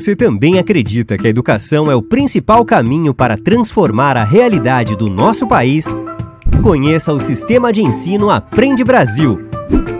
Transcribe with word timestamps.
você 0.00 0.16
também 0.16 0.58
acredita 0.58 1.18
que 1.18 1.26
a 1.26 1.30
educação 1.30 1.90
é 1.90 1.94
o 1.94 2.00
principal 2.00 2.64
caminho 2.64 3.12
para 3.12 3.36
transformar 3.36 4.16
a 4.16 4.24
realidade 4.24 4.96
do 4.96 5.10
nosso 5.10 5.46
país, 5.46 5.94
conheça 6.62 7.12
o 7.12 7.20
Sistema 7.20 7.70
de 7.70 7.82
Ensino 7.82 8.30
Aprende 8.30 8.82
Brasil. 8.82 9.38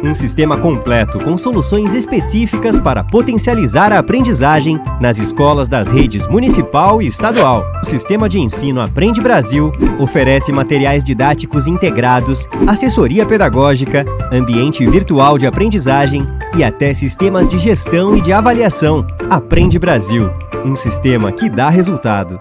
Um 0.03 0.15
sistema 0.15 0.57
completo 0.57 1.19
com 1.19 1.37
soluções 1.37 1.93
específicas 1.93 2.79
para 2.79 3.05
potencializar 3.05 3.93
a 3.93 3.99
aprendizagem 3.99 4.81
nas 4.99 5.19
escolas 5.19 5.69
das 5.69 5.91
redes 5.91 6.27
municipal 6.27 7.03
e 7.03 7.07
estadual. 7.07 7.63
O 7.83 7.85
Sistema 7.85 8.27
de 8.27 8.41
Ensino 8.41 8.81
Aprende 8.81 9.21
Brasil 9.21 9.71
oferece 9.99 10.51
materiais 10.51 11.05
didáticos 11.05 11.67
integrados, 11.67 12.49
assessoria 12.67 13.27
pedagógica, 13.27 14.07
ambiente 14.33 14.87
virtual 14.87 15.37
de 15.37 15.47
aprendizagem 15.47 16.27
e 16.57 16.65
até 16.65 16.93
sistemas 16.95 17.49
de 17.49 17.59
gestão 17.59 18.17
e 18.17 18.21
de 18.21 18.33
avaliação. 18.33 19.07
Aprende 19.29 19.79
Brasil, 19.79 20.31
um 20.65 20.77
sistema 20.77 21.31
que 21.33 21.49
dá 21.49 21.69
resultado. 21.69 22.41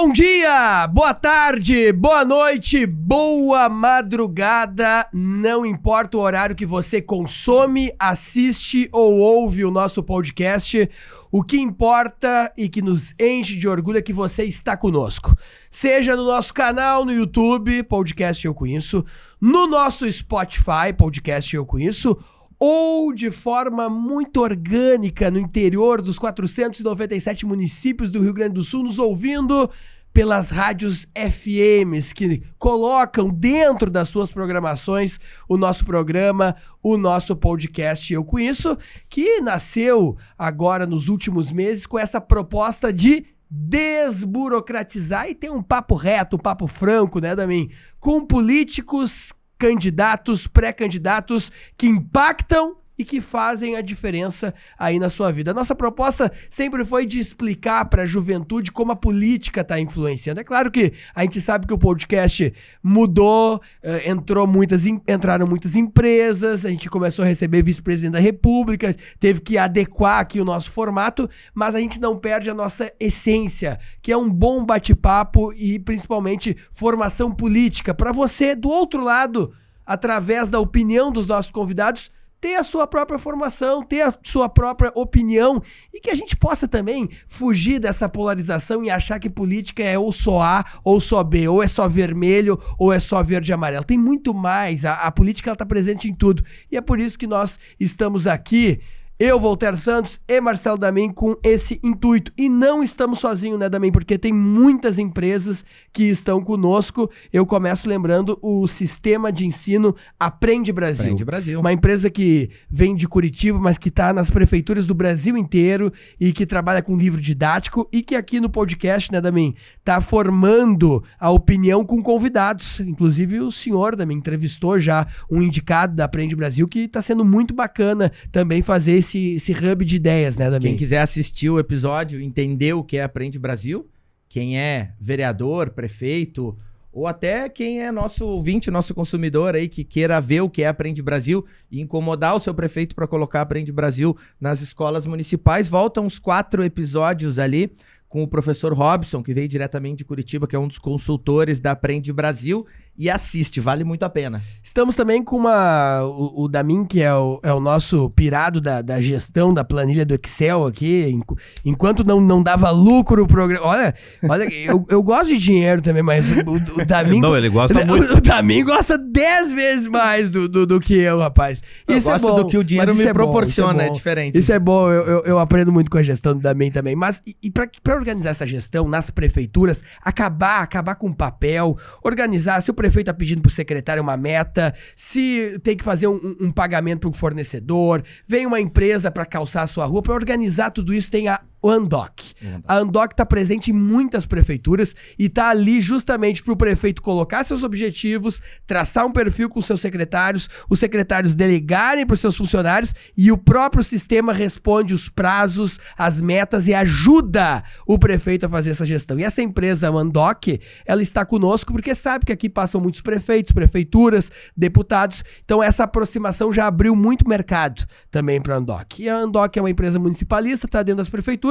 Bom 0.00 0.12
dia, 0.12 0.86
boa 0.86 1.12
tarde, 1.12 1.92
boa 1.92 2.24
noite, 2.24 2.86
boa 2.86 3.68
madrugada. 3.68 5.04
Não 5.12 5.66
importa 5.66 6.16
o 6.16 6.20
horário 6.20 6.54
que 6.54 6.64
você 6.64 7.02
consome, 7.02 7.92
assiste 7.98 8.88
ou 8.92 9.18
ouve 9.18 9.64
o 9.64 9.72
nosso 9.72 10.00
podcast. 10.00 10.88
O 11.32 11.42
que 11.42 11.58
importa 11.58 12.52
e 12.56 12.68
que 12.68 12.80
nos 12.80 13.12
enche 13.18 13.56
de 13.56 13.66
orgulho 13.66 13.98
é 13.98 14.02
que 14.02 14.12
você 14.12 14.44
está 14.44 14.76
conosco. 14.76 15.36
Seja 15.68 16.14
no 16.14 16.24
nosso 16.24 16.54
canal 16.54 17.04
no 17.04 17.12
YouTube, 17.12 17.82
podcast 17.82 18.46
Eu 18.46 18.54
Conheço, 18.54 19.04
no 19.40 19.66
nosso 19.66 20.10
Spotify, 20.10 20.92
podcast 20.96 21.56
Eu 21.56 21.66
Conheço, 21.66 22.16
ou 22.58 23.12
de 23.12 23.30
forma 23.30 23.88
muito 23.88 24.40
orgânica 24.40 25.30
no 25.30 25.38
interior 25.38 26.02
dos 26.02 26.18
497 26.18 27.46
municípios 27.46 28.10
do 28.10 28.20
Rio 28.20 28.32
Grande 28.32 28.54
do 28.54 28.62
Sul, 28.62 28.82
nos 28.82 28.98
ouvindo 28.98 29.70
pelas 30.12 30.50
rádios 30.50 31.06
FMs 31.14 32.12
que 32.12 32.42
colocam 32.58 33.28
dentro 33.28 33.88
das 33.88 34.08
suas 34.08 34.32
programações 34.32 35.20
o 35.48 35.56
nosso 35.56 35.84
programa, 35.84 36.56
o 36.82 36.96
nosso 36.96 37.36
podcast 37.36 38.12
Eu 38.12 38.24
Conheço, 38.24 38.76
que 39.08 39.40
nasceu 39.40 40.16
agora 40.36 40.86
nos 40.86 41.08
últimos 41.08 41.52
meses 41.52 41.86
com 41.86 41.98
essa 41.98 42.20
proposta 42.20 42.92
de 42.92 43.26
desburocratizar 43.50 45.28
e 45.28 45.34
ter 45.34 45.50
um 45.50 45.62
papo 45.62 45.94
reto, 45.94 46.36
um 46.36 46.40
papo 46.40 46.66
franco, 46.66 47.18
né, 47.20 47.34
Damin? 47.34 47.70
Com 47.98 48.26
políticos 48.26 49.32
candidatos, 49.58 50.46
pré-candidatos 50.46 51.52
que 51.76 51.86
impactam 51.86 52.77
e 52.98 53.04
que 53.04 53.20
fazem 53.20 53.76
a 53.76 53.80
diferença 53.80 54.52
aí 54.76 54.98
na 54.98 55.08
sua 55.08 55.30
vida. 55.30 55.52
A 55.52 55.54
nossa 55.54 55.74
proposta 55.74 56.32
sempre 56.50 56.84
foi 56.84 57.06
de 57.06 57.20
explicar 57.20 57.84
para 57.84 58.02
a 58.02 58.06
juventude 58.06 58.72
como 58.72 58.90
a 58.90 58.96
política 58.96 59.60
está 59.60 59.78
influenciando. 59.78 60.40
É 60.40 60.44
claro 60.44 60.70
que 60.70 60.92
a 61.14 61.22
gente 61.22 61.40
sabe 61.40 61.66
que 61.66 61.72
o 61.72 61.78
podcast 61.78 62.52
mudou, 62.82 63.62
eh, 63.82 64.10
entrou 64.10 64.46
muitas, 64.46 64.84
entraram 64.84 65.46
muitas 65.46 65.76
empresas, 65.76 66.66
a 66.66 66.70
gente 66.70 66.90
começou 66.90 67.24
a 67.24 67.28
receber 67.28 67.62
vice-presidente 67.62 68.14
da 68.14 68.18
República, 68.18 68.96
teve 69.20 69.40
que 69.40 69.56
adequar 69.56 70.18
aqui 70.18 70.40
o 70.40 70.44
nosso 70.44 70.70
formato, 70.72 71.30
mas 71.54 71.76
a 71.76 71.80
gente 71.80 72.00
não 72.00 72.18
perde 72.18 72.50
a 72.50 72.54
nossa 72.54 72.92
essência, 72.98 73.78
que 74.02 74.10
é 74.10 74.16
um 74.16 74.28
bom 74.28 74.64
bate-papo 74.64 75.52
e 75.52 75.78
principalmente 75.78 76.56
formação 76.72 77.30
política 77.30 77.94
para 77.94 78.10
você 78.10 78.56
do 78.56 78.68
outro 78.68 79.04
lado, 79.04 79.52
através 79.86 80.50
da 80.50 80.58
opinião 80.58 81.12
dos 81.12 81.28
nossos 81.28 81.50
convidados 81.50 82.10
ter 82.40 82.54
a 82.54 82.62
sua 82.62 82.86
própria 82.86 83.18
formação, 83.18 83.82
ter 83.82 84.02
a 84.02 84.14
sua 84.22 84.48
própria 84.48 84.92
opinião 84.94 85.62
e 85.92 86.00
que 86.00 86.10
a 86.10 86.14
gente 86.14 86.36
possa 86.36 86.68
também 86.68 87.08
fugir 87.26 87.78
dessa 87.78 88.08
polarização 88.08 88.84
e 88.84 88.90
achar 88.90 89.18
que 89.18 89.28
política 89.28 89.82
é 89.82 89.98
ou 89.98 90.12
só 90.12 90.40
A 90.40 90.64
ou 90.84 91.00
só 91.00 91.22
B, 91.24 91.48
ou 91.48 91.62
é 91.62 91.66
só 91.66 91.88
vermelho 91.88 92.60
ou 92.78 92.92
é 92.92 93.00
só 93.00 93.22
verde 93.22 93.50
e 93.50 93.54
amarelo. 93.54 93.84
Tem 93.84 93.98
muito 93.98 94.32
mais. 94.32 94.84
A, 94.84 94.94
a 94.94 95.10
política 95.10 95.52
está 95.52 95.66
presente 95.66 96.08
em 96.08 96.14
tudo 96.14 96.44
e 96.70 96.76
é 96.76 96.80
por 96.80 97.00
isso 97.00 97.18
que 97.18 97.26
nós 97.26 97.58
estamos 97.78 98.26
aqui 98.26 98.80
eu, 99.20 99.40
Voltaire 99.40 99.76
Santos 99.76 100.20
e 100.28 100.40
Marcelo 100.40 100.78
Damin 100.78 101.10
com 101.10 101.34
esse 101.42 101.80
intuito. 101.82 102.30
E 102.38 102.48
não 102.48 102.84
estamos 102.84 103.18
sozinhos, 103.18 103.58
né, 103.58 103.68
Damin? 103.68 103.90
Porque 103.90 104.16
tem 104.16 104.32
muitas 104.32 104.96
empresas 104.96 105.64
que 105.92 106.04
estão 106.04 106.40
conosco. 106.40 107.10
Eu 107.32 107.44
começo 107.44 107.88
lembrando 107.88 108.38
o 108.40 108.68
sistema 108.68 109.32
de 109.32 109.44
ensino 109.44 109.96
Aprende 110.20 110.72
Brasil. 110.72 111.06
Aprende 111.06 111.24
Brasil. 111.24 111.58
Uma 111.58 111.72
empresa 111.72 112.08
que 112.08 112.48
vem 112.70 112.94
de 112.94 113.08
Curitiba, 113.08 113.58
mas 113.58 113.76
que 113.76 113.88
está 113.88 114.12
nas 114.12 114.30
prefeituras 114.30 114.86
do 114.86 114.94
Brasil 114.94 115.36
inteiro 115.36 115.92
e 116.20 116.32
que 116.32 116.46
trabalha 116.46 116.80
com 116.80 116.96
livro 116.96 117.20
didático 117.20 117.88
e 117.92 118.02
que 118.02 118.14
aqui 118.14 118.38
no 118.38 118.48
podcast, 118.48 119.10
né, 119.10 119.20
Damin, 119.20 119.52
está 119.80 120.00
formando 120.00 121.02
a 121.18 121.28
opinião 121.28 121.84
com 121.84 122.00
convidados. 122.00 122.78
Inclusive 122.78 123.40
o 123.40 123.50
senhor, 123.50 123.96
Damin, 123.96 124.14
entrevistou 124.14 124.78
já 124.78 125.08
um 125.28 125.42
indicado 125.42 125.96
da 125.96 126.04
Aprende 126.04 126.36
Brasil 126.36 126.68
que 126.68 126.80
está 126.80 127.02
sendo 127.02 127.24
muito 127.24 127.52
bacana 127.52 128.12
também 128.30 128.62
fazer 128.62 128.92
esse 128.92 129.07
esse, 129.08 129.34
esse 129.34 129.52
hub 129.52 129.84
de 129.84 129.96
ideias, 129.96 130.36
né, 130.36 130.50
Damin? 130.50 130.60
Quem 130.60 130.76
quiser 130.76 131.00
assistir 131.00 131.48
o 131.48 131.58
episódio, 131.58 132.20
entender 132.20 132.74
o 132.74 132.84
que 132.84 132.98
é 132.98 133.02
Aprende 133.02 133.38
Brasil, 133.38 133.88
quem 134.28 134.58
é 134.58 134.92
vereador, 135.00 135.70
prefeito, 135.70 136.56
ou 136.92 137.06
até 137.06 137.48
quem 137.48 137.80
é 137.82 137.90
nosso 137.90 138.26
ouvinte, 138.26 138.70
nosso 138.70 138.94
consumidor 138.94 139.54
aí, 139.54 139.68
que 139.68 139.84
queira 139.84 140.20
ver 140.20 140.42
o 140.42 140.50
que 140.50 140.62
é 140.62 140.68
Aprende 140.68 141.02
Brasil 141.02 141.44
e 141.70 141.80
incomodar 141.80 142.34
o 142.34 142.40
seu 142.40 142.52
prefeito 142.52 142.94
para 142.94 143.06
colocar 143.06 143.40
Aprende 143.40 143.72
Brasil 143.72 144.16
nas 144.40 144.60
escolas 144.60 145.06
municipais, 145.06 145.68
voltam 145.68 146.04
uns 146.04 146.18
quatro 146.18 146.62
episódios 146.64 147.38
ali 147.38 147.72
com 148.08 148.22
o 148.22 148.28
professor 148.28 148.72
Robson, 148.72 149.22
que 149.22 149.34
veio 149.34 149.48
diretamente 149.48 149.98
de 149.98 150.04
Curitiba, 150.04 150.46
que 150.46 150.56
é 150.56 150.58
um 150.58 150.66
dos 150.66 150.78
consultores 150.78 151.60
da 151.60 151.72
Aprende 151.72 152.12
Brasil, 152.12 152.66
e 152.98 153.08
assiste, 153.08 153.60
vale 153.60 153.84
muito 153.84 154.02
a 154.02 154.10
pena. 154.10 154.42
Estamos 154.60 154.96
também 154.96 155.22
com 155.22 155.36
uma, 155.36 156.02
o, 156.02 156.44
o 156.44 156.48
Damin, 156.48 156.84
que 156.84 157.00
é 157.00 157.14
o, 157.14 157.38
é 157.44 157.52
o 157.52 157.60
nosso 157.60 158.10
pirado 158.10 158.60
da, 158.60 158.82
da 158.82 159.00
gestão 159.00 159.54
da 159.54 159.62
planilha 159.62 160.04
do 160.04 160.16
Excel 160.16 160.66
aqui, 160.66 161.16
enquanto 161.64 162.02
não, 162.02 162.20
não 162.20 162.42
dava 162.42 162.70
lucro 162.70 163.22
o 163.22 163.26
programa. 163.28 163.64
Olha, 163.64 163.94
olha 164.28 164.52
eu, 164.52 164.84
eu 164.90 165.00
gosto 165.00 165.28
de 165.28 165.38
dinheiro 165.38 165.80
também, 165.80 166.02
mas 166.02 166.26
o, 166.28 166.80
o, 166.80 166.84
Damin. 166.84 167.20
Não, 167.28 167.36
ele 167.36 167.48
gosta 167.48 167.82
muito. 167.86 168.14
O, 168.14 168.20
Damin 168.20 168.64
gosta 168.64 168.98
dez 168.98 169.52
vezes 169.52 169.86
mais 169.86 170.30
do, 170.30 170.48
do, 170.48 170.66
do 170.66 170.80
que 170.80 170.94
eu, 170.94 171.20
rapaz. 171.20 171.62
Isso 171.88 172.08
eu 172.08 172.14
é 172.14 172.18
gosto 172.18 172.28
bom, 172.28 172.42
do 172.42 172.46
que 172.48 172.58
o 172.58 172.64
dinheiro 172.64 172.94
me 172.96 173.04
é 173.04 173.12
proporciona, 173.12 173.84
é, 173.84 173.86
é, 173.86 173.90
diferente. 173.90 174.38
Isso 174.38 174.52
é 174.52 174.58
bom, 174.58 174.90
eu, 174.90 175.06
eu, 175.06 175.24
eu, 175.24 175.38
aprendo 175.38 175.70
muito 175.70 175.90
com 175.90 175.98
a 175.98 176.02
gestão 176.02 176.34
do 176.34 176.40
Damin 176.40 176.70
também. 176.70 176.96
Mas 176.96 177.22
e, 177.24 177.36
e 177.42 177.50
para 177.50 177.94
organizar 177.94 178.30
essa 178.30 178.46
gestão 178.46 178.88
nas 178.88 179.08
prefeituras, 179.10 179.84
acabar, 180.02 180.62
acabar 180.62 180.96
com 180.96 181.12
papel, 181.12 181.76
organizar, 182.02 182.60
se 182.60 182.70
o 182.70 182.74
prefeito 182.74 182.87
prefeito 182.88 183.10
está 183.10 183.14
pedindo 183.14 183.42
para 183.42 183.48
o 183.48 183.52
secretário 183.52 184.02
uma 184.02 184.16
meta, 184.16 184.74
se 184.96 185.58
tem 185.62 185.76
que 185.76 185.84
fazer 185.84 186.08
um, 186.08 186.36
um 186.40 186.50
pagamento 186.50 187.08
para 187.08 187.18
fornecedor, 187.18 188.02
vem 188.26 188.46
uma 188.46 188.60
empresa 188.60 189.10
para 189.10 189.26
calçar 189.26 189.62
a 189.62 189.66
sua 189.66 189.84
rua, 189.84 190.02
para 190.02 190.14
organizar 190.14 190.70
tudo 190.70 190.94
isso 190.94 191.10
tem 191.10 191.28
a 191.28 191.40
o 191.60 191.70
Andoc. 191.70 192.20
A 192.66 192.76
Andoc 192.76 193.12
está 193.12 193.26
presente 193.26 193.70
em 193.70 193.74
muitas 193.74 194.26
prefeituras 194.26 194.94
e 195.18 195.26
está 195.26 195.48
ali 195.48 195.80
justamente 195.80 196.42
para 196.42 196.52
o 196.52 196.56
prefeito 196.56 197.02
colocar 197.02 197.44
seus 197.44 197.62
objetivos, 197.62 198.40
traçar 198.66 199.04
um 199.04 199.12
perfil 199.12 199.48
com 199.48 199.60
seus 199.60 199.80
secretários, 199.80 200.48
os 200.70 200.78
secretários 200.78 201.34
delegarem 201.34 202.06
para 202.06 202.14
os 202.14 202.20
seus 202.20 202.36
funcionários 202.36 202.94
e 203.16 203.32
o 203.32 203.36
próprio 203.36 203.82
sistema 203.82 204.32
responde 204.32 204.94
os 204.94 205.08
prazos, 205.08 205.78
as 205.96 206.20
metas 206.20 206.68
e 206.68 206.74
ajuda 206.74 207.64
o 207.86 207.98
prefeito 207.98 208.46
a 208.46 208.48
fazer 208.48 208.70
essa 208.70 208.86
gestão. 208.86 209.18
E 209.18 209.24
essa 209.24 209.42
empresa, 209.42 209.88
a 209.88 209.92
Andoc, 209.92 210.60
ela 210.86 211.02
está 211.02 211.24
conosco 211.24 211.72
porque 211.72 211.94
sabe 211.94 212.24
que 212.24 212.32
aqui 212.32 212.48
passam 212.48 212.80
muitos 212.80 213.00
prefeitos, 213.00 213.52
prefeituras, 213.52 214.30
deputados. 214.56 215.24
Então 215.44 215.62
essa 215.62 215.84
aproximação 215.84 216.52
já 216.52 216.66
abriu 216.66 216.94
muito 216.94 217.28
mercado 217.28 217.84
também 218.10 218.40
para 218.40 218.54
a 218.54 218.58
Andoc. 218.58 219.00
E 219.00 219.08
a 219.08 219.16
Andoc 219.16 219.56
é 219.56 219.60
uma 219.60 219.70
empresa 219.70 219.98
municipalista, 219.98 220.66
está 220.66 220.82
dentro 220.82 220.98
das 220.98 221.08
prefeituras 221.08 221.47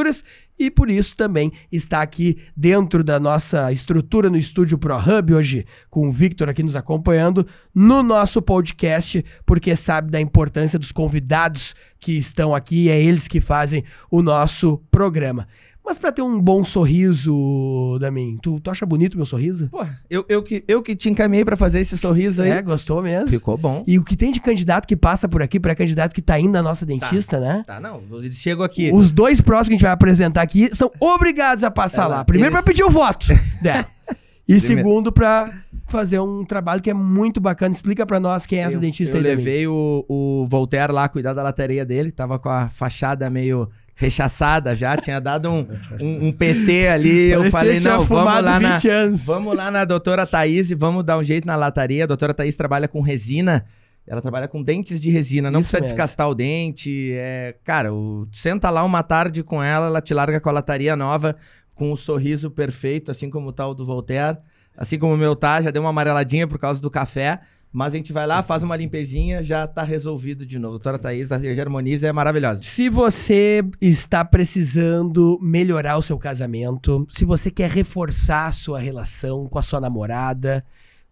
e 0.59 0.71
por 0.71 0.89
isso 0.89 1.15
também 1.15 1.51
está 1.71 2.01
aqui 2.01 2.37
dentro 2.55 3.03
da 3.03 3.19
nossa 3.19 3.71
estrutura 3.71 4.29
no 4.29 4.37
estúdio 4.37 4.77
ProHub 4.77 5.33
hoje, 5.33 5.65
com 5.89 6.09
o 6.09 6.11
Victor 6.11 6.49
aqui 6.49 6.63
nos 6.63 6.75
acompanhando 6.75 7.45
no 7.73 8.01
nosso 8.01 8.41
podcast, 8.41 9.23
porque 9.45 9.75
sabe 9.75 10.11
da 10.11 10.19
importância 10.19 10.79
dos 10.79 10.91
convidados 10.91 11.75
que 11.99 12.13
estão 12.13 12.53
aqui, 12.53 12.89
é 12.89 13.01
eles 13.01 13.27
que 13.27 13.39
fazem 13.39 13.83
o 14.09 14.21
nosso 14.21 14.81
programa. 14.91 15.47
Mas 15.87 15.97
pra 15.97 16.11
ter 16.11 16.21
um 16.21 16.37
bom 16.39 16.65
sorriso, 16.65 17.97
Damin, 17.99 18.37
tu, 18.41 18.59
tu 18.59 18.69
acha 18.69 18.85
bonito 18.85 19.13
o 19.13 19.17
meu 19.17 19.25
sorriso? 19.25 19.69
Pô, 19.69 19.85
eu, 20.09 20.25
eu, 20.27 20.43
que, 20.43 20.63
eu 20.67 20.81
que 20.83 20.95
te 20.95 21.09
encaminhei 21.09 21.45
pra 21.45 21.55
fazer 21.55 21.79
esse 21.79 21.97
sorriso 21.97 22.41
aí. 22.41 22.49
É, 22.49 22.61
gostou 22.61 23.01
mesmo? 23.01 23.29
Ficou 23.29 23.57
bom. 23.57 23.83
E 23.87 23.97
o 23.97 24.03
que 24.03 24.15
tem 24.17 24.31
de 24.31 24.41
candidato 24.41 24.85
que 24.87 24.95
passa 24.97 25.27
por 25.29 25.41
aqui, 25.41 25.59
pré-candidato 25.59 26.13
que 26.13 26.21
tá 26.21 26.39
indo 26.39 26.51
na 26.51 26.61
nossa 26.61 26.85
dentista, 26.85 27.39
né? 27.39 27.63
Tá, 27.65 27.79
não. 27.79 28.01
Eles 28.21 28.35
chegam 28.35 28.63
aqui. 28.65 28.91
Os 28.93 29.11
dois 29.11 29.39
próximos 29.41 29.67
que 29.69 29.73
a 29.73 29.77
gente 29.77 29.83
vai 29.83 29.91
apresentar 29.91 30.41
aqui 30.41 30.69
são 30.75 30.91
obrigados 30.99 31.63
a 31.63 31.71
passar 31.71 32.03
Ela- 32.03 32.15
lá. 32.17 32.25
Primeiro 32.25 32.53
eles- 32.53 32.63
pra 32.63 32.69
pedir 32.71 32.83
o 32.83 32.89
voto 32.89 33.27
dela. 33.61 33.85
E 34.49 34.55
Primeiro. 34.61 34.65
segundo 34.87 35.11
pra 35.11 35.51
fazer 35.87 36.21
um 36.21 36.45
trabalho 36.45 36.81
que 36.81 36.89
é 36.89 36.93
muito 36.93 37.37
bacana. 37.41 37.75
Explica 37.75 38.05
pra 38.05 38.17
nós 38.17 38.45
quem 38.45 38.59
é 38.59 38.61
essa 38.61 38.77
eu, 38.77 38.79
dentista 38.79 39.17
eu 39.17 39.19
aí, 39.19 39.23
Damin. 39.23 39.35
levei 39.35 39.67
o, 39.67 40.05
o 40.07 40.47
Voltaire 40.47 40.93
lá 40.93 41.09
cuidar 41.09 41.33
da 41.33 41.43
lataria 41.43 41.85
dele. 41.85 42.13
Tava 42.13 42.39
com 42.39 42.47
a 42.47 42.69
fachada 42.69 43.29
meio 43.29 43.67
rechaçada 43.97 44.75
já. 44.75 44.95
Tinha 44.95 45.19
dado 45.19 45.49
um, 45.49 45.67
um, 45.99 46.27
um 46.27 46.31
PT 46.31 46.87
ali. 46.87 47.31
eu 47.31 47.51
falei, 47.51 47.79
não, 47.79 48.05
vamos 48.05 48.25
lá 48.43 48.59
na... 48.59 48.75
20 48.75 48.89
anos. 48.89 49.25
Vamos 49.25 49.55
lá 49.57 49.69
na 49.71 49.83
doutora 49.83 50.25
Thaís 50.25 50.69
e 50.69 50.75
vamos 50.75 51.03
dar 51.03 51.17
um 51.17 51.23
jeito 51.23 51.45
na 51.45 51.55
lataria. 51.55 52.03
A 52.03 52.07
doutora 52.07 52.33
Thaís 52.33 52.55
trabalha 52.55 52.87
com 52.87 53.01
resina. 53.01 53.65
Ela 54.05 54.21
trabalha 54.21 54.47
com 54.47 54.63
dentes 54.63 55.01
de 55.01 55.09
resina. 55.09 55.51
Não 55.51 55.59
Isso 55.59 55.69
precisa 55.71 55.81
mesmo. 55.81 55.95
descastar 55.95 56.29
o 56.29 56.35
dente. 56.35 57.11
É, 57.13 57.55
cara, 57.63 57.93
o- 57.93 58.27
senta 58.31 58.69
lá 58.69 58.83
uma 58.83 59.03
tarde 59.03 59.43
com 59.43 59.61
ela, 59.61 59.87
ela 59.87 59.99
te 60.01 60.13
larga 60.13 60.39
com 60.39 60.47
a 60.47 60.53
lataria 60.53 60.95
nova, 60.95 61.35
com 61.75 61.91
o 61.91 61.97
sorriso 61.97 62.49
perfeito, 62.49 63.11
assim 63.11 63.29
como 63.29 63.49
o 63.49 63.73
do 63.73 63.85
Voltaire. 63.85 64.37
Assim 64.77 64.99
como 64.99 65.15
o 65.15 65.17
meu 65.17 65.35
tá, 65.35 65.59
já 65.61 65.71
deu 65.71 65.81
uma 65.81 65.89
amareladinha 65.89 66.47
por 66.47 66.59
causa 66.59 66.79
do 66.79 66.89
café. 66.91 67.39
Mas 67.71 67.93
a 67.93 67.97
gente 67.97 68.13
vai 68.13 68.25
lá, 68.25 68.41
faz 68.41 68.63
uma 68.63 68.75
limpezinha, 68.75 69.43
já 69.43 69.67
tá 69.67 69.83
resolvido 69.83 70.45
de 70.45 70.57
novo. 70.57 70.73
Doutora 70.73 70.97
Thaís 70.97 71.27
da 71.27 71.39
Germoniza 71.39 72.07
é 72.07 72.11
maravilhosa. 72.11 72.61
Se 72.63 72.89
você 72.89 73.63
está 73.81 74.23
precisando 74.25 75.37
melhorar 75.41 75.97
o 75.97 76.01
seu 76.01 76.17
casamento, 76.17 77.05
se 77.09 77.25
você 77.25 77.51
quer 77.51 77.69
reforçar 77.69 78.47
a 78.47 78.51
sua 78.51 78.79
relação 78.79 79.47
com 79.47 79.59
a 79.59 79.63
sua 79.63 79.81
namorada, 79.81 80.65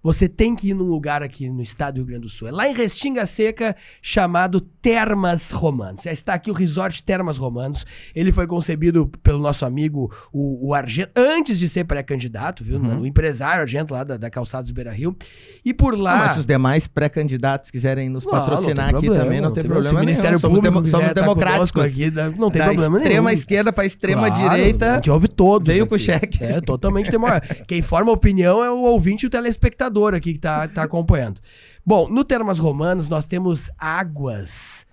você 0.05 0.29
tem 0.29 0.55
que 0.55 0.69
ir 0.69 0.75
num 0.75 0.83
lugar 0.83 1.23
aqui 1.23 1.49
no 1.49 1.63
estado 1.63 1.95
do 1.95 1.97
Rio 2.01 2.05
Grande 2.05 2.21
do 2.21 2.29
Sul. 2.29 2.47
É 2.47 2.51
lá 2.51 2.69
em 2.69 2.75
Restinga 2.75 3.25
Seca, 3.25 3.75
chamado 4.03 4.61
Termas 4.61 5.49
Romanos. 5.49 6.03
Já 6.03 6.11
está 6.11 6.35
aqui 6.35 6.51
o 6.51 6.53
Resort 6.53 7.03
Termas 7.03 7.37
Romanos. 7.39 7.83
Ele 8.13 8.31
foi 8.31 8.45
concebido 8.45 9.07
pelo 9.23 9.39
nosso 9.39 9.65
amigo, 9.65 10.13
o, 10.31 10.67
o 10.67 10.73
Argento, 10.75 11.09
antes 11.15 11.57
de 11.57 11.67
ser 11.67 11.85
pré-candidato, 11.85 12.63
viu? 12.63 12.77
Uhum. 12.77 12.99
O 13.01 13.05
empresário 13.07 13.61
Argento 13.63 13.95
lá 13.95 14.03
da, 14.03 14.15
da 14.15 14.29
Calçados 14.29 14.69
Beira 14.69 14.91
Rio. 14.91 15.15
E 15.65 15.73
por 15.73 15.97
lá... 15.97 16.17
Mas 16.19 16.33
se 16.33 16.39
os 16.41 16.45
demais 16.45 16.85
pré-candidatos 16.85 17.71
quiserem 17.71 18.07
nos 18.07 18.25
Não, 18.25 18.31
patrocinar 18.31 18.75
não 18.75 18.75
tem 18.75 18.97
aqui 18.99 19.05
problema, 19.07 19.23
também, 19.25 19.41
não 19.41 19.51
tem 19.53 19.63
problema, 19.63 19.89
Se 19.89 19.95
o 19.95 19.99
Ministério 19.99 20.29
nenhum. 20.29 20.39
Somos, 20.39 20.59
Público 20.59 20.87
somos 20.87 21.07
quiser 21.07 21.13
tá 21.15 21.21
democráticos. 21.21 21.83
aqui, 21.83 22.09
dá- 22.11 22.29
não 22.29 22.51
tem 22.51 22.59
da 22.61 22.65
problema 22.67 22.97
extrema 22.99 23.29
nenhum. 23.29 23.39
esquerda 23.39 23.73
para 23.73 23.85
extrema 23.87 24.27
Claro, 24.29 24.55
direita. 24.55 24.91
A 24.91 24.95
gente 24.97 25.09
ouve 25.09 25.27
todos. 25.27 25.67
veio 25.67 25.83
aqui. 25.83 25.89
com 25.89 25.95
o 25.95 25.99
cheque. 25.99 26.43
É, 26.43 26.61
totalmente 26.61 27.09
democrático. 27.09 27.65
Quem 27.65 27.81
forma 27.81 28.11
a 28.11 28.13
opinião 28.13 28.63
é 28.63 28.69
o 28.69 28.81
ouvinte 28.81 29.23
e 29.23 29.27
o 29.27 29.29
telespectador 29.31 29.94
aqui 30.15 30.33
que 30.33 30.39
tá, 30.39 30.67
tá 30.67 30.83
acompanhando. 30.83 31.39
Bom, 31.85 32.09
no 32.09 32.23
Termas 32.23 32.59
Romanos 32.59 33.07
nós 33.07 33.25
temos 33.25 33.69
águas 33.77 34.85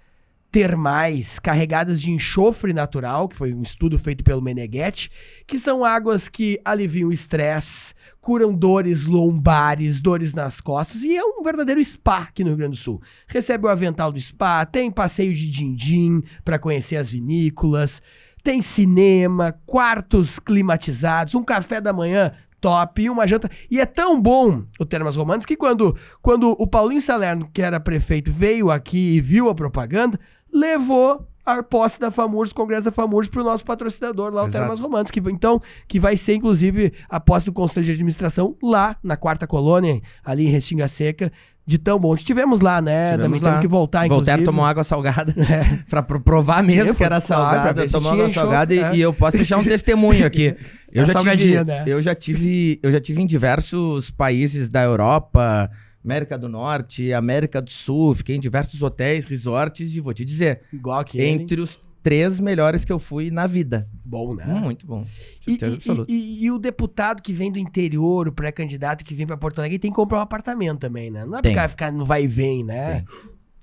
termais 0.53 1.39
carregadas 1.39 1.99
de 1.99 2.11
enxofre 2.11 2.75
natural, 2.75 3.27
que 3.27 3.37
foi 3.37 3.55
um 3.55 3.63
estudo 3.63 3.99
feito 3.99 4.23
pelo 4.23 4.43
Meneghetti, 4.43 5.11
que 5.47 5.59
são 5.59 5.83
águas 5.83 6.29
que 6.29 6.61
aliviam 6.63 7.09
o 7.09 7.13
estresse, 7.13 7.95
curam 8.21 8.53
dores 8.53 9.07
lombares, 9.07 10.03
dores 10.03 10.35
nas 10.35 10.61
costas, 10.61 11.03
e 11.05 11.17
é 11.17 11.25
um 11.25 11.43
verdadeiro 11.43 11.83
spa 11.83 12.25
aqui 12.25 12.45
no 12.45 12.51
Rio 12.51 12.59
Grande 12.59 12.73
do 12.73 12.83
Sul. 12.83 13.01
Recebe 13.27 13.67
o 13.67 13.71
avental 13.71 14.13
do 14.13 14.21
spa, 14.21 14.67
tem 14.67 14.91
passeio 14.91 15.35
de 15.35 15.51
din-din 15.51 16.23
para 16.45 16.59
conhecer 16.59 16.97
as 16.97 17.11
vinícolas, 17.11 18.03
tem 18.43 18.61
cinema, 18.61 19.59
quartos 19.65 20.39
climatizados, 20.39 21.35
um 21.35 21.43
café 21.43 21.81
da 21.81 21.95
manhã 21.95 22.31
top 22.63 23.11
uma 23.11 23.27
janta. 23.27 23.51
E 23.71 23.81
é 23.81 23.85
tão 23.85 24.19
bom 24.19 24.63
o 24.79 24.87
Termas 24.87 25.17
Romanos 25.17 25.45
que 25.45 25.57
quando, 25.57 25.95
quando 26.23 26.57
o 26.59 26.67
Paulinho 26.67 27.01
Salerno, 27.01 27.51
que 27.53 27.61
era 27.61 27.81
prefeito, 27.81 28.33
veio 28.33 28.71
aqui 28.71 29.17
e 29.17 29.21
viu 29.21 29.51
a 29.51 29.55
propaganda, 29.55 30.19
levou 30.51 31.27
a 31.45 31.61
posse 31.61 31.99
da 31.99 32.09
FAMURS, 32.11 32.53
Congresso 32.53 32.85
da 32.85 32.93
FAMURS, 32.93 33.29
para 33.29 33.41
o 33.41 33.45
nosso 33.45 33.65
patrocinador 33.65 34.33
lá, 34.33 34.43
o 34.43 34.45
Exato. 34.47 34.59
Termas 34.59 34.79
Romanos, 34.79 35.11
que 35.11 35.21
então 35.29 35.61
que 35.89 35.99
vai 35.99 36.17
ser 36.17 36.35
inclusive 36.35 36.93
a 37.09 37.19
posse 37.19 37.47
do 37.47 37.53
Conselho 37.53 37.85
de 37.85 37.93
Administração 37.93 38.57
lá 38.63 38.97
na 39.03 39.17
quarta 39.17 39.45
colônia, 39.45 40.01
ali 40.25 40.47
em 40.47 40.51
Restinga 40.51 40.87
Seca, 40.87 41.33
de 41.67 41.79
tão 41.79 41.99
bom. 41.99 42.15
Estivemos 42.15 42.61
lá, 42.61 42.81
né? 42.83 43.13
Tivemos 43.13 43.41
Também 43.41 43.55
lá. 43.55 43.61
que 43.61 43.69
voltar, 43.69 44.07
inclusive. 44.07 44.27
Voltaire 44.27 44.45
tomou 44.45 44.65
água 44.65 44.83
salgada 44.85 45.33
É. 45.39 45.79
pra 45.89 46.03
pro- 46.03 46.21
provar 46.21 46.63
mesmo 46.63 46.91
Eu 46.91 46.95
que 46.95 47.05
era 47.05 47.21
claro, 47.21 47.43
pra 47.51 47.53
salgada. 47.75 47.83
ver 47.83 47.89
tinha 47.89 48.13
água 48.13 48.33
salgada 48.35 48.75
e, 48.75 48.79
é. 48.81 48.97
e 48.97 49.01
eu 49.01 49.13
posso 49.13 49.37
deixar 49.37 49.59
um 49.59 49.65
testemunho 49.65 50.27
aqui. 50.27 50.55
Eu 50.95 51.05
É 51.05 51.07
já, 51.07 51.37
tive, 51.37 51.65
né? 51.65 51.85
eu 51.87 52.03
já 52.03 52.15
tive, 52.15 52.79
eu 52.83 52.93
já 52.93 53.01
tive 53.01 53.23
em 53.23 53.27
diversos 53.27 54.11
países 54.11 54.69
da 54.69 54.83
Europa, 54.83 55.71
América 56.05 56.37
do 56.39 56.51
Norte, 56.51 57.15
América 57.15 57.63
do 57.63 57.71
Sul, 57.71 58.15
fiquei 58.15 58.37
em 58.37 58.41
diversos 58.41 58.83
hotéis, 58.83 59.25
resorts 59.25 59.97
e 59.97 60.01
vou 60.01 60.13
te 60.13 60.23
dizer, 60.23 60.61
Igual 60.71 61.01
aquele. 61.01 61.25
entre 61.25 61.63
os 61.63 61.81
três 62.03 62.41
melhores 62.41 62.85
que 62.85 62.93
eu 62.93 62.99
fui 62.99 63.31
na 63.31 63.47
vida. 63.47 63.89
Bom, 64.05 64.35
né? 64.35 64.45
Muito 64.45 64.87
bom. 64.87 65.07
E, 65.47 65.53
e- 65.53 66.05
e- 66.09 66.45
e 66.45 66.51
o 66.51 66.59
deputado 66.59 67.23
que 67.23 67.33
vem 67.33 67.51
do 67.53 67.59
interior, 67.59 68.29
o 68.29 68.33
pré-candidato 68.33 69.05
que 69.05 69.15
vem 69.15 69.27
pra 69.27 69.37
Porto 69.37 69.59
Alegre, 69.61 69.79
tem 69.79 69.91
que 69.91 69.95
comprar 69.97 70.19
um 70.19 70.23
apartamento 70.23 70.81
também, 70.81 71.11
né? 71.11 71.25
Não 71.25 71.39
é 71.39 71.43
Tem. 71.43 71.69
ficar, 71.69 71.93
no 71.93 72.05
vai 72.05 72.25
e 72.25 72.27
vem, 72.27 72.65
né? 72.65 73.05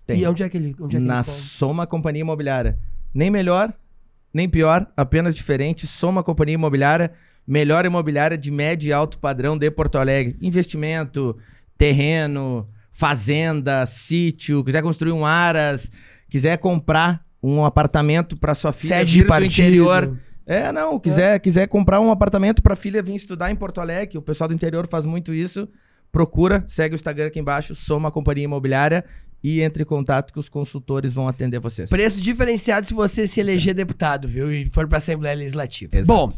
Tem. 0.08 0.20
E 0.22 0.26
onde 0.28 0.42
é 0.42 0.50
que 0.50 0.58
ele, 0.58 0.76
onde 0.80 0.96
é 0.98 1.00
que 1.00 1.06
na 1.06 1.18
ele? 1.20 1.24
Soma 1.26 1.86
Companhia 1.86 2.22
Imobiliária. 2.22 2.80
Nem 3.14 3.30
melhor, 3.30 3.74
nem 4.34 4.48
pior, 4.48 4.88
apenas 4.96 5.36
diferente. 5.36 5.86
Soma 5.86 6.24
Companhia 6.24 6.56
Imobiliária, 6.56 7.12
melhor 7.46 7.86
imobiliária 7.86 8.38
de 8.38 8.50
médio 8.52 8.88
e 8.90 8.94
alto 8.94 9.18
padrão 9.20 9.58
de 9.58 9.70
Porto 9.70 9.98
Alegre. 9.98 10.38
Investimento, 10.42 11.36
terreno, 11.78 12.68
fazenda, 12.92 13.86
sítio, 13.86 14.64
quiser 14.64 14.82
construir 14.84 15.12
um 15.12 15.26
aras, 15.26 15.92
quiser 16.30 16.58
comprar 16.58 17.26
um 17.42 17.64
apartamento 17.64 18.38
para 18.38 18.54
sua 18.54 18.72
filha 18.72 19.00
Sede 19.00 19.22
vir 19.22 19.28
partido. 19.28 19.52
interior. 19.52 20.18
É, 20.46 20.72
não, 20.72 21.00
quiser, 21.00 21.40
quiser 21.40 21.68
comprar 21.68 22.00
um 22.00 22.12
apartamento 22.12 22.62
para 22.62 22.76
filha 22.76 23.04
vir 23.04 23.16
estudar 23.16 23.52
em 23.52 23.56
Porto 23.56 23.80
Alegre, 23.80 24.18
o 24.18 24.22
pessoal 24.22 24.48
do 24.48 24.54
interior 24.54 24.88
faz 24.88 25.06
muito 25.06 25.34
isso. 25.34 25.68
Procura, 26.12 26.64
segue 26.68 26.96
o 26.96 26.98
Instagram 26.98 27.28
aqui 27.28 27.40
embaixo, 27.40 27.76
Soma 27.76 28.10
Companhia 28.12 28.46
Imobiliária 28.46 29.06
e 29.44 29.62
entre 29.62 29.84
em 29.84 29.86
contato 29.86 30.34
que 30.34 30.40
os 30.40 30.50
consultores 30.50 31.14
vão 31.14 31.28
atender 31.28 31.60
vocês. 31.60 31.90
Preço 31.90 32.22
diferenciado 32.22 32.86
se 32.86 32.94
você 32.94 33.28
se 33.28 33.40
eleger 33.40 33.74
deputado, 33.74 34.28
viu? 34.28 34.52
E 34.52 34.70
for 34.72 34.88
pra 34.88 34.98
Assembleia 34.98 35.36
Legislativa. 35.36 35.98
Exato. 35.98 36.08
Bom, 36.08 36.34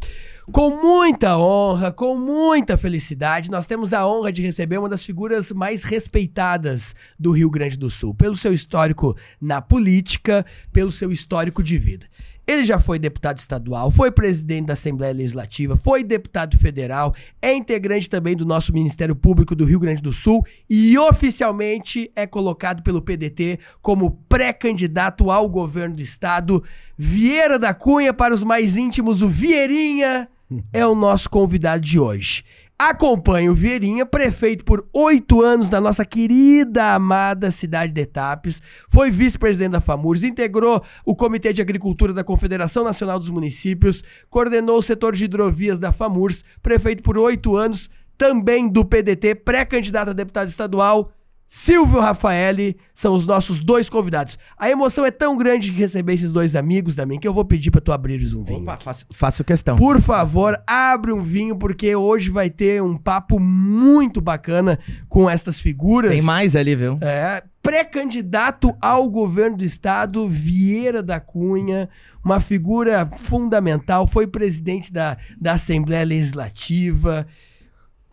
com 0.51 0.81
muita 0.81 1.37
honra, 1.37 1.91
com 1.91 2.17
muita 2.17 2.77
felicidade, 2.77 3.49
nós 3.49 3.65
temos 3.65 3.93
a 3.93 4.07
honra 4.07 4.31
de 4.31 4.41
receber 4.41 4.77
uma 4.77 4.89
das 4.89 5.03
figuras 5.03 5.51
mais 5.51 5.83
respeitadas 5.83 6.95
do 7.17 7.31
Rio 7.31 7.49
Grande 7.49 7.77
do 7.77 7.89
Sul, 7.89 8.13
pelo 8.13 8.35
seu 8.35 8.53
histórico 8.53 9.15
na 9.39 9.61
política, 9.61 10.45
pelo 10.71 10.91
seu 10.91 11.11
histórico 11.11 11.63
de 11.63 11.77
vida. 11.77 12.05
Ele 12.51 12.65
já 12.65 12.77
foi 12.77 12.99
deputado 12.99 13.37
estadual, 13.37 13.89
foi 13.89 14.11
presidente 14.11 14.65
da 14.65 14.73
Assembleia 14.73 15.13
Legislativa, 15.13 15.77
foi 15.77 16.03
deputado 16.03 16.57
federal, 16.57 17.15
é 17.41 17.53
integrante 17.53 18.09
também 18.09 18.35
do 18.35 18.45
nosso 18.45 18.73
Ministério 18.73 19.15
Público 19.15 19.55
do 19.55 19.63
Rio 19.63 19.79
Grande 19.79 20.01
do 20.01 20.11
Sul 20.11 20.45
e 20.69 20.97
oficialmente 20.97 22.11
é 22.13 22.27
colocado 22.27 22.83
pelo 22.83 23.01
PDT 23.01 23.57
como 23.81 24.19
pré-candidato 24.27 25.31
ao 25.31 25.47
governo 25.47 25.95
do 25.95 26.01
estado. 26.01 26.61
Vieira 26.97 27.57
da 27.57 27.73
Cunha, 27.73 28.13
para 28.13 28.33
os 28.33 28.43
mais 28.43 28.75
íntimos, 28.75 29.21
o 29.21 29.29
Vieirinha 29.29 30.27
é 30.73 30.85
o 30.85 30.93
nosso 30.93 31.29
convidado 31.29 31.81
de 31.81 31.97
hoje. 31.97 32.43
Acompanhe 32.83 33.47
o 33.47 33.53
Vieirinha, 33.53 34.07
prefeito 34.07 34.65
por 34.65 34.87
oito 34.91 35.39
anos 35.43 35.69
da 35.69 35.79
nossa 35.79 36.03
querida, 36.03 36.95
amada 36.95 37.51
cidade 37.51 37.93
de 37.93 38.01
Etapes. 38.01 38.59
Foi 38.89 39.11
vice-presidente 39.11 39.73
da 39.73 39.79
FAMURS, 39.79 40.23
integrou 40.23 40.83
o 41.05 41.15
Comitê 41.15 41.53
de 41.53 41.61
Agricultura 41.61 42.11
da 42.11 42.23
Confederação 42.23 42.83
Nacional 42.83 43.19
dos 43.19 43.29
Municípios, 43.29 44.03
coordenou 44.31 44.79
o 44.79 44.81
setor 44.81 45.15
de 45.15 45.25
hidrovias 45.25 45.77
da 45.77 45.91
FAMURS, 45.91 46.43
prefeito 46.63 47.03
por 47.03 47.19
oito 47.19 47.55
anos, 47.55 47.87
também 48.17 48.67
do 48.67 48.83
PDT, 48.83 49.35
pré-candidato 49.35 50.09
a 50.09 50.13
deputado 50.13 50.47
estadual. 50.47 51.11
Silvio 51.53 51.99
Rafaeli 51.99 52.77
são 52.93 53.13
os 53.13 53.25
nossos 53.25 53.59
dois 53.59 53.89
convidados. 53.89 54.39
A 54.57 54.69
emoção 54.69 55.05
é 55.05 55.11
tão 55.11 55.35
grande 55.35 55.69
de 55.69 55.77
receber 55.77 56.13
esses 56.13 56.31
dois 56.31 56.55
amigos 56.55 56.95
também 56.95 57.19
que 57.19 57.27
eu 57.27 57.33
vou 57.33 57.43
pedir 57.43 57.71
pra 57.71 57.81
tu 57.81 57.91
abrires 57.91 58.33
um 58.33 58.41
vinho. 58.41 58.61
Opa, 58.61 58.77
faço, 58.77 59.05
faço 59.11 59.43
questão. 59.43 59.75
Por 59.75 60.01
favor, 60.01 60.57
abre 60.65 61.11
um 61.11 61.21
vinho, 61.21 61.57
porque 61.57 61.93
hoje 61.93 62.29
vai 62.29 62.49
ter 62.49 62.81
um 62.81 62.95
papo 62.95 63.37
muito 63.37 64.21
bacana 64.21 64.79
com 65.09 65.29
estas 65.29 65.59
figuras. 65.59 66.11
Tem 66.11 66.21
mais 66.21 66.55
ali, 66.55 66.73
viu? 66.73 66.97
É, 67.01 67.43
pré-candidato 67.61 68.73
ao 68.79 69.09
governo 69.09 69.57
do 69.57 69.65
estado, 69.65 70.29
Vieira 70.29 71.03
da 71.03 71.19
Cunha, 71.19 71.89
uma 72.23 72.39
figura 72.39 73.09
fundamental, 73.23 74.07
foi 74.07 74.25
presidente 74.25 74.93
da, 74.93 75.17
da 75.37 75.51
Assembleia 75.51 76.05
Legislativa. 76.05 77.27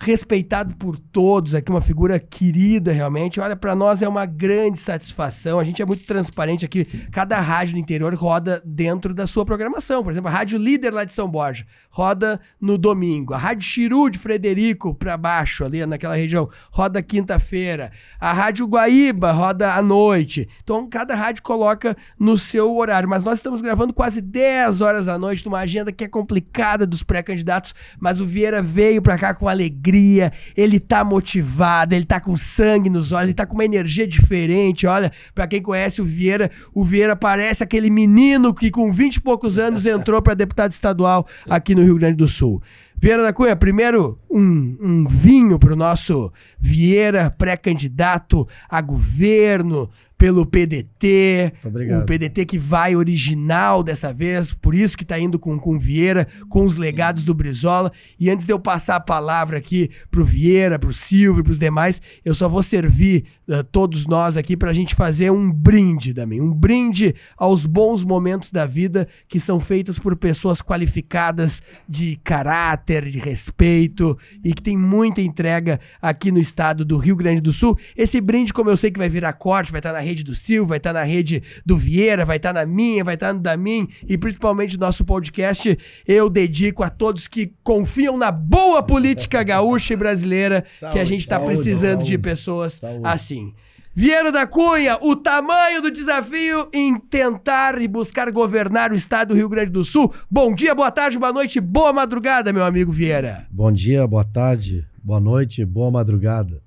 Respeitado 0.00 0.76
por 0.76 0.96
todos 0.96 1.54
aqui, 1.54 1.70
uma 1.70 1.80
figura 1.80 2.20
querida 2.20 2.92
realmente. 2.92 3.40
Olha, 3.40 3.56
para 3.56 3.74
nós 3.74 4.00
é 4.00 4.08
uma 4.08 4.24
grande 4.24 4.78
satisfação. 4.78 5.58
A 5.58 5.64
gente 5.64 5.82
é 5.82 5.86
muito 5.86 6.06
transparente 6.06 6.64
aqui. 6.64 6.84
Cada 7.10 7.40
rádio 7.40 7.74
no 7.74 7.80
interior 7.80 8.14
roda 8.14 8.62
dentro 8.64 9.12
da 9.12 9.26
sua 9.26 9.44
programação. 9.44 10.04
Por 10.04 10.12
exemplo, 10.12 10.28
a 10.28 10.32
Rádio 10.32 10.56
Líder 10.56 10.94
lá 10.94 11.02
de 11.02 11.12
São 11.12 11.28
Borja 11.28 11.66
roda 11.90 12.40
no 12.60 12.78
domingo. 12.78 13.34
A 13.34 13.38
Rádio 13.38 13.64
Chiru 13.64 14.08
de 14.08 14.18
Frederico 14.18 14.94
para 14.94 15.16
baixo, 15.16 15.64
ali 15.64 15.84
naquela 15.84 16.14
região, 16.14 16.48
roda 16.70 17.02
quinta-feira. 17.02 17.90
A 18.20 18.32
Rádio 18.32 18.66
Guaíba 18.66 19.32
roda 19.32 19.74
à 19.74 19.82
noite. 19.82 20.48
Então, 20.62 20.86
cada 20.88 21.16
rádio 21.16 21.42
coloca 21.42 21.96
no 22.18 22.38
seu 22.38 22.76
horário. 22.76 23.08
Mas 23.08 23.24
nós 23.24 23.38
estamos 23.38 23.60
gravando 23.60 23.92
quase 23.92 24.20
10 24.20 24.80
horas 24.80 25.06
da 25.06 25.18
noite, 25.18 25.44
numa 25.44 25.58
agenda 25.58 25.90
que 25.90 26.04
é 26.04 26.08
complicada 26.08 26.86
dos 26.86 27.02
pré-candidatos. 27.02 27.74
Mas 27.98 28.20
o 28.20 28.26
Vieira 28.26 28.62
veio 28.62 29.02
para 29.02 29.18
cá 29.18 29.34
com 29.34 29.48
alegria 29.48 29.87
alegria, 29.88 30.32
ele 30.56 30.78
tá 30.78 31.02
motivado, 31.02 31.94
ele 31.94 32.04
tá 32.04 32.20
com 32.20 32.36
sangue 32.36 32.90
nos 32.90 33.12
olhos, 33.12 33.24
ele 33.24 33.34
tá 33.34 33.46
com 33.46 33.54
uma 33.54 33.64
energia 33.64 34.06
diferente. 34.06 34.86
Olha, 34.86 35.10
para 35.34 35.46
quem 35.46 35.62
conhece 35.62 36.00
o 36.00 36.04
Vieira, 36.04 36.50
o 36.74 36.84
Vieira 36.84 37.16
parece 37.16 37.64
aquele 37.64 37.90
menino 37.90 38.54
que 38.54 38.70
com 38.70 38.92
20 38.92 39.16
e 39.16 39.20
poucos 39.20 39.58
anos 39.58 39.86
entrou 39.86 40.20
para 40.20 40.34
deputado 40.34 40.72
estadual 40.72 41.26
aqui 41.48 41.74
no 41.74 41.82
Rio 41.82 41.96
Grande 41.96 42.16
do 42.16 42.28
Sul. 42.28 42.62
Vieira 43.00 43.22
da 43.22 43.32
Cunha, 43.32 43.54
primeiro 43.54 44.18
um, 44.28 44.76
um 44.80 45.06
vinho 45.06 45.56
para 45.56 45.72
o 45.72 45.76
nosso 45.76 46.32
Vieira, 46.58 47.30
pré-candidato 47.30 48.46
a 48.68 48.80
governo, 48.80 49.88
pelo 50.18 50.44
PDT. 50.44 51.52
Obrigado. 51.64 52.02
O 52.02 52.06
PDT 52.06 52.44
que 52.44 52.58
vai 52.58 52.96
original 52.96 53.84
dessa 53.84 54.12
vez, 54.12 54.52
por 54.52 54.74
isso 54.74 54.96
que 54.96 55.04
está 55.04 55.18
indo 55.18 55.38
com, 55.38 55.56
com 55.56 55.78
Vieira, 55.78 56.26
com 56.48 56.66
os 56.66 56.76
legados 56.76 57.22
do 57.22 57.32
Brizola. 57.32 57.92
E 58.18 58.28
antes 58.28 58.44
de 58.44 58.52
eu 58.52 58.58
passar 58.58 58.96
a 58.96 59.00
palavra 59.00 59.58
aqui 59.58 59.90
pro 60.10 60.24
Vieira, 60.24 60.78
pro 60.78 60.92
Silvio, 60.92 61.44
pros 61.44 61.60
demais, 61.60 62.02
eu 62.24 62.34
só 62.34 62.48
vou 62.48 62.64
servir 62.64 63.26
uh, 63.48 63.62
todos 63.62 64.06
nós 64.06 64.36
aqui 64.36 64.56
para 64.56 64.70
a 64.70 64.74
gente 64.74 64.96
fazer 64.96 65.30
um 65.30 65.52
brinde 65.52 66.12
também. 66.12 66.40
Um 66.40 66.52
brinde 66.52 67.14
aos 67.36 67.64
bons 67.64 68.02
momentos 68.02 68.50
da 68.50 68.66
vida 68.66 69.06
que 69.28 69.38
são 69.38 69.60
feitos 69.60 70.00
por 70.00 70.16
pessoas 70.16 70.60
qualificadas 70.60 71.62
de 71.88 72.16
caráter, 72.24 73.08
de 73.08 73.20
respeito 73.20 74.18
e 74.42 74.52
que 74.52 74.62
tem 74.62 74.76
muita 74.76 75.22
entrega 75.22 75.78
aqui 76.02 76.32
no 76.32 76.40
estado 76.40 76.84
do 76.84 76.96
Rio 76.96 77.14
Grande 77.14 77.40
do 77.40 77.52
Sul. 77.52 77.78
Esse 77.96 78.20
brinde, 78.20 78.52
como 78.52 78.68
eu 78.68 78.76
sei 78.76 78.90
que 78.90 78.98
vai 78.98 79.08
virar 79.08 79.32
corte, 79.34 79.70
vai 79.70 79.78
estar 79.78 79.92
na 79.92 80.07
rede 80.08 80.24
do 80.24 80.34
Silvio, 80.34 80.66
vai 80.66 80.78
estar 80.78 80.92
na 80.92 81.02
rede 81.04 81.42
do 81.64 81.76
Vieira, 81.76 82.24
vai 82.24 82.36
estar 82.38 82.52
na 82.52 82.64
minha, 82.64 83.04
vai 83.04 83.14
estar 83.14 83.32
no 83.32 83.40
da 83.40 83.56
mim 83.56 83.88
e 84.08 84.16
principalmente 84.16 84.74
no 84.74 84.80
nosso 84.80 85.04
podcast, 85.04 85.78
eu 86.06 86.28
dedico 86.28 86.82
a 86.82 86.90
todos 86.90 87.28
que 87.28 87.52
confiam 87.62 88.16
na 88.16 88.30
boa 88.30 88.82
política 88.82 89.42
gaúcha 89.42 89.94
e 89.94 89.96
brasileira, 89.96 90.64
Saúde, 90.78 90.92
que 90.94 90.98
a 91.00 91.04
gente 91.04 91.20
está 91.20 91.36
saúde, 91.36 91.52
precisando 91.52 91.98
de 91.98 92.10
saúde, 92.10 92.18
pessoas 92.18 92.72
saúde. 92.74 93.00
assim. 93.04 93.54
Vieira 93.94 94.30
da 94.30 94.46
Cunha, 94.46 94.96
o 95.02 95.16
tamanho 95.16 95.82
do 95.82 95.90
desafio 95.90 96.68
em 96.72 96.96
tentar 97.00 97.82
e 97.82 97.88
buscar 97.88 98.30
governar 98.30 98.92
o 98.92 98.94
estado 98.94 99.30
do 99.30 99.34
Rio 99.34 99.48
Grande 99.48 99.72
do 99.72 99.82
Sul. 99.82 100.14
Bom 100.30 100.54
dia, 100.54 100.72
boa 100.72 100.90
tarde, 100.90 101.18
boa 101.18 101.32
noite, 101.32 101.60
boa 101.60 101.92
madrugada, 101.92 102.52
meu 102.52 102.64
amigo 102.64 102.92
Vieira. 102.92 103.44
Bom 103.50 103.72
dia, 103.72 104.06
boa 104.06 104.22
tarde, 104.24 104.86
boa 105.02 105.18
noite, 105.18 105.64
boa 105.64 105.90
madrugada. 105.90 106.62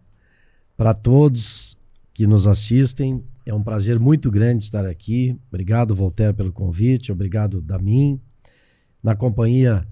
Para 0.75 0.93
todos 0.93 1.77
que 2.13 2.27
nos 2.27 2.48
assistem, 2.48 3.24
é 3.45 3.53
um 3.53 3.63
prazer 3.63 4.00
muito 4.00 4.29
grande 4.29 4.63
estar 4.63 4.86
aqui. 4.86 5.38
Obrigado, 5.50 5.95
Voltaire, 5.95 6.33
pelo 6.33 6.51
convite. 6.51 7.12
Obrigado, 7.12 7.62
Damin, 7.62 8.19
na 9.01 9.15
companhia 9.15 9.88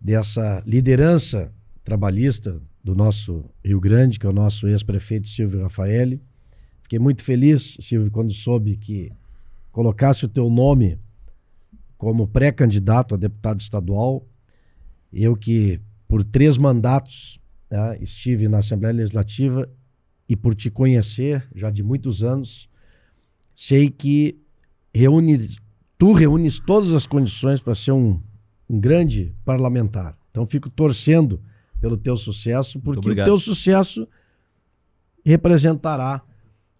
dessa 0.00 0.62
liderança 0.66 1.52
trabalhista 1.84 2.60
do 2.82 2.94
nosso 2.94 3.44
Rio 3.64 3.80
Grande, 3.80 4.18
que 4.18 4.26
é 4.26 4.28
o 4.28 4.32
nosso 4.32 4.66
ex-prefeito 4.68 5.28
Silvio 5.28 5.62
Rafaeli. 5.62 6.20
Fiquei 6.82 6.98
muito 6.98 7.22
feliz, 7.22 7.76
Silvio, 7.80 8.10
quando 8.10 8.32
soube 8.32 8.76
que 8.76 9.12
colocasse 9.70 10.24
o 10.24 10.28
teu 10.28 10.48
nome 10.50 10.98
como 11.96 12.26
pré-candidato 12.26 13.14
a 13.14 13.18
deputado 13.18 13.60
estadual. 13.60 14.26
Eu 15.12 15.36
que, 15.36 15.80
por 16.08 16.24
três 16.24 16.56
mandatos, 16.56 17.38
né, 17.70 17.98
estive 18.00 18.48
na 18.48 18.58
Assembleia 18.58 18.94
Legislativa 18.94 19.68
e 20.28 20.34
por 20.34 20.54
te 20.54 20.70
conhecer 20.70 21.46
já 21.54 21.70
de 21.70 21.82
muitos 21.82 22.22
anos, 22.22 22.69
sei 23.60 23.90
que 23.90 24.40
reúne, 24.92 25.50
tu 25.98 26.14
reúnes 26.14 26.58
todas 26.58 26.94
as 26.94 27.06
condições 27.06 27.60
para 27.60 27.74
ser 27.74 27.92
um, 27.92 28.18
um 28.66 28.80
grande 28.80 29.34
parlamentar. 29.44 30.16
Então 30.30 30.46
fico 30.46 30.70
torcendo 30.70 31.38
pelo 31.78 31.98
teu 31.98 32.16
sucesso, 32.16 32.80
porque 32.80 33.10
o 33.10 33.14
teu 33.14 33.36
sucesso 33.36 34.08
representará 35.22 36.22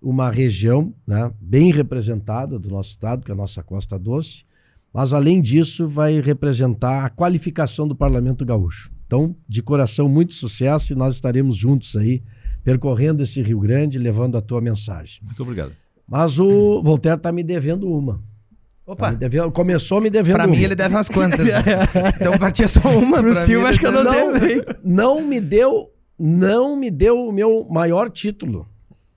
uma 0.00 0.30
região 0.30 0.94
né, 1.06 1.30
bem 1.38 1.70
representada 1.70 2.58
do 2.58 2.70
nosso 2.70 2.92
estado, 2.92 3.26
que 3.26 3.30
é 3.30 3.34
a 3.34 3.36
nossa 3.36 3.62
Costa 3.62 3.98
Doce, 3.98 4.46
mas 4.90 5.12
além 5.12 5.42
disso 5.42 5.86
vai 5.86 6.18
representar 6.18 7.04
a 7.04 7.10
qualificação 7.10 7.86
do 7.86 7.94
Parlamento 7.94 8.42
Gaúcho. 8.42 8.90
Então, 9.06 9.36
de 9.46 9.62
coração, 9.62 10.08
muito 10.08 10.32
sucesso 10.32 10.94
e 10.94 10.96
nós 10.96 11.16
estaremos 11.16 11.58
juntos 11.58 11.94
aí, 11.94 12.22
percorrendo 12.64 13.22
esse 13.22 13.42
Rio 13.42 13.60
Grande, 13.60 13.98
levando 13.98 14.38
a 14.38 14.40
tua 14.40 14.62
mensagem. 14.62 15.20
Muito 15.22 15.42
obrigado. 15.42 15.74
Mas 16.10 16.38
o 16.40 16.82
Voltaire 16.82 17.16
está 17.16 17.30
me 17.30 17.42
devendo 17.44 17.88
uma. 17.88 18.14
Tá 18.14 18.92
Opa, 18.92 19.10
me 19.12 19.16
devendo- 19.18 19.52
começou 19.52 20.00
me 20.00 20.10
devendo 20.10 20.34
pra 20.34 20.46
uma. 20.46 20.56
mim 20.56 20.62
ele 20.62 20.74
deve 20.74 20.92
umas 20.92 21.08
quantas. 21.08 21.38
então 22.20 22.36
partia 22.36 22.66
só 22.66 22.80
uma. 22.88 23.22
Pro 23.22 23.32
pra 23.32 23.46
mim, 23.46 23.54
acho 23.62 23.78
que 23.78 23.86
eu 23.86 23.92
não 23.92 24.02
deve- 24.10 24.40
devo, 24.62 24.64
não 24.82 25.22
me 25.24 25.40
deu, 25.40 25.88
não 26.18 26.74
me 26.74 26.90
deu 26.90 27.16
o 27.28 27.32
meu 27.32 27.64
maior 27.70 28.10
título. 28.10 28.66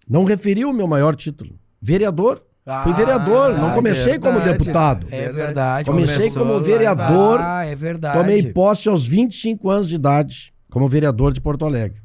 Não 0.07 0.23
referiu 0.23 0.69
o 0.69 0.73
meu 0.73 0.85
maior 0.87 1.15
título. 1.15 1.55
Vereador. 1.81 2.43
Fui 2.83 2.93
Ah, 2.93 2.95
vereador, 2.95 3.57
não 3.57 3.73
comecei 3.73 4.17
como 4.19 4.35
verdade. 4.39 4.57
deputado. 4.57 5.07
É 5.11 5.29
verdade. 5.31 5.89
Comecei 5.89 6.29
começou 6.29 6.45
como 6.45 6.59
vereador. 6.61 7.39
Ah, 7.41 7.65
é 7.65 7.75
verdade. 7.75 8.17
Tomei 8.17 8.53
posse 8.53 8.87
aos 8.87 9.05
25 9.05 9.69
anos 9.69 9.87
de 9.89 9.95
idade 9.95 10.53
como 10.71 10.87
vereador 10.87 11.33
de 11.33 11.41
Porto 11.41 11.65
Alegre. 11.65 11.99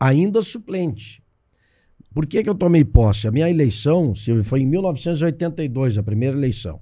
Ainda 0.00 0.40
suplente. 0.40 1.20
Por 2.12 2.26
que, 2.26 2.42
que 2.42 2.48
eu 2.48 2.54
tomei 2.54 2.84
posse? 2.84 3.28
A 3.28 3.30
minha 3.30 3.48
eleição, 3.48 4.14
Silvio, 4.14 4.42
foi 4.42 4.60
em 4.60 4.66
1982, 4.66 5.98
a 5.98 6.02
primeira 6.02 6.36
eleição. 6.36 6.80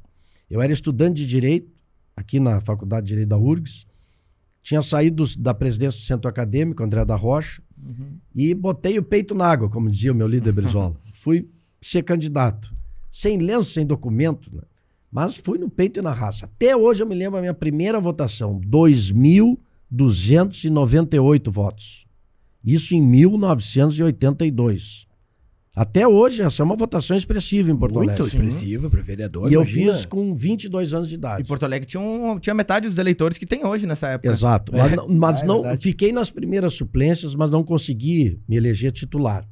Eu 0.48 0.62
era 0.62 0.72
estudante 0.72 1.16
de 1.16 1.26
Direito, 1.26 1.70
aqui 2.16 2.40
na 2.40 2.60
Faculdade 2.60 3.06
de 3.06 3.10
Direito 3.10 3.28
da 3.28 3.36
URGS. 3.36 3.86
Tinha 4.62 4.82
saído 4.82 5.24
da 5.38 5.54
presidência 5.54 6.00
do 6.00 6.04
Centro 6.04 6.28
Acadêmico, 6.28 6.82
André 6.82 7.04
da 7.04 7.16
Rocha, 7.16 7.62
e 8.34 8.54
botei 8.54 8.98
o 8.98 9.02
peito 9.02 9.34
na 9.34 9.46
água, 9.46 9.68
como 9.68 9.90
dizia 9.90 10.12
o 10.12 10.14
meu 10.14 10.26
líder 10.26 10.52
Brizola. 10.54 10.96
Fui 11.14 11.46
ser 11.80 12.02
candidato. 12.02 12.74
Sem 13.12 13.38
lenço, 13.38 13.70
sem 13.70 13.86
documento, 13.86 14.54
né? 14.54 14.62
mas 15.10 15.36
fui 15.36 15.58
no 15.58 15.68
peito 15.70 16.00
e 16.00 16.02
na 16.02 16.12
raça. 16.12 16.46
Até 16.46 16.76
hoje 16.76 17.02
eu 17.02 17.06
me 17.06 17.14
lembro 17.14 17.38
a 17.38 17.40
minha 17.40 17.54
primeira 17.54 18.00
votação, 18.00 18.60
2.298 18.60 21.50
votos. 21.50 22.04
Isso 22.64 22.94
em 22.94 23.00
1982. 23.00 25.05
Até 25.78 26.08
hoje, 26.08 26.40
essa 26.40 26.62
é 26.62 26.64
uma 26.64 26.74
votação 26.74 27.14
expressiva 27.14 27.70
em 27.70 27.76
Porto 27.76 27.96
Muito 27.96 28.08
Alegre. 28.08 28.28
expressivo 28.28 28.88
para 28.88 29.02
vereador. 29.02 29.50
E 29.50 29.54
eu 29.54 29.60
imagina. 29.60 29.92
fiz 29.92 30.06
com 30.06 30.34
22 30.34 30.94
anos 30.94 31.06
de 31.06 31.16
idade. 31.16 31.42
E 31.42 31.46
Porto 31.46 31.64
Alegre 31.64 31.86
tinha, 31.86 32.00
um- 32.00 32.38
tinha 32.38 32.54
metade 32.54 32.88
dos 32.88 32.96
eleitores 32.96 33.36
que 33.36 33.44
tem 33.44 33.62
hoje 33.66 33.86
nessa 33.86 34.08
época. 34.08 34.30
Exato. 34.30 34.72
Mas, 34.74 34.92
não- 34.94 35.06
mas 35.06 35.42
Ah, 35.42 35.44
é 35.44 35.46
não, 35.46 35.76
fiquei 35.78 36.12
nas 36.12 36.30
primeiras 36.30 36.72
suplências, 36.72 37.34
mas 37.34 37.50
não 37.50 37.62
consegui 37.62 38.40
me 38.48 38.56
eleger 38.56 38.90
titular. 38.90 39.46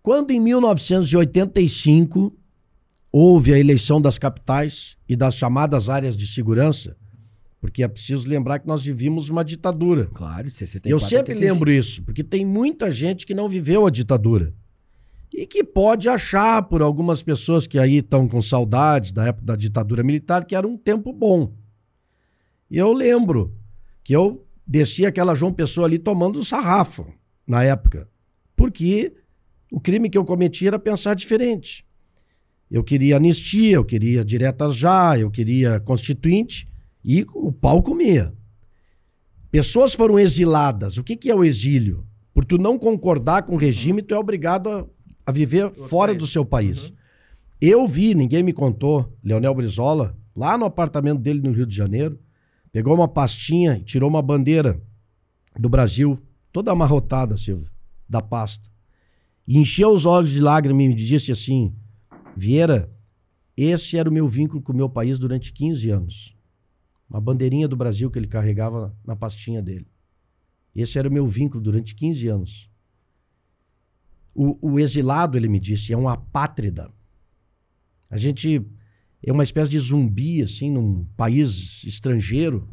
Quando 0.00 0.30
em 0.30 0.38
1985 0.40 2.32
houve 3.10 3.52
a 3.52 3.58
eleição 3.58 4.00
das 4.00 4.18
capitais 4.18 4.96
e 5.08 5.16
das 5.16 5.34
chamadas 5.34 5.88
áreas 5.88 6.16
de 6.16 6.26
segurança, 6.26 6.96
porque 7.60 7.82
é 7.82 7.88
preciso 7.88 8.28
lembrar 8.28 8.60
que 8.60 8.66
nós 8.68 8.84
vivíamos 8.84 9.28
uma 9.28 9.44
ditadura. 9.44 10.08
Claro, 10.14 10.48
de 10.50 10.56
64 10.56 10.90
Eu 10.94 11.00
sempre 11.00 11.32
a 11.32 11.36
85. 11.36 11.52
lembro 11.52 11.70
isso, 11.72 12.02
porque 12.02 12.22
tem 12.22 12.46
muita 12.46 12.90
gente 12.92 13.26
que 13.26 13.34
não 13.34 13.48
viveu 13.48 13.86
a 13.86 13.90
ditadura. 13.90 14.54
E 15.32 15.46
que 15.46 15.64
pode 15.64 16.08
achar, 16.08 16.62
por 16.62 16.82
algumas 16.82 17.22
pessoas 17.22 17.66
que 17.66 17.78
aí 17.78 17.98
estão 17.98 18.28
com 18.28 18.42
saudades 18.42 19.12
da 19.12 19.26
época 19.26 19.46
da 19.46 19.56
ditadura 19.56 20.02
militar, 20.02 20.44
que 20.44 20.54
era 20.54 20.66
um 20.66 20.76
tempo 20.76 21.12
bom. 21.12 21.54
E 22.70 22.76
eu 22.76 22.92
lembro 22.92 23.54
que 24.04 24.14
eu 24.14 24.46
desci 24.66 25.06
aquela 25.06 25.34
João 25.34 25.52
Pessoa 25.52 25.86
ali 25.86 25.98
tomando 25.98 26.38
um 26.38 26.44
sarrafo 26.44 27.06
na 27.46 27.64
época. 27.64 28.08
Porque 28.54 29.14
o 29.70 29.80
crime 29.80 30.10
que 30.10 30.18
eu 30.18 30.24
cometi 30.24 30.66
era 30.66 30.78
pensar 30.78 31.14
diferente. 31.14 31.84
Eu 32.70 32.84
queria 32.84 33.16
anistia, 33.16 33.76
eu 33.76 33.84
queria 33.84 34.24
diretas 34.24 34.76
já, 34.76 35.18
eu 35.18 35.30
queria 35.30 35.80
constituinte 35.80 36.68
e 37.04 37.26
o 37.34 37.52
pau 37.52 37.82
comia. 37.82 38.32
Pessoas 39.50 39.94
foram 39.94 40.18
exiladas. 40.18 40.96
O 40.96 41.04
que, 41.04 41.16
que 41.16 41.30
é 41.30 41.34
o 41.34 41.44
exílio? 41.44 42.06
Por 42.32 42.44
tu 42.44 42.56
não 42.56 42.78
concordar 42.78 43.42
com 43.42 43.54
o 43.54 43.58
regime, 43.58 44.00
tu 44.00 44.14
é 44.14 44.18
obrigado 44.18 44.70
a, 44.70 44.86
a 45.26 45.32
viver 45.32 45.70
fora 45.70 46.12
país. 46.12 46.18
do 46.18 46.26
seu 46.26 46.44
país. 46.44 46.92
Eu 47.60 47.86
vi, 47.86 48.14
ninguém 48.14 48.42
me 48.42 48.52
contou, 48.52 49.16
Leonel 49.22 49.54
Brizola, 49.54 50.16
lá 50.34 50.58
no 50.58 50.64
apartamento 50.64 51.20
dele 51.20 51.40
no 51.40 51.52
Rio 51.52 51.66
de 51.66 51.76
Janeiro, 51.76 52.18
pegou 52.72 52.94
uma 52.94 53.06
pastinha 53.06 53.76
e 53.78 53.84
tirou 53.84 54.08
uma 54.08 54.22
bandeira 54.22 54.82
do 55.58 55.68
Brasil 55.68 56.18
toda 56.52 56.72
amarrotada, 56.72 57.36
Silvio, 57.36 57.70
da 58.08 58.20
pasta. 58.20 58.68
E 59.46 59.58
encheu 59.58 59.90
os 59.90 60.06
olhos 60.06 60.30
de 60.30 60.40
lágrimas 60.40 60.84
e 60.84 60.88
me 60.88 60.94
disse 60.94 61.30
assim: 61.30 61.74
Vieira, 62.36 62.90
esse 63.56 63.96
era 63.96 64.08
o 64.08 64.12
meu 64.12 64.26
vínculo 64.26 64.62
com 64.62 64.72
o 64.72 64.76
meu 64.76 64.88
país 64.88 65.18
durante 65.18 65.52
15 65.52 65.90
anos. 65.90 66.36
Uma 67.08 67.20
bandeirinha 67.20 67.68
do 67.68 67.76
Brasil 67.76 68.10
que 68.10 68.18
ele 68.18 68.26
carregava 68.26 68.96
na 69.04 69.14
pastinha 69.14 69.60
dele. 69.60 69.86
Esse 70.74 70.98
era 70.98 71.08
o 71.08 71.12
meu 71.12 71.26
vínculo 71.26 71.62
durante 71.62 71.94
15 71.94 72.28
anos. 72.28 72.71
O, 74.34 74.72
o 74.72 74.80
exilado, 74.80 75.36
ele 75.36 75.48
me 75.48 75.60
disse, 75.60 75.92
é 75.92 75.96
um 75.96 76.08
apátrida. 76.08 76.90
A 78.10 78.16
gente 78.16 78.64
é 79.22 79.32
uma 79.32 79.44
espécie 79.44 79.70
de 79.70 79.78
zumbi, 79.78 80.42
assim, 80.42 80.70
num 80.70 81.04
país 81.16 81.84
estrangeiro. 81.84 82.68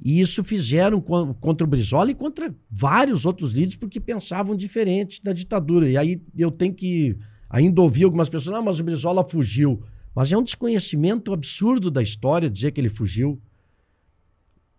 E 0.00 0.20
isso 0.20 0.44
fizeram 0.44 1.00
contra 1.00 1.66
o 1.66 1.70
Brizola 1.70 2.10
e 2.10 2.14
contra 2.14 2.54
vários 2.70 3.26
outros 3.26 3.52
líderes 3.52 3.76
porque 3.76 4.00
pensavam 4.00 4.56
diferente 4.56 5.22
da 5.22 5.32
ditadura. 5.32 5.88
E 5.88 5.96
aí 5.96 6.22
eu 6.36 6.50
tenho 6.50 6.74
que 6.74 7.16
ainda 7.50 7.80
ouvir 7.80 8.04
algumas 8.04 8.28
pessoas, 8.28 8.56
ah, 8.56 8.62
mas 8.62 8.78
o 8.78 8.84
Brizola 8.84 9.28
fugiu. 9.28 9.82
Mas 10.14 10.32
é 10.32 10.36
um 10.36 10.42
desconhecimento 10.42 11.32
absurdo 11.32 11.90
da 11.90 12.02
história 12.02 12.50
dizer 12.50 12.72
que 12.72 12.80
ele 12.80 12.88
fugiu. 12.88 13.40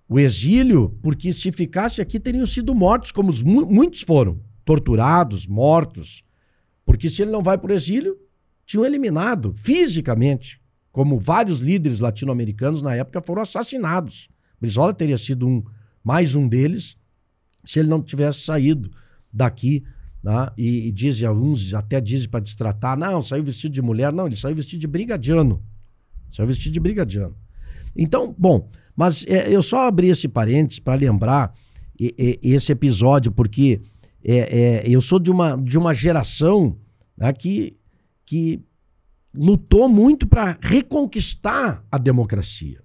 O 0.07 0.19
exílio, 0.19 0.97
porque 1.01 1.31
se 1.31 1.51
ficasse 1.51 2.01
aqui 2.01 2.19
teriam 2.19 2.45
sido 2.45 2.73
mortos, 2.73 3.11
como 3.11 3.31
muitos 3.45 4.01
foram, 4.01 4.41
torturados, 4.65 5.47
mortos. 5.47 6.23
Porque 6.85 7.09
se 7.09 7.21
ele 7.21 7.31
não 7.31 7.43
vai 7.43 7.57
para 7.57 7.71
o 7.71 7.75
exílio, 7.75 8.17
tinham 8.65 8.85
eliminado 8.85 9.53
fisicamente, 9.53 10.59
como 10.91 11.19
vários 11.19 11.59
líderes 11.59 11.99
latino-americanos 11.99 12.81
na 12.81 12.95
época 12.95 13.21
foram 13.21 13.41
assassinados. 13.41 14.29
Brizola 14.59 14.93
teria 14.93 15.17
sido 15.17 15.47
um, 15.47 15.63
mais 16.03 16.35
um 16.35 16.47
deles 16.47 16.97
se 17.65 17.79
ele 17.79 17.87
não 17.87 18.01
tivesse 18.01 18.41
saído 18.41 18.89
daqui. 19.31 19.83
Né? 20.23 20.49
E, 20.57 20.87
e 20.87 20.91
dizem 20.91 21.27
alguns, 21.27 21.73
até 21.73 22.01
dizem 22.01 22.27
para 22.27 22.39
destratar, 22.41 22.97
não, 22.97 23.21
saiu 23.21 23.43
vestido 23.43 23.73
de 23.73 23.81
mulher. 23.81 24.11
Não, 24.11 24.27
ele 24.27 24.35
saiu 24.35 24.55
vestido 24.55 24.81
de 24.81 24.87
brigadiano. 24.87 25.63
Saiu 26.31 26.47
vestido 26.47 26.73
de 26.73 26.79
brigadiano. 26.79 27.35
Então, 27.95 28.35
bom, 28.37 28.67
mas 28.95 29.25
é, 29.27 29.49
eu 29.49 29.61
só 29.61 29.87
abri 29.87 30.09
esse 30.09 30.27
parênteses 30.27 30.79
para 30.79 30.95
lembrar 30.95 31.53
e, 31.99 32.39
e, 32.41 32.53
esse 32.53 32.71
episódio, 32.71 33.31
porque 33.31 33.81
é, 34.23 34.37
é, 34.37 34.83
eu 34.85 35.01
sou 35.01 35.19
de 35.19 35.31
uma, 35.31 35.55
de 35.55 35.77
uma 35.77 35.93
geração 35.93 36.77
né, 37.17 37.31
que, 37.33 37.77
que 38.25 38.61
lutou 39.33 39.87
muito 39.87 40.27
para 40.27 40.57
reconquistar 40.61 41.83
a 41.91 41.97
democracia. 41.97 42.81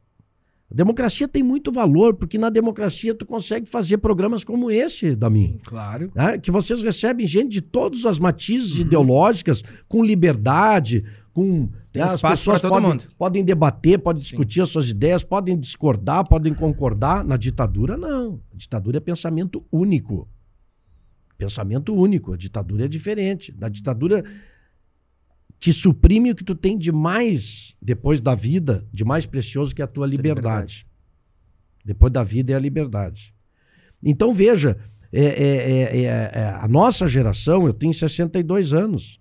A 0.71 0.75
democracia 0.75 1.29
tem 1.29 1.43
muito 1.43 1.71
valor, 1.71 2.15
porque 2.15 2.37
na 2.37 2.51
democracia 2.51 3.15
tu 3.15 3.25
consegue 3.25 3.65
fazer 3.65 3.99
programas 3.99 4.43
como 4.43 4.71
esse, 4.71 5.15
Damin. 5.15 5.61
Claro. 5.65 6.11
Né? 6.15 6.39
Que 6.39 6.51
vocês 6.51 6.83
recebem 6.83 7.27
gente 7.27 7.53
de 7.53 7.61
todas 7.61 8.05
as 8.05 8.19
matizes 8.19 8.75
uhum. 8.77 8.81
ideológicas, 8.81 9.63
com 9.89 10.05
liberdade, 10.05 11.05
com. 11.33 11.69
Tem 11.93 12.03
né, 12.03 12.09
as 12.09 12.21
pessoas 12.21 12.61
podem, 12.61 12.91
mundo. 12.91 13.05
podem 13.17 13.45
debater, 13.45 14.01
podem 14.01 14.21
discutir 14.21 14.55
Sim. 14.55 14.63
as 14.63 14.69
suas 14.71 14.89
ideias, 14.89 15.23
podem 15.23 15.57
discordar, 15.57 16.27
podem 16.27 16.53
concordar. 16.53 17.25
Na 17.25 17.37
ditadura, 17.37 17.97
não. 17.97 18.41
A 18.53 18.57
ditadura 18.57 18.97
é 18.97 19.01
pensamento 19.01 19.65
único. 19.71 20.29
Pensamento 21.37 21.95
único. 21.95 22.33
A 22.33 22.37
ditadura 22.37 22.85
é 22.85 22.89
diferente. 22.89 23.55
Na 23.59 23.69
ditadura 23.69 24.25
te 25.59 25.73
suprime 25.73 26.31
o 26.31 26.35
que 26.35 26.45
tu 26.45 26.55
tem 26.55 26.77
de 26.77 26.93
mais 26.93 27.75
depois 27.81 28.21
da 28.21 28.35
vida, 28.35 28.87
de 28.93 29.05
mais 29.05 29.25
precioso 29.25 29.75
que 29.75 29.83
a 29.83 29.87
tua 29.87 30.07
liberdade. 30.07 30.37
liberdade. 30.41 30.87
Depois 31.85 32.13
da 32.13 32.23
vida 32.23 32.53
é 32.53 32.57
a 32.57 32.59
liberdade. 32.59 33.35
Então 34.03 34.33
veja, 34.33 34.77
é, 35.13 35.25
é, 35.25 35.97
é, 35.97 36.05
é, 36.05 36.59
a 36.61 36.69
nossa 36.69 37.07
geração, 37.07 37.67
eu 37.67 37.73
tenho 37.73 37.95
62 37.95 38.73
anos, 38.73 39.21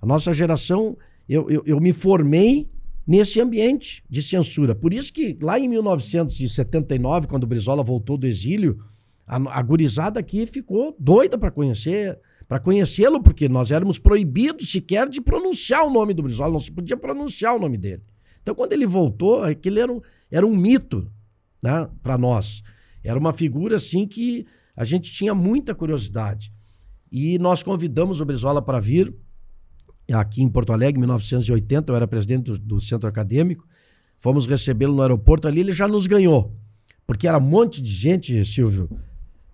a 0.00 0.06
nossa 0.06 0.32
geração, 0.32 0.96
eu, 1.28 1.48
eu, 1.50 1.62
eu 1.66 1.80
me 1.80 1.92
formei 1.92 2.68
nesse 3.06 3.40
ambiente 3.40 4.02
de 4.08 4.22
censura. 4.22 4.74
Por 4.74 4.92
isso 4.92 5.12
que 5.12 5.36
lá 5.40 5.58
em 5.58 5.68
1979, 5.68 7.26
quando 7.26 7.44
o 7.44 7.46
Brizola 7.46 7.82
voltou 7.82 8.16
do 8.16 8.26
exílio, 8.26 8.78
a, 9.26 9.58
a 9.58 9.62
gurizada 9.62 10.20
aqui 10.20 10.46
ficou 10.46 10.94
doida 10.98 11.38
para 11.38 11.50
conhecer 11.50 12.18
para 12.46 12.60
conhecê-lo, 12.60 13.22
porque 13.22 13.48
nós 13.48 13.70
éramos 13.70 13.98
proibidos 13.98 14.70
sequer 14.70 15.08
de 15.08 15.20
pronunciar 15.20 15.84
o 15.86 15.90
nome 15.90 16.12
do 16.12 16.22
Brizola, 16.22 16.52
não 16.52 16.60
se 16.60 16.70
podia 16.70 16.96
pronunciar 16.96 17.56
o 17.56 17.58
nome 17.58 17.78
dele. 17.78 18.02
Então, 18.42 18.54
quando 18.54 18.74
ele 18.74 18.86
voltou, 18.86 19.42
aquele 19.42 19.80
era 19.80 19.90
um, 19.90 20.00
era 20.30 20.46
um 20.46 20.54
mito 20.54 21.10
né, 21.62 21.88
para 22.02 22.18
nós. 22.18 22.62
Era 23.02 23.18
uma 23.18 23.32
figura 23.32 23.76
assim 23.76 24.06
que 24.06 24.46
a 24.76 24.84
gente 24.84 25.10
tinha 25.10 25.34
muita 25.34 25.74
curiosidade. 25.74 26.52
E 27.10 27.38
nós 27.38 27.62
convidamos 27.62 28.20
o 28.20 28.24
Brizola 28.24 28.60
para 28.60 28.78
vir 28.78 29.14
aqui 30.12 30.42
em 30.42 30.48
Porto 30.48 30.72
Alegre, 30.72 30.98
em 30.98 31.00
1980, 31.00 31.90
eu 31.90 31.96
era 31.96 32.06
presidente 32.06 32.44
do, 32.44 32.58
do 32.58 32.80
centro 32.80 33.08
acadêmico. 33.08 33.66
Fomos 34.18 34.46
recebê-lo 34.46 34.94
no 34.94 35.02
aeroporto 35.02 35.48
ali, 35.48 35.60
ele 35.60 35.72
já 35.72 35.88
nos 35.88 36.06
ganhou. 36.06 36.54
Porque 37.06 37.26
era 37.26 37.38
um 37.38 37.40
monte 37.40 37.80
de 37.80 37.90
gente, 37.90 38.44
Silvio, 38.44 38.90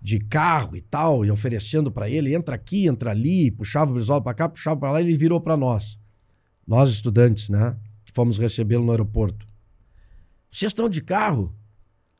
de 0.01 0.19
carro 0.19 0.75
e 0.75 0.81
tal, 0.81 1.23
e 1.23 1.29
oferecendo 1.29 1.91
para 1.91 2.09
ele, 2.09 2.33
entra 2.33 2.55
aqui, 2.55 2.87
entra 2.87 3.11
ali, 3.11 3.51
puxava 3.51 3.91
o 3.91 3.93
Brizola 3.93 4.21
para 4.21 4.33
cá, 4.33 4.49
puxava 4.49 4.79
para 4.79 4.91
lá, 4.93 5.01
e 5.01 5.05
ele 5.05 5.15
virou 5.15 5.39
para 5.39 5.55
nós. 5.55 5.99
Nós 6.65 6.89
estudantes, 6.89 7.49
né, 7.49 7.75
que 8.03 8.11
fomos 8.11 8.37
recebê-lo 8.37 8.83
no 8.83 8.91
aeroporto. 8.91 9.47
Vocês 10.51 10.71
estão 10.71 10.89
de 10.89 11.01
carro? 11.01 11.55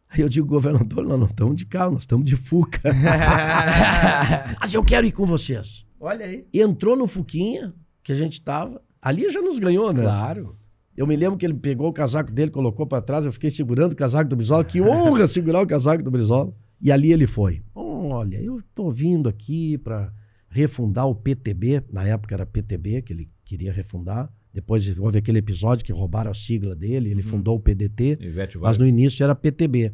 Aí 0.10 0.22
eu 0.22 0.30
digo, 0.30 0.46
governador, 0.46 1.06
nós 1.06 1.20
não 1.20 1.26
estamos 1.26 1.56
de 1.56 1.66
carro, 1.66 1.94
nós 1.94 2.04
estamos 2.04 2.26
de 2.26 2.36
Fuca. 2.36 2.82
Mas 4.60 4.74
eu 4.74 4.84
quero 4.84 5.08
ir 5.08 5.12
com 5.12 5.26
vocês. 5.26 5.86
Olha 6.00 6.26
aí. 6.26 6.46
Entrou 6.54 6.96
no 6.96 7.08
Fuquinha, 7.08 7.74
que 8.04 8.12
a 8.12 8.16
gente 8.16 8.34
estava. 8.34 8.82
Ali 9.02 9.30
já 9.30 9.42
nos 9.42 9.58
ganhou, 9.58 9.92
né? 9.94 10.02
Claro. 10.02 10.58
Eu 10.96 11.08
me 11.08 11.16
lembro 11.16 11.38
que 11.38 11.46
ele 11.46 11.54
pegou 11.54 11.88
o 11.88 11.94
casaco 11.94 12.32
dele, 12.32 12.52
colocou 12.52 12.86
para 12.86 13.02
trás, 13.02 13.26
eu 13.26 13.32
fiquei 13.32 13.50
segurando 13.50 13.94
o 13.94 13.96
casaco 13.96 14.30
do 14.30 14.36
Brizola. 14.36 14.66
Que 14.66 14.82
honra 14.82 15.28
segurar 15.28 15.62
o 15.62 15.68
casaco 15.68 16.04
do 16.04 16.12
Brizola. 16.12 16.54
E 16.82 16.92
ali 16.92 17.12
ele 17.12 17.28
foi. 17.28 17.62
Olha, 17.76 18.42
eu 18.42 18.58
estou 18.58 18.92
vindo 18.92 19.30
aqui 19.30 19.78
para 19.78 20.12
refundar 20.50 21.08
o 21.08 21.16
PTB, 21.16 21.84
na 21.92 22.06
época 22.06 22.36
era 22.36 22.46
PTB 22.46 23.02
que 23.02 23.14
ele 23.14 23.30
queria 23.46 23.72
refundar. 23.72 24.32
Depois 24.54 24.98
houve 24.98 25.20
aquele 25.20 25.40
episódio 25.40 25.86
que 25.86 25.94
roubaram 25.94 26.32
a 26.32 26.34
sigla 26.34 26.76
dele, 26.76 27.10
ele 27.10 27.22
hum. 27.22 27.24
fundou 27.24 27.56
o 27.56 27.60
PDT, 27.60 28.20
mas 28.60 28.78
no 28.78 28.86
início 28.86 29.24
era 29.24 29.34
PTB. 29.34 29.94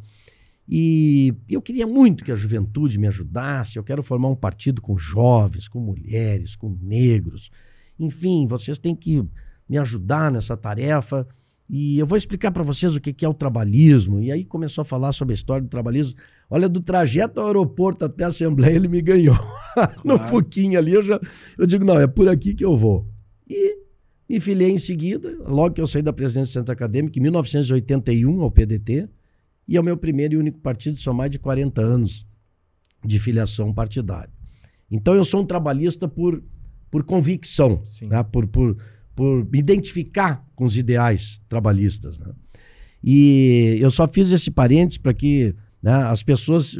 E 0.68 1.34
eu 1.48 1.62
queria 1.62 1.86
muito 1.86 2.22
que 2.22 2.30
a 2.30 2.36
juventude 2.36 2.98
me 2.98 3.06
ajudasse. 3.06 3.78
Eu 3.78 3.84
quero 3.84 4.02
formar 4.02 4.28
um 4.28 4.36
partido 4.36 4.82
com 4.82 4.98
jovens, 4.98 5.66
com 5.66 5.80
mulheres, 5.80 6.54
com 6.54 6.76
negros. 6.82 7.50
Enfim, 7.98 8.46
vocês 8.46 8.76
têm 8.76 8.94
que 8.94 9.24
me 9.66 9.78
ajudar 9.78 10.30
nessa 10.30 10.56
tarefa. 10.56 11.26
E 11.70 11.98
eu 11.98 12.06
vou 12.06 12.18
explicar 12.18 12.50
para 12.50 12.62
vocês 12.62 12.94
o 12.94 13.00
que 13.00 13.24
é 13.24 13.28
o 13.28 13.32
trabalhismo. 13.32 14.20
E 14.20 14.30
aí 14.30 14.44
começou 14.44 14.82
a 14.82 14.84
falar 14.84 15.12
sobre 15.12 15.32
a 15.32 15.36
história 15.36 15.62
do 15.62 15.70
trabalhismo. 15.70 16.18
Olha, 16.50 16.68
do 16.68 16.80
trajeto 16.80 17.40
ao 17.40 17.48
aeroporto 17.48 18.04
até 18.04 18.24
a 18.24 18.28
Assembleia, 18.28 18.74
ele 18.74 18.88
me 18.88 19.00
ganhou. 19.00 19.36
Claro. 19.78 20.00
no 20.04 20.18
Fuquinho 20.18 20.76
ali, 20.76 20.92
eu, 20.92 21.02
já, 21.02 21.20
eu 21.56 21.64
digo, 21.64 21.84
não, 21.84 22.00
é 22.00 22.06
por 22.08 22.28
aqui 22.28 22.52
que 22.52 22.64
eu 22.64 22.76
vou. 22.76 23.06
E 23.48 23.78
me 24.28 24.40
filiei 24.40 24.72
em 24.72 24.78
seguida, 24.78 25.36
logo 25.46 25.74
que 25.74 25.80
eu 25.80 25.86
saí 25.86 26.02
da 26.02 26.12
presidência 26.12 26.50
do 26.50 26.54
Centro 26.54 26.72
Acadêmico, 26.72 27.16
em 27.16 27.22
1981, 27.22 28.42
ao 28.42 28.50
PDT, 28.50 29.08
e 29.68 29.76
é 29.76 29.80
o 29.80 29.84
meu 29.84 29.96
primeiro 29.96 30.34
e 30.34 30.36
único 30.36 30.58
partido, 30.58 30.98
são 30.98 31.14
mais 31.14 31.30
de 31.30 31.38
40 31.38 31.80
anos 31.80 32.26
de 33.04 33.18
filiação 33.20 33.72
partidária. 33.72 34.32
Então 34.90 35.14
eu 35.14 35.24
sou 35.24 35.42
um 35.42 35.46
trabalhista 35.46 36.08
por, 36.08 36.42
por 36.90 37.04
convicção, 37.04 37.82
né? 38.02 38.22
por, 38.24 38.46
por, 38.48 38.76
por 39.14 39.46
me 39.50 39.58
identificar 39.58 40.44
com 40.56 40.64
os 40.64 40.76
ideais 40.76 41.40
trabalhistas. 41.48 42.18
Né? 42.18 42.32
E 43.04 43.76
eu 43.80 43.90
só 43.90 44.08
fiz 44.08 44.32
esse 44.32 44.50
parênteses 44.50 44.98
para 44.98 45.14
que 45.14 45.54
né, 45.82 45.92
as 45.92 46.22
pessoas 46.22 46.76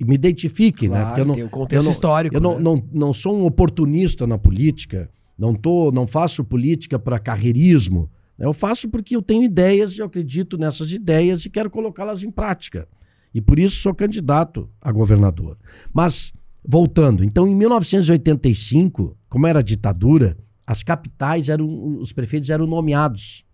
me 0.00 0.14
identifiquem, 0.14 0.88
claro, 0.88 1.04
né? 1.04 1.08
Porque 1.08 1.20
eu 1.20 1.26
não, 1.26 1.34
tem 1.34 1.44
o 1.44 1.50
contexto 1.50 1.82
eu 1.82 1.84
não, 1.84 1.90
histórico. 1.92 2.36
Eu 2.36 2.40
né? 2.40 2.48
não, 2.48 2.58
não, 2.58 2.88
não 2.92 3.12
sou 3.12 3.36
um 3.36 3.44
oportunista 3.44 4.26
na 4.26 4.38
política, 4.38 5.10
não, 5.38 5.54
tô, 5.54 5.90
não 5.92 6.06
faço 6.06 6.44
política 6.44 6.98
para 6.98 7.18
carreirismo. 7.18 8.10
Eu 8.38 8.54
faço 8.54 8.88
porque 8.88 9.14
eu 9.14 9.20
tenho 9.20 9.42
ideias 9.42 9.96
e 9.96 10.00
eu 10.00 10.06
acredito 10.06 10.56
nessas 10.56 10.92
ideias 10.92 11.44
e 11.44 11.50
quero 11.50 11.70
colocá-las 11.70 12.22
em 12.22 12.30
prática. 12.30 12.88
E 13.34 13.40
por 13.40 13.58
isso 13.58 13.82
sou 13.82 13.94
candidato 13.94 14.68
a 14.80 14.90
governador. 14.90 15.58
Mas, 15.92 16.32
voltando, 16.66 17.22
então 17.22 17.46
em 17.46 17.54
1985, 17.54 19.16
como 19.28 19.46
era 19.46 19.62
ditadura, 19.62 20.36
as 20.66 20.82
capitais 20.82 21.48
eram, 21.48 21.98
os 21.98 22.12
prefeitos 22.12 22.48
eram 22.48 22.66
nomeados. 22.66 23.44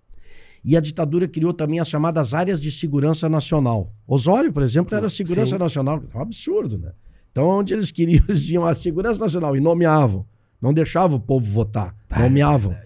E 0.67 0.77
a 0.77 0.81
ditadura 0.81 1.29
criou 1.29 1.55
também 1.55 1.79
as 1.79 1.89
chamadas 1.89 2.35
áreas 2.35 2.59
de 2.59 2.73
segurança 2.73 3.29
nacional. 3.29 3.95
Osório, 4.05 4.53
por 4.53 4.65
exemplo, 4.65 4.97
era 4.97 5.09
segurança 5.09 5.53
Sim. 5.53 5.59
nacional. 5.59 6.03
É 6.13 6.19
um 6.19 6.21
absurdo, 6.21 6.77
né? 6.77 6.91
Então, 7.31 7.47
onde 7.47 7.73
eles 7.73 7.93
queriam, 7.93 8.25
eles 8.29 8.51
iam 8.51 8.67
à 8.67 8.75
segurança 8.75 9.21
nacional 9.21 9.57
e 9.57 9.61
nomeavam. 9.61 10.27
Não 10.61 10.75
deixavam 10.75 11.19
o 11.19 11.21
povo 11.21 11.47
votar, 11.47 11.95
ah, 12.11 12.21
nomeavam. 12.21 12.73
É 12.73 12.85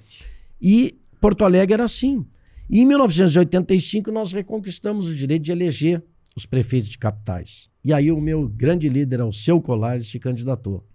e 0.60 0.98
Porto 1.18 1.42
Alegre 1.42 1.72
era 1.72 1.84
assim. 1.84 2.26
E 2.68 2.80
em 2.80 2.84
1985 2.84 4.12
nós 4.12 4.30
reconquistamos 4.30 5.08
o 5.08 5.14
direito 5.14 5.44
de 5.44 5.52
eleger 5.52 6.04
os 6.36 6.44
prefeitos 6.44 6.90
de 6.90 6.98
capitais. 6.98 7.70
E 7.82 7.94
aí 7.94 8.12
o 8.12 8.20
meu 8.20 8.46
grande 8.46 8.90
líder, 8.90 9.22
o 9.22 9.32
seu 9.32 9.58
Colares, 9.58 10.08
se 10.08 10.18
candidatou. 10.18 10.86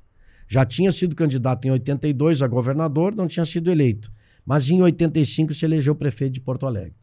Já 0.48 0.64
tinha 0.64 0.92
sido 0.92 1.16
candidato 1.16 1.66
em 1.66 1.72
82 1.72 2.44
a 2.44 2.48
governador, 2.48 3.16
não 3.16 3.28
tinha 3.28 3.46
sido 3.46 3.72
eleito. 3.72 4.12
Mas 4.46 4.70
em 4.70 4.82
85 4.82 5.54
se 5.54 5.66
elegeu 5.66 5.96
prefeito 5.96 6.34
de 6.34 6.42
Porto 6.42 6.66
Alegre. 6.66 6.96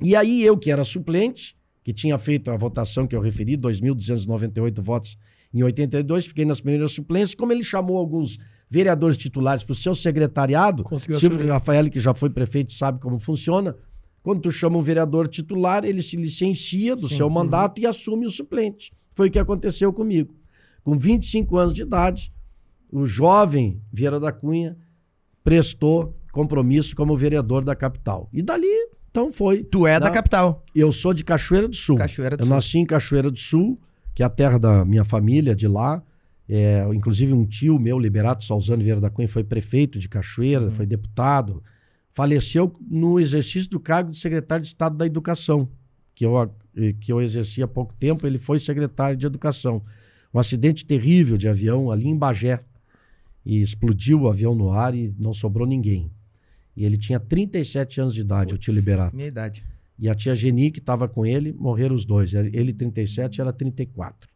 E 0.00 0.16
aí 0.16 0.42
eu, 0.42 0.56
que 0.56 0.70
era 0.70 0.84
suplente, 0.84 1.56
que 1.84 1.92
tinha 1.92 2.16
feito 2.16 2.50
a 2.50 2.56
votação 2.56 3.06
que 3.06 3.14
eu 3.14 3.20
referi, 3.20 3.56
2.298 3.56 4.82
votos 4.82 5.18
em 5.52 5.62
82, 5.62 6.26
fiquei 6.26 6.44
nas 6.44 6.60
primeiras 6.60 6.92
suplências. 6.92 7.34
Como 7.34 7.52
ele 7.52 7.62
chamou 7.62 7.98
alguns 7.98 8.38
vereadores 8.70 9.18
titulares 9.18 9.64
para 9.64 9.72
o 9.72 9.76
seu 9.76 9.94
secretariado, 9.94 10.82
Conseguiu 10.82 11.18
Silvio 11.18 11.38
assumir. 11.38 11.52
Rafael, 11.52 11.90
que 11.90 12.00
já 12.00 12.14
foi 12.14 12.30
prefeito, 12.30 12.72
sabe 12.72 12.98
como 13.00 13.18
funciona. 13.18 13.76
Quando 14.22 14.40
tu 14.40 14.50
chama 14.50 14.78
um 14.78 14.80
vereador 14.82 15.28
titular, 15.28 15.84
ele 15.84 16.00
se 16.00 16.16
licencia 16.16 16.96
do 16.96 17.08
Sim. 17.08 17.16
seu 17.16 17.28
mandato 17.28 17.80
e 17.80 17.86
assume 17.86 18.24
o 18.24 18.30
suplente. 18.30 18.92
Foi 19.12 19.28
o 19.28 19.30
que 19.30 19.38
aconteceu 19.38 19.92
comigo. 19.92 20.34
Com 20.82 20.96
25 20.96 21.56
anos 21.56 21.74
de 21.74 21.82
idade, 21.82 22.32
o 22.90 23.04
jovem 23.04 23.82
Vieira 23.92 24.18
da 24.18 24.32
Cunha 24.32 24.76
prestou 25.44 26.16
compromisso 26.32 26.96
como 26.96 27.16
vereador 27.16 27.62
da 27.62 27.76
capital. 27.76 28.28
E 28.32 28.42
dali, 28.42 28.66
então 29.10 29.32
foi. 29.32 29.62
Tu 29.62 29.86
é 29.86 30.00
da 30.00 30.06
Não. 30.06 30.12
capital. 30.12 30.64
Eu 30.74 30.90
sou 30.90 31.12
de 31.14 31.22
Cachoeira 31.22 31.68
do 31.68 31.76
Sul. 31.76 31.96
Cachoeira 31.98 32.36
do 32.36 32.40
Eu 32.40 32.46
Sul. 32.46 32.54
nasci 32.56 32.78
em 32.78 32.86
Cachoeira 32.86 33.30
do 33.30 33.38
Sul, 33.38 33.78
que 34.14 34.22
é 34.22 34.26
a 34.26 34.30
terra 34.30 34.58
da 34.58 34.84
minha 34.84 35.04
família 35.04 35.54
de 35.54 35.68
lá. 35.68 36.02
É, 36.48 36.84
inclusive 36.92 37.32
um 37.32 37.44
tio 37.46 37.78
meu, 37.78 37.98
Liberato 37.98 38.44
Salzano 38.44 38.82
Vieira 38.82 39.00
da 39.00 39.08
Cunha, 39.08 39.28
foi 39.28 39.44
prefeito 39.44 39.98
de 39.98 40.08
Cachoeira, 40.08 40.70
foi 40.70 40.86
deputado. 40.86 41.62
Faleceu 42.14 42.74
no 42.90 43.20
exercício 43.20 43.70
do 43.70 43.78
cargo 43.78 44.10
de 44.10 44.18
secretário 44.18 44.62
de 44.62 44.68
Estado 44.68 44.96
da 44.96 45.06
Educação, 45.06 45.68
que 46.14 46.26
eu, 46.26 46.32
que 47.00 47.10
eu 47.12 47.22
exerci 47.22 47.62
há 47.62 47.68
pouco 47.68 47.94
tempo. 47.94 48.26
Ele 48.26 48.38
foi 48.38 48.58
secretário 48.58 49.16
de 49.16 49.26
Educação. 49.26 49.82
Um 50.34 50.38
acidente 50.38 50.84
terrível 50.84 51.36
de 51.38 51.48
avião 51.48 51.90
ali 51.90 52.08
em 52.08 52.16
Bagé. 52.16 52.60
E 53.44 53.60
explodiu 53.60 54.22
o 54.22 54.28
avião 54.28 54.54
no 54.54 54.70
ar 54.72 54.94
e 54.94 55.12
não 55.18 55.34
sobrou 55.34 55.66
ninguém. 55.66 56.10
E 56.76 56.84
ele 56.84 56.96
tinha 56.96 57.20
37 57.20 58.00
anos 58.00 58.14
de 58.14 58.20
idade, 58.22 58.54
o 58.54 58.58
tio 58.58 58.72
Liberato. 58.72 59.14
Minha 59.14 59.28
idade. 59.28 59.64
E 59.98 60.08
a 60.08 60.14
tia 60.14 60.34
Geni, 60.34 60.70
que 60.70 60.78
estava 60.78 61.08
com 61.08 61.24
ele, 61.24 61.52
morreram 61.52 61.94
os 61.94 62.04
dois. 62.04 62.34
Ele 62.34 62.72
37, 62.72 63.40
ela 63.40 63.52
34. 63.52 64.28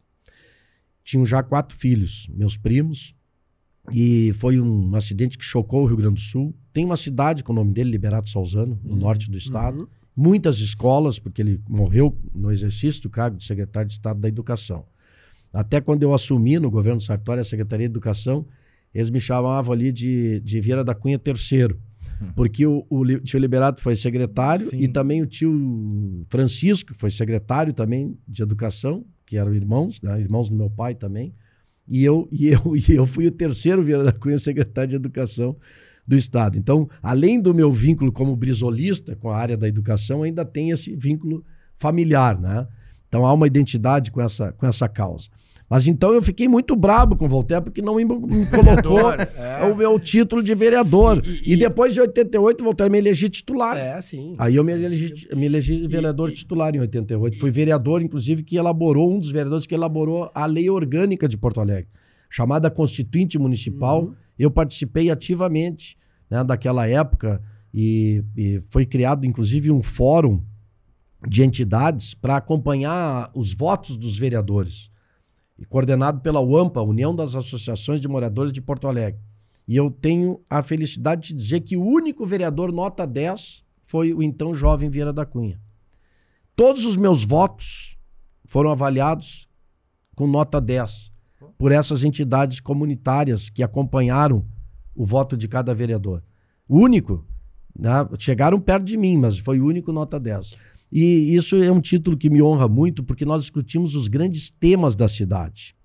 Tinham 1.03 1.25
já 1.25 1.41
quatro 1.41 1.75
filhos, 1.75 2.29
meus 2.33 2.55
primos. 2.55 3.15
E 3.91 4.33
foi 4.33 4.59
um 4.59 4.95
acidente 4.95 5.37
que 5.37 5.45
chocou 5.45 5.83
o 5.83 5.85
Rio 5.85 5.97
Grande 5.97 6.15
do 6.15 6.21
Sul. 6.21 6.53
Tem 6.73 6.85
uma 6.85 6.97
cidade 6.97 7.43
com 7.43 7.53
o 7.53 7.55
nome 7.55 7.73
dele, 7.73 7.91
Liberato 7.91 8.29
Salzano, 8.29 8.79
no 8.83 8.95
norte 8.95 9.31
do 9.31 9.37
estado. 9.37 9.81
Uhum. 9.81 9.87
Muitas 10.15 10.59
escolas, 10.59 11.19
porque 11.19 11.41
ele 11.41 11.61
morreu 11.67 12.17
no 12.33 12.51
exercício 12.51 13.01
do 13.01 13.09
cargo 13.09 13.37
de 13.37 13.45
secretário 13.45 13.87
de 13.87 13.93
Estado 13.93 14.19
da 14.19 14.27
Educação. 14.27 14.85
Até 15.53 15.79
quando 15.79 16.03
eu 16.03 16.13
assumi 16.13 16.59
no 16.59 16.69
governo 16.69 16.99
Sartori 16.99 17.39
a 17.39 17.43
Secretaria 17.43 17.87
de 17.87 17.91
Educação, 17.91 18.45
eles 18.93 19.09
me 19.09 19.19
chamavam 19.19 19.73
ali 19.73 19.91
de, 19.91 20.39
de 20.41 20.59
Vieira 20.59 20.83
da 20.83 20.93
Cunha 20.93 21.17
terceiro. 21.17 21.79
Porque 22.35 22.65
o, 22.65 22.85
o 22.89 23.05
tio 23.19 23.39
Liberato 23.39 23.81
foi 23.81 23.95
secretário 23.95 24.69
Sim. 24.69 24.77
e 24.77 24.87
também 24.87 25.21
o 25.21 25.25
tio 25.25 26.25
Francisco 26.29 26.93
foi 26.97 27.11
secretário 27.11 27.73
também 27.73 28.17
de 28.27 28.41
educação, 28.41 29.05
que 29.25 29.37
eram 29.37 29.53
irmãos, 29.53 30.01
né, 30.01 30.19
irmãos 30.19 30.49
do 30.49 30.55
meu 30.55 30.69
pai 30.69 30.95
também. 30.95 31.33
E 31.87 32.03
eu, 32.03 32.27
e, 32.31 32.47
eu, 32.47 32.61
e 32.75 32.93
eu 32.93 33.05
fui 33.05 33.27
o 33.27 33.31
terceiro 33.31 33.83
Vieira 33.83 34.03
da 34.03 34.11
Cunha 34.11 34.37
secretário 34.37 34.89
de 34.89 34.95
educação 34.95 35.55
do 36.05 36.15
Estado. 36.15 36.57
Então, 36.57 36.89
além 37.03 37.39
do 37.39 37.53
meu 37.53 37.71
vínculo 37.71 38.11
como 38.11 38.35
brisolista 38.35 39.15
com 39.15 39.29
a 39.29 39.37
área 39.37 39.57
da 39.57 39.67
educação, 39.67 40.23
ainda 40.23 40.45
tem 40.45 40.71
esse 40.71 40.95
vínculo 40.95 41.43
familiar, 41.75 42.39
né? 42.39 42.65
Então 43.07 43.25
há 43.25 43.33
uma 43.33 43.47
identidade 43.47 44.11
com 44.11 44.21
essa, 44.21 44.51
com 44.53 44.65
essa 44.65 44.87
causa. 44.87 45.29
Mas 45.69 45.85
então 45.87 46.13
eu 46.13 46.21
fiquei 46.21 46.47
muito 46.47 46.75
brabo 46.75 47.17
com 47.17 47.25
o 47.25 47.27
Voltaire 47.27 47.63
porque 47.63 47.81
não 47.81 47.95
me, 47.95 48.05
me 48.05 48.45
colocou 48.45 49.11
é. 49.11 49.65
o 49.65 49.75
meu 49.75 49.99
título 49.99 50.41
de 50.41 50.55
vereador. 50.55 51.21
E, 51.45 51.57
depois 51.57 51.93
de 51.93 51.99
88, 51.99 52.63
Voltaire 52.63 52.91
me 52.91 52.97
elegi 52.97 53.27
titular. 53.27 53.75
É, 53.75 53.99
sim. 53.99 54.35
Aí 54.37 54.55
eu 54.55 54.63
me 54.63 54.71
elegi, 54.71 55.27
me 55.35 55.45
elegi 55.45 55.85
vereador 55.87 56.31
titular 56.31 56.73
em 56.73 56.79
88. 56.79 57.37
Fui 57.37 57.51
vereador, 57.51 58.01
inclusive, 58.01 58.43
que 58.43 58.55
elaborou, 58.55 59.13
um 59.13 59.19
dos 59.19 59.29
vereadores 59.29 59.65
que 59.65 59.75
elaborou 59.75 60.31
a 60.33 60.45
lei 60.45 60.69
orgânica 60.69 61.27
de 61.27 61.37
Porto 61.37 61.59
Alegre, 61.59 61.89
chamada 62.29 62.71
Constituinte 62.71 63.37
Municipal. 63.37 64.05
Uhum. 64.05 64.13
Eu 64.39 64.49
participei 64.49 65.11
ativamente 65.11 65.97
né, 66.29 66.43
daquela 66.45 66.87
época 66.87 67.41
e, 67.73 68.23
e 68.35 68.61
foi 68.69 68.85
criado, 68.85 69.25
inclusive, 69.25 69.69
um 69.69 69.81
fórum 69.81 70.41
de 71.27 71.43
entidades 71.43 72.13
para 72.13 72.37
acompanhar 72.37 73.29
os 73.33 73.53
votos 73.53 73.97
dos 73.97 74.17
vereadores, 74.17 74.89
e 75.57 75.65
coordenado 75.65 76.21
pela 76.21 76.41
UAMPA, 76.41 76.81
União 76.81 77.15
das 77.15 77.35
Associações 77.35 77.99
de 77.99 78.07
Moradores 78.07 78.53
de 78.53 78.61
Porto 78.61 78.87
Alegre. 78.87 79.19
E 79.67 79.75
eu 79.75 79.91
tenho 79.91 80.39
a 80.49 80.61
felicidade 80.61 81.29
de 81.29 81.33
dizer 81.33 81.61
que 81.61 81.75
o 81.75 81.83
único 81.83 82.25
vereador 82.25 82.71
nota 82.71 83.05
10 83.05 83.63
foi 83.85 84.13
o 84.13 84.21
então 84.21 84.53
jovem 84.53 84.89
Vieira 84.89 85.11
da 85.11 85.25
Cunha. 85.25 85.59
Todos 86.55 86.85
os 86.85 86.95
meus 86.95 87.23
votos 87.23 87.97
foram 88.45 88.71
avaliados 88.71 89.47
com 90.15 90.25
nota 90.25 90.61
10 90.61 91.11
por 91.57 91.71
essas 91.71 92.03
entidades 92.03 92.59
comunitárias 92.59 93.49
que 93.49 93.61
acompanharam 93.61 94.45
o 94.95 95.05
voto 95.05 95.37
de 95.37 95.47
cada 95.47 95.73
vereador. 95.73 96.23
O 96.67 96.79
único, 96.79 97.25
né? 97.77 98.07
chegaram 98.19 98.59
perto 98.59 98.85
de 98.85 98.97
mim, 98.97 99.17
mas 99.17 99.37
foi 99.37 99.59
o 99.59 99.65
único 99.65 99.91
nota 99.91 100.19
10. 100.19 100.55
E 100.91 101.35
isso 101.35 101.55
é 101.57 101.71
um 101.71 101.81
título 101.81 102.17
que 102.17 102.29
me 102.29 102.41
honra 102.41 102.67
muito, 102.67 103.03
porque 103.03 103.25
nós 103.25 103.41
discutimos 103.41 103.95
os 103.95 104.07
grandes 104.07 104.49
temas 104.49 104.95
da 104.95 105.07
cidade. 105.07 105.75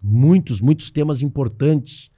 Muitos, 0.00 0.60
muitos 0.60 0.90
temas 0.90 1.22
importantes. 1.22 2.10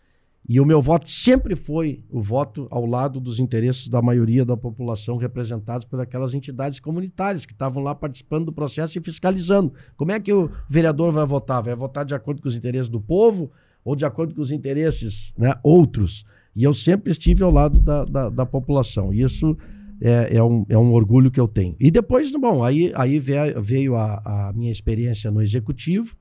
E 0.47 0.61
o 0.61 0.67
meu 0.67 0.81
voto 0.83 1.11
sempre 1.11 1.57
foi 1.57 2.05
o 2.11 2.21
voto 2.21 2.69
ao 2.71 2.85
lado 2.85 3.19
dos 3.19 3.41
interesses 3.41 3.89
da 3.89 4.03
maioria 4.03 4.45
da 4.45 4.57
população, 4.57 5.17
representados 5.17 5.87
por 5.87 5.99
aquelas 6.01 6.35
entidades 6.35 6.79
comunitárias 6.79 7.47
que 7.47 7.53
estavam 7.53 7.83
lá 7.83 7.95
participando 7.95 8.47
do 8.47 8.53
processo 8.53 8.99
e 8.99 9.03
fiscalizando. 9.03 9.73
Como 9.97 10.13
é 10.13 10.21
que 10.21 10.33
o 10.33 10.51
vereador 10.69 11.13
vai 11.13 11.25
votar? 11.25 11.63
Vai 11.63 11.75
votar 11.75 12.05
de 12.05 12.15
acordo 12.15 12.43
com 12.43 12.49
os 12.49 12.57
interesses 12.57 12.91
do 12.91 13.01
povo 13.01 13.51
ou 13.83 13.97
de 13.97 14.05
acordo 14.05 14.35
com 14.35 14.43
os 14.43 14.51
interesses 14.51 15.33
né, 15.39 15.55
outros? 15.63 16.27
E 16.55 16.63
eu 16.63 16.75
sempre 16.75 17.11
estive 17.11 17.43
ao 17.43 17.51
lado 17.51 17.81
da, 17.81 18.05
da, 18.05 18.29
da 18.29 18.47
população. 18.47 19.15
E 19.15 19.23
isso 19.23 19.57
é, 20.01 20.37
é, 20.37 20.43
um, 20.43 20.65
é 20.69 20.77
um 20.77 20.93
orgulho 20.93 21.31
que 21.31 21.41
eu 21.41 21.49
tenho. 21.49 21.77
E 21.79 21.91
depois, 21.91 22.31
bom, 22.33 22.63
aí, 22.63 22.93
aí 22.95 23.19
veio, 23.19 23.97
a, 23.97 24.49
a 24.49 24.53
minha 24.53 24.71
experiência 24.71 25.31
no 25.31 25.43
executivo. 25.43 26.17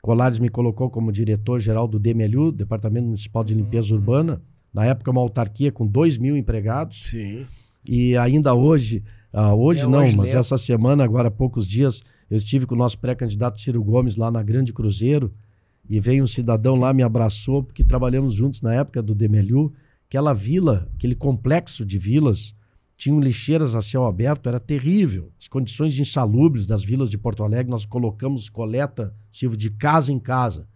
Colares 0.00 0.38
me 0.38 0.48
colocou 0.48 0.88
como 0.88 1.12
diretor-geral 1.12 1.88
do 1.88 1.98
DMLU, 1.98 2.52
Departamento 2.52 3.06
Municipal 3.06 3.44
de 3.44 3.54
Limpeza 3.54 3.94
Urbana. 3.94 4.40
Na 4.72 4.84
época, 4.84 5.10
uma 5.10 5.20
autarquia 5.20 5.72
com 5.72 5.86
2 5.86 6.18
mil 6.18 6.36
empregados. 6.36 7.10
Sim. 7.10 7.44
E 7.84 8.16
ainda 8.16 8.54
hoje, 8.54 9.02
ah, 9.32 9.54
hoje 9.54 9.82
É, 9.82 9.86
não, 9.86 10.00
hoje 10.00 10.16
mas 10.16 10.26
lembro. 10.26 10.40
essa 10.40 10.56
semana, 10.56 11.04
agora 11.04 11.28
há 11.28 11.30
poucos 11.30 11.66
dias, 11.66 12.02
eu 12.30 12.36
estive 12.36 12.66
com 12.66 12.74
o 12.74 12.78
nosso 12.78 12.98
pré-candidato 12.98 13.60
Ciro 13.60 13.82
Gomes 13.82 14.16
lá 14.16 14.30
na 14.30 14.42
Grande 14.42 14.72
Cruzeiro. 14.72 15.32
E 15.88 15.98
veio 15.98 16.22
um 16.22 16.26
cidadão 16.26 16.74
lá, 16.74 16.92
me 16.92 17.02
abraçou, 17.02 17.62
porque 17.62 17.82
trabalhamos 17.82 18.34
juntos 18.34 18.60
na 18.60 18.74
época 18.74 19.02
do 19.02 19.14
DMLU. 19.14 19.72
Aquela 20.06 20.34
vila, 20.34 20.88
aquele 20.94 21.14
complexo 21.14 21.84
de 21.84 21.98
vilas, 21.98 22.54
tinham 22.98 23.20
lixeiras 23.20 23.76
a 23.76 23.80
céu 23.80 24.04
aberto, 24.04 24.48
era 24.48 24.58
terrível. 24.58 25.30
As 25.40 25.46
condições 25.46 25.96
insalubres 25.96 26.66
das 26.66 26.82
vilas 26.82 27.08
de 27.08 27.16
Porto 27.16 27.44
Alegre, 27.44 27.70
nós 27.70 27.86
colocamos 27.86 28.48
coleta, 28.48 29.14
Silvio, 29.32 29.56
de 29.56 29.70
casa 29.70 30.12
em 30.12 30.18
casa. 30.18 30.66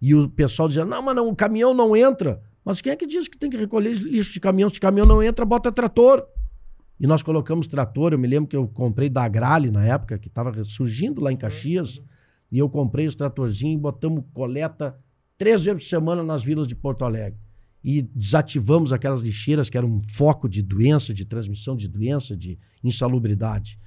E 0.00 0.14
o 0.14 0.28
pessoal 0.28 0.68
dizia: 0.68 0.84
não, 0.84 1.00
mas 1.00 1.16
não, 1.16 1.26
o 1.26 1.34
caminhão 1.34 1.72
não 1.72 1.96
entra. 1.96 2.42
Mas 2.62 2.82
quem 2.82 2.92
é 2.92 2.96
que 2.96 3.06
diz 3.06 3.26
que 3.26 3.38
tem 3.38 3.48
que 3.48 3.56
recolher 3.56 3.94
lixo 3.96 4.30
de 4.30 4.38
caminhão? 4.38 4.68
Se 4.68 4.76
o 4.76 4.80
caminhão 4.80 5.06
não 5.06 5.22
entra, 5.22 5.46
bota 5.46 5.72
trator. 5.72 6.22
E 7.00 7.06
nós 7.06 7.22
colocamos 7.22 7.66
trator. 7.66 8.12
Eu 8.12 8.18
me 8.18 8.28
lembro 8.28 8.46
que 8.46 8.56
eu 8.56 8.68
comprei 8.68 9.08
da 9.08 9.24
Agrale 9.24 9.70
na 9.70 9.82
época, 9.86 10.18
que 10.18 10.28
estava 10.28 10.62
surgindo 10.64 11.22
lá 11.22 11.32
em 11.32 11.36
Caxias. 11.36 11.98
E 12.52 12.58
eu 12.58 12.68
comprei 12.68 13.06
os 13.06 13.14
tratorzinhos 13.14 13.78
e 13.78 13.80
botamos 13.80 14.22
coleta 14.34 14.98
três 15.38 15.62
vezes 15.62 15.82
por 15.82 15.88
semana 15.88 16.22
nas 16.22 16.42
vilas 16.42 16.66
de 16.66 16.74
Porto 16.74 17.06
Alegre. 17.06 17.38
E 17.82 18.02
desativamos 18.02 18.92
aquelas 18.92 19.22
lixeiras 19.22 19.70
que 19.70 19.78
eram 19.78 19.88
um 19.88 20.02
foco 20.02 20.48
de 20.48 20.62
doença, 20.62 21.14
de 21.14 21.24
transmissão 21.24 21.74
de 21.76 21.88
doença, 21.88 22.36
de 22.36 22.58
insalubridade. 22.84 23.78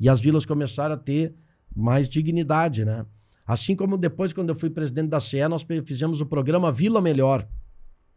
E 0.00 0.08
as 0.08 0.18
vilas 0.20 0.44
começaram 0.44 0.94
a 0.94 0.98
ter 0.98 1.34
mais 1.74 2.08
dignidade, 2.08 2.84
né? 2.84 3.06
Assim 3.46 3.76
como 3.76 3.96
depois, 3.96 4.32
quando 4.32 4.48
eu 4.48 4.54
fui 4.56 4.68
presidente 4.70 5.08
da 5.08 5.20
CE, 5.20 5.46
nós 5.48 5.64
fizemos 5.84 6.20
o 6.20 6.26
programa 6.26 6.72
Vila 6.72 7.00
Melhor. 7.00 7.46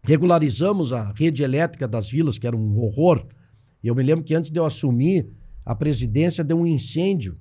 Regularizamos 0.03 0.91
a 0.93 1.11
rede 1.11 1.43
elétrica 1.43 1.87
das 1.87 2.09
vilas, 2.09 2.37
que 2.37 2.47
era 2.47 2.55
um 2.57 2.79
horror. 2.79 3.25
Eu 3.83 3.93
me 3.93 4.01
lembro 4.01 4.23
que 4.23 4.33
antes 4.33 4.49
de 4.49 4.57
eu 4.57 4.65
assumir 4.65 5.29
a 5.65 5.75
presidência, 5.75 6.43
deu 6.43 6.57
um 6.57 6.65
incêndio 6.65 7.37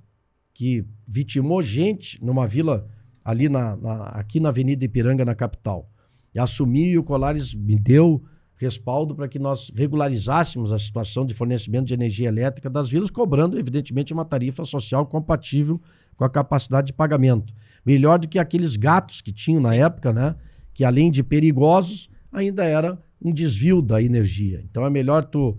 que 0.52 0.84
vitimou 1.06 1.62
gente 1.62 2.22
numa 2.22 2.46
vila 2.46 2.86
ali 3.24 3.48
na, 3.48 3.76
na- 3.76 4.04
aqui 4.08 4.40
na 4.40 4.48
Avenida 4.50 4.84
Ipiranga, 4.84 5.24
na 5.24 5.34
capital. 5.34 5.90
Assumi 6.38 6.90
e 6.90 6.98
o 6.98 7.02
Colares 7.02 7.54
me 7.54 7.76
deu 7.76 8.22
respaldo 8.56 9.14
para 9.14 9.28
que 9.28 9.38
nós 9.38 9.70
regularizássemos 9.74 10.72
a 10.72 10.78
situação 10.78 11.24
de 11.24 11.32
fornecimento 11.32 11.86
de 11.86 11.94
energia 11.94 12.28
elétrica 12.28 12.68
das 12.68 12.88
vilas, 12.88 13.10
cobrando, 13.10 13.58
evidentemente, 13.58 14.12
uma 14.12 14.24
tarifa 14.24 14.64
social 14.64 15.06
compatível 15.06 15.80
com 16.16 16.24
a 16.24 16.28
capacidade 16.28 16.88
de 16.88 16.92
pagamento. 16.92 17.54
Melhor 17.86 18.18
do 18.18 18.26
que 18.26 18.38
aqueles 18.38 18.74
gatos 18.74 19.20
que 19.22 19.32
tinham 19.32 19.62
na 19.62 19.74
época, 19.74 20.12
né? 20.12 20.34
Que 20.74 20.84
além 20.84 21.10
de 21.10 21.22
perigosos, 21.22 22.10
ainda 22.32 22.64
era 22.64 23.00
um 23.22 23.32
desvio 23.32 23.80
da 23.80 24.02
energia. 24.02 24.60
Então 24.68 24.84
é 24.84 24.90
melhor 24.90 25.24
tu 25.24 25.56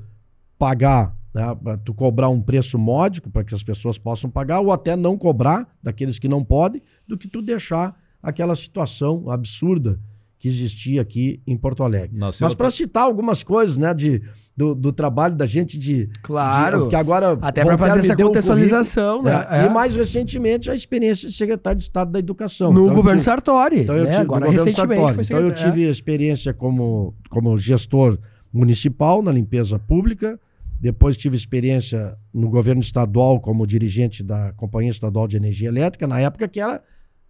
pagar, 0.57 1.17
né, 1.33 1.43
tu 1.85 1.93
cobrar 1.93 2.27
um 2.27 2.41
preço 2.41 2.77
módico 2.77 3.29
para 3.29 3.43
que 3.45 3.55
as 3.55 3.63
pessoas 3.63 3.97
possam 3.97 4.29
pagar, 4.29 4.59
ou 4.59 4.71
até 4.71 4.95
não 4.95 5.17
cobrar 5.17 5.73
daqueles 5.81 6.19
que 6.19 6.27
não 6.27 6.43
podem, 6.43 6.81
do 7.07 7.17
que 7.17 7.27
tu 7.27 7.41
deixar 7.41 7.97
aquela 8.21 8.55
situação 8.55 9.29
absurda 9.29 9.99
que 10.39 10.47
existia 10.47 11.01
aqui 11.01 11.41
em 11.45 11.57
Porto 11.57 11.83
Alegre. 11.83 12.17
Nossa, 12.17 12.37
Mas 12.39 12.55
para 12.55 12.69
citar 12.69 13.03
algumas 13.03 13.43
coisas, 13.43 13.77
né, 13.77 13.93
de, 13.93 14.21
do, 14.55 14.73
do 14.73 14.93
trabalho 14.93 15.35
da 15.35 15.45
gente 15.45 15.77
de... 15.77 16.09
Claro. 16.23 16.83
de, 16.85 16.89
que 16.91 16.95
agora 16.95 17.37
Até 17.41 17.61
Voltaire 17.65 17.77
fazer 17.77 17.99
essa 17.99 18.15
contextualização, 18.15 19.17
currículo, 19.21 19.37
né? 19.43 19.47
né? 19.51 19.63
É. 19.63 19.65
E 19.65 19.69
mais 19.69 19.97
recentemente 19.97 20.71
a 20.71 20.73
experiência 20.75 21.27
de 21.27 21.35
secretário 21.35 21.77
de 21.77 21.83
Estado 21.83 22.11
da 22.11 22.19
Educação. 22.19 22.71
no 22.71 22.83
Então, 22.83 22.95
governo 22.95 23.19
tive- 23.19 23.25
Sartori. 23.25 23.81
então 23.81 23.95
eu 23.95 24.05
né? 24.05 24.11
tive, 24.11 24.21
Agora, 24.21 24.45
recentemente 24.49 24.75
Sartori. 25.01 25.13
foi 25.15 25.23
Então 25.25 25.39
eu 25.41 25.51
tive 25.53 25.89
experiência 25.89 26.53
como, 26.53 27.13
como 27.29 27.57
gestor 27.57 28.17
municipal 28.53 29.21
na 29.21 29.33
limpeza 29.33 29.77
pública, 29.77 30.39
depois 30.79 31.17
tive 31.17 31.35
experiência 31.35 32.15
no 32.33 32.49
governo 32.49 32.81
estadual 32.81 33.41
como 33.41 33.67
dirigente 33.67 34.23
da 34.23 34.53
Companhia 34.53 34.89
Estadual 34.89 35.27
de 35.27 35.35
Energia 35.35 35.67
Elétrica, 35.67 36.07
na 36.07 36.21
época 36.21 36.47
que 36.47 36.61
era 36.61 36.81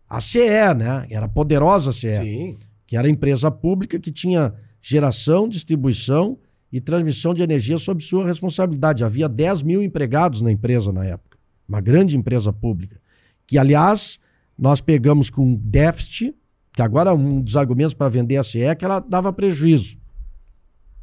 a 0.08 0.22
CE, 0.22 0.40
né? 0.78 1.08
Era 1.10 1.26
a 1.26 1.30
poderosa 1.30 1.92
CE, 1.92 2.16
Sim. 2.18 2.58
Que 2.90 2.98
era 2.98 3.08
empresa 3.08 3.52
pública 3.52 4.00
que 4.00 4.12
tinha 4.12 4.52
geração, 4.82 5.48
distribuição 5.48 6.40
e 6.72 6.82
transmissão 6.82 7.36
de 7.36 7.44
energia 7.44 7.78
sob 7.78 8.02
sua 8.02 8.26
responsabilidade. 8.26 9.04
Havia 9.04 9.30
10 9.30 9.62
mil 9.62 9.84
empregados 9.84 10.42
na 10.42 10.52
empresa 10.52 10.92
na 10.92 11.06
época, 11.06 11.38
uma 11.68 11.80
grande 11.80 12.18
empresa 12.18 12.52
pública, 12.52 13.00
que, 13.46 13.60
aliás, 13.60 14.18
nós 14.58 14.82
pegamos 14.82 15.30
com 15.30 15.54
déficit, 15.54 16.36
que 16.74 16.82
agora 16.82 17.14
um 17.14 17.40
dos 17.40 17.56
argumentos 17.56 17.94
para 17.94 18.10
vender 18.10 18.38
a 18.38 18.44
CE 18.44 18.62
é 18.62 18.74
que 18.74 18.84
ela 18.84 19.00
dava 19.00 19.32
prejuízo. 19.32 19.96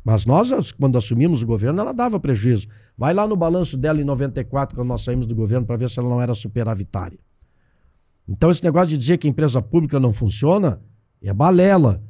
Mas 0.02 0.26
nós, 0.26 0.72
quando 0.72 0.98
assumimos 0.98 1.40
o 1.42 1.46
governo, 1.46 1.80
ela 1.80 1.94
dava 1.94 2.18
prejuízo. 2.18 2.66
Vai 2.98 3.14
lá 3.14 3.28
no 3.28 3.36
balanço 3.36 3.76
dela 3.76 4.00
em 4.00 4.04
94, 4.04 4.74
quando 4.74 4.88
nós 4.88 5.04
saímos 5.04 5.24
do 5.24 5.36
governo, 5.36 5.64
para 5.64 5.76
ver 5.76 5.88
se 5.88 6.00
ela 6.00 6.08
não 6.08 6.20
era 6.20 6.34
superavitária. 6.34 7.20
Então, 8.26 8.50
esse 8.50 8.64
negócio 8.64 8.88
de 8.88 8.98
dizer 8.98 9.18
que 9.18 9.28
a 9.28 9.30
empresa 9.30 9.62
pública 9.62 10.00
não 10.00 10.12
funciona 10.12 10.82
é 11.28 11.34
balela. 11.34 12.02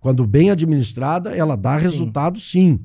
Quando 0.00 0.26
bem 0.26 0.50
administrada, 0.50 1.30
ela 1.34 1.56
dá 1.56 1.76
resultado 1.76 2.40
sim. 2.40 2.80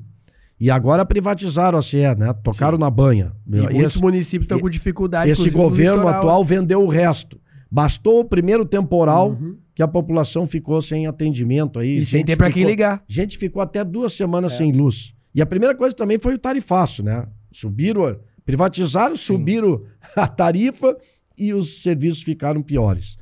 E 0.60 0.70
agora 0.70 1.04
privatizaram 1.04 1.78
a 1.78 1.82
CE, 1.82 2.14
né? 2.16 2.32
Tocaram 2.42 2.78
na 2.78 2.90
banha. 2.90 3.32
E 3.46 3.56
muitos 3.60 3.94
Esse- 3.94 4.00
municípios 4.02 4.44
estão 4.44 4.58
com 4.58 4.68
dificuldade. 4.68 5.30
esse 5.30 5.50
governo 5.50 6.06
atual 6.08 6.44
vendeu 6.44 6.82
o 6.84 6.88
resto. 6.88 7.40
Bastou 7.70 8.20
o 8.20 8.24
primeiro 8.24 8.64
temporal 8.64 9.30
Uhum. 9.30 9.56
que 9.74 9.82
a 9.82 9.88
população 9.88 10.46
ficou 10.46 10.80
sem 10.82 11.06
atendimento 11.06 11.78
aí. 11.78 11.98
E 11.98 12.04
sem 12.06 12.24
ter 12.24 12.36
pra 12.36 12.50
quem 12.50 12.64
ligar. 12.64 13.02
Gente 13.06 13.36
ficou 13.38 13.60
até 13.62 13.84
duas 13.84 14.12
semanas 14.14 14.54
É. 14.54 14.56
sem 14.56 14.72
luz. 14.72 15.12
E 15.34 15.40
a 15.42 15.46
primeira 15.46 15.74
coisa 15.76 15.94
também 15.94 16.18
foi 16.18 16.34
o 16.34 16.38
tarifaço, 16.38 17.02
né? 17.04 17.26
Subiram, 17.52 18.16
privatizaram, 18.44 19.16
subiram 19.16 19.82
a 20.16 20.26
tarifa 20.26 20.96
e 21.36 21.52
os 21.52 21.82
serviços 21.82 22.22
ficaram 22.22 22.62
piores. 22.62 23.16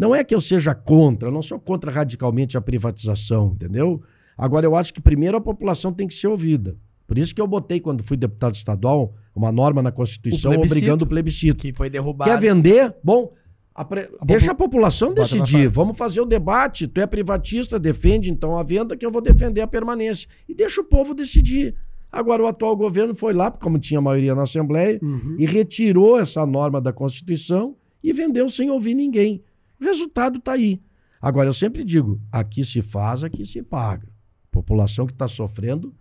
Não 0.00 0.14
é 0.14 0.24
que 0.24 0.34
eu 0.34 0.40
seja 0.40 0.74
contra, 0.74 1.28
eu 1.28 1.32
não 1.32 1.42
sou 1.42 1.58
contra 1.60 1.90
radicalmente 1.90 2.56
a 2.56 2.60
privatização, 2.60 3.52
entendeu? 3.54 4.00
Agora, 4.36 4.64
eu 4.66 4.74
acho 4.74 4.94
que 4.94 5.00
primeiro 5.02 5.36
a 5.36 5.40
população 5.40 5.92
tem 5.92 6.08
que 6.08 6.14
ser 6.14 6.26
ouvida. 6.28 6.76
Por 7.06 7.18
isso 7.18 7.34
que 7.34 7.40
eu 7.40 7.46
botei, 7.46 7.80
quando 7.80 8.02
fui 8.02 8.16
deputado 8.16 8.54
estadual, 8.54 9.12
uma 9.34 9.52
norma 9.52 9.82
na 9.82 9.92
Constituição 9.92 10.52
O 10.52 10.62
obrigando 10.64 11.04
o 11.04 11.08
plebiscito. 11.08 11.62
Que 11.62 11.72
foi 11.72 11.90
derrubado. 11.90 12.30
Quer 12.30 12.38
vender? 12.38 12.94
Bom, 13.02 13.32
a 13.74 13.84
pre- 13.84 14.08
deixa 14.24 14.52
a 14.52 14.54
população 14.54 15.12
decidir. 15.12 15.68
Vamos 15.68 15.98
fazer 15.98 16.20
o 16.20 16.24
debate. 16.24 16.86
Tu 16.86 17.00
é 17.00 17.06
privatista, 17.06 17.78
defende 17.78 18.30
então 18.30 18.56
a 18.56 18.62
venda, 18.62 18.96
que 18.96 19.04
eu 19.04 19.10
vou 19.10 19.20
defender 19.20 19.60
a 19.60 19.66
permanência. 19.66 20.28
E 20.48 20.54
deixa 20.54 20.80
o 20.80 20.84
povo 20.84 21.12
decidir. 21.14 21.74
Agora, 22.12 22.42
o 22.42 22.46
atual 22.46 22.74
governo 22.76 23.14
foi 23.14 23.32
lá, 23.34 23.50
como 23.50 23.78
tinha 23.78 24.00
maioria 24.00 24.34
na 24.34 24.42
Assembleia, 24.42 24.98
Uhum. 25.02 25.36
e 25.38 25.44
retirou 25.46 26.18
essa 26.18 26.46
norma 26.46 26.80
da 26.80 26.92
Constituição 26.92 27.76
e 28.02 28.12
vendeu 28.12 28.48
sem 28.48 28.70
ouvir 28.70 28.94
ninguém. 28.94 29.42
O 29.80 29.84
resultado 29.84 30.38
está 30.38 30.52
aí. 30.52 30.80
Agora, 31.20 31.48
eu 31.48 31.54
sempre 31.54 31.84
digo: 31.84 32.20
aqui 32.30 32.64
se 32.64 32.82
faz, 32.82 33.24
aqui 33.24 33.44
se 33.46 33.62
paga. 33.62 34.08
A 34.08 34.50
população 34.50 35.06
que 35.06 35.12
está 35.12 35.28
sofrendo 35.28 35.94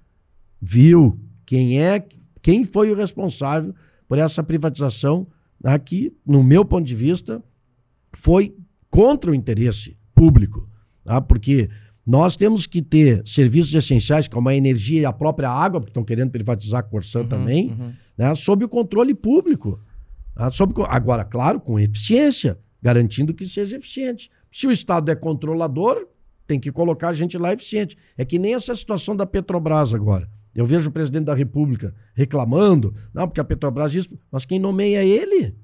viu 0.62 1.20
quem 1.46 1.82
é, 1.82 2.06
quem 2.42 2.64
foi 2.64 2.92
o 2.92 2.96
responsável 2.96 3.74
por 4.08 4.18
essa 4.18 4.44
privatização 4.44 5.28
aqui, 5.64 6.16
no 6.26 6.44
meu 6.44 6.66
ponto 6.66 6.86
de 6.86 6.96
vista, 6.96 7.44
foi 8.14 8.56
contra 8.90 9.32
o 9.32 9.36
interesse 9.36 9.98
público, 10.16 10.68
tá? 11.04 11.22
porque 11.22 11.70
nós 12.06 12.36
temos 12.36 12.66
que 12.66 12.82
ter 12.82 13.22
serviços 13.26 13.74
essenciais 13.74 14.28
como 14.28 14.50
a 14.50 14.56
energia 14.56 15.02
e 15.02 15.06
a 15.06 15.14
própria 15.14 15.50
água, 15.50 15.80
porque 15.80 15.92
estão 15.92 16.04
querendo 16.04 16.32
privatizar 16.32 16.80
a 16.80 16.84
Corsã 16.84 17.24
também, 17.24 17.72
uhum. 17.72 17.94
né, 18.18 18.34
sob 18.36 18.66
o 18.66 18.70
controle 18.70 19.14
público. 19.14 19.80
tá? 20.34 20.50
Sob 20.50 20.74
agora, 20.88 21.24
claro, 21.24 21.60
com 21.60 21.80
eficiência, 21.80 22.58
garantindo 22.82 23.34
que 23.34 23.48
seja 23.48 23.78
eficiente. 23.78 24.30
Se 24.52 24.66
o 24.68 24.72
Estado 24.72 25.10
é 25.12 25.16
controlador, 25.16 26.08
tem 26.48 26.60
que 26.60 26.72
colocar 26.72 27.14
gente 27.14 27.38
lá 27.38 27.54
eficiente. 27.54 27.96
É 28.18 28.26
que 28.26 28.40
nem 28.40 28.54
essa 28.56 28.76
situação 28.76 29.16
da 29.16 29.26
Petrobras 29.26 29.94
agora. 29.94 30.30
Eu 30.56 30.66
vejo 30.66 30.90
o 30.90 30.92
presidente 30.92 31.26
da 31.26 31.36
República 31.36 31.94
reclamando, 32.16 32.94
não, 33.14 33.28
porque 33.28 33.40
a 33.40 33.44
Petrobras 33.44 33.92
diz, 33.92 34.10
mas 34.32 34.46
quem 34.46 34.60
nomeia 34.60 35.04
é 35.04 35.08
ele? 35.08 35.56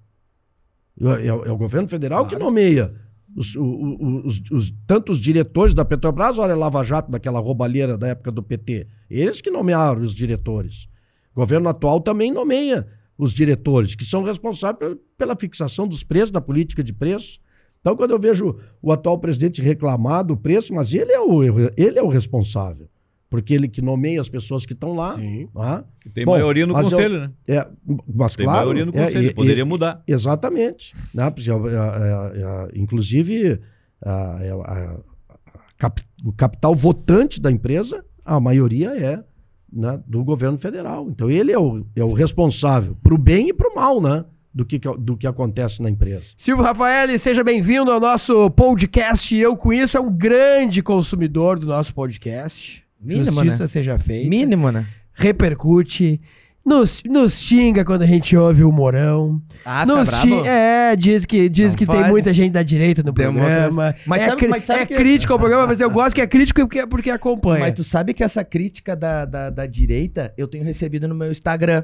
É, 1.02 1.28
é 1.28 1.52
o 1.52 1.58
governo 1.58 1.88
federal 1.88 2.28
que 2.28 2.38
nomeia. 2.38 2.94
Os, 3.36 3.54
os- 3.56 4.42
os- 4.52 4.74
tanto 4.88 5.12
os 5.12 5.20
diretores 5.20 5.74
da 5.74 5.84
Petrobras, 5.84 6.38
olha, 6.38 6.56
Lava 6.56 6.84
Jato, 6.84 7.12
daquela 7.12 7.40
roubalheira 7.40 7.98
da 7.98 8.08
época 8.10 8.32
do 8.32 8.42
PT, 8.42 8.88
eles 9.10 9.42
que 9.42 9.52
nomearam 9.52 10.02
os 10.02 10.14
diretores. 10.14 10.88
O 11.34 11.40
governo 11.42 11.68
atual 11.68 12.00
também 12.00 12.32
nomeia 12.32 12.88
os 13.18 13.34
diretores, 13.34 13.96
que 13.96 14.04
são 14.06 14.24
responsáveis 14.24 14.98
pela, 15.18 15.36
fixação 15.36 15.88
dos 15.88 16.04
preços, 16.04 16.32
da 16.32 16.42
política 16.42 16.84
de 16.84 16.92
preço. 16.94 17.40
Então, 17.80 17.96
quando 17.96 18.12
eu 18.12 18.20
vejo 18.20 18.58
o 18.82 18.92
atual 18.92 19.18
presidente 19.20 19.62
reclamar 19.62 20.24
do 20.26 20.36
preço, 20.36 20.74
mas 20.74 20.94
ele 20.94 21.12
é 21.12 21.20
o, 21.20 21.42
ele 21.78 22.00
é 22.00 22.04
o 22.04 22.08
responsável, 22.08 22.88
porque 23.30 23.54
ele 23.54 23.68
que 23.68 23.82
nomeia 23.82 24.20
as 24.20 24.28
pessoas 24.28 24.66
que 24.66 24.74
estão 24.74 24.96
lá. 24.96 25.14
Sim. 25.16 25.48
ah, 25.56 25.84
Tem 26.14 26.26
Bom, 26.26 26.32
maioria 26.32 26.66
no 26.66 26.74
mas 26.74 26.92
eu- 26.92 26.98
conselho, 26.98 27.20
né? 27.20 27.32
é, 27.48 27.68
mas 28.14 28.36
Tem 28.36 28.46
claro, 28.46 28.60
maioria 28.62 28.86
no 28.86 28.92
é, 28.98 29.06
conselho. 29.06 29.28
e- 29.30 29.34
Poderia 29.34 29.62
e- 29.62 29.66
mudar. 29.66 30.04
Exatamente. 30.08 30.96
Né? 31.14 31.30
Porque, 31.30 31.50
é, 31.50 31.54
é, 31.54 31.58
é, 31.58 32.42
é, 32.42 32.80
inclusive, 32.80 33.60
a- 34.04 34.40
é, 34.42 34.50
a- 34.52 34.96
a 35.54 35.60
cap- 35.78 36.04
o 36.26 36.34
capital 36.34 36.74
votante 36.76 37.40
da 37.40 37.52
empresa, 37.52 38.04
a 38.26 38.40
maioria 38.40 38.90
é 39.00 39.24
né, 39.72 40.00
do 40.08 40.24
governo 40.24 40.58
federal. 40.58 41.08
Então, 41.10 41.30
ele 41.30 41.52
é 41.52 41.60
o, 41.60 41.86
é 41.96 42.04
o 42.04 42.14
responsável 42.14 42.96
para 43.02 43.14
o 43.14 43.18
bem 43.18 43.50
e 43.50 43.54
para 43.54 43.70
o 43.70 43.76
mal 43.76 44.02
né, 44.02 44.26
do, 44.54 44.66
que, 44.66 44.80
do 44.80 45.18
que 45.18 45.28
acontece 45.28 45.82
na 45.82 45.90
empresa. 45.90 46.24
Silvio 46.38 46.64
Rafael, 46.64 47.18
seja 47.20 47.44
bem-vindo 47.44 47.92
ao 47.92 48.00
nosso 48.00 48.50
podcast. 48.52 49.36
Eu 49.36 49.58
com 49.58 49.74
isso 49.74 49.98
é 49.98 50.00
um 50.00 50.12
grande 50.12 50.82
consumidor 50.82 51.60
do 51.60 51.68
nosso 51.68 51.94
podcast. 51.94 52.84
Mínimo, 53.00 53.32
Justiça 53.32 53.64
né? 53.64 53.68
seja 53.68 54.00
feita. 54.00 54.30
Mínimo, 54.30 54.72
né? 54.72 54.88
Repercute. 55.14 56.22
Nos, 56.66 57.04
nos 57.08 57.34
xinga 57.40 57.86
quando 57.86 58.02
a 58.02 58.06
gente 58.08 58.36
ouve 58.36 58.64
o 58.64 58.72
Morão. 58.72 59.40
Ah, 59.64 59.86
nos 59.86 60.10
xi- 60.10 60.34
É, 60.48 60.96
diz 60.96 61.24
que, 61.24 61.48
diz 61.48 61.72
Não 61.74 61.78
que 61.78 61.86
tem 61.86 62.04
muita 62.10 62.34
gente 62.34 62.54
da 62.54 62.64
direita 62.64 63.04
no 63.04 63.14
programa. 63.14 63.96
Mas 64.08 64.24
é 64.24 64.26
sabe- 64.30 64.48
mas 64.48 64.66
sabe 64.66 64.80
é 64.82 64.86
que- 64.88 64.96
crítico 64.96 65.32
ao 65.32 65.38
programa, 65.38 65.68
mas 65.68 65.80
eu 65.80 65.92
gosto 65.92 66.16
que 66.16 66.22
é 66.22 66.26
crítico 66.28 66.62
porque, 66.62 66.88
porque 66.88 67.10
acompanha. 67.12 67.60
Mas 67.66 67.74
tu 67.76 67.84
sabe 67.84 68.16
que 68.16 68.24
essa 68.24 68.44
crítica 68.44 68.96
da, 68.96 69.26
da, 69.26 69.50
da 69.52 69.66
direita 69.68 70.34
eu 70.36 70.48
tenho 70.48 70.64
recebido 70.64 71.08
no 71.08 71.14
meu 71.14 71.30
Instagram. 71.30 71.84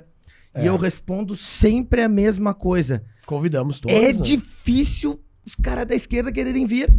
É. 0.53 0.63
E 0.63 0.67
eu 0.67 0.75
respondo 0.77 1.35
sempre 1.35 2.01
a 2.01 2.09
mesma 2.09 2.53
coisa. 2.53 3.03
Convidamos 3.27 3.79
todos. 3.79 3.95
é 3.95 4.11
né? 4.11 4.19
difícil 4.19 5.19
os 5.45 5.53
caras 5.55 5.85
da 5.85 5.93
esquerda 5.95 6.31
quererem 6.31 6.65
vir. 6.65 6.89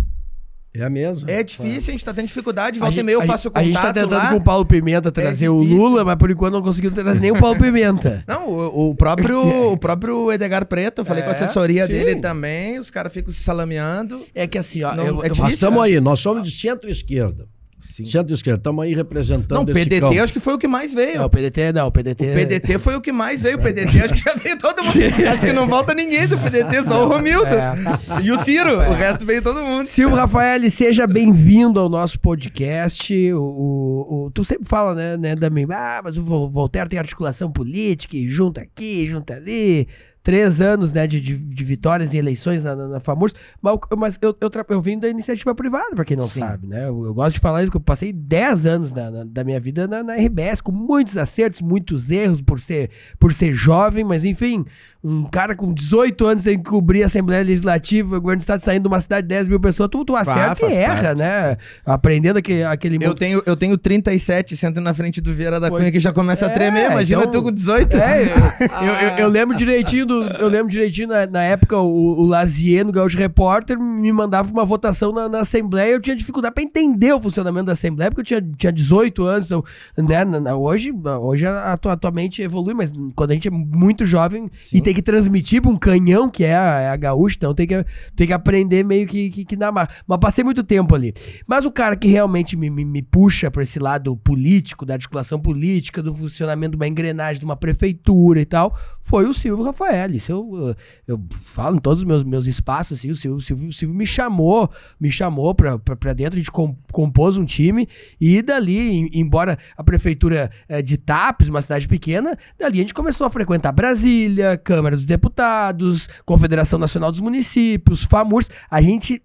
É 0.75 0.89
mesmo. 0.89 1.31
É 1.31 1.43
difícil, 1.43 1.91
a 1.91 1.93
gente 1.93 2.05
tá 2.05 2.15
tendo 2.15 2.27
dificuldade. 2.29 2.79
A 2.79 2.81
Volta 2.81 2.95
e 2.95 2.97
gente- 2.97 3.05
meia 3.05 3.17
eu 3.17 3.23
faço 3.23 3.45
gente- 3.45 3.53
contato 3.53 3.63
A 3.63 3.67
gente 3.67 3.75
tá 3.83 3.93
tentando 3.93 4.11
lá. 4.15 4.31
com 4.31 4.37
o 4.37 4.43
Paulo 4.43 4.65
Pimenta 4.65 5.13
trazer 5.13 5.51
o 5.51 5.61
difícil. 5.61 5.79
Lula, 5.83 6.03
mas 6.05 6.17
por 6.17 6.31
enquanto 6.31 6.55
não 6.55 6.63
conseguiu 6.63 6.91
trazer 6.91 7.21
nem 7.21 7.31
o 7.31 7.39
Paulo 7.39 7.59
Pimenta. 7.59 8.25
Não, 8.29 8.49
o, 8.49 8.91
o 8.91 8.95
próprio, 8.95 9.39
o 9.73 9.77
próprio 9.77 10.33
Edgar 10.33 10.65
Preto, 10.67 11.03
eu 11.03 11.05
falei 11.05 11.23
É, 11.23 11.27
com 11.27 11.33
a 11.33 11.35
assessoria 11.35 11.87
sim. 11.87 11.93
dele 11.93 12.21
também, 12.21 12.79
os 12.79 12.91
caras 12.91 13.13
ficam 13.13 13.33
se 13.33 13.43
salameando. 13.43 14.23
É 14.35 14.47
que 14.47 14.57
assim, 14.57 14.83
ó, 14.83 14.95
Não, 14.95 15.05
eu, 15.05 15.23
é 15.25 15.29
eu 15.29 15.35
Nós 15.37 15.53
estamos 15.53 15.83
aí, 15.83 16.01
nós 16.01 16.21
somos 16.21 16.43
de 16.43 16.51
centro-esquerda. 16.57 17.47
Sim. 17.83 18.05
Centro 18.05 18.33
e 18.33 18.35
esquerda, 18.35 18.59
estamos 18.59 18.85
aí 18.85 18.95
representando 18.95 19.57
Não, 19.59 19.63
o 19.65 19.67
PDT 19.67 20.01
campo. 20.01 20.21
acho 20.23 20.33
que 20.33 20.41
foi 20.41 20.55
o 20.55 20.59
que 20.59 20.69
mais 20.69 20.95
veio. 20.95 21.19
Não, 21.19 21.27
o 21.27 21.31
PDT 21.31 21.73
não, 21.73 21.87
o 21.89 21.93
PDT. 21.93 22.31
O 22.31 22.35
PDT 22.35 22.79
foi 22.79 22.95
o 22.97 23.01
que 23.01 23.13
mais 23.13 23.43
veio. 23.43 23.57
O 23.59 23.61
PDT 23.61 24.01
acho 24.05 24.15
que 24.15 24.21
já 24.21 24.35
veio 24.35 24.57
todo 24.59 24.83
mundo. 24.83 24.95
acho 25.29 25.41
que 25.41 25.53
não 25.53 25.69
falta 25.69 25.93
ninguém 25.95 26.27
do 26.27 26.39
PDT, 26.39 26.85
só 26.85 27.05
o 27.05 27.09
Romildo. 27.09 27.47
É. 27.47 27.75
E 28.23 28.31
o 28.33 28.39
Ciro. 28.45 28.77
O 28.79 28.93
resto 28.95 29.27
veio 29.27 29.43
todo 29.43 29.61
mundo. 29.61 29.85
Silvio 29.87 30.17
Rafael, 30.17 30.71
seja 30.71 31.07
bem-vindo 31.07 31.79
ao 31.81 31.89
nosso 31.89 32.19
podcast. 32.21 33.13
O, 33.33 33.43
o- 33.43 34.25
o- 34.27 34.31
tu 34.31 34.45
sempre 34.45 34.67
fala, 34.69 34.95
né, 34.95 35.17
né, 35.17 35.35
Dami? 35.35 35.67
Ah, 35.71 36.01
mas 36.05 36.17
o 36.17 36.25
Vol- 36.25 36.49
Voltaire 36.51 36.89
tem 36.89 36.99
articulação 36.99 37.51
política, 37.51 38.17
e 38.17 38.29
junta 38.29 38.61
aqui, 38.61 39.07
junta 39.07 39.35
ali. 39.35 39.87
Três 40.23 40.61
anos, 40.61 40.93
né, 40.93 41.07
de, 41.07 41.21
de, 41.21 41.37
de 41.37 41.65
vitórias 41.65 42.15
em 42.15 42.19
eleições 42.19 42.63
na, 42.63 42.77
na, 42.77 42.87
na 42.87 43.01
FAMURS. 43.01 43.35
Mas, 43.61 43.77
mas 43.99 44.19
eu, 44.23 44.37
eu, 44.41 44.49
tra- 44.49 44.65
eu 44.69 44.81
vim 44.81 44.97
da 44.99 45.09
iniciativa 45.09 45.53
privada, 45.55 45.97
pra 45.97 46.05
quem 46.05 46.17
não 46.17 46.29
Sim. 46.29 46.41
sabe, 46.41 46.67
né? 46.69 46.89
Eu, 46.89 47.05
eu 47.07 47.13
gosto 47.15 47.35
de 47.35 47.41
falar 47.41 47.63
isso, 47.63 47.71
que 47.73 47.77
eu 47.77 47.81
passei 47.81 48.13
10 48.13 48.65
anos 48.67 48.93
na- 48.93 49.11
na- 49.11 49.25
da 49.25 49.43
minha 49.43 49.59
vida 49.59 49.89
na, 49.89 50.03
na 50.05 50.15
RBS, 50.15 50.61
com 50.61 50.71
muitos 50.71 51.17
acertos, 51.17 51.61
muitos 51.61 52.11
erros 52.11 52.41
por 52.41 52.61
ser, 52.61 52.91
por 53.19 53.35
ser 53.35 53.53
jovem, 53.53 54.05
mas 54.05 54.25
enfim, 54.25 54.65
um 55.03 55.25
cara 55.25 55.57
com 55.57 55.75
18 55.75 56.25
anos 56.25 56.43
tem 56.45 56.57
que 56.57 56.71
cobrir 56.71 57.03
a 57.03 57.07
Assembleia 57.07 57.43
Legislativa, 57.43 58.17
o 58.17 58.21
governo 58.21 58.39
do 58.39 58.43
Estado 58.43 58.61
saindo 58.61 58.83
de 58.83 58.89
uma 58.89 59.01
cidade 59.01 59.23
de 59.23 59.29
10 59.35 59.49
mil 59.49 59.59
pessoas, 59.59 59.89
tu, 59.91 60.05
tu 60.05 60.15
acerta 60.15 60.55
faz 60.55 60.73
e 60.73 60.77
erra, 60.77 61.03
parte. 61.03 61.19
né? 61.19 61.57
Aprendendo 61.85 62.37
aquele, 62.37 62.63
aquele 62.63 62.97
Eu 62.97 63.09
mundo. 63.09 63.19
tenho, 63.19 63.43
eu 63.45 63.57
tenho 63.57 63.77
37, 63.77 64.57
sento 64.57 64.81
na 64.81 64.95
frente 64.95 65.21
do 65.21 65.33
Vieira 65.33 65.59
da 65.59 65.69
Pois- 65.69 65.81
Cunha 65.81 65.91
que 65.91 65.99
já 65.99 66.13
começa 66.13 66.47
a 66.47 66.49
É, 66.51 66.55
tremer. 66.55 66.93
Imagina 66.93 67.23
então- 67.23 67.33
tu 67.33 67.43
com 67.43 67.51
18. 67.51 67.97
É, 67.97 68.23
eu, 68.23 68.27
eu, 68.29 68.31
eu- 69.11 69.19
eu 69.25 69.29
lembro 69.29 69.57
direitinho 69.57 70.07
do, 70.07 70.12
eu 70.39 70.49
lembro 70.49 70.71
direitinho 70.71 71.09
na, 71.09 71.27
na 71.27 71.43
época 71.43 71.79
o, 71.79 72.21
o 72.21 72.27
Lazier 72.27 72.85
no 72.85 72.93
Gaúcho 72.93 73.17
Repórter 73.19 73.79
me 73.79 74.13
mandava 74.13 74.51
uma 74.51 74.65
votação 74.65 75.13
na, 75.13 75.29
na 75.29 75.41
Assembleia, 75.41 75.93
eu 75.93 76.01
tinha 76.01 76.15
dificuldade 76.17 76.55
pra 76.55 76.63
entender 76.63 77.13
o 77.13 77.21
funcionamento 77.21 77.67
da 77.67 77.73
Assembleia, 77.73 78.11
porque 78.11 78.35
eu 78.35 78.41
tinha, 78.41 78.53
tinha 78.57 78.73
18 78.73 79.25
anos, 79.25 79.47
então, 79.47 79.65
né, 79.99 80.25
na- 80.25 80.57
hoje, 80.57 80.93
hoje 81.21 81.47
a, 81.47 81.77
tua, 81.77 81.93
a 81.93 81.97
tua 81.97 82.11
mente 82.11 82.43
evolui, 82.43 82.75
mas 82.75 82.93
quando 83.15 83.31
a 83.31 83.35
gente 83.35 83.49
é 83.49 83.51
muito 83.51 84.05
jovem 84.05 84.51
e 84.73 84.81
tem 84.81 84.95
que 84.95 85.03
transmitir 85.03 85.63
pra 85.63 85.71
um 85.71 85.77
canhão 85.77 86.29
que 86.29 86.45
é 86.45 86.57
a, 86.57 86.81
é 86.81 86.89
a 86.91 86.97
Gaúcha, 86.97 87.37
então 87.37 87.55
tem 87.55 87.67
que, 87.67 87.85
tem 88.15 88.27
que 88.27 88.33
aprender 88.33 88.85
meio 88.85 89.07
que, 89.07 89.31
que, 89.31 89.45
que 89.45 89.57
na 89.57 89.71
mar. 89.73 89.89
Mas 90.07 90.19
passei 90.19 90.45
muito 90.45 90.63
tempo 90.63 90.95
ali. 90.95 91.13
Mas 91.47 91.65
o 91.65 91.71
cara 91.71 91.97
que 91.97 92.09
realmente 92.09 92.57
me, 92.57 92.69
me, 92.71 92.85
me 92.85 93.03
puxa 93.03 93.51
pra 93.51 93.63
esse 93.63 93.79
lado 93.79 94.17
político, 94.17 94.85
da 94.87 94.95
articulação 94.95 95.39
política, 95.41 96.03
do 96.03 96.15
funcionamento 96.15 96.71
de 96.73 96.77
uma 96.77 96.89
engrenagem 96.89 97.39
de 97.41 97.45
uma 97.45 97.57
prefeitura 97.57 98.41
e 98.41 98.45
tal, 98.45 98.77
foi 99.03 99.27
o 99.27 99.35
Silvio 99.35 99.65
Rafael. 99.65 100.02
Isso 100.11 100.33
eu, 100.33 100.75
eu 101.07 101.23
falo 101.43 101.77
em 101.77 101.79
todos 101.79 102.01
os 102.03 102.05
meus, 102.07 102.23
meus 102.25 102.47
espaços, 102.47 102.99
assim, 102.99 103.11
o 103.11 103.17
Silvio, 103.17 103.41
Silvio, 103.41 103.73
Silvio 103.73 103.97
me 103.97 104.07
chamou, 104.07 104.71
me 104.99 105.11
chamou 105.11 105.55
pra 105.55 106.13
dentro, 106.15 106.35
a 106.35 106.39
gente 106.39 106.51
com- 106.51 106.77
compôs 106.91 107.37
um 107.37 107.45
time, 107.45 107.89
e 108.21 108.43
dali, 108.43 108.79
em- 108.79 109.11
embora 109.15 109.59
a 109.77 109.85
prefeitura 109.85 110.51
eh, 110.69 110.83
de 110.83 110.97
Tapes, 110.97 111.49
uma 111.49 111.63
cidade 111.63 111.87
pequena, 111.87 112.37
dali 112.59 112.79
a 112.79 112.83
gente 112.83 112.95
começou 112.95 113.27
a 113.27 113.31
frequentar 113.31 113.73
Brasília, 113.73 114.57
Câmara 114.57 114.97
dos 114.97 115.07
Deputados, 115.07 116.09
Confederação 116.25 116.79
Nacional 116.79 117.11
dos 117.11 117.21
Municípios, 117.21 118.05
FAMURS, 118.05 118.51
a 118.71 118.81
gente 118.83 119.23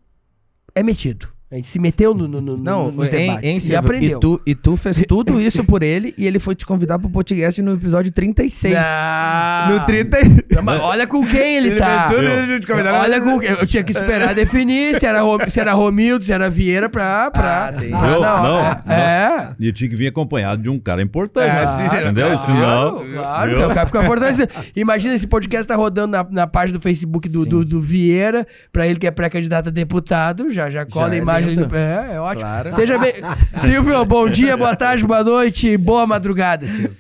é 0.76 0.84
metido. 0.84 1.28
A 1.50 1.56
gente 1.56 1.70
se 1.70 1.80
meteu 1.80 2.14
no, 2.14 2.28
no, 2.28 2.42
no, 2.42 2.58
Não, 2.58 2.92
nos 2.92 3.06
hein, 3.14 3.28
debates 3.28 3.66
hein, 3.66 3.72
e 3.72 3.76
aprendeu. 3.78 4.18
E 4.18 4.20
tu, 4.20 4.42
e 4.48 4.54
tu 4.54 4.76
fez 4.76 5.02
tudo 5.08 5.40
isso 5.42 5.64
por 5.64 5.82
ele 5.82 6.14
e 6.18 6.28
ele 6.28 6.40
foi 6.40 6.54
te 6.54 6.66
convidar 6.66 7.00
pro 7.00 7.10
podcast 7.10 7.62
no 7.62 7.72
episódio 7.74 8.12
36. 8.12 8.74
Não. 8.76 9.80
No 9.80 9.86
30. 9.86 10.18
Não, 10.54 10.62
mas 10.62 10.82
olha 10.82 11.08
com 11.08 11.26
quem 11.26 11.56
ele 11.56 11.76
tá. 11.78 12.10
fez 12.10 12.20
tudo 12.20 12.52
isso 12.52 12.60
te 12.60 12.68
convidar. 12.68 13.02
Olha 13.02 13.22
com 13.22 13.40
quem. 13.40 13.50
Eu 13.50 13.66
tinha 13.66 13.82
que 13.82 13.94
esperar 13.94 14.36
definir 14.36 15.00
se 15.00 15.06
era, 15.06 15.22
se 15.48 15.58
era 15.62 15.72
Romildo, 15.72 16.26
se 16.26 16.34
era 16.34 16.50
Vieira 16.50 16.90
pra. 16.90 17.32
pra... 17.32 17.68
Ah, 17.68 17.72
tem. 17.72 17.92
Ah, 17.94 18.08
Eu? 18.08 18.22
não, 18.22 18.44
Não, 18.44 18.60
é, 18.60 18.82
não. 18.86 18.94
é. 18.94 19.56
E 19.58 19.68
eu 19.68 19.74
tinha 19.74 19.90
que 19.90 19.96
vir 19.96 20.08
acompanhado 20.08 20.62
de 20.62 20.70
um 20.70 20.78
cara 20.78 21.02
importante. 21.02 21.48
É, 21.50 21.66
sim, 21.90 21.96
entendeu? 21.96 22.28
claro, 22.28 22.46
Senão. 22.46 23.06
Claro, 23.14 23.58
viu? 23.58 23.66
o 23.70 23.74
cara 23.74 23.86
fica 23.86 24.04
fortalecido. 24.04 24.50
Imagina 24.76 25.16
esse 25.16 25.26
podcast 25.28 25.66
tá 25.66 25.78
rodando 25.78 26.12
na, 26.12 26.28
na 26.30 26.46
página 26.46 26.78
do 26.78 26.82
Facebook 26.82 27.30
do, 27.30 27.46
do, 27.46 27.64
do 27.64 27.82
Vieira, 27.82 28.46
pra 28.70 28.86
ele 28.86 29.00
que 29.00 29.08
é 29.08 29.12
pré-candidato 29.12 29.70
a 29.70 29.72
deputado, 29.72 30.52
já, 30.52 30.70
já 30.70 30.86
cola 30.86 31.08
Já 31.10 31.16
imagem 31.16 31.37
lembra. 31.46 31.68
no. 31.68 31.76
É, 31.76 32.16
é 32.16 32.20
ótimo. 32.22 32.42
Claro. 32.42 32.72
Seja 32.74 32.98
bem. 32.98 33.14
Silvio, 33.58 34.06
bom 34.06 34.28
dia, 34.30 34.58
boa 34.58 34.76
tarde, 34.76 35.06
boa 35.06 35.24
noite, 35.24 35.78
boa 35.78 36.06
madrugada, 36.08 36.68
Silvio. 36.68 36.92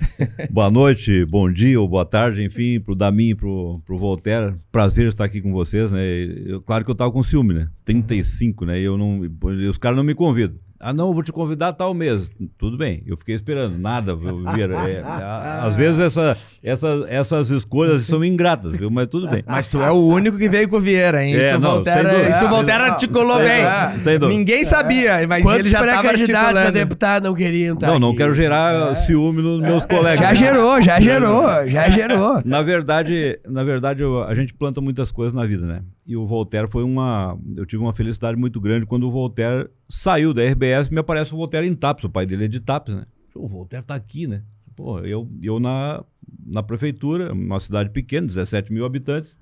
Boa 0.49 0.69
noite, 0.71 1.25
bom 1.25 1.51
dia 1.51 1.79
ou 1.79 1.87
boa 1.87 2.05
tarde, 2.05 2.43
enfim, 2.43 2.79
pro 2.79 2.95
Damin 2.95 3.29
e 3.29 3.35
pro, 3.35 3.81
pro 3.85 3.97
Voltaire. 3.97 4.55
Prazer 4.71 5.07
estar 5.07 5.23
aqui 5.25 5.41
com 5.41 5.51
vocês, 5.53 5.91
né? 5.91 6.01
Eu- 6.45 6.61
claro 6.61 6.83
que 6.85 6.91
eu 6.91 6.95
tava 6.95 7.11
com 7.11 7.21
ciúme, 7.23 7.53
né? 7.53 7.67
35, 7.85 8.65
né? 8.65 8.79
E 8.79 8.83
eu 8.83 8.97
não, 8.97 9.23
e 9.25 9.67
os 9.67 9.77
caras 9.77 9.97
não 9.97 10.03
me 10.03 10.13
convidam. 10.15 10.57
Ah, 10.79 10.93
não, 10.93 11.07
eu 11.07 11.13
vou 11.13 11.23
te 11.23 11.31
convidar 11.31 11.73
tal 11.73 11.91
mês. 11.93 12.29
Tudo 12.57 12.77
bem, 12.77 13.01
eu 13.07 13.17
fiquei 13.17 13.33
esperando. 13.35 13.77
Nada, 13.79 14.15
viu, 14.15 14.43
Vieira. 14.53 14.75
É, 14.87 15.01
a- 15.01 15.63
às 15.65 15.75
vezes 15.75 15.99
essa, 15.99 16.37
essa, 16.61 16.87
essas 17.09 17.49
escolhas 17.49 18.05
são 18.05 18.23
ingratas, 18.23 18.73
viu? 18.73 18.91
Mas 18.91 19.07
tudo 19.07 19.27
bem. 19.27 19.43
Mas 19.47 19.67
tu 19.67 19.81
é 19.81 19.89
o 19.91 19.95
único 20.07 20.37
que 20.37 20.47
veio 20.47 20.69
com 20.69 20.77
o 20.77 20.79
Vieira, 20.79 21.23
hein? 21.25 21.35
É, 21.35 21.51
isso, 21.51 21.59
não, 21.59 21.81
isso 21.81 21.89
É, 21.89 22.47
Voltaire 22.47 22.83
não, 22.83 22.91
articulou 22.91 23.37
sem 23.37 24.19
bem. 24.19 24.29
Ninguém 24.29 24.65
sabia, 24.65 25.27
mas 25.27 25.41
Quantos 25.43 25.59
ele 25.61 25.69
já 25.69 25.79
tava 25.79 25.91
pré-candidatos 26.01 26.37
a 26.37 26.47
articulando. 26.49 26.71
deputado 26.73 27.23
não 27.23 27.33
queriam 27.33 27.73
estar 27.73 27.87
Não, 27.87 27.99
não 27.99 28.09
aqui? 28.09 28.17
quero 28.17 28.33
gerar 28.35 28.95
ciúme 28.97 29.41
nos 29.41 29.59
meus 29.61 29.85
colegas. 29.85 30.19
Já 30.19 30.33
gerou, 30.35 30.79
já 30.81 30.99
gerou, 30.99 31.67
já 31.67 31.89
gerou. 31.89 32.41
Na 32.45 32.61
verdade, 32.61 33.39
na 33.47 33.63
verdade 33.63 34.03
a 34.27 34.35
gente 34.35 34.53
planta 34.53 34.79
muitas 34.79 35.11
coisas 35.11 35.33
na 35.33 35.45
vida, 35.45 35.65
né? 35.65 35.81
E 36.07 36.15
o 36.15 36.25
Voltaire 36.25 36.69
foi 36.69 36.83
uma. 36.83 37.37
Eu 37.55 37.65
tive 37.65 37.83
uma 37.83 37.91
felicidade 37.91 38.37
muito 38.37 38.61
grande 38.61 38.85
quando 38.85 39.05
o 39.05 39.11
Voltaire 39.11 39.69
saiu 39.89 40.33
da 40.33 40.41
RBS 40.41 40.89
me 40.89 40.99
aparece 40.99 41.33
o 41.33 41.37
Voltaire 41.37 41.67
em 41.67 41.75
Tapes. 41.75 42.05
O 42.05 42.09
pai 42.09 42.25
dele 42.25 42.45
é 42.45 42.47
de 42.47 42.61
Tapes, 42.61 42.95
né? 42.95 43.05
O 43.35 43.45
Voltaire 43.45 43.85
tá 43.85 43.93
aqui, 43.93 44.25
né? 44.25 44.41
Pô, 44.73 44.99
eu, 44.99 45.29
eu 45.43 45.59
na, 45.59 46.03
na 46.45 46.63
prefeitura, 46.63 47.33
uma 47.33 47.59
cidade 47.59 47.89
pequena, 47.89 48.25
17 48.25 48.71
mil 48.71 48.85
habitantes, 48.85 49.35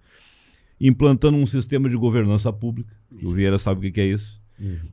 implantando 0.82 1.38
um 1.38 1.46
sistema 1.46 1.88
de 1.88 1.96
governança 1.96 2.52
pública. 2.52 2.92
O 3.22 3.32
Vieira 3.32 3.60
sabe 3.60 3.80
o 3.80 3.82
que, 3.84 3.92
que 3.92 4.02
é 4.02 4.06
isso. 4.06 4.42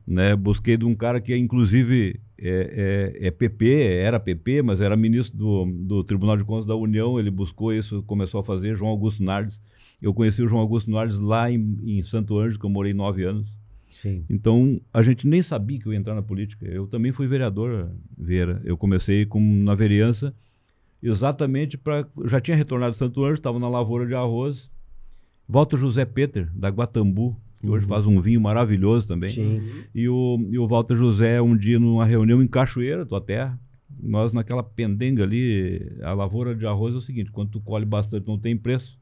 Né? 0.05 0.35
Busquei 0.35 0.77
de 0.77 0.85
um 0.85 0.93
cara 0.93 1.19
que, 1.19 1.35
inclusive, 1.35 2.19
é, 2.37 3.13
é, 3.21 3.27
é 3.27 3.31
PP, 3.31 3.83
era 3.83 4.19
PP, 4.19 4.61
mas 4.61 4.81
era 4.81 4.95
ministro 4.95 5.37
do, 5.37 5.65
do 5.65 6.03
Tribunal 6.03 6.37
de 6.37 6.43
Contas 6.43 6.65
da 6.65 6.75
União. 6.75 7.19
Ele 7.19 7.31
buscou 7.31 7.73
isso, 7.73 8.03
começou 8.03 8.41
a 8.41 8.43
fazer, 8.43 8.75
João 8.75 8.91
Augusto 8.91 9.23
Nardes. 9.23 9.59
Eu 10.03 10.13
conheci 10.13 10.43
o 10.43 10.47
João 10.49 10.61
Augusto 10.61 10.91
Nardes 10.91 11.17
lá 11.17 11.49
em, 11.49 11.77
em 11.81 12.03
Santo 12.03 12.37
Ângelo, 12.37 12.59
que 12.59 12.65
eu 12.65 12.69
morei 12.69 12.93
nove 12.93 13.23
anos. 13.23 13.49
Sim. 13.89 14.25
Então, 14.29 14.81
a 14.93 15.01
gente 15.01 15.25
nem 15.25 15.41
sabia 15.41 15.79
que 15.79 15.85
eu 15.85 15.93
ia 15.93 15.99
entrar 15.99 16.13
na 16.13 16.21
política. 16.21 16.65
Eu 16.65 16.85
também 16.87 17.13
fui 17.13 17.25
vereador, 17.25 17.89
Vera. 18.17 18.61
Eu 18.65 18.75
comecei 18.75 19.25
com, 19.25 19.39
na 19.63 19.73
vereança 19.73 20.35
exatamente 21.01 21.77
para... 21.77 22.05
Já 22.25 22.41
tinha 22.41 22.57
retornado 22.57 22.91
de 22.91 22.97
Santo 22.97 23.21
Ângelo, 23.21 23.35
estava 23.35 23.59
na 23.59 23.69
lavoura 23.69 24.05
de 24.05 24.13
arroz. 24.13 24.69
Walter 25.47 25.77
José 25.77 26.03
Peter, 26.03 26.49
da 26.53 26.67
Guatambu, 26.67 27.39
que 27.61 27.69
hoje 27.69 27.85
faz 27.85 28.05
um 28.05 28.19
vinho 28.19 28.41
maravilhoso 28.41 29.07
também. 29.07 29.29
Sim. 29.29 29.61
E 29.95 30.09
o, 30.09 30.37
e 30.49 30.59
o 30.59 30.67
Walter 30.67 30.97
José, 30.97 31.41
um 31.41 31.55
dia 31.55 31.79
numa 31.79 32.05
reunião 32.05 32.43
em 32.43 32.47
Cachoeira, 32.47 33.05
tua 33.05 33.21
terra, 33.21 33.57
nós 34.01 34.33
naquela 34.33 34.63
pendenga 34.63 35.23
ali, 35.23 35.81
a 36.01 36.11
lavoura 36.11 36.53
de 36.53 36.65
arroz 36.65 36.93
é 36.93 36.97
o 36.97 37.01
seguinte, 37.01 37.31
quando 37.31 37.51
tu 37.51 37.61
colhe 37.61 37.85
bastante 37.85 38.27
não 38.27 38.37
tem 38.37 38.57
preço, 38.57 39.01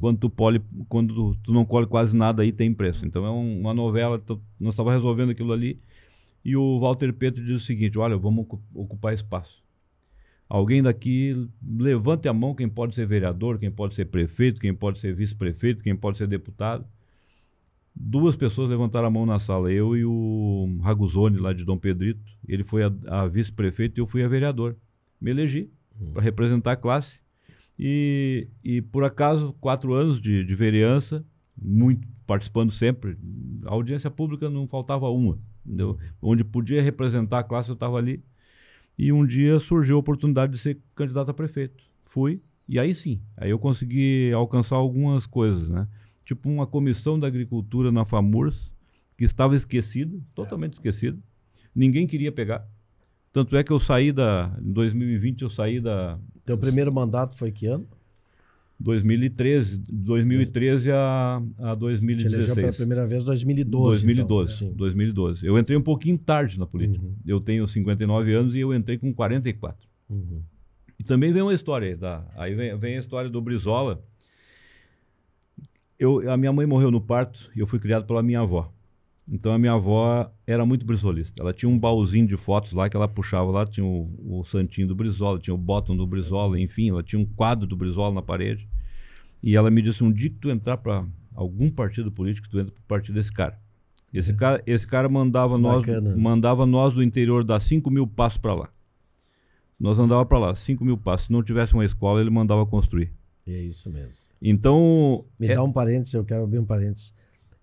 quando 0.00 0.18
tu, 0.18 0.30
pole, 0.30 0.60
quando 0.88 1.14
tu, 1.14 1.36
tu 1.42 1.52
não 1.52 1.64
colhe 1.64 1.86
quase 1.86 2.16
nada 2.16 2.42
aí 2.42 2.52
tem 2.52 2.72
preço. 2.72 3.06
Então 3.06 3.24
é 3.24 3.30
um- 3.30 3.60
uma 3.60 3.74
novela, 3.74 4.18
tu- 4.18 4.40
nós 4.60 4.74
estávamos 4.74 4.98
resolvendo 4.98 5.30
aquilo 5.30 5.52
ali, 5.52 5.80
e 6.44 6.56
o 6.56 6.78
Walter 6.78 7.12
Petro 7.12 7.42
diz 7.44 7.62
o 7.62 7.64
seguinte, 7.64 7.98
olha, 7.98 8.16
vamos 8.16 8.44
ocu- 8.44 8.62
ocupar 8.74 9.14
espaço. 9.14 9.62
Alguém 10.48 10.82
daqui, 10.82 11.48
levante 11.66 12.28
a 12.28 12.32
mão 12.32 12.54
quem 12.54 12.68
pode 12.68 12.94
ser 12.94 13.06
vereador, 13.06 13.58
quem 13.58 13.70
pode 13.70 13.94
ser 13.94 14.04
prefeito, 14.04 14.60
quem 14.60 14.74
pode 14.74 15.00
ser 15.00 15.14
vice-prefeito, 15.14 15.82
quem 15.82 15.96
pode 15.96 16.18
ser 16.18 16.26
deputado. 16.28 16.84
Duas 17.96 18.36
pessoas 18.36 18.68
levantaram 18.68 19.06
a 19.06 19.10
mão 19.10 19.24
na 19.24 19.38
sala, 19.38 19.72
eu 19.72 19.96
e 19.96 20.04
o 20.04 20.78
Raguzoni, 20.82 21.38
lá 21.38 21.52
de 21.52 21.64
Dom 21.64 21.78
Pedrito. 21.78 22.20
Ele 22.46 22.64
foi 22.64 22.82
a, 22.82 22.92
a 23.06 23.26
vice-prefeito 23.26 23.98
e 23.98 24.00
eu 24.00 24.06
fui 24.06 24.22
a 24.22 24.28
vereador. 24.28 24.76
Me 25.20 25.30
elegi 25.30 25.70
para 26.12 26.22
representar 26.22 26.72
a 26.72 26.76
classe. 26.76 27.20
E, 27.78 28.48
e 28.62 28.80
por 28.80 29.04
acaso, 29.04 29.54
quatro 29.60 29.94
anos 29.94 30.20
de, 30.20 30.44
de 30.44 30.54
vereança, 30.54 31.24
muito 31.60 32.06
participando 32.26 32.72
sempre. 32.72 33.16
A 33.64 33.72
audiência 33.72 34.10
pública 34.10 34.48
não 34.48 34.66
faltava 34.66 35.08
uma. 35.08 35.38
Entendeu? 35.64 35.98
Onde 36.20 36.44
podia 36.44 36.82
representar 36.82 37.40
a 37.40 37.44
classe, 37.44 37.70
eu 37.70 37.74
estava 37.74 37.96
ali. 37.96 38.22
E 38.98 39.12
um 39.12 39.26
dia 39.26 39.58
surgiu 39.58 39.96
a 39.96 40.00
oportunidade 40.00 40.52
de 40.52 40.58
ser 40.58 40.78
candidato 40.94 41.30
a 41.30 41.34
prefeito. 41.34 41.82
Fui, 42.04 42.40
e 42.68 42.78
aí 42.78 42.94
sim, 42.94 43.20
aí 43.36 43.50
eu 43.50 43.58
consegui 43.58 44.32
alcançar 44.32 44.76
algumas 44.76 45.26
coisas, 45.26 45.68
né? 45.68 45.88
Tipo 46.24 46.48
uma 46.48 46.66
comissão 46.66 47.18
da 47.18 47.26
agricultura 47.26 47.90
na 47.90 48.04
FAMURS, 48.04 48.72
que 49.16 49.24
estava 49.24 49.54
esquecida, 49.54 50.16
totalmente 50.34 50.74
esquecida. 50.74 51.18
Ninguém 51.74 52.06
queria 52.06 52.32
pegar. 52.32 52.66
Tanto 53.34 53.56
é 53.56 53.64
que 53.64 53.72
eu 53.72 53.80
saí 53.80 54.12
da. 54.12 54.56
Em 54.64 54.72
2020 54.72 55.42
eu 55.42 55.50
saí 55.50 55.80
da. 55.80 56.16
Teu 56.46 56.56
primeiro 56.56 56.92
mandato 56.92 57.36
foi 57.36 57.50
que 57.50 57.66
ano? 57.66 57.84
2013, 58.78 59.82
2013 59.88 60.92
a, 60.92 61.42
a 61.58 61.76
Te 61.76 61.82
elegeu 61.82 62.00
pela 62.00 62.14
2016. 62.14 62.76
primeira 62.76 63.06
vez 63.06 63.22
em 63.22 63.26
2012. 63.26 64.04
2012, 64.04 64.54
Então, 64.54 64.68
sim. 64.68 64.76
2012. 64.76 65.46
Eu 65.46 65.58
entrei 65.58 65.76
um 65.76 65.82
pouquinho 65.82 66.16
tarde 66.16 66.60
na 66.60 66.66
política. 66.66 67.04
Uhum. 67.04 67.14
Eu 67.26 67.40
tenho 67.40 67.66
59 67.66 68.32
anos 68.32 68.54
e 68.54 68.60
eu 68.60 68.72
entrei 68.72 68.98
com 68.98 69.12
44. 69.12 69.84
Uhum. 70.08 70.40
E 70.96 71.02
também 71.02 71.32
vem 71.32 71.42
uma 71.42 71.54
história 71.54 71.88
aí, 71.88 71.96
tá? 71.96 72.24
Aí 72.36 72.54
vem, 72.54 72.76
vem 72.78 72.96
a 72.96 73.00
história 73.00 73.28
do 73.28 73.40
Brizola. 73.40 74.00
Eu, 75.98 76.30
a 76.30 76.36
minha 76.36 76.52
mãe 76.52 76.66
morreu 76.66 76.90
no 76.92 77.00
parto 77.00 77.50
e 77.56 77.58
eu 77.58 77.66
fui 77.66 77.80
criado 77.80 78.06
pela 78.06 78.22
minha 78.22 78.40
avó. 78.40 78.72
Então 79.26 79.52
a 79.52 79.58
minha 79.58 79.72
avó 79.72 80.30
era 80.46 80.66
muito 80.66 80.84
brisolista. 80.84 81.42
Ela 81.42 81.52
tinha 81.52 81.68
um 81.68 81.78
baúzinho 81.78 82.26
de 82.26 82.36
fotos 82.36 82.72
lá 82.72 82.88
que 82.90 82.96
ela 82.96 83.08
puxava 83.08 83.50
lá, 83.50 83.64
tinha 83.66 83.84
o, 83.84 84.40
o 84.40 84.44
santinho 84.44 84.86
do 84.86 84.94
Brizola, 84.94 85.38
tinha 85.38 85.54
o 85.54 85.58
bottom 85.58 85.96
do 85.96 86.06
Brizola, 86.06 86.60
enfim, 86.60 86.90
ela 86.90 87.02
tinha 87.02 87.18
um 87.18 87.24
quadro 87.24 87.66
do 87.66 87.74
Brizola 87.76 88.14
na 88.14 88.22
parede. 88.22 88.68
E 89.42 89.56
ela 89.56 89.70
me 89.70 89.80
disse 89.80 90.04
um 90.04 90.12
dia 90.12 90.28
que 90.28 90.36
tu 90.36 90.50
entrar 90.50 90.76
para 90.76 91.06
algum 91.34 91.70
partido 91.70 92.12
político, 92.12 92.48
tu 92.48 92.58
entra 92.60 92.72
pro 92.72 92.82
partido 92.84 93.14
desse 93.14 93.32
cara. 93.32 93.58
Esse 94.12 94.32
cara, 94.32 94.62
esse 94.66 94.86
cara 94.86 95.08
mandava 95.08 95.58
nós, 95.58 95.80
Bacana. 95.84 96.14
mandava 96.16 96.64
nós 96.64 96.94
do 96.94 97.02
interior 97.02 97.42
dar 97.42 97.60
5 97.60 97.90
mil 97.90 98.06
passos 98.06 98.38
para 98.38 98.54
lá. 98.54 98.68
Nós 99.80 99.98
andava 99.98 100.24
para 100.24 100.38
lá, 100.38 100.54
5 100.54 100.84
mil 100.84 100.96
passos. 100.96 101.26
Se 101.26 101.32
não 101.32 101.42
tivesse 101.42 101.74
uma 101.74 101.84
escola, 101.84 102.20
ele 102.20 102.30
mandava 102.30 102.64
construir. 102.64 103.10
É 103.46 103.58
isso 103.58 103.90
mesmo. 103.90 104.22
Então, 104.40 105.24
Me 105.38 105.48
é- 105.48 105.54
dá 105.54 105.62
um 105.64 105.72
parênteses, 105.72 106.14
eu 106.14 106.24
quero 106.24 106.44
abrir 106.44 106.58
um 106.58 106.64
parênteses. 106.64 107.12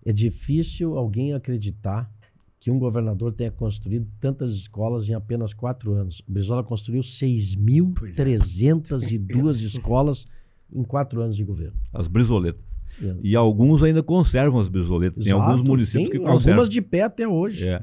É 0.04 0.12
difícil 0.12 0.98
alguém 0.98 1.32
acreditar 1.32 2.10
que 2.58 2.70
um 2.70 2.78
governador 2.78 3.32
tenha 3.32 3.50
construído 3.50 4.06
tantas 4.20 4.52
escolas 4.54 5.08
em 5.08 5.14
apenas 5.14 5.52
quatro 5.52 5.92
anos. 5.94 6.20
O 6.20 6.32
Brizola 6.32 6.62
construiu 6.62 7.02
6.302 7.02 9.62
escolas 9.64 10.26
em 10.72 10.82
quatro 10.82 11.20
anos 11.20 11.36
de 11.36 11.44
governo. 11.44 11.74
as 11.92 12.06
brisoletas. 12.08 12.64
É. 13.02 13.16
E 13.22 13.34
alguns 13.36 13.82
ainda 13.82 14.02
conservam 14.02 14.60
as 14.60 14.68
brisoletas. 14.68 15.24
Tem 15.24 15.32
alguns 15.32 15.62
municípios 15.62 16.10
tem 16.10 16.12
que 16.12 16.18
conservam. 16.18 16.52
Algumas 16.60 16.68
de 16.68 16.82
pé 16.82 17.02
até 17.02 17.26
hoje. 17.26 17.68
É. 17.68 17.82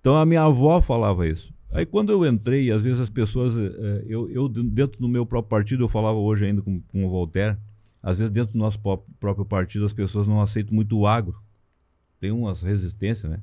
Então 0.00 0.16
a 0.16 0.26
minha 0.26 0.42
avó 0.42 0.80
falava 0.80 1.26
isso. 1.26 1.52
Aí 1.70 1.84
quando 1.86 2.10
eu 2.10 2.24
entrei, 2.26 2.70
às 2.70 2.82
vezes 2.82 3.00
as 3.00 3.10
pessoas, 3.10 3.54
eh, 3.56 4.04
eu, 4.06 4.28
eu 4.30 4.48
d- 4.48 4.62
dentro 4.62 4.98
do 5.00 5.08
meu 5.08 5.26
próprio 5.26 5.50
partido, 5.50 5.84
eu 5.84 5.88
falava 5.88 6.18
hoje 6.18 6.46
ainda 6.46 6.62
com, 6.62 6.80
com 6.80 7.04
o 7.04 7.10
Voltaire, 7.10 7.56
às 8.02 8.18
vezes 8.18 8.32
dentro 8.32 8.54
do 8.54 8.58
nosso 8.58 8.78
pró- 8.80 9.04
próprio 9.20 9.44
partido 9.44 9.84
as 9.84 9.92
pessoas 9.92 10.26
não 10.26 10.40
aceitam 10.40 10.74
muito 10.74 10.96
o 10.98 11.06
agro. 11.06 11.36
Tem 12.20 12.30
umas 12.30 12.62
resistências, 12.62 13.30
né? 13.30 13.40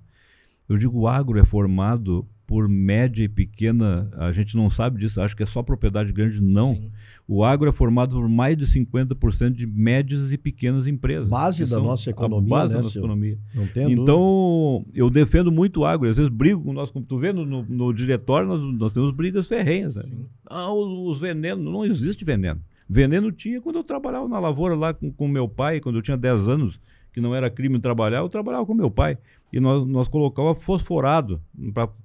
Eu 0.67 0.77
digo 0.77 0.99
o 0.99 1.07
agro 1.07 1.39
é 1.39 1.45
formado 1.45 2.27
por 2.47 2.67
média 2.67 3.23
e 3.23 3.27
pequena, 3.27 4.09
a 4.13 4.31
gente 4.31 4.55
não 4.55 4.69
sabe 4.69 4.99
disso, 4.99 5.19
acho 5.19 5.35
que 5.35 5.43
é 5.43 5.45
só 5.45 5.63
propriedade 5.63 6.11
grande, 6.13 6.39
não. 6.41 6.75
Sim. 6.75 6.91
O 7.27 7.43
agro 7.43 7.67
é 7.67 7.71
formado 7.71 8.15
por 8.15 8.29
mais 8.29 8.55
de 8.55 8.65
50% 8.65 9.51
de 9.51 9.65
médias 9.65 10.31
e 10.31 10.37
pequenas 10.37 10.85
empresas. 10.85 11.27
Base 11.27 11.65
da 11.65 11.79
nossa 11.79 12.11
economia, 12.11 12.49
base 12.49 12.73
né, 12.73 12.77
da 12.77 12.83
nossa 12.83 12.97
economia. 12.99 13.39
Não 13.53 13.65
tem 13.65 13.83
dúvida. 13.83 14.01
Então, 14.01 14.85
eu 14.93 15.09
defendo 15.09 15.51
muito 15.51 15.79
o 15.79 15.85
agro. 15.85 16.07
Às 16.07 16.17
vezes 16.17 16.31
brigo 16.31 16.63
com 16.63 16.71
nós, 16.71 16.91
como 16.91 17.03
tu 17.03 17.17
vê 17.17 17.33
no, 17.33 17.43
no, 17.43 17.63
no 17.63 17.91
diretório, 17.91 18.47
nós, 18.47 18.61
nós 18.77 18.93
temos 18.93 19.11
brigas 19.11 19.47
ferrenhas. 19.47 19.95
Né? 19.95 20.03
Ah, 20.45 20.71
os, 20.71 21.13
os 21.13 21.19
venenos, 21.19 21.65
não 21.65 21.83
existe 21.83 22.23
veneno. 22.23 22.61
Veneno 22.87 23.31
tinha 23.31 23.59
quando 23.59 23.77
eu 23.77 23.83
trabalhava 23.83 24.27
na 24.27 24.37
lavoura 24.37 24.75
lá 24.75 24.93
com, 24.93 25.11
com 25.11 25.27
meu 25.27 25.49
pai, 25.49 25.79
quando 25.79 25.95
eu 25.95 26.03
tinha 26.03 26.15
10 26.15 26.47
anos, 26.47 26.79
que 27.15 27.21
não 27.21 27.33
era 27.33 27.49
crime 27.49 27.79
trabalhar, 27.79 28.17
eu 28.17 28.27
trabalhava 28.27 28.65
com 28.65 28.73
meu 28.73 28.91
pai. 28.91 29.17
E 29.53 29.57
nós, 29.57 29.87
nós 29.87 30.09
colocava 30.09 30.53
fosforado 30.53 31.41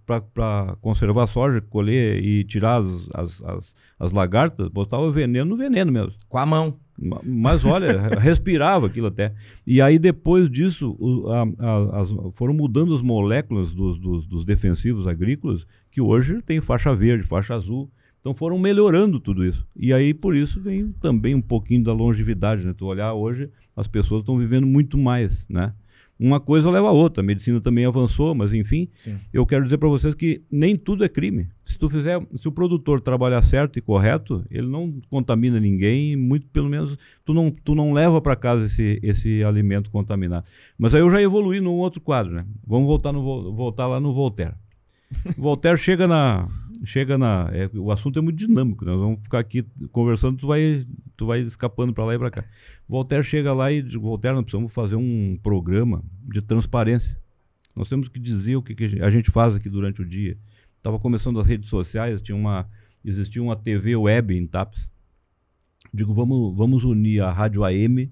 para 0.06 0.76
conservar 0.80 1.24
a 1.24 1.26
soja, 1.26 1.60
colher 1.60 2.22
e 2.24 2.44
tirar 2.44 2.76
as, 2.80 2.86
as, 3.12 3.42
as, 3.42 3.74
as 3.98 4.12
lagartas, 4.12 4.68
botava 4.68 5.10
veneno 5.10 5.50
no 5.50 5.56
veneno 5.56 5.90
mesmo. 5.90 6.12
Com 6.28 6.38
a 6.38 6.46
mão. 6.46 6.76
Ma- 6.96 7.20
Mas 7.24 7.64
olha, 7.64 8.02
respirava 8.20 8.86
aquilo 8.86 9.08
até. 9.08 9.34
E 9.66 9.82
aí 9.82 9.98
depois 9.98 10.48
disso, 10.48 10.96
o- 11.00 11.28
a- 11.28 11.42
a- 11.58 12.00
as- 12.02 12.34
foram 12.34 12.54
mudando 12.54 12.94
as 12.94 13.02
moléculas 13.02 13.72
dos, 13.72 13.98
dos- 13.98 14.26
dos 14.28 14.44
defensivos 14.44 15.08
agrícolas, 15.08 15.66
que 15.90 16.00
hoje 16.00 16.40
tem 16.42 16.60
faixa 16.60 16.94
verde, 16.94 17.26
faixa 17.26 17.56
azul. 17.56 17.90
Então 18.20 18.34
foram 18.34 18.58
melhorando 18.58 19.18
tudo 19.18 19.44
isso. 19.44 19.66
E 19.74 19.92
aí 19.92 20.12
por 20.14 20.36
isso 20.36 20.60
vem 20.60 20.92
também 21.00 21.34
um 21.34 21.40
pouquinho 21.40 21.82
da 21.82 21.92
longevidade, 21.92 22.64
né? 22.64 22.74
Tu 22.76 22.84
olhar 22.84 23.12
hoje, 23.14 23.48
as 23.74 23.88
pessoas 23.88 24.20
estão 24.20 24.36
vivendo 24.38 24.66
muito 24.66 24.98
mais, 24.98 25.44
né? 25.48 25.72
Uma 26.22 26.38
coisa 26.38 26.68
leva 26.70 26.88
a 26.88 26.92
outra, 26.92 27.22
a 27.22 27.26
medicina 27.26 27.62
também 27.62 27.86
avançou, 27.86 28.34
mas 28.34 28.52
enfim, 28.52 28.90
Sim. 28.92 29.16
eu 29.32 29.46
quero 29.46 29.64
dizer 29.64 29.78
para 29.78 29.88
vocês 29.88 30.14
que 30.14 30.42
nem 30.50 30.76
tudo 30.76 31.02
é 31.02 31.08
crime. 31.08 31.48
Se 31.64 31.78
tu 31.78 31.88
fizer, 31.88 32.20
se 32.36 32.46
o 32.46 32.52
produtor 32.52 33.00
trabalhar 33.00 33.40
certo 33.42 33.78
e 33.78 33.80
correto, 33.80 34.44
ele 34.50 34.66
não 34.66 35.00
contamina 35.08 35.58
ninguém, 35.58 36.16
muito 36.16 36.46
pelo 36.48 36.68
menos 36.68 36.98
tu 37.24 37.32
não, 37.32 37.50
tu 37.50 37.74
não 37.74 37.94
leva 37.94 38.20
para 38.20 38.36
casa 38.36 38.66
esse, 38.66 39.00
esse 39.02 39.42
alimento 39.42 39.90
contaminado. 39.90 40.44
Mas 40.76 40.94
aí 40.94 41.00
eu 41.00 41.10
já 41.10 41.22
evoluí 41.22 41.58
num 41.58 41.70
outro 41.78 42.02
quadro, 42.02 42.34
né? 42.34 42.44
Vamos 42.66 42.86
voltar, 42.86 43.12
no, 43.12 43.22
Vol- 43.22 43.54
voltar 43.54 43.86
lá 43.86 43.98
no 43.98 44.12
Voltaire. 44.12 44.52
Voltaire 45.38 45.78
chega 45.78 46.06
na, 46.06 46.46
chega 46.84 47.18
na, 47.18 47.50
é, 47.52 47.70
o 47.74 47.90
assunto 47.90 48.18
é 48.18 48.22
muito 48.22 48.38
dinâmico, 48.38 48.84
né? 48.84 48.92
nós 48.92 49.00
vamos 49.00 49.20
ficar 49.22 49.38
aqui 49.38 49.62
conversando, 49.92 50.38
tu 50.38 50.46
vai, 50.46 50.86
tu 51.16 51.26
vai 51.26 51.40
escapando 51.40 51.92
para 51.92 52.04
lá 52.04 52.14
e 52.14 52.18
para 52.18 52.30
cá. 52.30 52.44
Voltaire 52.88 53.24
chega 53.24 53.52
lá 53.52 53.70
e 53.70 53.82
diz, 53.82 53.94
Voltaire, 53.94 54.34
nós 54.34 54.44
precisamos 54.44 54.72
fazer 54.72 54.96
um 54.96 55.38
programa 55.42 56.02
de 56.22 56.42
transparência. 56.42 57.16
Nós 57.76 57.88
temos 57.88 58.08
que 58.08 58.18
dizer 58.18 58.56
o 58.56 58.62
que, 58.62 58.74
que 58.74 59.02
a 59.02 59.10
gente 59.10 59.30
faz 59.30 59.54
aqui 59.54 59.68
durante 59.68 60.02
o 60.02 60.04
dia. 60.04 60.36
Estava 60.76 60.98
começando 60.98 61.38
as 61.38 61.46
redes 61.46 61.68
sociais, 61.68 62.20
tinha 62.20 62.36
uma, 62.36 62.68
existia 63.04 63.42
uma 63.42 63.56
TV 63.56 63.94
web 63.94 64.36
em 64.36 64.46
TAPS. 64.46 64.88
Digo, 65.92 66.14
vamos, 66.14 66.56
vamos 66.56 66.84
unir 66.84 67.20
a 67.20 67.30
Rádio 67.30 67.64
AM 67.64 68.10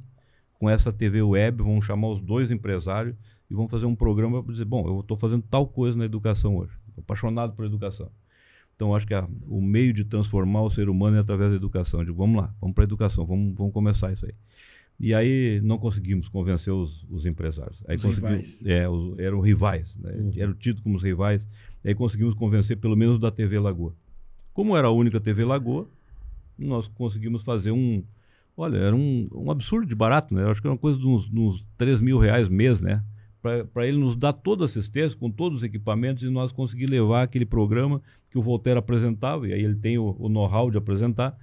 com 0.58 0.68
essa 0.68 0.92
TV 0.92 1.22
web, 1.22 1.62
vamos 1.62 1.84
chamar 1.84 2.08
os 2.08 2.20
dois 2.20 2.50
empresários 2.50 3.14
e 3.50 3.54
vamos 3.54 3.70
fazer 3.70 3.86
um 3.86 3.94
programa 3.94 4.42
para 4.42 4.52
dizer, 4.52 4.64
bom, 4.64 4.86
eu 4.86 5.00
estou 5.00 5.16
fazendo 5.16 5.42
tal 5.48 5.66
coisa 5.66 5.96
na 5.96 6.04
educação 6.04 6.56
hoje. 6.56 6.72
Apaixonado 6.96 7.54
por 7.54 7.64
educação. 7.64 8.10
Então, 8.78 8.94
acho 8.94 9.04
que 9.04 9.12
a- 9.12 9.26
o 9.48 9.60
meio 9.60 9.92
de 9.92 10.04
transformar 10.04 10.62
o 10.62 10.70
ser 10.70 10.88
humano 10.88 11.16
é 11.16 11.18
através 11.18 11.50
da 11.50 11.56
educação. 11.56 11.98
Eu 11.98 12.06
digo, 12.06 12.16
vamos 12.16 12.40
lá, 12.40 12.54
vamos 12.60 12.76
para 12.76 12.84
a 12.84 12.86
educação, 12.86 13.26
vamos, 13.26 13.52
vamos 13.56 13.72
começar 13.72 14.12
isso 14.12 14.24
aí. 14.24 14.32
E 15.00 15.12
aí 15.12 15.60
não 15.64 15.78
conseguimos 15.78 16.28
convencer 16.28 16.72
os, 16.72 17.04
os 17.10 17.26
empresários. 17.26 17.82
Aí 17.88 17.96
Os 17.96 18.04
rivais. 18.04 18.64
É, 18.64 18.88
os- 18.88 19.18
eram 19.18 19.40
rivais, 19.40 19.96
né? 19.96 20.12
Uhum. 20.12 20.30
eram 20.36 20.54
tidos 20.54 20.80
como 20.80 20.96
os 20.96 21.02
rivais. 21.02 21.44
Aí 21.84 21.92
conseguimos 21.92 22.34
convencer 22.34 22.76
pelo 22.76 22.94
menos 22.96 23.18
da 23.18 23.32
TV 23.32 23.58
Lagoa. 23.58 23.92
Como 24.54 24.76
era 24.76 24.86
a 24.86 24.92
única 24.92 25.18
TV 25.20 25.44
Lagoa, 25.44 25.88
nós 26.56 26.86
conseguimos 26.86 27.42
fazer 27.42 27.72
um. 27.72 28.04
Olha, 28.56 28.76
era 28.76 28.94
um, 28.94 29.28
um 29.34 29.50
absurdo 29.50 29.86
de 29.88 29.94
barato, 29.96 30.32
né? 30.32 30.42
Eu 30.44 30.50
acho 30.52 30.60
que 30.60 30.68
era 30.68 30.72
uma 30.72 30.78
coisa 30.78 30.96
de 31.00 31.06
uns, 31.06 31.28
uns 31.32 31.64
3 31.76 32.00
mil 32.00 32.16
reais 32.18 32.48
mês, 32.48 32.80
né? 32.80 33.02
Para 33.72 33.86
ele 33.86 33.98
nos 33.98 34.14
dar 34.16 34.32
toda 34.32 34.64
a 34.64 34.66
assistência, 34.66 35.16
com 35.18 35.30
todos 35.30 35.58
os 35.58 35.64
equipamentos, 35.64 36.22
e 36.24 36.28
nós 36.28 36.50
conseguir 36.52 36.86
levar 36.86 37.22
aquele 37.22 37.44
programa 37.46 38.02
que 38.30 38.38
o 38.38 38.42
Voltaire 38.42 38.78
apresentava, 38.78 39.48
e 39.48 39.52
aí 39.52 39.62
ele 39.62 39.76
tem 39.76 39.98
o, 39.98 40.16
o 40.18 40.28
know-how 40.28 40.70
de 40.70 40.78
apresentar. 40.78 41.36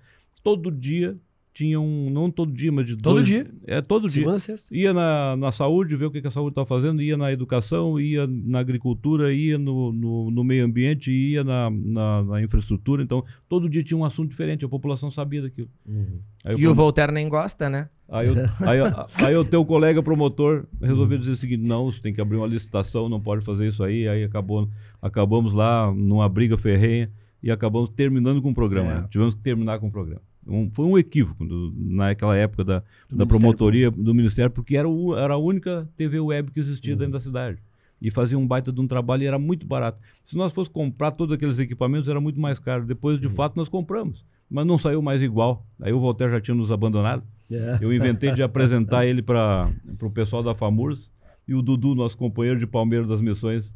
Todo 0.43 0.71
dia 0.71 1.17
tinha 1.55 1.79
um. 1.79 2.09
Não 2.09 2.29
todo 2.29 2.51
dia, 2.51 2.69
mas 2.71 2.85
de 2.85 2.97
Todo 2.97 3.15
dois- 3.15 3.25
dia. 3.25 3.49
É, 3.65 3.81
todo 3.81 4.09
dia 4.09 4.21
Segunda 4.23 4.39
sexta. 4.39 4.75
ia 4.75 4.93
na, 4.93 5.37
na 5.37 5.51
saúde, 5.53 5.95
ver 5.95 6.05
o 6.07 6.11
que, 6.11 6.21
que 6.21 6.27
a 6.27 6.31
saúde 6.31 6.49
está 6.51 6.65
fazendo, 6.65 7.01
ia 7.01 7.15
na 7.15 7.31
educação, 7.31 7.97
ia 7.97 8.27
na 8.27 8.59
agricultura, 8.59 9.33
ia 9.33 9.57
no, 9.57 9.93
no, 9.93 10.29
no 10.29 10.43
meio 10.43 10.65
ambiente, 10.65 11.09
ia 11.09 11.43
na, 11.45 11.69
na, 11.71 12.23
na 12.23 12.43
infraestrutura. 12.43 13.01
Então, 13.01 13.23
todo 13.47 13.69
dia 13.69 13.81
tinha 13.81 13.97
um 13.97 14.03
assunto 14.03 14.29
diferente, 14.29 14.65
a 14.65 14.69
população 14.69 15.09
sabia 15.09 15.41
daquilo. 15.41 15.69
Uhum. 15.87 16.19
Aí, 16.45 16.55
E 16.59 16.67
o 16.67 16.75
Voltaire 16.75 17.11
nem 17.13 17.29
gosta, 17.29 17.69
né? 17.69 17.87
aí, 18.09 18.27
eu- 18.27 18.35
aí, 18.67 18.77
eu- 18.79 19.25
aí 19.25 19.35
o 19.37 19.45
teu 19.45 19.63
colega 19.65 20.03
promotor 20.03 20.65
resolveu 20.81 21.17
dizer 21.17 21.31
o 21.31 21.37
seguinte: 21.37 21.65
não, 21.65 21.85
você 21.89 22.01
tem 22.01 22.13
que 22.13 22.19
abrir 22.19 22.35
uma 22.35 22.47
licitação, 22.47 23.07
não 23.07 23.21
pode 23.21 23.45
fazer 23.45 23.67
isso 23.69 23.81
aí. 23.81 24.07
Aí 24.09 24.25
acabou, 24.25 24.69
acabamos 25.01 25.53
lá 25.53 25.89
numa 25.91 26.27
briga 26.27 26.57
ferrenha 26.57 27.09
e 27.41 27.49
acabamos 27.49 27.89
terminando 27.91 28.41
com 28.41 28.51
o 28.51 28.53
programa. 28.53 29.05
É. 29.05 29.07
Tivemos 29.07 29.35
que 29.35 29.41
terminar 29.41 29.79
com 29.79 29.87
o 29.87 29.91
programa. 29.91 30.21
Um- 30.47 30.69
foi 30.71 30.85
um 30.85 30.97
equívoco 30.97 31.43
do- 31.45 31.73
naquela 31.75 32.35
época 32.35 32.63
da, 32.63 32.79
Do 33.09 33.17
da 33.17 33.25
promotoria 33.25 33.89
do 33.91 34.13
Ministério, 34.13 34.51
porque 34.51 34.77
era, 34.77 34.87
o- 34.87 35.15
era 35.17 35.33
a 35.33 35.37
única 35.37 35.89
TV 35.97 36.19
web 36.19 36.51
que 36.51 36.59
existia 36.59 36.95
dentro 36.95 37.13
da 37.13 37.19
cidade. 37.19 37.57
E 38.01 38.11
fazia 38.11 38.37
um 38.37 38.45
baita 38.45 38.71
de 38.71 38.79
um 38.79 38.87
trabalho 38.87 39.23
e 39.23 39.25
era 39.25 39.39
muito 39.39 39.65
barato. 39.65 39.97
Se 40.23 40.35
nós 40.37 40.51
fosse 40.53 40.69
comprar 40.69 41.11
todos 41.11 41.33
aqueles 41.33 41.57
equipamentos, 41.57 42.07
era 42.09 42.19
muito 42.21 42.39
mais 42.39 42.59
caro. 42.59 42.85
Depois, 42.85 43.19
de 43.19 43.27
fato, 43.29 43.55
nós 43.55 43.69
compramos. 43.69 44.23
Mas 44.49 44.67
não 44.67 44.77
saiu 44.77 45.01
mais 45.01 45.21
igual. 45.23 45.65
Aí 45.81 45.91
o 45.91 45.99
Voltaire 45.99 46.31
já 46.33 46.39
tinha 46.41 46.53
nos 46.55 46.71
abandonado. 46.71 47.23
É. 47.49 47.79
Eu 47.81 47.91
inventei 47.93 48.31
de 48.35 48.43
apresentar 48.43 49.05
ele 49.07 49.21
para 49.21 49.71
o 50.01 50.11
pessoal 50.11 50.43
da 50.43 50.53
FAMURS. 50.53 51.09
E 51.47 51.53
o 51.55 51.61
Dudu, 51.61 51.95
nosso 51.95 52.17
companheiro 52.17 52.59
de 52.59 52.67
Palmeiras 52.67 53.07
das 53.07 53.21
Missões, 53.21 53.73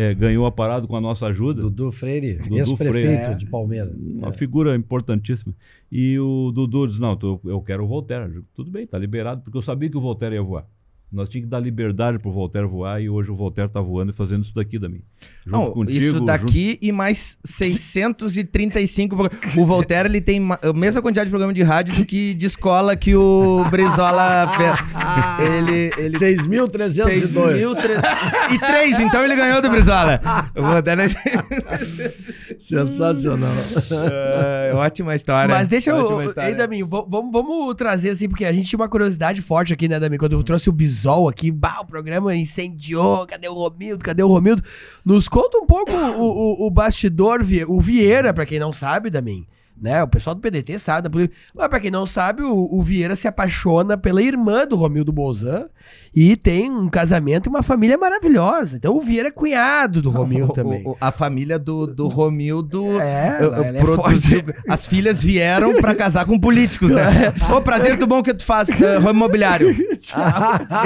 eh, 0.00 0.14
ganhou 0.14 0.46
a 0.46 0.52
parada 0.52 0.86
com 0.86 0.96
a 0.96 1.00
nossa 1.00 1.26
ajuda. 1.26 1.62
Dudu 1.62 1.90
Freire, 1.90 2.34
Dudu 2.38 2.56
ex-prefeito 2.58 3.20
Freire. 3.24 3.34
de 3.34 3.46
Palmeiras. 3.46 3.94
Uma 3.98 4.32
figura 4.32 4.76
importantíssima. 4.76 5.54
E 5.90 6.18
o 6.18 6.52
Dudu 6.52 6.86
disse: 6.86 7.00
Não, 7.00 7.16
tô- 7.16 7.40
eu 7.44 7.60
quero 7.60 7.84
o 7.84 7.86
Voltaire. 7.88 8.24
Eu 8.24 8.30
digo, 8.30 8.44
Tudo 8.54 8.70
bem, 8.70 8.86
tá 8.86 8.96
liberado, 8.98 9.42
porque 9.42 9.56
eu 9.58 9.62
sabia 9.62 9.90
que 9.90 9.96
o 9.96 10.00
Voltaire 10.00 10.34
ia 10.36 10.42
voar. 10.42 10.66
Nós 11.10 11.28
tínhamos 11.28 11.46
que 11.46 11.50
dar 11.50 11.60
liberdade 11.60 12.18
pro 12.18 12.30
Voltaire 12.30 12.68
voar 12.68 13.00
e 13.00 13.08
hoje 13.08 13.30
o 13.30 13.34
Voltaire 13.34 13.70
tá 13.70 13.80
voando 13.80 14.12
e 14.12 14.14
fazendo 14.14 14.44
isso 14.44 14.54
daqui 14.54 14.78
também. 14.78 15.00
Junto 15.46 15.56
Não, 15.58 15.70
contigo, 15.70 15.98
isso 15.98 16.12
junto- 16.12 16.26
daqui 16.26 16.78
e 16.82 16.92
mais 16.92 17.38
635 17.42 19.16
programas. 19.16 19.56
O 19.56 19.64
Voltaire, 19.64 20.06
ele 20.06 20.20
tem 20.20 20.38
a 20.62 20.72
mesma 20.74 21.00
quantidade 21.00 21.28
de 21.28 21.30
programa 21.30 21.54
de 21.54 21.62
rádio 21.62 21.94
do 21.94 22.04
que 22.04 22.34
de 22.34 22.44
escola 22.44 22.94
que 22.94 23.16
o 23.16 23.64
Brizola 23.70 24.48
fez. 24.56 25.48
Ele... 25.48 25.90
ele 25.96 26.18
6.302. 26.18 27.32
6.300 27.32 28.54
e 28.54 28.58
três, 28.58 29.00
então 29.00 29.24
ele 29.24 29.34
ganhou 29.34 29.62
do 29.62 29.70
Brizola. 29.70 30.20
O 30.54 30.62
Voltaire... 30.62 31.08
Sensacional. 32.58 33.52
É, 33.90 34.72
ótima 34.74 35.14
história. 35.14 35.54
Mas 35.54 35.68
deixa 35.68 35.90
eu. 35.90 36.20
Ei, 36.36 36.54
Daminho, 36.54 36.86
vamos, 36.86 37.30
vamos 37.32 37.74
trazer 37.74 38.10
assim, 38.10 38.28
porque 38.28 38.44
a 38.44 38.52
gente 38.52 38.68
tinha 38.68 38.78
uma 38.78 38.88
curiosidade 38.88 39.40
forte 39.40 39.72
aqui, 39.72 39.88
né, 39.88 39.98
Daminho? 40.00 40.18
Quando 40.18 40.32
eu 40.32 40.42
trouxe 40.42 40.68
o 40.68 40.72
Bisol 40.98 41.28
aqui, 41.28 41.52
bah, 41.52 41.80
o 41.80 41.86
programa 41.86 42.34
incendiou, 42.34 43.24
cadê 43.24 43.48
o 43.48 43.54
Romildo? 43.54 44.02
Cadê 44.02 44.20
o 44.20 44.26
Romildo? 44.26 44.64
Nos 45.04 45.28
conta 45.28 45.56
um 45.58 45.64
pouco 45.64 45.92
o, 45.92 46.64
o, 46.64 46.66
o 46.66 46.70
bastidor, 46.70 47.40
o 47.68 47.80
Vieira, 47.80 48.34
pra 48.34 48.44
quem 48.44 48.58
não 48.58 48.72
sabe, 48.72 49.08
Daminho. 49.08 49.46
Né? 49.80 50.02
O 50.02 50.08
pessoal 50.08 50.34
do 50.34 50.40
PDT 50.40 50.78
sabe, 50.78 51.02
da 51.02 51.10
política. 51.10 51.38
mas 51.54 51.68
pra 51.68 51.78
quem 51.78 51.90
não 51.90 52.04
sabe, 52.04 52.42
o, 52.42 52.68
o 52.70 52.82
Vieira 52.82 53.14
se 53.14 53.28
apaixona 53.28 53.96
pela 53.96 54.20
irmã 54.20 54.66
do 54.66 54.74
Romildo 54.74 55.12
Bolzan 55.12 55.66
e 56.14 56.36
tem 56.36 56.68
um 56.70 56.88
casamento 56.88 57.46
e 57.46 57.50
uma 57.50 57.62
família 57.62 57.96
maravilhosa. 57.96 58.76
Então 58.76 58.96
o 58.96 59.00
Vieira 59.00 59.28
é 59.28 59.30
cunhado 59.30 60.02
do 60.02 60.10
Romildo 60.10 60.50
O- 60.52 60.54
também. 60.54 60.82
o- 60.84 60.96
a 61.00 61.12
família 61.12 61.58
do, 61.58 61.86
do 61.86 62.08
Romildo 62.08 63.00
É, 63.00 63.38
eu- 63.40 63.52
eu 63.52 63.64
ela 63.64 63.78
é 63.78 63.80
produziu- 63.80 64.44
forte. 64.44 64.58
As 64.68 64.84
filhas 64.86 65.22
vieram 65.22 65.74
pra 65.80 65.94
casar 65.94 66.24
com 66.26 66.38
políticos, 66.38 66.90
né? 66.90 67.32
Ô, 67.56 67.60
prazer 67.60 67.96
do 67.96 68.06
bom 68.06 68.22
que 68.22 68.34
tu 68.34 68.44
faz, 68.44 68.68
uh, 68.68 68.72
ramo 69.00 69.10
imobiliário. 69.10 69.68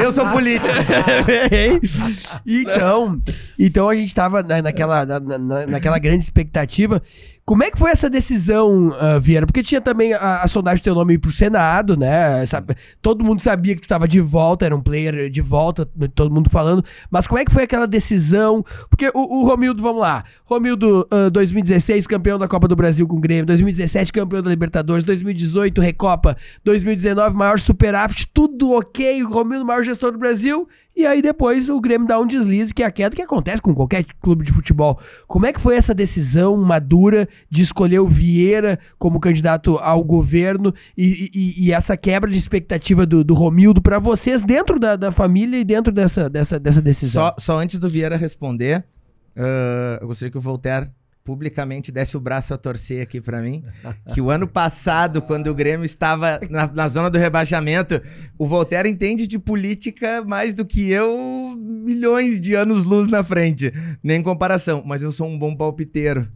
Eu 0.03 0.12
sou 0.12 0.26
político. 0.28 0.74
Então, 2.47 3.20
então 3.59 3.88
a 3.88 3.95
gente 3.95 4.14
tava 4.14 4.43
na- 4.43 4.62
naquela, 4.62 5.05
na- 5.07 5.20
na- 5.20 5.66
naquela 5.66 5.99
grande 5.99 6.24
expectativa. 6.24 7.03
Como 7.45 7.64
é 7.64 7.70
que 7.70 7.78
foi 7.78 7.90
essa 7.90 8.09
decisão, 8.09 8.95
ah, 9.01 9.18
Vieira? 9.18 9.47
Porque 9.47 9.62
tinha 9.64 9.80
também 9.80 10.12
a, 10.14 10.43
a 10.43 10.49
sondagem 10.49 10.80
do 10.80 10.84
teu 10.84 10.95
nome 10.95 11.18
pro 11.18 11.32
Senado, 11.32 11.97
né? 11.97 12.47
Sabe- 12.47 12.76
todo 13.01 13.24
mundo 13.24 13.43
sabia 13.43 13.74
que 13.74 13.80
tu 13.80 13.88
tava 13.88 14.07
de 14.07 14.20
volta, 14.20 14.64
era 14.64 14.76
um 14.76 14.80
player 14.80 15.28
de 15.28 15.40
volta, 15.40 15.84
todo 16.14 16.32
mundo 16.32 16.49
falando. 16.49 16.84
Mas 17.11 17.26
como 17.26 17.40
é 17.40 17.45
que 17.45 17.53
foi 17.53 17.64
aquela 17.64 17.86
decisão? 17.86 18.64
Porque 18.88 19.11
o, 19.12 19.40
o 19.40 19.45
Romildo, 19.45 19.82
vamos 19.82 20.01
lá. 20.01 20.22
Romildo, 20.45 21.07
ah, 21.11 21.28
2016, 21.30 22.07
campeão 22.07 22.38
da 22.38 22.47
Copa 22.47 22.68
do 22.68 22.76
Brasil 22.76 23.07
com 23.09 23.16
o 23.16 23.20
Grêmio. 23.20 23.47
2017, 23.47 24.12
campeão 24.12 24.40
da 24.40 24.49
Libertadores. 24.49 25.03
2018, 25.05 25.80
Recopa. 25.80 26.36
2019, 26.64 27.34
maior 27.36 27.59
superávit. 27.59 28.28
Tudo 28.32 28.72
ok. 28.72 29.24
O 29.24 29.28
Romildo, 29.28 29.64
maior 29.64 29.82
gestor 29.82 30.12
do 30.12 30.18
Brasil. 30.18 30.68
E 30.95 31.07
aí 31.07 31.22
depois 31.22 31.70
o 31.70 31.80
Grêmio 31.80 32.07
dá 32.07 32.20
um 32.20 32.26
deslize, 32.26 32.72
que 32.74 32.82
é 32.82 32.86
a 32.86 32.90
queda 32.90 33.16
que 33.16 33.22
acontece 33.22 33.62
com 33.62 33.74
qualquer 33.74 34.05
clube 34.20 34.45
de 34.45 34.53
futebol. 34.53 35.01
Como 35.26 35.47
é 35.47 35.53
que 35.53 35.59
foi 35.61 35.74
essa 35.74 35.95
decisão 35.95 36.55
madura 36.57 37.26
de 37.50 37.62
escolher 37.62 37.98
o 38.00 38.08
Vieira 38.08 38.78
como 38.98 39.20
candidato 39.20 39.76
ao 39.78 40.02
governo 40.04 40.74
e, 40.96 41.30
e- 41.34 41.64
e 41.66 41.72
essa 41.72 41.96
quebra 41.96 42.30
de 42.30 42.36
expectativa 42.38 43.04
do, 43.06 43.22
do 43.24 43.34
Romildo 43.34 43.80
para 43.80 43.98
vocês 43.98 44.42
dentro 44.42 44.78
da, 44.78 44.96
da 44.96 45.10
família 45.12 45.58
e 45.58 45.64
dentro 45.64 45.92
dessa, 45.92 46.28
dessa, 46.28 46.58
dessa 46.58 46.80
decisão? 46.82 47.24
Só, 47.24 47.34
só 47.38 47.58
antes 47.58 47.78
do 47.78 47.88
Vieira 47.88 48.16
responder, 48.16 48.84
ah, 49.36 49.98
eu 50.00 50.06
gostaria 50.06 50.30
que 50.30 50.38
o 50.38 50.40
Voltaire 50.40 50.88
publicamente 51.24 51.92
desse 51.92 52.16
o 52.16 52.20
braço 52.20 52.52
a 52.52 52.58
torcer 52.58 53.02
aqui 53.02 53.20
pra 53.20 53.40
mim. 53.40 53.62
Que 54.12 54.20
o 54.20 54.30
ano 54.30 54.46
passado, 54.48 55.22
quando 55.22 55.48
o 55.48 55.54
Grêmio 55.54 55.84
estava 55.84 56.40
na, 56.50 56.66
na 56.66 56.88
zona 56.88 57.08
do 57.08 57.18
rebaixamento, 57.18 58.00
o 58.36 58.46
Voltaire 58.46 58.88
entende 58.88 59.26
de 59.26 59.38
política 59.38 60.22
mais 60.24 60.52
do 60.52 60.64
que 60.64 60.90
eu, 60.90 61.56
milhões 61.56 62.40
de 62.40 62.54
anos 62.54 62.84
luz 62.84 63.08
na 63.08 63.22
frente. 63.22 63.72
Nem 64.02 64.22
comparação, 64.22 64.82
mas 64.84 65.02
eu 65.02 65.12
sou 65.12 65.28
um 65.28 65.38
bom 65.38 65.54
palpiteiro. 65.54 66.28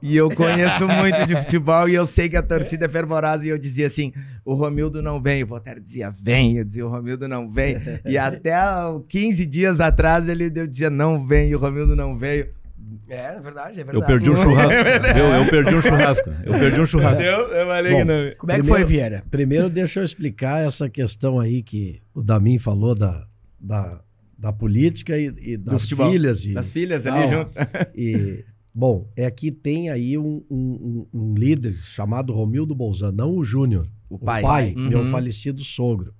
E 0.00 0.16
eu 0.16 0.30
conheço 0.30 0.86
muito 0.86 1.26
de 1.26 1.36
futebol 1.36 1.88
e 1.88 1.94
eu 1.94 2.06
sei 2.06 2.28
que 2.28 2.36
a 2.36 2.42
torcida 2.42 2.86
é 2.86 2.88
fervorosa. 2.88 3.44
E 3.44 3.48
eu 3.48 3.58
dizia 3.58 3.86
assim: 3.86 4.12
o 4.44 4.54
Romildo 4.54 5.02
não 5.02 5.20
vem. 5.20 5.42
O 5.42 5.46
Voltaire 5.46 5.80
dizia: 5.80 6.10
vem. 6.10 6.56
Eu 6.56 6.64
dizia: 6.64 6.86
o 6.86 6.88
Romildo 6.88 7.26
não 7.26 7.48
vem. 7.48 7.76
E 8.04 8.16
até 8.16 8.54
há 8.54 8.90
15 9.08 9.44
dias 9.46 9.80
atrás 9.80 10.28
ele 10.28 10.52
eu 10.54 10.66
dizia: 10.66 10.88
não 10.88 11.18
vem. 11.26 11.54
O 11.54 11.58
Romildo 11.58 11.96
não 11.96 12.16
veio. 12.16 12.59
É, 13.08 13.16
é 13.36 13.40
verdade, 13.40 13.80
é 13.80 13.84
verdade. 13.84 13.96
Eu 13.96 14.02
perdi 14.02 14.30
um 14.30 14.36
churrasco. 14.36 14.72
eu, 15.18 15.26
eu 15.26 15.50
perdi 15.50 15.74
um 15.74 15.82
churrasco. 15.82 16.30
Eu 16.44 16.52
perdi 16.52 16.80
um 16.80 16.86
churrasco. 16.86 17.14
Entendeu? 17.22 17.38
Eu 17.48 17.66
falei 17.66 17.92
Bom, 17.92 17.98
que 17.98 18.04
não. 18.04 18.14
Como 18.14 18.52
é 18.52 18.54
que 18.56 18.62
Primeiro- 18.62 18.66
foi, 18.66 18.84
Vieira? 18.84 19.24
Primeiro, 19.30 19.68
deixa 19.70 20.00
eu 20.00 20.04
explicar 20.04 20.64
essa 20.66 20.88
questão 20.88 21.38
aí 21.40 21.62
que 21.62 22.00
o 22.14 22.22
Damin 22.22 22.58
falou 22.58 22.94
da, 22.94 23.26
da, 23.58 24.00
da 24.38 24.52
política 24.52 25.18
e, 25.18 25.32
e 25.38 25.56
das 25.56 25.88
filhas. 25.88 26.46
E, 26.46 26.54
Das 26.54 26.70
filhas 26.70 27.06
ali 27.06 27.18
Não. 27.30 27.38
junto. 27.38 27.50
e, 27.94 28.44
bom, 28.74 29.08
é 29.16 29.30
que 29.30 29.50
tem 29.50 29.90
aí 29.90 30.16
um, 30.16 30.42
um- 30.50 31.06
um- 31.12 31.34
líder 31.34 31.72
chamado 31.74 32.32
Romildo 32.32 32.74
Bolzan, 32.74 33.12
não 33.12 33.36
o 33.36 33.42
Júnior. 33.44 33.88
O 34.08 34.14
O 34.16 34.18
pai. 34.18 34.42
pai, 34.42 34.74
Uhum. 34.76 34.88
meu 34.88 35.04
falecido 35.06 35.62
sogro, 35.62 36.12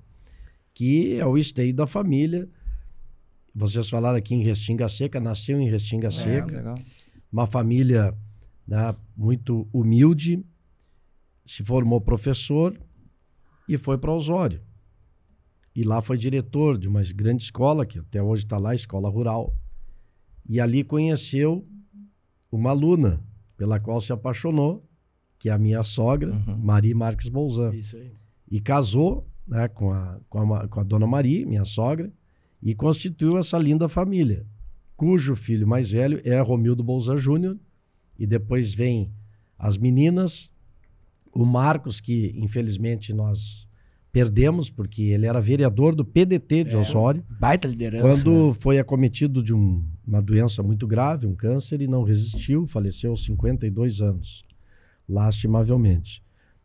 que 0.74 1.18
é 1.18 1.26
o 1.26 1.36
esteio 1.38 1.74
da 1.74 1.86
família. 1.86 2.48
Vocês 3.54 3.88
falaram 3.88 4.16
aqui 4.18 4.34
em 4.34 4.42
Restinga 4.42 4.88
Seca, 4.88 5.20
nasceu 5.20 5.60
em 5.60 5.68
Restinga 5.68 6.08
É, 6.08 6.10
Seca 6.10 6.56
legal. 6.56 6.78
uma 7.32 7.46
família 7.46 8.14
né, 8.66 8.94
muito 9.16 9.68
humilde, 9.72 10.44
se 11.44 11.64
formou 11.64 12.00
professor 12.00 12.78
e 13.68 13.76
foi 13.76 13.98
para 13.98 14.12
Osório. 14.12 14.60
E 15.74 15.82
lá 15.82 16.00
foi 16.02 16.16
diretor 16.18 16.78
de 16.78 16.88
uma 16.88 17.02
grande 17.14 17.42
escola, 17.44 17.86
que 17.86 17.98
até 17.98 18.22
hoje 18.22 18.44
está 18.44 18.58
lá, 18.58 18.74
escola 18.74 19.08
rural. 19.08 19.54
E 20.48 20.60
ali 20.60 20.82
conheceu 20.84 21.66
uma 22.50 22.70
aluna 22.70 23.20
pela 23.56 23.78
qual 23.78 24.00
se 24.00 24.12
apaixonou, 24.12 24.84
que 25.38 25.48
é 25.48 25.52
a 25.52 25.58
minha 25.58 25.82
sogra, 25.82 26.32
Uhum. 26.32 26.56
Maria 26.58 26.94
Marques 26.94 27.28
Bolzan. 27.28 27.74
Isso 27.74 27.96
aí. 27.96 28.12
E 28.50 28.60
casou 28.60 29.26
né, 29.46 29.68
com, 29.68 29.92
a, 29.92 30.18
com, 30.28 30.54
a, 30.54 30.68
com 30.68 30.80
a 30.80 30.82
dona 30.82 31.06
Maria, 31.06 31.46
minha 31.46 31.64
sogra, 31.64 32.12
e 32.62 32.74
constituiu 32.74 33.38
essa 33.38 33.58
linda 33.58 33.88
família, 33.88 34.44
cujo 34.96 35.34
filho 35.34 35.66
mais 35.66 35.90
velho 35.90 36.20
é 36.24 36.40
Romildo 36.40 36.82
Bolzan 36.84 37.16
Júnior, 37.16 37.56
e 38.18 38.26
depois 38.26 38.74
vem 38.74 39.10
as 39.58 39.78
meninas, 39.78 40.50
o 41.32 41.44
Marcos, 41.44 42.00
que 42.00 42.32
infelizmente 42.36 43.12
nós 43.14 43.66
perdemos, 44.12 44.68
porque 44.68 45.04
ele 45.04 45.24
era 45.26 45.40
vereador 45.40 45.94
do 45.94 46.04
PDT 46.04 46.64
de 46.64 46.74
É. 46.74 46.78
Osório, 46.78 47.24
Baita 47.38 47.68
liderança. 47.68 48.02
quando 48.02 48.52
foi 48.54 48.78
acometido 48.78 49.40
de 49.42 49.54
um- 49.54 49.84
uma 50.06 50.20
doença 50.20 50.62
muito 50.62 50.86
grave, 50.86 51.26
um 51.26 51.34
câncer, 51.34 51.80
e 51.80 51.86
não 51.86 52.02
resistiu, 52.02 52.66
faleceu 52.66 53.10
aos 53.12 53.24
52 53.24 54.00
anos, 54.00 54.42
lastimavelmente. 55.08 56.22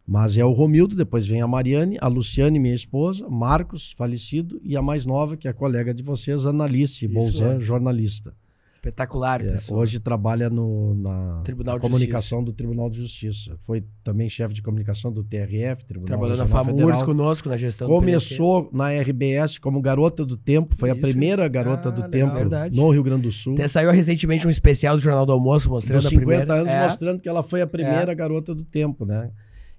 Mas 0.08 0.38
é 0.38 0.46
o 0.46 0.52
Romildo, 0.52 0.96
depois 0.96 1.26
vem 1.26 1.42
a 1.42 1.48
Mariane, 1.48 1.98
a 2.00 2.08
Luciane, 2.08 2.60
minha 2.60 2.76
esposa, 2.76 3.28
Marcos, 3.28 3.92
falecido, 3.98 4.60
e 4.64 4.78
a 4.78 4.82
mais 4.82 5.04
nova, 5.06 5.36
que 5.36 5.48
é 5.48 5.52
a 5.52 5.54
colega 5.54 5.94
de 5.94 6.04
vocês, 6.04 6.46
Analice 6.46 7.08
Bolzan, 7.08 7.46
mesmo. 7.54 7.60
jornalista. 7.62 8.34
Espetacular, 8.76 9.42
É, 9.44 9.54
pessoal. 9.54 9.80
hoje 9.80 10.00
trabalha 10.00 10.48
no, 10.48 10.94
na 10.94 11.42
Tribunal 11.44 11.74
na 11.74 11.80
de 11.80 11.82
comunicação 11.82 12.44
do 12.44 12.54
Tribunal 12.54 12.88
de 12.88 12.98
Justiça. 13.02 13.58
Foi 13.64 13.84
também 14.04 14.30
chefe 14.30 14.54
de 14.54 14.62
comunicação 14.62 15.12
do 15.12 15.24
TRF, 15.24 15.84
Tribunal 15.86 16.06
Trabalhou 16.06 16.38
na 16.38 16.46
FAMURS 16.46 17.02
conosco, 17.02 17.50
na 17.50 17.58
gestão. 17.58 17.88
Começou 17.88 18.70
na 18.72 18.92
RBS 18.92 19.58
como 19.58 19.82
garota 19.82 20.24
do 20.24 20.38
tempo, 20.38 20.76
foi 20.76 20.92
Isso. 20.92 21.00
a 21.00 21.02
primeira 21.02 21.48
garota 21.48 21.90
Ah, 21.90 21.92
do 21.92 21.96
legal. 22.04 22.12
tempo 22.12 22.36
Verdade. 22.36 22.78
no 22.80 22.92
Rio 22.92 23.02
Grande 23.02 23.24
do 23.24 23.32
Sul. 23.32 23.54
Até 23.54 23.68
saiu 23.68 23.90
recentemente 23.90 24.46
um 24.46 24.52
especial 24.52 24.96
do 24.96 25.02
Jornal 25.02 25.26
do 25.26 25.32
Almoço 25.32 25.68
mostrando 25.68 25.98
Dos 25.98 26.06
a 26.06 26.10
50 26.12 26.28
primeira. 26.28 26.54
anos, 26.54 26.72
É. 26.72 26.84
mostrando 26.84 27.20
que 27.20 27.28
ela 27.28 27.42
foi 27.42 27.64
a 27.64 27.68
primeira 27.68 28.14
garota 28.14 28.54
do 28.54 28.64
tempo, 28.64 29.04
né? 29.04 29.32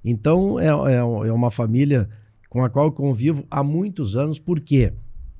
Então, 0.08 0.58
é, 0.60 0.66
é, 0.68 0.96
é 0.98 1.32
uma 1.32 1.50
família 1.50 2.08
com 2.48 2.64
a 2.64 2.70
qual 2.70 2.86
eu 2.86 2.92
convivo 2.92 3.44
há 3.50 3.62
muitos 3.62 4.16
anos. 4.16 4.38
Por 4.38 4.60
quê? 4.60 4.92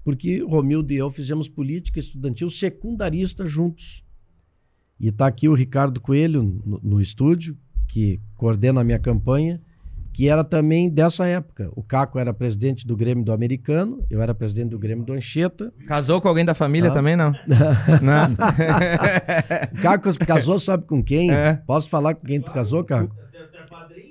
Porque 0.03 0.43
Romildo 0.43 0.93
e 0.93 0.97
eu 0.97 1.09
fizemos 1.09 1.49
política 1.49 2.01
estudantil 2.01 2.51
secundarista 2.51 3.47
juntos. 3.47 4.05
E 4.99 5.09
está 5.09 5.27
aqui 5.29 5.49
o 5.49 5.55
Ricardo 5.55 6.01
Coelho 6.01 6.43
no, 6.43 6.81
no 6.83 7.01
estúdio, 7.01 7.57
que 7.87 8.21
coordena 8.35 8.81
a 8.81 8.85
minha 8.85 8.99
campanha, 8.99 9.61
que 10.13 10.29
era 10.29 10.43
também 10.43 10.89
dessa 10.89 11.27
época. 11.27 11.71
O 11.77 11.83
Caco 11.83 12.19
era 12.19 12.33
presidente 12.33 12.87
do 12.87 12.97
Grêmio 12.97 13.23
do 13.25 13.33
Americano, 13.33 14.05
eu 14.11 14.21
era 14.21 14.35
presidente 14.35 14.71
do 14.71 14.79
Grêmio 14.79 15.05
do 15.05 15.13
Anchieta. 15.13 15.73
Casou 15.87 16.21
com 16.21 16.27
alguém 16.29 16.45
da 16.45 16.55
família 16.55 16.91
Ah. 16.91 16.93
também, 16.95 17.15
não? 17.15 17.33
não? 18.03 18.37
Caco 19.83 20.09
casou, 20.27 20.59
sabe 20.59 20.87
com 20.87 21.03
quem? 21.05 21.31
É. 21.31 21.61
Posso 21.67 21.89
falar 21.89 22.15
com 22.15 22.27
quem 22.27 22.41
tu 22.41 22.51
casou, 22.51 22.83
Caco? 22.83 23.15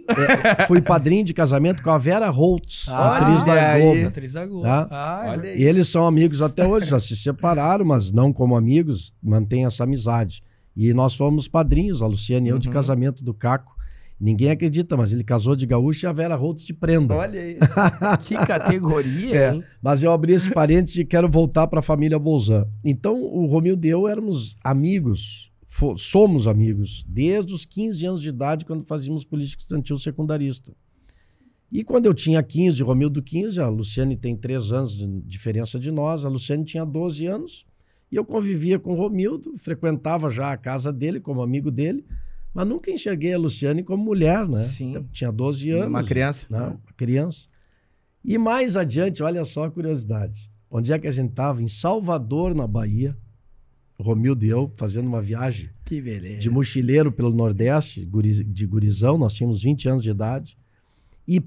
É, 0.08 0.66
fui 0.68 0.82
padrinho 0.82 1.24
de 1.26 1.34
casamento 1.34 1.82
com 1.82 1.89
a 1.89 1.97
Vera 1.97 2.30
Holtz, 2.30 2.86
Ah, 2.89 3.18
atriz 3.18 3.43
da 3.43 3.53
aí. 3.74 3.82
Globo. 3.82 4.08
Atriz 4.08 4.34
da 4.34 4.45
Globo. 4.45 4.64
Tá? 4.64 4.88
Ah, 4.91 5.22
é 5.26 5.30
Olha 5.32 5.53
E 5.56 5.64
eles 5.64 5.88
são 5.88 6.06
amigos 6.06 6.41
até 6.41 6.66
hoje, 6.68 6.89
já 6.89 6.99
se 6.99 7.16
separaram, 7.16 7.86
mas 7.86 8.12
não 8.12 8.32
como 8.32 8.56
amigos, 8.56 9.14
mantém 9.22 9.66
essa 9.66 9.84
amizade. 9.84 10.43
E 10.76 10.93
nós 10.93 11.16
fomos 11.16 11.47
padrinhos, 11.47 12.01
a 12.01 12.08
Luciane 12.08 12.49
e 12.49 12.51
eu, 12.51 12.60
de 12.60 12.68
Uhum. 12.68 12.74
casamento 12.74 13.24
do 13.24 13.34
Caco. 13.34 13.74
Ninguém 14.20 14.49
acredita, 14.49 14.95
mas 14.95 15.12
ele 15.12 15.24
casou 15.26 15.56
de 15.58 15.66
gaúcho 15.66 16.06
e 16.06 16.08
a 16.08 16.14
Vera 16.14 16.36
Holtz 16.36 16.64
de 16.64 16.74
prenda. 16.74 17.14
Olha 17.16 17.39
aí. 17.39 17.58
Que 18.24 18.36
categoria, 18.36 19.36
É. 19.36 19.53
hein? 19.53 19.64
Mas 19.82 20.03
eu 20.03 20.12
abri 20.12 20.34
esse 20.34 20.49
parênteses 20.51 20.97
e 20.99 21.06
quero 21.06 21.28
voltar 21.30 21.68
para 21.68 21.80
a 21.80 21.84
família 21.84 22.18
Bolzan. 22.18 22.66
Então, 22.84 23.22
o 23.22 23.45
Romildo 23.45 23.86
e 23.86 23.89
eu 23.89 24.08
éramos 24.08 24.56
amigos, 24.64 25.51
somos 25.97 26.47
amigos, 26.47 27.05
desde 27.07 27.53
os 27.53 27.65
15 27.65 28.05
anos 28.05 28.21
de 28.21 28.30
idade, 28.30 28.65
quando 28.65 28.86
fazíamos 28.86 29.26
política 29.26 29.61
estudantil 29.61 29.97
secundarista. 29.97 30.73
E 31.71 31.84
quando 31.84 32.05
eu 32.05 32.13
tinha 32.13 32.41
15, 32.41 32.82
o 32.84 32.86
Romildo 32.86 33.21
15, 33.21 33.59
a 33.59 33.67
Luciane 33.67 34.15
tem 34.15 34.36
3 34.36 34.71
anos 34.71 34.97
de 34.97 35.07
diferença 35.21 35.80
de 35.80 35.91
nós, 35.91 36.23
a 36.23 36.30
Luciane 36.30 36.63
tinha 36.63 36.86
12 36.86 37.26
anos, 37.26 37.65
e 38.11 38.15
eu 38.15 38.23
convivia 38.23 38.80
com 38.80 38.93
o 38.93 38.95
Romildo, 38.95 39.57
frequentava 39.57 40.30
já 40.30 40.51
a 40.51 40.57
casa 40.57 40.93
dele 40.93 41.19
como 41.19 41.41
amigo 41.41 41.69
dele, 41.71 42.05
mas 42.53 42.65
nunca 42.65 42.89
enxerguei 42.89 43.34
a 43.34 43.38
Luciane 43.38 43.84
como 43.84 44.01
mulher, 44.01 44.47
né? 44.47 44.63
Sim. 44.69 45.05
Tinha 45.11 45.32
12 45.32 45.71
anos. 45.71 45.88
Uma 45.88 46.03
criança. 46.03 46.47
Não, 46.49 46.67
uma 46.67 46.93
criança. 46.95 47.47
E 48.23 48.38
mais 48.38 48.78
adiante, 48.78 49.21
olha 49.21 49.43
só 49.43 49.65
a 49.65 49.71
curiosidade. 49.71 50.49
Onde 50.71 50.93
é 50.93 50.97
que 50.97 51.07
a 51.07 51.11
gente 51.11 51.32
estava? 51.32 51.61
Em 51.61 51.67
Salvador, 51.67 52.55
na 52.55 52.65
Bahia. 52.65 53.17
Romildo 53.98 54.46
e 54.46 54.50
eu 54.50 54.72
fazendo 54.76 55.08
uma 55.08 55.22
viagem 55.22 55.70
de 56.39 56.50
mochileiro 56.50 57.12
pelo 57.12 57.34
Nordeste, 57.34 58.06
de 58.06 58.66
gurizão. 58.66 59.18
Nós 59.18 59.34
tínhamos 59.34 59.62
20 59.62 59.89
anos 59.89 60.04
de 60.04 60.10
idade. 60.10 60.58
E, 61.28 61.41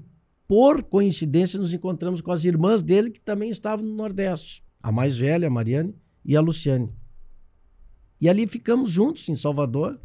por 0.47 0.83
coincidência, 0.83 1.59
nos 1.59 1.73
encontramos 1.73 2.21
com 2.21 2.31
as 2.31 2.43
irmãs 2.43 2.81
dele, 2.81 3.11
que 3.11 3.21
também 3.21 3.49
estavam 3.51 3.85
no 3.85 3.93
Nordeste. 3.93 4.63
A 4.81 4.91
mais 4.91 5.15
velha, 5.15 5.47
a 5.47 5.51
Mariane, 5.51 5.93
e 6.25 6.35
a 6.35 6.41
Luciane. 6.41 6.91
E 8.19 8.27
ali 8.27 8.47
ficamos 8.47 8.91
juntos, 8.91 9.29
em 9.29 9.35
Salvador. 9.35 9.99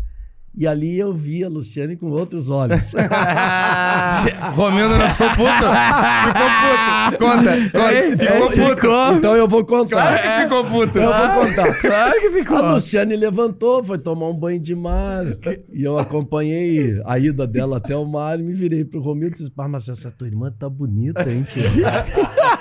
E 0.57 0.69
ali 0.69 0.99
eu 0.99 1.13
vi 1.13 1.43
a 1.43 1.49
Luciane 1.49 1.97
com 1.97 2.11
outros 2.11 2.49
olhos. 2.49 2.93
Romildo 4.55 4.97
não 4.97 5.09
ficou 5.09 5.29
puto? 5.31 5.45
Ficou 6.25 6.49
puto. 6.61 7.19
Conta, 7.19 7.71
conta. 7.71 8.17
Ficou 8.17 8.51
puto. 8.51 9.17
então 9.17 9.37
eu 9.37 9.49
vou 9.49 9.65
contar. 9.65 9.97
Claro 9.97 10.23
que 10.23 10.43
ficou 10.43 10.65
puto. 10.65 10.99
Eu 10.99 11.13
vou 11.13 11.45
contar. 11.45 11.81
Claro 11.81 12.21
que 12.21 12.31
ficou. 12.31 12.57
A 12.57 12.73
Luciane 12.75 13.17
levantou, 13.17 13.85
foi 13.85 13.99
tomar 13.99 14.29
um 14.29 14.35
banho 14.35 14.61
de 14.61 14.75
mar. 14.75 15.25
E 15.73 15.83
eu 15.83 15.99
acompanhei 15.99 17.01
a 17.05 17.19
ida 17.19 17.47
dela 17.47 17.77
até 17.79 17.97
o 17.97 18.05
mar 18.05 18.39
e 18.39 18.43
me 18.43 18.53
virei 18.53 18.85
pro 18.85 19.01
Romildo 19.01 19.35
e 19.35 19.39
disse: 19.39 19.51
Pá, 19.51 19.69
mas 19.69 19.89
essa 19.89 20.11
tua 20.11 20.27
irmã 20.27 20.51
tá 20.51 20.69
bonita, 20.69 21.31
hein, 21.31 21.43
tia? 21.43 21.65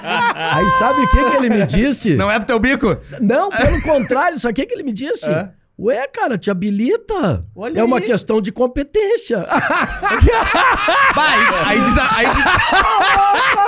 Aí 0.03 0.69
sabe 0.79 1.01
o 1.01 1.09
que, 1.09 1.29
que 1.29 1.35
ele 1.37 1.49
me 1.49 1.65
disse? 1.65 2.15
Não 2.15 2.29
é 2.29 2.37
pro 2.37 2.47
teu 2.47 2.59
bico? 2.59 2.97
Não, 3.21 3.49
pelo 3.49 3.81
contrário, 3.81 4.39
sabe 4.39 4.51
o 4.51 4.55
que, 4.55 4.65
que 4.65 4.73
ele 4.73 4.83
me 4.83 4.93
disse? 4.93 5.29
É? 5.29 5.49
Ué, 5.77 6.07
cara, 6.07 6.37
te 6.37 6.51
habilita. 6.51 7.45
Olha 7.55 7.79
é 7.79 7.83
uma 7.83 7.97
aí. 7.97 8.03
questão 8.05 8.39
de 8.41 8.51
competência. 8.51 9.39
Vai, 11.15 11.39
aí, 11.65 11.81
desa- 11.83 12.07
aí, 12.15 12.27
des- 12.27 12.45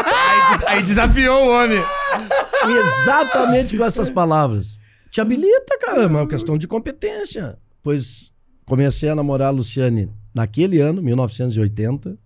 aí 0.05 0.57
des- 0.57 0.67
aí 0.67 0.83
desafiou 0.83 1.45
o 1.45 1.49
homem. 1.49 1.79
Exatamente 3.01 3.77
com 3.77 3.83
essas 3.83 4.09
palavras. 4.09 4.77
Te 5.11 5.19
habilita, 5.21 5.77
cara, 5.79 6.03
é 6.03 6.07
uma 6.07 6.27
questão 6.27 6.57
de 6.57 6.67
competência. 6.67 7.57
Pois 7.81 8.31
comecei 8.65 9.09
a 9.09 9.15
namorar 9.15 9.47
a 9.49 9.51
Luciane 9.51 10.09
naquele 10.33 10.79
ano, 10.81 11.01
1980. 11.01 12.17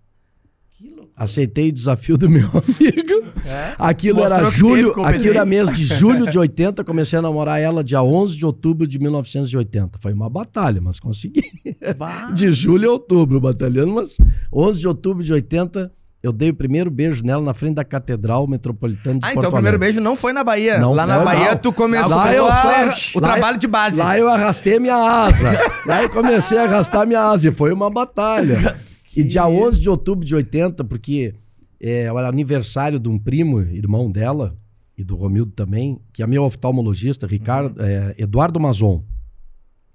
Aceitei 1.22 1.68
o 1.68 1.72
desafio 1.72 2.16
do 2.16 2.30
meu 2.30 2.46
amigo. 2.54 3.30
Aquilo 3.78 4.20
Mostrou 4.20 4.38
era 4.40 4.50
julho, 4.50 5.04
aquilo 5.04 5.34
era 5.34 5.44
mês 5.44 5.70
de 5.70 5.84
julho 5.84 6.26
de 6.30 6.38
80, 6.38 6.82
comecei 6.82 7.18
a 7.18 7.22
namorar 7.22 7.60
ela 7.60 7.84
dia 7.84 8.02
11 8.02 8.34
de 8.34 8.46
outubro 8.46 8.86
de 8.86 8.98
1980. 8.98 9.98
Foi 10.00 10.14
uma 10.14 10.30
batalha, 10.30 10.80
mas 10.80 10.98
consegui. 10.98 11.42
De 12.32 12.50
julho 12.50 12.88
a 12.88 12.92
outubro, 12.94 13.38
batalhando, 13.38 13.92
mas 13.94 14.16
11 14.52 14.80
de 14.80 14.88
outubro 14.88 15.22
de 15.22 15.30
80, 15.32 15.92
eu 16.22 16.32
dei 16.32 16.48
o 16.50 16.54
primeiro 16.54 16.90
beijo 16.90 17.22
nela 17.24 17.42
na 17.42 17.52
frente 17.54 17.74
da 17.74 17.84
Catedral 17.84 18.46
Metropolitana 18.46 19.18
de 19.18 19.24
Ah, 19.24 19.28
Porto 19.28 19.38
então 19.38 19.50
o 19.50 19.52
primeiro 19.52 19.78
beijo 19.78 20.00
não 20.00 20.16
foi 20.16 20.32
na 20.32 20.42
Bahia. 20.42 20.78
Não 20.78 20.92
Lá 20.94 21.06
na 21.06 21.16
foi, 21.16 21.24
Bahia 21.24 21.50
não. 21.50 21.56
tu 21.58 21.72
começou 21.72 22.16
Lá 22.16 22.32
eu 22.34 22.46
a- 22.46 22.94
o 23.14 23.20
trabalho 23.20 23.58
de 23.58 23.66
base. 23.66 23.98
Lá 23.98 24.18
eu 24.18 24.28
arrastei 24.28 24.78
minha 24.80 24.96
asa. 24.96 25.52
Lá 25.86 26.02
eu 26.02 26.08
comecei 26.10 26.56
a 26.58 26.62
arrastar 26.64 27.06
minha 27.06 27.20
asa. 27.22 27.48
E 27.48 27.52
foi 27.52 27.72
uma 27.72 27.90
batalha. 27.90 28.76
E 29.16 29.24
dia 29.24 29.46
11 29.46 29.78
de 29.80 29.88
outubro 29.90 30.24
de 30.24 30.34
80, 30.34 30.84
porque 30.84 31.34
é, 31.80 32.02
era 32.02 32.28
aniversário 32.28 32.98
de 32.98 33.08
um 33.08 33.18
primo, 33.18 33.60
irmão 33.60 34.10
dela, 34.10 34.54
e 34.96 35.02
do 35.02 35.16
Romildo 35.16 35.52
também, 35.52 35.98
que 36.12 36.22
é 36.22 36.26
meu 36.26 36.44
oftalmologista, 36.44 37.26
Ricardo, 37.26 37.80
é, 37.82 38.14
Eduardo 38.18 38.60
Mazon. 38.60 39.02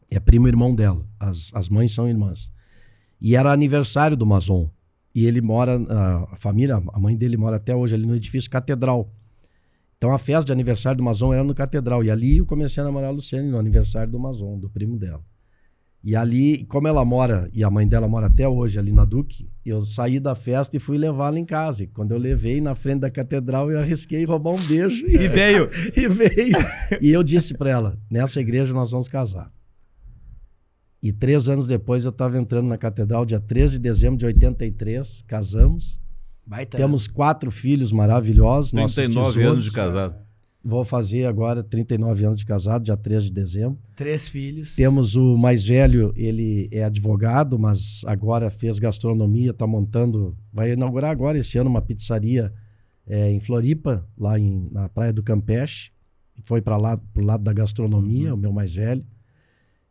É 0.10 0.20
primo 0.20 0.48
irmão 0.48 0.74
dela. 0.74 1.06
As, 1.20 1.52
as 1.54 1.70
mães 1.70 1.92
são 1.94 2.08
irmãs. 2.10 2.52
E 3.22 3.36
era 3.36 3.52
aniversário 3.52 4.18
do 4.18 4.26
Mazon. 4.26 4.70
E 5.14 5.26
ele 5.26 5.42
mora, 5.42 5.78
a- 5.90 6.34
a 6.34 6.36
família, 6.36 6.82
a 6.92 7.00
mãe 7.00 7.16
dele 7.16 7.38
mora 7.38 7.56
até 7.58 7.76
hoje 7.76 7.96
ali 7.96 8.06
no 8.06 8.16
edifício 8.16 8.50
Catedral. 8.50 9.12
Então 9.98 10.12
a 10.12 10.18
festa 10.18 10.46
de 10.46 10.52
aniversário 10.52 10.98
do 10.98 11.04
Mazon 11.04 11.34
era 11.34 11.44
no 11.44 11.56
Catedral. 11.56 12.04
E 12.04 12.12
ali 12.12 12.38
eu 12.38 12.46
comecei 12.46 12.82
a 12.82 12.86
namorar 12.86 13.10
a 13.10 13.14
Luciane 13.14 13.50
no 13.50 13.58
aniversário 13.58 14.12
do 14.12 14.20
Mazon, 14.20 14.60
do 14.60 14.70
primo 14.70 14.98
dela. 14.98 15.24
E 16.06 16.16
ali, 16.16 16.64
como 16.66 16.88
ela 16.88 17.04
mora, 17.04 17.50
e 17.52 17.64
a 17.64 17.70
mãe 17.72 17.88
dela 17.88 18.08
mora 18.08 18.28
até 18.28 18.48
hoje 18.48 18.78
ali 18.78 18.92
na 18.92 19.04
Duque, 19.04 19.50
eu 19.66 19.82
saí 19.82 20.20
da 20.20 20.36
festa 20.36 20.78
e 20.78 20.80
fui 20.80 21.00
levá-la 21.00 21.40
em 21.40 21.46
casa. 21.46 21.82
E 21.82 21.88
quando 21.88 22.12
eu 22.12 22.20
levei 22.20 22.62
na 22.62 22.76
frente 22.76 23.00
da 23.00 23.10
catedral, 23.10 23.72
eu 23.72 23.80
arrisquei 23.80 24.24
roubar 24.24 24.52
um 24.52 24.64
beijo. 24.68 25.04
E 25.10 25.28
veio. 25.28 25.68
E 25.98 26.08
veio. 26.08 26.56
E 27.02 27.10
eu 27.10 27.24
disse 27.24 27.56
pra 27.56 27.72
ela: 27.72 27.98
nessa 28.08 28.40
igreja 28.40 28.72
nós 28.72 28.92
vamos 28.92 29.08
casar. 29.08 29.52
E 31.02 31.12
três 31.12 31.50
anos 31.50 31.66
depois 31.66 32.06
eu 32.06 32.12
estava 32.12 32.38
entrando 32.38 32.68
na 32.68 32.78
catedral, 32.78 33.26
dia 33.26 33.40
13 33.40 33.74
de 33.74 33.80
dezembro 33.80 34.20
de 34.20 34.28
83, 34.28 35.24
casamos. 35.24 36.00
Baita. 36.46 36.78
Temos 36.78 37.08
quatro 37.08 37.50
filhos 37.50 37.92
maravilhosos. 37.92 38.72
nossos 38.74 38.94
39 38.94 39.34
tesouros. 39.34 39.52
anos 39.52 39.66
de 39.66 39.72
casado. 39.72 40.25
Vou 40.68 40.84
fazer 40.84 41.26
agora 41.26 41.64
39 41.64 42.26
anos 42.26 42.40
de 42.40 42.46
casado, 42.46 42.84
dia 42.84 42.98
13 42.98 43.28
de 43.28 43.34
dezembro. 43.34 43.78
Três 43.96 44.28
filhos. 44.28 44.76
Temos 44.76 45.16
o 45.16 45.38
mais 45.38 45.64
velho, 45.64 46.12
ele 46.16 46.68
é 46.72 46.84
advogado, 46.84 47.60
mas 47.60 48.02
agora 48.08 48.50
fez 48.50 48.80
gastronomia, 48.80 49.52
está 49.52 49.68
montando, 49.68 50.36
vai 50.52 50.72
inaugurar 50.72 51.12
agora 51.12 51.38
esse 51.38 51.56
ano 51.60 51.70
uma 51.70 51.84
pizzaria 51.84 52.52
é, 53.08 53.30
em 53.32 53.40
Floripa, 53.40 54.04
lá 54.18 54.40
em- 54.40 54.68
na 54.72 54.90
Praia 54.90 55.14
do 55.14 55.22
Campeche. 55.22 55.92
Foi 56.44 56.60
para 56.64 56.78
lá, 56.78 56.98
pro 56.98 57.24
lado 57.24 57.44
da 57.44 57.54
gastronomia, 57.54 58.34
o 58.34 58.38
meu 58.38 58.52
mais 58.52 58.74
velho. 58.74 59.06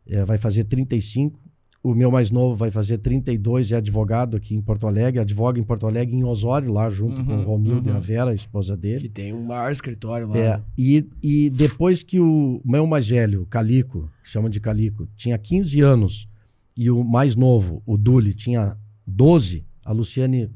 É, 0.05 0.25
vai 0.25 0.37
fazer 0.37 0.65
35. 0.65 1.39
O 1.85 1.93
meu 1.93 2.09
mais 2.09 2.31
novo 2.31 2.55
vai 2.55 2.71
fazer 2.71 2.97
32, 2.97 3.71
é 3.71 3.75
advogado 3.75 4.35
aqui 4.35 4.55
em 4.55 4.61
Porto 4.61 4.87
Alegre, 4.87 5.19
advoga 5.19 5.59
em 5.59 5.63
Porto 5.63 5.85
Alegre, 5.85 6.15
em 6.15 6.23
Osório, 6.23 6.73
lá 6.73 6.89
junto 6.89 7.23
com 7.23 7.33
o 7.33 7.35
Uhum, 7.35 7.43
Romildo 7.43 7.89
e 7.89 7.91
a 7.91 7.93
uhum. 7.93 8.01
Vera, 8.01 8.31
a 8.31 8.33
esposa 8.33 8.75
dele. 8.75 9.01
Que 9.01 9.09
tem 9.09 9.31
um 9.31 9.43
maior 9.43 9.71
escritório 9.71 10.27
lá. 10.27 10.35
É, 10.35 10.61
e, 10.75 11.07
e 11.21 11.47
depois 11.51 12.01
que 12.01 12.19
o 12.19 12.59
meu 12.65 12.87
mais 12.87 13.07
velho, 13.07 13.45
Calico, 13.45 14.09
chama 14.23 14.49
de 14.49 14.59
Calico, 14.59 15.07
tinha 15.15 15.37
15 15.37 15.79
anos 15.81 16.27
e 16.75 16.89
o 16.89 17.03
mais 17.03 17.35
novo, 17.35 17.83
o 17.85 17.99
Duli, 17.99 18.33
tinha 18.33 18.75
12, 19.05 19.63
a 19.85 19.91
Luciane 19.91 20.49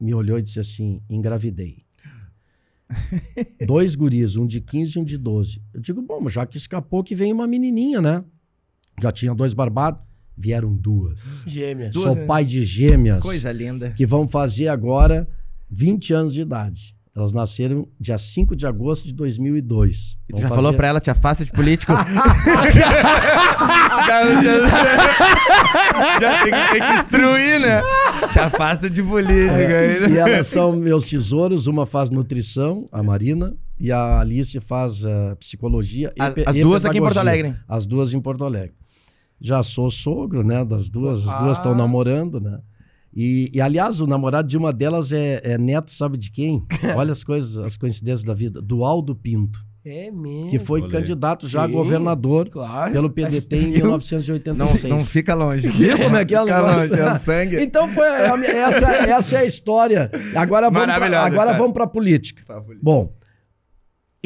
me 0.00 0.14
olhou 0.14 0.38
e 0.38 0.42
disse 0.42 0.58
assim: 0.58 1.02
engravidei. 1.06 1.84
Dois 3.66 3.94
guris, 3.94 4.36
um 4.36 4.46
de 4.46 4.62
15 4.62 4.98
e 4.98 5.02
um 5.02 5.04
de 5.04 5.18
12. 5.18 5.60
Eu 5.74 5.82
digo, 5.82 6.00
bom, 6.00 6.26
já 6.30 6.46
que 6.46 6.56
escapou, 6.56 7.04
que 7.04 7.14
vem 7.14 7.30
uma 7.30 7.46
menininha, 7.46 8.00
né? 8.00 8.24
Já 9.02 9.10
tinha 9.10 9.34
dois 9.34 9.52
barbados, 9.52 10.00
vieram 10.36 10.74
duas. 10.74 11.20
Gêmeas. 11.46 11.92
Duas, 11.92 12.04
Sou 12.06 12.14
né? 12.14 12.24
pai 12.26 12.44
de 12.44 12.64
gêmeas 12.64 13.20
Coisa 13.20 13.50
linda. 13.52 13.90
que 13.90 14.04
vão 14.06 14.26
fazer 14.28 14.68
agora 14.68 15.26
20 15.70 16.12
anos 16.12 16.32
de 16.34 16.40
idade. 16.42 16.94
Elas 17.16 17.32
nasceram 17.32 17.86
dia 18.00 18.18
5 18.18 18.56
de 18.56 18.66
agosto 18.66 19.04
de 19.04 19.12
2002. 19.14 20.16
E 20.28 20.32
tu 20.32 20.40
já 20.40 20.48
falou 20.48 20.74
pra 20.74 20.88
ela, 20.88 20.98
te 20.98 21.12
afasta 21.12 21.44
de 21.44 21.52
político? 21.52 21.92
já, 21.92 22.04
já- 24.42 26.20
já 26.20 26.42
tem, 26.42 26.52
que, 26.52 26.72
tem 26.72 26.80
que 26.88 26.94
instruir, 27.00 27.60
né? 27.60 27.80
Te 28.32 28.38
afasta 28.40 28.90
de 28.90 29.00
político. 29.02 29.54
É, 29.54 29.86
aí, 29.96 30.04
e 30.04 30.08
né? 30.08 30.18
elas 30.32 30.46
são 30.48 30.72
meus 30.74 31.04
tesouros. 31.04 31.66
Uma 31.68 31.86
faz 31.86 32.10
nutrição, 32.10 32.88
a 32.90 33.00
Marina, 33.02 33.54
e 33.78 33.92
a 33.92 34.18
Alice 34.20 34.58
faz 34.60 35.04
eh, 35.04 35.34
psicologia. 35.36 36.12
e 36.16 36.22
As, 36.22 36.34
pe- 36.34 36.44
as 36.46 36.56
e 36.56 36.62
duas 36.62 36.84
aqui 36.84 36.98
em 36.98 37.00
Porto 37.00 37.14
pedagogia. 37.14 37.42
Alegre. 37.44 37.60
As 37.68 37.86
duas 37.86 38.12
em 38.14 38.20
Porto 38.20 38.44
Alegre. 38.44 38.74
Já 39.40 39.62
sou 39.62 39.90
sogro, 39.90 40.42
né? 40.42 40.64
Das 40.64 40.88
duas. 40.88 41.20
As 41.26 41.38
duas 41.40 41.48
Ah. 41.58 41.60
estão 41.60 41.74
namorando, 41.74 42.40
né? 42.40 42.58
E, 43.16 43.48
e, 43.54 43.60
aliás, 43.60 44.00
o 44.00 44.06
namorado 44.08 44.48
de 44.48 44.56
uma 44.56 44.72
delas 44.72 45.12
é, 45.12 45.40
é 45.44 45.56
neto, 45.58 45.92
sabe 45.92 46.18
de 46.18 46.30
quem? 46.32 46.64
Olha 46.96 47.12
as 47.12 47.22
coisas, 47.22 47.56
as 47.58 47.76
coincidências 47.76 48.24
da 48.24 48.34
vida. 48.34 48.60
Do 48.60 48.84
Aldo 48.84 49.14
Pinto, 49.14 49.60
É 49.84 50.10
mesmo. 50.10 50.48
que 50.50 50.58
foi 50.58 50.80
Olha 50.80 50.88
aí. 50.88 50.92
candidato 50.92 51.46
já 51.46 51.62
a 51.62 51.66
governador 51.68 52.48
Claro. 52.48 52.90
pelo 52.92 53.08
PDT 53.10 53.54
em 53.56 53.70
Viu? 53.70 53.84
1986. 53.84 54.84
Não, 54.90 54.96
não 54.98 55.04
fica 55.04 55.32
longe. 55.32 55.68
Viu 55.70 55.96
como 55.96 56.16
é 56.16 56.24
que 56.24 56.34
é 56.34 56.42
o 56.42 56.44
negócio? 56.44 56.76
longe, 56.90 57.00
é 57.00 57.12
o 57.12 57.18
sangue. 57.18 57.62
Então 57.62 57.88
foi 57.88 58.08
a 58.08 58.34
essa, 58.46 58.86
essa 58.92 59.36
é 59.36 59.38
a 59.40 59.44
história. 59.44 60.10
Agora 60.34 60.68
vamos 60.68 60.84
pra, 60.84 60.98
Maravilhosa 60.98 61.26
agora 61.26 61.52
vamos 61.56 61.72
para 61.72 61.86
política. 61.86 62.42
Bom, 62.82 63.12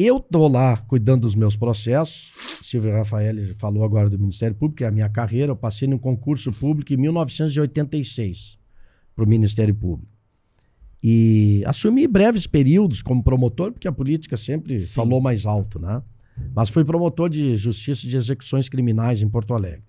Eu 0.01 0.17
tô 0.17 0.47
lá 0.47 0.77
cuidando 0.77 1.23
dos 1.23 1.35
meus 1.35 1.57
processos. 1.57 2.31
Silvio 2.63 2.93
Rafael 2.93 3.35
falou 3.57 3.83
agora 3.83 4.09
do 4.09 4.17
Ministério 4.17 4.55
Público, 4.55 4.81
é 4.81 4.87
a 4.87 4.91
minha 4.91 5.09
carreira. 5.09 5.51
Eu 5.51 5.57
passei 5.57 5.89
num 5.89 5.97
concurso 5.97 6.53
público 6.53 6.93
em 6.93 6.95
1986 6.95 8.57
para 9.13 9.25
o 9.25 9.27
Ministério 9.27 9.75
Público. 9.75 10.09
E 11.03 11.61
assumi 11.65 12.07
breves 12.07 12.47
períodos 12.47 13.01
como 13.01 13.21
promotor, 13.21 13.73
porque 13.73 13.89
a 13.89 13.91
política 13.91 14.37
sempre 14.37 14.79
Sim. 14.79 14.87
falou 14.93 15.19
mais 15.19 15.45
alto, 15.45 15.77
né? 15.77 16.01
Mas 16.55 16.69
fui 16.69 16.85
promotor 16.85 17.29
de 17.29 17.57
justiça 17.57 18.07
de 18.07 18.15
execuções 18.15 18.69
criminais 18.69 19.21
em 19.21 19.27
Porto 19.27 19.53
Alegre. 19.53 19.83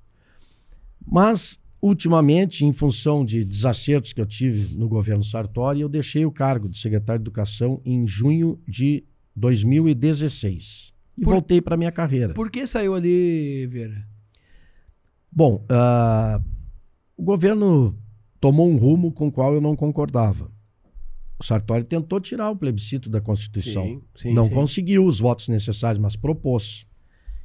Mas, 1.07 1.57
ultimamente, 1.81 2.67
em 2.67 2.73
função 2.73 3.25
de 3.25 3.45
desacertos 3.45 4.13
que 4.13 4.21
eu 4.21 4.27
tive 4.27 4.75
no 4.75 4.89
governo 4.89 5.23
Sartori, 5.23 5.83
eu 5.83 5.89
deixei 5.89 6.27
o 6.27 6.33
cargo 6.33 6.69
de 6.69 6.81
secretário 6.81 7.23
de 7.23 7.29
Educação 7.29 7.81
em 7.85 8.09
junho 8.09 8.59
de 8.67 9.05
2016. 9.37 10.93
E 11.19 11.23
Por- 11.23 11.33
voltei 11.33 11.61
para 11.61 11.77
minha 11.77 11.93
carreira. 11.93 12.35
Por 12.35 12.51
que 12.51 12.67
saiu 12.67 12.95
ali, 12.95 13.67
Vieira? 13.67 14.07
Bom, 15.31 15.65
ah, 15.69 16.41
o 17.17 17.23
governo 17.23 17.97
tomou 18.41 18.69
um 18.69 18.77
rumo 18.77 19.13
com 19.13 19.29
o 19.29 19.33
qual 19.33 19.55
eu 19.55 19.61
não 19.61 19.77
concordava. 19.77 20.51
O 21.39 21.45
Sartori 21.45 21.85
tentou 21.85 22.21
tirar 22.21 22.51
o 22.51 22.57
plebiscito 22.57 23.09
da 23.09 23.21
Constituição. 23.21 23.85
Sim, 23.85 24.03
sim, 24.15 24.35
não 24.35 24.45
sim. 24.47 24.53
conseguiu 24.55 25.05
os 25.07 25.21
votos 25.21 25.49
necessários, 25.49 26.01
mas 26.01 26.17
propôs. 26.17 26.87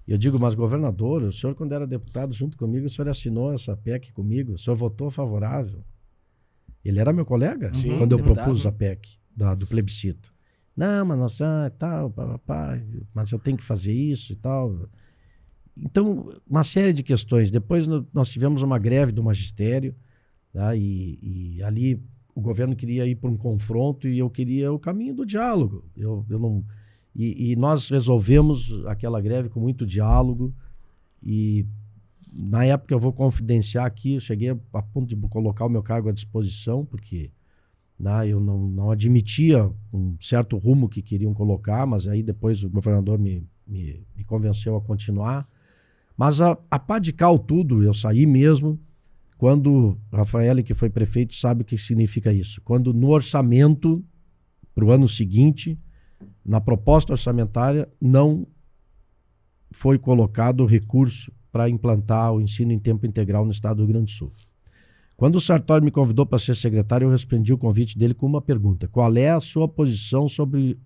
E 0.08 0.12
eu 0.12 0.18
digo, 0.18 0.38
mas 0.40 0.54
governador, 0.54 1.24
o 1.24 1.34
senhor, 1.34 1.56
quando 1.56 1.74
era 1.74 1.88
deputado 1.88 2.34
junto 2.34 2.58
comigo, 2.58 2.86
o 2.86 2.90
senhor 2.90 3.10
assinou 3.10 3.54
essa 3.54 3.76
PEC 3.76 4.12
comigo, 4.12 4.54
o 4.54 4.58
senhor 4.58 4.76
votou 4.76 5.10
favorável. 5.10 5.84
Ele 6.84 7.00
era 7.00 7.12
meu 7.14 7.26
colega 7.26 7.72
quando 7.98 8.12
eu 8.12 8.18
deputado. 8.18 8.44
propus 8.46 8.66
a 8.66 8.72
PEC 8.72 9.18
da- 9.36 9.56
do 9.56 9.66
plebiscito. 9.66 10.34
Não, 10.76 11.06
mas 11.06 11.18
nós, 11.18 11.42
ah, 11.42 11.72
tal, 11.78 12.10
pá, 12.10 12.28
pá, 12.28 12.38
pá, 12.40 12.82
mas 13.14 13.32
eu 13.32 13.40
tenho 13.40 13.56
que 13.58 13.64
fazer 13.64 13.94
isso 13.94 14.34
e 14.34 14.36
tal. 14.36 14.90
Então, 15.78 16.34
uma 16.50 16.64
série 16.64 16.94
de 16.94 17.04
questões. 17.04 17.50
Depois 17.52 17.88
no- 17.88 18.08
nós 18.14 18.30
tivemos 18.30 18.62
uma 18.62 18.78
greve 18.80 19.12
do 19.12 19.24
magistério, 19.24 19.96
tá? 20.54 20.76
e, 20.76 21.18
e 21.22 21.64
ali 21.64 22.02
o 22.34 22.42
governo 22.42 22.76
queria 22.76 23.06
ir 23.06 23.16
para 23.16 23.30
um 23.30 23.38
confronto 23.38 24.08
e 24.08 24.20
eu 24.20 24.30
queria 24.30 24.72
o 24.72 24.80
caminho 24.80 25.14
do 25.16 25.26
diálogo. 25.26 25.86
Eu, 25.96 26.26
eu 26.30 26.38
não, 26.40 26.64
e, 27.16 27.52
e 27.52 27.56
nós 27.56 27.90
resolvemos 27.90 28.86
aquela 28.88 29.22
greve 29.22 29.48
com 29.48 29.60
muito 29.62 29.86
diálogo 29.86 30.54
e 31.24 31.66
na 32.34 32.66
época 32.66 32.94
eu 32.94 33.00
vou 33.00 33.14
confidenciar 33.14 33.86
aqui, 33.86 34.16
eu 34.16 34.20
cheguei 34.20 34.50
a 34.50 34.82
ponto 34.82 35.08
de 35.08 35.16
colocar 35.30 35.66
o 35.66 35.70
meu 35.70 35.82
cargo 35.82 36.10
à 36.10 36.12
disposição, 36.12 36.86
porque 36.86 37.32
né, 38.00 38.28
eu 38.28 38.40
não, 38.40 38.68
não 38.68 38.92
admitia 38.92 39.72
um 39.94 40.16
certo 40.20 40.58
rumo 40.58 40.90
que 40.90 41.02
queriam 41.02 41.34
colocar, 41.34 41.86
mas 41.86 42.08
aí 42.08 42.22
depois 42.22 42.64
o 42.64 42.70
governador 42.70 43.18
me, 43.18 43.48
me, 43.66 44.06
me 44.16 44.24
convenceu 44.24 44.76
a 44.76 44.82
continuar. 44.82 45.48
Mas 46.18 46.42
a, 46.42 46.58
a 46.70 46.80
pá 46.80 47.00
de 47.00 47.14
cal 47.14 47.40
tudo, 47.40 47.84
eu 47.84 47.94
saí 47.94 48.26
mesmo, 48.26 48.80
quando 49.38 49.98
Rafael, 50.12 50.64
que 50.64 50.74
foi 50.74 50.90
prefeito, 50.90 51.36
sabe 51.36 51.62
o 51.62 51.66
que 51.66 51.78
significa 51.78 52.32
isso. 52.32 52.62
Quando 52.62 52.94
no 52.94 53.10
orçamento, 53.10 54.04
para 54.74 54.86
o 54.86 54.92
ano 54.92 55.08
seguinte, 55.08 55.78
na 56.44 56.62
proposta 56.62 57.14
orçamentária, 57.14 57.88
não 58.00 58.48
foi 59.72 59.98
colocado 59.98 60.66
recurso 60.66 61.32
para 61.52 61.70
implantar 61.70 62.34
o 62.34 62.42
ensino 62.42 62.72
em 62.72 62.80
tempo 62.80 63.06
integral 63.06 63.46
no 63.46 63.52
estado 63.52 63.78
do 63.78 63.84
Rio 63.84 63.94
Grande 63.94 64.12
do 64.14 64.18
Sul. 64.18 64.32
Quando 65.18 65.36
o 65.36 65.42
Sartori 65.42 65.84
me 65.84 65.92
convidou 65.92 66.26
para 66.26 66.40
ser 66.40 66.56
secretário, 66.56 67.06
eu 67.06 67.12
respondi 67.12 67.54
o 67.54 67.58
convite 67.58 67.98
dele 67.98 68.14
com 68.14 68.26
uma 68.26 68.42
pergunta: 68.42 68.88
qual 68.88 69.16
é 69.16 69.30
a 69.30 69.40
sua 69.40 69.68
posição 69.68 70.28
sobre 70.28 70.78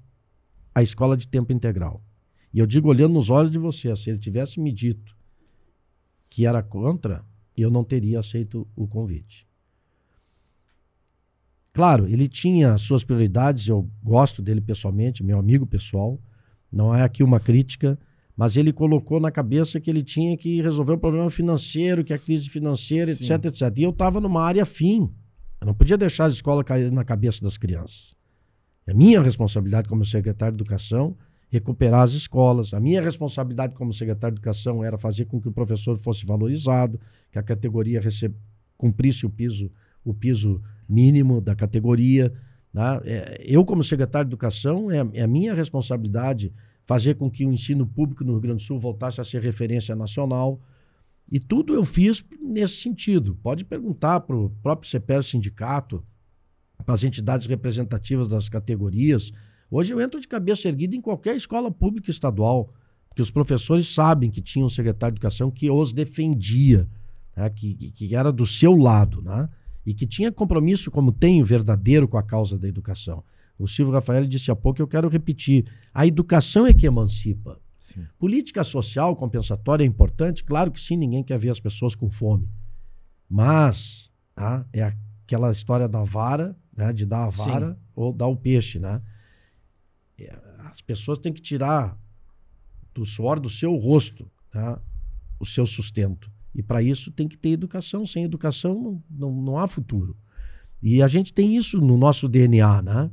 a 0.73 0.83
escola 0.83 1.17
de 1.17 1.27
tempo 1.27 1.51
integral? 1.51 2.03
E 2.53 2.59
eu 2.59 2.65
digo, 2.65 2.89
olhando 2.89 3.13
nos 3.13 3.29
olhos 3.29 3.51
de 3.51 3.57
você, 3.57 3.95
se 3.95 4.09
ele 4.09 4.19
tivesse 4.19 4.59
me 4.59 4.71
dito 4.71 5.17
que 6.29 6.45
era 6.45 6.61
contra, 6.61 7.25
eu 7.57 7.71
não 7.71 7.83
teria 7.83 8.19
aceito 8.19 8.67
o 8.75 8.87
convite. 8.87 9.47
Claro, 11.73 12.07
ele 12.07 12.27
tinha 12.27 12.73
as 12.73 12.81
suas 12.81 13.03
prioridades, 13.03 13.67
eu 13.67 13.89
gosto 14.03 14.41
dele 14.41 14.61
pessoalmente, 14.61 15.23
meu 15.23 15.39
amigo 15.39 15.65
pessoal, 15.65 16.19
não 16.71 16.93
é 16.93 17.03
aqui 17.03 17.23
uma 17.23 17.39
crítica, 17.39 17.97
mas 18.39 18.55
ele 18.55 18.71
colocou 18.71 19.19
na 19.19 19.29
cabeça 19.29 19.81
que 19.81 19.89
ele 19.89 20.01
tinha 20.01 20.37
que 20.37 20.61
resolver 20.61 20.93
o 20.93 20.97
problema 20.97 21.29
financeiro, 21.29 22.05
que 22.05 22.13
a 22.13 22.17
crise 22.17 22.49
financeira, 22.49 23.13
Sim. 23.13 23.33
etc, 23.33 23.45
etc. 23.47 23.77
E 23.77 23.83
eu 23.83 23.89
estava 23.89 24.21
numa 24.21 24.41
área 24.41 24.63
fim. 24.65 25.11
Eu 25.59 25.67
não 25.67 25.73
podia 25.73 25.97
deixar 25.97 26.23
a 26.23 26.29
escola 26.29 26.63
cair 26.63 26.89
na 26.89 27.03
cabeça 27.03 27.43
das 27.43 27.57
crianças. 27.57 28.15
É 28.87 28.93
minha 28.93 29.21
responsabilidade 29.21 29.89
como 29.89 30.05
secretário 30.05 30.55
de 30.55 30.63
Educação 30.63 31.17
recuperar 31.49 32.03
as 32.03 32.13
escolas. 32.13 32.73
A 32.73 32.79
minha 32.79 33.01
responsabilidade 33.01 33.73
como 33.73 33.91
secretário 33.91 34.35
de 34.35 34.39
Educação 34.39 34.85
era 34.85 34.97
fazer 34.97 35.25
com 35.25 35.41
que 35.41 35.49
o 35.49 35.51
professor 35.51 35.97
fosse 35.97 36.25
valorizado, 36.25 36.97
que 37.33 37.37
a 37.37 37.43
categoria 37.43 37.99
receb... 37.99 38.33
cumprisse 38.77 39.25
o 39.25 39.29
piso, 39.29 39.69
o 40.01 40.13
piso 40.13 40.61
mínimo 40.87 41.41
da 41.41 41.57
categoria. 41.57 42.31
né? 42.73 43.01
É, 43.03 43.43
Eu, 43.45 43.65
como 43.65 43.83
secretário 43.83 44.29
de 44.29 44.33
Educação, 44.33 44.89
é, 44.89 45.05
é 45.11 45.23
a 45.23 45.27
minha 45.27 45.53
responsabilidade 45.53 46.53
fazer 46.89 47.13
com 47.13 47.29
que 47.29 47.45
o 47.45 47.53
ensino 47.53 47.85
público 47.85 48.23
no 48.23 48.31
Rio 48.31 48.41
Grande 48.41 48.63
do 48.63 48.65
Sul 48.65 48.79
voltasse 48.79 49.21
a 49.21 49.23
ser 49.23 49.43
referência 49.43 49.95
nacional. 49.95 50.59
E 51.31 51.39
tudo 51.39 51.75
eu 51.75 51.85
fiz 51.85 52.25
nesse 52.41 52.77
sentido. 52.77 53.37
Pode 53.43 53.63
perguntar 53.63 54.21
para 54.21 54.35
o 54.35 54.49
próprio 54.63 54.89
CPR 54.89 55.21
Sindicato, 55.21 56.03
para 56.83 56.95
as 56.95 57.03
entidades 57.03 57.45
representativas 57.45 58.27
das 58.27 58.49
categorias. 58.49 59.31
Hoje 59.69 59.93
eu 59.93 60.01
entro 60.01 60.19
de 60.19 60.27
cabeça 60.27 60.67
erguida 60.67 60.95
em 60.95 61.01
qualquer 61.01 61.35
escola 61.35 61.69
pública 61.69 62.09
estadual, 62.09 62.73
porque 63.07 63.21
os 63.21 63.29
professores 63.29 63.87
sabem 63.87 64.31
que 64.31 64.41
tinha 64.41 64.65
um 64.65 64.69
secretário 64.69 65.13
de 65.13 65.19
educação 65.19 65.51
que 65.51 65.69
os 65.69 65.93
defendia, 65.93 66.89
né, 67.37 67.51
que, 67.51 67.75
que, 67.75 67.91
que 67.91 68.15
era 68.15 68.31
do 68.31 68.47
seu 68.47 68.75
lado, 68.75 69.21
né, 69.21 69.47
e 69.85 69.93
que 69.93 70.07
tinha 70.07 70.31
compromisso, 70.31 70.89
como 70.89 71.11
tenho, 71.11 71.45
verdadeiro 71.45 72.07
com 72.07 72.17
a 72.17 72.23
causa 72.23 72.57
da 72.57 72.67
educação. 72.67 73.23
O 73.59 73.67
Silvio 73.67 73.93
Rafael 73.93 74.25
disse 74.25 74.49
há 74.49 74.55
pouco, 74.55 74.81
eu 74.81 74.87
quero 74.87 75.09
repetir: 75.09 75.65
a 75.93 76.07
educação 76.07 76.65
é 76.65 76.73
que 76.73 76.87
emancipa. 76.87 77.59
Sim. 77.75 78.07
Política 78.17 78.63
social 78.63 79.15
compensatória 79.15 79.83
é 79.83 79.87
importante? 79.87 80.43
Claro 80.43 80.71
que 80.71 80.79
sim, 80.79 80.95
ninguém 80.95 81.23
quer 81.23 81.37
ver 81.37 81.49
as 81.49 81.59
pessoas 81.59 81.93
com 81.93 82.09
fome. 82.09 82.49
Mas 83.29 84.09
tá, 84.33 84.65
é 84.71 84.95
aquela 85.23 85.51
história 85.51 85.87
da 85.87 86.03
vara, 86.03 86.55
né, 86.75 86.93
de 86.93 87.05
dar 87.05 87.25
a 87.25 87.29
vara 87.29 87.77
ou 87.93 88.13
dar 88.13 88.27
o 88.27 88.37
peixe. 88.37 88.79
Né? 88.79 89.01
É, 90.17 90.35
As 90.59 90.81
pessoas 90.81 91.17
têm 91.17 91.33
que 91.33 91.41
tirar 91.41 91.99
do 92.93 93.05
suor 93.05 93.39
do 93.39 93.49
seu 93.49 93.75
rosto 93.75 94.29
tá, 94.51 94.81
o 95.39 95.45
seu 95.45 95.67
sustento. 95.67 96.31
E 96.55 96.63
para 96.63 96.81
isso 96.81 97.11
tem 97.11 97.27
que 97.27 97.37
ter 97.37 97.49
educação. 97.49 98.05
Sem 98.05 98.23
educação 98.23 98.73
não, 98.81 99.03
não, 99.09 99.41
não 99.41 99.57
há 99.59 99.67
futuro. 99.67 100.17
E 100.81 101.01
a 101.01 101.07
gente 101.07 101.33
tem 101.33 101.57
isso 101.57 101.79
no 101.79 101.97
nosso 101.97 102.27
DNA, 102.27 102.81
né? 102.81 103.11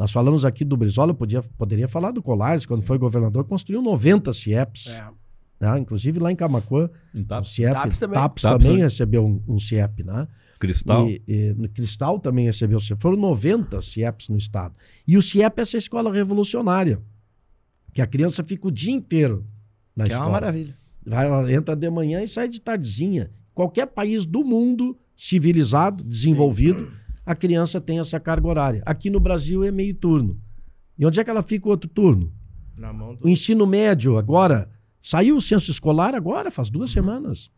Nós 0.00 0.12
falamos 0.12 0.46
aqui 0.46 0.64
do 0.64 0.78
Brizola, 0.78 1.10
eu 1.10 1.14
podia, 1.14 1.42
poderia 1.58 1.86
falar 1.86 2.10
do 2.10 2.22
Colares, 2.22 2.64
quando 2.64 2.80
foi 2.80 2.96
governador, 2.96 3.44
construiu 3.44 3.82
90 3.82 4.32
CIEPs. 4.32 4.86
É. 4.86 5.04
né? 5.60 5.78
Inclusive 5.78 6.18
lá 6.18 6.32
em 6.32 6.34
Camacuã, 6.34 6.88
Em 7.14 7.20
o 7.20 7.24
TAP, 7.26 7.44
CIEP, 7.44 7.74
TAPS 7.74 7.98
também. 7.98 8.14
TAPS 8.14 8.42
TAPS 8.42 8.64
também 8.64 8.78
recebeu 8.78 9.26
um, 9.26 9.42
um 9.46 9.58
CIEP, 9.58 10.02
né? 10.02 10.26
Cristal. 10.58 11.06
E, 11.06 11.22
e 11.28 11.52
no 11.52 11.68
Cristal 11.68 12.18
também 12.18 12.46
recebeu 12.46 12.80
CIEP. 12.80 12.98
Foram 13.02 13.18
90 13.18 13.82
CIEPs 13.82 14.30
no 14.30 14.38
estado. 14.38 14.74
E 15.06 15.18
o 15.18 15.22
CIEP 15.22 15.58
é 15.58 15.60
essa 15.60 15.76
escola 15.76 16.10
revolucionária, 16.10 16.98
que 17.92 18.00
a 18.00 18.06
criança 18.06 18.42
fica 18.42 18.68
o 18.68 18.70
dia 18.70 18.94
inteiro 18.94 19.44
na 19.94 20.04
Que 20.04 20.12
é 20.12 20.14
escola. 20.14 20.30
uma 20.30 20.32
maravilha. 20.32 20.74
Vai, 21.04 21.26
ela 21.26 21.52
entra 21.52 21.76
de 21.76 21.90
manhã 21.90 22.22
e 22.22 22.28
sai 22.28 22.48
de 22.48 22.58
tardezinha. 22.58 23.30
Qualquer 23.52 23.84
país 23.84 24.24
do 24.24 24.42
mundo 24.42 24.98
civilizado, 25.14 26.02
desenvolvido, 26.02 26.90
a 27.30 27.34
criança 27.36 27.80
tem 27.80 27.98
essa 28.00 28.18
carga 28.18 28.48
horária. 28.48 28.82
Aqui 28.84 29.08
no 29.08 29.20
Brasil 29.20 29.62
é 29.62 29.70
meio 29.70 29.94
turno. 29.94 30.36
E 30.98 31.06
onde 31.06 31.20
é 31.20 31.24
que 31.24 31.30
ela 31.30 31.42
fica 31.42 31.68
o 31.68 31.70
outro 31.70 31.88
turno? 31.88 32.32
Na 32.76 32.92
mão 32.92 33.14
do... 33.14 33.24
O 33.24 33.28
ensino 33.28 33.66
médio 33.66 34.18
agora, 34.18 34.68
saiu 35.00 35.36
o 35.36 35.40
censo 35.40 35.70
escolar 35.70 36.14
agora, 36.14 36.50
faz 36.50 36.68
duas 36.70 36.90
semanas. 36.90 37.48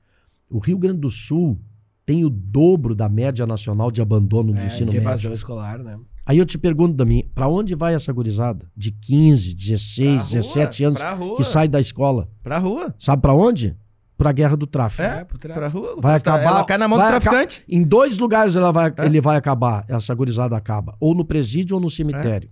O 0.50 0.58
Rio 0.58 0.76
Grande 0.76 1.00
do 1.00 1.08
Sul 1.08 1.58
tem 2.04 2.24
o 2.24 2.28
dobro 2.28 2.94
da 2.94 3.08
média 3.08 3.46
nacional 3.46 3.90
de 3.90 4.02
abandono 4.02 4.52
do 4.52 4.58
É, 4.58 4.66
ensino 4.66 4.90
de 4.90 4.98
médio. 4.98 5.08
evasão 5.08 5.32
escolar, 5.32 5.78
né? 5.78 5.98
Aí 6.26 6.36
eu 6.38 6.44
te 6.46 6.58
pergunto, 6.58 6.94
Dami, 6.94 7.24
para 7.34 7.48
onde 7.48 7.74
vai 7.74 7.94
essa 7.94 8.12
gurizada? 8.12 8.70
De 8.76 8.92
15, 8.92 9.54
16, 9.54 10.16
Pra 10.16 10.22
rua, 10.22 10.28
17 10.42 10.84
anos 10.84 10.98
Pra 10.98 11.12
rua. 11.14 11.36
que 11.36 11.44
sai 11.44 11.66
da 11.66 11.80
escola. 11.80 12.28
Pra 12.42 12.58
rua. 12.58 12.94
Sabe 12.98 13.22
para 13.22 13.32
onde? 13.34 13.74
Para 14.22 14.30
a 14.30 14.32
guerra 14.32 14.56
do 14.56 14.66
tráfico. 14.66 15.02
É, 15.02 15.24
pro 15.24 15.38
tráfico. 15.38 15.60
pra 15.60 15.68
rua. 15.68 15.96
Vai 16.00 16.16
acabar- 16.16 16.42
Ela 16.42 16.64
cai 16.64 16.78
na 16.78 16.86
mão 16.88 16.98
do 16.98 17.02
aca- 17.02 17.20
traficante. 17.20 17.64
Em 17.68 17.82
dois 17.82 18.18
lugares 18.18 18.54
ela 18.56 18.70
vai, 18.70 18.92
É. 18.96 19.04
ele 19.06 19.20
vai 19.20 19.36
acabar, 19.36 19.84
essa 19.88 20.14
gurizada 20.14 20.56
acaba. 20.56 20.96
Ou 21.00 21.14
no 21.14 21.24
presídio 21.24 21.74
ou 21.76 21.80
no 21.80 21.90
cemitério. 21.90 22.50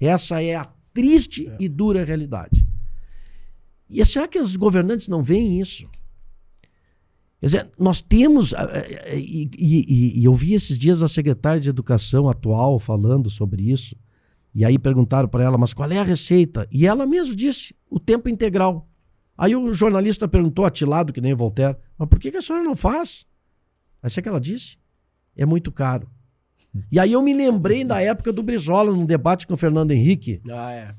Essa 0.00 0.42
é 0.42 0.54
a 0.56 0.68
triste 0.92 1.50
e 1.58 1.68
dura 1.68 2.04
realidade. 2.04 2.66
E 3.88 4.04
será 4.04 4.26
que 4.28 4.38
os 4.38 4.56
governantes 4.56 5.08
não 5.08 5.22
veem 5.22 5.60
isso? 5.60 5.88
Quer 7.40 7.46
dizer, 7.46 7.70
nós 7.78 8.00
temos. 8.00 8.52
e- 9.14 9.48
e- 9.58 10.20
e 10.20 10.24
eu 10.24 10.32
vi 10.34 10.54
esses 10.54 10.78
dias 10.78 11.02
a 11.02 11.08
secretária 11.08 11.60
de 11.60 11.68
Educação 11.68 12.28
atual 12.28 12.78
falando 12.78 13.28
sobre 13.30 13.70
isso. 13.70 13.96
E 14.54 14.64
aí 14.64 14.78
perguntaram 14.78 15.28
para 15.28 15.42
ela, 15.44 15.56
mas 15.58 15.72
qual 15.72 15.90
é 15.90 15.98
a 15.98 16.02
receita? 16.04 16.68
E 16.70 16.86
ela 16.86 17.06
mesmo 17.06 17.34
disse, 17.34 17.74
o 17.90 17.98
tempo 17.98 18.28
integral. 18.28 18.88
Aí 19.36 19.56
o 19.56 19.72
jornalista 19.72 20.28
perguntou, 20.28 20.64
atilado, 20.64 21.12
que 21.12 21.20
nem 21.20 21.32
o 21.32 21.36
Voltaire, 21.36 21.76
mas 21.98 22.08
por 22.08 22.18
que, 22.18 22.30
que 22.30 22.36
a 22.36 22.42
senhora 22.42 22.64
não 22.64 22.74
faz? 22.76 23.24
Aí 24.02 24.10
sabe 24.10 24.20
o 24.20 24.22
que 24.24 24.28
ela 24.28 24.40
disse? 24.40 24.76
É 25.36 25.46
muito 25.46 25.72
caro. 25.72 26.08
E 26.90 26.98
aí 26.98 27.12
eu 27.12 27.22
me 27.22 27.34
lembrei 27.34 27.84
da 27.84 28.00
época 28.00 28.32
do 28.32 28.42
Brizola, 28.42 28.92
num 28.92 29.04
debate 29.04 29.46
com 29.46 29.54
o 29.54 29.56
Fernando 29.56 29.90
Henrique, 29.90 30.40
Ah, 30.50 30.72
é. 30.72 30.94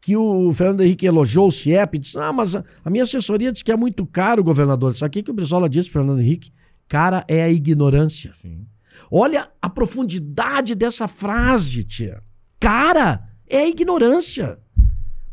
que 0.00 0.16
o 0.16 0.52
Fernando 0.52 0.80
Henrique 0.82 1.06
elogiou 1.06 1.48
o 1.48 1.52
CIEP 1.52 1.96
e 1.96 1.98
disse: 2.00 2.18
Ah, 2.18 2.32
mas 2.32 2.54
a, 2.54 2.64
a 2.84 2.90
minha 2.90 3.02
assessoria 3.04 3.52
diz 3.52 3.62
que 3.62 3.70
é 3.72 3.76
muito 3.76 4.06
caro, 4.06 4.42
governador. 4.42 4.94
Sabe 4.96 5.08
o 5.08 5.12
que, 5.12 5.22
que 5.22 5.30
o 5.30 5.34
Brizola 5.34 5.68
disse, 5.68 5.90
Fernando 5.90 6.20
Henrique? 6.20 6.50
Cara, 6.88 7.24
é 7.28 7.42
a 7.42 7.50
ignorância. 7.50 8.32
Sim. 8.40 8.66
Olha 9.10 9.50
a 9.60 9.68
profundidade 9.68 10.74
dessa 10.74 11.06
frase, 11.06 11.84
tia. 11.84 12.22
Cara, 12.58 13.22
é 13.48 13.58
a 13.58 13.68
ignorância. 13.68 14.58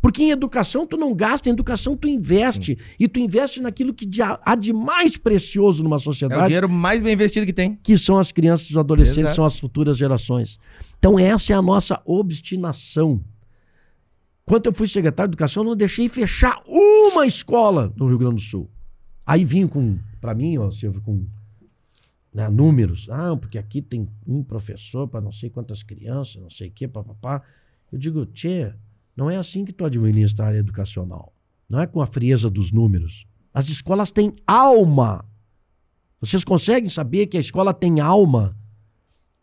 Porque 0.02 0.24
em 0.24 0.32
educação 0.32 0.88
tu 0.88 0.96
não 0.96 1.14
gasta, 1.14 1.50
em 1.50 1.52
educação 1.52 1.96
tu 1.96 2.08
investe. 2.08 2.78
E 2.98 3.08
tu 3.08 3.20
investe 3.20 3.62
naquilo 3.62 3.94
que 3.94 4.08
há 4.22 4.56
de 4.56 4.72
mais 4.72 5.18
precioso 5.18 5.84
numa 5.84 5.98
É 5.98 5.98
o 5.98 6.02
sociedade, 6.02 6.46
dinheiro 6.46 6.70
mais 6.70 7.02
bem 7.02 7.14
investido 7.14 7.46
que 7.46 7.54
tem. 7.54 7.76
que 7.84 7.98
são 7.98 8.18
as 8.18 8.32
crianças 8.32 8.68
e 8.68 8.72
os 8.72 8.78
adolescentes, 8.78 9.20
Exato. 9.20 9.36
são 9.36 9.46
as 9.46 9.60
futuras 9.60 9.98
gerações. 9.98 10.58
Então, 10.98 11.20
essa 11.20 11.54
é 11.54 11.56
a 11.56 11.62
nossa 11.62 12.02
obstinação. 12.06 13.22
Quando 14.46 14.66
eu 14.66 14.74
fui 14.74 14.88
secretário 14.88 15.30
de 15.30 15.36
educação, 15.36 15.64
eu 15.64 15.70
não 15.70 15.76
deixei 15.76 16.08
fechar 16.08 16.62
uma 16.66 17.28
escola 17.28 17.94
no 17.96 18.08
Rio 18.08 18.18
Grande 18.18 18.36
do 18.36 18.42
Sul. 18.42 18.70
Aí 19.26 19.46
vim 19.46 19.68
com, 19.68 20.00
para 20.20 20.34
mim, 20.34 20.58
ó, 20.58 20.72
Silvio, 20.72 21.02
com 21.02 21.28
né, 22.34 22.50
números. 22.50 23.08
Ah, 23.12 23.36
porque 23.36 23.58
aqui 23.58 23.82
tem 23.82 24.08
um 24.26 24.44
professor 24.44 25.08
para 25.08 25.22
não 25.22 25.32
sei 25.32 25.50
quantas 25.50 25.84
crianças, 25.84 26.42
não 26.42 26.50
sei 26.50 26.70
o 26.70 26.72
quê, 26.72 26.88
papapá. 26.88 27.44
Eu 27.92 28.00
digo, 28.00 28.26
tchê, 28.26 28.74
não 29.20 29.30
é 29.30 29.36
assim 29.36 29.66
que 29.66 29.74
tu 29.74 29.84
administra 29.84 30.46
a 30.46 30.48
área 30.48 30.60
educacional. 30.60 31.34
Não 31.70 31.82
é 31.82 31.86
com 31.86 32.02
a 32.02 32.06
frieza 32.06 32.50
dos 32.50 32.72
números. 32.72 33.28
As 33.54 33.68
escolas 33.68 34.12
têm 34.12 34.34
alma. 34.48 35.26
Vocês 36.22 36.46
conseguem 36.46 36.90
saber 36.90 37.28
que 37.28 37.36
a 37.36 37.42
escola 37.42 37.74
tem 37.74 38.00
alma? 38.00 38.58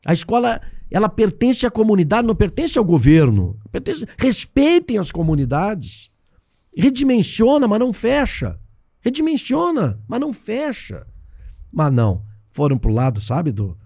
A 0.06 0.14
escola, 0.14 0.62
ela 0.90 1.10
pertence 1.10 1.66
à 1.66 1.70
comunidade, 1.70 2.26
não 2.26 2.34
pertence 2.34 2.78
ao 2.78 2.84
governo. 2.86 3.60
Pertence- 3.70 4.06
respeitem 4.16 4.96
as 4.96 5.10
comunidades. 5.10 6.10
Redimensiona, 6.74 7.68
mas 7.68 7.78
não 7.78 7.92
fecha. 7.92 8.58
Redimensiona, 9.02 10.00
mas 10.08 10.20
não 10.20 10.32
fecha. 10.32 11.06
Mas 11.70 11.92
não. 11.92 12.24
Foram 12.48 12.78
pro 12.78 12.90
lado, 12.94 13.20
sabe, 13.20 13.52
do, 13.52 13.76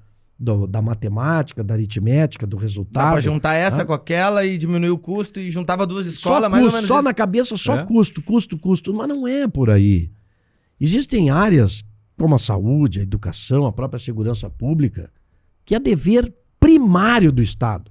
do- 0.43 0.67
da 0.67 0.81
matemática, 0.81 1.63
da 1.63 1.75
aritmética, 1.75 2.47
do 2.47 2.57
Dá 2.57 2.63
resultado. 2.63 3.13
pra 3.13 3.21
juntar 3.21 3.55
essa 3.55 3.83
Ah. 3.83 3.85
com 3.85 3.93
aquela 3.93 4.45
e 4.47 4.57
diminuir 4.57 4.89
o 4.91 4.97
custo 4.99 5.39
e 5.39 5.51
juntava 5.51 5.87
duas 5.87 6.07
Só 6.07 6.13
escolas, 6.13 6.51
mais 6.51 6.65
ou 6.65 6.73
menos 6.73 6.87
só 6.89 6.97
isso. 6.97 7.05
na 7.05 7.13
cabeça, 7.13 7.57
só 7.59 7.81
É? 7.81 7.85
custo, 7.85 8.23
custo, 8.23 8.57
custo. 8.59 8.95
Mas 8.95 9.07
não 9.07 9.29
é 9.29 9.47
por 9.47 9.69
aí. 9.69 10.11
Existem 10.81 11.29
áreas 11.29 11.85
como 12.19 12.35
a 12.35 12.39
saúde, 12.39 13.01
a 13.01 13.03
educação, 13.03 13.67
a 13.67 13.73
própria 13.73 13.99
segurança 13.99 14.49
pública, 14.49 15.11
que 15.65 15.75
é 15.75 15.79
dever 15.79 16.33
primário 16.59 17.31
do 17.31 17.43
Estado. 17.43 17.91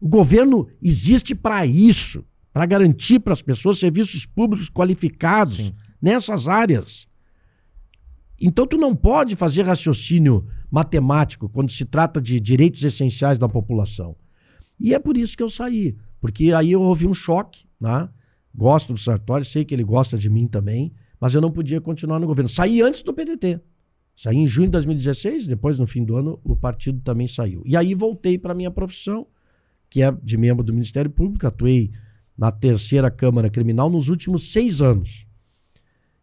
O 0.00 0.08
governo 0.08 0.66
existe 0.82 1.34
para 1.34 1.64
isso, 1.66 2.24
para 2.52 2.66
garantir 2.66 3.20
para 3.20 3.32
as 3.32 3.42
pessoas 3.42 3.78
serviços 3.78 4.26
públicos 4.26 4.68
qualificados 4.68 5.56
Sim. 5.56 5.72
nessas 6.02 6.48
áreas. 6.48 7.06
Então 8.40 8.66
tu 8.66 8.78
não 8.78 8.96
pode 8.96 9.36
fazer 9.36 9.62
raciocínio 9.62 10.46
matemático 10.70 11.48
quando 11.48 11.70
se 11.70 11.84
trata 11.84 12.20
de 12.20 12.40
direitos 12.40 12.82
essenciais 12.82 13.38
da 13.38 13.48
população. 13.48 14.16
E 14.78 14.94
é 14.94 14.98
por 14.98 15.16
isso 15.16 15.36
que 15.36 15.42
eu 15.42 15.50
saí, 15.50 15.94
porque 16.20 16.52
aí 16.52 16.72
eu 16.72 16.80
houve 16.80 17.06
um 17.06 17.12
choque, 17.12 17.66
né? 17.78 18.08
Gosto 18.54 18.94
do 18.94 18.98
Sartori, 18.98 19.44
sei 19.44 19.64
que 19.64 19.74
ele 19.74 19.84
gosta 19.84 20.16
de 20.16 20.30
mim 20.30 20.46
também, 20.46 20.92
mas 21.20 21.34
eu 21.34 21.40
não 21.40 21.52
podia 21.52 21.80
continuar 21.80 22.18
no 22.18 22.26
governo. 22.26 22.48
Saí 22.48 22.80
antes 22.80 23.02
do 23.02 23.12
PDT. 23.12 23.60
Saí 24.16 24.36
em 24.36 24.46
junho 24.46 24.66
de 24.66 24.72
2016, 24.72 25.46
depois 25.46 25.78
no 25.78 25.86
fim 25.86 26.04
do 26.04 26.16
ano 26.16 26.40
o 26.42 26.56
partido 26.56 27.00
também 27.00 27.26
saiu. 27.26 27.62
E 27.64 27.76
aí 27.76 27.94
voltei 27.94 28.38
para 28.38 28.54
minha 28.54 28.70
profissão, 28.70 29.26
que 29.88 30.02
é 30.02 30.10
de 30.10 30.36
membro 30.36 30.64
do 30.64 30.72
Ministério 30.72 31.10
Público, 31.10 31.46
atuei 31.46 31.90
na 32.36 32.50
terceira 32.50 33.10
Câmara 33.10 33.50
Criminal 33.50 33.90
nos 33.90 34.08
últimos 34.08 34.52
seis 34.52 34.80
anos. 34.80 35.26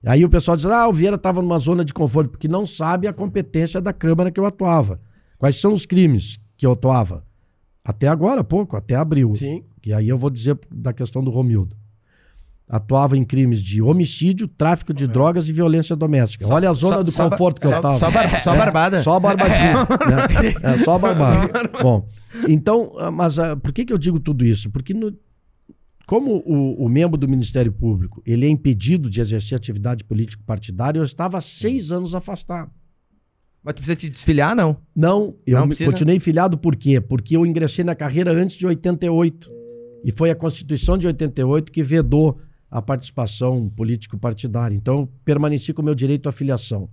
Aí 0.07 0.23
o 0.25 0.29
pessoal 0.29 0.55
diz: 0.57 0.65
ah, 0.65 0.87
o 0.87 0.93
Vieira 0.93 1.15
estava 1.15 1.41
numa 1.41 1.59
zona 1.59 1.83
de 1.83 1.93
conforto, 1.93 2.29
porque 2.31 2.47
não 2.47 2.65
sabe 2.65 3.07
a 3.07 3.13
competência 3.13 3.81
da 3.81 3.91
Câmara 3.93 4.31
que 4.31 4.39
eu 4.39 4.45
atuava. 4.45 4.99
Quais 5.37 5.59
são 5.59 5.73
os 5.73 5.85
crimes 5.85 6.39
que 6.57 6.65
eu 6.65 6.71
atuava? 6.71 7.23
Até 7.83 8.07
agora, 8.07 8.43
pouco, 8.43 8.75
até 8.75 8.95
abril. 8.95 9.35
Sim. 9.35 9.63
Que 9.81 9.93
aí 9.93 10.09
eu 10.09 10.17
vou 10.17 10.29
dizer 10.29 10.57
da 10.71 10.91
questão 10.93 11.23
do 11.23 11.31
Romildo. 11.31 11.75
Atuava 12.69 13.15
em 13.15 13.23
crimes 13.23 13.63
de 13.63 13.81
homicídio, 13.81 14.45
tráfico 14.45 14.93
de 14.93 15.07
drogas 15.07 15.47
e 15.47 15.53
violência 15.53 15.95
doméstica. 15.95 16.45
Olha 16.47 16.69
a 16.69 16.73
zona 16.73 16.97
Só- 16.97 17.03
do 17.03 17.11
só- 17.11 17.29
conforto 17.29 17.61
que 17.61 17.67
eu 17.67 17.71
só- 17.71 17.77
estava. 17.77 17.97
Só, 17.99 18.11
bar- 18.11 18.43
só 18.43 18.55
barbada. 18.57 18.99
Só 18.99 19.13
a 19.15 19.19
barbadinha. 19.21 19.73
né? 20.63 20.73
É 20.73 20.77
só 20.83 20.95
a 20.95 20.99
barbada. 20.99 21.49
Bom, 21.81 22.05
então, 22.45 22.91
ah, 22.99 23.09
mas 23.09 23.39
ah, 23.39 23.55
por 23.55 23.71
que, 23.71 23.85
que 23.85 23.93
eu 23.93 23.97
digo 23.97 24.19
tudo 24.19 24.43
isso? 24.43 24.69
Porque 24.69 24.93
no- 24.93 25.13
como 26.07 26.41
o, 26.45 26.85
o 26.85 26.89
membro 26.89 27.17
do 27.17 27.27
Ministério 27.27 27.71
Público 27.71 28.23
ele 28.25 28.45
é 28.45 28.49
impedido 28.49 29.09
de 29.09 29.19
exercer 29.19 29.57
atividade 29.57 30.05
político-partidária, 30.05 30.97
eu 30.97 31.03
estava 31.03 31.37
há 31.37 31.41
seis 31.41 31.91
anos 31.91 32.15
afastado. 32.15 32.71
Mas 33.61 33.73
tu 33.73 33.77
precisa 33.79 33.97
te 33.97 34.09
desfiliar, 34.09 34.55
não? 34.55 34.77
Não, 34.95 35.35
eu 35.45 35.59
Não 35.59 35.67
continuei 35.67 36.19
filiado 36.21 36.57
por 36.57 36.77
quê? 36.77 37.01
Porque 37.01 37.35
eu 37.35 37.45
ingressei 37.45 37.83
na 37.83 37.93
carreira 37.93 38.31
antes 38.31 38.55
de 38.55 38.65
88. 38.65 39.51
E 40.05 40.11
foi 40.11 40.31
a 40.31 40.35
Constituição 40.35 40.97
de 40.97 41.05
88 41.05 41.69
que 41.69 41.83
vedou 41.83 42.39
a 42.71 42.81
participação 42.81 43.69
político-partidária. 43.69 44.73
Então, 44.73 44.99
eu 44.99 45.09
permaneci 45.25 45.73
com 45.73 45.81
o 45.81 45.85
meu 45.85 45.93
direito 45.93 46.29
à 46.29 46.31
filiação. 46.31 46.89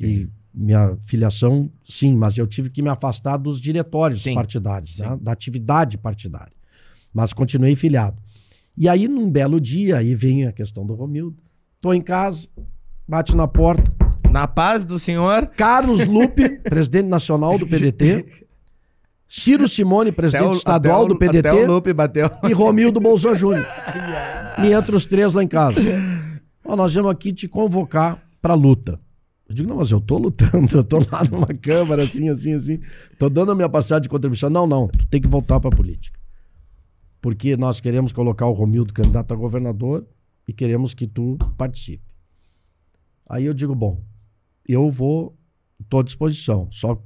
E 0.00 0.28
minha 0.52 0.96
filiação, 1.06 1.70
sim, 1.88 2.16
mas 2.16 2.36
eu 2.36 2.46
tive 2.48 2.70
que 2.70 2.82
me 2.82 2.88
afastar 2.88 3.36
dos 3.36 3.60
diretórios 3.60 4.22
Sim. 4.22 4.34
partidários, 4.34 4.98
né? 4.98 5.16
Da 5.20 5.30
atividade 5.30 5.96
partidária. 5.96 6.52
Mas 7.14 7.32
continuei 7.32 7.76
filiado. 7.76 8.20
E 8.76 8.88
aí, 8.88 9.08
num 9.08 9.30
belo 9.30 9.60
dia, 9.60 9.96
aí 9.98 10.14
vem 10.14 10.46
a 10.46 10.52
questão 10.52 10.84
do 10.86 10.94
Romildo. 10.94 11.36
Tô 11.80 11.92
em 11.94 12.00
casa, 12.02 12.46
bate 13.08 13.34
na 13.36 13.46
porta, 13.48 13.90
Na 14.30 14.46
paz 14.46 14.84
do 14.84 14.98
senhor. 14.98 15.46
Carlos 15.56 16.04
Lupe, 16.04 16.58
presidente 16.64 17.06
nacional 17.06 17.56
do 17.58 17.66
PDT. 17.66 18.26
Ciro 19.28 19.66
Simone, 19.66 20.12
presidente 20.12 20.48
o- 20.54 20.56
estadual 20.56 21.04
o- 21.04 21.06
do 21.08 21.16
PDT. 21.18 21.48
Até 21.48 21.52
o 21.54 21.66
Lupe 21.66 21.92
bateu. 21.92 22.30
E 22.48 22.52
Romildo 22.52 23.00
Bolsonaro 23.00 23.38
Júnior. 23.38 23.66
E 24.58 24.72
entra 24.72 24.96
os 24.96 25.04
três 25.04 25.34
lá 25.34 25.42
em 25.44 25.48
casa. 25.48 25.78
Ó, 26.64 26.74
nós 26.74 26.94
vamos 26.94 27.10
aqui 27.10 27.30
te 27.30 27.46
convocar 27.46 28.22
pra 28.40 28.54
luta. 28.54 28.98
Eu 29.46 29.54
digo, 29.54 29.68
não, 29.68 29.76
mas 29.76 29.90
eu 29.90 30.00
tô 30.00 30.16
lutando, 30.16 30.78
eu 30.78 30.82
tô 30.82 30.96
lá 30.98 31.22
numa 31.30 31.46
câmara, 31.48 32.02
assim, 32.04 32.30
assim, 32.30 32.54
assim. 32.54 32.80
Tô 33.18 33.28
dando 33.28 33.52
a 33.52 33.54
minha 33.54 33.68
passagem 33.68 34.02
de 34.04 34.08
contribuição. 34.08 34.48
Não, 34.48 34.66
não, 34.66 34.88
tu 34.88 35.06
tem 35.08 35.20
que 35.20 35.28
voltar 35.28 35.60
pra 35.60 35.70
política. 35.70 36.18
Porque 37.26 37.56
nós 37.56 37.80
queremos 37.80 38.12
colocar 38.12 38.46
o 38.46 38.52
Romildo 38.52 38.94
candidato 38.94 39.34
a 39.34 39.36
governador 39.36 40.06
e 40.46 40.52
queremos 40.52 40.94
que 40.94 41.08
tu 41.08 41.36
participe. 41.58 42.04
Aí 43.28 43.46
eu 43.46 43.52
digo, 43.52 43.74
bom, 43.74 44.00
eu 44.64 44.88
vou, 44.88 45.36
tô 45.88 45.98
à 45.98 46.04
disposição, 46.04 46.68
só 46.70 47.02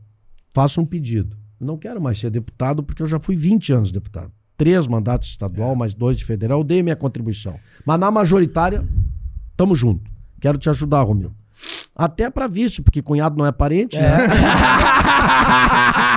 faço 0.53 0.79
um 0.79 0.85
pedido. 0.85 1.39
Não 1.59 1.79
quero 1.79 2.03
mais 2.03 2.21
ser 2.21 2.29
deputado 2.29 2.83
porque 2.83 3.03
eu 3.03 3.07
já 3.07 3.19
fui 3.19 3.35
20 3.35 3.73
anos 3.73 3.91
deputado. 3.91 4.31
Três 4.59 4.87
mandatos 4.87 5.31
estadual, 5.31 5.75
mais 5.75 5.95
dois 5.95 6.19
de 6.19 6.25
federal, 6.27 6.61
eu 6.61 6.65
dei 6.65 6.83
minha 6.83 6.97
contribuição. 6.97 7.59
Mas 7.87 7.99
na 7.99 8.11
majoritária, 8.11 8.87
tamo 9.57 9.75
junto. 9.75 10.11
Quero 10.39 10.59
te 10.59 10.69
ajudar, 10.69 11.01
Romildo. 11.01 11.35
Até 11.97 12.29
pra 12.29 12.47
vice, 12.47 12.83
porque 12.83 13.01
cunhado 13.01 13.39
não 13.39 13.47
é 13.47 13.53
parente, 13.53 13.97
né? 13.97 14.19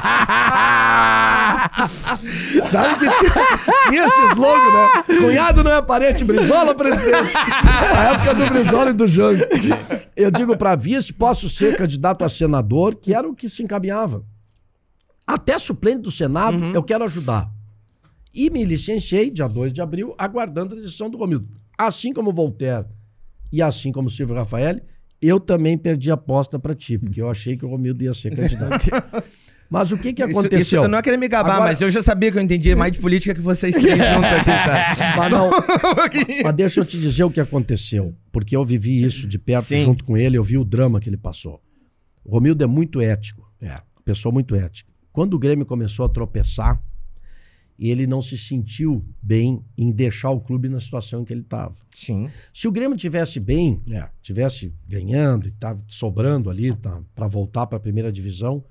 Sabe 2.70 3.00
que 3.00 3.06
tinha, 3.06 3.90
tinha 3.90 4.06
esse 4.06 4.22
slogan, 4.32 4.72
né? 4.74 5.18
Cunhado 5.20 5.64
não 5.64 5.72
é 5.72 5.82
parente, 5.82 6.24
Brizola 6.24 6.76
presidente. 6.76 7.36
A 7.36 8.14
época 8.14 8.34
do 8.36 8.50
Brizola 8.52 8.90
e 8.92 8.94
do 8.94 9.08
Jango. 9.08 9.44
Eu 10.16 10.30
digo 10.30 10.56
pra 10.56 10.76
vice, 10.76 11.12
posso 11.12 11.50
ser 11.50 11.76
candidato 11.76 12.24
a 12.24 12.30
senador, 12.30 12.96
que 12.96 13.14
era 13.14 13.28
o 13.28 13.36
que 13.36 13.50
se 13.50 13.64
encaminhava. 13.64 14.24
Até 15.26 15.58
suplente 15.58 16.02
do 16.02 16.12
Senado, 16.12 16.58
eu 16.74 16.84
quero 16.84 17.04
ajudar. 17.06 17.50
E 18.34 18.50
me 18.50 18.64
licenciei, 18.66 19.30
dia 19.30 19.48
2 19.48 19.72
de 19.72 19.82
abril, 19.82 20.14
aguardando 20.18 20.76
a 20.76 20.80
decisão 20.80 21.10
do 21.10 21.18
Romildo. 21.18 21.48
Assim 21.78 22.14
como 22.14 22.34
Voltaire 22.34 22.86
e 23.52 23.62
assim 23.62 23.92
como 23.92 24.10
Silvio 24.10 24.36
Rafael, 24.36 24.80
eu 25.22 25.40
também 25.40 25.78
perdi 25.78 26.12
a 26.12 26.16
aposta 26.16 26.60
pra 26.60 26.74
ti, 26.74 26.98
porque 26.98 27.22
eu 27.22 27.30
achei 27.30 27.56
que 27.56 27.66
o 27.66 27.70
Romildo 27.70 28.04
ia 28.04 28.14
ser 28.14 28.34
candidato. 28.36 28.86
Mas 29.74 29.92
o 29.92 29.98
que 29.98 30.14
que 30.14 30.22
Isso- 30.24 30.32
aconteceu? 30.32 30.60
Isso, 30.62 30.76
eu 30.76 30.88
não 30.88 31.02
querer 31.02 31.18
me 31.18 31.28
gabar, 31.28 31.56
Agora- 31.56 31.72
mas 31.72 31.82
eu 31.82 31.90
já 31.90 32.04
sabia 32.04 32.32
que 32.32 32.38
eu 32.38 32.42
entendia 32.44 32.76
mais 32.76 32.92
de 32.92 33.00
política 33.00 33.34
que 33.34 33.42
vocês 33.42 33.74
três 33.74 33.98
juntos 33.98 34.32
aqui, 34.32 34.46
tá? 34.46 35.16
Mas, 35.18 35.32
não, 35.32 35.50
mas 36.46 36.56
deixa 36.56 36.80
eu 36.80 36.86
te 36.86 37.00
dizer 37.00 37.24
o 37.24 37.32
que 37.32 37.40
aconteceu. 37.40 38.14
Porque 38.32 38.56
eu 38.56 38.64
vivi 38.64 39.04
isso 39.04 39.26
de 39.28 39.40
perto 39.40 39.66
Sim. 39.66 39.86
junto 39.86 40.04
com 40.04 40.16
ele, 40.16 40.38
eu 40.38 40.44
vi 40.44 40.60
o 40.60 40.64
drama 40.64 41.00
que 41.00 41.10
ele 41.10 41.18
passou. 41.18 41.60
O 42.24 42.30
Romildo 42.34 42.64
é 42.64 42.68
muito 42.68 43.02
ético. 43.02 43.52
É. 43.60 43.82
Pessoa 44.06 44.32
muito 44.32 44.54
ética. 44.56 44.92
Quando 45.12 45.34
o 45.34 45.40
Grêmio 45.40 45.66
começou 45.66 46.06
a 46.06 46.10
tropeçar, 46.10 46.80
ele 47.80 48.06
não 48.06 48.22
se 48.22 48.38
sentiu 48.38 49.04
bem 49.22 49.60
em 49.76 49.92
deixar 49.92 50.30
o 50.30 50.40
clube 50.40 50.70
na 50.70 50.80
situação 50.80 51.22
em 51.22 51.26
que 51.26 51.34
ele 51.34 51.42
estava. 51.42 51.74
Sim. 51.96 52.30
Se 52.54 52.68
o 52.68 52.72
Grêmio 52.72 52.96
tivesse 52.96 53.40
bem, 53.40 53.82
É. 53.92 54.08
tivesse 54.22 54.72
ganhando 54.88 55.48
e 55.48 55.50
estava 55.50 55.82
sobrando 55.88 56.50
ali 56.52 56.72
para 57.16 57.28
voltar 57.28 57.66
para 57.66 57.78
a 57.78 57.82
primeira 57.82 58.12
divisão, 58.12 58.64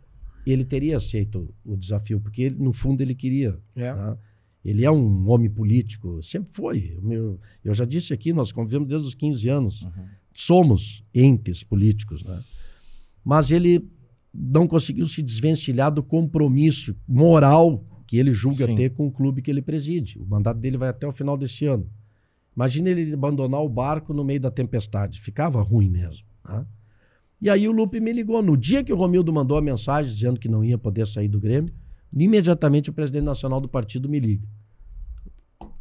ele 0.51 0.65
teria 0.65 0.97
aceito 0.97 1.53
o 1.65 1.77
desafio, 1.77 2.21
porque 2.21 2.43
ele, 2.43 2.59
no 2.59 2.73
fundo 2.73 3.01
ele 3.01 3.15
queria. 3.15 3.59
É. 3.77 3.93
tá? 3.93 4.19
Ele 4.65 4.85
é 4.85 4.91
um 4.91 5.29
homem 5.29 5.51
político, 5.51 6.23
sempre 6.23 6.53
foi. 6.53 6.99
Meu- 7.03 7.39
eu 7.65 7.75
já 7.75 7.85
disse 7.85 8.13
aqui, 8.13 8.33
nós 8.33 8.53
convivemos 8.53 8.89
desde 8.89 9.07
os 9.09 9.15
15 9.15 9.49
anos. 9.49 9.87
Somos 10.35 11.05
entes 11.15 11.63
políticos, 11.65 12.23
né? 12.23 12.41
Mas 13.25 13.51
ele 13.51 13.85
não 14.33 14.67
conseguiu 14.67 15.07
se 15.07 15.21
desvencilhar 15.21 15.93
do 15.93 16.03
compromisso 16.03 16.97
moral 17.07 17.85
que 18.07 18.17
ele 18.17 18.33
julga 18.33 18.67
Sim. 18.67 18.75
ter 18.75 18.91
com 18.91 19.07
o 19.07 19.11
clube 19.13 19.43
que 19.43 19.51
ele 19.51 19.63
preside. 19.63 20.19
O 20.19 20.27
mandato 20.27 20.59
dele 20.59 20.77
vai 20.77 20.89
até 20.89 21.07
o 21.07 21.13
final 21.13 21.37
desse 21.37 21.67
ano. 21.67 21.89
Imagina 22.55 22.89
ele 22.91 23.13
abandonar 23.13 23.63
o 23.63 23.69
barco 23.69 24.13
no 24.15 24.23
meio 24.25 24.41
da 24.41 24.51
tempestade. 24.51 25.21
Ficava 25.21 25.61
ruim 25.63 25.89
mesmo. 25.89 26.27
tá? 26.43 26.67
E 27.43 27.51
aí 27.51 27.69
o 27.69 27.73
Lupe 27.73 27.99
me 27.99 28.13
ligou. 28.13 28.41
No 28.41 28.57
dia 28.57 28.85
que 28.85 28.93
o 28.93 28.97
Romildo 28.97 29.33
mandou 29.33 29.59
a 29.59 29.61
mensagem 29.61 30.15
dizendo 30.15 30.39
que 30.39 30.49
não 30.49 30.65
ia 30.65 30.79
poder 30.79 31.09
sair 31.09 31.27
do 31.27 31.41
Grêmio, 31.41 31.75
imediatamente 32.17 32.89
o 32.89 32.93
presidente 32.93 33.25
nacional 33.25 33.61
do 33.61 33.69
partido 33.69 34.09
me 34.09 34.21
liga. 34.21 34.47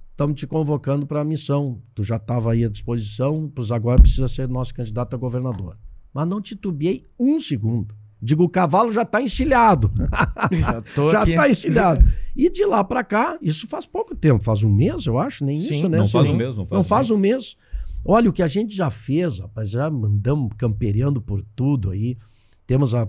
Estamos 0.09 0.35
te 0.39 0.47
convocando 0.47 1.05
para 1.05 1.21
a 1.21 1.23
missão. 1.23 1.79
Tu 1.93 2.03
já 2.03 2.15
estava 2.15 2.51
aí 2.51 2.65
à 2.65 2.67
disposição, 2.67 3.49
pois 3.53 3.69
agora 3.69 4.01
precisa 4.01 4.27
ser 4.27 4.49
nosso 4.49 4.73
candidato 4.73 5.13
a 5.13 5.17
governador. 5.17 5.77
Mas 6.11 6.27
não 6.27 6.41
titubeei 6.41 7.05
um 7.19 7.39
segundo. 7.39 7.93
Digo, 8.19 8.43
o 8.43 8.49
cavalo 8.49 8.91
já 8.91 9.03
está 9.03 9.21
encilhado. 9.21 9.91
Já 11.11 11.23
está 11.23 11.49
encilhado. 11.49 12.05
E 12.35 12.49
de 12.49 12.65
lá 12.65 12.83
para 12.83 13.03
cá, 13.03 13.37
isso 13.41 13.67
faz 13.67 13.85
pouco 13.87 14.15
tempo, 14.15 14.43
faz 14.43 14.63
um 14.63 14.69
mês, 14.69 15.07
eu 15.07 15.17
acho, 15.17 15.43
nem 15.43 15.59
Sim, 15.59 15.75
isso, 15.75 15.89
né? 15.89 15.97
Não 15.97 16.07
faz 16.07 16.25
Sim. 16.25 16.33
o 16.33 16.37
mesmo. 16.37 16.67
Não 16.69 16.83
faz 16.83 17.09
um 17.09 17.17
mês. 17.17 17.57
Olha, 18.03 18.29
o 18.29 18.33
que 18.33 18.41
a 18.43 18.47
gente 18.47 18.75
já 18.75 18.89
fez, 18.89 19.39
rapaz, 19.39 19.69
já 19.71 19.87
andamos 19.87 20.51
campereando 20.57 21.21
por 21.21 21.43
tudo 21.55 21.91
aí. 21.91 22.17
Temos 22.65 22.95
a, 22.95 23.07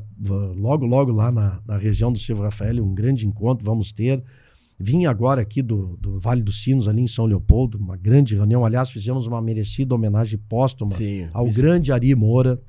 logo, 0.57 0.85
logo 0.87 1.13
lá 1.13 1.31
na, 1.33 1.61
na 1.67 1.77
região 1.79 2.13
do 2.13 2.19
Silvio 2.19 2.45
Rafael 2.45 2.85
um 2.85 2.95
grande 2.95 3.27
encontro, 3.27 3.65
vamos 3.65 3.93
ter. 3.93 4.23
Vim 4.79 5.07
agora 5.07 5.41
aqui 5.41 5.63
do, 5.63 5.97
do 5.99 6.19
Vale 6.19 6.43
dos 6.43 6.63
Sinos, 6.63 6.89
ali 6.89 7.01
em 7.03 7.07
São 7.07 7.25
Leopoldo, 7.25 7.79
uma 7.79 7.97
grande 7.97 8.35
reunião. 8.35 8.65
Aliás, 8.65 8.91
fizemos 8.91 9.27
uma 9.27 9.41
merecida 9.41 9.95
homenagem 9.95 10.39
póstuma 10.49 10.93
Sim. 10.97 11.29
ao 11.33 11.47
vice- 11.47 11.61
grande 11.61 11.93
Ari 11.93 12.15
Moura, 12.17 12.61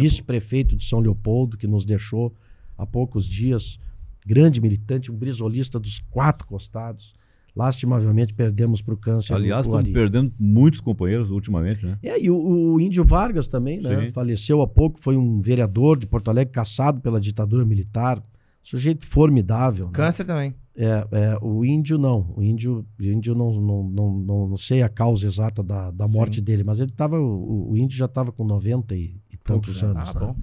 vice-prefeito 0.00 0.76
de 0.76 0.84
São 0.84 1.00
Leopoldo, 1.00 1.56
que 1.56 1.66
nos 1.66 1.84
deixou 1.84 2.32
há 2.76 2.86
poucos 2.86 3.26
dias. 3.26 3.78
Grande 4.24 4.60
militante, 4.60 5.10
um 5.10 5.16
brisolista 5.16 5.80
dos 5.80 5.98
quatro 6.10 6.46
costados. 6.46 7.14
Lastimavelmente 7.56 8.32
perdemos 8.34 8.80
para 8.80 8.94
o 8.94 8.96
câncer. 8.96 9.34
Aliás, 9.34 9.66
estamos 9.66 9.90
perdendo 9.90 10.32
muitos 10.38 10.80
companheiros 10.80 11.30
ultimamente, 11.30 11.84
né? 11.84 11.98
É, 12.02 12.20
e 12.22 12.30
o, 12.30 12.36
o 12.74 12.80
Índio 12.80 13.04
Vargas 13.04 13.46
também, 13.46 13.80
né? 13.80 14.06
Sim. 14.06 14.12
Faleceu 14.12 14.62
há 14.62 14.66
pouco, 14.66 15.00
foi 15.00 15.16
um 15.16 15.40
vereador 15.40 15.98
de 15.98 16.06
Porto 16.06 16.30
Alegre, 16.30 16.52
caçado 16.52 17.00
pela 17.00 17.20
ditadura 17.20 17.64
militar. 17.64 18.22
Sujeito 18.62 19.06
formidável. 19.06 19.86
né? 19.86 19.92
Câncer 19.92 20.24
também. 20.24 20.54
É, 20.76 21.06
é, 21.10 21.38
o 21.40 21.64
índio 21.64 21.98
não. 21.98 22.32
O 22.36 22.42
índio, 22.42 22.86
o 23.00 23.02
índio 23.02 23.34
não, 23.34 23.52
não, 23.60 23.82
não, 23.82 24.12
não, 24.12 24.48
não 24.50 24.56
sei 24.56 24.82
a 24.82 24.88
causa 24.88 25.26
exata 25.26 25.62
da, 25.62 25.90
da 25.90 26.06
morte 26.06 26.36
Sim. 26.36 26.44
dele, 26.44 26.62
mas 26.62 26.78
ele 26.78 26.92
tava. 26.92 27.18
O, 27.18 27.72
o 27.72 27.76
índio 27.76 27.96
já 27.96 28.04
estava 28.04 28.30
com 28.30 28.44
90 28.44 28.94
e, 28.94 29.20
e 29.32 29.36
tantos 29.38 29.80
Poucos 29.80 29.82
anos. 29.82 30.08
Ah, 30.08 30.14
né? 30.14 30.20
bom. 30.20 30.36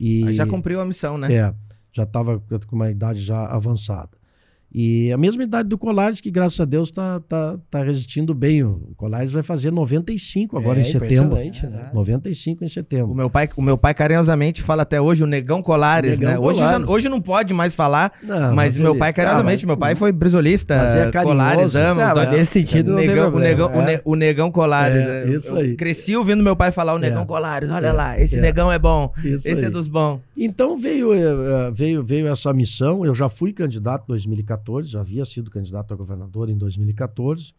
E, 0.00 0.26
Aí 0.26 0.34
já 0.34 0.46
cumpriu 0.46 0.80
a 0.80 0.84
missão, 0.84 1.16
né? 1.16 1.32
É, 1.32 1.54
já 1.92 2.02
estava 2.02 2.40
com 2.40 2.74
uma 2.74 2.90
idade 2.90 3.20
já 3.20 3.46
avançada. 3.46 4.10
E 4.74 5.12
a 5.12 5.18
mesma 5.18 5.42
idade 5.44 5.68
do 5.68 5.76
Colares, 5.76 6.20
que 6.20 6.30
graças 6.30 6.58
a 6.58 6.64
Deus 6.64 6.88
está 6.88 7.20
tá, 7.28 7.58
tá 7.70 7.82
resistindo 7.82 8.32
bem. 8.34 8.62
O 8.62 8.92
Colares 8.96 9.30
vai 9.30 9.42
fazer 9.42 9.70
95 9.70 10.56
agora 10.56 10.78
É, 10.78 10.82
em 10.82 10.84
setembro. 10.84 11.36
né? 11.36 11.90
95 11.92 12.64
em 12.64 12.66
O 12.66 12.70
setembro. 12.70 13.14
meu 13.14 13.28
pai, 13.28 13.48
o 13.54 13.60
meu 13.60 13.76
pai 13.76 13.92
carinhosamente 13.92 14.62
fala 14.62 14.82
até 14.82 14.98
hoje 15.00 15.22
o 15.22 15.26
Negão 15.26 15.62
Colares, 15.62 16.18
Negão 16.18 16.32
né? 16.32 16.38
Hoje, 16.38 16.58
já- 16.58 16.66
Colares. 16.66 16.88
hoje 16.88 17.08
não 17.10 17.20
pode 17.20 17.52
mais 17.52 17.74
falar, 17.74 18.12
Não, 18.22 18.54
mas, 18.54 18.78
meu 18.78 18.92
ele- 18.92 18.98
pai 18.98 19.12
carinhosamente, 19.12 19.64
Ah, 19.64 19.66
mas- 19.66 19.66
meu 19.66 19.76
pai 19.76 19.94
foi 19.94 20.10
brisolista, 20.10 20.76
Mas 20.78 20.94
é. 20.94 21.12
Colares, 21.22 21.74
ama, 21.74 22.06
Não, 22.06 22.14
mas 22.14 22.26
dois- 22.26 22.38
nesse 22.38 22.52
sentido 22.52 22.92
o 22.92 22.94
negão, 22.96 23.34
o, 23.34 23.38
negão, 23.38 23.68
o, 23.74 23.80
É. 23.82 23.84
ne- 23.86 24.00
o 24.06 24.14
negão 24.16 24.50
Colares. 24.50 25.06
É, 25.06 25.24
Eu- 25.24 25.36
isso 25.36 25.54
eu 25.54 25.58
aí. 25.58 25.76
cresci 25.76 26.16
ouvindo 26.16 26.42
meu 26.42 26.56
pai 26.56 26.70
falar 26.70 26.94
o 26.94 26.98
negão 26.98 27.22
É. 27.22 27.26
Colares, 27.26 27.70
olha 27.70 27.88
É. 27.88 27.92
lá, 27.92 28.18
esse 28.18 28.38
É. 28.38 28.40
negão 28.40 28.72
é 28.72 28.78
bom, 28.78 29.12
Isso 29.22 29.46
esse 29.46 29.62
é 29.64 29.66
aí. 29.66 29.70
dos 29.70 29.86
bons. 29.86 30.20
Então 30.36 30.76
veio, 30.78 31.12
eh, 31.12 31.20
eh, 31.20 31.70
veio, 31.74 32.02
veio 32.02 32.26
essa 32.28 32.52
missão. 32.54 33.04
Eu 33.04 33.14
já 33.14 33.28
fui 33.28 33.52
candidato 33.52 34.04
em 34.04 34.08
2014, 34.08 34.61
já 34.90 35.00
havia 35.00 35.24
sido 35.24 35.50
candidato 35.50 35.92
a 35.92 35.96
governador 35.96 36.48
em 36.48 36.56
2014. 36.56 37.52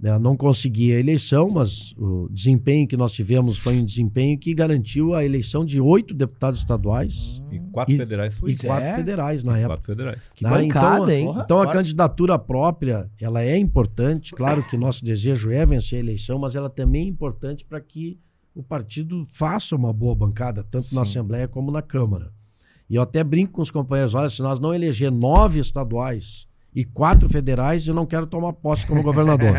né? 0.00 0.16
Não 0.18 0.36
consegui 0.36 0.92
a 0.94 0.98
eleição, 1.00 1.50
mas 1.50 1.92
o 1.98 2.28
desempenho 2.30 2.86
que 2.86 2.96
nós 2.96 3.10
tivemos 3.10 3.58
foi 3.58 3.76
um 3.78 3.84
desempenho 3.84 4.38
que 4.38 4.54
garantiu 4.54 5.12
a 5.14 5.24
eleição 5.24 5.64
de 5.64 5.80
oito 5.80 6.14
deputados 6.14 6.60
estaduais 6.60 7.42
E 7.50 7.58
quatro 7.72 7.94
E- 7.94 7.96
federais. 7.96 8.34
E 8.46 8.56
quatro 8.64 8.84
é. 8.88 8.94
federais 8.94 9.42
na 9.42 9.58
época. 9.58 9.76
Quatro 9.76 9.86
federais. 9.96 10.20
Que 10.36 10.44
né? 10.44 10.50
bancada, 10.50 10.96
então, 11.02 11.10
hein? 11.10 11.26
Porra. 11.26 11.42
Então 11.44 11.60
a 11.60 11.72
candidatura 11.72 12.38
própria, 12.38 13.10
ela 13.20 13.42
é 13.42 13.56
importante. 13.58 14.32
Claro 14.32 14.62
que 14.68 14.76
nosso 14.76 15.04
desejo 15.04 15.50
é 15.50 15.66
vencer 15.66 15.96
a 15.96 16.00
eleição, 16.00 16.38
mas 16.38 16.54
ela 16.54 16.70
também 16.70 17.02
é 17.06 17.08
importante 17.08 17.64
para 17.64 17.80
que 17.80 18.18
o 18.54 18.62
partido 18.62 19.24
faça 19.26 19.74
uma 19.76 19.92
boa 19.92 20.14
bancada, 20.14 20.62
tanto 20.62 20.94
na 20.94 21.04
Sim. 21.04 21.10
Assembleia 21.10 21.48
como 21.48 21.70
na 21.72 21.82
Câmara. 21.82 22.32
E 22.88 22.96
eu 22.96 23.02
até 23.02 23.22
brinco 23.22 23.52
com 23.52 23.62
os 23.62 23.70
companheiros, 23.70 24.14
olha, 24.14 24.30
se 24.30 24.40
nós 24.42 24.58
não 24.58 24.74
eleger 24.74 25.12
nove 25.12 25.60
estaduais 25.60 26.47
e 26.78 26.84
quatro 26.84 27.28
federais, 27.28 27.88
eu 27.88 27.92
não 27.92 28.06
quero 28.06 28.24
tomar 28.24 28.52
posse 28.52 28.86
como 28.86 29.02
governador. 29.02 29.50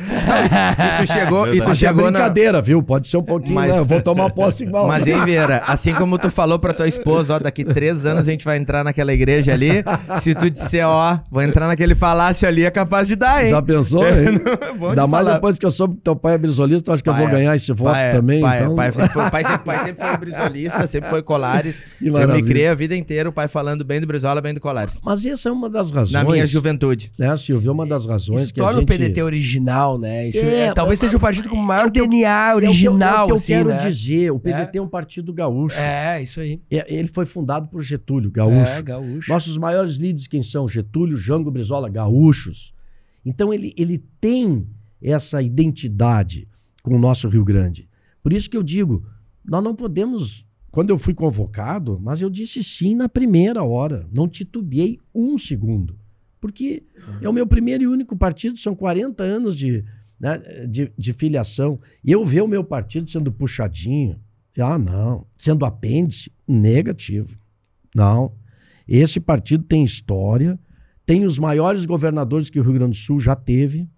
E 0.00 1.06
tu 1.06 1.12
chegou, 1.12 1.48
e 1.48 1.60
tu 1.62 1.70
é 1.70 1.74
chegou 1.74 2.04
na... 2.04 2.18
brincadeira, 2.18 2.60
viu? 2.60 2.82
Pode 2.82 3.08
ser 3.08 3.16
um 3.16 3.22
pouquinho, 3.22 3.54
Mas- 3.54 3.72
né? 3.72 3.78
Eu 3.78 3.84
vou 3.84 4.00
tomar 4.02 4.30
posse 4.30 4.64
igual. 4.64 4.86
Mas, 4.86 5.06
hein, 5.06 5.18
Vera, 5.24 5.62
assim 5.66 5.94
como 5.94 6.18
tu 6.18 6.30
falou 6.30 6.58
pra 6.58 6.72
tua 6.72 6.86
esposa, 6.88 7.36
ó, 7.36 7.38
daqui 7.38 7.64
três 7.64 8.04
anos 8.04 8.28
a 8.28 8.30
gente 8.30 8.44
vai 8.44 8.58
entrar 8.58 8.84
naquela 8.84 9.12
igreja 9.12 9.52
ali. 9.52 9.82
Se 10.20 10.34
tu 10.34 10.50
disser, 10.50 10.86
ó, 10.86 11.18
vou 11.30 11.42
entrar 11.42 11.66
naquele 11.66 11.94
palácio 11.94 12.46
ali, 12.46 12.64
é 12.64 12.70
capaz 12.70 13.08
de 13.08 13.16
dar, 13.16 13.42
hein? 13.42 13.50
Já 13.50 13.62
pensou, 13.62 14.06
hein? 14.06 14.40
Ainda 14.90 15.06
mais 15.06 15.24
falar. 15.24 15.34
depois 15.34 15.58
que 15.58 15.66
eu 15.66 15.70
soube 15.70 15.96
que 15.96 16.02
teu 16.02 16.16
pai 16.16 16.34
é 16.34 16.38
brisolista, 16.38 16.90
eu 16.90 16.94
acho 16.94 17.02
que 17.02 17.08
eu 17.08 17.14
Pai 17.14 17.22
vou 17.22 17.28
é- 17.30 17.38
ganhar 17.38 17.56
esse 17.56 17.72
voto 17.72 17.92
pai 17.92 18.08
é- 18.08 18.12
também. 18.12 18.40
Pai, 18.40 18.62
então... 18.62 18.74
pai, 18.74 18.92
sempre 18.92 19.12
foi, 19.12 19.30
pai, 19.30 19.44
sempre, 19.44 19.64
pai 19.64 19.78
sempre 19.78 20.06
foi 20.06 20.16
brisolista, 20.18 20.86
sempre 20.86 21.10
foi 21.10 21.22
Colares. 21.22 21.82
Eu 22.00 22.28
me 22.28 22.42
criei 22.42 22.68
a 22.68 22.74
vida 22.74 22.94
inteira 22.96 23.28
o 23.28 23.32
pai 23.32 23.48
falando 23.48 23.84
bem 23.84 24.00
do 24.00 24.06
Brizola, 24.06 24.40
bem 24.40 24.52
do 24.54 24.60
Colares. 24.60 24.98
Mas 25.02 25.24
essa 25.24 25.48
é 25.48 25.52
uma 25.52 25.68
das 25.70 25.90
razões. 25.90 26.12
Na 26.12 26.24
minha 26.24 26.46
juventude. 26.52 27.12
Né, 27.18 27.36
Silvio, 27.36 27.70
é 27.70 27.72
uma 27.72 27.86
das 27.86 28.06
razões 28.06 28.42
Isso 28.42 28.54
que 28.54 28.60
a 28.60 28.64
torna 28.64 28.80
gente... 28.80 28.88
o 28.88 28.92
PDT 28.92 29.22
original, 29.22 29.98
né? 29.98 30.28
Isso 30.28 30.38
É, 30.38 30.66
é- 30.66 30.72
talvez 30.74 30.98
mas- 30.98 31.08
seja 31.08 31.16
o 31.16 31.20
partido 31.20 31.48
com 31.48 31.56
o 31.56 31.62
maior 31.62 31.84
é 31.84 31.88
o 31.88 31.90
que 31.92 32.00
eu- 32.00 32.08
DNA 32.08 32.28
É 32.50 32.54
o 32.54 32.58
que 32.58 32.64
eu- 32.64 32.70
original, 32.70 33.18
é 33.18 33.22
o 33.22 33.26
que 33.26 33.32
eu 33.32 33.36
assim, 33.36 33.46
quero 33.52 33.68
né? 33.70 33.76
dizer. 33.78 34.30
O 34.30 34.38
PDT 34.40 34.78
é. 34.78 34.82
um 34.82 34.88
partido 34.88 35.32
gaúcho. 35.32 35.76
É, 35.78 36.22
isso 36.22 36.40
aí. 36.40 36.60
É, 36.70 36.94
Ele 36.94 37.08
foi 37.08 37.24
fundado 37.24 37.68
por 37.68 37.82
Getúlio, 37.82 38.30
gaúcho. 38.30 38.70
É, 38.72 38.82
gaúcho. 38.82 39.30
Nossos 39.30 39.56
maiores 39.56 39.94
líderes 39.94 40.26
quem 40.26 40.42
são? 40.42 40.66
Getúlio, 40.68 41.16
Jango 41.16 41.50
Brizola, 41.50 41.88
gaúchos. 41.88 42.72
Então 43.24 43.52
ele, 43.52 43.72
ele 43.76 44.02
tem 44.20 44.66
essa 45.02 45.40
identidade 45.42 46.48
com 46.82 46.94
o 46.94 46.98
nosso 46.98 47.28
Rio 47.28 47.44
Grande. 47.44 47.88
Por 48.22 48.32
isso 48.32 48.48
que 48.50 48.56
eu 48.56 48.62
digo, 48.62 49.04
nós 49.44 49.62
não 49.62 49.74
podemos... 49.74 50.44
Quando 50.70 50.90
eu 50.90 50.98
fui 50.98 51.12
convocado, 51.12 51.98
mas 52.00 52.22
eu 52.22 52.30
disse 52.30 52.62
sim 52.62 52.94
na 52.94 53.08
primeira 53.08 53.64
hora. 53.64 54.06
Não 54.12 54.28
titubeei 54.28 55.00
um 55.12 55.36
segundo. 55.36 55.98
Porque 56.40 56.82
é 57.20 57.28
o 57.28 57.32
meu 57.32 57.46
primeiro 57.46 57.84
e 57.84 57.86
único 57.86 58.16
partido, 58.16 58.58
são 58.58 58.74
40 58.74 59.22
anos 59.22 59.56
de, 59.56 59.84
né, 60.18 60.38
de, 60.66 60.90
de 60.96 61.12
filiação. 61.12 61.78
E 62.02 62.10
eu 62.10 62.24
ver 62.24 62.42
o 62.42 62.48
meu 62.48 62.64
partido 62.64 63.10
sendo 63.10 63.30
puxadinho, 63.30 64.18
ah, 64.58 64.78
não. 64.78 65.26
Sendo 65.36 65.64
apêndice, 65.64 66.32
negativo. 66.46 67.38
Não. 67.94 68.32
Esse 68.86 69.20
partido 69.20 69.64
tem 69.64 69.84
história, 69.84 70.58
tem 71.06 71.24
os 71.24 71.38
maiores 71.38 71.86
governadores 71.86 72.50
que 72.50 72.58
o 72.58 72.62
Rio 72.62 72.74
Grande 72.74 72.98
do 72.98 73.02
Sul 73.02 73.20
já 73.20 73.36
teve, 73.36 73.88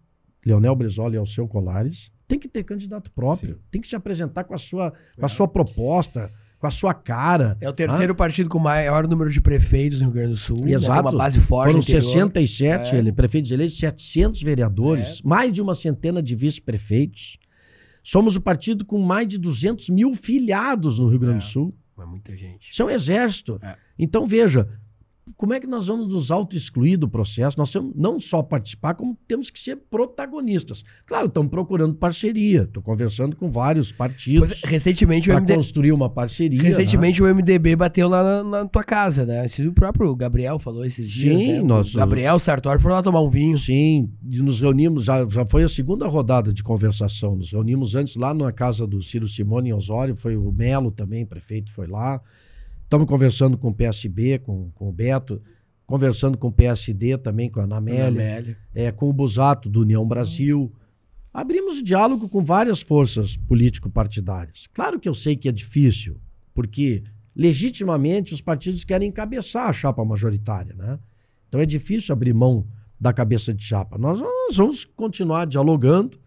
Leonel 0.44 0.76
Brizola 0.76 1.14
e 1.14 1.18
Alceu 1.18 1.48
Colares. 1.48 2.10
Tem 2.28 2.38
que 2.38 2.48
ter 2.48 2.64
candidato 2.64 3.10
próprio, 3.10 3.58
tem 3.70 3.80
que 3.80 3.88
se 3.88 3.96
apresentar 3.96 4.44
com 4.44 4.54
a 4.54 4.58
sua, 4.58 4.92
com 5.18 5.26
a 5.26 5.28
sua 5.28 5.46
proposta, 5.46 6.30
com 6.62 6.68
a 6.68 6.70
sua 6.70 6.94
cara. 6.94 7.56
É 7.60 7.68
o 7.68 7.72
terceiro 7.72 8.14
partido 8.14 8.48
com 8.48 8.56
maior 8.56 9.08
número 9.08 9.28
de 9.28 9.40
prefeitos 9.40 9.98
no 10.00 10.04
Rio 10.06 10.14
Grande 10.14 10.30
do 10.30 10.36
Sul. 10.36 10.58
né? 10.58 10.66
Tem 10.66 10.74
Exato. 10.74 11.08
uma 11.08 11.18
base 11.18 11.40
forte 11.40 11.70
Foram 11.72 11.80
interior. 11.80 12.02
67 12.02 12.94
É. 12.94 12.98
ele, 12.98 13.12
prefeitos 13.12 13.50
eleitos, 13.50 13.76
700 13.78 14.40
vereadores, 14.44 15.20
mais 15.22 15.52
de 15.52 15.60
uma 15.60 15.74
centena 15.74 16.22
de 16.22 16.36
vice-prefeitos. 16.36 17.36
Somos 18.00 18.36
o 18.36 18.40
partido 18.40 18.84
com 18.84 18.96
mais 19.00 19.26
de 19.26 19.38
200 19.38 19.90
mil 19.90 20.14
filiados 20.14 21.00
no 21.00 21.08
Rio 21.08 21.18
Grande 21.18 21.38
do 21.38 21.48
É. 21.48 21.50
Sul. 21.50 21.74
É 21.98 22.04
muita 22.06 22.36
gente. 22.36 22.70
Isso 22.70 22.80
é 22.80 22.84
um 22.84 22.90
exército. 22.90 23.58
É. 23.60 23.74
Então, 23.98 24.24
veja, 24.24 24.68
como 25.42 25.54
é 25.54 25.58
que 25.58 25.66
nós 25.66 25.88
vamos 25.88 26.06
nos 26.06 26.30
auto-excluir 26.30 26.96
do 26.96 27.08
processo? 27.08 27.58
Nós 27.58 27.72
temos 27.72 27.92
não 27.96 28.20
só 28.20 28.44
participar, 28.44 28.94
como 28.94 29.18
temos 29.26 29.50
que 29.50 29.58
ser 29.58 29.74
protagonistas. 29.90 30.84
Claro, 31.04 31.26
estamos 31.26 31.50
procurando 31.50 31.96
parceria. 31.96 32.62
Estou 32.62 32.80
conversando 32.80 33.34
com 33.34 33.50
vários 33.50 33.90
partidos 33.90 34.50
Pois 34.50 34.62
é, 34.62 34.68
recentemente 34.68 35.28
o 35.28 35.32
para 35.32 35.40
MD... 35.42 35.56
construir 35.56 35.90
uma 35.90 36.08
parceria. 36.08 36.62
né? 36.62 36.68
Recentemente 36.68 37.20
o 37.20 37.26
MDB 37.26 37.74
bateu 37.74 38.08
lá 38.08 38.22
na, 38.22 38.44
na 38.44 38.66
tua 38.68 38.84
casa, 38.84 39.26
né? 39.26 39.44
O 39.66 39.72
próprio 39.72 40.14
Gabriel 40.14 40.60
falou 40.60 40.84
esses 40.84 41.10
dias. 41.10 41.36
Sim, 41.36 41.52
né? 41.54 41.60
Nós- 41.60 41.92
Gabriel 41.92 42.38
Sartori 42.38 42.80
foram 42.80 42.94
lá 42.94 43.02
tomar 43.02 43.20
um 43.20 43.28
vinho. 43.28 43.58
Sim, 43.58 44.12
nos 44.22 44.60
reunimos, 44.60 45.06
já, 45.06 45.26
já 45.28 45.44
foi 45.44 45.64
a 45.64 45.68
segunda 45.68 46.06
rodada 46.06 46.52
de 46.52 46.62
conversação. 46.62 47.34
Nos 47.34 47.50
reunimos 47.50 47.96
antes 47.96 48.14
lá 48.14 48.32
na 48.32 48.52
casa 48.52 48.86
do 48.86 49.02
Ciro 49.02 49.26
Simone 49.26 49.70
em 49.70 49.72
Osório, 49.72 50.14
foi 50.14 50.36
o 50.36 50.52
Melo 50.52 50.92
também, 50.92 51.26
prefeito, 51.26 51.72
foi 51.72 51.88
lá. 51.88 52.20
Estamos 52.92 53.08
conversando 53.08 53.56
com 53.56 53.68
o 53.68 53.74
PSB, 53.74 54.38
com, 54.40 54.70
com 54.72 54.90
o 54.90 54.92
Beto, 54.92 55.40
conversando 55.86 56.36
com 56.36 56.48
o 56.48 56.52
PSD 56.52 57.16
também, 57.16 57.48
com 57.48 57.58
a 57.58 57.62
Anamélia, 57.62 58.06
Amélia. 58.08 58.58
é, 58.74 58.92
com 58.92 59.08
o 59.08 59.12
Busato 59.14 59.70
do 59.70 59.80
União 59.80 60.06
Brasil. 60.06 60.70
Abrimos 61.32 61.78
o 61.78 61.82
diálogo 61.82 62.28
com 62.28 62.44
várias 62.44 62.82
forças 62.82 63.34
político-partidárias. 63.34 64.66
Claro 64.74 65.00
que 65.00 65.08
eu 65.08 65.14
sei 65.14 65.36
que 65.36 65.48
é 65.48 65.52
difícil, 65.52 66.20
porque 66.52 67.02
legitimamente 67.34 68.34
os 68.34 68.42
partidos 68.42 68.84
querem 68.84 69.08
encabeçar 69.08 69.70
a 69.70 69.72
chapa 69.72 70.04
majoritária, 70.04 70.74
né? 70.74 70.98
Então 71.48 71.62
é 71.62 71.64
difícil 71.64 72.12
abrir 72.12 72.34
mão 72.34 72.66
da 73.00 73.10
cabeça 73.10 73.54
de 73.54 73.64
chapa. 73.64 73.96
Nós, 73.96 74.20
nós 74.20 74.54
vamos 74.54 74.84
continuar 74.84 75.46
dialogando. 75.46 76.20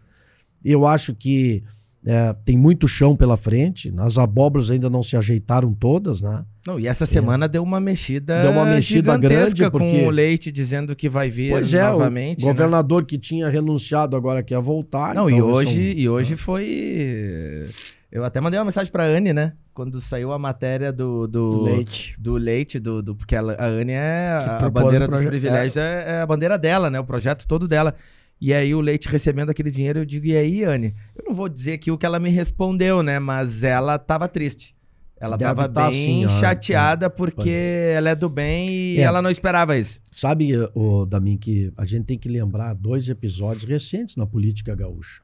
Eu 0.64 0.88
acho 0.88 1.14
que 1.14 1.64
é, 2.06 2.34
tem 2.46 2.58
muito 2.58 2.88
chão 2.88 3.16
pela 3.16 3.36
frente. 3.36 3.92
As 3.98 4.18
abóboras 4.18 4.70
ainda 4.70 4.90
não 4.90 5.02
se 5.02 5.18
ajeitaram 5.18 5.74
todas, 5.74 6.22
né? 6.22 6.44
Não, 6.68 6.80
e 6.80 6.88
essa 6.88 7.06
semana 7.06 7.48
deu 7.48 7.62
uma 7.64 7.80
mexida 7.80 8.42
Deu 8.44 8.52
uma 8.52 8.66
mexida 8.66 9.18
grande, 9.18 9.70
porque- 9.70 10.02
com 10.02 10.08
o 10.08 10.10
Leite 10.10 10.52
dizendo 10.52 10.96
que 10.96 11.08
vai 11.10 11.30
vir 11.30 11.52
Pois 11.52 11.74
é, 11.74 11.84
novamente. 11.88 12.44
o 12.44 12.48
né? 12.48 12.52
governador 12.52 13.06
que 13.06 13.18
tinha 13.18 13.50
renunciado 13.50 14.16
agora 14.16 14.42
quer 14.44 14.60
voltar. 14.60 15.14
Não, 15.16 15.30
então 15.30 15.38
e 15.40 15.42
hoje, 15.52 15.80
um- 15.80 16.00
e 16.00 16.10
hoje 16.10 16.36
foi. 16.36 17.68
Eu 18.12 18.24
até 18.24 18.40
mandei 18.40 18.58
uma 18.60 18.66
mensagem 18.66 18.92
pra 18.92 19.04
Anne, 19.04 19.34
né? 19.34 19.54
Quando 19.74 20.00
saiu 20.00 20.32
a 20.32 20.40
matéria 20.40 20.92
do. 20.94 21.28
Do, 21.28 21.64
Leite. 21.64 22.16
do 22.18 22.34
leite, 22.36 22.80
do, 22.80 23.02
do- 23.04 23.14
porque 23.16 23.36
ela- 23.36 23.56
a 23.60 23.66
Anne 23.66 23.92
é. 23.92 24.30
A, 24.42 24.66
a 24.66 24.70
bandeira 24.70 25.06
dos 25.06 25.16
proje- 25.18 25.28
privilégios 25.28 25.76
é. 25.76 26.06
é 26.08 26.22
a 26.22 26.26
bandeira 26.26 26.58
dela, 26.58 26.90
né? 26.90 27.00
O 27.00 27.04
projeto 27.04 27.46
todo 27.46 27.68
dela. 27.68 27.94
E 28.40 28.54
aí 28.54 28.76
o 28.76 28.82
Leite 28.82 29.08
recebendo 29.08 29.50
aquele 29.50 29.72
dinheiro, 29.72 30.00
eu 30.00 30.06
digo, 30.06 30.26
e 30.28 30.36
aí, 30.36 30.64
Anne? 30.64 30.94
Eu 31.16 31.26
não 31.28 31.34
vou 31.34 31.48
dizer 31.50 31.74
aqui 31.74 31.90
o 31.90 31.98
que 31.98 32.06
ela 32.06 32.20
me 32.20 32.30
respondeu, 32.30 33.02
né? 33.02 33.18
Mas 33.18 33.64
ela 33.64 33.98
tava 33.98 34.28
triste. 34.28 34.76
Ela 35.18 35.38
Deve 35.38 35.56
tava 35.56 35.70
tá 35.70 35.90
bem 35.90 36.26
assim, 36.26 36.36
ó, 36.36 36.40
chateada 36.42 37.10
porque 37.10 37.50
ela 37.96 38.10
é 38.10 38.16
do 38.16 38.28
bem 38.28 38.70
e 38.70 38.98
É. 39.00 39.02
ela 39.04 39.22
não 39.22 39.30
esperava 39.30 39.78
isso. 39.78 40.02
Sabe, 40.12 40.52
o 40.76 41.06
Damin, 41.06 41.38
que 41.38 41.72
a 41.78 41.86
gente 41.86 42.06
tem 42.06 42.18
que 42.18 42.28
lembrar 42.28 42.74
dois 42.76 43.08
episódios 43.08 43.64
recentes 43.64 44.18
na 44.18 44.28
política 44.28 44.76
gaúcha. 44.76 45.22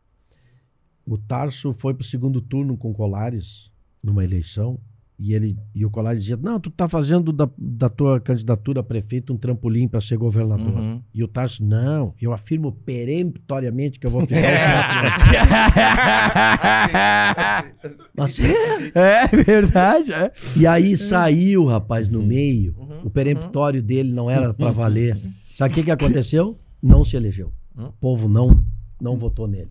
O 1.06 1.18
Tarso 1.18 1.74
foi 1.74 1.94
pro 1.94 2.06
segundo 2.06 2.42
turno 2.42 2.78
com 2.78 2.92
o 2.92 2.94
Colares 2.94 3.70
numa 4.02 4.24
eleição 4.24 4.80
e 5.22 5.34
ele 5.36 5.56
e 5.76 5.86
o 5.86 5.90
Colares 5.92 6.22
dizia: 6.22 6.38
"Não, 6.38 6.60
tu 6.60 6.72
tá 6.72 6.88
fazendo 6.88 7.32
da, 7.32 7.48
da 7.56 7.88
tua 7.90 8.20
candidatura 8.20 8.80
a 8.80 8.84
prefeito 8.84 9.32
um 9.32 9.38
trampolim 9.38 9.88
para 9.88 10.02
ser 10.02 10.18
governador". 10.18 10.74
Uhum. 10.80 11.02
E 11.14 11.24
o 11.24 11.28
Tarso: 11.28 11.64
"Não, 11.64 12.16
eu 12.20 12.34
afirmo 12.34 12.72
peremptoriamente 12.72 14.00
que 14.00 14.08
eu 14.08 14.12
vou 14.12 14.22
ficar 14.22 14.40
o 17.78 18.12
Mas 18.18 18.40
é, 18.40 18.92
É 18.96 19.28
verdade, 19.28 20.12
é. 20.12 20.32
E 20.56 20.66
aí 20.66 20.98
saiu, 20.98 21.66
rapaz, 21.66 22.10
no 22.10 22.22
meio. 22.24 22.76
Uhum, 22.78 23.02
O 23.06 23.10
peremptório 23.10 23.82
dele 23.82 24.12
não 24.12 24.30
era 24.30 24.54
para 24.54 24.72
valer. 24.72 25.20
Sabe 25.54 25.72
o 25.72 25.76
que, 25.76 25.84
que 25.84 25.92
aconteceu? 25.92 26.58
Não 26.82 27.06
se 27.06 27.16
elegeu. 27.16 27.54
Hum. 27.78 27.86
O 27.86 27.92
povo 27.94 28.28
não, 28.28 28.48
não 29.00 29.18
votou 29.18 29.48
nele. 29.48 29.70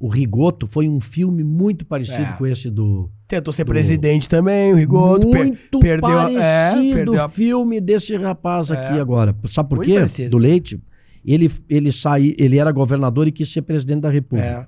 O 0.00 0.08
Rigoto 0.08 0.66
foi 0.66 0.88
um 0.88 0.98
filme 0.98 1.44
muito 1.44 1.84
parecido 1.84 2.22
É. 2.22 2.32
com 2.38 2.46
esse 2.46 2.70
do. 2.70 3.10
Tentou 3.28 3.52
ser 3.52 3.64
Do- 3.64 3.68
presidente 3.68 4.28
também, 4.30 4.72
o 4.72 4.76
Rigoto. 4.76 5.30
per- 5.30 5.44
muito 5.46 5.78
perdeu 5.78 6.18
a- 6.18 6.32
é, 6.32 6.70
parecido 6.70 6.94
perdeu 6.96 7.22
a- 7.24 7.28
filme 7.28 7.80
desse 7.82 8.16
rapaz 8.16 8.70
aqui 8.70 8.96
É. 8.96 9.00
agora. 9.00 9.36
Sabe 9.48 9.68
por 9.68 9.76
Muito 9.76 9.88
quê? 9.88 9.94
parecido. 9.96 10.30
Do 10.30 10.38
Leite. 10.38 10.80
Ele, 11.22 11.50
ele, 11.68 11.92
saí, 11.92 12.34
ele 12.38 12.56
era 12.58 12.72
governador 12.72 13.28
e 13.28 13.30
quis 13.32 13.52
ser 13.52 13.60
presidente 13.60 14.00
da 14.00 14.08
República. 14.10 14.48
É, 14.48 14.66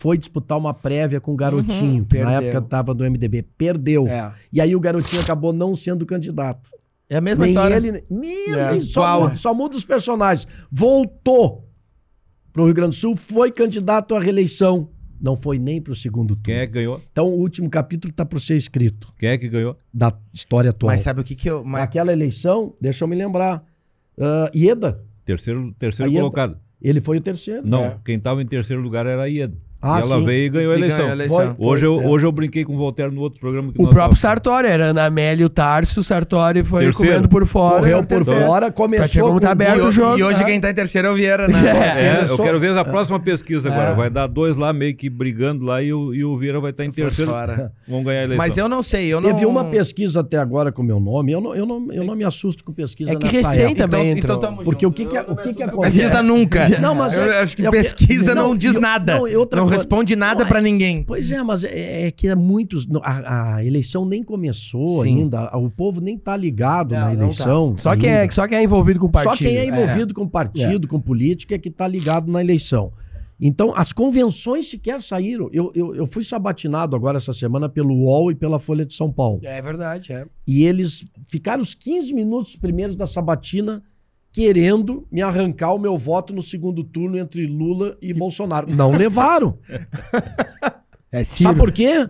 Foi 0.00 0.16
disputar 0.16 0.56
uma 0.56 0.72
prévia 0.72 1.20
com 1.20 1.32
o 1.32 1.36
Garotinho, 1.36 2.02
Uhum, 2.02 2.04
que 2.04 2.18
na 2.20 2.26
perdeu. 2.30 2.48
época 2.50 2.64
estava 2.66 2.94
do 2.94 3.04
MDB. 3.04 3.42
Perdeu. 3.58 4.06
é. 4.06 4.30
E 4.52 4.60
aí 4.60 4.76
o 4.76 4.78
Garotinho 4.78 5.20
acabou 5.20 5.52
não 5.52 5.74
sendo 5.74 6.06
candidato. 6.06 6.70
É 7.10 7.16
a 7.16 7.20
mesma 7.20 7.44
Nem 7.46 7.52
história. 7.52 7.74
ele, 7.74 8.04
mesmo, 8.08 8.54
É, 8.56 8.78
só, 8.80 9.34
só 9.34 9.52
muda 9.52 9.74
os 9.76 9.84
personagens. 9.84 10.46
Voltou 10.70 11.67
pro 12.58 12.64
Rio 12.64 12.74
Grande 12.74 12.90
do 12.90 12.94
Sul, 12.96 13.14
foi 13.14 13.52
candidato 13.52 14.16
à 14.16 14.20
reeleição. 14.20 14.88
Não 15.20 15.36
foi 15.36 15.60
nem 15.60 15.80
pro 15.80 15.94
segundo 15.94 16.30
turno. 16.30 16.42
Quem 16.42 16.56
é 16.56 16.66
que 16.66 16.72
ganhou? 16.72 17.00
Então 17.12 17.28
o 17.28 17.38
último 17.38 17.70
capítulo 17.70 18.12
tá 18.12 18.24
por 18.24 18.40
ser 18.40 18.56
escrito 18.56 19.12
Quem 19.16 19.28
é 19.30 19.38
que 19.38 19.48
ganhou? 19.48 19.76
da 19.94 20.12
história 20.34 20.70
atual. 20.70 20.90
Mas 20.90 21.00
sabe 21.02 21.20
o 21.20 21.24
que 21.24 21.36
que 21.36 21.48
eu... 21.48 21.62
Mas... 21.64 21.82
Naquela 21.82 22.12
eleição, 22.12 22.74
deixa 22.80 23.04
eu 23.04 23.08
me 23.08 23.14
lembrar, 23.14 23.64
ah, 24.20 24.50
Ieda, 24.52 25.04
Terceiro, 25.24 25.72
terceiro 25.78 26.10
entra- 26.10 26.20
colocado. 26.22 26.58
ele 26.82 27.00
foi 27.00 27.18
o 27.18 27.20
terceiro. 27.20 27.62
Não, 27.64 27.84
É. 27.84 27.98
quem 28.04 28.16
estava 28.16 28.42
em 28.42 28.46
terceiro 28.46 28.82
lugar 28.82 29.06
era 29.06 29.22
a 29.22 29.26
Ieda. 29.26 29.56
Ah, 29.80 30.00
e 30.00 30.02
ela 30.02 30.16
sim. 30.18 30.24
veio 30.24 30.46
e 30.46 30.48
ganhou 30.48 30.72
a 30.72 30.76
eleição. 30.76 30.96
ganhou 30.98 31.10
a 31.10 31.14
eleição. 31.14 31.54
Foi. 31.56 31.66
Hoje, 31.66 31.86
eu, 31.86 32.00
é. 32.02 32.06
hoje 32.06 32.26
eu 32.26 32.32
brinquei 32.32 32.64
com 32.64 32.74
o 32.74 32.76
Voltaire 32.76 33.14
no 33.14 33.20
outro 33.20 33.38
programa 33.38 33.72
que 33.72 33.80
O 33.80 33.84
próprio 33.84 34.00
tava- 34.02 34.16
Sartori 34.16 34.66
era 34.66 34.86
Ana 34.86 35.04
Amélia 35.06 35.42
e 35.42 35.46
o 35.46 35.48
Tarso. 35.48 36.00
O 36.00 36.02
Sartori 36.02 36.64
foi 36.64 36.86
Terceiro. 36.86 37.12
comendo 37.12 37.28
por 37.28 37.46
fora. 37.46 37.78
Correu 37.78 37.98
por 38.02 38.06
terceiro. 38.24 38.40
fora, 38.46 38.72
começou 38.72 39.28
como 39.28 39.40
tá 39.40 39.46
com 39.46 39.52
aberto 39.52 39.78
E, 39.78 39.80
o 39.82 39.92
jogo, 39.92 40.18
e 40.18 40.24
hoje 40.24 40.42
é. 40.42 40.44
quem 40.46 40.60
tá 40.60 40.70
em 40.70 40.74
terceiro 40.74 41.08
é 41.08 41.10
o 41.12 41.14
Vieira, 41.14 41.46
né? 41.46 41.58
É, 41.98 42.10
eu 42.10 42.14
Começou- 42.16 42.44
quero 42.44 42.58
ver 42.60 42.76
a 42.76 42.84
próxima 42.84 43.20
pesquisa 43.20 43.68
agora. 43.68 43.90
É. 43.90 43.94
Vai 43.94 44.10
dar 44.10 44.26
dois 44.26 44.56
lá 44.56 44.72
meio 44.72 44.96
que 44.96 45.08
brigando 45.08 45.64
lá 45.64 45.80
e 45.80 45.92
o, 45.92 46.12
e 46.12 46.24
o 46.24 46.36
Vieira 46.36 46.58
vai 46.60 46.70
estar 46.72 46.84
em 46.84 46.90
terceiro. 46.90 47.30
Vão 47.88 48.02
ganhar 48.02 48.20
a 48.20 48.24
eleição. 48.24 48.36
Mas 48.44 48.58
eu 48.58 48.68
não 48.68 48.82
sei, 48.82 49.06
eu 49.12 49.20
não... 49.20 49.30
Teve 49.32 49.46
uma 49.46 49.64
pesquisa 49.64 50.20
até 50.20 50.38
agora 50.38 50.72
com 50.72 50.82
o 50.82 50.84
meu 50.84 50.98
nome. 50.98 51.30
Eu 51.32 51.40
não, 51.40 51.54
eu 51.54 51.64
não, 51.64 51.86
eu 51.92 52.02
não 52.04 52.16
me 52.16 52.24
assusto 52.24 52.64
com 52.64 52.72
pesquisa 52.72 53.12
É 53.12 53.16
que 53.16 53.26
recém 53.28 53.66
época. 53.66 53.88
também 53.88 54.10
então, 54.18 54.36
entrou. 54.36 54.36
então 54.38 54.64
Porque 54.64 54.84
junto. 54.86 55.02
o 55.02 55.08
que 55.08 55.16
Eu 55.16 55.22
o 55.22 55.36
que 55.36 55.54
com 55.54 55.62
acontece? 55.64 55.98
Pesquisa 55.98 56.22
nunca. 56.22 56.68
Não, 56.80 56.94
mas 56.94 57.16
eu 57.16 57.22
é- 57.22 57.40
acho 57.42 57.56
que 57.56 57.66
é- 57.66 57.70
pesquisa 57.70 58.34
não, 58.34 58.56
diz 58.56 58.74
nada. 58.74 59.16
não, 59.16 59.38
outra 59.38 59.67
responde 59.68 60.16
nada 60.16 60.42
é- 60.42 60.46
pra 60.46 60.60
ninguém. 60.60 61.02
Pois 61.02 61.30
é, 61.30 61.42
mas 61.42 61.64
é, 61.64 62.06
é 62.06 62.10
que 62.10 62.28
é 62.28 62.34
muitos. 62.34 62.86
A, 63.02 63.56
a 63.56 63.64
eleição 63.64 64.04
nem 64.04 64.22
começou 64.22 65.02
Sim. 65.02 65.20
ainda. 65.20 65.56
O 65.56 65.70
povo 65.70 66.00
nem 66.00 66.18
tá 66.18 66.36
ligado 66.36 66.92
Não, 66.94 67.00
na 67.00 67.06
tá. 67.06 67.12
eleição. 67.12 67.74
Só 67.78 67.96
quem, 67.96 68.10
é, 68.10 68.28
só 68.30 68.46
quem 68.46 68.58
é 68.58 68.62
envolvido 68.62 68.98
com 69.00 69.08
partido. 69.08 69.30
Só 69.30 69.36
quem 69.36 69.56
é 69.56 69.66
envolvido 69.66 70.14
com 70.14 70.28
partido, 70.28 70.88
com 70.88 71.00
política, 71.00 71.54
é 71.54 71.58
que 71.58 71.70
tá 71.70 71.86
ligado 71.86 72.30
na 72.30 72.40
eleição. 72.40 72.92
Então, 73.40 73.72
as 73.76 73.92
convenções 73.92 74.68
sequer 74.68 75.00
saíram. 75.00 75.48
Eu, 75.52 75.70
eu, 75.74 75.94
eu 75.94 76.06
fui 76.06 76.24
sabatinado 76.24 76.96
agora 76.96 77.18
essa 77.18 77.32
semana 77.32 77.68
pelo 77.68 77.94
UOL 77.94 78.32
e 78.32 78.34
pela 78.34 78.58
Folha 78.58 78.84
de 78.84 78.94
São 78.94 79.12
Paulo. 79.12 79.40
É, 79.44 79.58
é 79.58 79.62
verdade, 79.62 80.12
é. 80.12 80.26
E 80.46 80.64
eles 80.64 81.06
ficaram 81.28 81.62
os 81.62 81.72
15 81.72 82.12
minutos 82.12 82.56
primeiros 82.56 82.96
da 82.96 83.06
sabatina 83.06 83.82
querendo 84.38 85.04
me 85.10 85.20
arrancar 85.20 85.72
o 85.74 85.78
meu 85.80 85.98
voto 85.98 86.32
no 86.32 86.40
segundo 86.40 86.84
turno 86.84 87.18
entre 87.18 87.44
Lula 87.44 87.98
e 88.00 88.14
Bolsonaro. 88.14 88.72
Não 88.72 88.92
levaram. 88.92 89.58
É. 91.10 91.24
Sabe 91.24 91.58
por 91.58 91.72
quê? 91.72 92.06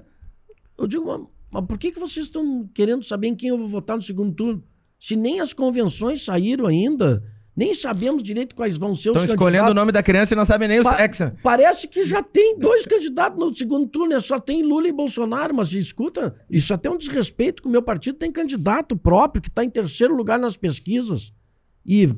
Eu 0.77 0.89
digo, 0.89 1.07
mas, 1.07 1.21
mas 1.53 1.65
por 1.67 1.79
que, 1.79 1.93
que 1.93 2.01
vocês 2.01 2.27
estão 2.27 2.69
querendo 2.75 3.05
saber 3.05 3.29
em 3.29 3.35
quem 3.37 3.49
eu 3.51 3.57
vou 3.57 3.69
votar 3.69 3.95
no 3.97 4.03
segundo 4.03 4.35
turno? 4.35 4.61
Se 4.99 5.15
nem 5.15 5.39
as 5.39 5.53
convenções 5.53 6.25
saíram 6.25 6.67
ainda, 6.67 7.23
nem 7.57 7.73
sabemos 7.73 8.25
direito 8.25 8.57
quais 8.57 8.77
vão 8.77 8.97
ser 8.97 9.11
Estão 9.11 9.23
os 9.23 9.31
escolhendo 9.31 9.39
o 9.39 9.67
candidatos. 9.67 9.75
nome 9.77 9.93
da 9.93 10.03
criança 10.03 10.35
e 10.35 10.37
não 10.37 10.45
sabem 10.45 10.67
nem 10.67 10.81
o 10.81 10.83
Pa- 10.83 10.97
sexo. 10.97 11.31
Parece 11.45 11.87
que 11.87 12.03
já 12.03 12.25
tem 12.25 12.59
dois 12.59 12.85
candidatos 12.87 13.39
no 13.39 13.55
segundo 13.55 13.87
turno, 13.87 14.15
é 14.15 14.19
só 14.21 14.41
tem 14.41 14.65
Lula 14.65 14.89
e 14.89 14.93
Bolsonaro, 14.93 15.55
mas 15.55 15.73
escuta, 15.73 16.35
isso 16.51 16.75
até 16.75 16.89
é 16.89 16.91
um 16.91 16.99
desrespeito 16.99 17.63
que 17.63 17.69
o 17.69 17.71
meu 17.71 17.83
partido 17.83 18.19
tem 18.19 18.33
candidato 18.33 18.97
próprio 18.97 19.41
que 19.41 19.49
está 19.49 19.63
em 19.65 19.71
terceiro 19.71 20.13
lugar 20.13 20.41
nas 20.41 20.57
pesquisas. 20.57 21.33
E 21.89 22.15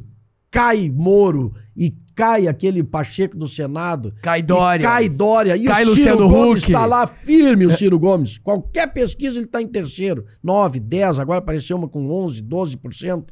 cai 0.51 0.91
Moro, 0.91 1.55
e 1.77 1.95
cai 2.17 2.49
aquele 2.49 2.83
Pacheco 2.83 3.37
do 3.37 3.47
Senado, 3.47 4.13
Cai 4.21 4.41
e 4.41 4.43
Dória. 4.43 4.83
cai 4.83 5.09
Dória, 5.09 5.57
e 5.57 5.65
Cai 5.65 5.85
o 5.85 5.95
Ciro 5.95 5.97
Luciano 5.97 6.29
Gomes 6.29 6.63
está 6.65 6.85
lá 6.85 7.07
firme, 7.07 7.67
o 7.67 7.71
Ciro 7.71 7.99
Gomes. 7.99 8.37
Qualquer 8.39 8.93
pesquisa 8.93 9.39
ele 9.39 9.47
está 9.47 9.63
em 9.63 9.69
terceiro, 9.69 10.25
9, 10.43 10.81
10, 10.81 11.19
agora 11.21 11.39
apareceu 11.39 11.77
uma 11.77 11.89
com 11.89 12.11
11, 12.11 12.43
12%. 12.43 13.25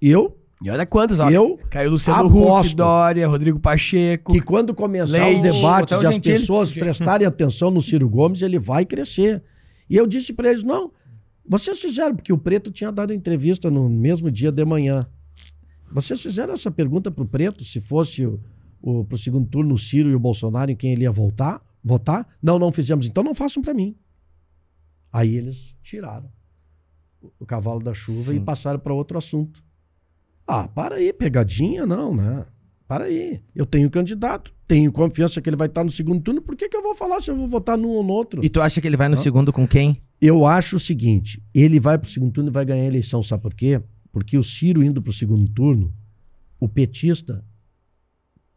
Eu, 0.00 0.38
E 0.62 0.70
olha 0.70 0.86
quantos, 0.86 1.18
ó. 1.20 1.28
eu 1.28 1.58
Caiu 1.68 1.90
Luciano. 1.90 2.28
Huck, 2.28 2.74
Dória, 2.76 3.26
Rodrigo 3.26 3.58
Pacheco. 3.58 4.32
que 4.32 4.40
quando 4.40 4.72
começar 4.72 5.24
Leite, 5.24 5.46
os 5.48 5.54
debates 5.56 5.92
e 6.00 6.06
as 6.06 6.14
Gentili. 6.14 6.38
pessoas 6.38 6.72
prestarem 6.72 7.26
atenção 7.26 7.70
no 7.70 7.82
Ciro 7.82 8.08
Gomes, 8.08 8.40
ele 8.40 8.58
vai 8.58 8.84
crescer. 8.84 9.42
E 9.90 9.96
eu 9.96 10.06
disse 10.06 10.32
para 10.32 10.48
eles: 10.50 10.62
não, 10.62 10.92
vocês 11.46 11.78
fizeram, 11.80 12.14
porque 12.14 12.32
o 12.32 12.38
Preto 12.38 12.70
tinha 12.70 12.90
dado 12.92 13.12
entrevista 13.12 13.70
no 13.70 13.88
mesmo 13.88 14.30
dia 14.30 14.50
de 14.52 14.64
manhã. 14.64 15.06
Vocês 15.96 16.20
fizeram 16.20 16.52
essa 16.52 16.70
pergunta 16.70 17.10
para 17.10 17.24
o 17.24 17.26
Preto, 17.26 17.64
se 17.64 17.80
fosse 17.80 18.26
o, 18.26 18.38
o, 18.82 19.02
pro 19.04 19.16
segundo 19.16 19.48
turno 19.48 19.74
o 19.74 19.78
Ciro 19.78 20.10
e 20.10 20.14
o 20.14 20.18
Bolsonaro 20.20 20.70
em 20.70 20.76
quem 20.76 20.92
ele 20.92 21.04
ia 21.04 21.10
voltar, 21.10 21.64
votar? 21.82 22.28
Não, 22.42 22.58
não 22.58 22.70
fizemos. 22.70 23.06
Então 23.06 23.24
não 23.24 23.34
façam 23.34 23.62
para 23.62 23.72
mim. 23.72 23.96
Aí 25.12 25.34
eles 25.34 25.74
tiraram 25.82 26.28
o- 27.22 27.32
o 27.40 27.46
cavalo 27.46 27.80
da 27.82 27.94
chuva 27.94 28.32
Sim. 28.32 28.36
e 28.36 28.40
passaram 28.40 28.78
para 28.78 28.92
outro 28.92 29.16
assunto. 29.16 29.64
Ah, 30.46 30.68
para 30.68 30.96
aí, 30.96 31.12
pegadinha 31.14 31.86
não, 31.86 32.14
né? 32.14 32.44
Para 32.86 33.06
aí. 33.06 33.40
Eu 33.54 33.64
tenho 33.64 33.88
candidato, 33.90 34.52
tenho 34.68 34.92
confiança 34.92 35.40
que 35.40 35.48
ele 35.48 35.56
vai 35.56 35.66
estar 35.66 35.82
no 35.82 35.90
segundo 35.90 36.20
turno, 36.22 36.42
por 36.42 36.54
que, 36.54 36.68
que 36.68 36.76
eu 36.76 36.82
vou 36.82 36.94
falar 36.94 37.20
se 37.22 37.30
eu 37.30 37.36
vou 37.36 37.48
votar 37.48 37.76
num 37.78 37.88
ou 37.88 38.04
no 38.04 38.12
outro? 38.12 38.44
E 38.44 38.48
tu 38.50 38.60
acha 38.60 38.80
que 38.80 38.86
ele 38.86 38.96
vai 38.98 39.08
no 39.08 39.14
Hã? 39.16 39.20
segundo 39.20 39.50
com 39.52 39.66
quem? 39.66 39.96
Eu 40.20 40.46
acho 40.46 40.76
o 40.76 40.78
seguinte: 40.78 41.42
ele 41.54 41.80
vai 41.80 41.96
pro 41.98 42.08
segundo 42.10 42.32
turno 42.32 42.50
e 42.50 42.52
vai 42.52 42.64
ganhar 42.66 42.82
a 42.82 42.86
eleição, 42.86 43.22
sabe 43.22 43.42
por 43.42 43.54
quê? 43.54 43.80
Porque 44.16 44.38
o 44.38 44.42
Ciro 44.42 44.82
indo 44.82 45.02
pro 45.02 45.12
segundo 45.12 45.46
turno, 45.50 45.92
o 46.58 46.66
petista, 46.66 47.44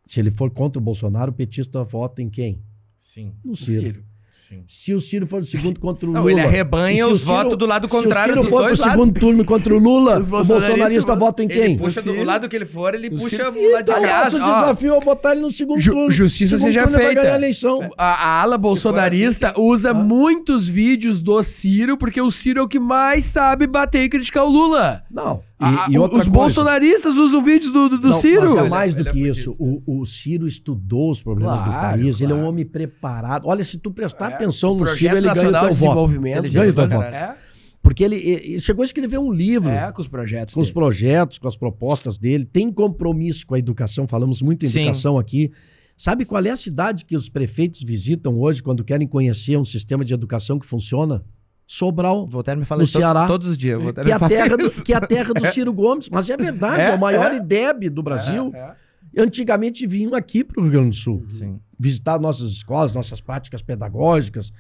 se 0.08 0.18
ele 0.18 0.32
for 0.32 0.50
contra 0.50 0.80
o 0.80 0.82
Bolsonaro, 0.82 1.32
o 1.32 1.34
petista 1.36 1.84
vota 1.84 2.22
em 2.22 2.30
quem? 2.30 2.62
Sim. 2.98 3.34
No 3.44 3.58
Ciro. 3.58 4.06
Sim. 4.32 4.64
Se 4.68 4.94
o 4.96 5.00
Ciro 5.02 5.28
for 5.28 5.42
no 5.42 5.46
segundo 5.46 5.80
contra 5.80 6.10
o 6.10 6.12
Não, 6.14 6.22
Lula. 6.22 6.32
ele 6.32 6.40
e 6.42 6.44
arrebanha 6.44 7.08
o 7.08 7.12
os 7.12 7.22
Ciro- 7.22 7.34
votos 7.34 7.58
do 7.58 7.68
lado 7.68 7.88
contrário 7.88 8.34
Se 8.34 8.40
o 8.40 8.42
dos 8.42 8.50
Ciro 8.50 8.58
for 8.62 8.68
pro 8.68 8.76
dois 8.78 8.92
segundo 8.92 9.20
turno 9.20 9.46
contra 9.46 9.76
o 9.76 9.78
Lula, 9.78 10.20
o 10.20 10.24
bolsonarista 10.26 11.16
vota 11.16 11.44
em 11.44 11.46
Ele 11.52 11.54
quem? 11.54 11.78
puxa 11.78 12.02
do 12.02 12.12
Ciro. 12.12 12.24
lado 12.26 12.50
que 12.50 12.56
ele 12.56 12.66
for, 12.66 12.96
ele 12.96 13.10
O 13.10 13.18
puxa 13.20 13.36
Ciro. 13.36 13.52
pro 13.52 13.72
lado 13.72 13.86
de 13.86 13.92
Então, 13.92 13.96
Aliás, 13.98 14.34
nosso 14.34 14.46
ó, 14.52 14.60
desafio 14.62 14.94
é 14.96 15.00
botar 15.02 15.32
ele 15.34 15.42
no 15.42 15.52
segundo 15.52 15.80
Ju- 15.80 15.92
turno. 15.92 16.10
justiça 16.10 16.58
Segundo 16.58 16.66
seja 16.74 16.84
turno 16.88 16.98
ele 16.98 17.04
vai 17.06 17.14
feita. 17.24 17.36
eleição. 17.36 17.92
A, 17.96 18.06
a 18.06 18.42
ala 18.42 18.58
bolsonarista 18.58 19.54
usa 19.60 19.92
Ah. 19.92 19.94
muitos 19.94 20.68
vídeos 20.68 21.22
do 21.22 21.44
Ciro, 21.44 21.96
porque 21.96 22.20
o 22.20 22.32
Ciro 22.32 22.60
é 22.62 22.64
o 22.64 22.68
que 22.68 22.80
mais 22.80 23.26
sabe 23.26 23.68
bater 23.68 24.04
e 24.04 24.10
criticar 24.10 24.46
o 24.46 24.50
Lula. 24.50 25.04
Não. 25.12 25.44
E, 25.62 25.66
A- 25.66 25.88
e 25.90 26.00
os 26.00 26.10
coisa. 26.10 26.30
bolsonaristas 26.30 27.16
usam 27.18 27.44
vídeos 27.44 27.72
do, 27.74 27.90
do, 27.90 27.98
do 27.98 28.08
Não, 28.10 28.22
Ciro. 28.22 28.42
Mas 28.44 28.56
é 28.56 28.58
Ele 28.60 28.66
é- 28.66 28.70
mais 28.70 28.96
do 28.96 29.02
ele 29.02 29.10
é 29.10 29.12
que 29.12 29.18
fudido. 29.20 29.38
isso. 29.40 29.56
O, 29.60 30.02
o 30.02 30.06
Ciro 30.06 30.48
estudou 30.48 31.12
os 31.12 31.22
problemas 31.22 31.58
do 31.60 31.64
Claro, 31.66 31.82
país. 32.00 32.22
Ele 32.22 32.32
é 32.32 32.36
um 32.36 32.38
claro. 32.40 32.50
homem 32.54 32.66
preparado. 32.66 33.46
Olha, 33.46 33.64
se 33.64 33.78
tu 33.78 33.92
prestar 33.92 34.32
É, 34.32 34.36
atenção 34.36 34.74
no 34.76 34.88
Ciro, 34.88 35.18
ele 35.18 35.28
ganha 35.28 35.50
o 35.50 35.52
teu 35.52 35.62
voto. 35.62 35.70
Desenvolvimento. 35.74 36.38
Ele 36.38 36.50
ganha 36.50 36.70
o 36.70 36.74
teu 36.74 36.88
pra 36.88 36.98
voto. 36.98 37.14
É, 37.14 37.36
Porque 37.82 38.04
ele, 38.04 38.16
ele 38.16 38.60
chegou 38.62 38.84
a 38.84 38.86
escrever 38.86 39.18
um 39.20 39.32
livro 39.34 39.70
é, 39.70 39.92
com 39.92 40.02
os 40.02 40.08
projetos. 40.08 40.54
com 40.54 40.62
os 40.62 40.68
dele. 40.68 40.74
projetos, 40.76 41.38
com 41.38 41.48
as 41.48 41.58
propostas 41.58 42.18
dele. 42.18 42.46
Tem 42.46 42.72
compromisso 42.72 43.46
com 43.46 43.56
a 43.56 43.60
educação. 43.60 44.08
Falamos 44.08 44.42
muito 44.42 44.66
em 44.66 44.70
Sim. 44.70 44.80
educação 44.84 45.18
aqui. 45.20 45.52
Sabe 45.98 46.24
qual 46.24 46.42
é 46.46 46.50
a 46.52 46.56
cidade 46.56 47.04
que 47.04 47.18
os 47.18 47.28
prefeitos 47.28 47.84
visitam 47.84 48.38
hoje 48.40 48.64
quando 48.64 48.82
querem 48.86 49.06
conhecer 49.06 49.58
um 49.58 49.66
sistema 49.66 50.06
de 50.06 50.14
educação 50.14 50.58
que 50.58 50.66
funciona? 50.66 51.22
Sobral. 51.72 52.28
No 52.80 52.88
Ceará. 52.88 53.28
todos 53.28 53.46
os 53.46 53.56
dias. 53.56 53.80
Voltaire 53.80 54.10
Que 54.10 54.12
é, 54.12 54.18
me 54.18 54.26
a 54.26 54.28
terra 54.28 54.58
do, 54.58 54.84
que 54.84 54.92
é 54.92 54.98
a 54.98 55.02
terra 55.02 55.34
do 55.36 55.46
Ciro 55.46 55.72
Gomes. 55.72 56.10
Mas 56.10 56.28
é 56.28 56.36
verdade, 56.36 56.82
é, 56.82 56.86
É, 56.86 56.96
o 56.96 57.00
maior 57.00 57.32
é. 57.32 57.38
IDEB 57.38 57.90
do 57.92 58.02
Brasil. 58.02 58.52
É, 58.56 58.76
Antigamente 59.22 59.86
vinham 59.86 60.16
aqui 60.16 60.44
para 60.44 60.60
o 60.60 60.64
Rio 60.64 60.72
Grande 60.72 60.90
do 60.90 60.96
Sul 60.96 61.24
Sim. 61.30 61.60
visitar 61.80 62.20
nossas 62.20 62.52
escolas, 62.52 62.92
nossas 62.92 63.22
práticas 63.22 63.62
pedagógicas. 63.62 64.52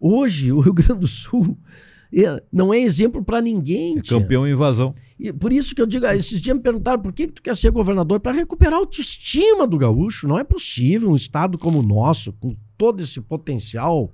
Hoje, 0.00 0.50
o 0.50 0.58
Rio 0.58 0.72
Grande 0.72 1.00
do 1.00 1.06
Sul 1.06 1.56
é- 2.12 2.42
não 2.52 2.74
é 2.74 2.80
exemplo 2.80 3.24
para 3.24 3.40
ninguém. 3.40 3.98
É 3.98 4.02
campeão 4.02 4.44
em 4.46 4.50
invasão. 4.50 4.96
E 5.18 5.32
por 5.32 5.52
isso 5.52 5.76
que 5.76 5.80
eu 5.80 5.86
digo, 5.86 6.06
ah, 6.06 6.16
esses 6.16 6.40
dias 6.40 6.56
me 6.56 6.62
perguntaram 6.62 7.00
por 7.00 7.12
que, 7.12 7.28
que 7.28 7.34
tu 7.34 7.42
quer 7.42 7.54
ser 7.56 7.70
governador? 7.70 8.18
Para 8.18 8.32
recuperar 8.32 8.74
a 8.74 8.78
autoestima 8.78 9.64
do 9.64 9.78
gaúcho. 9.78 10.26
Não 10.26 10.36
é 10.38 10.42
possível 10.42 11.08
um 11.10 11.16
estado 11.16 11.56
como 11.56 11.78
o 11.78 11.82
nosso, 11.82 12.32
com 12.32 12.56
todo 12.76 13.00
esse 13.00 13.20
potencial, 13.20 14.12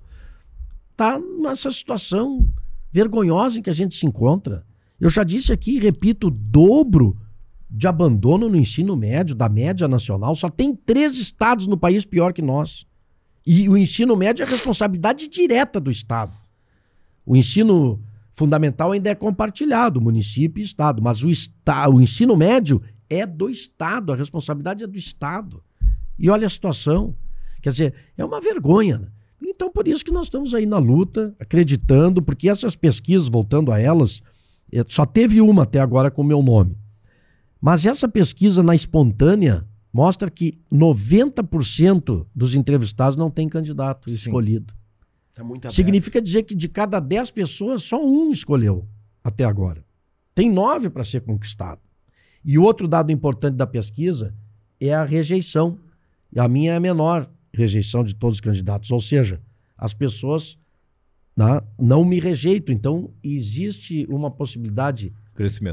tá 0.98 1.20
nessa 1.40 1.70
situação 1.70 2.50
vergonhosa 2.90 3.60
em 3.60 3.62
que 3.62 3.70
a 3.70 3.72
gente 3.72 3.96
se 3.96 4.04
encontra. 4.04 4.66
Eu 5.00 5.08
já 5.08 5.22
disse 5.22 5.52
aqui 5.52 5.78
repito, 5.78 6.26
o 6.26 6.30
dobro 6.30 7.16
de 7.70 7.86
abandono 7.86 8.48
no 8.48 8.56
ensino 8.56 8.96
médio, 8.96 9.36
da 9.36 9.48
média 9.48 9.86
nacional. 9.86 10.34
Só 10.34 10.50
tem 10.50 10.74
três 10.74 11.16
estados 11.16 11.68
no 11.68 11.78
país 11.78 12.04
pior 12.04 12.32
que 12.32 12.42
nós. 12.42 12.84
E 13.46 13.68
o 13.68 13.76
ensino 13.76 14.16
médio 14.16 14.42
é 14.42 14.46
responsabilidade 14.46 15.28
direta 15.28 15.78
do 15.78 15.88
Estado. 15.88 16.32
O 17.24 17.36
ensino 17.36 18.02
fundamental 18.32 18.90
ainda 18.90 19.08
é 19.08 19.14
compartilhado, 19.14 20.00
município 20.00 20.60
e 20.60 20.64
Estado, 20.64 21.00
mas 21.00 21.22
o, 21.22 21.28
o 21.92 22.00
ensino 22.00 22.36
médio 22.36 22.82
é 23.08 23.24
do 23.24 23.48
Estado, 23.48 24.12
a 24.12 24.16
responsabilidade 24.16 24.82
é 24.82 24.86
do 24.86 24.96
Estado. 24.96 25.62
E 26.18 26.28
olha 26.28 26.46
a 26.46 26.50
situação. 26.50 27.14
Quer 27.62 27.70
dizer, 27.70 27.94
é 28.16 28.24
uma 28.24 28.40
vergonha. 28.40 29.12
Então, 29.58 29.72
por 29.72 29.88
isso 29.88 30.04
que 30.04 30.12
nós 30.12 30.26
estamos 30.26 30.54
aí 30.54 30.64
na 30.64 30.78
luta, 30.78 31.34
acreditando, 31.36 32.22
porque 32.22 32.48
essas 32.48 32.76
pesquisas, 32.76 33.28
voltando 33.28 33.72
a 33.72 33.80
elas, 33.80 34.22
eh, 34.70 34.84
só 34.86 35.04
teve 35.04 35.40
uma 35.40 35.64
até 35.64 35.80
agora 35.80 36.12
com 36.12 36.22
o 36.22 36.24
meu 36.24 36.40
nome. 36.40 36.78
Mas 37.60 37.84
essa 37.84 38.08
pesquisa 38.08 38.62
na 38.62 38.76
espontânea 38.76 39.66
mostra 39.92 40.30
que 40.30 40.60
90% 40.72 42.24
dos 42.32 42.54
entrevistados 42.54 43.16
não 43.16 43.32
tem 43.32 43.48
candidato 43.48 44.08
Sim. 44.08 44.14
escolhido. 44.14 44.72
Tá. 45.60 45.72
Significa 45.72 46.22
dizer 46.22 46.44
que 46.44 46.54
de 46.54 46.68
cada 46.68 47.00
10 47.00 47.32
pessoas, 47.32 47.82
só 47.82 48.00
um 48.00 48.30
escolheu 48.30 48.86
até 49.24 49.42
agora. 49.42 49.84
Tem 50.36 50.48
nove 50.48 50.88
para 50.88 51.02
ser 51.02 51.22
conquistado. 51.22 51.80
E 52.44 52.56
outro 52.56 52.86
dado 52.86 53.10
importante 53.10 53.56
da 53.56 53.66
pesquisa 53.66 54.32
é 54.80 54.94
a 54.94 55.04
rejeição. 55.04 55.80
A 56.36 56.46
minha 56.46 56.74
é 56.74 56.76
a 56.76 56.80
menor 56.80 57.28
rejeição 57.52 58.04
de 58.04 58.14
todos 58.14 58.36
os 58.36 58.40
candidatos. 58.40 58.92
Ou 58.92 59.00
seja, 59.00 59.42
as 59.78 59.94
pessoas 59.94 60.58
né, 61.36 61.60
não 61.78 62.04
me 62.04 62.18
rejeitam. 62.18 62.74
Então, 62.74 63.12
existe 63.22 64.04
uma 64.10 64.30
possibilidade 64.30 65.14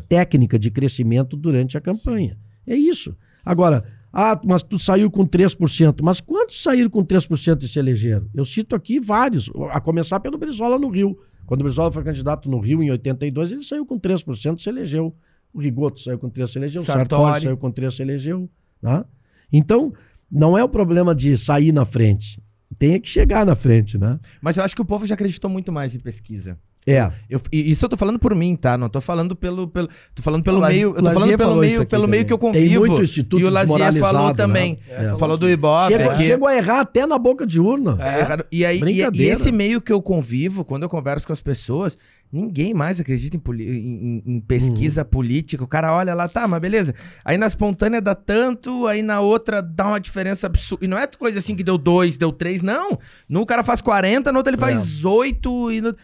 técnica 0.07 0.59
de 0.59 0.69
crescimento 0.69 1.35
durante 1.35 1.75
a 1.75 1.81
campanha. 1.81 2.37
É 2.67 2.75
isso. 2.75 3.17
Agora, 3.43 3.83
ah, 4.13 4.39
mas 4.45 4.63
tu 4.63 4.77
saiu 4.77 5.09
com 5.09 5.27
3%. 5.27 6.01
Mas 6.03 6.21
quantos 6.21 6.61
saíram 6.61 6.89
com 6.89 7.03
3% 7.03 7.63
e 7.63 7.67
se 7.67 7.79
elegeram? 7.79 8.29
Eu 8.33 8.45
cito 8.45 8.75
aqui 8.75 8.99
vários, 8.99 9.49
a 9.71 9.81
começar 9.81 10.19
pelo 10.19 10.37
Brizola 10.37 10.77
no 10.77 10.89
Rio. 10.89 11.19
Quando 11.45 11.61
o 11.61 11.63
Brizola 11.63 11.91
foi 11.91 12.03
candidato 12.03 12.49
no 12.49 12.59
Rio 12.59 12.81
em 12.81 12.91
82, 12.91 13.51
ele 13.51 13.63
saiu 13.63 13.85
com 13.85 13.99
3% 13.99 14.59
e 14.59 14.61
se 14.61 14.69
elegeu. 14.69 15.15
O 15.53 15.59
Rigoto 15.59 15.99
saiu 15.99 16.19
com 16.19 16.29
3% 16.29 16.47
se 16.47 16.59
elegeu. 16.59 16.81
O 16.81 16.85
Sartori, 16.85 17.21
Sartori. 17.21 17.41
saiu 17.41 17.57
com 17.57 17.71
3% 17.71 17.91
se 17.91 18.01
elegeu. 18.01 18.49
Né? 18.81 19.03
Então, 19.51 19.93
não 20.31 20.57
é 20.57 20.63
o 20.63 20.69
problema 20.69 21.13
de 21.13 21.35
sair 21.37 21.71
na 21.71 21.85
frente. 21.85 22.41
Tem 22.77 22.99
que 22.99 23.09
chegar 23.09 23.45
na 23.45 23.55
frente, 23.55 23.97
né? 23.97 24.19
Mas 24.41 24.57
eu 24.57 24.63
acho 24.63 24.75
que 24.75 24.81
o 24.81 24.85
povo 24.85 25.05
já 25.05 25.13
acreditou 25.15 25.49
muito 25.49 25.71
mais 25.71 25.95
em 25.95 25.99
pesquisa. 25.99 26.57
É. 26.87 27.11
Eu, 27.27 27.41
e 27.51 27.71
isso 27.71 27.83
eu 27.85 27.89
tô 27.89 27.97
falando 27.97 28.19
por 28.19 28.35
mim, 28.35 28.55
tá? 28.55 28.77
Não 28.77 28.87
tô 28.89 29.01
falando 29.01 29.35
pelo. 29.35 29.67
pelo 29.67 29.89
tô 30.13 30.21
falando 30.21 30.43
pelo 30.43 30.59
O 30.59 30.67
meio. 30.67 30.89
Eu 30.95 31.01
tô 31.03 31.11
falando 31.13 31.35
pelo 31.37 31.55
meio, 31.55 31.85
pelo 31.85 32.07
meio 32.07 32.23
também. 32.23 32.25
que 32.25 32.33
eu 32.33 32.37
Tem 32.37 32.51
convivo. 32.51 32.85
muito 32.87 33.03
instituto 33.03 33.41
e 33.41 33.45
o 33.45 33.49
Lazier 33.49 33.79
falou 33.79 33.91
desmoralizado, 33.91 34.37
também. 34.37 34.79
né? 34.87 35.13
É. 35.13 35.17
Falou 35.17 35.35
do 35.35 35.49
Ibope. 35.49 35.93
Chego, 35.93 36.13
que- 36.15 36.23
chego 36.23 36.45
a 36.45 36.55
errar 36.55 36.81
até 36.81 37.07
na 37.07 37.17
boca 37.17 37.43
de 37.47 37.59
urna. 37.59 37.97
É. 37.99 38.45
E 38.51 38.63
aí, 38.63 38.79
e, 38.81 39.01
e 39.19 39.23
esse 39.25 39.51
meio 39.51 39.81
que 39.81 39.91
eu 39.91 39.99
convivo, 39.99 40.63
quando 40.63 40.83
eu 40.83 40.89
converso 40.89 41.25
com 41.25 41.33
as 41.33 41.41
pessoas, 41.41 41.97
ninguém 42.35 42.73
mais 42.73 42.99
acredita 42.99 43.37
em, 43.37 43.41
em- 43.61 44.23
em- 44.25 44.39
pesquisa 44.41 45.01
Uhum. 45.03 45.07
política. 45.09 45.63
O 45.63 45.67
cara 45.67 45.93
olha 45.95 46.13
lá, 46.13 46.27
tá, 46.27 46.47
mas 46.47 46.59
beleza. 46.61 46.93
Aí 47.23 47.37
na 47.37 47.47
espontânea 47.47 48.01
dá 48.01 48.13
tanto, 48.13 48.85
aí 48.87 49.01
na 49.01 49.19
outra 49.21 49.61
dá 49.61 49.87
uma 49.87 49.99
diferença 49.99 50.47
absurda. 50.47 50.83
E 50.85 50.87
não 50.87 50.97
é 50.97 51.07
coisa 51.07 51.39
assim 51.39 51.55
que 51.55 51.63
deu 51.63 51.77
dois, 51.77 52.17
deu 52.17 52.31
três, 52.31 52.61
não. 52.61 52.99
No 53.29 53.45
cara 53.45 53.63
faz 53.63 53.81
40, 53.81 54.31
no 54.31 54.37
outro 54.39 54.51
ele 54.51 54.57
faz 54.59 55.05
oito 55.05 55.71
e 55.71 55.81
no- 55.81 55.95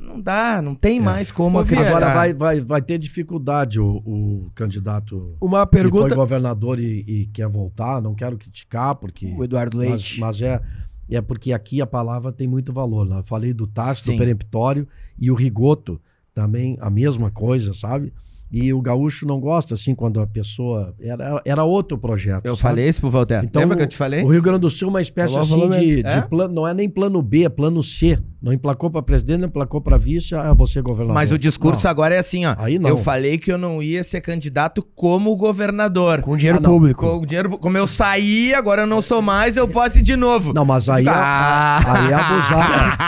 Não 0.00 0.18
dá, 0.18 0.62
não 0.62 0.74
tem 0.74 0.98
mais 0.98 1.30
como 1.30 1.58
Ô, 1.58 1.60
acreditar. 1.60 1.88
Agora 1.90 2.14
vai, 2.14 2.32
vai, 2.32 2.60
vai 2.60 2.80
ter 2.80 2.96
dificuldade 2.98 3.78
o, 3.78 3.96
o 4.06 4.50
candidato 4.54 5.36
Uma 5.40 5.66
que 5.66 5.76
foi 5.76 5.82
pergunta. 5.82 6.14
governador 6.14 6.80
e, 6.80 7.04
e 7.06 7.26
quer 7.26 7.46
voltar. 7.48 8.00
Não 8.00 8.14
quero 8.14 8.38
criticar, 8.38 8.94
porque. 8.94 9.26
O 9.36 9.44
Eduardo 9.44 9.76
Mas, 9.76 9.88
Leite. 9.88 10.18
mas 10.20 10.40
é, 10.40 10.58
é 11.16 11.20
porque 11.20 11.52
aqui 11.52 11.80
a 11.80 11.86
palavra 11.86 12.32
tem 12.32 12.46
muito 12.46 12.72
valor. 12.72 13.06
Né? 13.06 13.18
Eu 13.18 13.24
falei 13.24 13.52
do 13.52 13.68
Sim. 13.94 14.12
do 14.12 14.18
peremptório 14.18 14.86
e 15.18 15.30
o 15.30 15.34
Rigoto 15.34 16.00
também 16.34 16.76
a 16.80 16.88
mesma 16.90 17.30
coisa, 17.30 17.72
sabe? 17.74 18.12
E 18.52 18.72
o 18.74 18.80
gaúcho 18.80 19.24
não 19.26 19.38
gosta 19.38 19.74
assim 19.74 19.94
quando 19.94 20.20
a 20.20 20.26
pessoa. 20.26 20.92
Era, 21.00 21.40
era 21.44 21.64
outro 21.64 21.96
projeto. 21.96 22.44
Eu 22.44 22.56
sabe? 22.56 22.62
falei 22.62 22.88
isso 22.88 23.00
pro 23.00 23.08
Voltaire. 23.10 23.46
Então, 23.46 23.62
Lembra 23.62 23.76
que 23.76 23.82
eu 23.84 23.88
te 23.88 23.96
falei? 23.96 24.24
O 24.24 24.28
Rio 24.28 24.42
Grande 24.42 24.60
do 24.60 24.70
Sul 24.70 24.88
é 24.88 24.90
uma 24.90 25.00
espécie 25.00 25.38
assim 25.38 25.68
de, 25.70 26.02
de 26.02 26.08
É? 26.08 26.20
plano, 26.22 26.52
não 26.52 26.66
é 26.66 26.74
nem 26.74 26.88
plano 26.88 27.22
B, 27.22 27.44
é 27.44 27.48
plano 27.48 27.80
C. 27.82 28.18
Não 28.42 28.54
emplacou 28.54 28.90
para 28.90 29.02
presidente, 29.02 29.40
não 29.40 29.48
emplacou 29.48 29.82
para 29.82 29.98
vice, 29.98 30.34
ah, 30.34 30.54
você 30.54 30.80
governador. 30.80 31.14
Mas 31.14 31.30
o 31.30 31.38
discurso 31.38 31.84
Não. 31.84 31.90
agora 31.90 32.14
é 32.14 32.18
assim, 32.18 32.46
ó. 32.46 32.54
Aí 32.56 32.78
não. 32.78 32.88
Eu 32.88 32.96
falei 32.96 33.36
que 33.36 33.52
eu 33.52 33.58
não 33.58 33.82
ia 33.82 34.02
ser 34.02 34.22
candidato 34.22 34.82
como 34.94 35.36
governador. 35.36 36.22
Com 36.22 36.36
dinheiro 36.38 36.58
Ah, 36.58 36.62
público. 36.66 37.04
Com 37.06 37.18
o 37.18 37.26
dinheiro, 37.26 37.58
como 37.58 37.76
eu 37.76 37.86
saí, 37.86 38.54
agora 38.54 38.82
eu 38.82 38.86
não 38.86 39.02
sou 39.02 39.20
mais, 39.20 39.58
eu 39.58 39.68
posso 39.68 39.98
ir 39.98 40.02
de 40.02 40.16
novo. 40.16 40.54
Não, 40.54 40.64
mas 40.64 40.88
aí, 40.88 41.06
é- 41.06 41.10
Ah. 41.10 41.80
aí 42.06 42.10
é 42.12 42.14
abusar. 42.14 42.98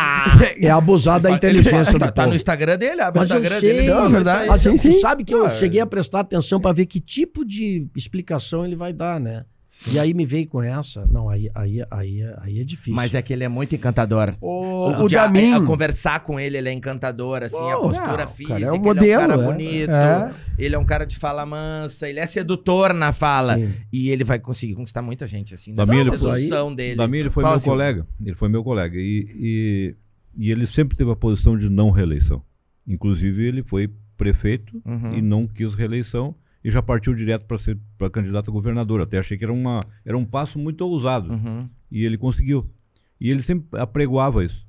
é 0.60 0.70
abusar 0.70 1.18
da 1.20 1.30
inteligência 1.30 1.84
tá, 1.98 2.06
do 2.06 2.12
tá 2.12 2.12
povo. 2.12 2.28
no 2.28 2.34
Instagram 2.34 2.76
dele, 2.76 3.00
abre 3.00 3.18
o 3.18 3.22
Mas 3.22 3.30
eu 3.30 3.36
Instagram 3.38 3.60
sei, 3.60 3.72
dele. 3.72 3.88
Não, 3.90 4.04
é 4.04 4.08
verdade. 4.10 4.48
Mas 4.48 4.60
Sim, 4.60 4.74
tu 4.74 4.78
sim. 4.82 4.92
sabe 4.92 5.24
que 5.24 5.34
eu 5.34 5.46
Ah, 5.46 5.50
cheguei 5.50 5.80
a 5.80 5.86
prestar 5.86 6.20
atenção 6.20 6.60
para 6.60 6.72
ver 6.72 6.84
que 6.84 7.00
tipo 7.00 7.42
de 7.42 7.86
explicação 7.96 8.66
ele 8.66 8.76
vai 8.76 8.92
dar, 8.92 9.18
né? 9.18 9.44
E 9.90 9.98
aí 9.98 10.14
me 10.14 10.24
veio 10.24 10.46
com 10.46 10.62
essa. 10.62 11.06
Não, 11.06 11.28
aí, 11.28 11.50
aí, 11.54 11.82
aí, 11.90 12.20
aí 12.38 12.60
é 12.60 12.64
difícil. 12.64 12.94
Mas 12.94 13.14
é 13.14 13.22
que 13.22 13.32
ele 13.32 13.42
é 13.42 13.48
muito 13.48 13.74
encantador. 13.74 14.34
O, 14.40 14.90
o 15.02 15.08
dia- 15.08 15.26
Damin. 15.26 15.54
é, 15.54 15.60
conversar 15.60 16.20
com 16.20 16.38
ele, 16.38 16.56
ele 16.56 16.68
é 16.68 16.72
encantador, 16.72 17.42
assim, 17.42 17.56
a 17.70 17.78
Oh, 17.78 17.82
postura 17.88 18.24
não, 18.24 18.28
física, 18.28 18.54
cara, 18.60 18.64
é 18.66 18.70
um 18.70 18.74
ele 18.74 18.76
é 18.76 18.80
um 18.80 18.82
modelo, 18.94 19.20
cara 19.28 19.34
é. 19.34 19.44
bonito, 19.44 19.90
É. 19.90 20.34
ele 20.58 20.74
é 20.74 20.78
um 20.78 20.84
cara 20.84 21.04
de 21.04 21.16
fala 21.16 21.44
mansa, 21.44 22.08
ele 22.08 22.20
é 22.20 22.26
sedutor 22.26 22.94
na 22.94 23.12
fala. 23.12 23.56
Sim. 23.56 23.72
E 23.92 24.10
ele 24.10 24.22
vai 24.24 24.38
conseguir 24.38 24.74
conquistar 24.74 25.02
muita 25.02 25.26
gente, 25.26 25.54
assim, 25.54 25.74
Da 25.74 25.84
nessa 25.84 25.92
minha, 25.94 26.18
sedução 26.18 26.74
dele. 26.74 26.96
Da 26.96 27.08
minha, 27.08 27.22
ele 27.22 27.30
foi 27.30 27.42
Fala, 27.42 27.54
meu 27.54 27.58
Silvio. 27.60 27.72
colega. 27.78 28.06
Ele 28.24 28.36
foi 28.36 28.48
meu 28.48 28.62
colega. 28.62 28.96
E, 28.98 29.26
e, 29.34 29.94
e 30.36 30.50
ele 30.50 30.66
sempre 30.66 30.96
teve 30.96 31.10
a 31.10 31.16
posição 31.16 31.56
de 31.58 31.68
não 31.68 31.90
reeleição. 31.90 32.42
Inclusive, 32.86 33.44
ele 33.46 33.62
foi 33.62 33.90
prefeito 34.16 34.80
Uhum. 34.84 35.14
e 35.14 35.22
não 35.22 35.46
quis 35.46 35.74
reeleição. 35.74 36.34
E 36.64 36.70
já 36.70 36.80
partiu 36.82 37.14
direto 37.14 37.44
para 37.46 37.58
ser 37.58 37.76
para 37.98 38.08
candidato 38.10 38.50
a 38.50 38.52
governador. 38.52 39.00
Até 39.00 39.18
achei 39.18 39.36
que 39.36 39.44
era, 39.44 39.52
uma, 39.52 39.84
era 40.04 40.16
um 40.16 40.24
passo 40.24 40.58
muito 40.58 40.82
ousado. 40.82 41.32
Uhum. 41.32 41.68
E 41.90 42.04
ele 42.04 42.16
conseguiu. 42.16 42.66
E 43.20 43.30
ele 43.30 43.42
sempre 43.42 43.78
apregoava 43.80 44.44
isso, 44.44 44.66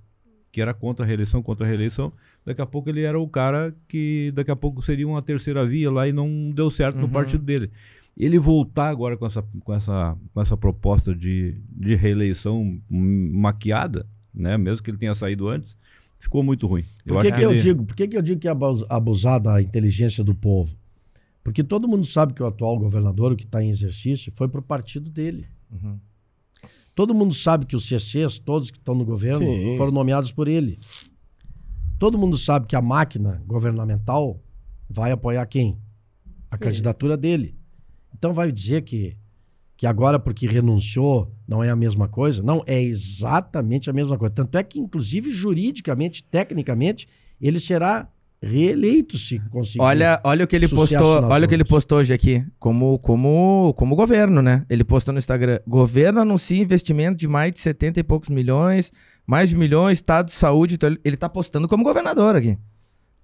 que 0.51 0.61
era 0.61 0.73
contra 0.73 1.05
a 1.05 1.07
reeleição, 1.07 1.41
contra 1.41 1.65
a 1.65 1.69
reeleição. 1.69 2.11
Daqui 2.45 2.61
a 2.61 2.65
pouco 2.65 2.89
ele 2.89 3.01
era 3.01 3.19
o 3.19 3.27
cara 3.27 3.73
que 3.87 4.31
daqui 4.35 4.51
a 4.51 4.55
pouco 4.55 4.81
seria 4.81 5.07
uma 5.07 5.21
terceira 5.21 5.65
via 5.65 5.89
lá 5.91 6.07
e 6.07 6.11
não 6.11 6.51
deu 6.51 6.69
certo 6.69 6.97
no 6.97 7.03
Uhum. 7.03 7.09
partido 7.09 7.43
dele. 7.43 7.71
Ele 8.15 8.37
voltar 8.37 8.89
agora 8.89 9.17
com 9.17 9.25
essa, 9.25 9.41
com 9.63 9.73
essa, 9.73 10.15
com 10.33 10.41
essa 10.41 10.55
proposta 10.57 11.15
de, 11.15 11.55
de 11.69 11.95
reeleição 11.95 12.79
maquiada, 12.89 14.05
né? 14.33 14.57
mesmo 14.57 14.83
que 14.83 14.91
ele 14.91 14.97
tenha 14.97 15.15
saído 15.15 15.47
antes, 15.47 15.75
ficou 16.19 16.43
muito 16.43 16.67
ruim. 16.67 16.83
Por 17.05 17.21
que, 17.21 17.31
que 17.31 17.41
eu 17.41 17.51
ele- 17.51 17.59
digo? 17.59 17.85
Por 17.85 17.95
que, 17.95 18.07
que 18.07 18.17
eu 18.17 18.21
digo 18.21 18.39
que 18.39 18.47
é 18.47 18.51
abus- 18.51 18.85
abusar 18.89 19.39
da 19.39 19.61
inteligência 19.61 20.23
do 20.23 20.33
povo? 20.35 20.75
Porque 21.43 21.63
todo 21.63 21.87
mundo 21.87 22.05
sabe 22.05 22.33
que 22.33 22.41
o 22.41 22.45
atual 22.45 22.79
governador, 22.79 23.33
o 23.33 23.35
que 23.35 23.43
está 23.43 23.61
em 23.61 23.69
exercício, 23.69 24.31
foi 24.35 24.47
pro 24.47 24.61
partido 24.61 25.09
dele. 25.09 25.47
Uhum. 25.69 25.99
Todo 26.95 27.13
mundo 27.13 27.33
sabe 27.33 27.65
que 27.65 27.75
os 27.75 27.87
CCs, 27.87 28.37
todos 28.39 28.71
que 28.71 28.77
estão 28.77 28.95
no 28.95 29.03
governo, 29.03 29.45
Sim. 29.45 29.75
foram 29.77 29.91
nomeados 29.91 30.31
por 30.31 30.47
ele. 30.47 30.79
Todo 31.99 32.17
mundo 32.17 32.37
sabe 32.37 32.67
que 32.67 32.75
a 32.75 32.81
máquina 32.81 33.43
governamental 33.45 34.39
vai 34.89 35.11
apoiar 35.11 35.45
quem? 35.47 35.77
A 36.49 36.57
candidatura 36.57 37.17
dele. 37.17 37.57
Então 38.13 38.31
vai 38.31 38.51
dizer 38.51 38.83
que, 38.83 39.17
que 39.75 39.87
agora, 39.87 40.19
porque 40.19 40.45
renunciou, 40.47 41.33
não 41.47 41.63
é 41.63 41.69
a 41.69 41.75
mesma 41.75 42.07
coisa? 42.07 42.43
Não, 42.43 42.63
é 42.67 42.81
exatamente 42.81 43.89
a 43.89 43.93
mesma 43.93 44.17
coisa. 44.17 44.33
Tanto 44.33 44.57
é 44.57 44.63
que, 44.63 44.79
inclusive, 44.79 45.31
juridicamente, 45.31 46.23
tecnicamente, 46.23 47.07
ele 47.41 47.59
será 47.59 48.07
reeleito 48.43 49.17
se 49.17 49.39
conseguir. 49.49 49.81
Olha, 49.81 50.19
olha 50.23 50.43
o 50.43 50.47
que 50.47 50.55
ele 50.55 50.67
postou, 50.67 51.23
olha 51.23 51.45
o 51.45 51.47
que 51.47 51.53
ele 51.53 51.63
postou 51.63 51.99
hoje 51.99 52.13
aqui, 52.13 52.45
como 52.59 52.99
como 52.99 53.73
como 53.77 53.95
governo, 53.95 54.41
né? 54.41 54.65
Ele 54.69 54.83
postou 54.83 55.13
no 55.13 55.19
Instagram: 55.19 55.59
"Governo 55.67 56.19
anuncia 56.19 56.61
investimento 56.61 57.17
de 57.17 57.27
mais 57.27 57.53
de 57.53 57.59
70 57.59 57.99
e 57.99 58.03
poucos 58.03 58.29
milhões, 58.29 58.91
mais 59.25 59.49
de 59.49 59.55
milhões, 59.55 59.99
estado 59.99 60.27
de 60.27 60.33
saúde". 60.33 60.75
Então 60.75 60.89
ele, 60.89 60.99
ele 61.03 61.17
tá 61.17 61.29
postando 61.29 61.67
como 61.67 61.83
governador 61.83 62.35
aqui. 62.35 62.57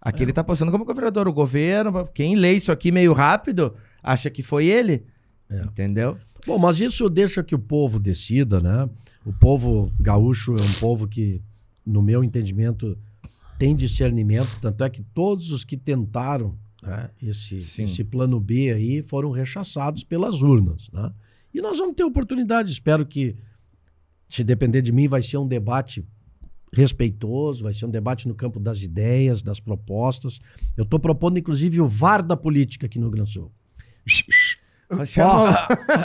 Aqui 0.02 0.24
ele 0.24 0.32
tá 0.32 0.44
postando 0.44 0.72
como 0.72 0.86
governador, 0.86 1.28
o 1.28 1.34
governo, 1.34 2.08
quem 2.14 2.36
lê 2.36 2.54
isso 2.54 2.72
aqui 2.72 2.90
meio 2.90 3.12
rápido, 3.12 3.76
acha 4.02 4.30
que 4.30 4.42
foi 4.42 4.66
ele. 4.68 5.04
É. 5.50 5.62
Entendeu? 5.62 6.18
Bom, 6.48 6.58
mas 6.58 6.80
isso 6.80 7.10
deixa 7.10 7.44
que 7.44 7.54
o 7.54 7.60
povo 7.60 8.00
decida, 8.00 8.62
né? 8.62 8.90
O 9.26 9.34
povo 9.34 9.92
gaúcho 10.00 10.56
é 10.56 10.62
um 10.62 10.74
povo 10.80 11.06
que, 11.06 11.42
no 11.86 12.02
meu 12.02 12.24
entendimento, 12.24 12.98
tem 13.60 13.76
discernimento. 13.76 14.58
Tanto 14.62 14.84
é 14.84 14.90
que 14.90 15.04
todos 15.04 15.52
os 15.52 15.64
que 15.64 15.78
tentaram 15.78 16.58
né, 16.82 17.10
esse, 17.22 17.62
Sim. 17.62 17.84
esse 17.84 18.04
plano 18.04 18.40
B 18.40 18.72
aí 18.72 19.02
foram 19.04 19.30
rechaçados 19.30 20.04
pelas 20.04 20.42
urnas. 20.42 20.90
Né? 20.92 21.12
E 21.54 21.62
nós 21.62 21.78
vamos 21.78 21.96
ter 21.96 22.04
oportunidade. 22.04 22.72
Espero 22.72 23.06
que, 23.06 23.36
se 24.30 24.44
depender 24.44 24.82
de 24.82 24.94
mim, 24.94 25.08
vai 25.08 25.22
ser 25.22 25.38
um 25.38 25.48
debate 25.48 26.04
respeitoso, 26.72 27.64
vai 27.64 27.74
ser 27.74 27.86
um 27.86 27.92
debate 27.92 28.28
no 28.28 28.34
campo 28.34 28.60
das 28.60 28.82
ideias, 28.82 29.42
das 29.42 29.60
propostas. 29.60 30.40
Eu 30.78 30.84
estou 30.84 31.00
propondo, 31.00 31.38
inclusive, 31.38 31.82
o 31.82 31.88
VAR 31.88 32.24
da 32.24 32.38
política 32.38 32.86
aqui 32.86 32.98
no 32.98 33.06
Rio 33.06 33.12
Grande 33.12 33.32
Sul. 33.32 33.52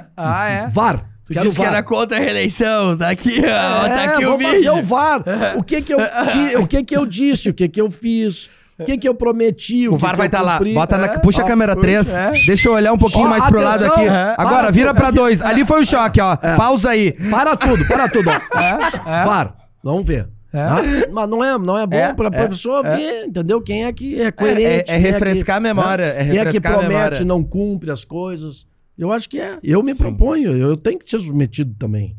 Ah, 0.17 0.49
é? 0.49 0.69
VAR. 0.69 1.14
Tu 1.27 1.33
Quero 1.33 1.47
disse 1.47 1.59
que 1.59 1.65
era 1.65 1.83
contra 1.83 2.19
a 2.19 2.21
reeleição. 2.21 2.97
Tá 2.99 3.09
aqui, 3.11 3.41
ó. 3.41 3.89
tá 3.89 4.03
É, 4.03 4.05
aqui 4.07 4.25
vou 4.27 4.35
o 4.35 4.39
vídeo. 4.39 4.53
fazer 4.55 4.71
o 4.71 4.83
VAR. 4.83 5.23
O 5.57 5.63
que 5.63 5.81
que 5.81 5.95
eu, 5.95 5.99
que- 5.99 6.57
o 6.59 6.67
que 6.67 6.85
que 6.85 6.97
eu 6.97 7.07
disse, 7.07 7.49
o 7.49 7.55
que 7.55 7.67
que 7.69 7.81
eu 7.81 7.91
fiz, 7.91 8.51
o 8.79 8.85
que 8.85 8.99
que 8.99 9.09
eu 9.09 9.15
prometi, 9.15 9.89
O 9.89 9.95
que 9.95 10.01
VAR 10.03 10.11
que 10.13 10.17
vai 10.19 10.27
estar 10.27 10.43
lá. 10.43 10.59
cumpri. 10.59 10.75
Bota 10.75 10.99
na, 10.99 11.07
É, 11.07 11.19
puxa 11.19 11.41
a 11.41 11.45
ó, 11.45 11.49
câmera 11.49 11.75
puxa, 11.75 11.83
3. 11.87 12.15
é. 12.15 12.31
Deixa 12.47 12.69
eu 12.69 12.75
olhar 12.75 12.93
um 12.93 12.99
pouquinho 12.99 13.25
Ó, 13.25 13.29
mais 13.31 13.45
pro 13.47 13.61
lado 13.63 13.85
atenção. 13.87 13.95
aqui. 13.95 14.05
É. 14.07 14.35
Agora, 14.37 14.63
Para 14.65 14.71
vira 14.71 14.93
pra 14.95 15.11
dois. 15.11 15.41
Ali 15.41 15.65
foi 15.65 15.81
o 15.83 15.87
choque, 15.87 16.21
ó. 16.21 16.37
Pausa 16.37 16.91
aí. 16.91 17.13
Para 17.31 17.57
tudo, 17.57 17.87
para 17.89 18.07
tudo. 18.09 18.29
ó. 18.31 18.35
É, 19.11 19.25
VAR, 19.25 19.55
vamos 19.83 20.07
ver. 20.07 20.29
É. 20.53 20.59
Tá? 20.69 20.77
Mas 21.11 21.29
não 21.29 21.43
é, 21.43 21.59
não 21.59 21.79
é 21.79 21.87
bom 21.87 21.97
É, 21.97 22.13
para 22.13 22.29
a 22.29 22.43
é, 22.45 22.49
pessoa 22.49 22.87
é. 22.87 22.97
ver, 22.97 23.25
entendeu? 23.27 23.61
Quem 23.63 23.87
é 23.87 23.93
que 23.93 24.21
é 24.21 24.27
É, 24.27 24.31
coerente. 24.31 24.91
é- 24.93 24.95
é 24.95 24.99
refrescar 24.99 25.57
a 25.57 25.61
memória, 25.61 26.05
é 26.05 26.13
Quem 26.17 26.25
é 26.25 26.27
que 26.31 26.37
refrescar 26.45 26.73
a 26.73 26.75
promete, 26.77 26.95
memória. 26.95 27.25
não 27.25 27.43
cumpre 27.43 27.91
as 27.91 28.05
coisas. 28.05 28.65
Eu 28.97 29.13
acho 29.13 29.29
que 29.29 29.41
é. 29.41 29.59
Eu 29.63 29.83
me 29.83 29.93
Sim. 29.93 29.99
proponho, 29.99 30.57
eu 30.57 30.77
tenho 30.77 30.99
que 30.99 31.11
ser 31.11 31.21
submetido 31.21 31.75
também 31.79 32.17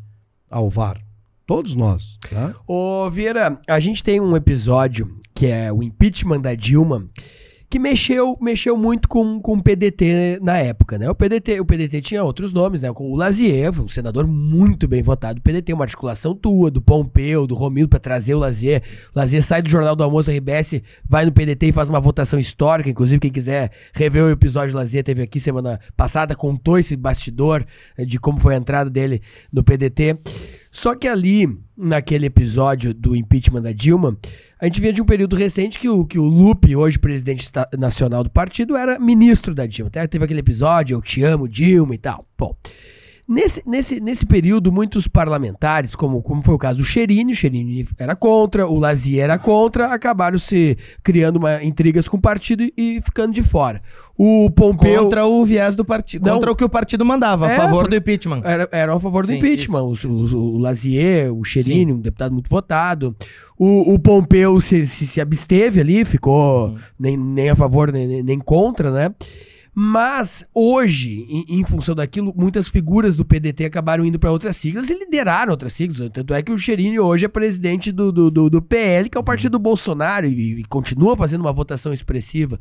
ao 0.50 0.68
VAR. 0.68 1.00
Todos 1.46 1.74
nós. 1.74 2.18
Tá? 2.28 2.54
Ô, 2.66 3.08
Vieira, 3.10 3.58
a 3.68 3.80
gente 3.80 4.02
tem 4.02 4.20
um 4.20 4.36
episódio 4.36 5.16
que 5.34 5.46
é 5.46 5.72
o 5.72 5.82
impeachment 5.82 6.40
da 6.40 6.54
Dilma, 6.54 7.08
que 7.68 7.78
mexeu, 7.78 8.38
mexeu 8.40 8.76
muito 8.76 9.08
com, 9.08 9.40
com 9.40 9.54
o 9.54 9.62
PDT 9.62 10.38
na 10.40 10.56
época, 10.58 10.98
né? 10.98 11.10
O 11.10 11.14
PDT, 11.14 11.60
o 11.60 11.64
PDT 11.64 12.00
tinha 12.00 12.22
outros 12.22 12.52
nomes, 12.52 12.82
né? 12.82 12.90
O 12.94 13.16
Lazier, 13.16 13.70
um 13.82 13.88
senador 13.88 14.26
muito 14.26 14.86
bem 14.86 15.02
votado 15.02 15.40
do 15.40 15.42
PDT, 15.42 15.72
uma 15.72 15.84
articulação 15.84 16.34
tua, 16.34 16.70
do 16.70 16.80
Pompeu, 16.80 17.46
do 17.46 17.54
Romildo, 17.54 17.90
pra 17.90 17.98
trazer 17.98 18.34
o 18.34 18.38
Lazier. 18.38 18.82
O 19.14 19.18
Lazier 19.18 19.42
sai 19.42 19.62
do 19.62 19.68
Jornal 19.68 19.96
do 19.96 20.04
Almoço 20.04 20.30
RBS, 20.30 20.80
vai 21.04 21.24
no 21.24 21.32
PDT 21.32 21.66
e 21.68 21.72
faz 21.72 21.88
uma 21.88 22.00
votação 22.00 22.38
histórica. 22.38 22.88
Inclusive, 22.88 23.18
quem 23.18 23.32
quiser 23.32 23.72
rever 23.92 24.22
o 24.22 24.30
episódio 24.30 24.72
do 24.72 24.78
Lazier, 24.78 25.02
teve 25.02 25.22
aqui 25.22 25.40
semana 25.40 25.80
passada, 25.96 26.36
contou 26.36 26.78
esse 26.78 26.94
bastidor 26.94 27.64
eh, 27.98 28.04
de 28.04 28.18
como 28.18 28.38
foi 28.38 28.54
a 28.54 28.58
entrada 28.58 28.88
dele 28.88 29.20
no 29.52 29.64
PDT. 29.64 30.16
Só 30.76 30.94
que 30.94 31.08
ali, 31.08 31.48
naquele 31.74 32.26
episódio 32.26 32.92
do 32.92 33.16
impeachment 33.16 33.62
da 33.62 33.72
Dilma, 33.72 34.14
a 34.60 34.66
gente 34.66 34.78
vinha 34.78 34.92
de 34.92 35.00
um 35.00 35.06
período 35.06 35.34
recente 35.34 35.78
que 35.78 35.88
o, 35.88 36.04
que 36.04 36.18
o 36.18 36.24
Lupe, 36.24 36.76
hoje 36.76 36.98
presidente 36.98 37.50
nacional 37.78 38.22
do 38.22 38.28
partido, 38.28 38.76
era 38.76 38.98
ministro 38.98 39.54
da 39.54 39.64
Dilma. 39.64 39.88
Até 39.88 40.06
teve 40.06 40.26
aquele 40.26 40.40
episódio, 40.40 40.94
eu 40.94 41.00
te 41.00 41.22
amo, 41.22 41.48
Dilma 41.48 41.94
e 41.94 41.98
tal. 41.98 42.26
Bom, 42.36 42.54
nesse, 43.28 43.62
nesse, 43.66 44.00
nesse 44.00 44.24
período, 44.26 44.70
muitos 44.72 45.08
parlamentares, 45.08 45.94
como, 45.94 46.22
como 46.22 46.42
foi 46.42 46.54
o 46.54 46.58
caso 46.58 46.78
do 46.78 46.84
Cherini, 46.84 47.32
o 47.32 47.36
Cherini 47.36 47.86
era 47.98 48.14
contra, 48.16 48.66
o 48.66 48.78
Lazier 48.78 49.24
era 49.24 49.38
contra, 49.38 49.88
acabaram 49.92 50.38
se 50.38 50.76
criando 51.02 51.36
uma, 51.36 51.62
intrigas 51.62 52.08
com 52.08 52.16
o 52.16 52.20
partido 52.20 52.62
e, 52.62 52.72
e 52.76 53.00
ficando 53.02 53.32
de 53.32 53.42
fora. 53.42 53.82
O 54.18 54.48
Pompeu... 54.50 55.02
Contra 55.04 55.26
o 55.26 55.44
viés 55.44 55.76
do 55.76 55.84
partido. 55.84 56.28
Contra 56.30 56.50
o 56.50 56.56
que 56.56 56.64
o 56.64 56.68
partido 56.70 57.04
mandava, 57.04 57.46
a 57.48 57.50
É, 57.52 57.56
favor 57.56 57.86
do 57.86 57.94
impeachment. 57.96 58.40
Era, 58.44 58.66
eram 58.72 58.94
a 58.96 59.00
favor 59.00 59.24
do 59.24 59.28
Sim, 59.28 59.36
impeachment. 59.36 59.82
O, 59.82 59.92
o, 60.06 60.54
o 60.54 60.58
Lazier, 60.58 61.30
o 61.34 61.44
Cherini, 61.44 61.92
um 61.92 62.00
deputado 62.00 62.32
muito 62.32 62.48
votado. 62.48 63.14
O, 63.58 63.92
o 63.94 63.98
Pompeu 63.98 64.58
se, 64.60 64.86
se, 64.86 65.06
se 65.06 65.20
absteve 65.20 65.80
ali, 65.80 66.04
ficou 66.04 66.68
Uhum. 66.68 66.76
nem, 66.98 67.16
nem 67.16 67.50
a 67.50 67.56
favor 67.56 67.92
nem- 67.92 68.22
nem 68.22 68.38
contra, 68.38 68.90
né? 68.90 69.14
Mas 69.78 70.42
hoje, 70.54 71.26
em, 71.28 71.60
em 71.60 71.64
função 71.66 71.94
daquilo, 71.94 72.32
muitas 72.34 72.66
figuras 72.66 73.14
do 73.14 73.26
PDT 73.26 73.66
acabaram 73.66 74.06
indo 74.06 74.18
para 74.18 74.32
outras 74.32 74.56
siglas 74.56 74.88
e 74.88 74.98
lideraram 74.98 75.50
outras 75.50 75.74
siglas. 75.74 76.08
Tanto 76.10 76.32
é 76.32 76.42
que 76.42 76.50
o 76.50 76.56
Cherini 76.56 76.98
hoje 76.98 77.26
é 77.26 77.28
presidente 77.28 77.92
do, 77.92 78.10
do, 78.10 78.30
do, 78.30 78.48
do 78.48 78.62
PL, 78.62 79.10
que 79.10 79.18
é 79.18 79.20
o 79.20 79.22
partido 79.22 79.52
do 79.52 79.58
Bolsonaro, 79.58 80.26
e, 80.26 80.60
e 80.60 80.64
continua 80.64 81.14
fazendo 81.14 81.42
uma 81.42 81.52
votação 81.52 81.92
expressiva. 81.92 82.58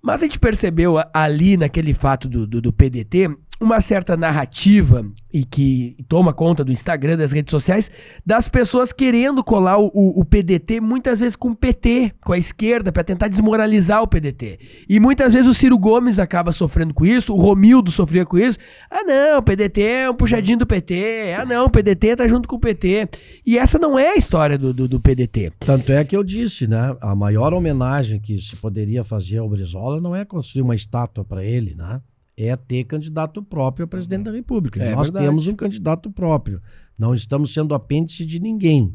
Mas 0.00 0.22
a 0.22 0.26
gente 0.26 0.38
percebeu 0.38 0.94
ali, 1.12 1.56
naquele 1.56 1.92
fato 1.92 2.28
do, 2.28 2.46
do, 2.46 2.60
do 2.60 2.72
PDT, 2.72 3.36
uma 3.60 3.80
certa 3.80 4.16
narrativa 4.16 5.04
e 5.32 5.44
que 5.44 5.96
toma 6.08 6.32
conta 6.32 6.64
do 6.64 6.72
Instagram, 6.72 7.16
das 7.16 7.32
redes 7.32 7.50
sociais, 7.50 7.90
das 8.24 8.48
pessoas 8.48 8.92
querendo 8.92 9.42
colar 9.44 9.78
o, 9.78 9.90
o- 9.92 10.24
PDT 10.24 10.80
muitas 10.80 11.20
vezes 11.20 11.36
com 11.36 11.50
o 11.50 11.56
PT, 11.56 12.12
com 12.24 12.32
a 12.32 12.38
esquerda, 12.38 12.90
para 12.92 13.02
tentar 13.04 13.28
desmoralizar 13.28 14.02
o 14.02 14.06
PDT. 14.06 14.58
E 14.88 14.98
muitas 15.00 15.34
vezes 15.34 15.48
o 15.50 15.54
Ciro 15.54 15.76
Gomes 15.78 16.18
acaba 16.18 16.52
sofrendo 16.52 16.94
com 16.94 17.04
isso, 17.04 17.34
o 17.34 17.36
Romildo 17.36 17.90
sofria 17.90 18.24
com 18.24 18.38
isso. 18.38 18.58
Ah, 18.90 19.02
não, 19.04 19.38
o 19.38 19.42
PDT 19.42 19.82
é 19.82 20.10
um 20.10 20.14
puxadinho 20.14 20.58
do 20.58 20.66
PT. 20.66 21.34
Ah, 21.38 21.44
não, 21.44 21.66
o 21.66 21.70
PDT 21.70 22.16
tá 22.16 22.26
junto 22.28 22.48
com 22.48 22.56
o 22.56 22.60
PT. 22.60 23.08
E 23.44 23.58
essa 23.58 23.78
não 23.78 23.98
é 23.98 24.10
a 24.12 24.16
história 24.16 24.56
do, 24.56 24.72
do, 24.72 24.88
do 24.88 25.00
PDT. 25.00 25.52
Tanto 25.60 25.92
é 25.92 26.04
que 26.04 26.16
eu 26.16 26.24
disse, 26.24 26.66
né? 26.66 26.96
A 27.00 27.14
maior 27.14 27.52
homenagem 27.52 28.18
que 28.20 28.40
se 28.40 28.56
poderia 28.56 29.04
fazer 29.04 29.38
ao 29.38 29.48
Brizola 29.48 30.00
não 30.00 30.14
é 30.16 30.24
construir 30.24 30.62
uma 30.62 30.74
estátua 30.76 31.24
para 31.24 31.44
ele, 31.44 31.74
né? 31.74 32.00
É 32.40 32.54
ter 32.54 32.84
candidato 32.84 33.42
próprio 33.42 33.84
a 33.84 33.88
presidente 33.88 34.24
da 34.24 34.30
República. 34.30 34.80
É 34.80 34.94
Nós 34.94 35.08
verdade. 35.08 35.26
temos 35.26 35.48
um 35.48 35.56
candidato 35.56 36.08
próprio. 36.08 36.62
Não 36.96 37.12
estamos 37.12 37.52
sendo 37.52 37.74
apêndice 37.74 38.24
de 38.24 38.38
ninguém. 38.38 38.94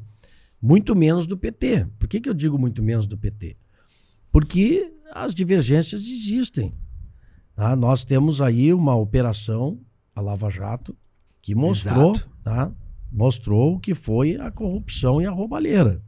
Muito 0.62 0.96
menos 0.96 1.28
do 1.28 1.38
PT. 1.38 1.88
Por 2.00 2.08
que, 2.08 2.22
que 2.22 2.30
eu 2.30 2.34
digo 2.34 2.58
muito 2.58 2.82
menos 2.82 3.06
do 3.06 3.18
PT? 3.18 3.58
Porque 4.32 4.94
as 5.14 5.36
divergências 5.36 6.04
existem. 6.04 6.74
tá? 7.54 7.76
Nós 7.76 8.06
temos 8.06 8.40
aí 8.40 8.74
uma 8.74 8.96
operação, 8.96 9.78
a 10.16 10.22
Lava 10.22 10.50
Jato, 10.50 10.96
que 11.42 11.54
mostrou, 11.54 12.14
tá? 12.42 12.72
mostrou 13.12 13.76
o 13.76 13.80
que 13.80 13.94
foi 13.94 14.38
a 14.38 14.50
corrupção 14.50 15.22
e 15.22 15.26
a 15.26 15.32
roubalheira 15.32 16.02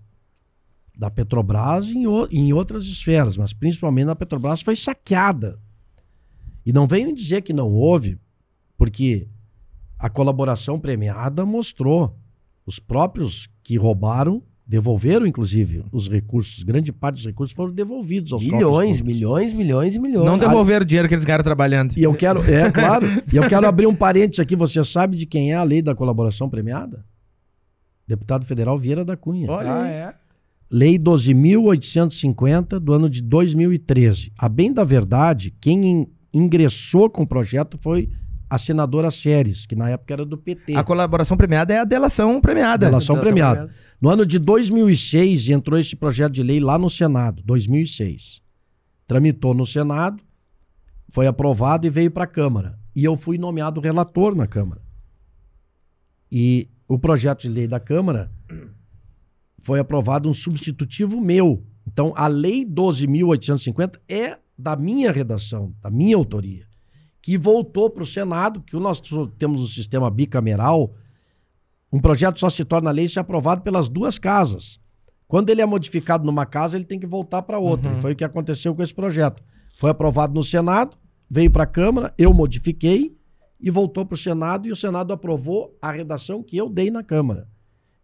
da 0.98 1.12
Petrobras 1.12 1.92
em, 1.92 2.06
em 2.32 2.54
outras 2.54 2.86
esferas, 2.86 3.36
mas 3.36 3.52
principalmente 3.52 4.10
a 4.10 4.16
Petrobras 4.16 4.62
foi 4.62 4.76
saqueada. 4.78 5.60
E 6.66 6.74
não 6.74 6.88
venham 6.88 7.14
dizer 7.14 7.42
que 7.42 7.54
não 7.54 7.72
houve, 7.72 8.18
porque 8.78 9.28
a 10.00 10.10
colaboração 10.10 10.80
premiada 10.80 11.46
mostrou 11.46 12.18
os 12.66 12.80
próprios 12.80 13.48
que 13.64 13.78
roubaram 13.78 14.42
Devolveram, 14.68 15.28
inclusive, 15.28 15.84
os 15.92 16.10
recursos. 16.10 16.64
Grande 16.64 16.92
parte 16.92 17.18
dos 17.18 17.26
recursos 17.28 17.56
foram 17.56 17.72
devolvidos 17.72 18.34
aos 18.34 18.44
Milhões, 18.44 19.00
milhões, 19.00 19.54
milhões 19.54 19.96
e 19.96 20.00
milhões. 20.00 20.26
Não 20.26 20.40
devolveram 20.40 20.82
o 20.82 20.86
dinheiro 20.86 21.08
que 21.08 21.14
eles 21.14 21.24
ganharam 21.24 21.44
trabalhando. 21.44 21.96
E 21.96 22.02
eu 22.02 22.16
quero, 22.16 22.40
é 22.52 22.72
claro, 22.72 23.06
e 23.32 23.36
eu 23.36 23.48
quero 23.48 23.68
abrir 23.68 23.86
um 23.86 23.96
parênteses 23.96 24.40
aqui. 24.40 24.56
Você 24.56 24.84
sabe 24.84 25.18
de 25.18 25.28
quem 25.28 25.52
é 25.52 25.56
a 25.56 25.62
lei 25.62 25.84
da 25.84 25.94
colaboração 25.94 26.50
premiada? 26.50 27.06
Deputado 28.08 28.44
Federal 28.44 28.76
Vieira 28.76 29.06
da 29.06 29.16
Cunha. 29.16 29.52
Olha 29.52 29.72
Ah, 29.72 29.88
é? 29.88 30.16
Lei 30.72 30.98
12.850 30.98 32.80
do 32.80 32.92
ano 32.92 33.08
de 33.08 33.22
2013. 33.22 34.34
A 34.36 34.50
bem 34.50 34.74
da 34.74 34.84
verdade, 34.84 35.54
quem 35.62 36.08
ingressou 36.36 37.10
com 37.10 37.24
o 37.24 37.28
projeto 37.28 37.78
foi 37.82 38.10
a 38.50 38.58
senadora 38.58 39.10
Séries, 39.10 39.66
que 39.66 39.76
na 39.76 39.90
época 39.90 40.14
era 40.14 40.26
do 40.26 40.38
PT. 40.38 40.76
A 40.76 40.84
colaboração 40.84 41.36
premiada 41.36 41.74
é 41.74 41.80
a 41.80 41.84
delação 41.84 42.40
premiada. 42.40 42.86
Delação 42.86 43.16
Delação 43.16 43.20
premiada. 43.20 43.68
premiada. 43.68 43.86
No 44.00 44.10
ano 44.10 44.26
de 44.26 44.38
2006 44.38 45.50
entrou 45.50 45.80
esse 45.80 45.96
projeto 45.96 46.34
de 46.34 46.44
lei 46.44 46.60
lá 46.60 46.78
no 46.78 46.90
Senado, 46.90 47.42
2006. 47.44 48.42
Tramitou 49.08 49.54
no 49.54 49.66
Senado, 49.66 50.24
foi 51.10 51.28
aprovado 51.28 51.88
e 51.88 51.90
veio 51.90 52.12
para 52.12 52.26
a 52.26 52.28
Câmara. 52.28 52.78
E 52.96 53.04
eu 53.04 53.18
fui 53.18 53.38
nomeado 53.38 53.82
relator 53.82 54.36
na 54.36 54.48
Câmara. 54.48 54.82
E 56.32 56.70
o 56.88 57.00
projeto 57.00 57.42
de 57.42 57.50
lei 57.50 57.68
da 57.68 57.80
Câmara 57.80 58.32
foi 59.60 59.80
aprovado 59.80 60.30
um 60.30 60.34
substitutivo 60.34 61.20
meu. 61.20 61.64
Então, 61.88 62.14
a 62.16 62.28
lei 62.28 62.66
12.850 62.66 64.00
é 64.08 64.38
da 64.58 64.76
minha 64.76 65.12
redação, 65.12 65.74
da 65.82 65.90
minha 65.90 66.16
autoria, 66.16 66.66
que 67.22 67.38
voltou 67.38 67.90
para 67.90 68.04
o 68.04 68.06
Senado, 68.06 68.62
porque 68.62 68.78
nós 68.78 69.02
temos 69.38 69.62
um 69.62 69.68
sistema 69.68 70.10
bicameral 70.10 70.94
um 71.96 72.00
projeto 72.02 72.42
só 72.42 72.50
se 72.50 72.66
torna 72.66 72.92
lei 72.92 73.08
se 73.08 73.18
é 73.18 73.22
aprovado 73.22 73.62
pelas 73.62 73.88
duas 73.88 74.20
casas. 74.20 74.82
Quando 75.30 75.50
ele 75.50 75.62
é 75.62 75.66
modificado 75.66 76.26
numa 76.26 76.46
casa, 76.46 76.76
ele 76.76 76.84
tem 76.84 77.00
que 77.00 77.08
voltar 77.08 77.42
para 77.44 77.58
outra. 77.58 77.94
E 77.94 77.96
foi 78.02 78.12
o 78.12 78.16
que 78.18 78.24
aconteceu 78.26 78.76
com 78.76 78.84
esse 78.84 78.94
projeto. 78.94 79.42
Foi 79.78 79.90
aprovado 79.90 80.34
no 80.34 80.44
Senado, 80.44 80.98
veio 81.30 81.50
para 81.50 81.64
a 81.64 81.68
Câmara, 81.68 82.14
eu 82.18 82.34
modifiquei 82.34 83.18
e 83.62 83.72
voltou 83.72 84.06
para 84.06 84.16
o 84.16 84.18
Senado 84.18 84.68
e 84.68 84.72
o 84.74 84.76
Senado 84.76 85.14
aprovou 85.14 85.78
a 85.82 85.90
redação 85.90 86.44
que 86.44 86.58
eu 86.58 86.70
dei 86.70 86.92
na 86.92 87.02
Câmara. 87.02 87.48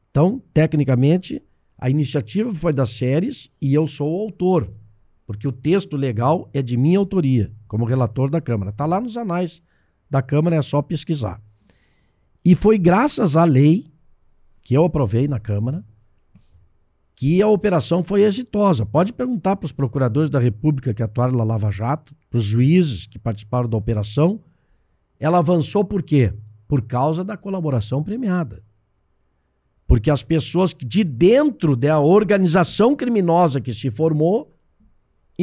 Então, 0.09 0.41
tecnicamente, 0.53 1.43
a 1.77 1.89
iniciativa 1.89 2.53
foi 2.53 2.71
das 2.71 2.91
séries 2.91 3.49
e 3.61 3.73
eu 3.73 3.87
sou 3.87 4.09
o 4.09 4.21
autor, 4.21 4.73
porque 5.31 5.47
o 5.47 5.51
texto 5.51 5.95
legal 5.95 6.49
é 6.53 6.61
de 6.61 6.75
minha 6.75 6.99
autoria, 6.99 7.53
como 7.65 7.85
relator 7.85 8.29
da 8.29 8.41
Câmara. 8.41 8.71
Está 8.71 8.85
lá 8.85 8.99
nos 8.99 9.15
anais 9.15 9.61
da 10.09 10.21
Câmara, 10.21 10.57
é 10.57 10.61
só 10.61 10.81
pesquisar. 10.81 11.41
E 12.43 12.53
foi 12.53 12.77
graças 12.77 13.37
à 13.37 13.45
lei 13.45 13.89
que 14.61 14.73
eu 14.73 14.83
aprovei 14.83 15.29
na 15.29 15.39
Câmara 15.39 15.85
que 17.15 17.41
a 17.41 17.47
operação 17.47 18.03
foi 18.03 18.23
exitosa. 18.23 18.85
Pode 18.85 19.13
perguntar 19.13 19.55
para 19.55 19.65
os 19.65 19.71
procuradores 19.71 20.29
da 20.29 20.37
República 20.37 20.93
que 20.93 21.01
atuaram 21.01 21.37
na 21.37 21.45
Lava 21.45 21.71
Jato, 21.71 22.13
para 22.29 22.37
os 22.37 22.43
juízes 22.43 23.07
que 23.07 23.17
participaram 23.17 23.69
da 23.69 23.77
operação. 23.77 24.41
Ela 25.17 25.37
avançou 25.37 25.85
por 25.85 26.03
quê? 26.03 26.33
Por 26.67 26.81
causa 26.81 27.23
da 27.23 27.37
colaboração 27.37 28.03
premiada. 28.03 28.61
Porque 29.87 30.11
as 30.11 30.23
pessoas 30.23 30.75
de 30.77 31.05
dentro 31.05 31.77
da 31.77 31.99
organização 31.99 32.97
criminosa 32.97 33.61
que 33.61 33.71
se 33.71 33.89
formou, 33.89 34.51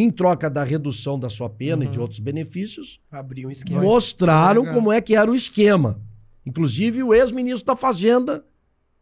em 0.00 0.10
troca 0.10 0.48
da 0.50 0.62
redução 0.64 1.18
da 1.18 1.28
sua 1.28 1.48
pena 1.48 1.84
e 1.84 1.88
de 1.88 1.98
outros 2.00 2.20
benefícios, 2.20 3.00
Abriu 3.10 3.48
um 3.48 3.50
esquema. 3.50 3.82
mostraram 3.82 4.60
Legal. 4.62 4.74
como 4.74 4.92
é 4.92 5.00
que 5.00 5.14
era 5.14 5.30
o 5.30 5.34
esquema. 5.34 6.00
Inclusive, 6.44 7.02
o 7.02 7.12
ex-ministro 7.14 7.66
da 7.66 7.76
Fazenda, 7.76 8.44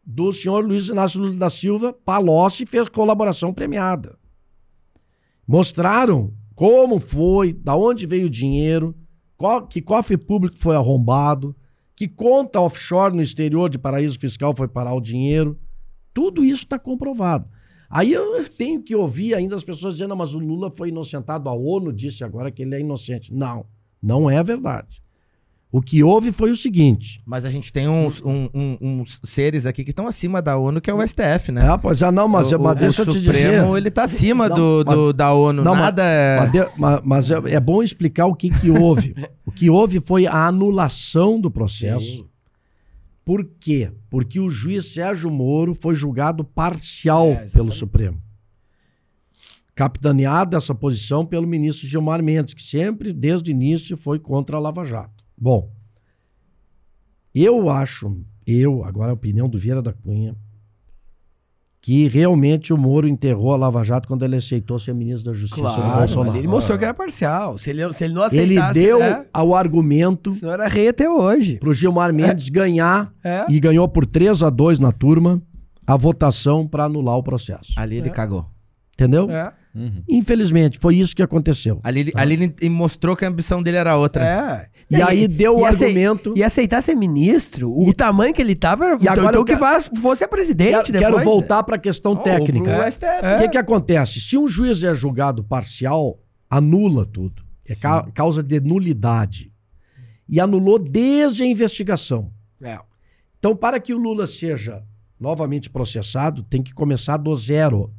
do 0.05 0.31
senhor 0.31 0.65
Luiz 0.65 0.87
Inácio 0.87 1.19
Lula 1.21 1.33
da 1.35 1.49
Silva, 1.49 1.93
Palocci, 1.93 2.65
fez 2.65 2.87
colaboração 2.89 3.53
premiada. 3.53 4.17
Mostraram 5.47 6.33
como 6.55 6.99
foi, 6.99 7.53
da 7.53 7.75
onde 7.75 8.05
veio 8.07 8.27
o 8.27 8.29
dinheiro, 8.29 8.95
qual- 9.37 9.67
que 9.67 9.81
cofre 9.81 10.17
público 10.17 10.57
foi 10.57 10.75
arrombado, 10.75 11.55
que 11.95 12.07
conta 12.07 12.59
offshore 12.59 13.15
no 13.15 13.21
exterior 13.21 13.69
de 13.69 13.77
paraíso 13.77 14.19
fiscal 14.19 14.53
foi 14.55 14.67
parar 14.67 14.93
o 14.93 15.01
dinheiro. 15.01 15.57
Tudo 16.13 16.43
isso 16.43 16.63
está 16.63 16.77
comprovado. 16.79 17.47
Aí 17.89 18.11
eu 18.13 18.47
tenho 18.49 18.81
que 18.81 18.95
ouvir 18.95 19.33
ainda 19.33 19.55
as 19.55 19.63
pessoas 19.63 19.95
dizendo, 19.95 20.13
"Ah, 20.13 20.17
mas 20.17 20.35
o 20.35 20.39
Lula 20.39 20.69
foi 20.75 20.89
inocentado, 20.89 21.47
a 21.49 21.53
ONU 21.53 21.91
disse 21.93 22.23
agora 22.23 22.51
que 22.51 22.61
ele 22.61 22.75
é 22.75 22.79
inocente. 22.79 23.33
Não, 23.33 23.65
não 24.01 24.29
é 24.29 24.43
verdade. 24.43 25.01
O 25.69 25.81
que 25.81 26.01
houve 26.01 26.31
foi 26.31 26.49
o 26.49 26.55
seguinte. 26.55 27.21
Mas 27.25 27.43
a 27.43 27.49
gente 27.49 27.73
tem 27.73 27.89
uns, 27.89 28.21
um- 28.23 28.49
um- 28.53 28.77
uns 28.81 29.19
seres 29.23 29.65
aqui 29.65 29.83
que 29.83 29.89
estão 29.89 30.07
acima 30.07 30.41
da 30.41 30.57
ONU, 30.57 30.79
que 30.79 30.89
é 30.89 30.93
o 30.93 31.01
STF, 31.05 31.51
né? 31.51 31.61
É, 31.73 31.77
pois 31.77 31.97
já 31.99 32.09
não, 32.09 32.25
mas, 32.27 32.51
o, 32.53 32.57
mas 32.59 32.71
o 32.71 32.75
deixa 32.79 33.01
eu 33.01 33.05
te 33.05 33.19
Supremo, 33.19 33.65
dizer. 33.65 33.77
ele 33.77 33.91
tá 33.91 34.03
acima 34.05 34.47
Não, 34.47 34.55
do, 34.55 34.83
mas- 34.85 34.95
do- 34.95 35.13
da 35.13 35.33
ONU. 35.33 35.63
não, 35.63 35.73
mas- 35.73 35.81
Nada 35.83 36.03
é... 36.03 36.39
Mas, 36.77 37.01
mas- 37.03 37.31
é, 37.31 37.35
é 37.55 37.59
bom 37.59 37.83
explicar 37.83 38.27
o 38.27 38.33
que, 38.33 38.49
que 38.49 38.71
houve. 38.71 39.13
o 39.45 39.51
que 39.51 39.69
houve 39.69 39.99
foi 39.99 40.25
a 40.25 40.47
anulação 40.47 41.39
do 41.39 41.51
processo. 41.51 42.25
Por 43.27 43.43
quê? 43.59 43.91
Porque 44.09 44.39
o 44.39 44.49
juiz 44.49 44.85
Sérgio 44.93 45.29
Moro 45.29 45.75
foi 45.75 45.95
julgado 45.95 46.45
parcial 46.45 47.27
É, 47.31 47.49
pelo 47.49 47.73
Supremo. 47.73 48.21
Capitaneado 49.75 50.55
essa 50.55 50.73
posição 50.73 51.25
pelo 51.25 51.45
ministro 51.45 51.85
Gilmar 51.85 52.23
Mendes, 52.23 52.53
que 52.53 52.63
sempre, 52.63 53.11
desde 53.11 53.49
o 53.49 53.51
início, 53.51 53.97
foi 53.97 54.17
contra 54.17 54.55
a 54.55 54.59
Lava 54.61 54.85
Jato. 54.85 55.25
Bom, 55.37 55.69
eu 57.35 57.69
acho, 57.69 58.17
eu, 58.45 58.85
agora 58.85 59.11
a 59.11 59.15
opinião 59.15 59.49
do 59.49 59.57
Vieira 59.57 59.81
da 59.81 59.91
Cunha, 59.91 60.33
que 61.87 62.05
realmente 62.09 62.73
o 62.73 62.77
Moro 62.77 63.07
enterrou 63.07 63.53
a 63.53 63.55
Lava 63.55 63.81
Jato 63.81 64.09
quando 64.09 64.25
ele 64.25 64.35
aceitou 64.35 64.77
ser 64.77 64.93
ministro 64.93 65.31
da 65.31 65.33
Justiça 65.37 65.61
do 65.69 65.73
Claro, 65.73 65.97
Bolsonaro. 65.99 66.27
mas 66.31 66.35
ele 66.39 66.47
mostrou 66.49 66.77
que 66.77 66.83
era 66.83 66.93
parcial. 66.93 67.57
Se 67.57 67.69
ele, 67.69 67.93
se 67.93 68.03
ele 68.03 68.13
não 68.13 68.23
Ele 68.29 68.57
aceitasse... 68.57 68.73
deu 68.77 69.01
É, 69.01 69.25
ao 69.33 69.55
argumento 69.55 70.33
senão 70.33 70.51
era 70.51 70.67
rei 70.67 70.89
até 70.89 71.09
hoje. 71.09 71.55
pro 71.59 71.73
Gilmar 71.73 72.11
Mendes 72.11 72.49
ganhar 72.49 73.13
É. 73.23 73.45
e 73.47 73.57
ganhou 73.57 73.87
por 73.87 74.05
3 74.05 74.43
a 74.43 74.49
2 74.49 74.79
na 74.79 74.91
turma 74.91 75.41
a 75.87 75.95
votação 75.95 76.67
para 76.67 76.83
anular 76.83 77.15
o 77.15 77.23
processo. 77.23 77.71
Ali 77.77 77.95
ele 77.99 78.09
cagou. 78.09 78.45
Entendeu? 78.93 79.31
É. 79.31 79.53
Infelizmente, 80.07 80.79
foi 80.79 80.95
isso 80.97 81.15
que 81.15 81.21
aconteceu. 81.21 81.79
Ali, 81.83 81.99
ele- 82.01 82.13
ali 82.15 82.33
ele 82.61 82.69
mostrou 82.69 83.15
que 83.15 83.23
a 83.25 83.27
ambição 83.27 83.61
dele 83.61 83.77
era 83.77 83.95
outra. 83.97 84.25
É. 84.25 84.67
E 84.89 85.01
aí 85.01 85.27
deu 85.27 85.59
o 85.59 85.65
acei- 85.65 85.87
argumento. 85.87 86.33
E 86.35 86.43
aceitar 86.43 86.81
ser 86.81 86.95
ministro, 86.95 87.71
o 87.71 87.93
tamanho 87.93 88.33
que 88.33 88.41
ele 88.41 88.55
tava, 88.55 88.85
era- 88.85 88.97
E 89.01 89.07
agora 89.07 89.27
então 89.29 89.41
eu 89.41 89.45
que 89.45 89.55
quero- 89.55 89.59
vá- 89.59 89.81
fosse 90.01 90.23
a 90.23 90.27
presidente 90.27 90.71
Quero, 90.71 90.91
depois. 90.91 91.13
quero 91.13 91.23
voltar 91.23 91.63
para 91.63 91.75
a 91.75 91.79
questão 91.79 92.13
Ou 92.13 92.17
técnica. 92.17 92.71
É. 92.71 93.35
O 93.35 93.39
que, 93.39 93.49
que 93.49 93.57
acontece? 93.57 94.19
Se 94.19 94.37
um 94.37 94.47
juiz 94.47 94.83
é 94.83 94.93
julgado 94.95 95.43
parcial, 95.43 96.17
anula 96.49 97.05
tudo. 97.05 97.43
É 97.67 97.75
ca- 97.75 98.07
causa 98.13 98.41
de 98.41 98.59
nulidade. 98.61 99.51
E 100.29 100.39
anulou 100.39 100.79
desde 100.79 101.43
a 101.43 101.45
investigação. 101.45 102.31
É. 102.61 102.79
Então, 103.39 103.55
para 103.55 103.79
que 103.79 103.93
o 103.93 103.97
Lula 103.97 104.25
seja 104.25 104.83
novamente 105.19 105.69
processado, 105.69 106.43
tem 106.43 106.61
que 106.63 106.73
começar 106.73 107.17
do 107.17 107.35
zero. 107.35 107.91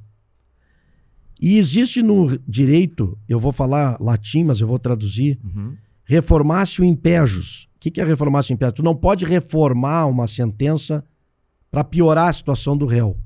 E 1.41 1.57
existe 1.59 2.03
no 2.03 2.39
direito, 2.49 3.17
eu 3.29 3.39
vou 3.39 3.53
falar 3.53 3.97
latim, 4.01 4.45
mas 4.45 4.61
eu 4.61 4.67
vou 4.67 4.79
traduzir, 4.79 5.39
Uhum. 5.45 5.77
reformatio 6.05 6.85
impejus. 6.85 7.69
O 7.77 7.81
que 7.81 7.91
que 7.93 8.01
é 8.01 8.05
reformatio 8.05 8.55
impejus? 8.55 8.75
Tu 8.75 8.83
não 8.83 8.95
pode 8.97 9.25
reformar 9.25 10.07
uma 10.07 10.27
sentença 10.27 11.05
para 11.71 11.85
piorar 11.85 12.29
a 12.29 12.33
situação 12.33 12.77
do 12.77 12.87
réu, 12.87 13.17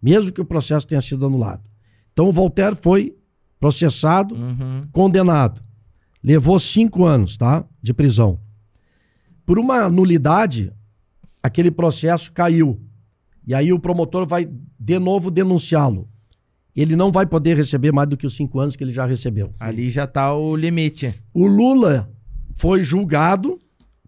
mesmo 0.00 0.30
que 0.30 0.40
o 0.40 0.44
processo 0.44 0.86
tenha 0.86 1.00
sido 1.00 1.26
anulado. 1.26 1.62
Então, 2.12 2.28
o 2.28 2.32
Voltaire 2.32 2.76
foi 2.76 3.16
processado, 3.58 4.34
Uhum. 4.34 4.86
condenado. 4.92 5.62
Levou 6.22 6.58
cinco 6.58 7.04
anos 7.04 7.36
tá, 7.36 7.64
de 7.82 7.92
prisão. 7.92 8.38
Por 9.44 9.58
uma 9.58 9.88
nulidade, 9.88 10.72
aquele 11.42 11.70
processo 11.70 12.30
caiu. 12.32 12.80
E 13.46 13.54
aí 13.54 13.72
o 13.72 13.78
promotor 13.78 14.26
vai 14.26 14.48
de 14.78 14.98
novo 14.98 15.30
denunciá-lo. 15.30 16.08
Ele 16.76 16.96
não 16.96 17.12
vai 17.12 17.24
poder 17.24 17.56
receber 17.56 17.92
mais 17.92 18.08
do 18.08 18.16
que 18.16 18.26
os 18.26 18.34
cinco 18.34 18.58
anos 18.58 18.74
que 18.74 18.82
ele 18.82 18.92
já 18.92 19.06
recebeu. 19.06 19.52
Ali 19.60 19.90
já 19.90 20.06
tá 20.06 20.34
o 20.34 20.56
limite. 20.56 21.14
O 21.32 21.46
Lula 21.46 22.10
foi 22.56 22.82
julgado, 22.82 23.60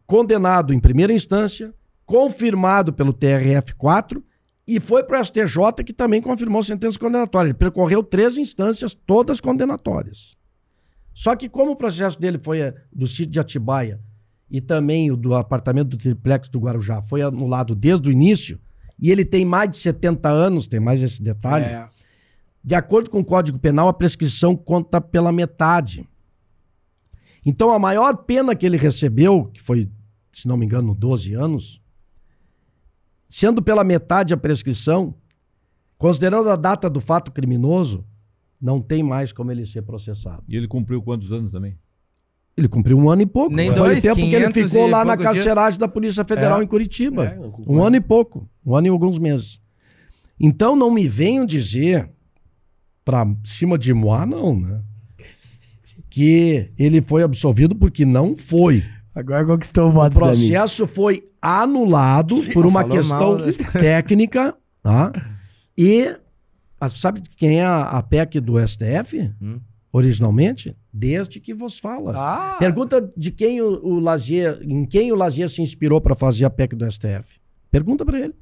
condenado 0.06 0.72
em 0.72 0.80
primeira 0.80 1.12
instância, 1.12 1.72
confirmado 2.04 2.92
pelo 2.92 3.12
TRF4 3.12 4.22
e 4.66 4.80
foi 4.80 5.04
para 5.04 5.20
o 5.20 5.24
STJ, 5.24 5.84
que 5.84 5.92
também 5.92 6.20
confirmou 6.20 6.62
sentença 6.62 6.98
condenatória. 6.98 7.48
Ele 7.48 7.54
percorreu 7.54 8.02
três 8.02 8.36
instâncias, 8.36 8.94
todas 9.06 9.40
condenatórias. 9.40 10.34
Só 11.14 11.36
que, 11.36 11.48
como 11.48 11.72
o 11.72 11.76
processo 11.76 12.18
dele 12.18 12.38
foi 12.42 12.60
eh, 12.60 12.74
do 12.92 13.06
sítio 13.06 13.32
de 13.32 13.40
Atibaia 13.40 14.00
e 14.50 14.60
também 14.60 15.10
o 15.10 15.16
do 15.16 15.34
apartamento 15.34 15.88
do 15.88 15.96
triplex 15.96 16.48
do 16.48 16.58
Guarujá 16.58 17.00
foi 17.00 17.22
anulado 17.22 17.74
desde 17.74 18.08
o 18.08 18.12
início, 18.12 18.60
e 18.98 19.10
ele 19.10 19.24
tem 19.24 19.44
mais 19.44 19.70
de 19.70 19.76
70 19.78 20.28
anos, 20.28 20.66
tem 20.66 20.80
mais 20.80 21.02
esse 21.02 21.22
detalhe. 21.22 21.64
É. 21.64 21.86
De 22.66 22.74
acordo 22.74 23.08
com 23.08 23.20
o 23.20 23.24
Código 23.24 23.58
Penal, 23.60 23.86
a 23.86 23.92
prescrição 23.94 24.56
conta 24.56 25.00
pela 25.00 25.30
metade. 25.30 26.04
Então, 27.44 27.70
a 27.72 27.78
maior 27.78 28.16
pena 28.24 28.56
que 28.56 28.66
ele 28.66 28.76
recebeu, 28.76 29.46
que 29.54 29.62
foi, 29.62 29.88
se 30.32 30.48
não 30.48 30.56
me 30.56 30.66
engano, 30.66 30.92
12 30.92 31.32
anos, 31.32 31.80
sendo 33.28 33.62
pela 33.62 33.84
metade 33.84 34.34
a 34.34 34.36
prescrição, 34.36 35.14
Considerando 35.98 36.50
a 36.50 36.56
data 36.56 36.90
do 36.90 37.00
fato 37.00 37.32
criminoso, 37.32 38.04
não 38.60 38.82
tem 38.82 39.02
mais 39.02 39.32
como 39.32 39.50
ele 39.50 39.64
ser 39.64 39.82
processado. 39.82 40.42
E 40.46 40.54
ele 40.56 40.68
cumpriu 40.68 41.00
quantos 41.02 41.32
anos 41.32 41.52
também? 41.52 41.78
Ele 42.54 42.68
cumpriu 42.68 42.98
um 42.98 43.08
ano 43.08 43.22
e 43.22 43.26
pouco. 43.26 43.54
Nem 43.54 43.68
Foi 43.68 43.76
dois, 43.78 43.98
o 43.98 44.02
tempo 44.02 44.16
que 44.16 44.34
ele 44.34 44.52
500 44.52 44.72
ficou 44.72 44.86
lá 44.88 45.04
na 45.04 45.16
poucos 45.16 45.32
dias. 45.32 45.34
carceragem 45.44 45.78
da 45.80 45.88
Polícia 45.88 46.24
Federal 46.24 46.60
É. 46.60 46.64
em 46.64 46.66
Curitiba. 46.66 47.24
É, 47.26 47.38
Um 47.66 47.82
ano 47.82 47.96
e 47.96 48.00
pouco. 48.00 48.48
Um 48.64 48.74
ano 48.76 48.86
e 48.86 48.90
alguns 48.90 49.18
meses. 49.18 49.60
Então 50.38 50.76
não 50.76 50.90
me 50.90 51.08
venham 51.08 51.46
dizer, 51.46 52.10
pra 53.06 53.24
cima 53.44 53.78
de 53.78 53.94
Moá, 53.94 54.26
não, 54.26 54.58
né? 54.58 54.80
Que 56.10 56.70
ele 56.76 57.00
foi 57.00 57.22
absolvido 57.22 57.74
porque 57.76 58.04
não 58.04 58.34
foi. 58.34 58.82
Agora 59.14 59.46
conquistou 59.46 59.86
o 59.86 59.88
O 59.90 59.92
voto 59.92 60.18
da 60.18 60.26
mim. 60.26 60.32
processo 60.32 60.86
foi 60.88 61.22
anulado 61.40 62.42
por 62.52 62.66
uma 62.66 62.80
Falou 62.82 62.96
questão 62.96 63.18
mal, 63.18 63.38
né? 63.38 63.52
técnica, 63.72 64.54
tá? 64.82 65.12
E 65.78 66.16
sabe 66.94 67.22
quem 67.36 67.60
é 67.60 67.64
a, 67.64 67.82
a 67.82 68.02
PEC 68.02 68.40
do 68.40 68.54
STF? 68.66 69.32
Hum. 69.40 69.60
Originalmente? 69.92 70.76
Desde 70.92 71.38
que 71.40 71.54
vos 71.54 71.78
fala. 71.78 72.12
Ah, 72.16 72.56
Pergunta 72.58 73.10
de 73.16 73.30
quem 73.30 73.62
o, 73.62 73.68
o 73.86 74.00
Lazier, 74.00 74.58
em 74.62 74.84
quem 74.84 75.12
o 75.12 75.14
Lazier 75.16 75.48
se 75.48 75.62
inspirou 75.62 76.00
para 76.00 76.14
fazer 76.16 76.44
a 76.44 76.50
PEC 76.50 76.74
do 76.74 76.90
STF. 76.90 77.38
Pergunta 77.70 78.04
para 78.04 78.18
ele. 78.20 78.34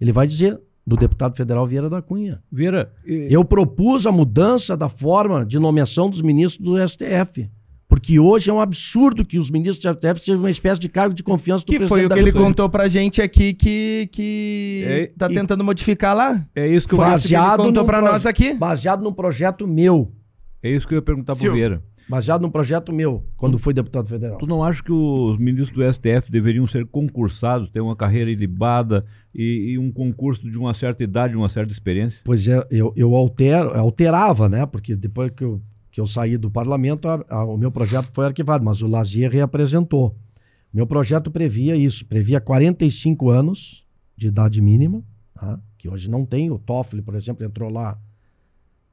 Ele 0.00 0.12
vai 0.12 0.26
dizer 0.28 0.60
do 0.86 0.96
deputado 0.96 1.36
federal 1.36 1.66
Vieira 1.66 1.88
da 1.88 2.02
Cunha. 2.02 2.42
Vieira, 2.52 2.92
eh, 3.06 3.28
Eu 3.30 3.44
propus 3.44 4.06
a 4.06 4.12
mudança 4.12 4.76
da 4.76 4.88
forma 4.88 5.44
de 5.44 5.58
nomeação 5.58 6.10
dos 6.10 6.20
ministros 6.20 6.62
do 6.64 6.76
STF. 6.88 7.48
Porque 7.88 8.18
hoje 8.18 8.50
é 8.50 8.52
um 8.52 8.60
absurdo 8.60 9.24
que 9.24 9.38
os 9.38 9.50
ministros 9.50 9.78
do 9.82 9.98
STF 9.98 10.20
sejam 10.24 10.40
uma 10.40 10.50
espécie 10.50 10.80
de 10.80 10.88
cargo 10.88 11.14
de 11.14 11.22
confiança 11.22 11.64
do 11.64 11.68
Que 11.70 11.76
presidente 11.78 11.88
foi 11.88 12.04
o 12.06 12.08
da 12.08 12.14
que 12.16 12.20
ele 12.20 12.26
República. 12.30 12.48
contou 12.50 12.68
pra 12.68 12.88
gente 12.88 13.22
aqui 13.22 13.52
que, 13.54 14.08
que 14.10 14.84
É, 14.86 15.06
tá 15.16 15.30
e- 15.30 15.34
tentando 15.34 15.62
modificar 15.62 16.14
lá. 16.16 16.44
é 16.56 16.66
isso 16.66 16.88
que 16.88 16.96
Faz- 16.96 17.20
isso 17.20 17.28
que 17.28 17.34
ele 17.34 17.40
Baseado 17.42 17.62
contou 17.64 17.84
pra 17.84 18.00
nós 18.00 18.26
aqui. 18.26 18.54
Baseado 18.54 19.02
num 19.02 19.12
projeto 19.12 19.66
meu. 19.66 20.10
é 20.62 20.70
isso 20.70 20.88
que 20.88 20.94
eu 20.94 20.98
ia 20.98 21.02
perguntar 21.02 21.36
pro. 21.36 21.52
Vieira. 21.52 21.82
Baseado 22.08 22.42
num 22.42 22.50
projeto 22.50 22.92
meu, 22.92 23.24
quando 23.36 23.58
fui 23.58 23.72
deputado 23.72 24.06
federal. 24.08 24.36
Tu 24.38 24.46
não 24.46 24.62
acha 24.62 24.82
que 24.82 24.92
os 24.92 25.38
ministros 25.38 25.74
do 25.76 25.92
STF 25.92 26.30
deveriam 26.30 26.66
ser 26.66 26.84
concursados, 26.86 27.70
ter 27.70 27.80
uma 27.80 27.96
carreira 27.96 28.30
ilibada 28.30 29.06
e, 29.34 29.70
e 29.72 29.78
um 29.78 29.90
concurso 29.90 30.42
de 30.50 30.58
uma 30.58 30.74
certa 30.74 31.02
idade, 31.02 31.34
uma 31.34 31.48
certa 31.48 31.72
experiência? 31.72 32.20
Pois 32.24 32.46
é, 32.46 32.66
eu, 32.70 32.92
eu 32.94 33.14
altero, 33.16 33.70
alterava, 33.78 34.48
né? 34.48 34.66
Porque 34.66 34.94
depois 34.94 35.30
que 35.30 35.42
eu, 35.44 35.62
que 35.90 35.98
eu 36.00 36.06
saí 36.06 36.36
do 36.36 36.50
parlamento, 36.50 37.08
a- 37.08 37.24
a- 37.28 37.44
o 37.44 37.56
meu 37.56 37.70
projeto 37.70 38.10
foi 38.12 38.26
arquivado, 38.26 38.62
mas 38.64 38.82
o 38.82 38.86
Lazier 38.86 39.30
reapresentou. 39.32 40.14
Meu 40.72 40.86
projeto 40.86 41.30
previa 41.30 41.74
isso, 41.74 42.04
previa 42.04 42.40
45 42.40 43.30
anos 43.30 43.86
de 44.16 44.28
idade 44.28 44.60
mínima, 44.60 45.02
tá? 45.34 45.58
que 45.78 45.88
hoje 45.88 46.10
não 46.10 46.26
tem. 46.26 46.50
O 46.50 46.58
Toffoli, 46.58 47.00
por 47.00 47.14
exemplo, 47.14 47.46
entrou 47.46 47.70
lá 47.70 47.96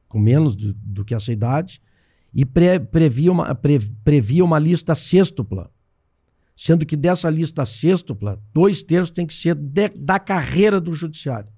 com 0.07 0.19
menos 0.19 0.55
do, 0.55 0.73
do 0.75 1.03
que 1.03 1.13
essa 1.15 1.31
idade, 1.31 1.81
e 2.33 2.45
pre- 2.45 2.79
previa, 2.79 3.31
uma, 3.31 3.53
pre- 3.55 3.79
previa 4.03 4.43
uma 4.43 4.57
lista 4.59 4.95
sextupla, 4.95 5.69
sendo 6.55 6.85
que 6.85 6.95
dessa 6.95 7.29
lista 7.29 7.65
sextupla, 7.65 8.39
dois 8.53 8.81
terços 8.83 9.09
tem 9.11 9.25
que 9.25 9.33
ser 9.33 9.55
de- 9.55 9.89
da 9.95 10.19
carreira 10.19 10.79
do 10.79 10.93
judiciário. 10.93 11.49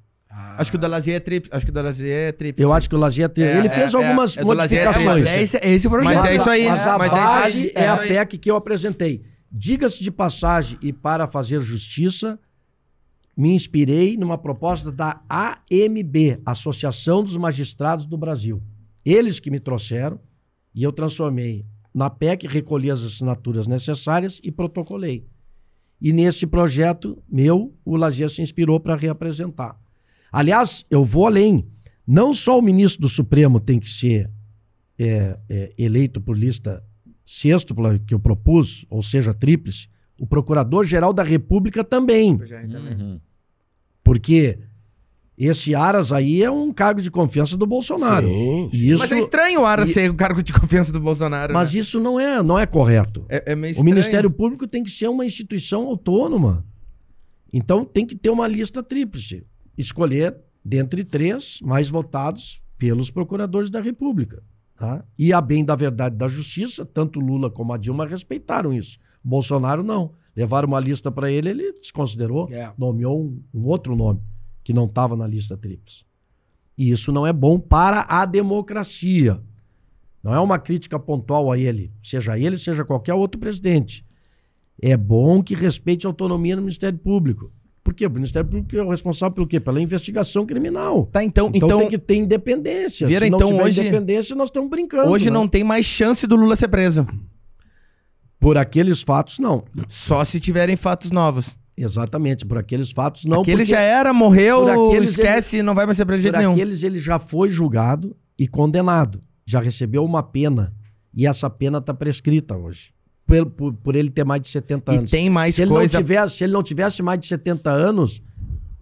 Acho 0.57 0.71
que 0.71 0.77
o 0.77 0.79
da 0.79 0.87
Lazier 0.87 1.17
é 1.17 1.19
tríplice. 1.19 1.55
Acho 1.55 1.63
que 1.65 1.69
o 1.71 1.73
da 1.73 1.81
Lazier 1.83 2.29
é 2.29 2.31
tríplice. 2.31 2.63
Eu 2.63 2.73
acho 2.73 2.89
que 2.89 2.95
o 2.95 2.97
Lazier 2.97 3.29
tem. 3.29 3.43
É, 3.43 3.57
ele 3.59 3.67
é, 3.67 3.69
fez 3.69 3.93
é, 3.93 3.97
algumas 3.97 4.35
é 4.35 4.43
Lazier, 4.43 4.81
é, 4.81 4.85
modificações. 4.85 5.23
mas 5.23 5.25
é 5.31 5.41
esse, 5.43 5.57
é 5.57 5.69
esse 5.73 5.87
o 5.87 5.89
projeto. 5.91 6.15
Mas 6.15 6.25
é 6.25 6.35
isso 6.35 6.49
aí, 6.49 6.65
Mas 6.67 6.87
a 6.87 6.97
Mas 6.97 7.11
é 7.13 7.15
base 7.15 7.71
é, 7.75 7.83
é 7.83 7.87
a. 7.87 7.97
PEC 7.97 8.37
que 8.39 8.49
eu 8.49 8.55
apresentei. 8.55 9.23
Diga-se 9.51 10.01
de 10.01 10.09
passagem 10.09 10.79
e 10.81 10.91
para 10.91 11.27
fazer 11.27 11.61
justiça, 11.61 12.39
me 13.37 13.53
inspirei 13.53 14.17
numa 14.17 14.35
proposta 14.35 14.91
da 14.91 15.21
AMB, 15.29 16.39
Associação 16.43 17.23
dos 17.23 17.37
Magistrados 17.37 18.07
do 18.07 18.17
Brasil. 18.17 18.59
Eles 19.05 19.39
que 19.39 19.51
me 19.51 19.59
trouxeram 19.59 20.19
e 20.73 20.83
eu 20.83 20.91
transformei 20.91 21.65
na 21.93 22.09
PEC, 22.09 22.47
recolhi 22.47 22.89
as 22.89 23.03
assinaturas 23.03 23.67
necessárias 23.67 24.39
e 24.43 24.51
protocolei. 24.51 25.27
E 26.01 26.11
nesse 26.11 26.47
projeto 26.47 27.21
meu, 27.29 27.73
o 27.85 27.95
Lazier 27.95 28.29
se 28.29 28.41
inspirou 28.41 28.79
para 28.79 28.95
reapresentar. 28.95 29.79
Aliás, 30.31 30.85
eu 30.89 31.03
vou 31.03 31.27
além. 31.27 31.67
Não 32.05 32.33
só 32.33 32.57
o 32.57 32.61
ministro 32.61 33.01
do 33.01 33.09
Supremo 33.09 33.59
tem 33.59 33.79
que 33.79 33.89
ser 33.89 34.29
é, 34.97 35.37
é, 35.47 35.73
eleito 35.77 36.19
por 36.19 36.37
lista 36.37 36.83
sextupla 37.23 37.97
que 37.99 38.13
eu 38.13 38.19
propus, 38.19 38.85
ou 38.89 39.01
seja, 39.01 39.33
tríplice, 39.33 39.87
o 40.19 40.27
Procurador-Geral 40.27 41.13
da 41.13 41.23
República 41.23 41.83
também. 41.83 42.37
Porque 44.03 44.59
esse 45.37 45.73
Aras 45.73 46.11
aí 46.11 46.43
é 46.43 46.51
um 46.51 46.71
cargo 46.71 47.01
de 47.01 47.09
confiança 47.09 47.57
do 47.57 47.65
Bolsonaro. 47.65 48.27
Sim, 48.27 48.69
E 48.71 48.91
isso, 48.91 48.99
Mas 48.99 49.11
é 49.11 49.17
estranho 49.19 49.61
o 49.61 49.65
Ara 49.65 49.83
e- 49.83 49.87
ser 49.87 50.09
o 50.11 50.15
cargo 50.15 50.43
de 50.43 50.53
confiança 50.53 50.91
do 50.93 50.99
Bolsonaro. 50.99 51.53
mas 51.53 51.73
né? 51.73 51.79
isso 51.79 51.99
não 51.99 52.19
é, 52.19 52.41
não 52.43 52.57
é 52.59 52.65
correto. 52.65 53.25
é, 53.29 53.51
é 53.51 53.55
meio 53.55 53.71
O 53.71 53.71
estranho. 53.71 53.85
Ministério 53.95 54.29
Público 54.31 54.67
tem 54.67 54.83
que 54.83 54.91
ser 54.91 55.07
uma 55.07 55.25
instituição 55.25 55.85
autônoma. 55.87 56.65
Então 57.51 57.83
tem 57.85 58.05
que 58.05 58.15
ter 58.15 58.29
uma 58.29 58.47
lista 58.47 58.81
tríplice. 58.83 59.45
Escolher 59.77 60.35
dentre 60.63 61.03
três 61.03 61.59
mais 61.61 61.89
votados 61.89 62.61
pelos 62.77 63.09
procuradores 63.11 63.69
da 63.69 63.81
República. 63.81 64.43
tá? 64.77 65.03
E 65.17 65.31
a 65.33 65.39
bem 65.41 65.63
da 65.63 65.75
verdade 65.75 66.15
da 66.15 66.27
justiça, 66.27 66.85
tanto 66.85 67.19
Lula 67.19 67.49
como 67.49 67.73
a 67.73 67.77
Dilma 67.77 68.05
respeitaram 68.05 68.73
isso. 68.73 68.97
Bolsonaro 69.23 69.83
não. 69.83 70.11
Levaram 70.35 70.67
uma 70.67 70.79
lista 70.79 71.11
para 71.11 71.31
ele, 71.31 71.49
ele 71.49 71.73
desconsiderou, 71.73 72.49
É. 72.51 72.71
nomeou 72.77 73.21
um, 73.23 73.41
um 73.53 73.65
outro 73.67 73.95
nome 73.95 74.19
que 74.63 74.73
não 74.73 74.85
estava 74.85 75.15
na 75.15 75.27
lista 75.27 75.57
tríplice. 75.57 76.03
E 76.77 76.89
isso 76.91 77.11
não 77.11 77.27
é 77.27 77.33
bom 77.33 77.59
para 77.59 78.05
a 78.09 78.25
democracia. 78.25 79.39
Não 80.23 80.33
é 80.33 80.39
uma 80.39 80.57
crítica 80.57 80.97
pontual 80.97 81.51
a 81.51 81.57
ele, 81.57 81.91
seja 82.01 82.39
ele, 82.39 82.57
seja 82.57 82.85
qualquer 82.85 83.13
outro 83.13 83.39
presidente. 83.39 84.05
É 84.81 84.95
bom 84.97 85.43
que 85.43 85.53
respeite 85.53 86.07
a 86.07 86.09
autonomia 86.09 86.55
no 86.55 86.61
Ministério 86.61 86.97
Público. 86.97 87.51
Por 87.83 87.93
quê? 87.93 88.07
O 88.07 88.09
Ministério 88.09 88.49
Público 88.49 88.75
é 88.77 88.81
o 88.81 88.89
responsável 88.89 89.35
pelo 89.35 89.45
quê? 89.47 89.59
Pela 89.59 89.81
investigação 89.81 90.45
criminal. 90.45 91.05
Tá, 91.11 91.21
então, 91.23 91.51
Então, 91.53 91.67
então, 91.67 91.79
tem 91.79 91.89
que 91.89 91.97
ter 91.97 92.15
independência. 92.15 93.05
Vieira, 93.05 93.25
Se 93.25 93.29
não 93.29 93.37
então, 93.37 93.49
tiver 93.49 93.63
hoje- 93.63 93.81
independência, 93.81 94.35
nós 94.35 94.47
estamos 94.47 94.69
brincando. 94.69 95.11
hoje 95.11 95.25
né? 95.25 95.31
não 95.31 95.47
tem 95.47 95.63
mais 95.63 95.85
chance 95.85 96.25
do 96.25 96.35
Lula 96.37 96.55
ser 96.55 96.69
preso. 96.69 97.05
Por 98.39 98.57
aqueles 98.57 99.01
fatos, 99.01 99.39
não. 99.39 99.63
Só 99.87 100.23
se 100.25 100.39
tiverem 100.39 100.75
fatos 100.77 101.11
novos. 101.11 101.57
Exatamente, 101.75 102.45
por 102.45 102.57
aqueles 102.57 102.91
fatos, 102.91 103.25
não. 103.25 103.41
Aquele 103.41 103.57
porque 103.63 103.71
já 103.71 103.79
era, 103.79 104.13
morreu, 104.13 104.67
aqueles 104.89 105.11
esquece, 105.11 105.63
não 105.63 105.73
vai 105.73 105.85
mais 105.85 105.97
ser 105.97 106.05
preso 106.05 106.21
de 106.23 106.31
por 106.31 106.37
nenhum. 106.37 106.51
aqueles 106.51 106.83
ele 106.83 106.99
já 106.99 107.17
foi 107.19 107.49
julgado 107.49 108.15
e 108.37 108.47
condenado. 108.47 109.21
Já 109.45 109.59
recebeu 109.59 110.05
uma 110.05 110.21
pena. 110.23 110.73
E 111.15 111.27
essa 111.27 111.49
pena 111.49 111.79
está 111.79 111.93
prescrita 111.93 112.55
hoje. 112.55 112.91
Por, 113.25 113.45
por, 113.47 113.73
por 113.73 113.95
ele 113.95 114.09
ter 114.09 114.23
mais 114.23 114.41
de 114.41 114.49
70 114.49 114.93
E 114.93 114.97
anos. 114.97 115.11
tem 115.11 115.29
mais 115.29 115.55
se, 115.55 115.61
ele 115.61 115.71
coisa. 115.71 115.97
não 115.97 116.03
tivesse, 116.05 116.37
se 116.37 116.43
ele 116.43 116.53
não 116.53 116.63
tivesse 116.63 117.01
mais 117.01 117.19
de 117.19 117.25
70 117.27 117.69
anos, 117.71 118.21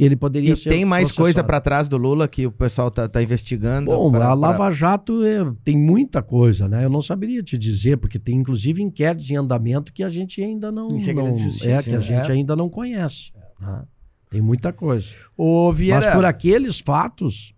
ele 0.03 0.15
poderia 0.15 0.53
E 0.53 0.57
ser. 0.57 0.69
tem 0.69 0.83
mais 0.85 1.05
processado. 1.09 1.23
coisa 1.25 1.43
pra 1.43 1.61
trás 1.61 1.87
do 1.87 1.97
Lula 1.97 2.27
que 2.27 2.45
o 2.47 2.51
pessoal 2.51 2.89
tá, 2.89 3.07
tá 3.07 3.21
investigando. 3.21 3.91
Bom, 3.91 4.09
pra- 4.11 4.19
a 4.25 4.27
pra- 4.27 4.33
Lava 4.33 4.71
Jato 4.71 5.23
é- 5.23 5.51
tem 5.63 5.77
muita 5.77 6.21
coisa, 6.23 6.67
né? 6.67 6.83
Eu 6.85 6.89
não 6.89 7.01
saberia 7.01 7.43
te 7.43 7.57
dizer, 7.57 7.97
porque 7.97 8.17
tem 8.17 8.37
inclusive 8.37 8.81
inquéritos 8.81 9.29
em 9.29 9.35
andamento 9.35 9.93
que 9.93 10.03
a 10.03 10.09
gente 10.09 10.41
ainda 10.41 10.71
não. 10.71 10.89
Não- 10.89 10.97
de 11.35 11.43
justiça, 11.43 11.67
é, 11.69 11.83
que 11.83 11.89
a 11.91 11.93
né? 11.95 12.01
gente 12.01 12.29
É. 12.29 12.33
ainda 12.33 12.55
não 12.55 12.69
conhece. 12.69 13.31
tá? 13.59 13.85
Tem 14.29 14.41
muita 14.41 14.71
coisa. 14.73 15.09
Ô, 15.37 15.71
Vieira. 15.73 15.99
Mas 16.05 16.15
por 16.15 16.25
aqueles 16.25 16.79
fatos, 16.79 17.53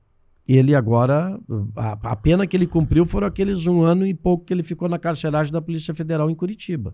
ele 0.47 0.75
agora. 0.75 1.39
A, 1.75 2.11
a 2.11 2.15
pena 2.15 2.45
que 2.47 2.57
ele 2.57 2.65
cumpriu 2.67 3.05
foram 3.05 3.27
aqueles 3.27 3.67
um 3.67 3.81
ano 3.83 4.05
e 4.05 4.13
pouco 4.13 4.43
que 4.43 4.53
ele 4.53 4.63
ficou 4.63 4.89
na 4.89 4.97
carceragem 4.99 5.53
da 5.53 5.61
Polícia 5.61 5.93
Federal 5.93 6.29
em 6.29 6.35
Curitiba. 6.35 6.93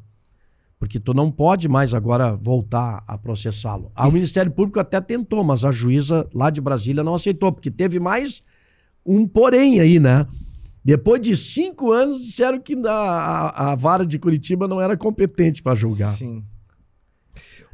Porque 0.80 0.98
tu 1.00 1.14
não 1.14 1.30
pode 1.30 1.68
mais 1.68 1.94
agora 1.94 2.34
voltar 2.38 3.04
a 3.06 3.18
processá-lo. 3.18 3.92
Ah, 3.94 4.08
O 4.08 4.12
Ministério 4.14 4.50
Público 4.50 4.80
até 4.80 5.02
tentou, 5.02 5.44
mas 5.44 5.66
a 5.66 5.72
juíza 5.72 6.26
lá 6.34 6.50
de 6.50 6.62
Brasília 6.62 7.04
não 7.04 7.14
aceitou, 7.14 7.52
porque 7.52 7.70
teve 7.70 8.00
mais 8.00 8.42
um 9.06 9.28
porém 9.28 9.82
aí, 9.82 10.00
né? 10.00 10.26
Depois 10.84 11.22
de 11.22 11.36
cinco 11.36 11.92
anos, 11.92 12.22
disseram 12.22 12.62
que 12.62 12.74
a, 12.88 12.92
a, 12.92 13.72
a 13.72 13.76
vara 13.76 14.06
de 14.06 14.18
Curitiba 14.18 14.68
não 14.70 14.80
era 14.80 14.96
competente 14.96 15.62
para 15.62 15.76
julgar. 15.76 16.14
Sim. 16.16 16.44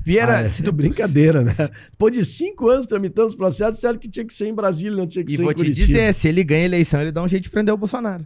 Vieira, 0.04 0.38
Ah, 0.38 0.42
é 0.42 0.48
se 0.48 0.64
tu 0.64 0.72
brincadeira, 0.72 1.44
né? 1.44 1.54
Depois 1.92 2.12
de 2.14 2.26
cinco 2.26 2.68
anos 2.70 2.88
tramitando 2.88 3.28
os 3.28 3.36
processos, 3.36 3.76
disseram 3.76 3.98
que 4.00 4.10
tinha 4.10 4.26
que 4.26 4.34
ser 4.34 4.48
em 4.48 4.54
Brasília, 4.54 4.98
não 4.98 5.08
tinha 5.08 5.24
que 5.24 5.34
E 5.34 5.38
ser 5.38 5.44
vou 5.44 5.52
em 5.52 5.56
te 5.56 5.58
Curitiba. 5.62 5.86
dizer, 5.88 6.14
se 6.14 6.28
ele 6.28 6.44
ganha 6.44 6.66
eleição, 6.66 7.02
ele 7.02 7.12
dá 7.12 7.22
um 7.24 7.28
jeito 7.28 7.44
de 7.44 7.50
prender 7.52 7.74
o 7.74 7.78
Bolsonaro. 7.78 8.26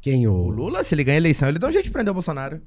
Quem 0.00 0.26
o... 0.26 0.32
O 0.32 0.48
Lula, 0.50 0.82
se 0.84 0.94
ele 0.94 1.04
ganha 1.04 1.16
eleição, 1.18 1.48
ele 1.48 1.58
dá 1.58 1.66
um 1.68 1.70
jeito 1.70 1.84
de 1.86 1.90
prender 1.90 2.10
o 2.10 2.14
Bolsonaro. 2.14 2.60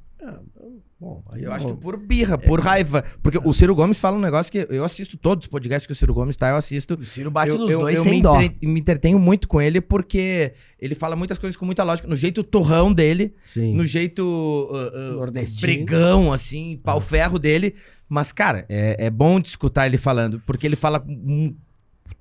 Bom, 0.99 1.23
aí 1.31 1.41
Eu 1.43 1.51
acho 1.51 1.65
que 1.65 1.73
por 1.73 1.97
birra, 1.97 2.37
por 2.37 2.59
raiva. 2.59 3.03
Porque 3.23 3.39
o 3.43 3.51
Ciro 3.53 3.73
Gomes 3.73 3.99
fala 3.99 4.17
um 4.17 4.21
negócio 4.21 4.51
que 4.51 4.67
eu 4.69 4.83
assisto 4.83 5.17
todos 5.17 5.45
os 5.45 5.49
podcasts 5.49 5.87
que 5.87 5.93
o 5.93 5.95
Ciro 5.95 6.13
Gomes 6.13 6.37
tá, 6.37 6.49
eu 6.49 6.55
assisto. 6.57 6.93
O 6.93 7.05
Ciro 7.05 7.31
bate 7.31 7.49
eu, 7.51 7.57
nos 7.57 7.71
eu- 7.71 7.79
dois 7.79 7.95
eu 7.95 8.03
sem 8.03 8.11
me, 8.13 8.21
dó. 8.21 8.39
entre- 8.39 8.67
me 8.67 8.79
entretenho 8.79 9.17
muito 9.17 9.47
com 9.47 9.59
ele 9.59 9.81
porque 9.81 10.53
ele 10.79 10.93
fala 10.93 11.15
muitas 11.15 11.39
coisas 11.39 11.57
com 11.57 11.65
muita 11.65 11.83
lógica. 11.83 12.07
No 12.07 12.15
jeito 12.15 12.43
torrão 12.43 12.93
dele, 12.93 13.33
Sim. 13.43 13.73
no 13.73 13.83
jeito 13.83 14.21
uh, 14.23 15.27
uh, 15.27 15.31
brigão, 15.59 16.31
assim, 16.31 16.79
pau-ferro 16.83 17.39
dele. 17.39 17.73
Mas, 18.07 18.31
cara, 18.31 18.65
é, 18.69 19.07
é 19.07 19.09
bom 19.09 19.39
de 19.39 19.47
escutar 19.47 19.87
ele 19.87 19.97
falando, 19.97 20.39
porque 20.45 20.67
ele 20.67 20.75
fala 20.75 21.03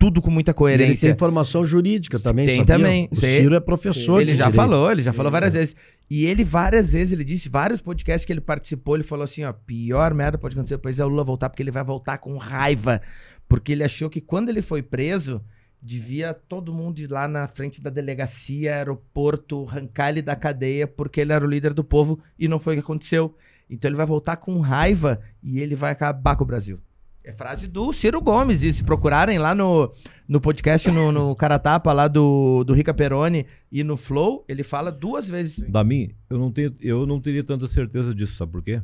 tudo 0.01 0.23
com 0.23 0.31
muita 0.31 0.51
E 0.51 0.53
ele 0.53 0.57
coerência. 0.57 1.09
tem 1.11 1.17
formação 1.19 1.63
jurídica 1.65 2.19
também, 2.19 2.47
Tem 2.47 2.57
sabia? 2.61 2.75
também. 2.77 3.09
O 3.13 3.17
Cê- 3.17 3.37
Ciro 3.43 3.55
é 3.55 3.61
professor 3.61 4.21
Ele 4.23 4.31
já 4.35 4.45
direito. 4.47 4.57
falou, 4.57 4.91
ele 4.91 5.03
já 5.03 5.13
falou 5.13 5.31
várias 5.31 5.53
vezes. 5.53 5.77
E 6.11 6.25
ele 6.25 6.43
várias 6.43 6.93
vezes, 6.95 7.13
ele 7.13 7.23
disse, 7.23 7.49
vários 7.51 7.83
podcasts 7.83 8.25
que 8.25 8.33
ele 8.33 8.41
participou, 8.41 8.97
ele 8.97 9.05
falou 9.05 9.23
assim, 9.25 9.45
ó, 9.45 9.53
pior 9.53 10.15
merda 10.15 10.39
pode 10.39 10.55
acontecer 10.57 10.77
depois 10.77 10.99
é 10.99 11.05
o 11.05 11.09
Lula 11.09 11.23
voltar, 11.23 11.51
porque 11.51 11.63
ele 11.63 11.71
vai 11.71 11.85
voltar 11.85 12.17
com 12.19 12.37
raiva. 12.39 13.01
Porque 13.47 13.73
ele 13.73 13.85
achou 13.85 14.09
que 14.09 14.21
quando 14.23 14.49
ele 14.49 14.63
foi 14.63 14.83
preso, 14.83 15.41
devia 15.83 16.33
todo 16.33 16.73
mundo 16.73 16.99
ir 16.99 17.11
lá 17.11 17.29
na 17.29 17.47
frente 17.47 17.81
da 17.83 17.91
delegacia, 17.91 18.75
aeroporto, 18.77 19.67
arrancar 19.69 20.09
ele 20.09 20.23
da 20.23 20.35
cadeia, 20.35 20.87
porque 20.89 21.21
ele 21.21 21.33
era 21.33 21.45
o 21.45 21.49
líder 21.49 21.75
do 21.75 21.85
povo 21.85 22.19
e 22.39 22.49
não 22.49 22.59
foi 22.59 22.73
o 22.75 22.77
que 22.79 22.83
aconteceu. 22.85 23.37
Então 23.69 23.89
ele 23.89 23.97
vai 23.97 24.07
voltar 24.07 24.37
com 24.39 24.59
raiva 24.61 25.21
e 25.43 25.61
ele 25.61 25.75
vai 25.77 25.93
acabar 25.93 26.37
com 26.37 26.43
o 26.45 26.47
Brasil. 26.47 26.81
É 27.23 27.33
frase 27.33 27.69
do 27.69 27.93
Ciro 27.93 28.21
Gomes. 28.21 28.63
E 28.63 28.73
se 28.73 28.83
procurarem 28.83 29.39
lá 29.39 29.55
no, 29.55 29.93
no 30.27 30.41
podcast, 30.41 30.91
no, 30.91 31.13
no 31.13 31.37
Caratapa, 31.37 31.93
lá 31.93 32.09
do, 32.09 32.65
do 32.65 32.73
Rica 32.73 32.95
Peroni 32.95 33.47
e 33.71 33.85
no 33.85 33.97
Flow, 33.97 34.45
ele 34.49 34.63
fala 34.63 34.91
duas 34.91 35.29
vezes. 35.29 35.59
Da 35.69 35.85
mim, 35.85 36.15
eu 36.31 36.39
não, 36.39 36.51
tenho, 36.51 36.75
eu 36.81 37.07
não 37.07 37.21
teria 37.21 37.45
tanta 37.45 37.69
certeza 37.69 38.15
disso, 38.15 38.37
sabe 38.37 38.53
por 38.53 38.63
quê? 38.63 38.83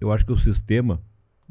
Eu 0.00 0.10
acho 0.10 0.26
que 0.26 0.32
o 0.32 0.36
sistema, 0.36 1.00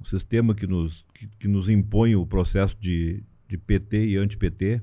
o 0.02 0.06
sistema 0.06 0.54
que 0.54 0.68
nos, 0.68 1.06
que, 1.14 1.28
que 1.40 1.48
nos 1.48 1.70
impõe 1.70 2.16
o 2.16 2.26
processo 2.26 2.76
de, 2.80 3.24
de 3.48 3.58
PT 3.58 4.06
e 4.06 4.18
anti-PT, 4.18 4.82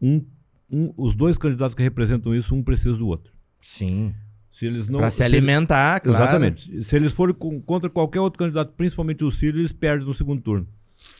um, 0.00 0.24
um, 0.70 0.92
os 0.96 1.14
dois 1.14 1.36
candidatos 1.36 1.74
que 1.74 1.82
representam 1.82 2.34
isso, 2.34 2.54
um 2.54 2.62
precisa 2.62 2.96
do 2.96 3.06
outro. 3.06 3.32
Sim. 3.60 4.14
Se 4.54 4.66
eles 4.66 4.88
não, 4.88 5.00
Pra 5.00 5.10
se 5.10 5.16
se 5.16 5.22
eles- 5.24 5.32
alimentar, 5.36 5.98
claro. 6.00 6.22
Exatamente. 6.22 6.84
Se 6.84 6.94
eles 6.94 7.12
forem 7.12 7.34
com- 7.34 7.60
contra 7.60 7.90
qualquer 7.90 8.20
outro 8.20 8.38
candidato, 8.38 8.72
principalmente 8.76 9.24
o 9.24 9.30
Ciro, 9.30 9.58
eles 9.58 9.72
perdem 9.72 10.06
no 10.06 10.14
segundo 10.14 10.40
turno. 10.40 10.66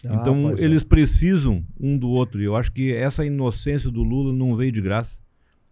Ah, 0.07 0.15
então 0.21 0.51
é. 0.51 0.63
eles 0.65 0.85
precisam 0.85 1.65
um 1.79 1.99
do 1.99 2.09
outro. 2.09 2.41
E 2.41 2.45
eu 2.45 2.55
acho 2.55 2.71
que 2.71 2.93
essa 2.95 3.25
inocência 3.27 3.91
do 3.91 4.05
Lula 4.05 4.33
não 4.33 4.55
veio 4.55 4.71
de 4.71 4.81
graça. 4.81 5.17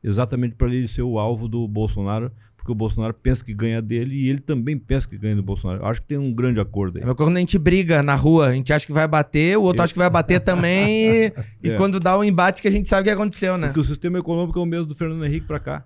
Exatamente 0.03 0.57
para 0.57 0.67
ele 0.75 0.89
ser 0.89 1.03
o 1.03 1.19
alvo 1.21 1.47
do 1.47 1.67
Bolsonaro, 1.69 2.33
porque 2.57 2.73
o 2.73 2.75
Bolsonaro 2.75 3.15
pensa 3.15 3.45
que 3.45 3.55
ganha 3.55 3.81
dele 3.81 4.17
e 4.17 4.29
ele 4.29 4.41
também 4.41 4.77
pensa 4.77 5.09
que 5.09 5.17
ganha 5.17 5.37
do 5.37 5.43
Bolsonaro. 5.45 5.81
Eu 5.83 5.87
acho 5.87 6.01
que 6.03 6.09
tem 6.09 6.19
um 6.19 6.33
grande 6.33 6.59
acordo 6.59 6.99
aí. 6.99 7.09
É 7.09 7.15
quando 7.15 7.37
a 7.37 7.41
gente 7.41 7.57
briga 7.57 8.03
na 8.03 8.17
rua, 8.17 8.49
a 8.49 8.53
gente 8.53 8.73
acha 8.73 8.85
que 8.85 8.93
vai 8.93 9.07
bater, 9.07 9.57
o 9.57 9.63
outro 9.63 9.79
Eu- 9.81 9.85
acha 9.85 9.93
que 9.93 9.99
vai 10.01 10.11
bater 10.11 10.41
também, 10.43 10.99
e, 11.27 11.33
e 11.63 11.71
É. 11.71 11.77
quando 11.77 12.01
dá 12.01 12.19
o 12.19 12.25
embate 12.25 12.61
que 12.61 12.67
a 12.67 12.71
gente 12.73 12.89
sabe 12.89 13.03
o 13.03 13.05
que 13.05 13.11
aconteceu, 13.11 13.57
né? 13.57 13.69
Porque 13.69 13.81
o 13.81 13.85
sistema 13.85 14.19
econômico 14.19 14.59
é 14.59 14.63
o 14.63 14.67
mesmo 14.67 14.87
do 14.87 14.95
Fernando 14.97 15.25
Henrique 15.25 15.47
para 15.47 15.61
cá. 15.61 15.85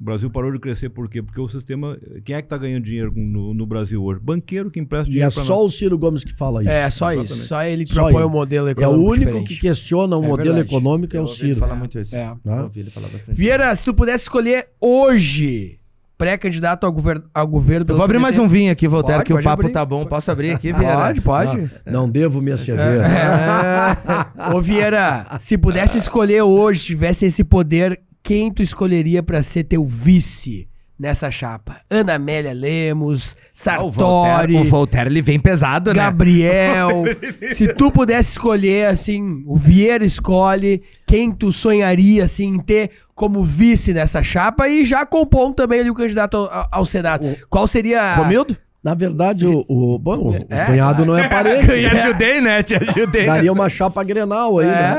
O 0.00 0.04
Brasil 0.04 0.30
parou 0.30 0.50
de 0.50 0.58
crescer 0.58 0.88
por 0.88 1.10
quê? 1.10 1.20
Porque 1.22 1.38
o 1.38 1.46
sistema. 1.46 1.98
Quem 2.24 2.34
é 2.34 2.40
que 2.40 2.46
está 2.46 2.56
ganhando 2.56 2.84
dinheiro 2.84 3.12
no, 3.14 3.52
no 3.52 3.66
Brasil 3.66 4.02
hoje? 4.02 4.18
Banqueiro 4.18 4.70
que 4.70 4.80
empresta 4.80 5.08
E 5.10 5.12
dinheiro 5.12 5.30
é 5.30 5.34
para 5.34 5.44
só 5.44 5.62
o 5.62 5.68
Ciro 5.68 5.98
Gomes 5.98 6.24
que 6.24 6.32
fala 6.32 6.62
isso. 6.62 6.70
É, 6.72 6.88
só 6.88 7.12
isso. 7.12 7.22
Exatamente. 7.24 7.48
Só 7.48 7.62
ele 7.64 7.84
que 7.84 7.92
Só 7.92 8.02
propõe 8.04 8.20
ele. 8.22 8.24
o 8.24 8.30
modelo 8.30 8.66
É 8.66 8.70
o 8.70 8.72
econômico 8.72 9.04
único 9.10 9.24
diferente. 9.26 9.48
que 9.54 9.60
questiona 9.60 10.16
o 10.16 10.24
É 10.24 10.26
modelo 10.28 10.54
verdade. 10.54 10.68
econômico 10.74 11.14
é 11.14 11.18
Eu 11.18 11.24
o 11.24 11.26
ouvi 11.26 11.38
ele 11.40 11.48
Ciro. 11.48 11.60
falar 11.60 11.74
muito 11.74 11.98
isso. 11.98 12.16
É. 12.16 12.32
Eu 12.46 12.52
ouvi 12.62 12.80
ele 12.80 12.90
falar 12.90 13.08
bastante. 13.08 13.36
Vieira, 13.36 13.74
se 13.74 13.84
tu 13.84 13.92
pudesse 13.92 14.24
escolher 14.24 14.68
hoje 14.80 15.78
pré-candidato 16.16 16.84
ao, 16.84 16.92
gover 16.92 17.22
ao 17.34 17.46
governo 17.46 17.84
Eu 17.88 17.94
vou 17.96 18.04
abrir 18.04 18.18
PDT. 18.18 18.22
mais 18.22 18.38
um 18.38 18.48
vinho 18.48 18.72
aqui, 18.72 18.88
Voltaire, 18.88 19.18
Pode, 19.20 19.26
que 19.26 19.32
o 19.34 19.42
papo 19.42 19.62
abrir. 19.62 19.72
tá 19.72 19.84
bom. 19.84 20.04
Posso 20.06 20.30
abrir 20.30 20.50
aqui, 20.52 20.72
Vieira? 20.72 20.96
Pode, 20.96 21.20
pode. 21.20 21.56
Não, 21.86 22.02
não 22.04 22.08
devo 22.10 22.40
me 22.40 22.52
aceder. 22.52 23.00
É. 23.02 24.52
Ô 24.54 24.62
Vieira, 24.62 25.26
se 25.40 25.58
pudesse 25.58 25.98
escolher 25.98 26.40
hoje, 26.42 26.84
tivesse 26.86 27.26
esse 27.26 27.42
poder, 27.44 28.00
quem 28.30 28.52
tu 28.52 28.62
escolheria 28.62 29.24
pra 29.24 29.42
ser 29.42 29.64
teu 29.64 29.84
vice 29.84 30.68
nessa 30.96 31.32
chapa? 31.32 31.80
Ana 31.90 32.14
Amélia 32.14 32.52
Lemos, 32.52 33.34
Ah, 33.66 33.82
o 33.82 33.90
Sartori, 33.90 33.90
Voltaire, 33.90 34.56
o 34.56 34.64
Voltaire, 34.70 35.10
ele 35.10 35.20
vem 35.20 35.40
pesado, 35.40 35.90
né? 35.90 35.96
Gabriel. 35.96 37.02
se 37.52 37.74
tu 37.74 37.90
pudesse 37.90 38.30
escolher, 38.30 38.86
assim, 38.86 39.42
o 39.44 39.56
Vieira 39.56 40.04
escolhe 40.04 40.80
quem 41.08 41.32
tu 41.32 41.50
sonharia, 41.50 42.22
assim, 42.22 42.60
ter 42.60 42.92
como 43.16 43.42
vice 43.42 43.92
nessa 43.92 44.22
chapa 44.22 44.68
e 44.68 44.86
já 44.86 45.04
compondo 45.04 45.56
também 45.56 45.80
ali 45.80 45.90
o 45.90 45.94
candidato 45.94 46.36
ao, 46.36 46.68
ao 46.70 46.84
Senado. 46.84 47.36
Qual 47.48 47.66
seria... 47.66 48.14
Comildo? 48.14 48.56
Na 48.82 48.94
verdade, 48.94 49.46
o, 49.46 49.62
o, 49.68 49.98
bom, 49.98 50.30
o 50.30 50.46
É? 50.48 50.64
cunhado 50.64 51.04
não 51.04 51.16
é 51.16 51.28
parente. 51.28 51.68
Eu 51.70 51.78
te 51.78 51.86
ajudei, 51.98 52.40
né? 52.40 52.62
Te 52.62 52.74
ajudei. 52.76 53.26
Daria 53.26 53.52
uma 53.52 53.68
chapa 53.68 54.02
grenal 54.02 54.58
aí, 54.58 54.66
É, 54.66 54.70
né? 54.70 54.96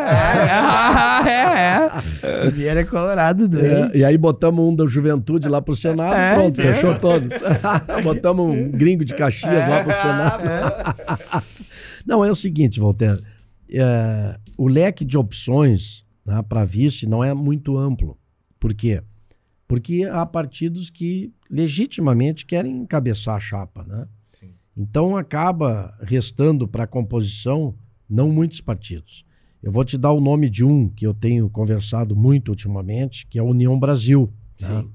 é, 1.26 1.30
é, 1.30 2.44
é. 2.44 2.48
O 2.48 2.52
Vieira 2.52 2.82
é 2.82 2.84
colorado, 2.84 3.48
doido. 3.48 3.66
É, 3.94 3.98
e 3.98 4.06
aí 4.06 4.16
botamos 4.20 4.64
um 4.64 4.76
da 4.76 4.86
juventude 4.86 5.48
lá 5.50 5.60
pro 5.62 5.76
Senado, 5.76 6.14
É, 6.16 6.36
pronto, 6.36 6.62
é. 6.62 6.64
fechou 6.64 6.98
todos. 7.00 7.34
botamos 8.04 8.46
um 8.46 8.70
gringo 8.72 9.04
de 9.04 9.16
Caxias 9.16 9.68
lá 9.68 9.82
pro 9.84 9.92
É. 9.92 9.96
Senado. 9.96 10.44
Não, 12.06 12.24
é 12.24 12.30
o 12.30 12.36
seguinte, 12.36 12.80
Voltaire. 12.80 13.22
é, 13.74 14.36
o 14.58 14.68
leque 14.68 15.04
de 15.04 15.18
opções 15.18 16.04
né, 16.26 16.40
para 16.48 16.64
vice 16.66 17.08
não 17.08 17.24
é 17.24 17.34
muito 17.34 17.78
amplo. 17.78 18.16
Por 18.60 18.74
quê? 18.76 19.02
Porque 19.72 20.04
há 20.04 20.26
partidos 20.26 20.90
que 20.90 21.32
legitimamente 21.50 22.46
querem 22.46 22.78
encabeçar 22.78 23.36
a 23.36 23.40
chapa, 23.40 23.84
né? 23.86 24.08
Então 24.76 25.18
acaba 25.18 25.94
restando 26.02 26.68
para 26.68 26.84
a 26.84 26.88
composição 26.88 27.76
não 28.10 28.30
muitos 28.30 28.62
partidos. 28.62 29.26
Eu 29.62 29.72
vou 29.72 29.84
te 29.86 29.98
dar 29.98 30.12
o 30.12 30.22
nome 30.22 30.50
de 30.50 30.64
um 30.64 30.90
que 30.90 31.06
eu 31.06 31.14
tenho 31.14 31.50
conversado 31.50 32.16
muito 32.16 32.50
ultimamente, 32.50 33.28
que 33.28 33.38
é 33.38 33.42
a 33.42 33.46
União 33.46 33.78
Brasil. 33.80 34.32
né? 34.60 34.68
Sim. 34.82 34.90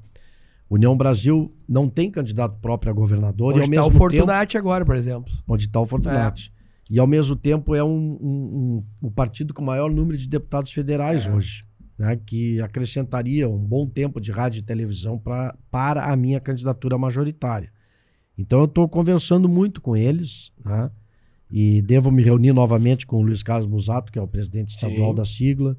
União 0.68 0.96
Brasil 0.96 1.54
não 1.68 1.88
tem 1.88 2.10
candidato 2.10 2.58
próprio 2.60 2.90
a 2.90 2.94
governador 2.94 3.54
e 3.54 3.60
Onde 3.60 3.62
ao 3.62 3.66
tá 3.66 3.66
o 3.66 3.70
mesmo 3.70 3.90
tempo 3.92 3.98
Fortunati 3.98 4.58
agora, 4.58 4.84
por 4.84 4.96
exemplo. 4.96 5.32
onde 5.46 5.66
está 5.66 5.78
o 5.80 5.86
Fortunati. 5.86 6.52
E 6.90 6.98
ao 6.98 7.06
mesmo 7.06 7.36
tempo 7.36 7.74
é 7.74 7.84
um, 7.84 7.88
um- 8.20 8.82
um- 9.02 9.06
o 9.08 9.10
partido 9.10 9.52
com 9.52 9.62
o 9.62 9.66
maior 9.66 9.90
número 9.90 10.16
de 10.16 10.26
deputados 10.28 10.72
federais 10.72 11.26
hoje, 11.26 11.64
né, 11.98 12.16
que 12.24 12.60
acrescentaria 12.60 13.48
um 13.48 13.58
bom 13.58 13.86
tempo 13.86 14.20
de 14.20 14.30
rádio 14.30 14.60
e 14.60 14.62
televisão 14.62 15.18
pra, 15.18 15.56
para 15.70 16.04
a 16.04 16.16
minha 16.16 16.40
candidatura 16.40 16.98
majoritária. 16.98 17.72
Então 18.36 18.60
eu 18.60 18.64
estou 18.66 18.88
conversando 18.88 19.48
muito 19.48 19.80
com 19.80 19.96
eles, 19.96 20.52
né, 20.64 20.90
e 21.50 21.80
devo 21.82 22.10
me 22.10 22.22
reunir 22.22 22.52
novamente 22.52 23.06
com 23.06 23.16
o 23.16 23.22
Luiz 23.22 23.42
Carlos 23.42 23.66
Busato, 23.66 24.12
que 24.12 24.18
é 24.18 24.22
o 24.22 24.28
presidente 24.28 24.70
estadual 24.74 25.10
Sim. 25.10 25.16
da 25.16 25.24
sigla. 25.24 25.76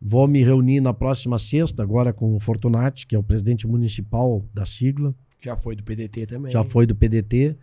Vou 0.00 0.26
me 0.28 0.42
reunir 0.42 0.80
na 0.80 0.94
próxima 0.94 1.38
sexta, 1.38 1.82
agora 1.82 2.12
com 2.12 2.34
o 2.34 2.40
Fortunati, 2.40 3.06
que 3.06 3.14
é 3.14 3.18
o 3.18 3.22
presidente 3.22 3.66
municipal 3.66 4.44
da 4.54 4.64
sigla 4.64 5.14
Já 5.40 5.56
foi 5.56 5.76
do 5.76 5.82
PDT 5.82 6.26
também. 6.26 6.52
já 6.52 6.62
foi 6.62 6.86
do 6.86 6.94
PDT. 6.94 7.56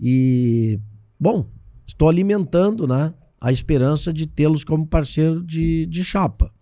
E, 0.00 0.80
bom, 1.18 1.46
estou 1.86 2.08
alimentando 2.08 2.86
né, 2.86 3.14
a 3.40 3.52
esperança 3.52 4.12
de 4.12 4.26
tê-los 4.26 4.64
como 4.64 4.86
parceiro 4.86 5.42
de, 5.44 5.86
de 5.86 6.04
chapa. 6.04 6.52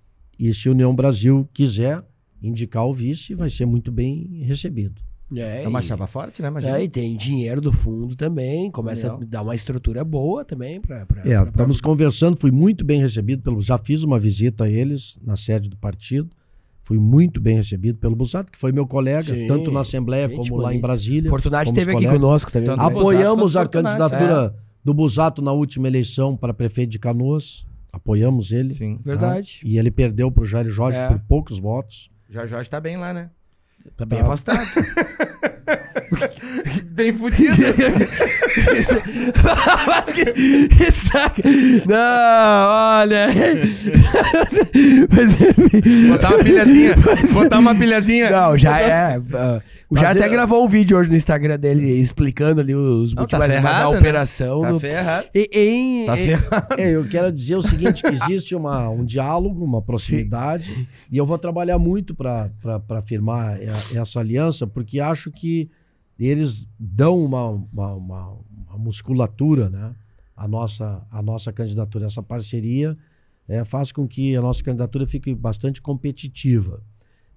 E 0.43 0.53
se 0.53 0.67
a 0.67 0.73
União 0.73 0.93
Brasil 0.93 1.49
quiser 1.55 2.03
indicar 2.43 2.85
o 2.85 2.93
vice, 2.93 3.33
vai 3.33 3.49
ser 3.49 3.65
muito 3.65 3.93
bem 3.93 4.43
recebido. 4.43 5.01
É, 5.37 5.63
É 5.63 5.69
uma 5.69 5.79
e- 5.79 5.85
chapa 5.85 6.05
forte, 6.09 6.43
né? 6.43 6.49
Imagina. 6.49 6.79
É, 6.79 6.83
e 6.83 6.89
tem 6.89 7.17
dinheiro 7.17 7.61
do 7.61 7.73
fundo 7.73 8.17
também, 8.17 8.69
começa 8.69 9.05
Legal. 9.05 9.23
a 9.23 9.25
dar 9.25 9.43
uma 9.43 9.55
estrutura 9.55 10.03
boa 10.03 10.45
também 10.45 10.81
pra... 10.81 11.07
pra- 11.07 11.21
É, 11.21 11.37
pra- 11.37 11.45
estamos 11.45 11.81
conversando, 11.81 12.37
fui 12.37 12.51
muito 12.51 12.85
bem 12.85 13.01
recebido 13.01 13.41
pelo. 13.41 13.63
Já 13.63 13.79
fiz 13.79 14.03
uma 14.03 14.19
visita 14.19 14.65
a 14.65 14.69
eles 14.69 15.17
na 15.25 15.37
sede 15.37 15.69
do 15.69 15.77
partido. 15.77 16.29
Fui 16.83 16.99
muito 16.99 17.41
bem 17.41 17.55
recebido 17.55 17.99
pelo 17.99 18.17
Busato, 18.17 18.51
que 18.51 18.59
foi 18.59 18.73
meu 18.73 18.85
colega, 18.85 19.23
Sim, 19.33 19.47
tanto 19.47 19.71
na 19.71 19.81
Assembleia 19.83 20.29
gente 20.29 20.51
como 20.51 20.61
lá 20.61 20.75
em. 20.75 20.81
Brasília. 20.81 21.31
Fortunati 21.31 21.71
esteve 21.71 21.93
aqui 21.93 22.09
conosco 22.09 22.51
também. 22.51 22.69
Apoiamos 22.77 23.55
a 23.55 23.61
Fortunati, 23.61 23.97
candidatura 23.97 24.57
do 24.85 24.93
Busato 24.93 25.41
na 25.41 25.53
última 25.53 25.87
eleição 25.87 26.37
para 26.37 26.53
prefeito 26.53 26.91
de 26.91 26.99
Canoas. 26.99 27.65
Apoiamos 27.93 28.53
ele. 28.53 28.73
Sim. 28.73 29.01
Verdade. 29.05 29.61
E 29.65 29.79
ele 29.79 29.91
perdeu 29.91 30.31
para 30.31 30.43
o 30.43 30.47
Jair 30.47 30.69
Jorge 30.69 30.99
É. 30.99 31.09
por 31.09 31.19
poucos 31.21 31.59
votos. 31.59 32.11
Já 32.31 32.47
Jorge 32.47 32.71
tá 32.71 32.81
bem 32.81 32.97
lá, 32.97 33.13
né? 33.13 33.29
Tá 33.97 34.07
bem 34.07 34.21
Tá. 34.21 34.25
afastado. 34.25 34.67
bem 36.93 37.13
fudido. 37.13 37.57
Mas 39.87 40.05
que, 40.13 40.69
que 40.69 40.91
saca. 40.91 41.43
Não, 41.87 42.69
olha. 43.01 43.29
Mas, 45.11 45.37
Botar 46.09 46.35
uma 46.35 46.45
pilhazinha. 46.45 46.95
Botar 47.33 47.59
uma 47.59 47.75
pilhazinha. 47.75 48.31
Não, 48.31 48.57
já 48.59 48.79
é. 48.81 49.21
ah, 49.35 49.61
o 49.93 49.97
já 49.97 50.09
Mas 50.09 50.17
até 50.17 50.27
eu- 50.27 50.31
gravou 50.31 50.65
um 50.65 50.69
vídeo 50.69 50.97
hoje 50.97 51.09
no 51.11 51.17
Instagram 51.17 51.59
dele 51.59 51.91
explicando 52.01 52.61
ali 52.61 52.75
os 52.75 53.13
Não, 53.15 53.23
motivos, 53.23 53.31
tá 53.31 53.39
mas 53.39 53.53
ferrado, 53.53 53.89
a 53.89 53.93
né? 53.93 53.99
operação. 53.99 54.61
Tá 54.61 54.73
no- 54.73 54.81
ferrado. 54.81 55.29
E- 55.35 55.51
em- 55.53 56.07
Tá 56.07 56.19
em- 56.21 56.27
ferrado. 56.27 56.67
É, 56.81 56.91
eu 56.91 57.05
quero 57.09 57.31
dizer 57.33 57.57
o 57.57 57.63
seguinte: 57.63 58.03
que 58.03 58.09
existe 58.09 58.55
uma, 58.55 58.89
um 58.89 59.05
diálogo, 59.05 59.65
uma 59.65 59.83
proximidade, 59.83 60.89
e 61.11 61.17
eu 61.17 61.27
vou 61.27 61.37
trabalhar 61.39 61.79
muito 61.79 62.15
para 62.15 62.51
firmar 63.05 63.59
e- 63.61 63.97
essa 63.99 64.21
aliança, 64.21 64.67
porque 64.67 64.99
acho 65.01 65.31
que 65.31 65.69
eles 66.19 66.67
dão 66.79 67.19
uma, 67.23 67.49
uma, 67.51 67.95
uma- 67.95 68.39
uma 68.69 68.79
musculatura 68.79 69.69
né, 69.69 69.93
à, 70.37 70.47
nossa, 70.49 71.03
à 71.11 71.21
nossa 71.21 71.53
candidatura. 71.53 72.07
Essa 72.07 72.23
parceria 72.23 72.97
é, 73.49 73.65
faz 73.65 73.91
com 73.93 74.07
que 74.07 74.35
a 74.37 74.41
nossa 74.41 74.63
candidatura 74.63 75.05
fique 75.07 75.35
bastante 75.35 75.83
competitiva. 75.83 76.81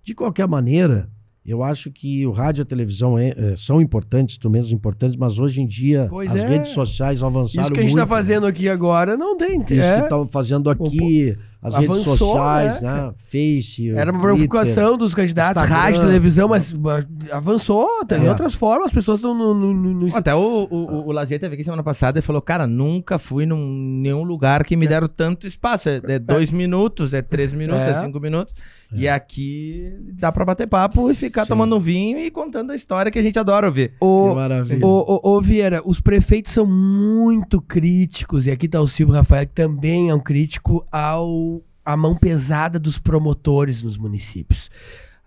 De 0.04 0.14
qualquer 0.14 0.48
maneira, 0.48 1.10
Eu 1.46 1.62
acho 1.64 1.92
que 1.92 2.26
o 2.26 2.32
rádio 2.32 2.62
e 2.62 2.64
a 2.64 2.66
televisão 2.66 3.20
é- 3.20 3.30
é, 3.38 3.54
são 3.56 3.80
importantes, 3.80 4.34
instrumentos 4.36 4.72
importantes, 4.72 5.16
mas 5.16 5.38
hoje 5.38 5.62
em 5.62 5.68
dia 5.68 6.08
Pois 6.10 6.34
as 6.34 6.44
é. 6.44 6.48
redes 6.48 6.72
sociais 6.72 7.22
avançaram 7.22 7.66
Isso 7.68 7.72
que 7.72 7.80
a 7.80 7.84
gente 7.84 7.92
muito. 7.92 8.02
tá 8.04 8.08
fazendo 8.08 8.48
aqui 8.48 8.68
agora 8.68 9.16
não 9.16 9.38
tem. 9.38 9.62
Isso 9.62 9.74
é, 9.74 9.98
que 9.98 10.04
estão 10.04 10.28
fazendo 10.28 10.70
aqui, 10.72 11.38
as 11.62 11.76
redes 11.78 11.92
avançou, 11.92 12.18
sociais, 12.18 12.82
né, 12.82 12.92
né? 12.92 13.12
Face, 13.16 13.90
Era 13.92 14.12
uma 14.12 14.20
Twitter. 14.20 14.48
preocupação 14.50 14.98
dos 14.98 15.14
candidatos, 15.14 15.62
Instagram. 15.62 15.76
rádio, 15.84 16.02
televisão, 16.02 16.48
mas 16.48 16.74
mas 16.74 17.06
avançou, 17.32 17.88
tem 18.08 18.26
É. 18.26 18.30
outras 18.30 18.56
formas, 18.56 18.88
as 18.88 18.94
pessoas 18.94 19.20
estão 19.20 19.34
no, 19.36 19.54
no, 19.54 19.72
no- 19.74 19.94
no- 20.08 20.16
Até 20.18 20.34
o, 20.34 20.40
o, 20.40 20.76
o, 20.76 21.08
o 21.08 21.12
Lazier 21.12 21.40
teve 21.40 21.54
aqui 21.54 21.64
semana 21.64 21.84
passada 21.84 22.18
e 22.18 22.22
falou: 22.24 22.42
Cara, 22.42 22.66
nunca 22.66 23.20
fui 23.20 23.46
num 23.46 23.66
nenhum 24.02 24.24
lugar 24.24 24.64
que 24.64 24.76
me 24.76 24.88
deram 24.88 25.08
tanto 25.08 25.46
espaço. 25.46 25.90
É, 25.90 26.02
é 26.08 26.18
dois 26.20 26.50
minutos, 26.52 27.14
é 27.14 27.22
três 27.22 27.54
minutos, 27.54 27.82
é, 27.84 27.92
É. 27.92 27.94
cinco 28.02 28.20
minutos. 28.20 28.54
E 28.98 29.08
aqui 29.08 29.94
dá 30.14 30.32
pra 30.32 30.46
bater 30.46 30.68
papo 30.68 31.10
e 31.12 31.16
ficar 31.16 31.44
Sim. 31.44 31.50
tomando 31.50 31.80
vinho 31.80 32.20
e 32.20 32.32
contando 32.32 32.72
a 32.72 32.76
história 32.76 33.12
que 33.12 33.20
a 33.20 33.24
gente 33.24 33.38
adora 33.38 33.68
ouvir. 33.68 33.90
Que 33.90 33.98
O, 34.02 34.36
maravilha. 34.36 34.86
Ô, 34.86 35.22
ô, 35.24 35.36
ô, 35.36 35.42
Vieira, 35.42 35.82
os 35.86 36.00
prefeitos 36.02 36.54
são 36.54 36.66
muito 36.66 37.62
críticos, 37.62 38.48
e 38.48 38.52
aqui 38.52 38.68
tá 38.68 38.80
o 38.80 38.88
Silvio 38.88 39.16
Rafael, 39.16 39.46
que 39.46 39.54
também 39.54 40.10
é 40.10 40.16
um 40.16 40.20
crítico 40.20 40.86
ao 40.92 41.62
a 41.86 41.96
mão 41.96 42.16
pesada 42.16 42.80
dos 42.80 42.98
promotores 42.98 43.84
nos 43.84 43.96
municípios. 43.96 44.72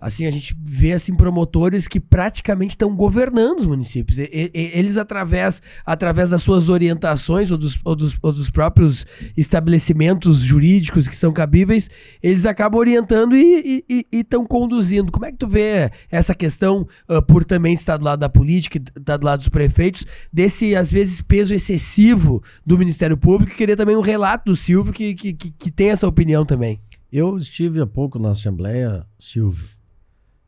Assim, 0.01 0.27
a 0.27 0.31
gente 0.31 0.57
vê 0.63 0.93
assim 0.93 1.13
promotores 1.13 1.89
que 1.89 1.99
praticamente 1.99 2.71
estão 2.75 2.95
governando 2.95 3.61
os 3.61 3.67
municípios. 3.67 4.17
E- 4.19 4.31
e- 4.33 4.51
eles, 4.75 4.97
através, 4.97 5.61
através 5.85 6.31
das 6.31 6.41
suas 6.41 6.69
orientações 6.69 7.51
ou 7.51 7.59
dos, 7.59 7.81
ou, 7.85 7.97
dos, 7.97 8.17
ou 8.23 8.33
dos 8.33 8.49
próprios 8.49 9.05
estabelecimentos 9.37 10.39
jurídicos 10.39 11.09
que 11.09 11.17
são 11.17 11.33
cabíveis, 11.33 11.91
eles 12.23 12.47
acabam 12.47 12.79
orientando 12.79 13.35
e 13.37 13.85
estão 14.13 14.47
conduzindo. 14.47 15.11
Como 15.11 15.27
é 15.27 15.33
que 15.33 15.39
tu 15.39 15.49
vê 15.49 15.91
essa 16.11 16.35
questão, 16.35 16.87
ah, 17.09 17.21
por 17.21 17.45
também 17.45 17.75
estar 17.75 17.97
do 17.97 18.05
lado 18.05 18.21
da 18.21 18.29
política, 18.29 18.81
estar 18.97 19.17
do 19.17 19.25
lado 19.27 19.41
dos 19.41 19.49
prefeitos, 19.49 20.05
desse, 20.33 20.77
às 20.77 20.93
vezes, 20.93 21.21
peso 21.23 21.53
excessivo 21.53 22.41
do 22.65 22.79
Ministério 22.79 23.17
Público? 23.17 23.57
Queria 23.57 23.77
também 23.77 23.97
um 23.97 24.01
relato 24.01 24.53
do 24.53 24.57
Silvio 24.57 24.93
que, 24.93 25.15
que, 25.15 25.33
que, 25.33 25.51
que 25.51 25.71
tem 25.73 25.91
essa 25.91 26.07
opinião 26.07 26.45
também. 26.47 26.81
Eu 27.11 27.37
estive 27.39 27.81
há 27.81 27.87
pouco 27.87 28.19
na 28.19 28.31
Assembleia, 28.33 29.05
Silvio, 29.19 29.67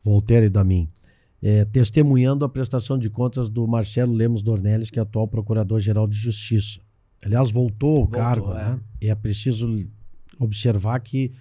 Voltaire 0.03 0.45
e 0.47 0.49
Damin, 0.49 0.87
eh, 1.41 1.65
testemunhando 1.65 2.43
a 2.45 2.49
prestação 2.49 2.97
de 2.97 3.09
contas 3.09 3.49
do 3.49 3.67
Marcelo 3.67 4.13
Lemos 4.13 4.41
Dornelles, 4.41 4.89
que 4.89 4.99
é 4.99 5.01
atual 5.01 5.27
Procurador-Geral 5.27 6.07
de 6.07 6.17
Justiça. 6.17 6.79
Aliás, 7.23 7.51
voltou 7.51 7.89
ao 7.89 7.95
Voltou, 8.03 8.19
cargo, 8.19 8.51
é. 8.53 8.55
né? 8.55 8.79
E 9.01 9.09
é 9.09 9.15
preciso 9.15 9.85
observar 10.39 10.99
que 10.99 11.31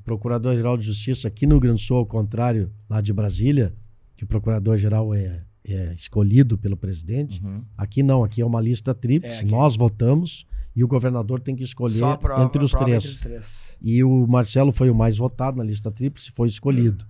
o 0.00 0.02
Procurador-Geral 0.02 0.76
de 0.76 0.84
Justiça 0.84 1.28
aqui 1.28 1.46
no 1.46 1.54
Rio 1.54 1.60
Grande 1.60 1.82
do 1.82 1.86
Sul, 1.86 1.96
ao 1.98 2.06
contrário 2.06 2.70
lá 2.88 3.00
de 3.00 3.12
Brasília, 3.12 3.72
que 4.16 4.24
o 4.24 4.26
Procurador-Geral 4.26 5.14
é, 5.14 5.42
é 5.64 5.94
escolhido 5.94 6.58
pelo 6.58 6.76
presidente, 6.76 7.40
aqui 7.76 8.02
não, 8.02 8.24
aqui 8.24 8.42
é 8.42 8.46
uma 8.46 8.60
lista 8.60 8.92
tríplice, 8.94 9.42
É, 9.42 9.44
nós 9.44 9.76
votamos 9.76 10.44
e 10.74 10.82
o 10.82 10.88
governador 10.88 11.40
tem 11.40 11.54
que 11.54 11.62
escolher 11.62 11.98
prova- 12.18 12.42
entre 12.44 12.62
os 12.64 12.74
entre 12.74 12.96
os 12.96 13.20
três. 13.20 13.76
E 13.80 14.02
o 14.02 14.26
Marcelo 14.26 14.72
foi 14.72 14.90
o 14.90 14.94
mais 14.94 15.16
votado 15.18 15.56
na 15.56 15.64
lista 15.64 15.90
tríplice, 15.90 16.32
foi 16.32 16.48
escolhido. 16.48 17.04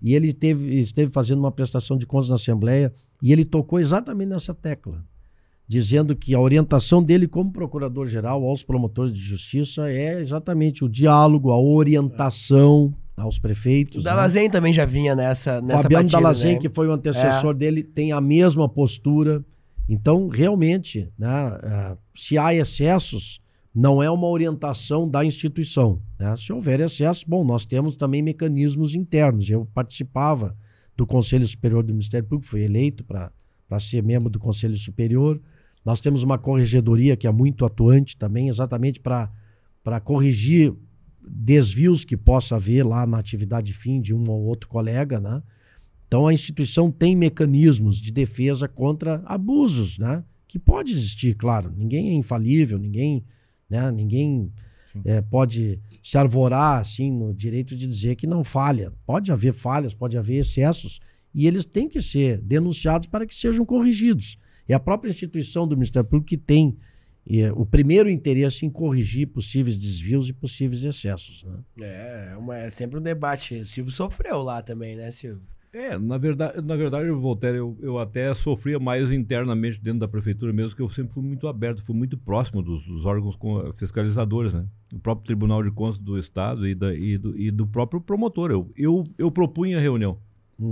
E 0.00 0.14
ele 0.14 0.32
teve, 0.32 0.78
esteve 0.78 1.10
fazendo 1.12 1.38
uma 1.40 1.50
prestação 1.50 1.96
de 1.96 2.06
contas 2.06 2.28
na 2.28 2.36
Assembleia 2.36 2.92
e 3.22 3.32
ele 3.32 3.44
tocou 3.44 3.80
exatamente 3.80 4.28
nessa 4.28 4.54
tecla, 4.54 5.04
dizendo 5.66 6.14
que 6.14 6.34
a 6.34 6.40
orientação 6.40 7.02
dele 7.02 7.26
como 7.26 7.52
procurador-geral 7.52 8.44
aos 8.44 8.62
promotores 8.62 9.12
de 9.12 9.20
justiça 9.20 9.90
é 9.90 10.20
exatamente 10.20 10.84
o 10.84 10.88
diálogo, 10.88 11.50
a 11.50 11.60
orientação 11.60 12.94
aos 13.16 13.36
O 13.38 13.42
prefeitos. 13.42 14.04
né? 14.04 14.10
Dalazen 14.10 14.48
também 14.48 14.72
já 14.72 14.84
vinha 14.84 15.16
nessa, 15.16 15.60
nessa 15.60 15.82
Fabiano 15.82 16.04
batida, 16.04 16.22
Dalazen, 16.22 16.54
né? 16.54 16.60
que 16.60 16.68
foi 16.68 16.86
o 16.86 16.92
antecessor 16.92 17.52
dele, 17.54 17.82
tem 17.82 18.12
a 18.12 18.20
mesma 18.20 18.68
postura. 18.68 19.44
Então, 19.88 20.28
realmente, 20.28 21.10
né, 21.18 21.28
ah, 21.28 21.96
se 22.14 22.38
há 22.38 22.54
excessos, 22.54 23.40
não 23.78 24.02
é 24.02 24.10
uma 24.10 24.26
orientação 24.26 25.08
da 25.08 25.24
instituição. 25.24 26.02
né? 26.18 26.34
Se 26.36 26.52
houver 26.52 26.80
excesso, 26.80 27.24
bom, 27.28 27.44
nós 27.44 27.64
temos 27.64 27.94
também 27.94 28.20
mecanismos 28.20 28.92
internos. 28.92 29.48
Eu 29.48 29.66
participava 29.72 30.56
do 30.96 31.06
Conselho 31.06 31.46
Superior 31.46 31.84
do 31.84 31.92
Ministério 31.92 32.26
Público, 32.26 32.50
fui 32.50 32.64
eleito 32.64 33.04
para 33.04 33.30
ser 33.78 34.02
membro 34.02 34.28
do 34.28 34.40
Conselho 34.40 34.76
Superior. 34.76 35.40
Nós 35.84 36.00
temos 36.00 36.24
uma 36.24 36.36
corregedoria 36.36 37.16
que 37.16 37.28
é 37.28 37.30
muito 37.30 37.64
atuante 37.64 38.16
também, 38.16 38.48
exatamente 38.48 38.98
para 38.98 39.30
corrigir 40.02 40.74
desvios 41.24 42.04
que 42.04 42.16
possa 42.16 42.56
haver 42.56 42.84
lá 42.84 43.06
na 43.06 43.18
atividade 43.18 43.72
fim 43.72 44.00
de 44.00 44.12
um 44.12 44.24
ou 44.28 44.42
outro 44.46 44.68
colega, 44.68 45.20
né? 45.20 45.40
Então 46.08 46.26
a 46.26 46.32
instituição 46.32 46.90
tem 46.90 47.14
mecanismos 47.14 48.00
de 48.00 48.10
defesa 48.10 48.66
contra 48.66 49.22
abusos, 49.24 49.98
né? 49.98 50.24
Que 50.48 50.58
pode 50.58 50.90
existir, 50.90 51.34
claro. 51.36 51.72
Ninguém 51.76 52.08
é 52.08 52.14
infalível, 52.14 52.76
ninguém, 52.76 53.22
né? 53.68 53.90
Ninguém 53.90 54.52
eh, 55.04 55.20
pode 55.22 55.80
se 56.02 56.16
arvorar 56.16 56.80
assim 56.80 57.10
no 57.12 57.34
direito 57.34 57.76
de 57.76 57.86
dizer 57.86 58.16
que 58.16 58.26
não 58.26 58.42
falha. 58.42 58.92
Pode 59.06 59.30
haver 59.30 59.52
falhas, 59.52 59.94
pode 59.94 60.16
haver 60.16 60.38
excessos 60.40 61.00
e 61.34 61.46
eles 61.46 61.64
têm 61.64 61.88
que 61.88 62.00
ser 62.00 62.38
denunciados 62.40 63.08
para 63.08 63.26
que 63.26 63.34
sejam 63.34 63.64
corrigidos. 63.66 64.36
É 64.66 64.74
a 64.74 64.80
própria 64.80 65.10
instituição 65.10 65.66
do 65.68 65.76
Ministério 65.76 66.08
Público 66.08 66.28
que 66.28 66.36
tem 66.38 66.76
eh, 67.30 67.52
o 67.52 67.66
primeiro 67.66 68.08
interesse 68.08 68.64
em 68.64 68.70
corrigir 68.70 69.26
possíveis 69.28 69.76
desvios 69.78 70.28
e 70.28 70.32
possíveis 70.32 70.82
excessos. 70.84 71.44
Né? 71.44 71.58
É, 71.82 72.30
é, 72.32 72.36
uma- 72.36 72.56
é 72.56 72.70
sempre 72.70 72.98
um 72.98 73.02
debate. 73.02 73.56
O 73.56 73.64
Silvio 73.66 73.92
sofreu 73.92 74.40
lá 74.42 74.62
também, 74.62 74.96
né, 74.96 75.10
Silvio? 75.10 75.42
É, 75.78 75.96
na 75.96 76.18
verdade, 76.18 76.60
na 76.60 76.74
verdade, 76.74 77.08
Voltaire, 77.10 77.58
eu, 77.58 77.76
eu 77.80 77.98
até 78.00 78.34
sofria 78.34 78.80
mais 78.80 79.12
internamente 79.12 79.80
dentro 79.80 80.00
da 80.00 80.08
prefeitura 80.08 80.52
mesmo, 80.52 80.74
que 80.74 80.82
eu 80.82 80.88
sempre 80.88 81.14
fui 81.14 81.22
muito 81.22 81.46
aberto, 81.46 81.84
fui 81.84 81.94
muito 81.94 82.18
próximo 82.18 82.60
dos, 82.60 82.84
dos 82.84 83.06
órgãos 83.06 83.38
fiscalizadores, 83.76 84.52
né? 84.52 84.66
O 84.92 84.98
próprio 84.98 85.26
Tribunal 85.26 85.62
de 85.62 85.70
Contas 85.70 85.98
do 85.98 86.18
Estado 86.18 86.66
e, 86.66 86.74
da- 86.74 86.92
e 86.92 87.16
do, 87.16 87.38
e 87.38 87.50
do 87.52 87.64
próprio 87.64 88.00
promotor. 88.00 88.50
Eu, 88.50 88.68
eu, 88.76 89.04
eu 89.16 89.30
propunha 89.30 89.78
reunião. 89.78 90.18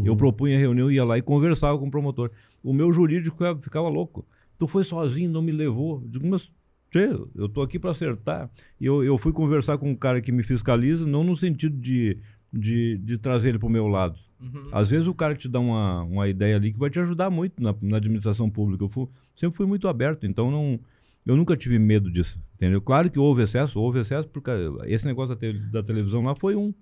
Eu 0.05 0.17
propunha 0.17 0.59
reunião, 0.59 0.91
ia 0.91 1.05
lá 1.05 1.17
e 1.17 1.23
conversava 1.23 1.79
com 1.79 1.87
o 1.87 1.91
promotor. 1.91 2.33
O 2.61 2.73
meu 2.73 2.93
jurídico 2.93 3.37
ficava- 3.63 3.89
louco. 3.89 4.27
Tu 4.59 4.67
foi 4.67 4.83
sozinho, 4.83 5.31
não 5.31 5.41
me 5.41 5.53
levou. 5.53 6.01
Eu 6.03 6.09
digo, 6.09 6.27
mas 6.27 6.51
eu 7.37 7.49
tô 7.49 7.63
aqui 7.63 7.79
para 7.79 7.93
acertar. 7.93 8.51
E 8.81 8.87
eu, 8.87 9.05
eu 9.05 9.17
fui 9.17 9.33
conversar 9.33 9.79
com 9.79 9.89
um 9.91 9.95
cara 9.95 10.21
que 10.21 10.33
me 10.33 10.43
fiscaliza, 10.43 11.07
não 11.07 11.23
no 11.23 11.37
sentido 11.37 11.77
de, 11.79 12.19
de, 12.53 12.99
de 12.99 13.19
trazer 13.19 13.51
ele 13.51 13.59
pro 13.61 13.69
meu 13.69 13.87
lado. 13.87 14.19
Às 14.73 14.91
vezes 14.91 15.07
o 15.07 15.15
cara 15.15 15.35
te 15.35 15.49
dá 15.49 15.59
uma, 15.61 16.03
uma 16.03 16.29
ideia 16.29 16.57
ali 16.57 16.73
que 16.73 16.79
vai 16.79 16.91
te 16.91 17.01
ajudar 17.01 17.31
muito 17.31 17.63
na, 17.63 17.75
na 17.81 17.97
administração 17.97 18.51
pública. 18.51 18.85
Eu 18.85 18.89
fui- 18.89 19.09
sempre 19.35 19.57
fui 19.57 19.67
muito 19.67 19.89
aberto, 19.89 20.27
então 20.27 20.51
não, 20.51 20.79
eu 21.25 21.37
nunca 21.37 21.57
tive 21.57 21.79
medo 21.79 22.11
disso, 22.11 22.39
entendeu? 22.57 22.81
Claro 22.81 23.11
que 23.11 23.19
houve 23.19 23.43
excesso, 23.43 23.81
houve 23.81 24.01
excesso, 24.01 24.29
porque 24.29 24.51
esse 24.87 25.07
negócio 25.07 25.35
da, 25.35 25.41
te- 25.41 25.59
da 25.71 25.83
televisão 25.83 26.23
lá 26.23 26.35
foi 26.35 26.55
um. 26.55 26.73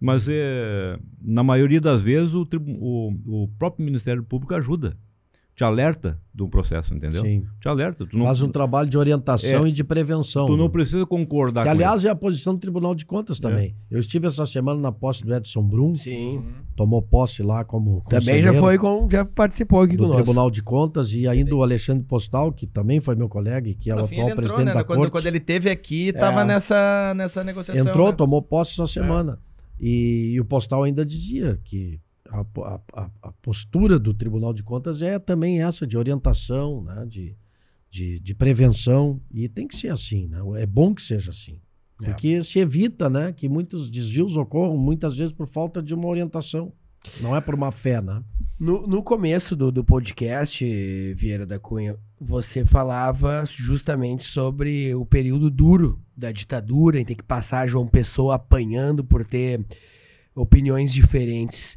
Mas 0.00 0.26
é, 0.28 0.98
na 1.20 1.42
maioria 1.44 1.80
das 1.80 2.02
vezes 2.02 2.34
o, 2.34 2.46
o, 2.80 3.44
o 3.44 3.48
próprio 3.58 3.84
Ministério 3.84 4.24
Público 4.24 4.54
ajuda, 4.54 4.96
te 5.54 5.62
alerta 5.64 6.18
do 6.32 6.48
processo, 6.48 6.94
entendeu? 6.94 7.22
Sim. 7.22 7.44
Te 7.60 7.68
alerta. 7.68 8.06
Tu 8.06 8.16
não, 8.16 8.24
Faz 8.24 8.40
um 8.40 8.48
trabalho 8.48 8.88
de 8.88 8.96
orientação 8.96 9.66
É. 9.66 9.68
e 9.68 9.72
de 9.72 9.84
prevenção. 9.84 10.46
tu 10.46 10.56
não 10.56 10.64
né? 10.64 10.70
precisa 10.70 11.04
concordar 11.04 11.60
Que, 11.62 11.68
com 11.68 11.74
ele. 11.74 11.84
aliás, 11.84 12.04
é 12.06 12.08
a 12.08 12.14
posição 12.14 12.54
do 12.54 12.60
Tribunal 12.60 12.94
de 12.94 13.04
Contas 13.04 13.38
também. 13.38 13.76
Eu 13.90 14.00
estive 14.00 14.26
essa 14.26 14.46
semana 14.46 14.80
na 14.80 14.90
posse 14.90 15.22
do 15.22 15.34
Edson 15.34 15.62
Brum, 15.62 15.94
Sim. 15.94 16.42
tomou 16.74 17.02
posse 17.02 17.42
lá 17.42 17.64
como 17.66 18.02
Também 18.08 18.40
já 18.40 18.54
foi 18.54 18.78
com. 18.78 19.06
Já 19.10 19.26
participou 19.26 19.82
aqui 19.82 19.92
do 19.94 20.04
conosco. 20.04 20.22
Tribunal 20.22 20.50
de 20.50 20.62
Contas 20.62 21.12
e 21.12 21.28
ainda 21.28 21.54
o 21.54 21.62
Alexandre 21.62 22.02
Postal, 22.04 22.50
que 22.50 22.66
também 22.66 22.98
foi 23.00 23.14
meu 23.14 23.28
colega 23.28 23.68
e 23.68 23.74
que 23.74 23.90
é 23.90 23.94
o 23.94 23.98
atual 23.98 24.10
ele 24.12 24.20
entrou, 24.22 24.36
presidente 24.36 24.64
né? 24.66 24.72
da 24.74 24.84
Quando, 24.84 24.98
Corte. 25.00 25.12
quando 25.12 25.26
ele 25.26 25.40
teve 25.40 25.68
aqui, 25.68 26.14
tava 26.14 26.40
É. 26.40 26.44
nessa, 26.46 27.12
nessa 27.14 27.44
negociação. 27.44 27.86
Entrou, 27.90 28.06
né? 28.08 28.12
tomou 28.16 28.40
posse 28.40 28.72
essa 28.72 28.86
semana. 28.86 29.38
E, 29.78 30.30
e 30.34 30.40
o 30.40 30.44
Postal 30.46 30.84
ainda 30.84 31.04
dizia 31.04 31.60
que 31.64 32.00
a, 32.32 32.40
a- 32.62 32.80
a- 32.94 33.10
a 33.22 33.32
postura 33.32 33.98
do 33.98 34.14
Tribunal 34.14 34.52
de 34.52 34.62
Contas 34.62 35.02
é 35.02 35.18
também 35.18 35.62
essa 35.62 35.86
de 35.86 35.96
orientação, 35.98 36.82
né? 36.82 37.04
de, 37.06 37.36
de, 37.90 38.18
de 38.18 38.34
prevenção. 38.34 39.20
E 39.30 39.48
tem 39.48 39.68
que 39.68 39.76
ser 39.76 39.88
assim, 39.88 40.26
né? 40.28 40.38
É 40.56 40.66
bom 40.66 40.94
que 40.94 41.02
seja 41.02 41.30
assim. 41.30 41.60
É. 42.02 42.06
Porque 42.06 42.42
se 42.42 42.58
evita 42.58 43.08
né, 43.10 43.32
que 43.32 43.48
muitos 43.48 43.90
desvios 43.90 44.36
ocorram, 44.36 44.76
muitas 44.76 45.16
vezes 45.16 45.32
por 45.32 45.46
falta 45.46 45.82
de 45.82 45.94
uma 45.94 46.08
orientação. 46.08 46.72
Não 47.20 47.36
é 47.36 47.40
por 47.40 47.56
má 47.56 47.70
fé, 47.72 48.00
né? 48.00 48.22
No, 48.60 48.86
no 48.86 49.02
começo 49.02 49.56
do, 49.56 49.72
do 49.72 49.82
podcast, 49.84 50.64
Vieira 51.14 51.44
da 51.44 51.58
Cunha, 51.58 51.96
você 52.20 52.64
falava 52.64 53.42
justamente 53.44 54.22
sobre 54.22 54.94
o 54.94 55.04
período 55.04 55.50
duro 55.50 56.00
da 56.16 56.30
ditadura, 56.30 57.00
em 57.00 57.04
ter 57.04 57.16
que 57.16 57.24
passar 57.24 57.66
João 57.66 57.88
Pessoa 57.88 58.36
apanhando 58.36 59.02
por 59.02 59.24
ter 59.24 59.64
opiniões 60.34 60.92
diferentes. 60.92 61.76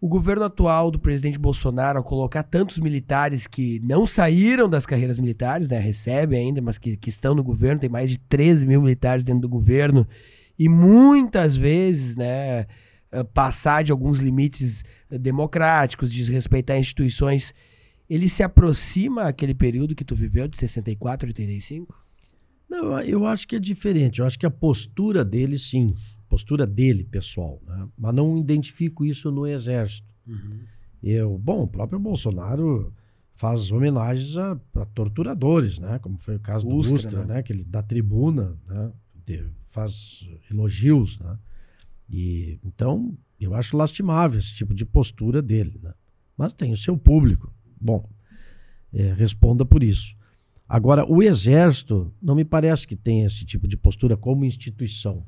O 0.00 0.08
governo 0.08 0.44
atual 0.44 0.90
do 0.90 0.98
presidente 0.98 1.38
Bolsonaro, 1.38 1.98
ao 1.98 2.04
colocar 2.04 2.42
tantos 2.42 2.78
militares 2.78 3.46
que 3.46 3.78
não 3.80 4.06
saíram 4.06 4.66
das 4.68 4.86
carreiras 4.86 5.18
militares, 5.18 5.68
né, 5.68 5.78
recebem 5.78 6.38
ainda, 6.46 6.62
mas 6.62 6.78
que, 6.78 6.96
que 6.96 7.10
estão 7.10 7.34
no 7.34 7.42
governo, 7.42 7.80
tem 7.80 7.90
mais 7.90 8.08
de 8.08 8.18
13 8.18 8.66
mil 8.66 8.80
militares 8.80 9.24
dentro 9.26 9.42
do 9.42 9.48
governo, 9.48 10.08
e 10.58 10.70
muitas 10.70 11.54
vezes, 11.54 12.16
né, 12.16 12.66
eh, 13.12 13.24
passar 13.34 13.84
de 13.84 13.92
alguns 13.92 14.20
limites 14.20 14.84
eh, 15.10 15.18
democráticos, 15.18 16.12
desrespeitar 16.12 16.78
instituições, 16.78 17.52
ele 18.08 18.28
se 18.28 18.42
aproxima 18.42 19.24
aquele 19.24 19.54
período 19.54 19.94
que 19.94 20.04
tu 20.04 20.14
viveu 20.14 20.48
de 20.48 20.56
64 20.56 21.26
a 21.26 21.28
85? 21.28 21.94
Não, 22.68 23.00
eu 23.00 23.26
acho 23.26 23.46
que 23.46 23.56
é 23.56 23.58
diferente. 23.58 24.20
Eu 24.20 24.26
acho 24.26 24.38
que 24.38 24.46
a 24.46 24.50
postura 24.50 25.24
dele, 25.24 25.58
sim. 25.58 25.92
Postura 26.30 26.64
dele, 26.66 27.02
pessoal. 27.04 27.60
Né? 27.66 27.88
Mas 27.98 28.14
não 28.14 28.38
identifico 28.38 29.04
isso 29.04 29.30
no 29.32 29.46
Exército. 29.46 30.06
Eu, 31.02 31.36
bom, 31.36 31.64
o 31.64 31.66
próprio 31.68 31.98
Bolsonaro 31.98 32.94
faz 33.34 33.72
homenagens 33.72 34.36
a, 34.38 34.52
a 34.76 34.84
torturadores, 34.84 35.78
né? 35.78 35.98
Como 35.98 36.16
foi 36.18 36.36
o 36.36 36.40
caso 36.40 36.68
do 36.68 36.76
Ustra, 36.76 36.96
Ustra, 36.96 37.24
né? 37.24 37.34
né? 37.34 37.42
Que 37.42 37.52
ele 37.52 37.64
da 37.64 37.82
tribuna, 37.82 38.56
né? 38.68 38.92
de- 39.26 39.44
faz 39.66 40.24
elogios, 40.50 41.18
né? 41.18 41.36
E 42.08 42.58
então 42.64 43.16
eu 43.40 43.54
acho 43.54 43.76
lastimável 43.76 44.38
esse 44.38 44.54
tipo 44.54 44.72
de 44.72 44.84
postura 44.84 45.42
dele, 45.42 45.80
né? 45.82 45.92
Mas 46.36 46.52
tem 46.52 46.72
o 46.72 46.76
seu 46.76 46.96
público. 46.96 47.52
Bom, 47.80 48.08
é, 48.92 49.12
responda 49.14 49.64
por 49.64 49.82
isso. 49.82 50.14
Agora, 50.68 51.04
o 51.04 51.20
Exército 51.22 52.14
não 52.22 52.36
me 52.36 52.44
parece 52.44 52.86
que 52.86 52.94
tenha 52.94 53.26
esse 53.26 53.44
tipo 53.44 53.66
de 53.66 53.76
postura 53.76 54.16
como 54.16 54.44
instituição. 54.44 55.26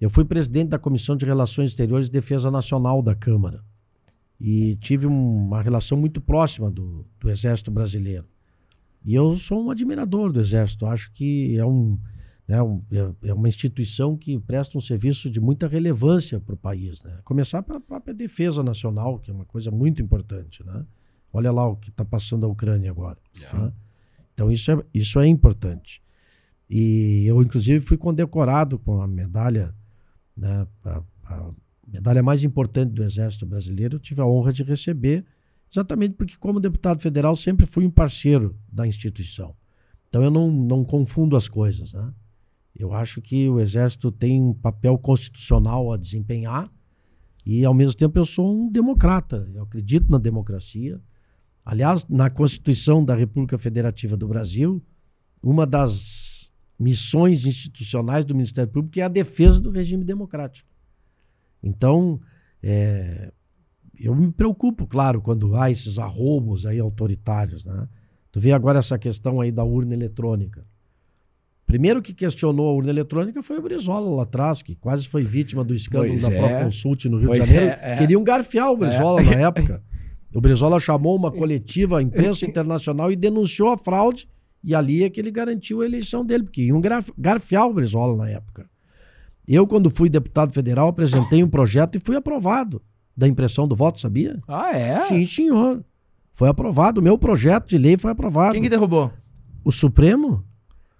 Eu 0.00 0.10
fui 0.10 0.24
presidente 0.24 0.68
da 0.68 0.78
Comissão 0.78 1.16
de 1.16 1.24
Relações 1.24 1.70
Exteriores 1.70 2.08
e 2.08 2.10
Defesa 2.10 2.50
Nacional 2.50 3.00
da 3.02 3.14
Câmara 3.14 3.62
e 4.40 4.76
tive 4.76 5.06
um- 5.06 5.46
uma 5.46 5.62
relação 5.62 5.96
muito 5.98 6.20
próxima 6.20 6.70
do, 6.70 7.06
do 7.20 7.30
Exército 7.30 7.70
Brasileiro. 7.70 8.26
E 9.04 9.14
eu 9.14 9.36
sou 9.36 9.64
um 9.64 9.70
admirador 9.70 10.32
do 10.32 10.40
Exército. 10.40 10.86
Acho 10.86 11.12
que 11.12 11.56
é, 11.58 11.64
um, 11.64 11.98
né, 12.48 12.60
um- 12.62 12.82
é- 12.90 13.28
é 13.28 13.34
uma 13.34 13.48
instituição 13.48 14.16
que 14.16 14.38
presta 14.40 14.76
um 14.76 14.80
serviço 14.80 15.30
de 15.30 15.40
muita 15.40 15.68
relevância 15.68 16.40
para 16.40 16.54
o 16.54 16.58
país. 16.58 17.02
Né? 17.02 17.18
Começar 17.24 17.62
pela 17.62 17.80
própria 17.80 18.12
defesa 18.14 18.62
nacional, 18.62 19.18
que 19.18 19.30
é 19.30 19.34
uma 19.34 19.44
coisa 19.44 19.70
muito 19.70 20.02
importante. 20.02 20.64
Né? 20.64 20.84
Olha 21.32 21.52
lá 21.52 21.66
o 21.68 21.76
que 21.76 21.90
está 21.90 22.04
passando 22.04 22.44
a 22.44 22.48
Ucrânia 22.48 22.90
agora. 22.90 23.18
né? 23.58 23.72
Então 24.34 24.50
isso 24.50 24.70
é, 24.72 24.82
isso 24.92 25.20
é 25.20 25.26
importante. 25.26 26.02
E 26.68 27.24
eu, 27.26 27.40
inclusive, 27.42 27.84
fui 27.84 27.96
condecorado 27.96 28.78
com 28.78 29.00
a 29.02 29.06
medalha, 29.06 29.74
né, 30.36 30.66
a, 30.84 31.02
a 31.24 31.50
medalha 31.86 32.22
mais 32.22 32.42
importante 32.42 32.92
do 32.92 33.04
Exército 33.04 33.46
Brasileiro. 33.46 33.96
Eu 33.96 34.00
tive 34.00 34.20
a 34.20 34.26
honra 34.26 34.52
de 34.52 34.62
receber, 34.62 35.24
exatamente 35.70 36.14
porque, 36.14 36.36
como 36.36 36.60
deputado 36.60 37.00
federal, 37.00 37.36
sempre 37.36 37.66
fui 37.66 37.86
um 37.86 37.90
parceiro 37.90 38.56
da 38.72 38.86
instituição. 38.86 39.54
Então 40.08 40.22
eu 40.22 40.30
não, 40.30 40.50
não 40.50 40.84
confundo 40.84 41.36
as 41.36 41.48
coisas. 41.48 41.92
Né? 41.92 42.12
Eu 42.74 42.92
acho 42.92 43.20
que 43.20 43.48
o 43.48 43.60
Exército 43.60 44.10
tem 44.10 44.40
um 44.40 44.54
papel 44.54 44.98
constitucional 44.98 45.92
a 45.92 45.96
desempenhar 45.96 46.70
e, 47.44 47.64
ao 47.64 47.74
mesmo 47.74 47.96
tempo, 47.96 48.18
eu 48.18 48.24
sou 48.24 48.54
um 48.54 48.70
democrata. 48.70 49.46
Eu 49.52 49.64
acredito 49.64 50.10
na 50.10 50.18
democracia. 50.18 51.00
Aliás, 51.64 52.06
na 52.08 52.30
Constituição 52.30 53.04
da 53.04 53.14
República 53.14 53.58
Federativa 53.58 54.16
do 54.16 54.26
Brasil, 54.26 54.82
uma 55.42 55.66
das 55.66 56.23
missões 56.78 57.46
institucionais 57.46 58.24
do 58.24 58.34
Ministério 58.34 58.70
Público 58.70 58.98
é 58.98 59.02
a 59.02 59.08
defesa 59.08 59.60
do 59.60 59.70
regime 59.70 60.04
democrático. 60.04 60.68
Então, 61.62 62.20
é, 62.62 63.32
eu 63.98 64.14
me 64.14 64.30
preocupo, 64.32 64.86
claro, 64.86 65.20
quando 65.20 65.54
há 65.56 65.70
esses 65.70 65.98
arroubos 65.98 66.66
aí 66.66 66.78
autoritários, 66.78 67.64
né? 67.64 67.88
Tu 68.32 68.40
vê 68.40 68.52
agora 68.52 68.80
essa 68.80 68.98
questão 68.98 69.40
aí 69.40 69.52
da 69.52 69.62
urna 69.62 69.94
eletrônica. 69.94 70.66
Primeiro 71.66 72.02
que 72.02 72.12
questionou 72.12 72.68
a 72.68 72.72
urna 72.72 72.90
eletrônica 72.90 73.42
foi 73.42 73.58
o 73.58 73.62
Brizola 73.62 74.16
lá 74.16 74.24
atrás, 74.24 74.60
que 74.60 74.74
quase 74.74 75.08
foi 75.08 75.22
vítima 75.22 75.64
do 75.64 75.74
escândalo 75.74 76.10
Pois 76.10 76.22
da 76.22 76.32
é. 76.32 76.58
Proconsult 76.58 77.04
no 77.08 77.18
Rio 77.18 77.28
Pois 77.28 77.42
de 77.42 77.46
Janeiro. 77.46 77.76
é, 77.80 77.92
é. 77.92 77.96
Queriam 77.96 78.22
garfiar 78.22 78.70
o 78.70 78.76
Brizola 78.76 79.22
na 79.22 79.32
época. 79.32 79.82
O 80.34 80.40
Brizola 80.40 80.80
chamou 80.80 81.16
uma 81.16 81.30
coletiva 81.30 82.00
à 82.00 82.02
imprensa 82.02 82.44
internacional 82.44 83.10
e 83.10 83.16
denunciou 83.16 83.70
a 83.70 83.78
fraude, 83.78 84.28
e 84.64 84.74
ali 84.74 85.04
é 85.04 85.10
que 85.10 85.20
ele 85.20 85.30
garantiu 85.30 85.82
a 85.82 85.84
eleição 85.84 86.24
dele, 86.24 86.44
porque 86.44 86.62
iam 86.62 86.80
graf- 86.80 87.10
garfiar 87.18 87.66
o 87.68 87.74
Brizola 87.74 88.16
na 88.24 88.30
época. 88.30 88.66
Eu, 89.46 89.66
quando 89.66 89.90
fui 89.90 90.08
deputado 90.08 90.52
federal, 90.52 90.88
apresentei 90.88 91.44
um 91.44 91.48
projeto 91.48 91.96
e 91.96 92.00
fui 92.00 92.16
aprovado 92.16 92.80
da 93.16 93.28
impressão 93.28 93.68
do 93.68 93.74
voto, 93.76 94.00
sabia? 94.00 94.40
Ah, 94.48 94.76
é? 94.76 95.00
Sim, 95.00 95.24
senhor. 95.26 95.84
Foi 96.32 96.48
aprovado. 96.48 97.00
O 97.00 97.04
meu 97.04 97.18
projeto 97.18 97.68
de 97.68 97.76
lei 97.78 97.96
foi 97.96 98.10
aprovado. 98.10 98.52
Quem 98.54 98.62
que 98.62 98.68
derrubou? 98.70 99.12
O 99.62 99.70
Supremo 99.70 100.42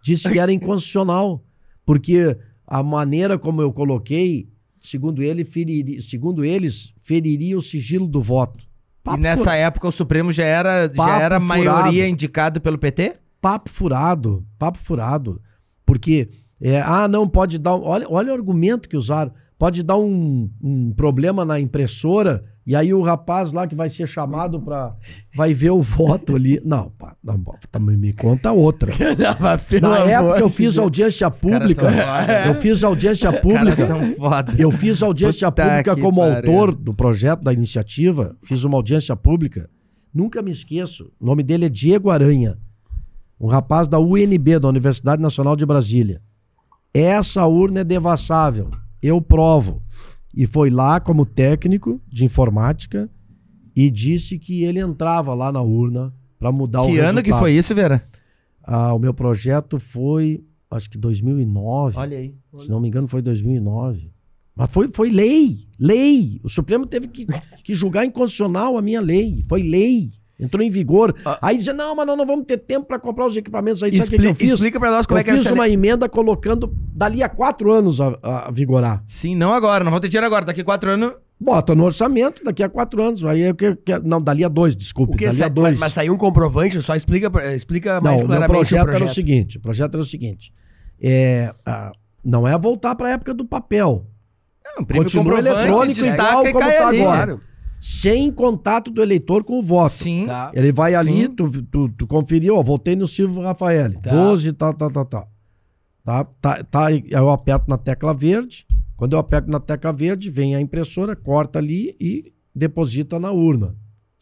disse 0.02 0.30
que 0.30 0.38
era 0.38 0.52
inconstitucional, 0.52 1.42
porque 1.86 2.36
a 2.66 2.82
maneira 2.82 3.38
como 3.38 3.60
eu 3.62 3.72
coloquei, 3.72 4.48
segundo, 4.80 5.22
ele, 5.22 5.42
feriria, 5.44 6.00
segundo 6.02 6.44
eles, 6.44 6.92
feriria 7.00 7.56
o 7.56 7.62
sigilo 7.62 8.06
do 8.06 8.20
voto. 8.20 8.62
Papo 9.02 9.18
e 9.18 9.22
nessa 9.22 9.54
época 9.54 9.88
o 9.88 9.92
Supremo 9.92 10.30
já 10.32 10.44
era, 10.44 10.90
já 10.94 11.20
era 11.20 11.40
maioria 11.40 11.72
furado. 11.72 11.96
indicado 11.96 12.60
pelo 12.60 12.78
PT? 12.78 13.16
Papo 13.44 13.68
furado, 13.68 14.42
papo 14.58 14.78
furado. 14.78 15.38
Porque, 15.84 16.30
é, 16.58 16.80
ah, 16.80 17.06
não, 17.06 17.28
pode 17.28 17.58
dar. 17.58 17.74
Olha, 17.74 18.06
olha 18.08 18.32
o 18.32 18.34
argumento 18.34 18.88
que 18.88 18.96
usaram. 18.96 19.30
Pode 19.58 19.82
dar 19.82 19.98
um, 19.98 20.50
um 20.62 20.92
problema 20.92 21.44
na 21.44 21.60
impressora 21.60 22.42
e 22.66 22.74
aí 22.74 22.94
o 22.94 23.02
rapaz 23.02 23.52
lá 23.52 23.66
que 23.66 23.74
vai 23.74 23.90
ser 23.90 24.06
chamado 24.08 24.60
para 24.60 24.96
vai 25.36 25.52
ver 25.52 25.70
o 25.70 25.82
voto 25.82 26.34
ali. 26.34 26.58
Não, 26.64 26.90
pá, 26.90 27.14
não, 27.22 27.38
também 27.70 27.98
me 27.98 28.14
conta 28.14 28.50
outra. 28.50 28.90
Não, 29.80 29.90
Na 29.90 29.98
época 29.98 30.40
eu 30.40 30.48
fiz 30.48 30.78
audiência 30.78 31.30
pública. 31.30 31.86
Eu 32.46 32.54
fiz 32.54 32.82
audiência 32.82 33.30
pública. 33.30 33.88
Eu 34.58 34.70
fiz 34.70 35.02
audiência 35.02 35.52
Puta 35.52 35.64
pública 35.64 35.96
como 35.96 36.22
autor 36.22 36.74
do 36.74 36.94
projeto 36.94 37.42
da 37.42 37.52
iniciativa. 37.52 38.34
Fiz 38.42 38.64
uma 38.64 38.76
audiência 38.76 39.14
pública. 39.14 39.68
Nunca 40.12 40.40
me 40.40 40.50
esqueço. 40.50 41.12
O 41.20 41.26
nome 41.26 41.42
dele 41.42 41.66
é 41.66 41.68
Diego 41.68 42.10
Aranha. 42.10 42.58
Um 43.40 43.46
rapaz 43.46 43.88
da 43.88 43.98
UNB, 43.98 44.58
da 44.58 44.68
Universidade 44.68 45.20
Nacional 45.20 45.56
de 45.56 45.66
Brasília. 45.66 46.22
Essa 46.92 47.44
urna 47.46 47.80
é 47.80 47.84
devassável. 47.84 48.70
Eu 49.02 49.20
provo. 49.20 49.82
E 50.32 50.46
foi 50.46 50.70
lá 50.70 51.00
como 51.00 51.26
técnico 51.26 52.00
de 52.08 52.24
informática 52.24 53.10
e 53.74 53.90
disse 53.90 54.38
que 54.38 54.62
ele 54.64 54.80
entrava 54.80 55.34
lá 55.34 55.50
na 55.50 55.60
urna 55.60 56.12
para 56.38 56.50
mudar 56.52 56.82
o 56.82 56.86
Que 56.86 56.92
resultado. 56.92 57.10
ano 57.10 57.22
que 57.22 57.32
foi 57.32 57.52
isso, 57.52 57.74
Vera? 57.74 58.06
Ah, 58.62 58.94
o 58.94 58.98
meu 58.98 59.12
projeto 59.12 59.78
foi, 59.78 60.44
acho 60.70 60.88
que 60.90 60.96
2009. 60.98 61.98
Olha 61.98 62.18
aí. 62.18 62.34
Se 62.58 62.70
não 62.70 62.80
me 62.80 62.88
engano, 62.88 63.06
foi 63.06 63.20
2009. 63.20 64.10
Mas 64.56 64.70
foi, 64.70 64.88
foi 64.88 65.10
lei, 65.10 65.66
lei. 65.78 66.40
O 66.42 66.48
Supremo 66.48 66.86
teve 66.86 67.08
que, 67.08 67.26
que 67.64 67.74
julgar 67.74 68.04
inconstitucional 68.04 68.78
a 68.78 68.82
minha 68.82 69.00
lei. 69.00 69.44
Foi 69.48 69.62
lei. 69.62 70.12
Entrou 70.38 70.62
em 70.62 70.70
vigor. 70.70 71.14
Ah. 71.24 71.38
Aí 71.40 71.56
dizia, 71.56 71.72
não, 71.72 71.94
mas 71.94 72.06
nós 72.06 72.18
não 72.18 72.26
vamos 72.26 72.44
ter 72.44 72.58
tempo 72.58 72.86
para 72.86 72.98
comprar 72.98 73.26
os 73.26 73.36
equipamentos. 73.36 73.82
Aí 73.82 73.90
sabe 73.92 74.02
o 74.02 74.08
que, 74.10 74.14
Expli- 74.16 74.28
eu 74.30 74.34
fiz? 74.34 74.50
Explica 74.52 74.80
pra 74.80 74.90
nós 74.90 75.06
como 75.06 75.16
eu 75.18 75.20
é 75.20 75.24
que 75.24 75.30
é 75.30 75.34
fiz 75.36 75.46
essa 75.46 75.54
uma 75.54 75.68
emenda 75.68 76.08
colocando 76.08 76.74
dali 76.92 77.22
a 77.22 77.28
quatro 77.28 77.70
anos 77.70 78.00
a, 78.00 78.18
a 78.22 78.50
vigorar. 78.50 79.04
Sim, 79.06 79.34
não 79.36 79.52
agora. 79.52 79.84
Não 79.84 79.90
vão 79.92 80.00
ter 80.00 80.08
dinheiro 80.08 80.26
agora. 80.26 80.44
Daqui 80.44 80.64
quatro 80.64 80.90
anos. 80.90 81.12
Bota 81.38 81.74
no 81.74 81.84
orçamento, 81.84 82.42
daqui 82.44 82.62
a 82.62 82.68
quatro 82.68 83.02
anos. 83.02 83.24
Aí 83.24 83.42
é 83.42 83.50
o 83.50 83.54
que, 83.54 83.74
que- 83.76 83.98
não, 84.00 84.20
dali 84.20 84.44
a 84.44 84.48
dois, 84.48 84.74
desculpe. 84.74 85.14
O 85.14 85.16
dali 85.28 85.42
a 85.42 85.48
dois. 85.48 85.72
mas, 85.72 85.80
mas 85.80 85.92
saiu 85.92 86.14
um 86.14 86.16
comprovante, 86.16 86.80
só 86.82 86.94
explica, 86.96 87.30
explica 87.54 87.96
Não, 87.96 88.02
mais 88.02 88.20
o 88.22 88.26
meu 88.28 88.36
claramente 88.36 88.56
projeto, 88.56 88.80
o 88.80 88.84
projeto. 88.84 89.02
era 89.02 89.10
o 89.10 89.14
seguinte: 89.14 89.58
o 89.58 89.60
projeto 89.60 89.94
era 89.94 90.02
o 90.02 90.06
seguinte. 90.06 90.52
É, 91.00 91.52
não 92.24 92.46
é 92.48 92.56
voltar 92.58 92.94
para 92.94 93.08
a 93.08 93.10
época 93.12 93.34
do 93.34 93.44
papel. 93.44 94.06
Não, 94.64 94.82
imprime 94.82 95.04
Continua 95.04 95.38
eletrônico 95.38 96.00
igual 96.00 96.46
e 96.46 96.52
como 96.52 96.64
tá 96.64 96.88
ali. 96.88 97.00
agora. 97.00 97.16
Claro. 97.26 97.40
Sem 97.86 98.32
contato 98.32 98.90
do 98.90 99.02
eleitor 99.02 99.44
com 99.44 99.58
o 99.58 99.62
voto. 99.62 99.96
Sim. 99.96 100.24
Tá. 100.24 100.50
Ele 100.54 100.72
vai 100.72 100.94
ali, 100.94 101.24
Sim. 101.24 101.34
tu, 101.34 101.62
tu, 101.64 101.88
tu 101.90 102.06
conferiu, 102.06 102.56
ó, 102.56 102.62
votei 102.62 102.96
no 102.96 103.06
Silvio 103.06 103.42
Rafael. 103.42 103.92
Tá. 104.00 104.10
12, 104.10 104.54
tá, 104.54 104.72
tá, 104.72 104.88
tá, 104.88 105.04
tá. 105.04 105.26
Tá, 106.02 106.24
tá, 106.24 106.64
tá, 106.64 106.86
aí 106.86 107.04
eu 107.10 107.28
aperto 107.28 107.68
na 107.68 107.76
tecla 107.76 108.14
verde. 108.14 108.66
Quando 108.96 109.12
eu 109.12 109.18
aperto 109.18 109.50
na 109.50 109.60
tecla 109.60 109.92
verde, 109.92 110.30
vem 110.30 110.56
a 110.56 110.62
impressora, 110.62 111.14
corta 111.14 111.58
ali 111.58 111.94
e 112.00 112.32
deposita 112.54 113.18
na 113.20 113.30
urna. 113.30 113.76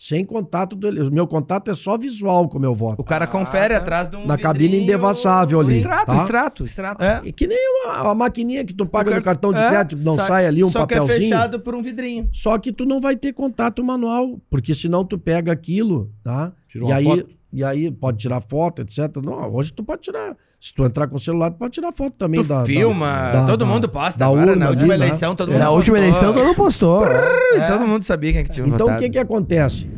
Sem 0.04 0.24
contato 0.24 0.74
do 0.74 1.12
meu 1.12 1.28
contato 1.28 1.70
é 1.70 1.74
só 1.74 1.96
visual 1.96 2.48
com 2.48 2.58
o 2.58 2.60
meu 2.60 2.74
voto. 2.74 3.00
O 3.00 3.04
cara 3.04 3.24
confere 3.24 3.72
atrás 3.72 4.08
de 4.10 4.16
um 4.16 4.26
Na 4.26 4.36
cabine 4.36 4.82
indevassável 4.82 5.60
ali. 5.60 5.76
extrato, 5.76 6.06
tá? 6.06 6.16
extrato, 6.16 6.64
extrato. 6.64 7.04
É. 7.04 7.20
E 7.24 7.32
que 7.32 7.46
nem 7.46 7.56
uma, 7.86 8.02
uma 8.02 8.14
maquininha 8.16 8.64
que 8.64 8.74
tu 8.74 8.84
paga 8.84 9.10
no 9.10 9.14
car- 9.18 9.22
cartão 9.22 9.52
de 9.52 9.60
é, 9.62 9.68
crédito, 9.68 10.02
não 10.02 10.16
sai- 10.16 10.26
sai 10.26 10.46
ali 10.46 10.64
um 10.64 10.70
Só 10.72 10.86
que 10.86 10.94
é 10.94 10.98
papelzinho. 10.98 11.28
fechado 11.30 11.60
por 11.60 11.76
um 11.76 11.82
vidrinho. 11.82 12.28
Só 12.32 12.58
que 12.58 12.72
tu 12.72 12.84
não 12.84 13.00
vai 13.00 13.14
ter 13.14 13.32
contato 13.32 13.84
manual, 13.84 14.40
porque 14.50 14.74
senão 14.74 15.04
tu 15.04 15.16
pega 15.16 15.52
aquilo, 15.52 16.10
tá? 16.24 16.52
Tira 16.68 16.84
e 16.84 16.88
uma 16.88 16.96
aí, 16.96 17.04
foto. 17.04 17.26
e 17.52 17.62
aí 17.62 17.88
pode 17.92 18.18
tirar 18.18 18.40
foto, 18.40 18.82
etc. 18.82 18.98
Não, 19.24 19.54
hoje 19.54 19.72
tu 19.72 19.84
pode 19.84 20.02
tirar. 20.02 20.36
Se 20.64 20.72
tu 20.72 20.84
entrar 20.84 21.08
com 21.08 21.16
o 21.16 21.18
celular, 21.18 21.50
tu 21.50 21.56
pode 21.58 21.74
tirar 21.74 21.90
foto 21.90 22.14
também 22.16 22.40
Tu 22.40 22.46
da. 22.48 22.64
filma, 22.64 23.32
da- 23.32 23.46
todo 23.48 23.60
da- 23.60 23.66
mundo 23.66 23.88
posta 23.88 24.16
da 24.20 24.26
agora. 24.26 24.42
urna 24.52 24.56
Na 24.56 24.70
última 24.70 24.92
ali, 24.94 25.00
né? 25.00 25.06
eleição, 25.08 25.34
todo 25.34 25.48
mundo 25.50 25.58
Na 25.58 25.70
última 25.70 25.96
postou. 25.96 26.08
eleição 26.08 26.32
todo 26.32 26.44
mundo 26.46 26.56
postou. 26.56 27.02
E 27.04 27.66
Todo 27.66 27.86
mundo 27.88 28.02
sabia 28.04 28.30
quem 28.32 28.40
é 28.42 28.44
que 28.44 28.52
tinha 28.52 28.66
Então 28.68 28.94
o 28.94 28.96
que 28.96 29.10
que 29.10 29.18
acontece? 29.18 29.90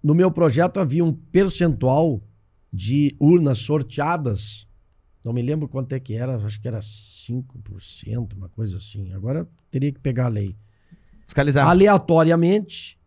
No 0.00 0.14
meu 0.14 0.30
projeto 0.30 0.78
havia 0.78 1.04
um 1.04 1.12
percentual 1.12 2.22
de 2.72 3.16
urnas 3.18 3.58
sorteadas. 3.58 4.68
Não 5.24 5.32
me 5.32 5.42
lembro 5.42 5.66
quanto 5.66 5.92
é 5.94 5.98
que 5.98 6.14
era, 6.14 6.36
acho 6.36 6.60
que 6.60 6.68
era 6.68 6.80
5%, 6.80 8.34
uma 8.36 8.48
coisa 8.48 8.76
assim. 8.76 9.12
Agora 9.14 9.48
teria 9.70 9.90
que 9.90 9.98
pegar 9.98 10.26
a 10.26 10.28
lei. 10.28 10.56
Fiscalizar. 11.26 11.66
aleatoriamente 11.66 12.98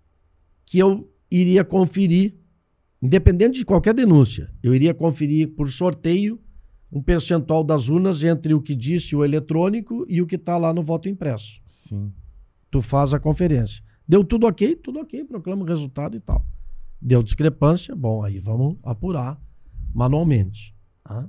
que 0.66 0.80
eu 0.80 1.10
iria 1.32 1.64
conferir, 1.64 2.36
independente 3.02 3.60
de 3.60 3.66
qualquer 3.66 3.94
denúncia, 3.94 4.50
eu 4.62 4.74
iria 4.76 4.94
conferir 4.94 5.50
por 5.56 5.70
sorteio 5.72 6.40
um 6.92 7.02
percentual 7.02 7.64
das 7.64 7.90
urnas 7.90 8.24
entre 8.24 8.54
o 8.54 8.62
que 8.62 8.74
disse 8.74 9.16
o 9.16 9.24
eletrônico 9.24 10.06
e 10.08 10.22
o 10.22 10.28
que 10.28 10.36
está 10.36 10.58
lá 10.58 10.74
no 10.74 10.82
voto 10.82 11.10
impresso. 11.10 11.62
Sim. 11.66 12.12
Tu 12.72 12.82
faz 12.82 13.14
a 13.14 13.20
conferência. 13.20 13.84
Deu 14.08 14.24
tudo 14.24 14.48
ok? 14.48 14.76
Tudo 14.76 15.00
ok, 15.00 15.24
proclama 15.26 15.64
o 15.64 15.68
resultado 15.68 16.16
e 16.16 16.20
tal. 16.20 16.46
Deu 17.02 17.22
discrepância? 17.22 17.96
Bom, 17.96 18.24
aí 18.24 18.40
vamos 18.40 18.78
apurar 18.84 19.40
manualmente. 19.94 20.74
tá? 21.04 21.28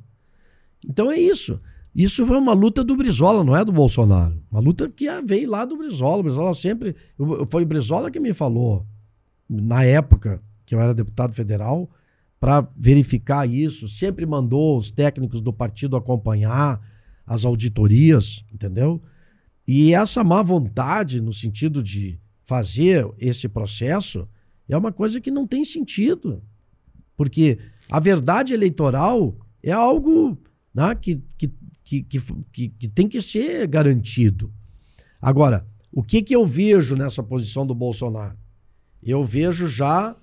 Então 0.87 1.11
é 1.11 1.19
isso. 1.19 1.61
Isso 1.95 2.25
foi 2.25 2.39
uma 2.39 2.53
luta 2.53 2.85
do 2.85 2.97
Brizola, 2.97 3.43
não 3.43 3.57
é 3.57 3.65
do 3.65 3.73
Bolsonaro. 3.73 4.41
Uma 4.51 4.61
luta 4.61 4.89
que 4.89 5.07
veio 5.23 5.51
lá 5.51 5.65
do 5.65 5.77
Brizola. 5.77 6.19
O 6.19 6.23
Brizola 6.23 6.55
sempre. 6.55 6.95
Foi 7.51 7.65
o 7.65 7.67
Brizola 7.67 8.11
que 8.11 8.21
me 8.21 8.33
falou, 8.33 8.87
na 9.49 9.85
época 9.85 10.41
que 10.65 10.75
eu 10.75 10.81
era 10.81 10.95
deputado 10.95 11.33
federal, 11.33 11.91
para 12.41 12.67
verificar 12.77 13.49
isso. 13.49 13.89
Sempre 13.89 14.25
mandou 14.27 14.79
os 14.79 14.91
técnicos 14.91 15.41
do 15.41 15.53
partido 15.53 15.97
acompanhar 15.97 16.81
as 17.27 17.45
auditorias, 17.45 18.45
entendeu? 18.53 19.03
E 19.67 19.93
essa 19.93 20.25
má 20.25 20.41
vontade, 20.41 21.21
no 21.21 21.33
sentido 21.33 21.83
de 21.83 22.19
fazer 22.45 23.07
esse 23.19 23.49
processo, 23.49 24.27
é 24.69 24.77
uma 24.77 24.93
coisa 24.93 25.21
que 25.21 25.31
não 25.31 25.47
tem 25.47 25.65
sentido. 25.65 26.43
Porque 27.17 27.59
a 27.91 28.01
verdade 28.01 28.55
eleitoral 28.55 29.37
é 29.63 29.73
algo 29.73 30.39
né, 30.75 30.95
que, 30.95 31.23
que, 31.37 31.53
que, 31.85 32.03
que, 32.03 32.69
que- 32.69 32.89
tem 32.89 33.09
que 33.09 33.21
ser 33.21 33.67
garantido. 33.67 34.53
Agora, 35.21 35.67
o 35.93 36.03
que, 36.03 36.23
que 36.23 36.35
eu 36.35 36.47
vejo 36.47 36.95
nessa 36.95 37.23
posição 37.23 37.67
do 37.67 37.75
Bolsonaro? 37.75 38.37
Eu 39.03 39.25
vejo 39.25 39.67
já 39.67 40.17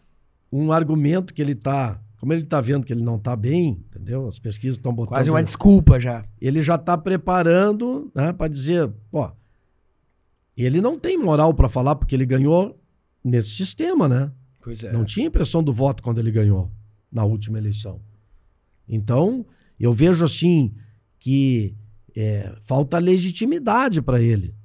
um 0.52 0.72
argumento 0.72 1.34
que 1.34 1.42
ele 1.42 1.52
está. 1.52 2.02
Como 2.26 2.34
ele 2.34 2.42
está 2.42 2.60
vendo 2.60 2.84
que 2.84 2.92
ele 2.92 3.04
não 3.04 3.18
está 3.18 3.36
bem, 3.36 3.86
entendeu? 3.88 4.28
As 4.28 4.40
pesquisas 4.40 4.78
estão 4.78 4.92
botando. 4.92 5.10
Quase 5.10 5.30
uma 5.30 5.44
desculpa 5.44 6.00
já. 6.00 6.24
ele 6.42 6.60
já 6.60 6.74
está 6.74 6.98
preparando 6.98 8.12
né, 8.16 8.34
para 8.34 8.48
dizer, 8.48 8.92
pô, 9.12 9.30
ele 10.58 10.82
não 10.82 10.98
tem 10.98 11.20
moral 11.20 11.54
para 11.54 11.70
falar 11.70 11.96
porque 11.96 12.16
ele 12.16 12.26
ganhou 12.26 12.82
nesse 13.24 13.50
sistema, 13.50 14.10
né? 14.10 14.32
Pois 14.60 14.84
é. 14.84 14.92
Não 14.92 15.06
tinha 15.06 15.28
impressão 15.28 15.64
do 15.64 15.72
voto 15.72 16.02
quando 16.02 16.18
ele 16.18 16.32
ganhou 16.32 16.72
na 17.12 17.24
última 17.24 17.60
eleição. 17.60 18.02
Então, 18.90 19.46
eu 19.80 19.94
vejo 19.94 20.26
assim 20.26 20.74
que 21.20 21.76
é, 22.16 22.56
falta 22.64 22.98
legitimidade 22.98 24.02
para 24.02 24.20
ele. 24.20 24.56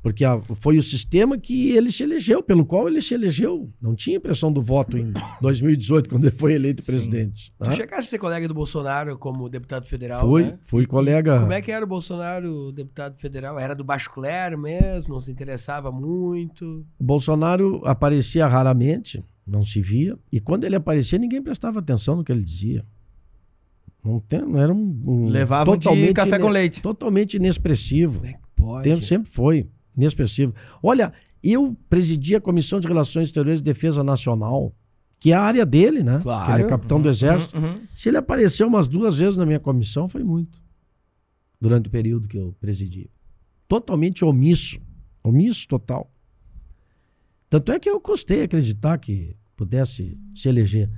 Porque 0.00 0.24
a- 0.24 0.40
foi 0.54 0.78
o 0.78 0.82
sistema 0.82 1.36
que 1.36 1.70
ele 1.72 1.90
se 1.90 2.04
elegeu, 2.04 2.40
pelo 2.42 2.64
qual 2.64 2.88
ele 2.88 3.02
se 3.02 3.14
elegeu. 3.14 3.68
Não 3.82 3.94
tinha 3.96 4.16
impressão 4.16 4.52
do 4.52 4.62
voto 4.62 4.96
em 4.96 5.12
2018, 5.42 6.08
quando 6.08 6.24
ele 6.26 6.36
foi 6.36 6.52
eleito 6.54 6.82
presidente. 6.84 7.52
Tu 7.58 7.68
né? 7.68 7.74
chegaste 7.74 8.06
a 8.06 8.10
ser 8.10 8.18
colega 8.18 8.46
do 8.46 8.54
Bolsonaro 8.54 9.18
como 9.18 9.48
deputado 9.48 9.86
federal, 9.86 10.20
Fui, 10.26 10.44
né? 10.44 10.58
fui 10.62 10.86
colega. 10.86 11.40
Como 11.40 11.52
é 11.52 11.60
que 11.60 11.72
era 11.72 11.84
o 11.84 11.88
Bolsonaro, 11.88 12.70
deputado 12.72 13.18
federal? 13.18 13.58
Era 13.58 13.74
do 13.74 13.82
Baixo 13.82 14.10
Clero 14.10 14.56
mesmo? 14.56 15.14
Não 15.14 15.20
se 15.20 15.32
interessava 15.32 15.90
muito? 15.90 16.86
O 16.98 17.04
Bolsonaro 17.04 17.82
aparecia 17.84 18.46
raramente, 18.46 19.22
não 19.44 19.62
se 19.62 19.80
via, 19.80 20.16
e 20.30 20.38
quando 20.38 20.62
ele 20.62 20.76
aparecia, 20.76 21.18
ninguém 21.18 21.42
prestava 21.42 21.80
atenção 21.80 22.14
no 22.16 22.22
que 22.24 22.30
ele 22.30 22.44
dizia. 22.44 22.84
Não, 24.04 24.20
tem, 24.20 24.40
não 24.40 24.58
era 24.58 24.72
um, 24.72 24.98
um 25.04 25.28
Levava 25.28 25.76
de 25.76 26.12
café 26.14 26.38
com 26.38 26.48
leite. 26.48 26.80
Totalmente 26.80 27.34
inexpressivo. 27.36 28.20
Como 28.20 28.26
é 28.30 28.32
que 28.34 28.38
pode? 28.54 28.84
Tempo 28.84 29.04
sempre 29.04 29.28
foi 29.28 29.68
inexpressivo. 29.98 30.54
Olha, 30.82 31.12
eu 31.42 31.76
presidi 31.88 32.34
a 32.34 32.40
Comissão 32.40 32.80
de 32.80 32.88
Relações 32.88 33.28
Exteriores 33.28 33.60
e 33.60 33.64
Defesa 33.64 34.02
Nacional, 34.02 34.74
que 35.20 35.32
é 35.32 35.34
a 35.34 35.42
área 35.42 35.66
dele, 35.66 36.02
né? 36.02 36.20
Claro. 36.22 36.52
Ele 36.52 36.62
é 36.62 36.66
capitão 36.66 37.00
do 37.00 37.08
Exército. 37.08 37.58
Uhum, 37.58 37.64
uhum. 37.64 37.74
Se 37.94 38.08
ele 38.08 38.16
apareceu 38.16 38.66
umas 38.66 38.88
duas 38.88 39.18
vezes 39.18 39.36
na 39.36 39.44
minha 39.44 39.60
comissão, 39.60 40.08
foi 40.08 40.22
muito. 40.22 40.62
Durante 41.60 41.88
o 41.88 41.90
período 41.90 42.28
que 42.28 42.38
eu 42.38 42.54
presidi. 42.60 43.10
Totalmente 43.66 44.24
omisso. 44.24 44.80
Omisso 45.22 45.66
total. 45.66 46.10
Tanto 47.50 47.72
é 47.72 47.78
que 47.78 47.90
eu 47.90 48.00
custei 48.00 48.42
acreditar 48.42 48.96
que 48.98 49.36
pudesse 49.56 50.16
se 50.34 50.48
eleger. 50.48 50.88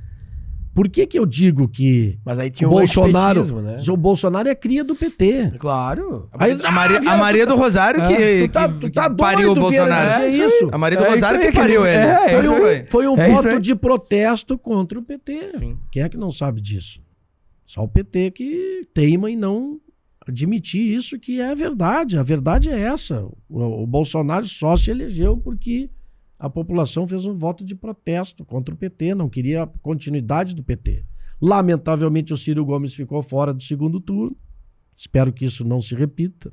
Por 0.80 0.88
que, 0.88 1.06
que 1.06 1.18
eu 1.18 1.26
digo 1.26 1.68
que 1.68 2.18
Mas 2.24 2.38
aí 2.38 2.50
tinha 2.50 2.66
o 2.66 2.70
Bolsonaro, 2.72 3.60
né? 3.60 3.76
o 3.86 3.96
Bolsonaro 3.98 4.48
é 4.48 4.54
cria 4.54 4.82
do 4.82 4.94
PT? 4.94 5.52
Claro. 5.58 6.26
Aí- 6.32 6.58
A 6.64 6.70
Maria, 6.72 7.00
Ah, 7.06 7.12
a 7.12 7.18
Maria 7.18 7.46
do 7.46 7.54
Rosário 7.54 8.06
que, 8.06 8.14
É, 8.14 8.48
tu 8.48 8.50
tá, 8.52 8.66
que- 8.66 8.78
tu 8.88 8.90
tá 8.90 9.10
que 9.10 9.16
pariu 9.16 9.52
o 9.52 9.54
Bolsonaro. 9.54 10.08
dizer 10.08 10.22
É 10.42 10.46
isso. 10.46 10.70
A 10.72 10.78
Maria 10.78 10.96
do 10.98 11.04
É 11.04 11.10
Rosário 11.10 11.38
que 11.38 11.52
pariu 11.52 11.86
ele- 11.86 11.98
é, 11.98 12.32
é 12.32 12.42
Foi 12.42 12.48
um, 12.48 12.86
foi 12.88 13.06
um 13.08 13.14
É 13.18 13.28
voto 13.28 13.60
de 13.60 13.74
protesto 13.74 14.56
contra 14.56 14.98
o 14.98 15.02
PT. 15.02 15.50
Sim. 15.58 15.76
Quem 15.92 16.02
é 16.02 16.08
que 16.08 16.16
não 16.16 16.32
sabe 16.32 16.62
disso? 16.62 16.98
Só 17.66 17.82
o 17.82 17.88
PT 17.88 18.30
que 18.30 18.88
teima 18.94 19.30
em 19.30 19.36
não 19.36 19.78
admitir 20.26 20.80
isso, 20.96 21.18
que 21.18 21.42
é 21.42 21.50
a 21.50 21.54
verdade. 21.54 22.16
A 22.16 22.22
verdade 22.22 22.70
é 22.70 22.80
essa. 22.80 23.22
O, 23.50 23.82
o 23.82 23.86
Bolsonaro 23.86 24.46
só 24.46 24.74
se 24.76 24.90
elegeu 24.90 25.36
porque 25.36 25.90
a 26.40 26.48
população 26.50 27.06
fez 27.06 27.26
um 27.26 27.36
voto 27.36 27.62
de 27.64 27.74
protesto 27.74 28.44
contra 28.44 28.74
o 28.74 28.78
PT, 28.78 29.14
não 29.14 29.28
queria 29.28 29.62
a 29.62 29.66
continuidade 29.66 30.54
do 30.54 30.64
PT. 30.64 31.04
Lamentavelmente, 31.40 32.32
o 32.32 32.36
Ciro 32.36 32.64
Gomes 32.64 32.94
ficou 32.94 33.22
fora 33.22 33.52
do 33.54 33.62
segundo 33.62 34.00
turno. 34.00 34.36
Espero 34.96 35.32
que 35.32 35.44
isso 35.44 35.64
não 35.64 35.80
se 35.80 35.94
repita. 35.94 36.50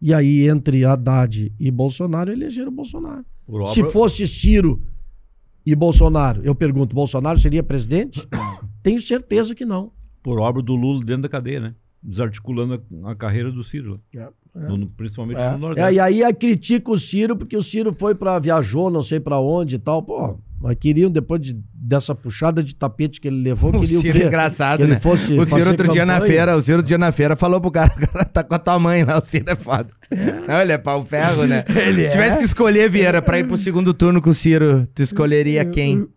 E 0.00 0.14
aí, 0.14 0.48
entre 0.48 0.84
Haddad 0.84 1.52
e 1.58 1.70
Bolsonaro, 1.70 2.30
elegeram 2.32 2.68
o 2.68 2.74
Bolsonaro. 2.74 3.24
Por 3.46 3.66
Se 3.68 3.80
obra- 3.80 3.92
fosse 3.92 4.26
Ciro 4.26 4.82
e 5.66 5.74
Bolsonaro, 5.74 6.42
eu 6.44 6.54
pergunto, 6.54 6.94
Bolsonaro 6.94 7.38
seria 7.38 7.62
presidente? 7.62 8.26
Tenho 8.82 9.00
certeza 9.00 9.54
que 9.54 9.64
não. 9.64 9.92
por 10.22 10.38
obra 10.38 10.62
do 10.62 10.74
Lula 10.74 11.00
dentro 11.04 11.22
da 11.22 11.28
cadeia, 11.28 11.60
né? 11.60 11.74
Desarticulando 12.02 12.82
a, 13.04 13.10
a 13.10 13.14
carreira 13.14 13.50
do 13.52 13.62
Ciro. 13.62 14.00
lá. 14.14 14.28
No- 14.54 14.76
no- 14.76 14.86
principalmente 14.88 15.38
É. 15.38 15.50
no 15.50 15.54
É, 15.54 15.58
Nordeste. 15.58 15.94
e 15.94 16.00
aí 16.00 16.34
critica 16.34 16.90
o 16.90 16.98
Ciro 16.98 17.36
porque 17.36 17.56
o 17.56 17.62
Ciro 17.62 17.92
foi 17.92 18.14
para 18.16 18.38
viajou, 18.38 18.90
não 18.90 19.02
sei 19.02 19.20
para 19.20 19.38
onde 19.38 19.76
e 19.76 19.78
tal. 19.78 20.02
Pô, 20.02 20.38
mas 20.60 20.76
queriam 20.80 21.08
depois 21.10 21.40
de- 21.40 21.56
dessa 21.72 22.14
puxada 22.16 22.60
de 22.62 22.74
tapete 22.74 23.20
que 23.20 23.28
ele 23.28 23.40
levou, 23.42 23.70
O 23.76 23.80
queriam 23.80 24.00
Ciro 24.00 24.18
que, 24.18 24.24
é 24.24 24.26
engraçado, 24.26 24.78
que 24.78 24.82
ele 24.84 24.94
né? 24.94 24.98
fosse 25.00 25.38
O 25.38 25.46
Ciro 25.46 25.70
outro 25.70 25.88
dia 25.92 26.04
na 26.04 26.14
campanha. 26.14 26.32
feira, 26.32 26.56
o 26.56 26.62
Ciro 26.62 26.78
outro 26.78 26.88
dia 26.88 26.98
na 26.98 27.12
feira 27.12 27.36
falou 27.36 27.60
pro 27.60 27.70
cara, 27.70 27.92
o 27.96 28.08
cara 28.08 28.24
tá 28.24 28.42
com 28.42 28.54
a 28.54 28.58
tua 28.58 28.78
mãe 28.78 29.04
lá, 29.04 29.18
o 29.18 29.22
Ciro 29.24 29.44
é 29.48 29.54
foda. 29.54 29.90
Não, 30.48 30.60
ele 30.60 30.72
é 30.72 30.78
pau 30.78 31.04
ferro, 31.04 31.46
né? 31.46 31.64
Ele 31.86 32.06
Se 32.06 32.10
tivesse 32.12 32.38
que 32.38 32.44
escolher, 32.44 32.90
Vieira, 32.90 33.22
pra 33.22 33.38
ir 33.38 33.46
pro 33.46 33.56
segundo 33.56 33.94
turno 33.94 34.20
com 34.20 34.30
o 34.30 34.34
Ciro, 34.34 34.84
tu 34.94 35.02
escolheria 35.02 35.64
quem? 35.64 36.08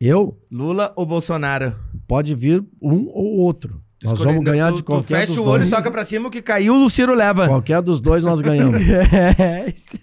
Eu? 0.00 0.38
Lula 0.50 0.92
ou 0.94 1.04
Bolsonaro? 1.04 1.74
Pode 2.06 2.34
vir 2.36 2.64
um 2.80 3.08
ou 3.08 3.38
outro. 3.38 3.79
Tu 4.00 4.06
Nós 4.06 4.14
escolhe- 4.18 4.32
vamos 4.36 4.44
ganhar 4.50 4.68
tu- 4.70 4.76
de 4.76 4.82
tu 4.82 4.84
qualquer 4.86 5.20
fecha 5.20 5.26
dos 5.26 5.36
o 5.36 5.42
olho, 5.44 5.58
dois. 5.60 5.70
toca 5.70 5.90
pra 5.90 6.04
cima, 6.06 6.28
o 6.28 6.30
que 6.30 6.40
caiu, 6.40 6.74
o 6.74 6.88
Ciro 6.88 7.14
leva. 7.14 7.46
Qualquer 7.46 7.82
dos 7.82 8.00
dois 8.00 8.24
nós 8.24 8.40
ganhamos. 8.40 8.80
É, 9.38 9.66
isso 9.68 9.98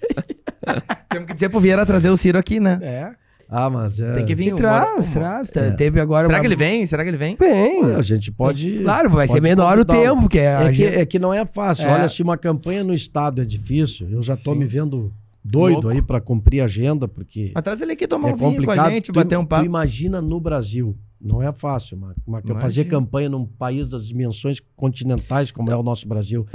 Temos 1.10 1.28
que 1.28 1.34
dizer 1.34 1.50
pro 1.50 1.60
Vieira 1.60 1.86
trazer 1.86 2.10
o 2.10 2.18
Ciro 2.18 2.38
aqui, 2.38 2.60
né? 2.60 2.78
é. 2.82 3.12
ah, 3.50 3.70
mas 3.70 4.00
é... 4.00 4.14
Tem 4.14 4.26
que 4.26 4.36
vir. 4.36 4.50
E 4.50 4.54
o 4.54 4.56
traz, 4.56 5.14
traz. 5.14 5.56
É. 5.56 5.72
Teve 5.72 6.00
agora 6.00 6.26
Será 6.26 6.36
uma- 6.38 6.42
que 6.42 6.48
ele 6.48 6.56
vem? 6.56 6.86
Será 6.86 7.04
que 7.04 7.10
ele 7.10 7.18
vem? 7.18 7.36
Vem. 7.40 7.84
Olha, 7.86 7.98
a 7.98 8.02
gente 8.02 8.32
pode... 8.32 8.80
Claro, 8.84 9.10
vai 9.10 9.26
ser 9.28 9.34
pode 9.36 9.44
menor 9.50 9.80
o 9.80 9.86
tempo, 9.86 10.28
que 10.30 10.38
é, 10.40 10.46
É 10.64 10.68
que, 10.70 10.74
gente- 10.74 10.96
é 11.00 11.06
que 11.06 11.18
não 11.20 11.34
é 11.34 11.46
fácil. 11.46 11.88
É. 11.88 11.94
Olha, 11.94 12.10
se 12.10 12.22
uma 12.22 12.38
campanha 12.38 12.84
no 12.84 12.94
estado 12.94 13.42
é 13.42 13.46
difícil, 13.46 14.08
eu 14.12 14.22
já 14.22 14.36
tô 14.38 14.54
Sim. 14.54 14.60
me 14.60 14.66
vendo 14.66 15.12
doido 15.44 15.76
Louco. 15.76 15.90
aí 15.90 16.02
para 16.02 16.20
cumprir 16.22 16.60
a 16.62 16.66
agenda, 16.66 17.08
porque 17.08 17.52
Mas 17.56 17.64
traz 17.64 17.82
ele 17.82 17.94
aqui 17.94 18.06
tomar 18.06 18.30
é 18.30 18.34
um 18.34 18.36
vinho 18.36 18.50
com 18.52 18.56
complicado. 18.58 18.88
a 18.88 18.92
gente, 18.92 19.06
Tu- 19.12 19.16
bater 19.16 19.38
um 19.40 19.46
Tu 19.46 19.48
papo. 19.48 19.66
imagina 19.66 20.22
no 20.22 20.40
Brasil, 20.42 20.96
não 21.22 21.42
é 21.42 21.52
fácil, 21.52 21.98
uma, 21.98 22.16
uma- 22.26 22.40
Imagina. 22.40 22.60
fazer 22.60 22.86
campanha 22.86 23.30
num 23.30 23.46
país 23.46 23.88
das 23.90 24.08
dimensões 24.08 24.60
continentais 24.76 25.52
como 25.52 25.72
é 25.72 25.76
o 25.76 25.84
nosso 25.84 26.08
Brasil. 26.08 26.46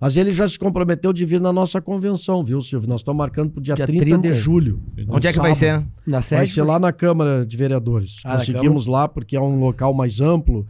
Mas 0.00 0.16
ele 0.16 0.30
já 0.30 0.46
se 0.46 0.56
comprometeu 0.56 1.12
de 1.12 1.24
vir 1.24 1.40
na 1.40 1.52
nossa 1.52 1.80
convenção, 1.80 2.44
viu, 2.44 2.60
Silvio? 2.60 2.88
Nós 2.88 3.00
estamos 3.00 3.18
marcando 3.18 3.50
para 3.50 3.58
o 3.58 3.62
dia, 3.62 3.74
Dia 3.74 3.84
30, 3.86 4.04
30. 4.04 4.28
de 4.28 4.34
julho. 4.34 4.80
Onde 5.08 5.26
é 5.26 5.32
que 5.32 5.38
vai 5.40 5.54
ser? 5.56 5.84
Na 6.06 6.20
Vai 6.20 6.46
ser 6.46 6.62
lá 6.62 6.78
na 6.78 6.92
Câmara 6.92 7.44
de 7.44 7.56
Vereadores. 7.56 8.20
Ah, 8.24 8.36
Conseguimos 8.36 8.86
lá 8.86 9.08
porque 9.08 9.36
é 9.36 9.40
um 9.40 9.58
local 9.58 9.92
mais 9.92 10.20
amplo. 10.20 10.64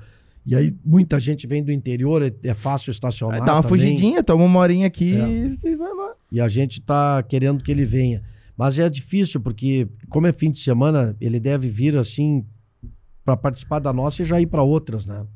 E 0.46 0.54
aí 0.56 0.74
muita 0.82 1.20
gente 1.20 1.46
vem 1.46 1.62
do 1.62 1.70
interior, 1.70 2.22
é, 2.22 2.32
é 2.42 2.54
fácil 2.54 2.90
estacionar. 2.90 3.36
Vai 3.38 3.46
dar 3.46 3.56
uma 3.56 3.62
também. 3.62 3.78
fugidinha, 3.80 4.24
toma 4.24 4.44
uma 4.44 4.60
horinha 4.60 4.86
aqui 4.86 5.14
É. 5.14 5.68
e 5.68 5.76
vai 5.76 5.92
lá. 5.94 6.12
E 6.32 6.40
a 6.40 6.48
gente 6.48 6.80
está 6.80 7.22
querendo 7.22 7.62
que 7.62 7.70
ele 7.70 7.84
venha. 7.84 8.22
Mas 8.56 8.78
é 8.78 8.88
difícil, 8.88 9.40
porque, 9.40 9.86
como 10.08 10.26
é 10.26 10.32
fim 10.32 10.50
de 10.50 10.58
semana, 10.58 11.14
ele 11.20 11.38
deve 11.38 11.68
vir 11.68 11.98
assim 11.98 12.46
para 13.28 13.36
participar 13.36 13.78
da 13.78 13.92
nossa 13.92 14.22
e 14.22 14.24
já 14.24 14.40
ir 14.40 14.46
para 14.46 14.62
outras, 14.62 15.04
né? 15.04 15.26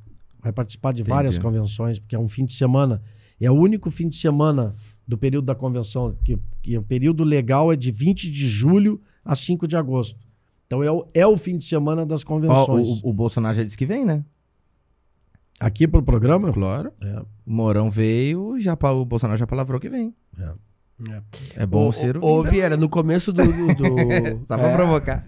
Vai 0.41 0.51
participar 0.51 0.93
de 0.93 1.03
várias 1.03 1.35
Entendi. 1.35 1.47
convenções, 1.47 1.99
porque 1.99 2.17
é 2.17 2.19
um 2.19 2.27
fim 2.27 2.47
de 2.47 2.55
semana. 2.55 3.03
É 3.39 3.51
o 3.51 3.55
único 3.55 3.91
fim 3.91 4.09
de 4.09 4.17
semana 4.17 4.75
do 5.07 5.19
período 5.19 5.45
da 5.45 5.55
convenção, 5.55 6.17
que, 6.25 6.39
que 6.63 6.79
o 6.79 6.83
período 6.83 7.23
legal 7.23 7.71
é 7.71 7.77
de 7.77 7.91
20 7.91 8.31
de 8.31 8.49
julho 8.49 8.99
a 9.23 9.37
5 9.37 9.69
de 9.69 9.77
agosto. 9.77 10.19
Então 10.67 10.83
é 10.83 10.91
o, 10.91 11.07
é 11.13 11.27
o 11.27 11.37
fim 11.37 11.59
de 11.59 11.67
semana 11.67 12.07
das 12.07 12.23
Ó, 12.23 12.27
convenções. 12.27 12.89
o, 12.89 13.11
o 13.11 13.13
Bolsonaro 13.13 13.55
já 13.55 13.63
disse 13.63 13.77
que 13.77 13.85
vem, 13.85 14.07
né? 14.07 14.25
Aqui 15.61 15.87
pro 15.87 16.03
programa? 16.03 16.51
Claro. 16.51 16.93
É. 16.99 17.21
O 17.45 17.53
Mourão 17.53 17.91
veio, 17.91 18.59
já, 18.59 18.73
o 18.73 19.05
Bolsonaro 19.05 19.39
já 19.39 19.47
palavrou 19.47 19.79
que 19.79 19.91
vem. 19.91 20.15
É 20.39 20.72
bom 21.69 21.89
Ô, 21.89 21.93
ser 21.93 22.17
o 22.17 22.25
Ô, 22.25 22.39
ô, 22.41 22.43
Vieira, 22.43 22.77
no 22.77 22.89
começo 22.89 23.33
do. 23.33 23.43
do, 23.45 23.75
do- 23.75 24.41
Só 24.47 24.57
pra 24.57 24.69
é. 24.69 24.73
provocar. 24.75 25.25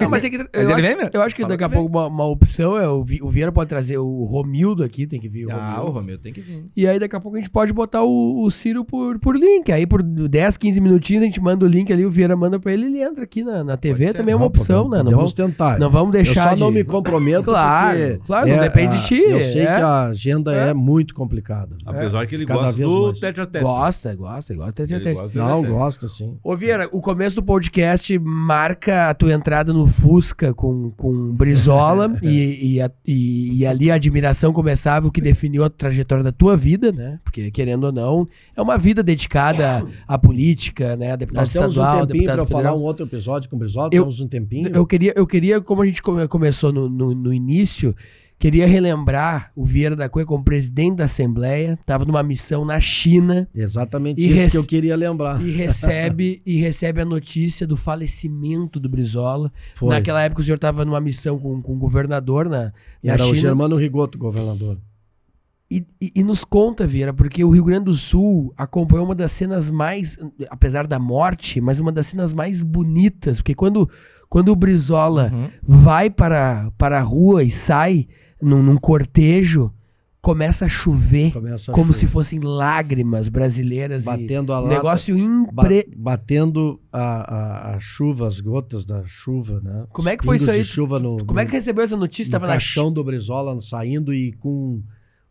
Não, 0.00 0.08
mas, 0.08 0.20
tem 0.22 0.30
que, 0.30 0.36
eu, 0.36 0.46
ele 0.54 0.72
acho, 0.72 0.82
vem 0.82 0.96
eu 1.12 1.22
acho 1.22 1.34
que 1.34 1.42
Fala 1.42 1.54
daqui 1.56 1.64
a 1.64 1.68
pouco 1.68 1.88
uma, 1.88 2.06
uma 2.06 2.24
opção 2.24 2.76
é 2.76 2.88
o, 2.88 3.00
o 3.22 3.30
Vieira 3.30 3.50
pode 3.50 3.68
trazer 3.68 3.98
o 3.98 4.24
Romildo 4.24 4.84
aqui, 4.84 5.06
tem 5.06 5.18
que 5.20 5.28
vir 5.28 5.46
o 5.46 5.50
Ah, 5.52 5.82
o 5.84 5.90
Romildo. 5.90 6.22
Tem 6.22 6.32
que 6.32 6.40
vir. 6.40 6.66
E 6.76 6.86
aí 6.86 6.98
daqui 7.00 7.16
a 7.16 7.20
pouco 7.20 7.36
a 7.36 7.40
gente 7.40 7.50
pode 7.50 7.72
botar 7.72 8.02
o, 8.02 8.44
o 8.44 8.50
Ciro 8.50 8.84
por, 8.84 9.18
por 9.18 9.36
link. 9.36 9.72
Aí 9.72 9.86
por 9.86 10.02
10, 10.02 10.56
15 10.56 10.80
minutinhos 10.80 11.22
a 11.22 11.26
gente 11.26 11.40
manda 11.40 11.64
o 11.64 11.68
link 11.68 11.92
ali, 11.92 12.06
o 12.06 12.10
Vieira 12.10 12.36
manda 12.36 12.60
pra 12.60 12.72
ele 12.72 12.84
e 12.84 12.86
ele 12.88 13.02
entra 13.02 13.24
aqui 13.24 13.42
na, 13.42 13.64
na 13.64 13.76
TV. 13.76 14.06
ser. 14.06 14.12
Também 14.14 14.32
é 14.32 14.36
uma 14.36 14.40
Não, 14.42 14.46
opção, 14.46 14.84
podemos- 14.84 15.04
né? 15.04 15.10
Não 15.10 15.16
vamos, 15.16 15.32
tentar. 15.32 15.78
não 15.78 15.90
vamos 15.90 16.08
Eu 16.14 16.22
deixar 16.22 16.48
só 16.50 16.54
de... 16.54 16.60
não 16.60 16.70
me 16.70 16.84
comprometo 16.84 17.44
Claro, 17.50 18.20
claro, 18.26 18.48
não 18.48 18.58
depende 18.60 18.98
de 19.00 19.06
ti, 19.06 19.20
Eu 19.20 19.40
sei 19.40 19.62
é. 19.62 19.66
que 19.66 19.82
a 19.82 20.02
agenda 20.06 20.54
É. 20.54 20.70
é, 20.70 20.74
muito 20.74 21.14
complicada. 21.14 21.76
Apesar 21.84 22.26
que 22.26 22.34
ele 22.36 22.46
Cada 22.46 22.60
gosta 22.60 22.72
vez 22.76 22.88
do 22.90 23.12
tete 23.12 23.40
a 23.40 23.46
tete. 23.46 23.62
Gosta, 23.64 24.14
gosta, 24.14 24.54
gosta. 24.54 24.86
Do 24.86 24.92
Não, 24.92 25.00
tete 25.00 25.08
a 25.08 25.14
tete. 25.14 25.17
Gosto 25.64 26.08
sim. 26.08 26.38
Ô 26.42 26.54
Vieira, 26.56 26.88
o 26.92 27.00
começo 27.00 27.36
do 27.36 27.42
podcast 27.42 28.18
marca 28.18 29.08
a 29.10 29.14
tua 29.14 29.32
entrada 29.32 29.72
no 29.72 29.86
Fusca 29.86 30.54
com, 30.54 30.90
com 30.96 31.32
Brizola 31.34 32.16
e, 32.22 32.74
e, 32.74 32.80
a- 32.80 32.90
e- 33.06 33.58
e 33.58 33.66
ali 33.66 33.90
a 33.90 33.94
admiração 33.94 34.52
começava, 34.52 35.06
o 35.08 35.10
que 35.12 35.20
definiu 35.20 35.64
a 35.64 35.70
trajetória 35.70 36.22
da 36.24 36.32
tua 36.32 36.56
vida, 36.56 36.92
né? 36.92 37.18
Porque, 37.24 37.50
querendo 37.50 37.84
ou 37.84 37.92
não, 37.92 38.28
é 38.56 38.62
uma 38.62 38.78
vida 38.78 39.02
dedicada 39.02 39.84
à 40.06 40.18
política, 40.18 40.96
né? 40.96 41.16
Deputado 41.16 41.44
Nós 41.44 41.52
temos 41.52 41.76
um 41.76 41.80
estadual, 41.80 42.06
tempinho 42.06 42.24
para 42.24 42.32
deputado 42.36 42.48
falar 42.50 42.62
federal. 42.70 42.78
um 42.78 42.82
outro 42.84 43.06
episódio 43.06 43.48
com 43.50 43.56
o 43.56 43.58
Brizola, 43.58 43.90
Eu- 43.92 44.02
temos 44.02 44.20
um 44.20 44.28
tempinho. 44.28 44.68
Eu 44.74 44.86
queria, 44.86 45.12
eu 45.16 45.26
queria, 45.26 45.60
como 45.60 45.82
a 45.82 45.86
gente 45.86 46.02
come- 46.02 46.26
começou 46.28 46.72
no, 46.72 46.88
no, 46.88 47.14
no 47.14 47.32
início, 47.32 47.94
queria 48.38 48.66
relembrar 48.66 49.50
o 49.56 49.64
Vieira 49.64 49.96
da 49.96 50.08
Cunha 50.08 50.24
como 50.24 50.44
presidente 50.44 50.96
da 50.98 51.04
Assembleia, 51.06 51.76
estava 51.80 52.04
numa 52.04 52.22
missão 52.22 52.64
na 52.64 52.78
China, 52.80 53.48
Exatamente 53.54 54.20
E 54.20 54.38
isso 54.38 54.50
que 54.50 54.56
eu 54.56 54.64
queria 54.64 54.94
lembrar. 54.96 55.42
e 55.44 55.50
recebe 55.50 56.40
e 56.46 56.56
recebe 56.60 57.00
a 57.00 57.04
notícia 57.04 57.66
do 57.66 57.76
falecimento 57.76 58.78
do 58.78 58.88
Brizola. 58.88 59.52
Foi. 59.74 59.88
Naquela 59.90 60.22
época 60.22 60.40
o 60.40 60.44
senhor 60.44 60.56
estava 60.56 60.84
numa 60.84 61.00
missão 61.00 61.38
com, 61.38 61.60
com 61.60 61.72
o 61.74 61.78
governador 61.78 62.48
na, 62.48 62.72
na 63.02 63.12
Era 63.12 63.22
o 63.24 63.26
China. 63.28 63.38
Germano 63.40 63.76
Rigoto, 63.76 64.16
governador. 64.18 64.78
E, 65.70 65.84
e- 66.00 66.12
e 66.16 66.24
nos 66.24 66.44
conta, 66.44 66.86
Vieira, 66.86 67.12
porque 67.12 67.44
o 67.44 67.50
Rio 67.50 67.64
Grande 67.64 67.86
do 67.86 67.92
Sul 67.94 68.54
acompanhou 68.56 69.04
uma 69.04 69.14
das 69.14 69.32
cenas 69.32 69.68
mais, 69.68 70.16
apesar 70.48 70.86
da 70.86 70.98
morte, 70.98 71.60
mas 71.60 71.78
uma 71.78 71.92
das 71.92 72.06
cenas 72.06 72.32
mais 72.32 72.62
bonitas, 72.62 73.38
porque 73.38 73.54
quando, 73.54 73.86
quando 74.30 74.48
o 74.48 74.56
Brizola 74.56 75.30
Uhum. 75.30 75.48
vai 75.62 76.08
para, 76.08 76.70
para 76.78 76.98
a 76.98 77.02
rua 77.02 77.42
e 77.42 77.50
sai 77.50 78.06
num, 78.40 78.62
num 78.62 78.76
cortejo, 78.76 79.72
começa 80.20 80.64
a 80.64 80.68
chover, 80.68 81.32
Começa 81.32 81.70
a 81.70 81.74
como 81.74 81.86
chover. 81.92 81.98
se 82.00 82.06
fossem 82.06 82.40
lágrimas 82.40 83.28
brasileiras. 83.28 84.02
batendo 84.04 84.52
a 84.52 84.58
lata, 84.60 84.74
negócio 84.74 85.16
ba- 85.52 85.64
impre... 85.64 85.94
batendo 85.96 86.80
a, 86.92 87.00
a, 87.72 87.74
a 87.76 87.80
chuva, 87.80 88.26
as 88.26 88.40
gotas 88.40 88.84
da 88.84 89.04
chuva, 89.04 89.60
né? 89.62 89.86
Como 89.90 90.08
é 90.08 90.16
que 90.16 90.24
foi 90.24 90.36
isso 90.36 90.50
aí? 90.50 90.64
chuva 90.64 90.98
no, 90.98 91.24
Como 91.24 91.38
é 91.38 91.44
no- 91.44 91.48
que 91.50 91.56
recebeu 91.56 91.84
essa 91.84 91.96
notícia? 91.96 92.28
no 92.30 92.32
Tava 92.32 92.46
na 92.46 92.52
caixão 92.54 92.92
do 92.92 93.02
Brizola 93.04 93.58
saindo 93.60 94.12
e 94.12 94.32
com 94.32 94.82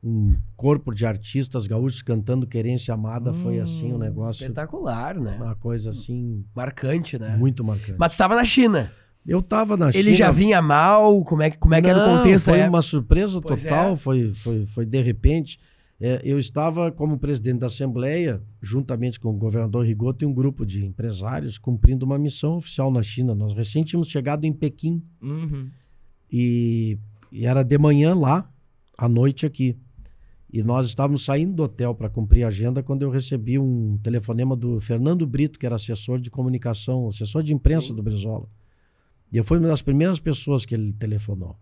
um 0.03 0.35
corpo 0.55 0.93
de 0.93 1.05
artistas 1.05 1.67
gaúchos 1.67 2.01
cantando 2.01 2.47
Querência 2.47 2.93
Amada. 2.93 3.33
foi 3.33 3.59
assim 3.59 3.91
um 3.91 3.95
Hum, 3.95 3.99
negócio, 3.99 4.43
Espetacular, 4.43 5.19
né? 5.19 5.37
uma 5.41 5.55
coisa 5.55 5.89
assim, 5.89 6.45
Marcante, 6.55 7.19
né? 7.19 7.35
muito 7.35 7.63
marcante. 7.63 7.95
Mas 7.99 8.13
tu 8.13 8.17
tava 8.17 8.35
na 8.35 8.45
China. 8.45 8.91
Eu 9.27 9.41
tava 9.41 9.75
na 9.75 9.91
China. 9.91 10.03
Ele 10.03 10.13
já 10.13 10.31
vinha 10.31 10.61
mal? 10.61 11.23
Como 11.25 11.41
é, 11.41 11.49
que- 11.49 11.57
como 11.57 11.73
é 11.73 11.81
que 11.81 11.87
era 11.89 11.99
o 11.99 12.17
contexto? 12.17 12.45
Foi 12.45 12.59
é? 12.59 12.69
uma 12.69 12.81
surpresa 12.81 13.41
Pois 13.41 13.61
total, 13.63 13.91
é. 13.91 13.95
foi, 13.97 14.33
foi, 14.33 14.65
foi 14.65 14.85
de 14.85 15.01
repente. 15.01 15.59
É, 15.99 16.21
eu 16.23 16.37
estava 16.37 16.91
como 16.91 17.17
presidente 17.17 17.57
da 17.59 17.65
Assembleia, 17.67 18.39
juntamente 18.61 19.19
com 19.19 19.29
o 19.29 19.33
governador 19.33 19.83
Rigoto 19.85 20.23
e 20.23 20.27
um 20.27 20.33
grupo 20.33 20.63
de 20.65 20.85
empresários, 20.85 21.57
cumprindo 21.57 22.05
uma 22.05 22.17
missão 22.19 22.55
oficial 22.57 22.91
na 22.91 23.01
China. 23.01 23.33
Nós 23.35 23.53
recém 23.55 23.83
tínhamos 23.83 24.07
chegado 24.07 24.45
em 24.45 24.53
Pequim 24.53 25.01
Uhum. 25.21 25.67
e, 26.31 26.97
e 27.31 27.45
era 27.45 27.63
de 27.63 27.77
manhã 27.77 28.13
lá, 28.15 28.49
à 28.97 29.09
noite 29.09 29.45
aqui. 29.45 29.75
E 30.53 30.63
nós 30.63 30.87
estávamos 30.87 31.25
saindo 31.25 31.53
do 31.55 31.63
hotel 31.63 31.93
para 31.93 32.09
cumprir 32.09 32.43
a 32.43 32.47
agenda 32.47 32.81
quando 32.81 33.01
eu 33.01 33.09
recebi 33.09 33.59
um 33.59 33.97
telefonema 34.01 34.55
do 34.55 34.79
Fernando 34.79 35.25
Brito, 35.27 35.59
que 35.59 35.65
era 35.65 35.75
assessor 35.75 36.19
de 36.19 36.29
comunicação, 36.29 37.07
assessor 37.07 37.43
de 37.43 37.53
imprensa 37.53 37.93
do 37.93 38.01
Brizola. 38.01 38.47
Eu 39.31 39.43
fui 39.43 39.57
uma 39.57 39.67
das 39.67 39.81
primeiras 39.81 40.19
pessoas 40.19 40.65
que 40.65 40.73
ele 40.73 40.93
telefonou. 40.93 41.57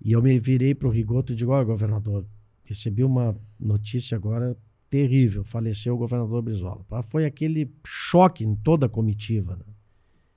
E 0.00 0.12
eu 0.12 0.22
me 0.22 0.38
virei 0.38 0.74
para 0.74 0.88
o 0.88 0.90
Rigoto 0.90 1.32
e 1.32 1.36
digo: 1.36 1.52
Olha, 1.52 1.64
governador, 1.64 2.26
recebi 2.64 3.04
uma 3.04 3.36
notícia 3.58 4.16
agora 4.16 4.56
terrível. 4.90 5.44
Faleceu 5.44 5.94
o 5.94 5.98
governador 5.98 6.42
Brizola. 6.42 6.84
Foi 7.08 7.24
aquele 7.24 7.72
choque 7.84 8.44
em 8.44 8.54
toda 8.54 8.86
a 8.86 8.88
comitiva. 8.88 9.56
Né? 9.56 9.64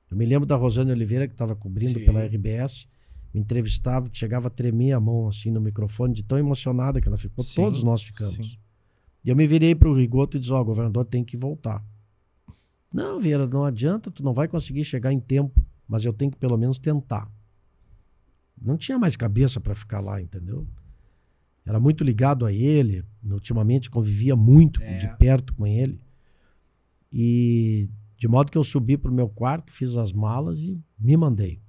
Eu 0.10 0.18
me 0.18 0.26
lembro 0.26 0.46
da 0.46 0.56
Rosane 0.56 0.92
Oliveira, 0.92 1.28
que 1.28 1.34
estava 1.34 1.56
cobrindo 1.56 2.00
Sim. 2.00 2.06
pela 2.06 2.24
RBS, 2.24 2.88
me 3.34 3.42
entrevistava, 3.42 4.10
chegava 4.14 4.48
a 4.48 4.52
tremer 4.52 4.94
a 4.94 5.00
mão 5.00 5.28
assim 5.28 5.52
no 5.52 5.60
microfone, 5.60 6.14
de 6.14 6.24
tão 6.24 6.38
emocionada 6.38 7.02
que 7.02 7.08
ela 7.08 7.18
ficou. 7.18 7.44
Sim, 7.44 7.56
Todos 7.56 7.84
nós 7.84 8.02
ficamos. 8.04 8.36
sim. 8.36 8.58
E 9.24 9.30
eu 9.30 9.36
me 9.36 9.48
virei 9.48 9.74
para 9.74 9.90
o 9.90 9.94
Rigoto 9.96 10.38
e 10.38 10.40
disse: 10.40 10.52
Ó, 10.52 10.62
o 10.62 10.66
governador 10.66 11.06
tem 11.06 11.24
que 11.24 11.36
voltar. 11.36 11.84
Não, 12.94 13.20
Vieira, 13.20 13.48
não 13.48 13.66
adianta, 13.66 14.12
tu 14.12 14.24
não 14.24 14.34
vai 14.34 14.48
conseguir 14.48 14.86
chegar 14.86 15.12
em 15.12 15.20
tempo, 15.20 15.65
mas 15.88 16.03
eu 16.06 16.14
tenho 16.14 16.32
que 16.32 16.38
pelo 16.38 16.57
menos 16.57 16.78
tentar. 16.80 17.30
Não 18.62 18.78
tinha 18.78 18.98
mais 18.98 19.16
cabeça 19.16 19.60
para 19.60 19.76
ficar 19.76 19.99
lá, 19.99 20.22
entendeu? 20.22 20.68
Era 21.66 21.80
muito 21.80 22.03
ligado 22.03 22.45
a 22.45 22.53
ele, 22.53 23.03
ultimamente 23.24 23.90
convivia 23.90 24.36
muito 24.36 24.82
É. 24.82 24.98
de 24.98 25.07
perto 25.18 25.53
com 25.53 25.66
ele. 25.66 25.99
E 27.12 27.90
de 28.18 28.28
modo 28.28 28.52
que 28.52 28.57
eu 28.57 28.64
subi 28.64 28.98
pro 28.98 29.12
meu 29.12 29.28
quarto, 29.30 29.72
fiz 29.74 29.95
as 29.98 30.12
malas 30.12 30.60
e 30.62 30.80
me 30.99 31.16
mandei. 31.18 31.62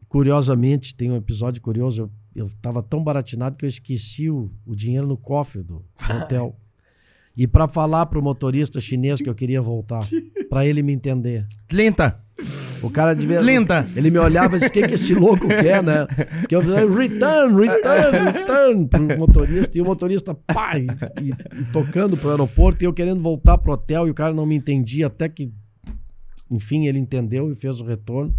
E, 0.00 0.04
curiosamente, 0.06 0.94
tem 0.94 1.10
um 1.10 1.16
episódio 1.16 1.60
curioso, 1.60 2.02
eu, 2.34 2.44
eu 2.46 2.50
tava 2.62 2.82
tão 2.82 3.02
baratinado 3.02 3.56
que 3.56 3.64
eu 3.64 3.68
esqueci 3.68 4.30
o, 4.30 4.50
o 4.64 4.74
dinheiro 4.74 5.06
no 5.06 5.16
cofre 5.16 5.62
do, 5.62 5.84
do 5.84 5.84
hotel. 6.22 6.58
E 7.36 7.46
para 7.46 7.68
falar 7.68 8.06
pro 8.06 8.22
motorista 8.22 8.80
chinês 8.80 9.20
que 9.20 9.28
eu 9.28 9.34
queria 9.34 9.62
voltar, 9.62 10.06
para 10.48 10.66
ele 10.66 10.82
me 10.82 10.92
entender. 10.92 11.46
Lenta! 11.70 12.22
O 12.82 12.90
cara 12.90 13.14
devia. 13.14 13.40
Lenta! 13.40 13.86
Ele 13.94 14.10
me 14.10 14.18
olhava 14.18 14.56
e 14.56 14.60
disse: 14.60 14.70
O 14.70 14.72
que, 14.72 14.86
que 14.88 14.94
esse 14.94 15.14
louco 15.14 15.46
quer, 15.48 15.82
né? 15.82 16.06
Que 16.48 16.54
eu 16.56 16.62
falei: 16.62 16.86
Return, 16.86 17.66
return, 17.66 18.18
return 18.32 18.88
pro 18.88 19.18
motorista. 19.18 19.76
E 19.78 19.80
o 19.80 19.84
motorista, 19.84 20.34
pá, 20.34 20.78
e, 20.78 20.86
e- 21.22 21.64
tocando 21.72 22.16
pro 22.16 22.30
aeroporto. 22.30 22.82
E 22.82 22.86
eu 22.86 22.92
querendo 22.92 23.20
voltar 23.20 23.58
pro 23.58 23.72
hotel. 23.72 24.06
E 24.08 24.10
o 24.10 24.14
cara 24.14 24.32
não 24.32 24.46
me 24.46 24.54
entendia. 24.56 25.08
Até 25.08 25.28
que, 25.28 25.52
enfim, 26.50 26.86
ele 26.86 26.98
entendeu 26.98 27.50
e 27.50 27.54
fez 27.54 27.80
o 27.80 27.84
retorno. 27.84 28.34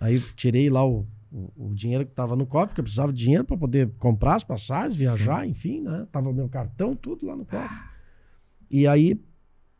Aí 0.00 0.20
tirei 0.34 0.68
lá 0.68 0.84
o, 0.86 1.06
o, 1.32 1.68
o 1.70 1.74
dinheiro 1.74 2.04
que 2.04 2.12
tava 2.12 2.36
no 2.36 2.44
cofre, 2.46 2.68
porque 2.68 2.80
eu 2.80 2.84
precisava 2.84 3.12
de 3.12 3.18
dinheiro 3.22 3.44
para 3.44 3.56
poder 3.56 3.90
comprar 3.98 4.34
as 4.34 4.44
passagens, 4.44 4.96
viajar, 4.96 5.46
enfim, 5.46 5.80
né? 5.80 6.06
Tava 6.12 6.28
o 6.28 6.34
meu 6.34 6.48
cartão, 6.48 6.94
tudo 6.94 7.26
lá 7.26 7.34
no 7.36 7.44
cofre. 7.46 7.78
E 8.70 8.86
aí 8.86 9.18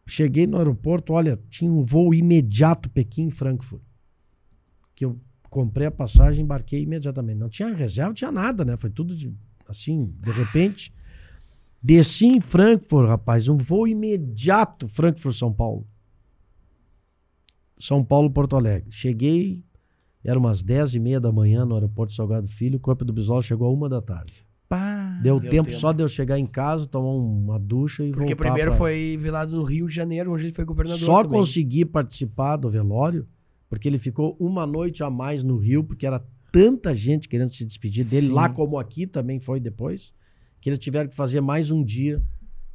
cheguei 0.07 0.47
no 0.47 0.57
aeroporto, 0.57 1.13
olha, 1.13 1.39
tinha 1.51 1.71
um 1.71 1.83
voo 1.83 2.15
imediato 2.15 2.89
Pequim-Frankfurt. 2.89 3.83
Que 4.97 5.05
eu 5.05 5.17
comprei 5.49 5.87
a 5.87 5.91
passagem 5.93 6.41
e 6.41 6.45
embarquei 6.45 6.83
imediatamente. 6.83 7.39
Não 7.39 7.49
tinha 7.49 7.73
reserva, 7.73 8.09
não 8.09 8.15
tinha 8.15 8.33
nada, 8.33 8.65
né? 8.65 8.77
Foi 8.77 8.91
tudo 8.91 9.15
de, 9.15 9.33
assim, 9.69 10.13
de 10.21 10.33
repente. 10.33 10.93
Desci 11.81 12.27
em 12.27 12.41
Frankfurt, 12.41 13.07
rapaz, 13.09 13.47
um 13.47 13.57
voo 13.57 13.87
imediato 13.87 14.89
Frankfurt-São 14.89 15.53
Paulo. 15.53 15.87
São 17.79 18.03
Paulo-Porto 18.03 18.57
Alegre. 18.57 18.89
Cheguei, 18.91 19.63
era 20.25 20.39
umas 20.39 20.63
10 20.63 20.95
e 20.95 20.99
meia 20.99 21.21
da 21.21 21.31
manhã 21.31 21.65
no 21.65 21.75
aeroporto 21.75 22.15
Salgado 22.15 22.49
Filho, 22.49 22.77
o 22.79 22.81
corpo 22.81 23.05
do 23.05 23.13
Bisola 23.13 23.43
chegou 23.43 23.69
a 23.69 23.73
uma 23.73 23.89
da 23.89 24.01
tarde. 24.01 24.33
Pá. 24.69 25.21
Deu, 25.23 25.39
deu 25.39 25.51
tempo, 25.51 25.69
tempo. 25.69 25.79
só 25.81 25.93
de 25.93 26.03
eu 26.03 26.09
chegar 26.09 26.39
em 26.39 26.47
casa, 26.47 26.87
tomar 26.87 27.11
uma 27.11 27.59
ducha 27.59 28.03
e 28.03 28.11
Porque 28.11 28.35
voltar. 28.35 28.45
primeiro 28.45 28.71
pra- 28.73 28.79
foi 28.79 29.17
velado 29.21 29.55
no 29.55 29.63
Rio 29.63 29.87
de 29.87 29.95
Janeiro, 29.95 30.33
onde 30.33 30.45
ele 30.47 30.53
foi 30.53 30.65
governador 30.65 30.99
Só 30.99 31.23
também. 31.23 31.39
consegui 31.39 31.85
participar 31.85 32.57
do 32.57 32.69
velório 32.69 33.27
porque 33.69 33.89
ele 33.89 33.99
ficou 33.99 34.37
uma 34.39 34.67
noite 34.67 35.03
a 35.03 35.11
mais 35.11 35.43
no 35.43 35.57
Rio, 35.57 35.83
porque 35.85 36.07
era 36.07 36.25
tanta 36.53 36.95
gente 36.95 37.29
querendo 37.29 37.53
se 37.53 37.65
despedir 37.65 38.05
dele, 38.05 38.29
Sim. 38.29 38.33
lá 38.33 38.49
como 38.49 38.79
aqui 38.79 39.07
também 39.07 39.39
foi 39.39 39.61
depois, 39.61 40.13
que 40.61 40.69
eles 40.71 40.79
tiveram 40.79 41.09
que 41.09 41.15
fazer 41.15 41.41
mais 41.41 41.71
um 41.71 41.85
dia 41.85 42.23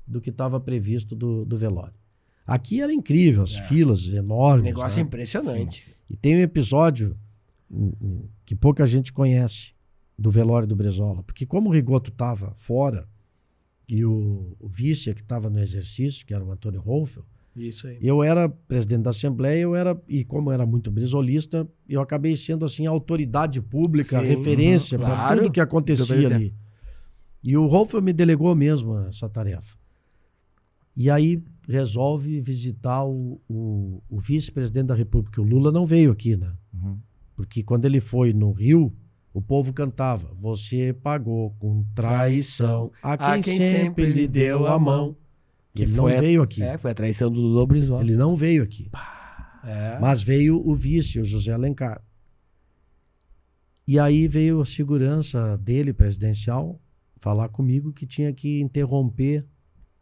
do 0.05 0.21
que 0.21 0.29
estava 0.29 0.59
previsto 0.59 1.15
do, 1.15 1.45
do 1.45 1.57
velório. 1.57 1.93
Aqui 2.45 2.81
era 2.81 2.93
incrível, 2.93 3.43
as 3.43 3.55
É. 3.55 3.63
filas 3.63 4.07
enormes. 4.07 4.65
Negócio 4.65 4.97
né? 4.97 5.03
impressionante. 5.03 5.83
E 6.09 6.17
tem 6.17 6.35
um 6.35 6.41
episódio 6.41 7.17
hum, 7.71 7.93
hum, 8.01 8.27
que 8.45 8.55
pouca 8.55 8.85
gente 8.85 9.13
conhece 9.13 9.73
do 10.17 10.29
velório 10.29 10.67
do 10.67 10.75
Brezola, 10.75 11.23
porque 11.23 11.45
como 11.45 11.69
o 11.69 11.71
Rigoto 11.73 12.11
estava 12.11 12.53
fora 12.55 13.07
e 13.87 14.03
o, 14.05 14.55
o 14.59 14.67
vice 14.67 15.13
que 15.13 15.21
estava 15.21 15.49
no 15.49 15.59
exercício, 15.59 16.25
que 16.25 16.33
era 16.33 16.43
o 16.43 16.51
Antônio 16.51 16.79
Rolfel, 16.81 17.25
Isso 17.55 17.87
aí. 17.87 17.97
eu 18.01 18.23
era 18.23 18.47
presidente 18.47 19.03
da 19.03 19.09
Assembleia, 19.09 19.61
eu 19.61 19.75
era 19.75 19.99
e 20.07 20.23
como 20.23 20.51
era 20.51 20.65
muito 20.65 20.89
brisolista, 20.89 21.67
eu 21.87 22.01
acabei 22.01 22.35
sendo 22.35 22.63
assim 22.63 22.87
a 22.87 22.89
autoridade 22.89 23.61
pública, 23.61 24.19
a 24.19 24.21
Sim, 24.21 24.27
referência 24.27 24.97
uhum, 24.97 25.03
para 25.03 25.15
claro. 25.15 25.41
tudo 25.41 25.51
que 25.51 25.59
acontecia 25.59 26.27
ali. 26.27 26.55
E 27.43 27.57
o 27.57 27.65
Rolfo 27.65 28.01
me 28.01 28.13
delegou 28.13 28.55
mesmo 28.55 28.97
essa 28.99 29.27
tarefa. 29.27 29.75
E 30.95 31.09
aí 31.09 31.43
resolve 31.67 32.39
visitar 32.39 33.03
o, 33.03 33.41
o, 33.49 34.01
o 34.09 34.19
vice-presidente 34.19 34.87
da 34.87 34.95
República. 34.95 35.41
O 35.41 35.45
Lula 35.45 35.71
não 35.71 35.85
veio 35.85 36.11
aqui, 36.11 36.35
né? 36.35 36.53
Uhum. 36.73 36.97
Porque 37.35 37.63
quando 37.63 37.85
ele 37.85 37.99
foi 37.99 38.33
no 38.33 38.51
Rio, 38.51 38.93
o 39.33 39.41
povo 39.41 39.73
cantava: 39.73 40.29
Você 40.39 40.93
pagou 40.93 41.55
com 41.59 41.83
traição 41.95 42.91
a 43.01 43.39
quem, 43.39 43.57
sempre 43.57 44.05
lhe 44.05 44.27
deu 44.27 44.67
a 44.67 44.77
mão. 44.77 45.15
Que 45.73 45.83
ele 45.83 45.93
não 45.93 46.07
a- 46.07 46.19
veio 46.19 46.41
aqui. 46.41 46.61
É, 46.61 46.77
foi 46.77 46.91
a 46.91 46.93
traição 46.93 47.31
do 47.31 47.39
Lula 47.39 47.65
Brizola. 47.65 48.01
Ele 48.01 48.15
não 48.15 48.35
veio 48.35 48.63
aqui. 48.63 48.89
É. 49.63 49.99
Mas 49.99 50.21
veio 50.23 50.57
o 50.67 50.75
vice, 50.75 51.19
o 51.19 51.25
José 51.25 51.51
Alencar. 51.53 52.01
E 53.87 53.99
aí 53.99 54.27
veio 54.27 54.61
a 54.61 54.65
segurança 54.65 55.57
dele, 55.57 55.93
presidencial, 55.93 56.79
falar 57.17 57.49
comigo 57.49 57.91
que 57.91 58.05
tinha 58.05 58.31
que 58.33 58.59
interromper 58.61 59.45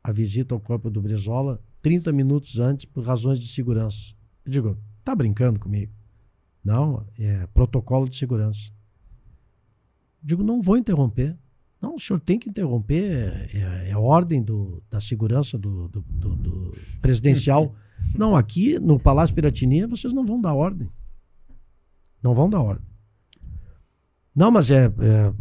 a 0.04 0.12
visita 0.12 0.54
ao 0.54 0.60
corpo 0.60 0.90
do 0.90 1.02
Brizola 1.02 1.62
30 1.82 2.12
minutos 2.12 2.60
antes 2.60 2.86
por 2.86 3.04
razões 3.04 3.40
de 3.40 3.48
segurança. 3.48 4.14
Eu 4.46 4.52
digo, 4.52 4.78
tá 5.04 5.16
brincando 5.16 5.60
comigo? 5.60 5.94
Não, 6.64 7.06
é 7.18 7.48
protocolo 7.48 8.08
de 8.10 8.18
segurança. 8.18 8.70
Eu 10.22 10.28
digo, 10.28 10.44
não 10.44 10.62
vou 10.62 10.78
interromper. 10.78 11.38
Não, 11.82 11.96
o 11.96 12.00
senhor 12.00 12.20
tem 12.20 12.38
que 12.38 12.50
interromper, 12.50 13.04
é, 13.54 13.58
é- 13.58 13.90
é 13.92 13.98
ordem 13.98 14.42
do, 14.44 14.84
da 14.90 15.00
segurança 15.00 15.58
do, 15.58 15.88
do- 15.88 16.36
do- 16.36 16.74
presidencial. 17.02 17.74
Não, 18.16 18.36
aqui 18.36 18.78
no 18.80 19.00
Palácio 19.00 19.34
Piratini 19.36 19.86
vocês 19.86 20.14
não 20.14 20.26
vão 20.26 20.42
dar 20.42 20.54
ordem. 20.54 20.90
Não 22.22 22.34
vão 22.34 22.50
dar 22.50 22.60
ordem. 22.62 22.86
Não, 24.36 24.52
mas 24.52 24.70
é, 24.72 24.86
é, 24.86 24.90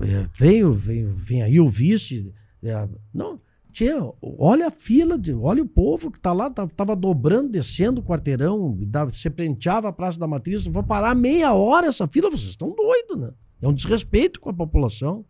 é, 0.09 0.27
veio, 0.37 0.73
vem 0.75 1.43
aí 1.43 1.61
o 1.61 1.69
vice. 1.69 2.33
é, 2.63 2.89
não, 3.15 3.41
tia, 3.73 3.97
olha 4.21 4.67
a 4.69 4.71
fila, 4.71 5.17
de, 5.19 5.33
olha 5.33 5.63
o 5.63 5.69
povo 5.69 6.11
que 6.11 6.19
tá 6.19 6.33
lá, 6.33 6.51
tá- 6.51 6.67
tava 6.69 6.97
dobrando, 6.97 7.49
descendo 7.51 8.01
o 8.01 8.05
quarteirão, 8.05 8.77
e 8.81 8.87
você 9.11 9.31
prenteava 9.31 9.89
a 9.89 9.93
Praça 9.93 10.19
da 10.19 10.27
Matriz, 10.27 10.65
vou 10.67 10.83
parar 10.83 11.15
meia 11.15 11.53
hora 11.53 11.87
essa 11.87 12.07
fila, 12.09 12.31
vocês 12.31 12.51
estão 12.51 12.75
doidos, 12.75 13.19
né? 13.19 13.31
É 13.61 13.69
um 13.69 13.73
desrespeito 13.75 14.41
com 14.41 14.51
a 14.51 14.55
população. 14.55 15.25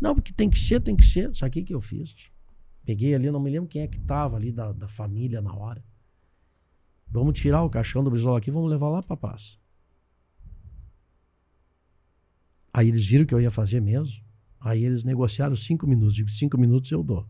Não, 0.00 0.14
porque 0.14 0.32
tem 0.32 0.48
que 0.48 0.58
ser, 0.58 0.80
tem 0.80 0.96
que 0.96 1.04
ser. 1.04 1.34
Sabe 1.34 1.50
o 1.50 1.52
que 1.52 1.62
que 1.64 1.74
eu 1.74 1.80
fiz? 1.80 2.14
Peguei 2.84 3.14
ali, 3.14 3.30
não 3.30 3.40
me 3.40 3.50
lembro 3.50 3.68
quem 3.68 3.82
é 3.82 3.86
que 3.88 3.98
tava 4.00 4.36
ali 4.36 4.50
da, 4.52 4.72
da 4.72 4.88
família 4.88 5.40
na 5.42 5.52
hora. 5.54 5.84
Vamos 7.10 7.38
tirar 7.38 7.62
o 7.62 7.70
caixão 7.70 8.02
do 8.04 8.10
Brizola 8.10 8.38
aqui, 8.38 8.50
vamos 8.50 8.70
levar 8.70 8.88
lá 8.88 9.02
pra 9.02 9.16
praça. 9.16 9.56
Aí 12.72 12.88
eles 12.88 13.06
viram 13.06 13.24
que 13.24 13.34
eu 13.34 13.40
ia 13.40 13.50
fazer 13.50 13.80
mesmo. 13.80 14.14
Aí 14.60 14.84
eles 14.84 15.04
negociaram 15.04 15.56
cinco 15.56 15.86
minutos. 15.86 16.14
Digo, 16.14 16.28
cinco 16.30 16.58
minutos 16.58 16.90
eu 16.90 17.02
dou. 17.02 17.26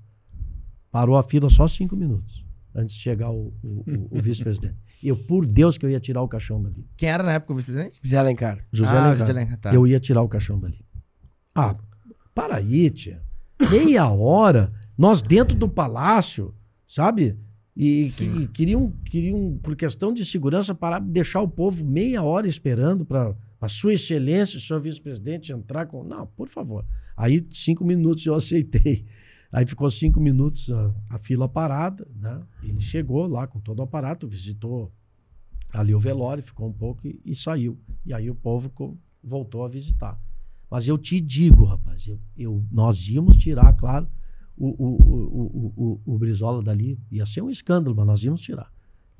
Parou 0.90 1.16
a 1.16 1.22
fila 1.22 1.48
só 1.48 1.68
cinco 1.68 1.96
minutos. 1.96 2.44
Antes 2.74 2.96
de 2.96 3.02
chegar 3.02 3.30
o, 3.30 3.52
o- 3.62 3.84
o- 4.12 4.18
o 4.18 4.20
vice-presidente. 4.20 4.76
Eu, 5.00 5.16
por 5.16 5.46
Deus, 5.46 5.78
que 5.78 5.86
eu 5.86 5.90
ia 5.90 6.00
tirar 6.00 6.22
o 6.22 6.28
caixão 6.28 6.60
dali. 6.60 6.84
Quem 6.96 7.08
era 7.08 7.22
na 7.22 7.34
época 7.34 7.52
o 7.52 7.56
vice-presidente? 7.56 8.00
José 8.02 8.16
Alencar. 8.18 8.66
José 8.72 8.90
ah, 8.90 8.98
Alencar. 9.04 9.18
José 9.18 9.30
Alencar, 9.30 9.58
tá. 9.60 9.72
Eu 9.72 9.86
ia 9.86 10.00
tirar 10.00 10.22
o 10.22 10.28
caixão 10.28 10.58
dali. 10.58 10.84
Ah, 11.54 11.78
para 12.38 12.56
aí, 12.56 12.88
tia. 12.90 13.20
Meia 13.70 14.08
hora, 14.08 14.72
nós 14.96 15.20
dentro 15.20 15.56
do 15.56 15.68
palácio, 15.68 16.54
sabe? 16.86 17.36
E 17.76 18.10
que- 18.16 18.46
queriam, 18.48 18.92
queriam, 19.04 19.58
por 19.60 19.74
questão 19.74 20.12
de 20.12 20.24
segurança, 20.24 20.72
parar, 20.74 21.00
deixar 21.00 21.40
o 21.40 21.48
povo 21.48 21.84
meia 21.84 22.22
hora 22.22 22.46
esperando 22.46 23.04
para 23.04 23.34
a 23.60 23.68
sua 23.68 23.94
excelência, 23.94 24.60
senhor 24.60 24.78
vice-presidente, 24.80 25.52
entrar 25.52 25.86
com. 25.86 26.04
Não, 26.04 26.26
por 26.28 26.48
favor. 26.48 26.84
Aí, 27.16 27.44
cinco 27.50 27.84
minutos 27.84 28.24
eu 28.24 28.34
aceitei. 28.34 29.04
Aí 29.50 29.66
ficou 29.66 29.90
cinco 29.90 30.20
minutos 30.20 30.70
a, 30.70 30.94
a 31.10 31.18
fila 31.18 31.48
parada, 31.48 32.06
né? 32.14 32.40
Ele 32.62 32.80
chegou 32.80 33.26
lá 33.26 33.46
com 33.48 33.58
todo 33.58 33.80
o 33.80 33.82
aparato, 33.82 34.28
visitou 34.28 34.92
ali 35.72 35.92
o 35.94 35.98
velório, 35.98 36.42
ficou 36.42 36.68
um 36.68 36.72
pouco 36.72 37.04
e, 37.06 37.20
e 37.24 37.34
saiu. 37.34 37.76
E 38.06 38.14
aí 38.14 38.30
o 38.30 38.34
povo 38.34 38.70
co- 38.70 38.96
voltou 39.24 39.64
a 39.64 39.68
visitar. 39.68 40.20
Mas 40.70 40.86
eu 40.86 40.98
te 40.98 41.20
digo, 41.20 41.64
rapaz, 41.64 42.06
eu, 42.06 42.18
eu- 42.36 42.64
nós 42.70 43.08
íamos 43.08 43.36
tirar, 43.36 43.72
claro, 43.74 44.06
o, 44.56 44.66
o, 44.68 44.96
o, 45.02 45.72
o, 45.76 46.00
o, 46.06 46.14
o 46.14 46.18
Brizola 46.18 46.62
dali. 46.62 46.98
Ia 47.10 47.24
ser 47.26 47.42
um 47.42 47.48
escândalo, 47.50 47.94
mas 47.96 48.06
nós 48.06 48.22
íamos 48.24 48.40
tirar. 48.40 48.70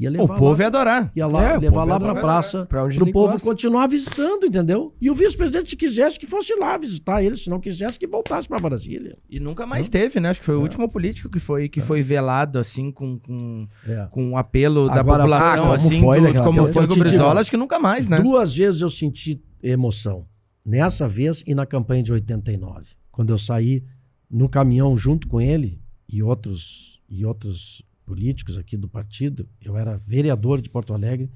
Ia 0.01 0.11
O 0.11 0.13
levar 0.13 0.37
povo 0.39 0.53
lá, 0.53 0.59
ia 0.61 0.67
adorar. 0.69 1.13
ia 1.17 1.27
lá, 1.27 1.43
É, 1.55 1.57
o 1.59 1.61
levar 1.61 1.85
lá 1.85 1.99
pra 1.99 2.11
adorar. 2.11 2.23
praça, 2.23 2.67
pro 2.67 2.89
ele 2.89 3.13
povo 3.13 3.33
gosta. 3.33 3.41
continuar 3.49 3.89
visitando, 3.89 4.45
entendeu? 4.47 4.95
E 5.01 5.11
o 5.11 5.15
vice-presidente, 5.15 5.71
se 5.71 5.77
quisesse, 5.77 6.17
que 6.21 6.27
fosse 6.27 6.55
lá 6.55 6.77
visitar 6.79 7.21
ele, 7.21 7.37
se 7.37 7.51
não 7.51 7.59
quisesse, 7.59 7.99
que 7.99 8.07
voltasse 8.07 8.47
para 8.47 8.61
Brasília. 8.61 9.19
E 9.29 9.41
nunca 9.41 9.67
mais 9.67 9.89
teve, 9.89 10.21
né? 10.21 10.29
Acho 10.29 10.39
que 10.39 10.47
foi 10.47 10.55
o 10.55 10.61
É. 10.61 10.63
último 10.63 10.89
político 10.89 11.29
que 11.29 11.41
foi, 11.41 11.69
que 11.69 11.81
foi 11.81 12.01
velado, 12.01 12.61
assim, 12.61 12.93
com, 12.93 13.19
com, 13.19 13.67
É. 13.89 14.07
com 14.11 14.31
o 14.33 14.37
apelo 14.37 14.87
da 14.87 15.01
Agora, 15.01 15.25
população, 15.25 15.49
ah, 15.53 15.59
como 15.63 15.73
assim, 15.73 16.01
foi 16.01 16.21
do- 16.21 16.43
como 16.45 16.73
foi 16.73 16.87
com 16.87 16.95
o 16.95 16.99
Brizola, 16.99 17.41
acho 17.41 17.51
que 17.51 17.57
nunca 17.57 17.81
mais, 17.81 18.07
né? 18.07 18.21
Duas 18.21 18.55
vezes 18.55 18.81
eu 18.83 18.91
senti 18.91 19.43
emoção. 19.61 20.27
Nessa 20.69 21.09
vez 21.09 21.43
e 21.47 21.55
na 21.55 21.65
campanha 21.65 22.03
de 22.03 22.13
89. 22.13 22.95
Quando 23.11 23.31
eu 23.31 23.39
saí 23.39 23.83
no 24.31 24.51
caminhão 24.51 24.99
junto 24.99 25.27
com 25.27 25.41
ele 25.41 25.81
e 26.07 26.23
outros, 26.23 27.01
e 27.09 27.25
outros 27.25 27.81
políticos 28.05 28.59
aqui 28.59 28.77
do 28.77 28.87
partido, 28.87 29.49
eu 29.63 29.79
era 29.79 29.97
vereador 29.97 30.61
de 30.61 30.69
Porto 30.69 30.93
Alegre 30.93 31.31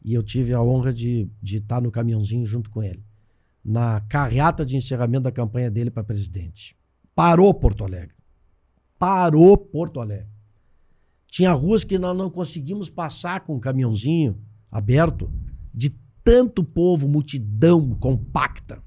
e 0.00 0.14
eu 0.14 0.22
tive 0.22 0.54
a 0.54 0.62
honra 0.62 0.94
de, 0.94 1.28
de 1.42 1.56
estar 1.56 1.82
no 1.82 1.90
caminhãozinho 1.90 2.46
junto 2.46 2.70
com 2.70 2.80
ele. 2.80 3.04
Na 3.64 4.00
carreata 4.02 4.64
de 4.64 4.76
encerramento 4.76 5.24
da 5.24 5.32
campanha 5.32 5.72
dele 5.72 5.90
para 5.90 6.04
presidente. 6.04 6.76
Parou 7.16 7.52
Porto 7.52 7.82
Alegre. 7.82 8.14
Parou 8.96 9.56
Porto 9.56 9.98
Alegre. 10.00 10.30
Tinha 11.26 11.52
ruas 11.52 11.82
que 11.82 11.98
nós 11.98 12.16
não 12.16 12.30
conseguimos 12.30 12.88
passar 12.88 13.40
com 13.40 13.56
o 13.56 13.60
caminhãozinho 13.60 14.38
aberto 14.70 15.28
de 15.74 15.92
tanto 16.30 16.62
povo, 16.62 17.08
multidão 17.08 17.94
compacta. 17.94 18.82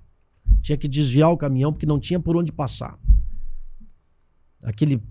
Tinha 0.62 0.78
que 0.78 0.88
desviar 0.88 1.32
o 1.32 1.38
caminhão 1.38 1.72
porque 1.74 1.86
não 1.88 2.00
tinha 2.00 2.20
por 2.20 2.38
onde 2.38 2.52
passar. 2.52 3.00
Aquele, 4.64 5.02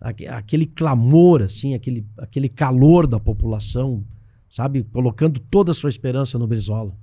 aque- 0.00 0.26
aquele 0.28 0.66
clamor, 0.66 1.42
assim, 1.42 1.74
aquele, 1.74 2.06
aquele 2.16 2.48
calor 2.48 3.06
da 3.08 3.18
população, 3.18 4.04
sabe? 4.48 4.84
Colocando 4.84 5.40
toda 5.40 5.72
a 5.72 5.74
sua 5.74 5.90
esperança 5.90 6.38
no 6.38 6.46
Brizola. 6.46 6.96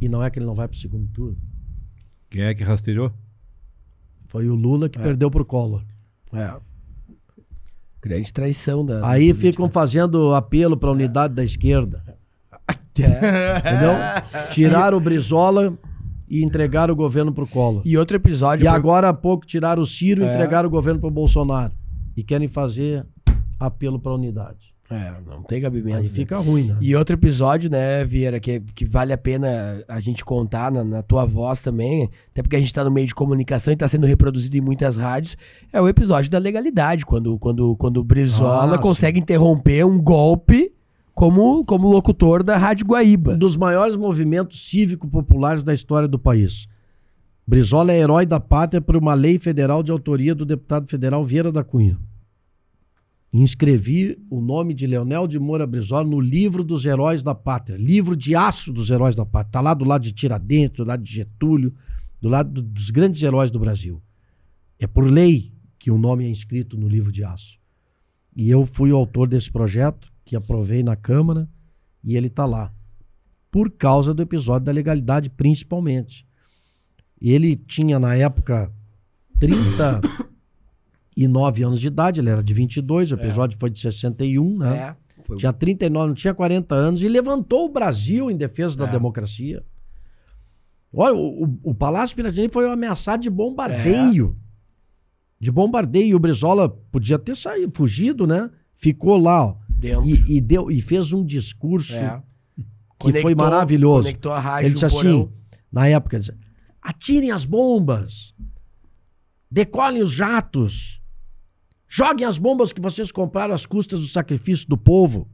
E 0.00 0.08
não 0.08 0.22
é 0.22 0.28
que 0.30 0.38
ele 0.38 0.46
não 0.46 0.54
vai 0.54 0.68
para 0.68 0.76
o 0.76 0.78
segundo 0.78 1.08
turno. 1.08 1.38
Quem 2.28 2.42
é 2.42 2.54
que 2.54 2.62
rastreou? 2.62 3.10
Foi 4.26 4.46
o 4.48 4.54
Lula 4.54 4.90
que 4.90 4.98
É. 4.98 5.02
perdeu 5.02 5.30
pro 5.30 5.44
Collor. 5.44 5.82
É. 6.34 6.54
Grande 8.02 8.30
traição 8.30 8.84
da. 8.84 8.96
Aí 9.08 9.28
política. 9.28 9.40
ficam 9.40 9.68
fazendo 9.70 10.34
apelo 10.34 10.76
para 10.76 10.90
a 10.90 10.92
unidade 10.92 11.34
da 11.34 11.42
esquerda. 11.42 12.04
É. 13.04 13.58
Entendeu? 13.58 13.92
Tiraram 14.50 14.96
o 14.96 15.00
Brizola 15.00 15.76
e 16.28 16.42
entregaram 16.42 16.92
o 16.92 16.96
governo 16.96 17.32
pro 17.32 17.46
Collor. 17.46 17.82
E 17.84 17.96
outro 17.96 18.16
episódio. 18.16 18.64
E 18.64 18.66
pro- 18.68 18.74
agora 18.76 19.08
há 19.08 19.14
pouco 19.14 19.46
tiraram 19.46 19.82
o 19.82 19.86
Ciro 19.86 20.22
e 20.22 20.26
É. 20.26 20.30
entregaram 20.34 20.68
o 20.68 20.70
governo 20.70 21.00
para 21.00 21.08
o 21.08 21.12
Bolsonaro. 21.12 21.72
E 22.16 22.22
querem 22.22 22.48
fazer 22.48 23.06
apelo 23.58 23.98
para 23.98 24.12
unidade. 24.12 24.68
É, 24.90 25.12
não 25.26 25.42
tem 25.42 25.60
cabimento. 25.60 25.98
Aí 25.98 26.04
né? 26.04 26.08
fica 26.08 26.38
ruim, 26.38 26.64
né? 26.64 26.76
E 26.80 26.96
outro 26.96 27.12
episódio, 27.14 27.70
né, 27.70 28.02
Vieira, 28.06 28.40
que, 28.40 28.58
que 28.74 28.86
vale 28.86 29.12
a 29.12 29.18
pena 29.18 29.84
a 29.86 30.00
gente 30.00 30.24
contar 30.24 30.72
na, 30.72 30.82
na 30.82 31.02
tua 31.02 31.26
voz 31.26 31.60
também, 31.60 32.08
até 32.32 32.40
porque 32.42 32.56
a 32.56 32.58
gente 32.58 32.72
tá 32.72 32.82
no 32.82 32.90
meio 32.90 33.06
de 33.06 33.14
comunicação 33.14 33.70
e 33.70 33.76
tá 33.76 33.86
sendo 33.86 34.06
reproduzido 34.06 34.56
em 34.56 34.62
muitas 34.62 34.96
rádios, 34.96 35.36
é 35.70 35.78
o 35.78 35.86
episódio 35.88 36.30
da 36.30 36.38
legalidade, 36.38 37.04
quando, 37.04 37.38
quando, 37.38 37.76
quando 37.76 37.98
o 37.98 38.04
Brizola 38.04 38.76
Ah, 38.76 38.78
consegue 38.78 39.20
interromper 39.20 39.84
um 39.84 40.00
golpe 40.00 40.72
como, 41.18 41.64
como 41.64 41.90
locutor 41.90 42.44
da 42.44 42.56
Rádio 42.56 42.86
Guaíba. 42.86 43.32
Um 43.34 43.38
dos 43.38 43.56
maiores 43.56 43.96
movimentos 43.96 44.68
cívico-populares 44.68 45.64
da 45.64 45.74
história 45.74 46.06
do 46.06 46.16
país. 46.16 46.68
Brizola 47.44 47.90
é 47.92 47.98
herói 47.98 48.24
da 48.24 48.38
pátria 48.38 48.80
por 48.80 48.96
uma 48.96 49.14
lei 49.14 49.36
federal 49.36 49.82
de 49.82 49.90
autoria 49.90 50.32
do 50.32 50.46
deputado 50.46 50.86
federal 50.86 51.24
Vieira 51.24 51.50
da 51.50 51.64
Cunha. 51.64 51.98
Inscrevi 53.32 54.16
o 54.30 54.40
nome 54.40 54.72
de 54.72 54.86
Leonel 54.86 55.26
de 55.26 55.40
Moura 55.40 55.66
Brizola 55.66 56.08
no 56.08 56.20
livro 56.20 56.62
dos 56.62 56.86
heróis 56.86 57.20
da 57.20 57.34
pátria, 57.34 57.76
livro 57.76 58.14
de 58.14 58.36
aço 58.36 58.72
dos 58.72 58.88
heróis 58.88 59.16
da 59.16 59.26
pátria. 59.26 59.48
Está 59.48 59.60
lá 59.60 59.74
do 59.74 59.84
lado 59.84 60.02
de 60.02 60.12
Tiradentes, 60.12 60.76
do 60.76 60.84
lado 60.84 61.02
de 61.02 61.12
Getúlio, 61.12 61.74
do 62.20 62.28
lado 62.28 62.48
do- 62.48 62.62
dos 62.62 62.90
grandes 62.90 63.20
heróis 63.24 63.50
do 63.50 63.58
Brasil. 63.58 64.00
É 64.78 64.86
por 64.86 65.10
lei 65.10 65.52
que 65.80 65.90
o 65.90 65.98
nome 65.98 66.26
é 66.26 66.28
inscrito 66.28 66.76
no 66.76 66.86
livro 66.86 67.10
de 67.10 67.24
aço. 67.24 67.58
E 68.36 68.48
eu 68.48 68.64
fui 68.64 68.92
o 68.92 68.96
autor 68.96 69.26
desse 69.26 69.50
projeto, 69.50 70.12
que 70.28 70.36
aprovei 70.36 70.82
na 70.82 70.94
Câmara, 70.94 71.48
e 72.04 72.14
ele 72.14 72.26
está 72.26 72.44
lá. 72.44 72.70
Por 73.50 73.70
causa 73.70 74.12
do 74.12 74.20
episódio 74.22 74.66
da 74.66 74.72
legalidade, 74.72 75.30
principalmente. 75.30 76.26
Ele 77.18 77.56
tinha, 77.56 77.98
na 77.98 78.14
época, 78.14 78.70
39 81.16 81.64
anos 81.64 81.80
de 81.80 81.86
idade, 81.86 82.20
ele 82.20 82.28
era 82.28 82.42
de 82.42 82.52
22, 82.52 83.10
o 83.10 83.14
episódio 83.14 83.58
foi 83.58 83.70
de 83.70 83.80
61, 83.80 84.58
né? 84.58 84.76
É, 84.78 84.94
foi- 85.24 85.36
Tinha 85.38 85.52
39, 85.52 86.08
não 86.08 86.14
tinha 86.14 86.34
40 86.34 86.74
anos 86.74 87.02
e 87.02 87.08
levantou 87.08 87.64
o 87.66 87.72
Brasil 87.72 88.30
em 88.30 88.36
defesa 88.36 88.76
da 88.76 88.86
É. 88.86 88.90
democracia. 88.90 89.64
Olha, 90.92 91.14
o, 91.14 91.44
o- 91.44 91.58
o 91.70 91.74
Palácio 91.74 92.14
Piratini 92.16 92.48
foi 92.50 92.70
ameaçado 92.70 93.22
de 93.22 93.30
bombardeio. 93.30 94.36
De 95.40 95.50
bombardeio. 95.50 96.08
E 96.08 96.14
o 96.14 96.18
Brizola 96.18 96.68
podia 96.68 97.18
ter 97.18 97.34
saído, 97.36 97.72
fugido, 97.74 98.26
né? 98.26 98.50
Ficou 98.76 99.16
lá, 99.16 99.46
ó. 99.46 99.56
E, 100.04 100.36
e 100.36 100.40
deu, 100.40 100.70
e 100.70 100.80
fez 100.80 101.12
um 101.12 101.24
discurso 101.24 101.94
É. 101.94 102.22
que 102.98 103.12
foi 103.12 103.22
Conectou- 103.22 103.36
maravilhoso. 103.36 104.02
Conectou 104.04 104.32
a 104.32 104.40
rádio 104.40 104.66
Ele 104.66 104.74
disse 104.74 104.84
assim, 104.86 105.28
na 105.70 105.86
época, 105.88 106.16
ele 106.16 106.24
disse, 106.24 106.36
atirem 106.82 107.30
as 107.30 107.44
bombas, 107.44 108.34
decolhem 109.50 110.02
os 110.02 110.10
jatos, 110.10 111.00
joguem 111.86 112.26
as 112.26 112.38
bombas 112.38 112.72
que 112.72 112.80
vocês 112.80 113.10
compraram 113.12 113.54
às 113.54 113.66
custas 113.66 114.00
do 114.00 114.06
sacrifício 114.06 114.68
do 114.68 114.76
povo. 114.76 115.28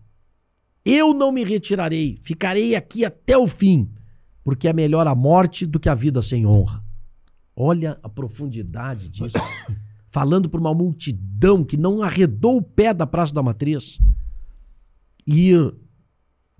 Eu 0.84 1.14
não 1.14 1.32
me 1.32 1.42
retirarei, 1.44 2.18
ficarei 2.22 2.74
aqui 2.74 3.04
até 3.04 3.38
o 3.38 3.46
fim, 3.46 3.88
porque 4.42 4.68
é 4.68 4.72
melhor 4.72 5.06
a 5.06 5.14
morte 5.14 5.64
do 5.64 5.80
que 5.80 5.88
a 5.88 5.94
vida 5.94 6.20
sem 6.20 6.44
honra. 6.46 6.84
Olha 7.56 7.98
a 8.02 8.08
profundidade 8.08 9.08
disso. 9.08 9.36
Falando 10.10 10.48
para 10.48 10.60
uma 10.60 10.74
multidão 10.74 11.64
que 11.64 11.76
não 11.76 12.02
arredou 12.02 12.58
o 12.58 12.62
pé 12.62 12.92
da 12.94 13.06
Praça 13.06 13.32
da 13.34 13.42
Matriz. 13.42 13.98
E 15.26 15.52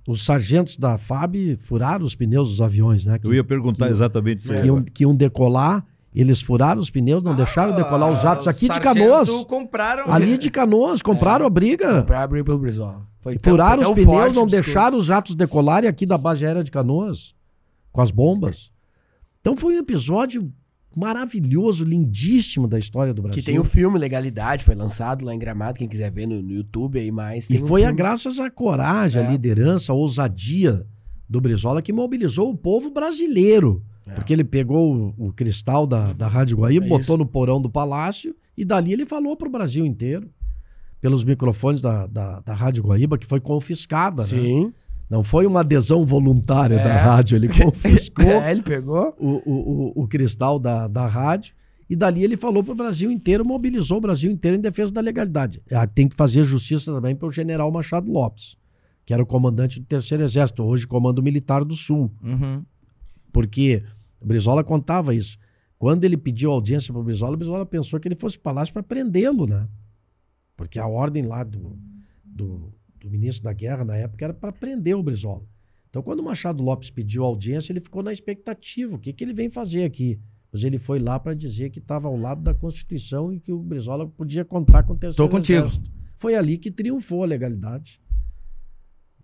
os 0.06 0.24
sargentos 0.24 0.76
da 0.76 0.98
FAB 0.98 1.56
furaram 1.60 2.04
os 2.04 2.14
pneus 2.14 2.48
dos 2.50 2.60
aviões, 2.60 3.04
né? 3.04 3.18
Que, 3.18 3.26
Eu 3.26 3.34
ia 3.34 3.44
perguntar 3.44 3.86
que- 3.86 3.92
exatamente 3.92 4.44
isso. 4.44 4.52
aí 4.52 4.60
que, 4.60 4.66
iam, 4.66 4.76
agora. 4.76 4.90
que 4.92 5.02
iam 5.04 5.14
decolar, 5.14 5.84
eles 6.14 6.40
furaram 6.42 6.80
os 6.80 6.90
pneus, 6.90 7.22
não 7.22 7.34
deixaram 7.34 7.74
decolar 7.74 8.12
os 8.12 8.20
jatos 8.20 8.46
aqui 8.46 8.68
de 8.68 8.80
Canoas. 8.80 9.28
compraram. 9.46 10.12
Ali 10.12 10.36
de 10.38 10.50
Canoas, 10.50 11.02
compraram 11.02 11.44
a 11.46 11.50
briga. 11.50 12.02
Pra 12.02 12.22
abrir 12.22 12.44
pelo 12.44 12.58
Brizola. 12.58 13.06
Foi 13.20 13.36
tão- 13.38 13.52
Furaram 13.52 13.82
foi 13.82 13.82
os 13.82 13.88
tão 13.88 13.94
pneus, 13.94 14.22
forte 14.22 14.34
não 14.36 14.46
deixaram 14.46 14.98
os 14.98 15.04
jatos 15.06 15.34
decolarem 15.34 15.88
aqui 15.88 16.04
da 16.04 16.18
base 16.18 16.44
aérea 16.44 16.62
de 16.62 16.70
Canoas, 16.70 17.34
com 17.90 18.00
as 18.02 18.10
bombas. 18.10 18.70
Então 19.40 19.56
foi 19.56 19.74
um 19.76 19.78
episódio 19.78 20.52
maravilhoso, 21.00 21.84
lindíssimo 21.84 22.66
da 22.68 22.78
história 22.78 23.12
do 23.14 23.22
Brasil. 23.22 23.40
Que 23.42 23.46
tem 23.46 23.58
o 23.58 23.64
filme 23.64 23.98
Legalidade, 23.98 24.64
foi 24.64 24.74
lançado 24.74 25.24
lá 25.24 25.34
em 25.34 25.38
Gramado, 25.38 25.78
quem 25.78 25.88
quiser 25.88 26.10
ver 26.10 26.26
no, 26.26 26.40
no 26.42 26.52
YouTube 26.52 26.98
aí 26.98 27.10
mais. 27.10 27.44
E 27.44 27.54
tem 27.54 27.62
um 27.62 27.66
foi 27.66 27.84
a 27.84 27.92
graças 27.92 28.38
à 28.40 28.50
coragem, 28.50 29.22
É. 29.22 29.26
à 29.26 29.30
liderança, 29.30 29.92
à 29.92 29.94
ousadia 29.94 30.86
do 31.28 31.40
Brizola 31.40 31.80
que 31.82 31.92
mobilizou 31.92 32.50
o 32.50 32.56
povo 32.56 32.90
brasileiro. 32.90 33.82
É. 34.06 34.12
Porque 34.12 34.32
ele 34.32 34.44
pegou 34.44 35.14
o, 35.18 35.28
o 35.28 35.32
cristal 35.32 35.86
da, 35.86 36.12
da 36.12 36.28
Rádio 36.28 36.58
Guaíba, 36.58 36.84
É 36.84 36.88
botou 36.88 37.00
isso. 37.00 37.16
no 37.16 37.26
porão 37.26 37.60
do 37.60 37.70
palácio 37.70 38.34
e 38.56 38.64
dali 38.64 38.92
ele 38.92 39.06
falou 39.06 39.36
para 39.36 39.48
o 39.48 39.50
Brasil 39.50 39.84
inteiro. 39.86 40.28
Pelos 41.00 41.22
microfones 41.22 41.80
da, 41.82 42.06
da, 42.06 42.40
da 42.40 42.54
Rádio 42.54 42.82
Guaíba, 42.84 43.18
que 43.18 43.26
foi 43.26 43.38
confiscada. 43.40 44.22
né? 44.22 44.72
Não 45.08 45.22
foi 45.22 45.46
uma 45.46 45.60
adesão 45.60 46.04
voluntária 46.04 46.76
da 46.78 46.90
É. 46.90 46.96
rádio, 46.96 47.36
ele 47.36 47.48
confiscou 47.52 48.24
É, 48.24 48.50
ele 48.50 48.62
pegou. 48.62 49.14
o, 49.18 49.28
o, 49.44 50.02
o, 50.02 50.08
cristal 50.08 50.58
da, 50.58 50.88
da 50.88 51.06
rádio. 51.06 51.54
E 51.88 51.94
dali 51.94 52.24
ele 52.24 52.36
falou 52.36 52.64
para 52.64 52.72
o 52.72 52.76
Brasil 52.76 53.10
inteiro, 53.10 53.44
mobilizou 53.44 53.98
o 53.98 54.00
Brasil 54.00 54.30
inteiro 54.30 54.56
em 54.56 54.60
defesa 54.60 54.90
da 54.92 55.00
legalidade. 55.02 55.62
Ah, 55.70 55.86
Tem 55.86 56.08
que 56.08 56.16
fazer 56.16 56.42
justiça 56.42 56.92
também 56.92 57.14
para 57.14 57.28
o 57.28 57.32
general 57.32 57.70
Machado 57.70 58.10
Lopes, 58.10 58.56
que 59.04 59.12
era 59.12 59.22
o 59.22 59.26
comandante 59.26 59.78
do 59.78 59.84
Terceiro 59.86 60.24
Exército, 60.24 60.62
hoje 60.64 60.86
Comando 60.86 61.22
Militar 61.22 61.62
do 61.62 61.74
Sul. 61.76 62.10
Uhum. 62.22 62.64
Porque 63.32 63.82
o 64.20 64.26
Brizola 64.26 64.64
contava 64.64 65.14
isso. 65.14 65.36
Quando 65.78 66.04
ele 66.04 66.16
pediu 66.16 66.50
audiência 66.50 66.90
para 66.92 67.00
o 67.02 67.04
Brizola, 67.04 67.34
o 67.34 67.36
Brizola 67.36 67.66
pensou 67.66 68.00
que 68.00 68.08
ele 68.08 68.14
fosse 68.16 68.38
para 68.38 68.50
o 68.50 68.54
palácio 68.54 68.72
para 68.72 68.82
prendê-lo, 68.82 69.46
né? 69.46 69.68
Porque 70.56 70.78
a 70.78 70.86
ordem 70.86 71.24
lá 71.24 71.44
do, 71.44 71.76
do, 72.24 72.72
do 73.04 73.10
ministro 73.10 73.44
da 73.44 73.52
Guerra, 73.52 73.84
na 73.84 73.96
época, 73.96 74.24
era 74.24 74.32
para 74.34 74.50
prender 74.50 74.96
o 74.96 75.02
Brizola. 75.02 75.42
Então, 75.90 76.02
quando 76.02 76.20
o 76.20 76.24
Machado 76.24 76.62
Lopes 76.62 76.88
pediu 76.90 77.22
audiência, 77.22 77.70
ele 77.72 77.80
ficou 77.80 78.02
na 78.02 78.12
expectativa. 78.12 78.96
O 78.96 78.98
que, 78.98 79.12
que 79.12 79.22
ele 79.22 79.34
vem 79.34 79.50
fazer 79.50 79.84
aqui? 79.84 80.18
Pois 80.50 80.64
ele 80.64 80.78
foi 80.78 80.98
lá 80.98 81.20
para 81.20 81.34
dizer 81.34 81.70
que 81.70 81.78
estava 81.78 82.08
ao 82.08 82.16
lado 82.16 82.40
da 82.42 82.54
Constituição 82.54 83.32
e 83.32 83.38
que 83.38 83.52
o 83.52 83.58
Brizola 83.58 84.08
podia 84.08 84.44
contar 84.44 84.82
com 84.84 84.94
o 84.94 84.96
terceiro 84.96 85.28
Tô 85.30 85.36
contigo. 85.36 85.58
Exército. 85.58 85.90
Foi 86.16 86.34
ali 86.34 86.56
que 86.58 86.70
triunfou 86.70 87.22
a 87.22 87.26
legalidade. 87.26 88.00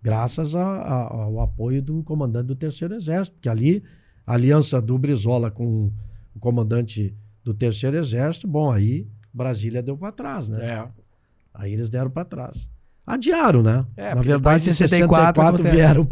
Graças 0.03 0.55
a- 0.55 0.61
a- 0.83 1.13
ao 1.25 1.41
apoio 1.41 1.83
do 1.83 2.03
comandante 2.03 2.47
do 2.47 2.57
Terceiro 2.57 2.95
Exército. 2.95 3.37
Porque 3.37 3.49
ali, 3.49 3.83
a 4.27 4.35
aliança 4.35 4.81
do 4.81 4.99
Brizola 4.99 5.51
com 5.51 5.93
o 6.35 6.39
comandante 6.41 7.15
do 7.45 7.53
Terceiro 7.55 7.97
Exército, 7.97 8.47
bom, 8.49 8.71
aí 8.71 9.09
Brasília 9.33 9.83
deu 9.83 9.97
para 9.97 10.13
trás, 10.13 10.49
né? 10.49 10.65
É. 10.65 10.89
Aí 11.55 11.73
eles 11.73 11.89
deram 11.91 12.11
para 12.11 12.25
trás. 12.25 12.69
Adiaram, 13.07 13.63
né? 13.63 13.85
É, 13.97 14.15
Na 14.15 14.21
verdade, 14.21 14.69
em 14.69 14.71
em 14.71 14.75
64, 14.75 15.43
64 15.43 15.63
vieram 15.65 16.05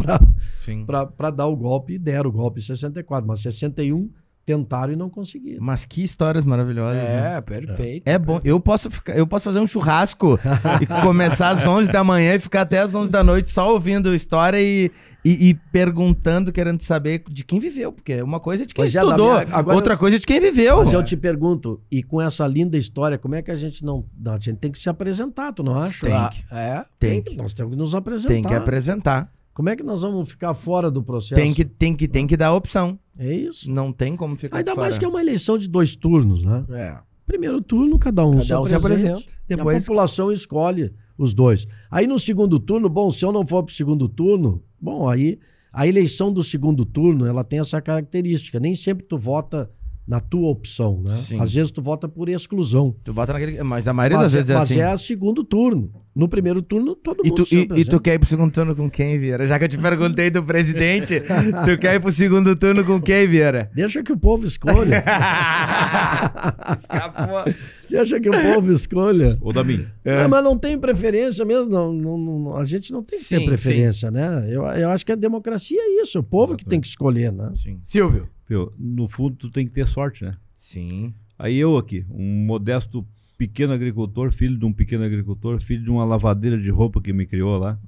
para 1.17 1.31
dar 1.31 1.47
o 1.47 1.57
golpe 1.57 1.95
e 1.95 1.99
deram 1.99 2.31
o 2.31 2.33
golpe 2.33 2.61
em 2.61 2.63
64. 2.63 3.27
Mas 3.27 3.41
61 3.41 4.11
tentaram 4.49 4.95
e 4.95 4.97
não 4.97 5.11
conseguiram. 5.11 5.63
Mas 5.63 5.85
que 5.85 6.03
histórias 6.03 6.43
maravilhosas. 6.43 7.03
né? 7.03 7.37
É, 7.37 7.41
perfeito. 7.43 8.03
É 8.09 8.19
bom. 8.19 8.41
Eu 8.43 8.59
posso, 8.59 8.91
ficar, 8.91 9.15
eu 9.15 9.27
posso 9.27 9.45
fazer 9.45 9.61
um 9.61 9.67
churrasco 9.67 10.41
e 10.81 10.87
começar 11.05 11.51
às 11.51 11.67
11 11.67 11.91
da 11.93 12.03
manhã 12.03 12.35
e 12.35 12.39
ficar 12.39 12.63
até 12.63 12.79
às 12.79 12.95
11 12.95 13.13
da 13.13 13.23
noite 13.23 13.51
só 13.51 13.71
ouvindo 13.71 14.15
história 14.15 14.59
e, 14.59 14.91
e, 15.23 15.51
e 15.51 15.55
perguntando, 15.71 16.51
querendo 16.51 16.81
saber 16.81 17.23
de 17.29 17.45
quem 17.45 17.61
viveu. 17.61 17.93
Porque 17.93 18.23
uma 18.23 18.41
coisa 18.41 18.63
é 18.63 18.67
de 18.67 18.73
quem 18.73 18.83
Pois 18.85 18.97
é, 18.97 19.01
estudou, 19.03 19.33
minha- 19.35 19.49
agora 19.55 19.77
outra 19.77 19.93
eu- 19.93 19.99
coisa 19.99 20.17
é 20.17 20.19
de 20.19 20.25
quem 20.27 20.41
viveu. 20.41 20.79
Mas 20.79 20.93
eu 20.95 21.03
te 21.03 21.17
pergunto, 21.17 21.79
e 21.91 22.03
com 22.03 22.23
essa 22.23 22.47
linda 22.47 22.79
história, 22.79 23.19
como 23.19 23.35
é 23.35 23.43
que 23.43 23.51
a 23.51 23.57
gente 23.57 23.85
não. 23.85 24.07
não, 24.19 24.33
A 24.33 24.39
gente 24.39 24.57
tem 24.57 24.73
que 24.73 24.79
se 24.79 24.89
apresentar, 24.89 25.53
tu 25.53 25.63
não 25.63 25.77
acha? 25.79 26.07
Tem 26.07 26.15
Ah, 26.15 26.31
que- 26.33 26.45
É. 26.51 26.85
Tem 26.99 27.21
que- 27.21 27.33
que, 27.33 27.37
Nós 27.37 27.53
temos 27.53 27.73
que 27.73 27.79
nos 27.79 27.95
apresentar. 27.95 28.33
tem 28.33 28.43
que 28.43 28.55
apresentar. 28.55 29.31
Como 29.59 29.71
é 29.71 29.75
que 29.75 29.83
nós 29.83 30.03
vamos 30.03 30.29
ficar 30.29 30.55
fora 30.55 30.89
do 30.89 31.03
processo? 31.03 31.35
Tem 31.35 31.53
que, 31.53 31.65
tem, 31.65 31.93
que, 31.93 32.07
tem 32.07 32.29
que 32.29 32.37
dar 32.37 32.55
opção. 32.55 32.97
É 33.19 33.35
isso. 33.35 33.69
Não 33.69 33.93
tem 33.93 34.15
como 34.15 34.37
ficar 34.37 34.59
Ainda 34.59 34.71
de 34.71 34.79
mais 34.79 34.95
fora. 34.95 35.01
que 35.01 35.05
é 35.05 35.09
uma 35.09 35.21
eleição 35.21 35.59
de 35.59 35.69
dois 35.69 35.97
turnos, 35.97 36.45
né? 36.45 36.65
É. 36.71 36.97
Primeiro 37.27 37.61
turno, 37.61 37.99
cada 37.99 38.25
um, 38.25 38.39
Cada 38.39 38.61
um 38.61 38.67
se 38.67 38.75
apresenta. 38.77 39.21
E 39.51 39.55
a 39.55 39.57
Depois 39.57 39.83
população 39.83 40.31
escolhe 40.31 40.93
os 41.19 41.35
dois. 41.35 41.67
Aí 41.91 42.07
no 42.07 42.21
segundo 42.21 42.61
turno, 42.61 42.89
bom, 42.89 43.11
se 43.11 43.25
eu 43.25 43.33
não 43.33 43.45
for 43.45 43.65
pro 43.65 43.75
segundo 43.75 44.09
turno, 44.09 44.63
bom, 44.81 45.09
aí 45.09 45.41
a 45.73 45.89
eleição 45.89 46.33
do 46.33 46.45
segundo 46.45 46.87
turno, 46.87 47.27
ela 47.27 47.43
tem 47.43 47.59
essa 47.59 47.81
característica. 47.81 48.61
Nem 48.61 48.77
sempre 48.77 49.05
tu 49.07 49.19
vota 49.19 49.69
na 50.09 50.21
tua 50.21 50.49
opção, 50.49 51.03
né? 51.03 51.17
Sim. 51.17 51.39
Às 51.39 51.53
vezes 51.53 51.71
tu 51.71 51.83
vota 51.83 52.09
por 52.09 52.31
exclusão. 52.31 52.95
Tu 53.05 53.13
bota 53.13 53.35
naquele. 53.35 53.63
Mas 53.63 53.87
a 53.87 53.93
maioria 53.93 54.17
Mas, 54.17 54.27
das 54.27 54.33
vezes 54.33 54.51
é, 54.51 54.53
é 54.53 54.57
mas 54.57 54.71
assim. 54.71 54.81
é 54.81 54.97
segundo 54.97 55.45
turno. 55.45 55.91
No 56.19 56.29
primeiro 56.29 56.61
turno, 56.61 56.97
todo 56.97 57.21
E 57.25 57.29
mundo 57.29 57.37
tu, 57.37 57.47
se 57.47 57.69
e, 57.77 57.81
e 57.81 57.85
tu 57.85 58.01
quer 58.01 58.15
ir 58.15 58.19
pro 58.19 58.29
segundo 58.29 58.51
turno 58.53 58.75
com 58.75 58.91
quem, 58.91 59.17
Vieira? 59.21 59.47
Já 59.47 59.57
que 59.57 59.67
eu 59.67 59.69
te 59.69 59.79
perguntei 59.79 60.29
do 60.31 60.43
presidente, 60.43 61.21
tu 61.21 61.79
quer 61.79 61.95
ir 61.95 62.01
pro 62.01 62.11
segundo 62.11 62.57
turno 62.57 62.85
com 62.85 63.01
quem, 63.01 63.29
Vieira? 63.29 63.71
Deixa 63.73 64.03
que 64.03 64.13
o 64.13 64.19
povo 64.19 64.45
escolha. 64.45 65.05
Escapou. 66.83 67.55
Deixa 67.89 68.21
que 68.21 68.29
o 68.29 68.33
povo 68.33 68.73
escolha. 68.73 69.39
Ô, 69.41 69.53
Damin, 69.53 69.87
Não, 70.05 70.29
mas 70.29 70.45
não 70.45 70.59
tem 70.59 70.79
preferência 70.79 71.45
mesmo. 71.45 71.71
Não, 71.71 71.93
não- 71.93 72.19
não- 72.19 72.57
a 72.57 72.65
gente 72.65 72.93
não 72.93 73.03
tem 73.03 73.19
que 73.19 73.25
ter 73.25 73.39
Sim, 73.39 73.47
preferência, 73.47 74.11
né? 74.11 74.47
Eu, 74.51 74.65
eu 74.65 74.91
acho 74.91 75.07
que 75.07 75.13
a 75.13 75.17
democracia 75.17 75.79
é 75.81 76.03
isso. 76.03 76.19
É 76.19 76.21
o 76.21 76.25
povo 76.25 76.57
que 76.57 76.63
Exatamente. 76.63 76.69
tem 76.71 76.81
que 76.81 76.87
escolher, 76.89 77.33
né? 77.33 77.51
Sim. 77.55 77.79
Silvio. 77.83 78.29
viu, 78.49 78.73
no 78.79 79.07
fundo 79.07 79.37
tu 79.37 79.51
tem 79.51 79.65
que 79.67 79.73
ter 79.73 79.87
sorte, 79.87 80.25
né? 80.25 80.35
Sim. 80.55 81.15
Aí 81.39 81.57
eu 81.59 81.77
aqui, 81.77 82.05
um 82.11 82.45
modesto 82.45 83.07
pequeno 83.39 83.73
agricultor, 83.73 84.33
filho 84.33 84.59
de 84.59 84.67
um 84.67 84.73
pequeno 84.73 85.05
agricultor, 85.05 85.61
filho 85.61 85.85
de 85.85 85.91
uma 85.91 86.05
lavadeira 86.05 86.59
de 86.59 86.69
roupa 86.71 87.01
que 87.01 87.13
me 87.13 87.25
criou 87.25 87.57
lá, 87.57 87.79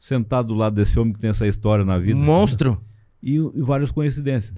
sentado 0.00 0.48
do 0.48 0.54
lado 0.54 0.74
desse 0.74 0.98
homem 0.98 1.12
que 1.14 1.20
tem 1.20 1.30
essa 1.30 1.46
história 1.46 1.84
na 1.84 1.96
vida. 1.98 2.18
Monstro. 2.18 2.78
E, 3.22 3.36
e 3.36 3.62
várias 3.62 3.90
coincidências. 3.90 4.54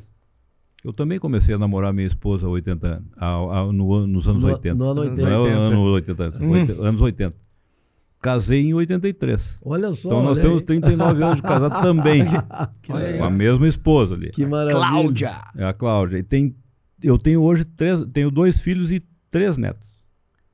Eu 0.84 0.92
também 0.92 1.18
comecei 1.20 1.54
a 1.54 1.58
namorar 1.58 1.92
minha 1.92 2.06
esposa 2.08 2.46
há 2.46 2.50
80 2.50 2.86
anos, 2.88 3.08
a- 3.16 3.58
a- 3.60 3.72
no 3.72 4.06
nos 4.06 4.26
anos 4.26 4.42
No, 4.42 4.48
80. 4.50 4.74
no 4.76 4.84
ano 4.90 5.00
Anos 5.02 5.10
80. 5.12 5.30
Não 5.30 5.36
é 5.36 5.40
80. 5.40 5.58
ano 5.68 5.82
80, 5.82 6.22
anos, 6.24 6.40
Hum. 6.40 6.50
oit- 6.50 6.80
anos 6.80 7.02
80. 7.02 7.36
Casei 8.20 8.60
em 8.62 8.74
83. 8.74 9.58
Olha 9.64 9.90
só. 9.92 10.08
Então 10.08 10.22
nós 10.22 10.38
temos 10.38 10.58
aí. 10.58 10.64
39 10.64 11.22
anos 11.24 11.36
de 11.36 11.42
casado 11.42 11.82
também. 11.82 12.22
Que 12.82 12.92
com 13.18 13.24
a 13.24 13.30
mesma 13.30 13.66
esposa 13.68 14.14
ali. 14.14 14.30
Que 14.30 14.46
maravilha. 14.46 14.76
Cláudia. 14.78 15.32
É 15.56 15.64
a 15.64 15.72
Cláudia. 15.74 16.18
E 16.18 16.22
tem, 16.22 16.54
eu 17.02 17.18
tenho 17.18 17.42
hoje 17.42 17.64
três, 17.64 18.04
tenho 18.12 18.30
dois 18.30 18.60
filhos 18.60 18.90
e 18.92 19.00
três 19.30 19.56
netos. 19.56 19.86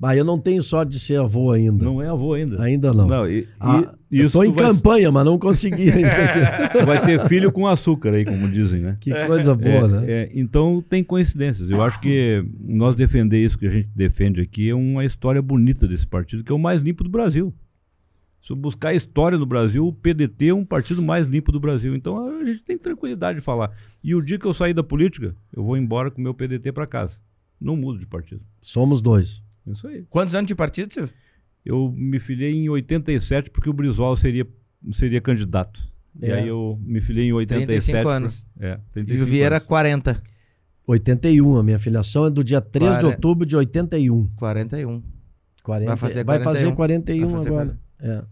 Mas 0.01 0.17
eu 0.17 0.25
não 0.25 0.39
tenho 0.39 0.63
sorte 0.63 0.93
de 0.93 1.01
ser 1.01 1.19
avô 1.19 1.51
ainda. 1.51 1.85
Não 1.85 2.01
é 2.01 2.09
avô 2.09 2.35
ainda. 2.35 2.63
Ainda 2.63 2.93
não. 2.93 3.09
Não, 3.09 3.29
e, 3.29 3.49
Ah, 3.59 3.95
e 4.13 4.29
tô 4.31 4.45
em 4.45 4.53
vai, 4.53 4.65
campanha, 4.67 5.11
mas 5.11 5.25
não 5.25 5.37
consegui 5.37 5.91
ainda. 5.91 6.85
vai 6.87 7.05
ter 7.05 7.21
filho 7.27 7.51
com 7.51 7.67
açúcar 7.67 8.15
aí, 8.15 8.25
como 8.25 8.49
dizem, 8.49 8.81
né? 8.81 8.97
que 9.01 9.11
coisa 9.27 9.57
boa, 9.57 9.73
É, 9.73 9.89
né? 9.89 10.05
é, 10.07 10.31
então 10.35 10.85
tem 10.89 11.03
coincidências. 11.03 11.69
Eu 11.69 11.83
acho 11.83 11.99
que 12.01 12.45
nós 12.61 12.95
defender 12.95 13.45
isso 13.45 13.59
que 13.59 13.67
a 13.67 13.71
gente 13.71 13.89
defende 13.93 14.41
aqui 14.41 14.71
é 14.71 14.75
uma 14.75 15.05
história 15.05 15.43
bonita 15.43 15.89
desse 15.89 16.07
partido, 16.07 16.45
que 16.45 16.53
é 16.53 16.55
o 16.55 16.59
mais 16.61 16.81
limpo 16.81 17.03
do 17.03 17.11
Brasil. 17.11 17.53
Se 18.41 18.53
eu 18.53 18.57
buscar 18.57 18.91
a 18.91 18.95
história 18.95 19.37
no 19.37 19.45
Brasil, 19.45 19.85
o 19.85 19.93
PDT 19.93 20.47
é 20.51 20.55
um 20.55 20.65
partido 20.65 21.03
mais 21.03 21.27
limpo 21.29 21.51
do 21.51 21.59
Brasil. 21.59 21.97
Então 21.97 22.39
a 22.41 22.45
gente 22.45 22.63
tem 22.63 22.79
tranquilidade 22.79 23.41
de 23.41 23.45
falar. 23.45 23.73
E 24.03 24.15
o 24.15 24.23
dia 24.23 24.39
que 24.39 24.47
eu 24.47 24.53
sair 24.55 24.73
da 24.73 24.83
política, 24.85 25.35
eu 25.53 25.65
vou 25.65 25.77
embora 25.77 26.09
com 26.09 26.21
o 26.21 26.23
meu 26.25 26.33
PDT 26.33 26.71
para 26.71 26.87
casa. 26.87 27.15
Não 27.61 27.75
mudo 27.77 27.99
de 27.99 28.07
partido. 28.07 28.41
Somos 28.63 29.03
dois. 29.03 29.43
Isso 29.73 29.87
aí. 29.87 30.05
Quantos 30.11 30.35
anos 30.35 30.49
de 30.49 30.55
partido, 30.55 30.93
Silvio? 30.93 31.15
Eu 31.65 31.93
me 31.97 32.19
filiei 32.19 32.53
em 32.55 32.69
87 32.69 33.51
porque 33.51 33.69
o 33.69 33.73
Brizola 33.73 34.17
seria, 34.17 34.47
seria 34.93 35.21
candidato. 35.21 35.81
E 36.21 36.27
É. 36.27 36.35
aí 36.35 36.49
eu 36.49 36.79
me 36.83 37.01
filiei 37.01 37.27
em 37.29 37.33
87. 37.33 37.85
35 37.87 38.09
anos. 38.09 38.45
É, 38.59 38.73
E 38.91 38.93
35 38.93 39.23
o 39.23 39.27
Vieira, 39.27 39.57
anos. 39.57 39.69
40. 39.69 40.23
81, 40.87 41.57
a 41.59 41.63
minha 41.63 41.79
filiação 41.79 42.27
é 42.27 42.31
do 42.31 42.43
dia 42.43 42.61
3 42.61 42.93
de 42.97 43.01
Quare- 43.03 43.15
outubro 43.15 43.45
de 43.47 43.55
81. 43.55 44.27
41. 44.37 45.03
40, 45.63 45.87
Vai 45.91 45.97
fazer 45.97 46.25
vai 46.25 46.43
fazer 46.43 46.73
41. 46.73 46.75
41 46.77 47.27
Vai 47.29 47.37
fazer 47.37 47.49
agora. 47.49 47.79
É. 48.01 48.25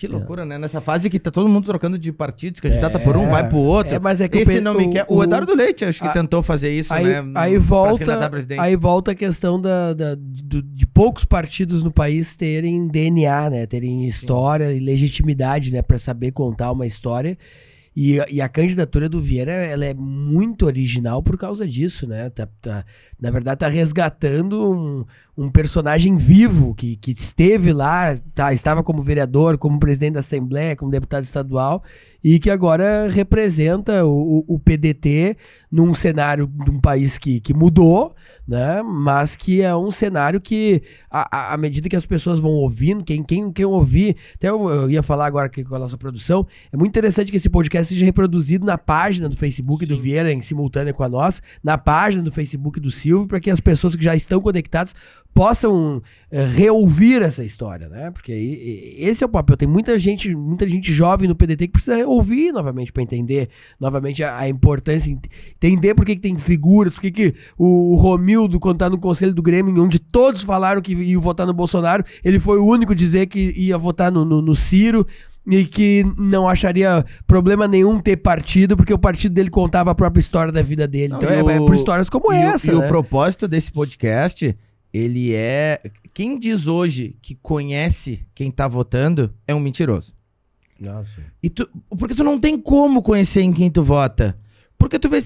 Que 0.00 0.08
loucura, 0.08 0.46
né? 0.46 0.56
Nessa 0.56 0.80
fase 0.80 1.10
que 1.10 1.18
tá 1.18 1.30
todo 1.30 1.46
mundo 1.46 1.66
trocando 1.66 1.98
de 1.98 2.10
partidos, 2.10 2.58
candidata 2.58 2.98
por 2.98 3.18
um, 3.18 3.28
vai 3.28 3.46
pro 3.46 3.58
outro. 3.58 3.94
É, 3.94 3.98
mas 3.98 4.18
é 4.22 4.28
que 4.30 4.38
o 4.38 4.40
Esse 4.40 4.52
Pe- 4.54 4.60
não 4.62 4.72
me 4.72 4.86
o- 4.86 4.90
quer. 4.90 5.04
O, 5.06 5.16
o- 5.16 5.22
Eduardo 5.24 5.54
Leite, 5.54 5.84
acho 5.84 6.00
que 6.00 6.08
a- 6.08 6.12
tentou 6.12 6.42
fazer 6.42 6.70
isso, 6.70 6.90
aí, 6.94 7.04
né? 7.04 7.22
aí 7.34 7.52
pra 7.56 7.60
volta, 7.60 8.30
a 8.56 8.62
aí 8.62 8.76
volta 8.76 9.10
a 9.10 9.14
questão 9.14 9.60
da, 9.60 9.92
da- 9.92 10.14
do- 10.14 10.62
de 10.62 10.86
poucos 10.86 11.26
partidos 11.26 11.82
no 11.82 11.92
país 11.92 12.34
terem 12.34 12.86
DNA, 12.88 13.50
né? 13.50 13.66
Terem 13.66 14.06
história 14.06 14.72
e 14.72 14.80
legitimidade, 14.80 15.70
né? 15.70 15.82
Para 15.82 15.98
saber 15.98 16.32
contar 16.32 16.72
uma 16.72 16.86
história. 16.86 17.36
E, 18.02 18.16
e 18.30 18.40
a 18.40 18.48
candidatura 18.48 19.10
do 19.10 19.20
Vieira, 19.20 19.52
ela 19.52 19.84
é 19.84 19.92
muito 19.92 20.64
original 20.64 21.22
por 21.22 21.36
causa 21.36 21.68
disso, 21.68 22.06
né? 22.06 22.30
Tá, 22.30 22.48
tá- 22.58 22.82
na 23.20 23.30
verdade, 23.30 23.58
tá 23.58 23.68
resgatando 23.68 24.72
um, 24.72 25.04
um 25.36 25.50
personagem 25.50 26.16
vivo 26.16 26.74
que, 26.74 26.96
que 26.96 27.10
esteve 27.10 27.74
lá, 27.74 28.16
tá, 28.34 28.54
estava 28.54 28.82
como 28.82 29.02
vereador, 29.02 29.58
como 29.58 29.78
presidente 29.78 30.14
da 30.14 30.20
Assembleia, 30.20 30.74
como 30.74 30.90
deputado 30.90 31.24
estadual, 31.24 31.84
e 32.22 32.38
que 32.38 32.50
agora 32.50 33.08
representa 33.08 34.04
o, 34.04 34.44
o- 34.48 34.54
o 34.54 34.58
PDT 34.58 35.36
num 35.70 35.94
cenário 35.94 36.46
de 36.46 36.70
um 36.70 36.80
país 36.80 37.16
que, 37.16 37.40
que 37.40 37.54
mudou, 37.54 38.14
né? 38.46 38.82
Mas 38.82 39.36
que 39.36 39.62
é 39.62 39.74
um 39.76 39.90
cenário 39.90 40.40
que, 40.40 40.82
à- 41.10 41.56
medida 41.56 41.88
que 41.88 41.96
as 41.96 42.04
pessoas 42.04 42.40
vão 42.40 42.50
ouvindo, 42.50 43.04
quem, 43.04 43.22
quem, 43.22 43.52
quem 43.52 43.64
ouvir, 43.64 44.16
até 44.34 44.48
eu, 44.50 44.68
eu 44.68 44.90
ia 44.90 45.02
falar 45.02 45.26
agora 45.26 45.46
aqui 45.46 45.62
com 45.64 45.74
a 45.74 45.78
nossa 45.78 45.96
produção, 45.96 46.46
é 46.72 46.76
muito 46.76 46.90
interessante 46.90 47.30
que 47.30 47.36
esse 47.36 47.48
podcast 47.48 47.92
seja 47.94 48.04
reproduzido 48.04 48.66
na 48.66 48.76
página 48.76 49.28
do 49.28 49.36
Facebook 49.36 49.86
do 49.86 49.98
Vieira, 50.00 50.32
em 50.32 50.40
simultânea 50.40 50.92
com 50.92 51.02
a 51.04 51.08
nossa, 51.08 51.40
na 51.62 51.78
página 51.78 52.22
do 52.22 52.32
Facebook 52.32 52.80
do 52.80 52.90
Silvio, 52.90 53.26
para 53.28 53.40
que 53.40 53.50
as 53.50 53.60
pessoas 53.60 53.94
que 53.94 54.02
já 54.04 54.14
estão 54.14 54.40
conectadas 54.40 54.94
possam 55.34 56.02
eh, 56.30 56.44
reouvir 56.44 57.22
essa 57.22 57.42
história, 57.44 57.88
né? 57.88 58.10
Porque 58.10 58.32
aí, 58.32 58.94
esse 58.98 59.22
é 59.22 59.26
o 59.26 59.30
papel. 59.30 59.56
Tem 59.56 59.68
muita 59.68 59.98
gente, 59.98 60.34
muita 60.34 60.68
gente 60.68 60.92
jovem 60.92 61.28
no 61.28 61.34
PDT 61.34 61.66
que 61.68 61.72
precisa 61.72 62.06
ouvir 62.06 62.52
novamente 62.52 62.92
para 62.92 63.02
entender 63.02 63.48
novamente 63.78 64.22
a, 64.22 64.36
a 64.38 64.48
importância, 64.48 65.10
ent- 65.10 65.26
entender 65.56 65.94
por 65.94 66.04
que, 66.04 66.14
que 66.16 66.20
tem 66.22 66.36
figuras, 66.36 66.94
por 66.94 67.00
que, 67.02 67.10
que 67.10 67.34
o, 67.56 67.92
o 67.92 67.96
Romildo, 67.96 68.60
quando 68.60 68.78
tá 68.78 68.90
no 68.90 68.98
conselho 68.98 69.32
do 69.34 69.42
Grêmio, 69.42 69.82
onde 69.82 69.98
todos 69.98 70.42
falaram 70.42 70.82
que 70.82 70.92
iam 70.92 71.20
votar 71.20 71.46
no 71.46 71.54
Bolsonaro, 71.54 72.04
ele 72.24 72.38
foi 72.38 72.58
o 72.58 72.66
único 72.66 72.92
a 72.92 72.96
dizer 72.96 73.26
que 73.26 73.52
ia 73.56 73.78
votar 73.78 74.10
no, 74.12 74.24
no, 74.24 74.42
no 74.42 74.54
Ciro. 74.54 75.06
E 75.50 75.64
que 75.64 76.04
não 76.18 76.46
acharia 76.46 77.02
problema 77.26 77.66
nenhum 77.66 77.98
ter 77.98 78.18
partido, 78.18 78.76
porque 78.76 78.92
o 78.92 78.98
partido 78.98 79.32
dele 79.32 79.48
contava 79.48 79.90
a 79.90 79.94
própria 79.94 80.20
história 80.20 80.52
da 80.52 80.60
vida 80.60 80.86
dele. 80.86 81.08
Não, 81.08 81.16
então 81.16 81.30
é, 81.30 81.38
é 81.56 81.60
o- 81.60 81.64
por 81.66 81.74
histórias 81.74 82.10
como 82.10 82.30
e 82.30 82.36
o- 82.36 82.42
essa. 82.42 82.70
E 82.70 82.74
né? 82.74 82.84
o 82.84 82.86
propósito 82.88 83.48
desse 83.48 83.72
podcast, 83.72 84.54
ele 84.92 85.34
é. 85.34 85.80
Quem 86.12 86.38
diz 86.38 86.66
hoje 86.66 87.16
que 87.22 87.34
conhece 87.34 88.26
quem 88.34 88.50
tá 88.50 88.66
votando 88.68 89.32
é 89.46 89.54
um 89.54 89.60
mentiroso. 89.60 90.14
Nossa. 90.78 91.20
E 91.42 91.50
tu, 91.50 91.68
porque 91.98 92.14
tu 92.14 92.24
não 92.24 92.38
tem 92.40 92.58
como 92.58 93.02
conhecer 93.02 93.42
em 93.42 93.52
quem 93.52 93.70
tu 93.70 93.82
vota. 93.82 94.38
Porque 94.78 94.98
tu 94.98 95.08
vê 95.08 95.18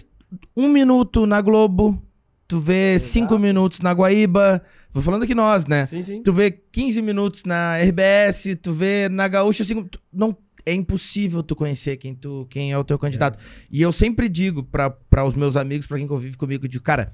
um 0.57 0.69
minuto 0.69 1.27
na 1.27 1.41
Globo, 1.41 2.03
tu 2.49 2.59
vê 2.59 2.99
cinco 2.99 3.39
minutos 3.39 3.81
na 3.81 3.93
Guaíba. 3.93 4.63
Vou 4.93 5.03
falando 5.03 5.23
aqui 5.23 5.35
nós, 5.35 5.67
né? 5.67 5.87
Sim, 5.87 6.03
sim. 6.03 6.23
Tu 6.23 6.33
vê 6.33 6.51
15 6.51 7.01
minutos 7.03 7.45
na 7.45 7.77
RBS, 7.79 8.57
tu 8.61 8.73
vê 8.73 9.09
na 9.09 9.27
Gaúcha, 9.29 9.63
assim, 9.63 9.83
tu- 9.85 10.01
não 10.13 10.37
é 10.67 10.73
impossível 10.73 11.43
tu 11.43 11.55
conhecer 11.55 11.97
quem 11.99 12.15
tu 12.15 12.47
quem 12.51 12.73
é 12.73 12.79
o 12.79 12.83
teu 12.85 12.99
candidato. 12.99 13.39
E 13.71 13.81
eu 13.83 13.93
sempre 13.93 14.29
digo 14.29 14.63
para 14.63 15.25
os 15.25 15.35
meus 15.35 15.57
amigos, 15.57 15.87
para 15.87 15.99
quem 15.99 16.07
convive 16.07 16.37
comigo, 16.37 16.67
digo, 16.69 16.83
cara, 16.83 17.13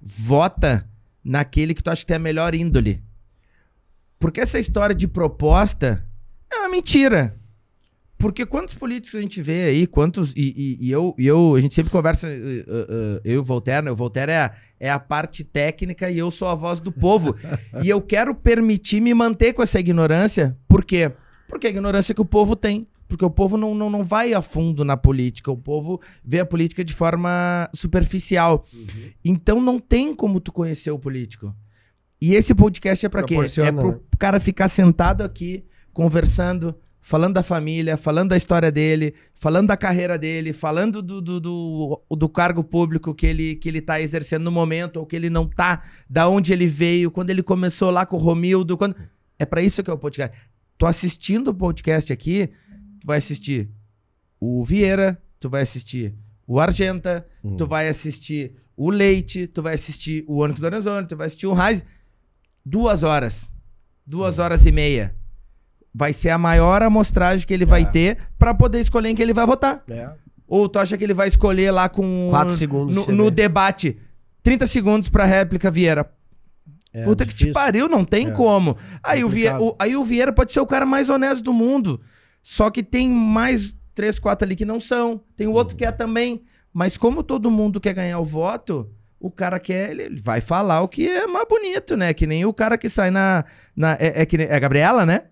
vota 0.00 0.88
naquele 1.24 1.74
que 1.74 1.82
tu 1.82 1.90
acha 1.90 2.00
que 2.02 2.06
tem 2.06 2.16
a 2.16 2.20
melhor 2.20 2.54
índole. 2.54 3.02
Porque 4.18 4.40
essa 4.40 4.58
história 4.58 4.94
de 4.94 5.06
proposta 5.06 6.04
é 6.52 6.56
uma 6.58 6.68
mentira. 6.68 7.36
Porque 8.16 8.44
quantos 8.44 8.74
políticos 8.74 9.16
a 9.16 9.22
gente 9.22 9.40
vê 9.40 9.62
aí, 9.66 9.86
quantos. 9.86 10.32
E, 10.34 10.76
e- 10.80 10.86
e 10.88 10.90
eu, 10.90 11.14
e 11.16 11.24
eu, 11.24 11.54
a 11.54 11.60
gente 11.60 11.72
sempre 11.72 11.92
conversa, 11.92 12.26
eh, 12.28 12.64
eh, 12.66 13.20
eu 13.24 13.34
e 13.34 13.38
o 13.38 13.44
Voltaire, 13.44 13.84
né? 13.84 13.92
O 13.92 13.96
Voltaire 13.96 14.32
é 14.32 14.38
a, 14.40 14.54
é 14.80 14.90
a 14.90 14.98
parte 14.98 15.44
técnica 15.44 16.10
e 16.10 16.18
eu 16.18 16.28
sou 16.32 16.48
a 16.48 16.54
voz 16.56 16.80
do 16.80 16.90
povo. 16.90 17.36
e 17.80 17.88
eu 17.88 18.00
quero 18.02 18.34
permitir 18.34 19.00
me 19.00 19.14
manter 19.14 19.52
com 19.52 19.62
essa 19.62 19.78
ignorância. 19.78 20.58
Por 20.66 20.84
quê? 20.84 21.12
Porque 21.48 21.68
a 21.68 21.70
ignorância 21.70 22.12
que 22.12 22.20
o 22.20 22.24
povo 22.24 22.56
tem. 22.56 22.88
Porque 23.08 23.24
o 23.24 23.30
povo 23.30 23.56
não, 23.56 23.74
não, 23.74 23.88
não 23.88 24.04
vai 24.04 24.34
a 24.34 24.42
fundo 24.42 24.84
na 24.84 24.96
política. 24.96 25.50
O 25.50 25.56
povo 25.56 26.00
vê 26.22 26.40
a 26.40 26.46
política 26.46 26.84
de 26.84 26.92
forma 26.92 27.68
superficial. 27.72 28.66
Então 29.24 29.60
não 29.60 29.80
tem 29.80 30.14
como 30.14 30.40
tu 30.40 30.52
conhecer 30.52 30.90
o 30.90 30.98
político. 30.98 31.54
E 32.20 32.34
esse 32.34 32.54
podcast 32.54 33.06
é 33.06 33.08
pra 33.08 33.22
quê? 33.22 33.36
É 33.58 33.72
pro 33.72 33.92
né? 33.92 33.98
cara 34.18 34.38
ficar 34.38 34.68
sentado 34.68 35.22
aqui, 35.22 35.64
conversando, 35.92 36.74
falando 37.00 37.34
da 37.34 37.42
família, 37.42 37.96
falando 37.96 38.30
da 38.30 38.36
história 38.36 38.70
dele, 38.70 39.14
falando 39.32 39.68
da 39.68 39.76
carreira 39.76 40.18
dele, 40.18 40.52
falando 40.52 41.00
do, 41.00 41.22
do, 41.22 41.40
do, 41.40 42.02
do 42.10 42.28
cargo 42.28 42.62
público 42.62 43.14
que 43.14 43.26
ele, 43.26 43.54
que 43.54 43.68
ele 43.68 43.80
tá 43.80 44.00
exercendo 44.00 44.42
no 44.42 44.52
momento, 44.52 44.98
ou 44.98 45.06
que 45.06 45.16
ele 45.16 45.30
não 45.30 45.46
tá, 45.46 45.82
da 46.10 46.28
onde 46.28 46.52
ele 46.52 46.66
veio, 46.66 47.10
quando 47.10 47.30
ele 47.30 47.42
começou 47.42 47.90
lá 47.90 48.04
com 48.04 48.16
o 48.16 48.20
Romildo. 48.20 48.76
Quando... 48.76 48.96
É 49.38 49.46
pra 49.46 49.62
isso 49.62 49.82
que 49.82 49.88
é 49.88 49.92
o 49.92 49.98
podcast. 49.98 50.36
Tô 50.76 50.86
assistindo 50.86 51.48
o 51.48 51.54
podcast 51.54 52.12
aqui, 52.12 52.50
tu 53.00 53.06
vai 53.06 53.18
assistir 53.18 53.68
o 54.40 54.64
Vieira, 54.64 55.20
tu 55.40 55.48
vai 55.48 55.62
assistir 55.62 56.14
o 56.46 56.58
Argenta, 56.60 57.26
Hum. 57.44 57.56
tu 57.56 57.66
vai 57.66 57.88
assistir 57.88 58.54
o 58.76 58.90
Leite, 58.90 59.46
tu 59.46 59.60
vai 59.62 59.74
assistir 59.74 60.24
o 60.28 60.38
Ônix 60.38 60.60
do 60.60 60.66
Arizona, 60.66 61.06
tu 61.06 61.16
vai 61.16 61.26
assistir 61.26 61.46
o 61.46 61.52
Raiz. 61.52 61.84
Duas 62.64 63.02
horas. 63.02 63.50
Duas 64.06 64.38
horas 64.38 64.64
e 64.66 64.72
meia. 64.72 65.14
Vai 65.94 66.12
ser 66.12 66.30
a 66.30 66.38
maior 66.38 66.82
amostragem 66.82 67.46
que 67.46 67.52
ele 67.52 67.64
vai 67.64 67.90
ter 67.90 68.18
pra 68.38 68.54
poder 68.54 68.80
escolher 68.80 69.08
em 69.08 69.14
que 69.14 69.22
ele 69.22 69.34
vai 69.34 69.46
votar. 69.46 69.82
É. 69.88 70.10
Ou 70.46 70.68
tu 70.68 70.78
acha 70.78 70.96
que 70.96 71.04
ele 71.04 71.14
vai 71.14 71.28
escolher 71.28 71.70
lá 71.70 71.88
com. 71.88 72.28
Quatro 72.30 72.56
segundos, 72.56 72.94
No, 72.94 73.06
no 73.12 73.30
debate. 73.30 73.98
30 74.42 74.66
segundos 74.66 75.08
pra 75.08 75.24
réplica, 75.24 75.70
Vieira. 75.70 76.10
É 76.92 77.04
Puta 77.04 77.24
que 77.26 77.32
te 77.32 77.38
difícil. 77.38 77.52
pariu, 77.54 77.88
não 77.88 78.04
tem 78.04 78.28
É. 78.28 78.30
como. 78.30 78.76
Aí 79.02 79.22
o, 79.24 79.28
Vieira, 79.28 79.60
o- 79.60 79.76
aí 79.78 79.94
o 79.96 80.04
Vieira 80.04 80.32
pode 80.32 80.52
ser 80.52 80.60
o 80.60 80.66
cara 80.66 80.86
mais 80.86 81.10
honesto 81.10 81.42
do 81.42 81.52
mundo. 81.52 82.00
Só 82.50 82.70
que 82.70 82.82
tem 82.82 83.10
mais 83.10 83.76
três, 83.94 84.18
quatro 84.18 84.46
ali 84.46 84.56
que 84.56 84.64
não 84.64 84.80
são. 84.80 85.20
Tem 85.36 85.46
o 85.46 85.52
outro 85.52 85.76
que 85.76 85.84
é 85.84 85.92
também. 85.92 86.42
Mas 86.72 86.96
como 86.96 87.22
todo 87.22 87.50
mundo 87.50 87.78
quer 87.78 87.92
ganhar 87.92 88.18
o 88.18 88.24
voto, 88.24 88.90
o 89.20 89.30
cara 89.30 89.60
quer, 89.60 89.90
ele 89.90 90.18
vai 90.18 90.40
falar 90.40 90.80
o 90.80 90.88
que 90.88 91.06
é 91.06 91.26
mais 91.26 91.46
bonito, 91.46 91.94
né? 91.94 92.14
Que 92.14 92.26
nem 92.26 92.46
o 92.46 92.54
cara 92.54 92.78
que 92.78 92.88
sai 92.88 93.10
na. 93.10 93.44
na 93.76 93.98
é, 94.00 94.22
é 94.22 94.26
que 94.26 94.38
é 94.38 94.54
a 94.54 94.58
Gabriela, 94.58 95.04
né? 95.04 95.24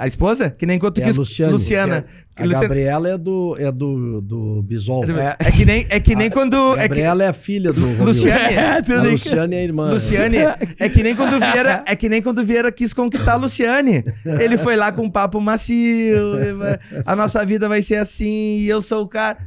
A 0.00 0.08
esposa? 0.08 0.50
Que 0.50 0.66
nem 0.66 0.76
quando 0.76 0.98
É 0.98 1.02
a 1.02 1.06
quis. 1.06 1.16
Luciane. 1.16 1.52
Luciana. 1.52 2.04
A 2.34 2.42
Luciana- 2.42 2.62
Gabriela 2.62 3.08
é 3.10 3.16
do, 3.16 3.56
é 3.58 3.70
do, 3.70 4.20
do 4.20 4.62
Bisol. 4.62 5.04
É, 5.04 5.36
é 5.38 5.50
que 5.52 5.64
nem, 5.64 5.86
é 5.88 6.00
que 6.00 6.16
nem 6.16 6.28
quando. 6.28 6.56
É 6.74 6.82
que, 6.82 6.88
Gabriela 6.88 7.22
é 7.22 7.28
a 7.28 7.32
filha 7.32 7.72
do. 7.72 7.86
Luciane. 8.02 8.56
A 8.58 8.82
tudo 8.82 9.02
bem. 9.02 9.12
Luciane 9.12 9.54
é 9.54 9.58
a 9.60 9.62
irmã. 9.62 9.90
Luciane, 9.92 10.36
é 10.78 10.88
que 10.88 11.02
nem 11.02 11.14
quando 11.14 11.38
Vieira, 11.38 11.84
é 11.86 11.94
que 11.94 12.08
nem 12.08 12.20
quando 12.20 12.44
Vieira 12.44 12.72
quis 12.72 12.92
conquistar 12.92 13.34
a 13.34 13.36
Luciane. 13.36 14.04
Ele 14.24 14.58
foi 14.58 14.74
lá 14.74 14.90
com 14.90 15.02
um 15.02 15.10
papo 15.10 15.40
macio, 15.40 16.32
a 17.06 17.14
nossa 17.14 17.44
vida 17.44 17.68
vai 17.68 17.80
ser 17.80 17.96
assim, 17.96 18.58
e 18.58 18.68
eu 18.68 18.82
sou 18.82 19.02
o 19.04 19.08
cara. 19.08 19.38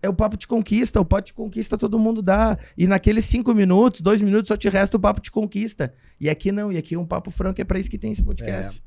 É 0.00 0.08
o 0.08 0.14
papo 0.14 0.36
de 0.36 0.46
conquista, 0.46 1.00
o 1.00 1.04
papo 1.04 1.26
de 1.26 1.32
conquista 1.32 1.76
todo 1.76 1.98
mundo 1.98 2.22
dá. 2.22 2.56
E 2.76 2.86
naqueles 2.86 3.24
cinco 3.26 3.52
minutos, 3.52 4.00
dois 4.00 4.20
minutos, 4.22 4.46
só 4.48 4.56
te 4.56 4.68
resta 4.68 4.96
o 4.96 5.00
papo 5.00 5.20
de 5.20 5.28
conquista. 5.30 5.92
E 6.20 6.30
aqui 6.30 6.52
não, 6.52 6.70
e 6.72 6.78
aqui 6.78 6.94
é 6.94 6.98
um 6.98 7.04
papo 7.06 7.30
franco, 7.32 7.60
é 7.60 7.64
pra 7.64 7.78
isso 7.80 7.90
que 7.90 7.98
tem 7.98 8.12
esse 8.12 8.22
podcast. 8.22 8.80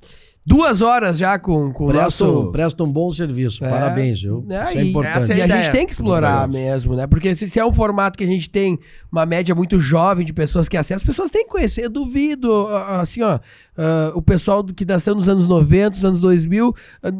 Duas 0.43 0.81
horas 0.81 1.19
já 1.19 1.37
com, 1.37 1.71
com 1.71 1.85
o 1.85 1.93
nosso... 1.93 2.51
presta 2.51 2.83
um 2.83 2.91
bom 2.91 3.11
serviço. 3.11 3.63
É. 3.63 3.69
Parabéns, 3.69 4.21
viu? 4.21 4.43
né, 4.47 4.63
Isso 4.63 4.77
é 4.77 4.83
e- 4.83 4.89
importante. 4.89 5.31
é 5.31 5.37
E 5.37 5.41
a 5.41 5.47
gente 5.47 5.71
tem 5.71 5.85
que 5.85 5.91
explorar 5.91 6.47
mesmo, 6.47 6.95
né? 6.95 7.05
Porque 7.05 7.35
se, 7.35 7.47
se 7.47 7.59
é 7.59 7.65
um 7.65 7.71
formato 7.71 8.17
que 8.17 8.23
a 8.23 8.27
gente 8.27 8.49
tem 8.49 8.79
uma 9.11 9.23
média 9.25 9.53
muito 9.53 9.79
jovem 9.79 10.25
de 10.25 10.33
pessoas 10.33 10.67
que 10.67 10.75
acessam, 10.75 10.97
as 10.97 11.03
pessoas 11.03 11.29
têm 11.29 11.45
que 11.45 11.51
conhecer. 11.51 11.85
Eu 11.85 11.89
duvido, 11.91 12.67
assim, 12.99 13.21
ó, 13.21 13.39
ah, 13.77 14.11
o 14.15 14.21
pessoal 14.21 14.63
do 14.63 14.73
que 14.73 14.83
nasceu 14.83 15.13
nos 15.13 15.29
anos 15.29 15.47
90, 15.47 15.91
nos 15.91 16.05
anos 16.05 16.21
2000, 16.21 16.75
ah, 17.03 17.11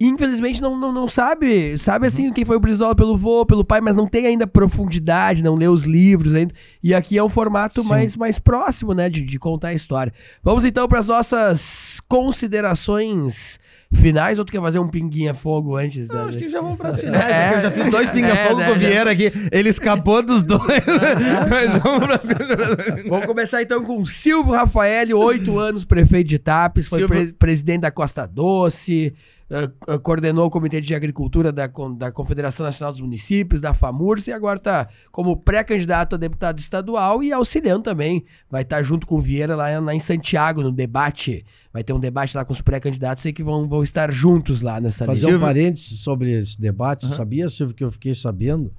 infelizmente 0.00 0.62
não, 0.62 0.78
não, 0.78 0.92
não 0.92 1.08
sabe, 1.08 1.76
sabe 1.78 2.06
assim, 2.06 2.32
quem 2.32 2.44
foi 2.44 2.56
o 2.56 2.60
Brizola 2.60 2.94
pelo 2.94 3.16
vô, 3.16 3.44
pelo 3.44 3.64
pai, 3.64 3.80
mas 3.80 3.96
não 3.96 4.06
tem 4.06 4.26
ainda 4.26 4.46
profundidade, 4.46 5.42
não 5.42 5.54
lê 5.56 5.66
os 5.66 5.84
livros 5.84 6.34
ainda. 6.34 6.54
E 6.82 6.94
aqui 6.94 7.18
é 7.18 7.24
um 7.24 7.28
formato 7.28 7.82
mais, 7.84 8.16
mais 8.16 8.38
próximo, 8.38 8.94
né, 8.94 9.10
de, 9.10 9.22
de 9.22 9.38
contar 9.38 9.68
a 9.68 9.74
história. 9.74 10.12
Vamos 10.42 10.64
então 10.64 10.86
para 10.86 10.98
as 11.00 11.06
nossas 11.06 12.00
considerações 12.06 13.58
finais, 13.92 14.38
ou 14.38 14.44
tu 14.44 14.52
quer 14.52 14.60
fazer 14.60 14.78
um 14.78 14.88
pinguinha 14.88 15.32
fogo 15.34 15.76
antes 15.76 16.06
da... 16.08 16.24
Acho 16.24 16.38
que 16.38 16.48
já 16.48 16.60
vamos 16.60 16.76
pra 16.76 16.90
É, 16.92 16.96
finais, 16.96 17.24
porque 17.24 17.56
eu 17.56 17.60
já 17.62 17.70
fiz 17.70 17.90
dois 17.90 18.08
é, 18.08 18.12
pinga-fogo 18.12 18.60
né, 18.60 18.66
com 18.66 18.72
o. 18.72 18.78
Vieira 18.78 19.10
aqui. 19.10 19.32
Ele 19.50 19.68
escapou 19.68 20.22
dos 20.22 20.42
dois. 20.42 20.62
Mas 21.48 21.82
vamos 21.82 22.06
pras 22.06 22.22
Vamos 23.08 23.26
começar 23.26 23.62
então 23.62 23.82
com 23.82 24.04
Silvio 24.04 24.52
Rafael, 24.52 25.18
oito 25.18 25.58
anos 25.58 25.84
prefeito 25.84 26.28
de 26.28 26.38
Tapes, 26.38 26.86
foi 26.86 27.00
Silvio- 27.00 27.24
pre- 27.24 27.32
presidente 27.32 27.80
da 27.80 27.90
Costa 27.90 28.26
Doce, 28.26 29.14
eh, 29.50 29.98
coordenou 30.02 30.46
o 30.46 30.50
Comitê 30.50 30.78
de 30.78 30.94
Agricultura 30.94 31.50
da, 31.50 31.66
da 31.96 32.12
Confederação 32.12 32.66
Nacional 32.66 32.92
dos 32.92 33.00
Municípios, 33.00 33.62
da 33.62 33.72
FAMURS, 33.72 34.26
e 34.26 34.32
agora 34.32 34.58
está 34.58 34.88
como 35.10 35.36
pré-candidato 35.36 36.16
a 36.16 36.18
deputado 36.18 36.58
estadual 36.58 37.22
e 37.22 37.32
auxiliando 37.32 37.84
também. 37.84 38.24
Vai 38.50 38.62
estar 38.62 38.82
junto 38.82 39.06
com 39.06 39.16
o 39.16 39.20
Vieira 39.20 39.56
lá, 39.56 39.78
lá 39.80 39.94
em 39.94 39.98
Santiago, 39.98 40.62
no 40.62 40.70
debate. 40.70 41.46
Vai 41.72 41.82
ter 41.82 41.94
um 41.94 42.00
debate 42.00 42.36
lá 42.36 42.44
com 42.44 42.52
os 42.52 42.60
pré-candidatos 42.60 43.24
aí 43.24 43.32
que 43.32 43.42
vão, 43.42 43.66
vão 43.66 43.82
estar 43.82 44.12
juntos 44.12 44.60
lá 44.60 44.80
nessa 44.80 45.06
Fazer 45.06 45.26
lista. 45.26 45.38
um 45.38 45.40
parênteses 45.40 46.00
sobre 46.00 46.38
esse 46.38 46.60
debate. 46.60 47.06
Sabia, 47.06 47.48
Silvio, 47.48 47.74
que 47.74 47.84
eu 47.84 47.90
fiquei 47.90 48.14
sabendo 48.14 48.70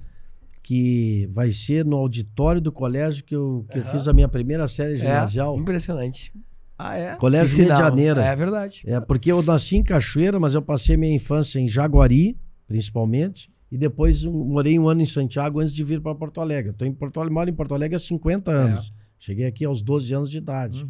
que 0.62 1.28
vai 1.32 1.50
ser 1.50 1.84
no 1.84 1.96
auditório 1.96 2.60
do 2.60 2.70
colégio 2.70 3.24
que 3.24 3.34
eu, 3.34 3.66
que 3.72 3.78
eu 3.78 3.84
fiz 3.86 4.06
a 4.06 4.12
minha 4.12 4.28
primeira 4.28 4.68
série 4.68 4.94
ginasial. 4.94 5.56
É, 5.56 5.58
impressionante. 5.58 6.32
Ah, 6.82 6.96
é? 6.96 7.16
Colégio 7.16 7.56
Rio 7.64 7.72
de. 7.74 7.78
Janeiro. 7.78 8.20
É 8.20 8.34
verdade. 8.36 8.82
É, 8.86 9.00
porque 9.00 9.30
eu 9.30 9.42
nasci 9.42 9.76
em 9.76 9.82
Cachoeira, 9.82 10.38
mas 10.40 10.54
eu 10.54 10.62
passei 10.62 10.96
minha 10.96 11.14
infância 11.14 11.58
em 11.58 11.68
Jaguari, 11.68 12.36
principalmente, 12.66 13.50
e 13.70 13.76
depois 13.76 14.24
um- 14.24 14.32
morei 14.32 14.78
um 14.78 14.88
ano 14.88 15.02
em 15.02 15.06
Santiago 15.06 15.60
antes 15.60 15.72
de 15.74 15.84
vir 15.84 16.00
para 16.00 16.14
Porto 16.14 16.40
Alegre. 16.40 16.72
Tô 16.72 16.84
em 16.84 16.92
Porto 16.92 17.18
Alegre, 17.18 17.34
moro 17.34 17.50
em 17.50 17.54
Porto 17.54 17.74
Alegre 17.74 17.96
há 17.96 17.98
50 17.98 18.50
anos. 18.50 18.92
Cheguei 19.18 19.44
aqui 19.46 19.64
aos 19.64 19.82
12 19.82 20.14
anos 20.14 20.30
de 20.30 20.38
idade. 20.38 20.86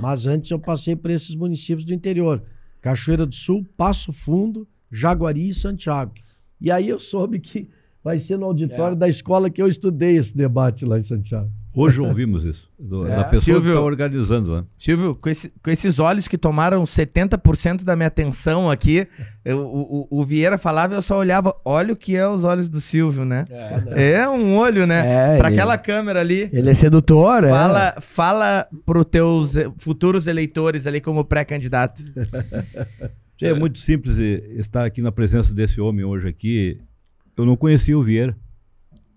Mas 0.00 0.26
antes 0.26 0.50
eu 0.50 0.58
passei 0.58 0.96
por 0.96 1.10
esses 1.10 1.36
municípios 1.36 1.84
do 1.84 1.94
interior: 1.94 2.42
Cachoeira 2.80 3.24
do 3.24 3.34
Sul, 3.34 3.64
Passo 3.76 4.12
Fundo, 4.12 4.66
Jaguari 4.90 5.48
e 5.48 5.54
Santiago. 5.54 6.12
E 6.60 6.70
aí 6.72 6.88
eu 6.88 6.98
soube 6.98 7.38
que 7.38 7.68
vai 8.02 8.18
ser 8.18 8.36
no 8.36 8.46
auditório 8.46 8.96
da 8.96 9.08
escola 9.08 9.48
que 9.48 9.62
eu 9.62 9.68
estudei 9.68 10.16
esse 10.16 10.36
debate 10.36 10.84
lá 10.84 10.98
em 10.98 11.02
Santiago. 11.02 11.50
Hoje 11.74 12.00
ouvimos 12.00 12.44
isso. 12.44 12.66
do- 12.78 13.06
É. 13.06 13.10
Da 13.14 13.24
pessoa 13.24 13.40
Silvio- 13.42 13.62
que 13.62 13.68
está 13.68 13.80
organizando, 13.80 14.56
né? 14.56 14.64
Silvio, 14.76 15.14
com, 15.14 15.28
esse- 15.28 15.52
com 15.62 15.70
esses 15.70 15.98
olhos 15.98 16.26
que 16.26 16.36
tomaram 16.38 16.84
70% 16.86 17.84
da 17.84 17.94
minha 17.94 18.06
atenção 18.08 18.70
aqui, 18.70 19.06
eu- 19.44 19.58
o, 19.60 20.06
o- 20.10 20.20
o 20.20 20.24
Vieira 20.24 20.56
falava 20.58 20.94
e 20.94 20.96
eu 20.96 21.02
só 21.02 21.18
olhava. 21.18 21.54
Olha 21.64 21.92
o 21.92 21.96
que 21.96 22.16
é 22.16 22.26
os 22.26 22.42
olhos 22.42 22.68
do 22.68 22.80
Silvio, 22.80 23.24
né? 23.24 23.46
É? 23.94 24.12
É 24.12 24.28
um 24.28 24.56
olho, 24.56 24.86
né? 24.86 25.34
É, 25.34 25.38
pra 25.38 25.48
ele- 25.48 25.56
aquela 25.56 25.76
câmera 25.78 26.20
ali. 26.20 26.48
Ele 26.52 26.70
é 26.70 26.74
sedutor, 26.74 27.44
é. 27.44 27.48
Fala, 27.50 27.94
fala 28.00 28.66
pros 28.86 29.04
teus 29.06 29.56
eh, 29.56 29.70
futuros 29.78 30.26
eleitores 30.26 30.86
ali 30.86 31.00
como 31.00 31.24
pré-candidato. 31.24 32.02
É 33.40 33.52
muito 33.54 33.78
simples 33.78 34.18
estar 34.18 34.84
aqui 34.84 35.00
na 35.00 35.12
presença 35.12 35.54
desse 35.54 35.80
homem 35.80 36.04
hoje 36.04 36.26
aqui. 36.28 36.80
Eu 37.36 37.46
não 37.46 37.56
conhecia 37.56 37.96
o 37.96 38.02
Vieira. 38.02 38.36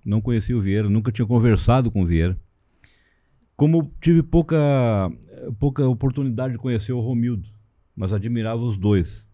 Não 0.06 0.22
conhecia 0.22 0.58
o 0.58 0.62
Vieira, 0.62 0.90
nunca 0.90 1.12
tinha 1.12 1.26
conversado 1.26 1.92
com 1.92 2.04
o 2.04 2.06
Vieira. 2.06 2.38
Como 3.56 3.94
tive 4.02 4.24
pouca, 4.24 4.58
pouca 5.60 5.88
oportunidade 5.88 6.54
de 6.54 6.60
conhecer 6.60 6.94
o 6.94 7.00
Romildo, 7.00 7.48
mas 7.96 8.12
admirava 8.12 8.62
os 8.62 8.78
dois. 8.78 9.26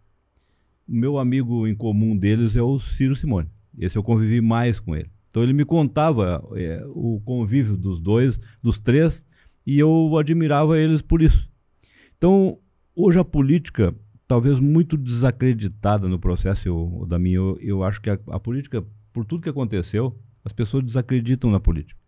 O 0.87 0.93
meu 0.93 1.17
amigo 1.17 1.67
em 1.67 1.75
comum 1.75 2.17
deles 2.17 2.57
é 2.57 2.61
o 2.61 2.77
Ciro 2.79 3.15
Simone. 3.15 3.49
Esse 3.77 3.97
eu 3.97 4.03
convivi 4.03 4.41
mais 4.41 4.79
com 4.79 4.95
ele. 4.95 5.09
Então 5.29 5.43
ele 5.43 5.53
me 5.53 5.63
contava 5.63 6.43
eh, 6.55 6.83
o 6.89 7.21
convívio 7.23 7.77
dos 7.77 8.01
dois, 8.01 8.39
dos 8.61 8.79
três, 8.79 9.23
e 9.65 9.77
eu 9.79 10.17
admirava 10.17 10.79
eles 10.79 11.01
por 11.01 11.21
isso. 11.21 11.49
Então, 12.17 12.57
hoje 12.95 13.19
a 13.19 13.23
política, 13.23 13.93
talvez 14.27 14.59
muito 14.59 14.97
desacreditada 14.97 16.07
no 16.07 16.17
processo, 16.17 16.67
eu, 16.67 17.05
da 17.07 17.19
minha, 17.19 17.35
eu, 17.35 17.57
eu 17.61 17.83
acho 17.83 18.01
que 18.01 18.09
a, 18.09 18.17
a 18.27 18.39
política, 18.39 18.83
por 19.13 19.25
tudo 19.25 19.43
que 19.43 19.49
aconteceu, 19.49 20.17
as 20.47 20.53
pessoas 20.53 20.85
desacreditam 20.85 21.51
na 21.51 21.59
política. 21.59 21.99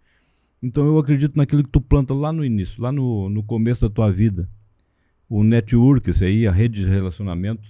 Então 0.63 0.85
eu 0.87 0.97
acredito 0.97 1.35
naquilo 1.35 1.61
que 1.61 1.69
tu 1.69 1.81
planta 1.81 2.13
lá 2.13 2.31
no 2.31 2.43
início, 2.43 2.81
lá 2.81 2.91
no, 2.91 3.29
no 3.29 3.43
começo 3.43 3.81
da 3.81 3.93
tua 3.93 4.09
vida. 4.09 4.49
O 5.29 5.43
network, 5.43 6.09
esse 6.09 6.23
aí, 6.23 6.47
a 6.47 6.51
rede 6.51 6.81
de 6.81 6.89
relacionamento, 6.89 7.67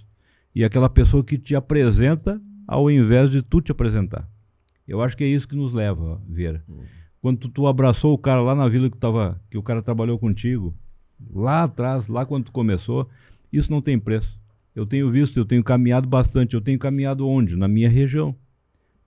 e 0.54 0.64
aquela 0.64 0.88
pessoa 0.88 1.24
que 1.24 1.36
te 1.36 1.56
apresenta 1.56 2.40
ao 2.66 2.88
invés 2.88 3.30
de 3.32 3.42
tu 3.42 3.60
te 3.60 3.72
apresentar. 3.72 4.28
Eu 4.86 5.02
acho 5.02 5.16
que 5.16 5.24
é 5.24 5.26
isso 5.26 5.46
que 5.46 5.56
nos 5.56 5.72
leva, 5.72 6.22
Vieira. 6.28 6.64
Quando 7.20 7.38
tu, 7.38 7.48
tu 7.48 7.66
abraçou 7.66 8.14
o 8.14 8.18
cara 8.18 8.40
lá 8.40 8.54
na 8.54 8.68
vila 8.68 8.88
que, 8.88 8.96
tava, 8.96 9.40
que 9.50 9.58
o 9.58 9.62
cara 9.62 9.82
trabalhou 9.82 10.18
contigo, 10.18 10.74
lá 11.32 11.64
atrás, 11.64 12.06
lá 12.08 12.24
quando 12.24 12.44
tu 12.44 12.52
começou, 12.52 13.08
isso 13.52 13.70
não 13.70 13.82
tem 13.82 13.98
preço. 13.98 14.38
Eu 14.74 14.86
tenho 14.86 15.10
visto, 15.10 15.36
eu 15.36 15.44
tenho 15.44 15.64
caminhado 15.64 16.08
bastante. 16.08 16.54
Eu 16.54 16.60
tenho 16.60 16.78
caminhado 16.78 17.28
onde? 17.28 17.56
Na 17.56 17.66
minha 17.66 17.88
região. 17.88 18.34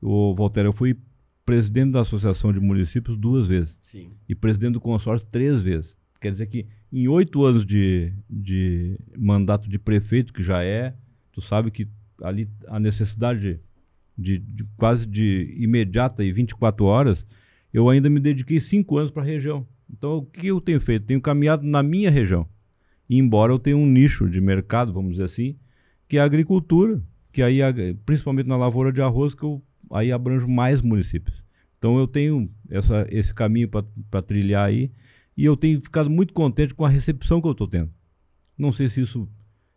O 0.02 0.36
Voltaire, 0.36 0.68
eu 0.68 0.74
fui 0.74 0.98
presidente 1.46 1.92
da 1.92 2.02
Associação 2.02 2.52
de 2.54 2.60
Municípios 2.60 3.18
duas 3.18 3.48
vezes 3.48 3.76
Sim. 3.82 4.12
e 4.28 4.36
presidente 4.36 4.74
do 4.74 4.82
consórcio 4.82 5.28
três 5.30 5.62
vezes. 5.62 5.96
Quer 6.20 6.32
dizer 6.32 6.48
que 6.48 6.66
em 6.92 7.08
oito 7.08 7.44
anos 7.44 7.66
de, 7.66 8.14
de 8.30 8.98
mandato 9.18 9.68
de 9.68 9.78
prefeito, 9.78 10.32
que 10.32 10.44
já 10.44 10.64
é, 10.64 10.94
tu 11.32 11.42
sabe 11.42 11.72
que 11.72 11.88
ali 12.22 12.50
a 12.68 12.80
necessidade 12.80 13.60
de, 14.18 14.38
de 14.38 14.64
quase 14.78 15.06
de 15.06 15.56
imediata 15.58 16.24
e 16.24 16.32
24 16.32 16.86
horas, 16.86 17.26
eu 17.74 17.90
ainda 17.90 18.10
me 18.10 18.20
dediquei 18.20 18.60
cinco 18.60 18.98
anos 18.98 19.12
para 19.12 19.24
a 19.24 19.26
região. 19.26 19.68
Então, 19.90 20.18
o 20.18 20.26
que 20.26 20.48
eu 20.48 20.62
tenho 20.62 20.80
feito? 20.80 21.06
Tenho 21.06 21.20
caminhado 21.20 21.66
na 21.66 21.84
minha 21.84 22.10
região. 22.10 22.48
E 23.10 23.18
embora 23.18 23.52
eu 23.52 23.60
tenha 23.60 23.76
um 23.76 23.86
nicho 23.86 24.30
de 24.30 24.40
mercado, 24.40 24.94
vamos 24.94 25.12
dizer 25.12 25.24
assim, 25.24 25.58
que 26.08 26.18
é 26.18 26.22
a 26.22 26.26
agricultura, 26.26 27.02
que 27.32 27.42
aí, 27.42 27.60
principalmente 28.06 28.48
na 28.48 28.56
lavoura 28.56 28.94
de 28.94 29.02
arroz, 29.02 29.34
que 29.34 29.44
eu 29.44 29.62
aí 29.94 30.12
abranjo 30.12 30.48
mais 30.48 30.82
municípios. 30.82 31.44
Então 31.78 31.98
eu 31.98 32.08
tenho 32.08 32.50
essa, 32.70 33.06
esse 33.10 33.34
caminho 33.34 33.70
para 33.70 34.22
trilhar 34.22 34.66
aí 34.66 34.92
e 35.36 35.46
eu 35.46 35.58
tenho 35.58 35.82
ficado 35.82 36.10
muito 36.10 36.34
contente 36.34 36.74
com 36.74 36.86
a 36.86 36.90
recepção 36.90 37.42
que 37.42 37.48
eu 37.48 37.52
estou 37.52 37.68
tendo. 37.68 37.92
Não 38.58 38.72
sei 38.72 38.88
se 38.90 39.02
isso, 39.02 39.28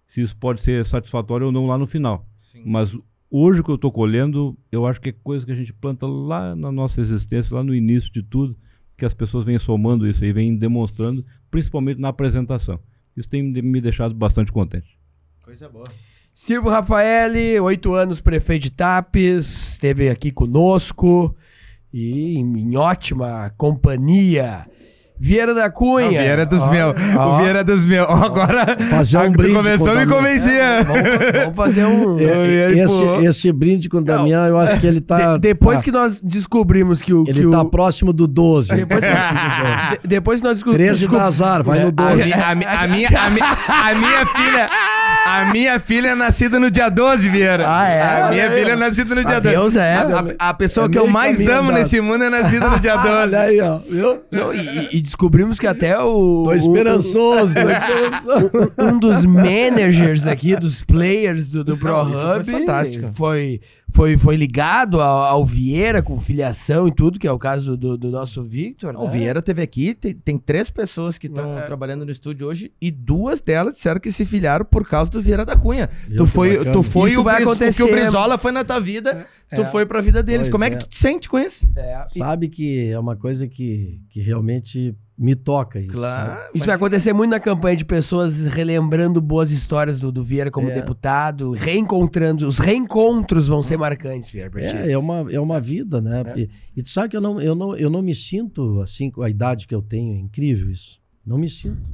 se 0.06 0.20
isso 0.20 0.36
pode 0.36 0.62
ser 0.62 0.86
satisfatório 0.86 1.46
ou 1.46 1.52
não 1.52 1.66
lá 1.66 1.76
no 1.76 1.86
final, 1.86 2.28
mas 2.64 2.96
hoje 3.30 3.62
que 3.62 3.70
eu 3.70 3.74
estou 3.74 3.90
colhendo, 3.90 4.56
eu 4.70 4.86
acho 4.86 5.00
que 5.00 5.10
é 5.10 5.12
coisa 5.12 5.44
que 5.44 5.52
a 5.52 5.56
gente 5.56 5.72
planta 5.72 6.06
lá 6.06 6.54
na 6.54 6.70
nossa 6.70 7.00
existência, 7.00 7.54
lá 7.54 7.62
no 7.62 7.74
início 7.74 8.12
de 8.12 8.22
tudo, 8.22 8.56
que 8.96 9.04
as 9.04 9.14
pessoas 9.14 9.44
vêm 9.44 9.58
somando 9.58 10.06
isso 10.06 10.24
aí, 10.24 10.32
vêm 10.32 10.56
demonstrando, 10.56 11.24
principalmente 11.50 12.00
na 12.00 12.08
apresentação. 12.08 12.80
Isso 13.16 13.28
tem 13.28 13.42
me 13.42 13.80
deixado 13.80 14.14
bastante 14.14 14.52
contente. 14.52 14.98
Coisa 15.42 15.68
boa. 15.68 15.86
Silvio 16.38 16.70
Rafaeli, 16.70 17.58
oito 17.60 17.94
anos 17.94 18.20
prefeito 18.20 18.64
de 18.64 18.70
Tapes, 18.70 19.70
esteve 19.72 20.10
aqui 20.10 20.30
conosco 20.30 21.34
e 21.90 22.36
em, 22.36 22.58
em 22.58 22.76
ótima 22.76 23.50
companhia. 23.56 24.66
Vieira 25.18 25.54
da 25.54 25.70
Cunha. 25.70 26.08
O 26.08 26.10
Vieira 26.10 26.42
é 26.42 26.44
dos 26.44 26.68
meus. 26.68 26.94
ó. 27.16 27.28
O 27.28 27.36
Vieira 27.38 27.60
é 27.60 27.64
dos 27.64 27.82
meus. 27.86 28.06
Agora, 28.06 28.76
Fazer 28.90 29.16
um 29.16 29.20
a- 29.22 29.30
brinde 29.32 29.54
começou 29.54 29.86
com 29.86 29.92
a 29.92 29.94
me 30.04 30.06
convencer. 30.06 30.84
Vamos, 30.84 31.02
vamos 31.40 31.56
fazer 31.56 31.84
um. 31.86 32.18
É, 32.20 32.72
esse, 32.84 33.04
esse 33.24 33.52
brinde 33.52 33.88
com 33.88 33.96
o 33.96 34.04
Damião, 34.04 34.44
eu 34.44 34.58
acho 34.58 34.78
que 34.78 34.86
ele 34.86 35.00
tá. 35.00 35.36
De- 35.36 35.40
depois 35.40 35.78
tá- 35.78 35.84
que 35.84 35.90
nós 35.90 36.20
descobrimos 36.20 37.00
que 37.00 37.14
o. 37.14 37.24
Ele 37.26 37.44
que 37.46 37.50
tá 37.50 37.62
o, 37.62 37.70
próximo 37.70 38.12
do 38.12 38.26
12. 38.28 38.76
depois, 38.76 39.02
que 39.02 39.10
nós, 39.10 39.90
de- 40.02 40.06
depois 40.08 40.40
que 40.42 40.46
nós 40.46 40.58
desco- 40.58 40.72
13 40.74 41.00
desco- 41.00 41.16
dá 41.16 41.24
azar, 41.28 41.62
vai 41.62 41.78
É, 41.78 41.82
no 41.84 41.88
A, 41.88 41.92
12. 41.92 42.22
mi- 42.24 42.32
a 42.34 42.50
a 42.50 42.54
minha, 42.54 43.08
a, 43.08 43.30
mi- 43.30 43.40
a 43.40 43.94
minha 43.94 44.26
filha. 44.26 44.66
A 45.26 45.52
minha 45.52 45.78
filha 45.80 46.08
é 46.10 46.14
nascida 46.14 46.60
no 46.60 46.70
dia 46.70 46.88
12, 46.88 47.28
Vieira. 47.28 47.64
Ah, 47.66 47.88
é? 47.88 48.02
A 48.22 48.30
minha 48.30 48.50
filha 48.52 48.72
é 48.72 48.76
nascida 48.76 49.14
no 49.14 49.24
dia 49.24 49.36
A 49.36 49.40
12. 49.40 49.54
Deus 49.56 49.76
é. 49.76 49.94
A, 50.38 50.48
a 50.50 50.54
pessoa 50.54 50.86
É 50.86 50.88
que 50.88 50.98
eu 50.98 51.06
mais 51.06 51.40
amo 51.48 51.70
andado. 51.70 51.72
nesse 51.80 52.00
mundo 52.00 52.24
é 52.24 52.30
nascida 52.30 52.70
no 52.70 52.78
dia 52.78 52.96
12. 52.96 53.08
Olha 53.34 53.40
aí, 53.40 53.60
ó. 53.60 53.78
Viu? 53.78 54.22
Não, 54.30 54.54
e, 54.54 54.88
e 54.96 55.00
descobrimos 55.02 55.58
que 55.58 55.66
até 55.66 55.98
o. 55.98 56.42
Tô 56.44 56.50
o- 56.50 56.54
esperançoso, 56.54 57.54
tô 57.54 57.60
esperançoso. 57.70 58.50
um 58.78 58.98
dos 58.98 59.24
managers 59.24 60.26
aqui, 60.26 60.54
dos 60.56 60.82
players 60.82 61.50
do, 61.50 61.64
do 61.64 61.76
Pro 61.76 61.88
Não, 61.88 62.10
isso 62.10 62.20
foi 62.20 62.38
Hub, 62.40 62.50
fantástico. 62.52 63.10
Foi, 63.12 63.60
foi, 63.92 64.18
foi 64.18 64.36
ligado 64.36 65.00
ao, 65.00 65.24
ao 65.24 65.44
Vieira 65.44 66.02
com 66.02 66.18
filiação 66.20 66.86
e 66.86 66.92
tudo, 66.94 67.18
que 67.18 67.26
é 67.26 67.32
o 67.32 67.38
caso 67.38 67.76
do, 67.76 67.96
do 67.96 68.10
nosso 68.10 68.42
Victor. 68.42 68.94
O 68.96 69.04
né? 69.04 69.10
Vieira 69.10 69.42
teve 69.42 69.62
aqui, 69.62 69.94
tem, 69.94 70.12
tem 70.14 70.38
três 70.38 70.70
pessoas 70.70 71.18
que 71.18 71.26
estão 71.26 71.58
É. 71.58 71.62
trabalhando 71.62 72.04
no 72.04 72.10
estúdio 72.10 72.46
hoje 72.46 72.70
e 72.80 72.90
duas 72.90 73.40
delas 73.40 73.74
disseram 73.74 74.00
que 74.00 74.12
se 74.12 74.24
filiaram 74.24 74.64
por 74.64 74.86
causa 74.86 75.10
do 75.10 75.15
Vieira 75.22 75.44
da 75.44 75.56
Cunha. 75.56 75.88
Viu, 76.08 76.16
tu 76.18 76.26
foi, 76.26 76.50
bacana. 76.58 76.72
tu 76.72 76.82
foi 76.82 77.10
Isso 77.10 77.20
o, 77.20 77.24
vai 77.24 77.44
o 77.44 77.56
que 77.72 77.82
o 77.82 77.90
Brizola 77.90 78.38
foi 78.38 78.52
na 78.52 78.64
tua 78.64 78.78
vida, 78.80 79.26
tu 79.54 79.62
É. 79.62 79.64
foi 79.66 79.84
pra 79.86 80.00
vida 80.00 80.22
deles. 80.22 80.46
Pois 80.46 80.52
Como 80.52 80.64
é. 80.64 80.68
é. 80.68 80.70
que 80.70 80.78
tu 80.78 80.86
te 80.88 80.96
sente 80.96 81.28
com 81.28 81.38
isso? 81.38 81.66
É, 81.76 82.04
Sabe 82.06 82.48
que 82.48 82.88
é 82.90 82.98
uma 82.98 83.16
coisa 83.16 83.46
que, 83.46 84.00
que 84.10 84.20
realmente 84.20 84.94
me 85.18 85.34
toca 85.34 85.80
isso. 85.80 85.98
sabe? 85.98 86.50
Isso 86.54 86.66
vai 86.66 86.74
acontecer 86.74 87.12
muito 87.14 87.30
na 87.30 87.40
campanha 87.40 87.74
de 87.76 87.84
pessoas 87.86 88.44
relembrando 88.44 89.18
boas 89.20 89.50
histórias 89.50 89.98
do, 89.98 90.12
do 90.12 90.22
Vieira 90.22 90.50
como 90.50 90.68
É. 90.70 90.74
deputado, 90.74 91.52
reencontrando. 91.52 92.46
Os 92.46 92.58
reencontros 92.58 93.48
vão 93.48 93.62
ser 93.62 93.78
marcantes, 93.78 94.30
Vieira, 94.30 94.50
pra 94.50 94.60
ti. 94.68 94.76
É, 94.76 94.92
é 94.92 94.98
uma, 94.98 95.26
é 95.32 95.40
uma 95.40 95.58
vida, 95.60 96.00
né? 96.02 96.22
E, 96.36 96.50
e 96.76 96.82
tu 96.82 96.90
sabe 96.90 97.08
que 97.08 97.16
eu 97.16 97.20
não, 97.22 97.40
eu, 97.40 97.54
não, 97.54 97.74
eu 97.76 97.88
não 97.88 98.02
me 98.02 98.14
sinto 98.14 98.80
assim 98.82 99.10
com 99.10 99.22
a 99.22 99.30
idade 99.30 99.66
que 99.66 99.74
eu 99.74 99.80
tenho, 99.80 100.14
é 100.14 100.18
incrível 100.18 100.70
isso. 100.70 100.98
Não 101.24 101.38
me 101.38 101.48
sinto. 101.48 101.90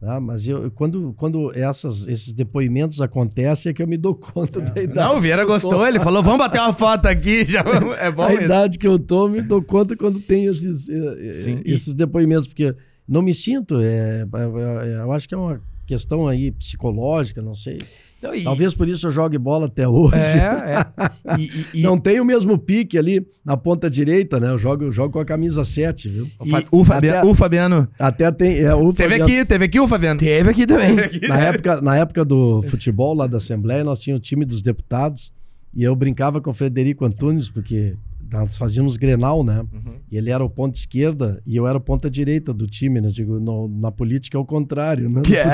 Tá? 0.00 0.20
Mas 0.20 0.46
eu, 0.46 0.70
quando, 0.70 1.12
quando 1.16 1.52
essas, 1.52 2.06
esses 2.06 2.32
depoimentos 2.32 3.00
acontecem 3.00 3.70
é 3.70 3.72
que 3.72 3.82
eu 3.82 3.86
me 3.86 3.96
dou 3.96 4.14
conta 4.14 4.60
da 4.60 4.80
idade. 4.80 5.08
Não, 5.08 5.18
o 5.18 5.20
Vieira 5.20 5.44
gostou, 5.44 5.72
tô. 5.72 5.86
ele 5.86 5.98
falou, 5.98 6.22
vamos 6.22 6.38
bater 6.38 6.60
uma 6.60 6.72
foto 6.72 7.06
aqui. 7.06 7.44
Já, 7.50 7.62
vamos." 7.62 7.96
é 7.98 8.10
bom 8.10 8.22
a 8.22 8.28
mesmo. 8.28 8.44
idade 8.44 8.78
que 8.78 8.86
eu 8.86 8.96
tô, 8.96 9.28
me 9.28 9.42
dou 9.42 9.60
conta 9.60 9.96
quando 9.96 10.20
tem 10.20 10.44
esses, 10.44 10.88
eh, 10.88 11.16
eh, 11.18 11.34
Sim. 11.42 11.62
esses 11.64 11.92
depoimentos, 11.94 12.46
porque 12.46 12.76
não 13.08 13.22
me 13.22 13.34
sinto. 13.34 13.80
É, 13.80 14.20
é, 14.22 14.88
é, 14.88 15.02
eu 15.02 15.12
acho 15.12 15.28
que 15.28 15.34
é 15.34 15.38
uma, 15.38 15.60
questão 15.88 16.28
aí 16.28 16.50
psicológica, 16.52 17.40
não 17.42 17.54
sei. 17.54 17.80
Não, 18.22 18.34
e- 18.34 18.44
Talvez 18.44 18.74
por 18.74 18.86
isso 18.88 19.06
eu 19.06 19.10
jogue 19.10 19.38
bola 19.38 19.66
até 19.66 19.88
hoje. 19.88 20.14
É, 20.16 20.84
é. 21.34 21.38
E, 21.40 21.44
e- 21.44 21.66
e- 21.80 21.82
Não 21.82 21.98
tem 21.98 22.20
o 22.20 22.24
mesmo 22.24 22.58
pique 22.58 22.98
ali 22.98 23.26
na 23.44 23.56
ponta 23.56 23.88
direita, 23.88 24.38
né? 24.38 24.50
Eu 24.50 24.58
jogo, 24.58 24.84
eu 24.84 24.92
jogo 24.92 25.12
com 25.14 25.18
a 25.20 25.24
camisa 25.24 25.64
7, 25.64 26.08
viu? 26.08 26.28
O, 26.38 26.44
Fa- 26.46 26.64
o 26.70 26.84
Fabiano, 26.84 27.18
até- 27.18 27.26
o 27.28 27.34
Fabiano. 27.34 27.88
Até 27.98 28.30
tem. 28.30 28.58
É, 28.58 28.74
o 28.74 28.92
Teve 28.92 29.10
Fabiano- 29.18 29.24
aqui, 29.24 29.44
teve 29.46 29.64
aqui 29.64 29.80
o 29.80 29.88
Fabiano. 29.88 30.20
teve 30.20 30.50
aqui 30.50 30.66
também. 30.66 30.96
Na 31.28 31.38
época, 31.40 31.80
na 31.80 31.96
época 31.96 32.24
do 32.24 32.62
futebol 32.64 33.14
lá 33.14 33.26
da 33.26 33.38
Assembleia, 33.38 33.82
nós 33.82 33.98
tínhamos 33.98 34.20
o 34.20 34.22
time 34.24 34.44
dos 34.44 34.60
deputados 34.62 35.32
e 35.74 35.82
eu 35.84 35.94
brincava 35.96 36.40
com 36.40 36.50
o 36.50 36.54
Frederico 36.54 37.04
Antunes, 37.04 37.48
porque 37.48 37.94
nós 38.30 38.56
fazíamos 38.56 38.96
Grenal, 38.96 39.42
né? 39.42 39.64
E 40.10 40.16
ele 40.16 40.30
era 40.30 40.44
o 40.44 40.50
ponta 40.50 40.76
esquerda 40.78 41.40
e 41.46 41.56
eu 41.56 41.66
era 41.66 41.78
o 41.78 41.80
ponta 41.80 42.10
direita 42.10 42.52
do 42.52 42.66
time, 42.66 43.00
né? 43.00 43.08
Digo, 43.10 43.38
no- 43.40 43.68
na 43.68 43.90
política 43.90 44.36
é 44.36 44.40
o 44.40 44.44
contrário, 44.44 45.08
né? 45.08 45.22
Que 45.24 45.36
é? 45.36 45.46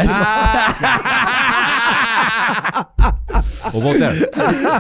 Ô, 3.73 3.81
Walter, 3.81 4.31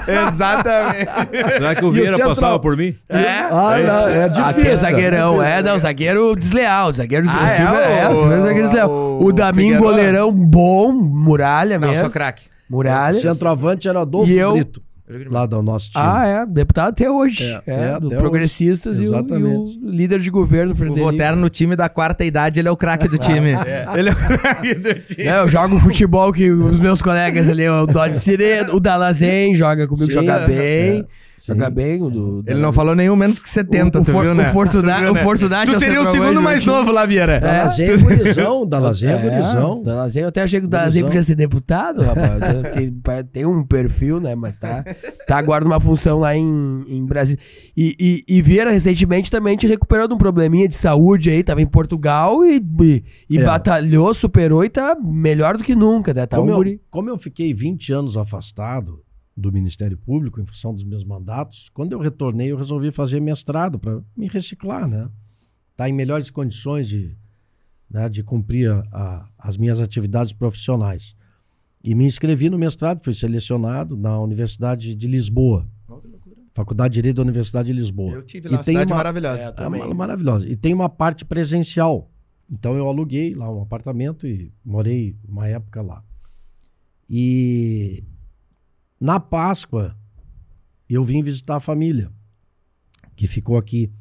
Exatamente. 0.06 1.10
será 1.54 1.74
que 1.74 1.84
o 1.84 1.88
o 1.88 1.90
Vieira 1.90 2.12
central? 2.12 2.34
passava 2.34 2.58
por 2.60 2.76
mim? 2.76 2.94
É. 3.08 3.40
Ah, 3.50 3.76
não, 3.86 4.08
é 4.08 4.28
difícil. 4.28 4.44
Aqui 4.50 4.68
é 4.68 4.76
zagueirão, 4.76 5.42
é 5.42 5.58
é, 5.58 5.62
não, 5.62 5.78
zagueiro 5.78 6.34
desleal, 6.36 6.92
zagueiro, 6.92 7.26
Ah, 7.28 7.32
o 7.42 7.46
é, 7.46 7.56
Silva- 7.56 7.76
é, 7.80 8.08
o- 8.08 8.12
o 8.28 8.32
é 8.32 8.40
zagueiro 8.42 8.62
desleal. 8.66 8.90
o 8.90 9.24
O 9.24 9.32
Damin, 9.32 9.56
Figueiredo? 9.62 9.82
goleirão 9.82 10.32
bom, 10.32 10.92
muralha 10.92 11.78
Não, 11.78 11.88
mesmo. 11.88 12.02
sou 12.02 12.10
craque. 12.10 12.44
Muralha. 12.68 13.14
Centroavante 13.18 13.88
era 13.88 14.00
Adolfo 14.00 14.30
E 14.30 14.38
eu- 14.38 14.52
Brito, 14.54 14.82
lá 15.30 15.44
do 15.44 15.62
nosso 15.62 15.90
time. 15.90 16.04
Ah, 16.04 16.26
é, 16.26 16.46
deputado 16.46 16.88
até 16.88 17.10
hoje. 17.10 17.44
É, 17.44 17.62
É, 17.66 17.84
é, 17.90 18.00
do 18.00 18.08
Progressistas 18.08 18.98
e 18.98 19.06
o, 19.06 19.14
e 19.14 19.44
o 19.44 19.66
líder 19.82 20.20
de 20.20 20.30
governo, 20.30 20.72
O 20.72 20.76
Frederico. 20.76 21.10
Voter 21.10 21.36
no 21.36 21.48
time 21.48 21.76
da 21.76 21.88
quarta 21.88 22.24
idade, 22.24 22.58
ele 22.58 22.68
é 22.68 22.70
o 22.70 22.76
craque 22.76 23.06
do 23.06 23.18
time. 23.18 23.50
Ele 23.96 24.08
é 24.08 24.12
o 24.12 24.16
craque 24.16 24.74
do 24.74 24.94
time. 24.94 25.28
É, 25.28 25.38
eu 25.38 25.48
jogo 25.48 25.78
futebol 25.78 26.32
que 26.32 26.50
os 26.50 26.80
meus 26.80 27.02
colegas 27.02 27.48
ali, 27.48 27.68
o 27.68 27.86
Dodge 27.86 28.18
Sireno, 28.18 28.74
o 28.74 28.80
Dalazen 28.80 29.54
joga 29.54 29.86
comigo, 29.86 30.06
Sim, 30.06 30.12
joga 30.12 30.32
é, 30.32 30.46
bem. 30.46 31.06
Sim. 31.36 31.52
Joga 31.54 31.68
bem. 31.70 32.00
O 32.02 32.08
do, 32.10 32.44
Ele 32.46 32.60
não 32.60 32.72
falou 32.72 32.94
nenhum 32.94 33.16
menos 33.16 33.38
que 33.38 33.48
70, 33.48 33.98
o, 33.98 34.02
o, 34.02 34.04
tu 34.04 34.12
For- 34.12 34.22
viu, 34.22 34.34
né? 34.34 34.50
O 34.50 34.52
Fortuna- 34.52 34.94
Tu 34.94 35.00
viu, 35.00 35.10
o 35.10 35.14
né? 35.14 35.22
Fortunati 35.22 35.70
é 35.70 35.74
Tu 35.74 35.80
seria 35.80 36.00
o 36.02 36.10
segundo 36.12 36.34
do 36.34 36.42
mais 36.42 36.64
novo 36.64 36.92
lá, 36.92 37.04
Vieira. 37.04 37.40
É 37.44 37.96
gurizão, 37.98 38.66
Dalazen 38.66 39.10
é 39.10 39.16
gurizão. 39.18 39.82
Dalazen, 39.82 40.22
eu 40.22 40.28
até 40.28 40.42
achei 40.42 40.60
que 40.60 40.66
o 40.66 40.68
Gurizão. 40.68 41.02
podia 41.02 41.22
ser 41.22 41.34
deputado, 41.34 42.02
rapaz. 42.02 42.38
tem, 42.72 42.92
tem 43.32 43.46
um 43.46 43.64
perfil, 43.64 44.20
né? 44.20 44.34
Mas 44.34 44.58
tá, 44.58 44.84
tá 45.26 45.36
agora 45.38 45.64
numa 45.64 45.80
função 45.80 46.18
lá 46.18 46.36
em, 46.36 46.84
em 46.88 47.04
Brasília. 47.06 47.40
E, 47.76 48.22
e, 48.28 48.36
e 48.36 48.42
Vieira, 48.42 48.70
recentemente, 48.70 49.30
também 49.30 49.56
te 49.56 49.66
recuperou 49.66 50.06
de 50.08 50.14
um 50.14 50.18
probleminha 50.18 50.68
de 50.68 50.74
saúde 50.74 51.30
aí. 51.30 51.42
Tava 51.42 51.60
em 51.62 51.66
Portugal 51.66 52.44
e, 52.44 52.62
e, 52.80 53.04
e 53.28 53.38
É. 53.38 53.44
batalhou, 53.44 54.14
superou 54.14 54.64
e 54.64 54.68
tá 54.68 54.96
melhor 55.02 55.56
do 55.56 55.64
que 55.64 55.74
nunca, 55.74 56.14
né? 56.14 56.26
Tá 56.26 56.36
como, 56.36 56.56
um 56.56 56.62
eu, 56.64 56.78
como 56.90 57.10
eu 57.10 57.16
fiquei 57.16 57.52
20 57.52 57.92
anos 57.92 58.16
afastado 58.16 59.00
do 59.36 59.50
Ministério 59.52 59.98
Público 59.98 60.40
em 60.40 60.46
função 60.46 60.72
dos 60.72 60.84
meus 60.84 61.04
mandatos, 61.04 61.68
quando 61.70 61.92
eu 61.92 61.98
retornei, 61.98 62.52
eu 62.52 62.56
resolvi 62.56 62.90
fazer 62.90 63.20
mestrado 63.20 63.78
para 63.78 64.00
me 64.16 64.28
reciclar, 64.28 64.86
né? 64.88 65.08
Estar 65.72 65.88
em 65.88 65.92
melhores 65.92 66.30
condições 66.30 66.86
de, 66.88 67.16
né, 67.90 68.08
de 68.08 68.22
cumprir 68.22 68.70
a- 68.70 68.84
a- 68.92 69.28
as 69.38 69.56
minhas 69.56 69.80
atividades 69.80 70.32
profissionais. 70.32 71.16
E 71.82 71.94
me 71.94 72.06
inscrevi 72.06 72.48
no 72.48 72.56
mestrado, 72.56 73.02
fui 73.02 73.12
selecionado 73.12 73.96
na 73.96 74.18
Universidade 74.20 74.94
de 74.94 75.06
Lisboa, 75.08 75.66
Faculdade 76.52 76.92
de 76.94 76.98
Direito 76.98 77.16
da 77.16 77.22
Universidade 77.22 77.66
de 77.66 77.72
Lisboa. 77.72 78.12
Eu 78.12 78.22
tive 78.22 78.48
E 78.48 78.52
lá, 78.52 78.58
tem 78.62 78.74
cidade 78.74 78.92
uma- 78.92 78.98
maravilhosa. 78.98 79.42
É, 79.42 79.46
É 79.46 79.52
também. 79.52 79.82
uma- 79.82 79.92
maravilhosa. 79.94 80.48
E 80.48 80.54
tem 80.54 80.72
uma 80.72 80.88
parte 80.88 81.24
presencial. 81.24 82.08
Então 82.48 82.76
eu 82.76 82.86
aluguei 82.86 83.34
lá 83.34 83.50
um 83.52 83.60
apartamento 83.62 84.24
e 84.28 84.52
morei 84.64 85.16
uma 85.28 85.48
época 85.48 85.82
lá. 85.82 86.04
E 87.10 88.04
na 89.04 89.20
Páscoa 89.20 89.94
eu 90.88 91.04
vim 91.04 91.22
visitar 91.22 91.56
a 91.56 91.60
família, 91.60 92.10
que 93.14 93.26
ficou 93.26 93.58
aqui 93.58 93.92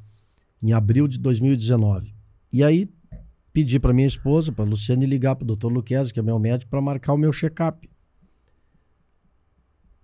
em 0.61 0.71
abril 0.71 1.09
de 1.09 1.19
2019. 1.19 2.15
E 2.49 2.63
aí 2.63 2.89
pedi 3.51 3.81
para 3.81 3.91
minha 3.91 4.07
esposa, 4.07 4.49
para 4.53 4.63
Luciane, 4.63 5.05
ligar 5.05 5.35
para 5.35 5.43
o 5.43 5.47
doutor 5.47 5.67
Luquezzi, 5.67 6.13
que 6.13 6.21
é 6.21 6.23
meu 6.23 6.39
médico, 6.39 6.71
para 6.71 6.79
marcar 6.79 7.11
o 7.11 7.17
meu 7.17 7.33
check-up. 7.33 7.89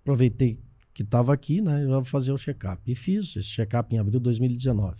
Aproveitei 0.02 0.60
que 0.94 1.04
estava 1.04 1.34
aqui, 1.34 1.62
né? 1.62 1.86
Eu 1.86 1.92
vou 1.92 2.04
fazer 2.04 2.34
o 2.34 2.38
check-up. 2.38 2.82
E 2.86 2.94
fiz 2.94 3.38
esse 3.38 3.48
check-up 3.48 3.96
em 3.96 4.00
abril 4.00 4.20
de 4.20 4.24
2019. 4.26 4.98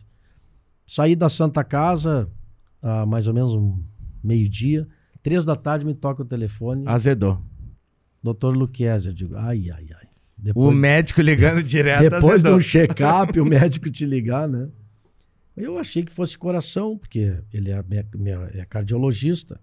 Saí 0.88 1.14
da 1.14 1.28
Santa 1.28 1.62
Casa, 1.62 2.32
a 2.82 3.06
mais 3.06 3.28
ou 3.28 3.34
menos 3.34 3.54
um 3.54 3.84
meio-dia. 4.24 4.88
Três 5.22 5.44
da 5.44 5.58
tarde 5.58 5.84
me 5.84 5.94
toca 5.94 6.22
o 6.22 6.26
telefone. 6.26 6.88
Azedou. 6.88 7.49
Doutor 8.22 8.56
Luquezzi, 8.56 9.08
eu 9.08 9.14
digo, 9.14 9.36
ai, 9.36 9.70
ai, 9.72 9.88
ai. 9.96 10.06
O 10.38 10.42
Depois, 10.42 10.76
médico 10.78 11.22
ligando 11.22 11.62
direto 11.64 12.10
depois 12.10 12.42
de 12.44 12.50
um 12.50 12.60
check-up, 12.60 13.40
o 13.40 13.46
médico 13.46 13.90
te 13.90 14.06
ligar, 14.06 14.48
né? 14.48 14.70
Eu 15.56 15.78
achei 15.78 16.04
que 16.04 16.12
fosse 16.12 16.38
coração, 16.38 16.98
porque 16.98 17.38
ele 17.54 17.70
é, 17.72 17.84
é 18.54 18.66
cardiologista. 18.66 19.60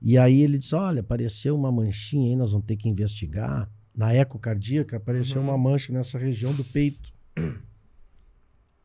E 0.00 0.16
aí 0.16 0.40
ele 0.42 0.58
disse, 0.58 0.74
olha, 0.74 1.00
apareceu 1.00 1.56
uma 1.56 1.70
manchinha 1.72 2.30
aí, 2.30 2.36
nós 2.36 2.52
vamos 2.52 2.66
ter 2.66 2.76
que 2.76 2.88
investigar. 2.88 3.68
Na 3.94 4.12
eco 4.14 4.38
cardíaca 4.38 4.96
apareceu 4.96 5.40
Uhum. 5.42 5.48
uma 5.48 5.58
mancha 5.58 5.92
nessa 5.92 6.16
região 6.16 6.54
do 6.54 6.62
peito. 6.64 7.12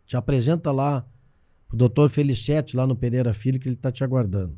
Te 0.05 0.17
apresenta 0.17 0.71
lá 0.71 1.05
o 1.71 1.75
doutor 1.75 2.09
Felicete, 2.09 2.75
lá 2.75 2.85
no 2.85 2.95
Pereira 2.95 3.33
Filho, 3.33 3.59
que 3.59 3.67
ele 3.67 3.75
está 3.75 3.91
te 3.91 4.03
aguardando. 4.03 4.57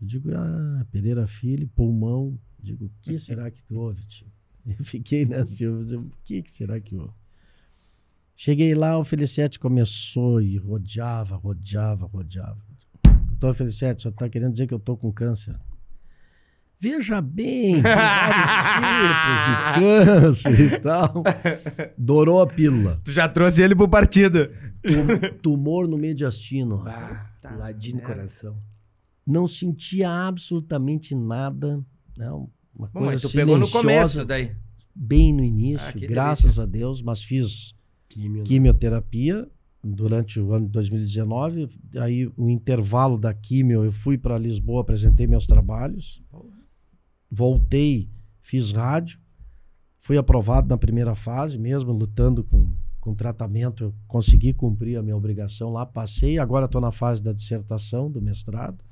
Eu 0.00 0.06
digo, 0.06 0.30
ah, 0.34 0.86
Pereira 0.90 1.26
Filho, 1.26 1.68
pulmão. 1.74 2.38
Eu 2.58 2.64
digo, 2.64 2.84
o 2.86 2.90
que 3.02 3.18
será 3.18 3.50
que 3.50 3.62
houve, 3.72 4.04
tio? 4.06 4.26
Eu 4.78 4.84
fiquei 4.84 5.24
nessa, 5.24 5.64
eu 5.64 5.82
digo, 5.84 6.02
o 6.02 6.12
que, 6.24 6.42
que 6.42 6.50
será 6.50 6.78
que 6.78 6.94
houve? 6.94 7.12
Cheguei 8.36 8.74
lá, 8.74 8.98
o 8.98 9.04
Felicete 9.04 9.58
começou 9.58 10.42
e 10.42 10.58
rodeava, 10.58 11.36
rodeava, 11.36 12.06
rodeava. 12.06 12.58
Doutor 13.30 13.54
Felicete, 13.54 14.02
só 14.02 14.10
está 14.10 14.28
querendo 14.28 14.52
dizer 14.52 14.66
que 14.66 14.74
eu 14.74 14.78
estou 14.78 14.96
com 14.96 15.10
câncer. 15.10 15.58
Veja 16.80 17.20
bem, 17.20 17.80
vários 17.80 18.50
tipos 18.74 20.44
de 20.44 20.52
câncer 20.54 20.60
e 20.74 20.80
tal. 20.80 21.24
Dourou 21.96 22.40
a 22.42 22.46
pílula. 22.46 23.00
Tu 23.04 23.10
já 23.12 23.28
trouxe 23.28 23.62
ele 23.62 23.74
pro 23.74 23.88
partido. 23.88 24.48
Tu- 24.82 25.34
Tumor 25.42 25.88
no 25.88 25.96
mediastino. 25.98 26.84
Ah, 26.86 27.26
ladinho 27.56 27.96
no 27.96 28.02
coração. 28.02 28.56
Não 29.26 29.48
sentia 29.48 30.08
absolutamente 30.10 31.14
nada. 31.14 31.82
Não, 32.18 32.50
uma 32.74 32.88
Bom, 32.92 33.00
coisa 33.00 33.28
tu 33.28 33.32
pegou 33.32 33.56
no 33.56 33.68
começo 33.70 34.24
daí. 34.24 34.54
Bem 34.94 35.32
no 35.32 35.44
início, 35.44 35.86
Ah, 35.88 35.92
graças 36.06 36.58
a 36.58 36.66
Deus, 36.66 37.00
mas 37.00 37.22
fiz 37.22 37.72
Químio. 38.08 38.42
quimioterapia 38.42 39.48
durante 39.82 40.40
o 40.40 40.52
ano 40.52 40.66
de 40.66 40.72
2019. 40.72 41.68
Aí, 41.96 42.28
o 42.36 42.50
intervalo 42.50 43.16
da 43.16 43.32
quimio, 43.32 43.84
eu 43.84 43.92
fui 43.92 44.18
para 44.18 44.36
Lisboa, 44.36 44.80
apresentei 44.80 45.28
meus 45.28 45.46
trabalhos. 45.46 46.20
Voltei, 47.30 48.10
fiz 48.40 48.72
rádio. 48.72 49.20
Fui 49.98 50.16
aprovado 50.16 50.68
na 50.68 50.76
primeira 50.78 51.14
fase, 51.14 51.58
mesmo 51.58 51.92
lutando 51.92 52.42
com, 52.42 52.72
com 53.00 53.14
tratamento. 53.14 53.84
Eu 53.84 53.94
consegui 54.06 54.52
cumprir 54.52 54.96
a 54.96 55.02
minha 55.02 55.16
obrigação 55.16 55.70
lá, 55.72 55.84
passei. 55.84 56.38
Agora 56.38 56.64
estou 56.66 56.80
na 56.80 56.90
fase 56.90 57.22
da 57.22 57.32
dissertação, 57.32 58.10
do 58.10 58.20
mestrado. 58.22 58.82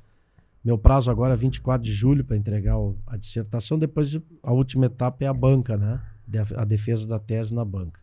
Meu 0.63 0.77
prazo 0.77 1.09
agora 1.09 1.33
é 1.33 1.37
24 1.37 1.83
de 1.85 1.93
julho 1.93 2.23
para 2.25 2.35
entregar 2.35 2.77
o- 2.77 2.97
a 3.07 3.15
dissertação. 3.17 3.77
Depois, 3.79 4.19
a 4.43 4.51
última 4.51 4.85
etapa 4.87 5.23
é 5.23 5.27
a 5.27 5.33
banca, 5.33 5.77
né? 5.77 5.99
De- 6.27 6.39
A 6.55 6.65
defesa 6.65 7.07
da 7.07 7.19
tese 7.19 7.53
na 7.53 7.63
banca. 7.63 7.99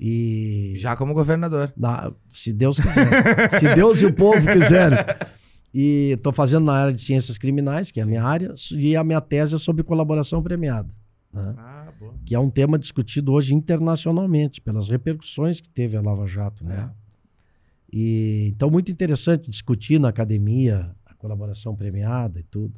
E 0.00 0.74
Já 0.76 0.96
como 0.96 1.12
governador. 1.14 1.72
na- 1.76 2.12
se 2.30 2.52
Deus 2.52 2.78
quiser. 2.78 3.50
se 3.58 3.74
Deus 3.74 4.00
e 4.02 4.06
o 4.06 4.12
povo 4.12 4.40
quiserem. 4.52 4.98
E 5.74 6.12
estou 6.16 6.32
fazendo 6.32 6.64
na 6.64 6.72
área 6.72 6.92
de 6.92 7.00
ciências 7.00 7.36
criminais, 7.36 7.90
que 7.90 8.00
é 8.00 8.02
a 8.02 8.06
minha 8.06 8.22
área, 8.24 8.54
e 8.72 8.96
a 8.96 9.04
minha 9.04 9.20
tese 9.20 9.54
é 9.54 9.58
sobre 9.58 9.82
colaboração 9.82 10.42
premiada. 10.42 10.88
né? 11.32 11.54
Ah, 11.58 11.92
boa. 12.00 12.14
Que 12.24 12.34
é 12.34 12.38
um 12.40 12.48
tema 12.48 12.78
discutido 12.78 13.32
hoje 13.32 13.54
internacionalmente, 13.54 14.60
pelas 14.62 14.88
repercussões 14.88 15.60
que 15.60 15.68
teve 15.68 15.96
a 15.96 16.00
Lava 16.00 16.26
Jato. 16.26 16.64
Né? 16.64 16.90
E, 17.92 18.50
então, 18.54 18.70
muito 18.70 18.90
interessante 18.90 19.48
discutir 19.50 19.98
na 20.00 20.08
academia 20.08 20.90
colaboração 21.18 21.74
premiada 21.76 22.40
e 22.40 22.42
tudo. 22.44 22.74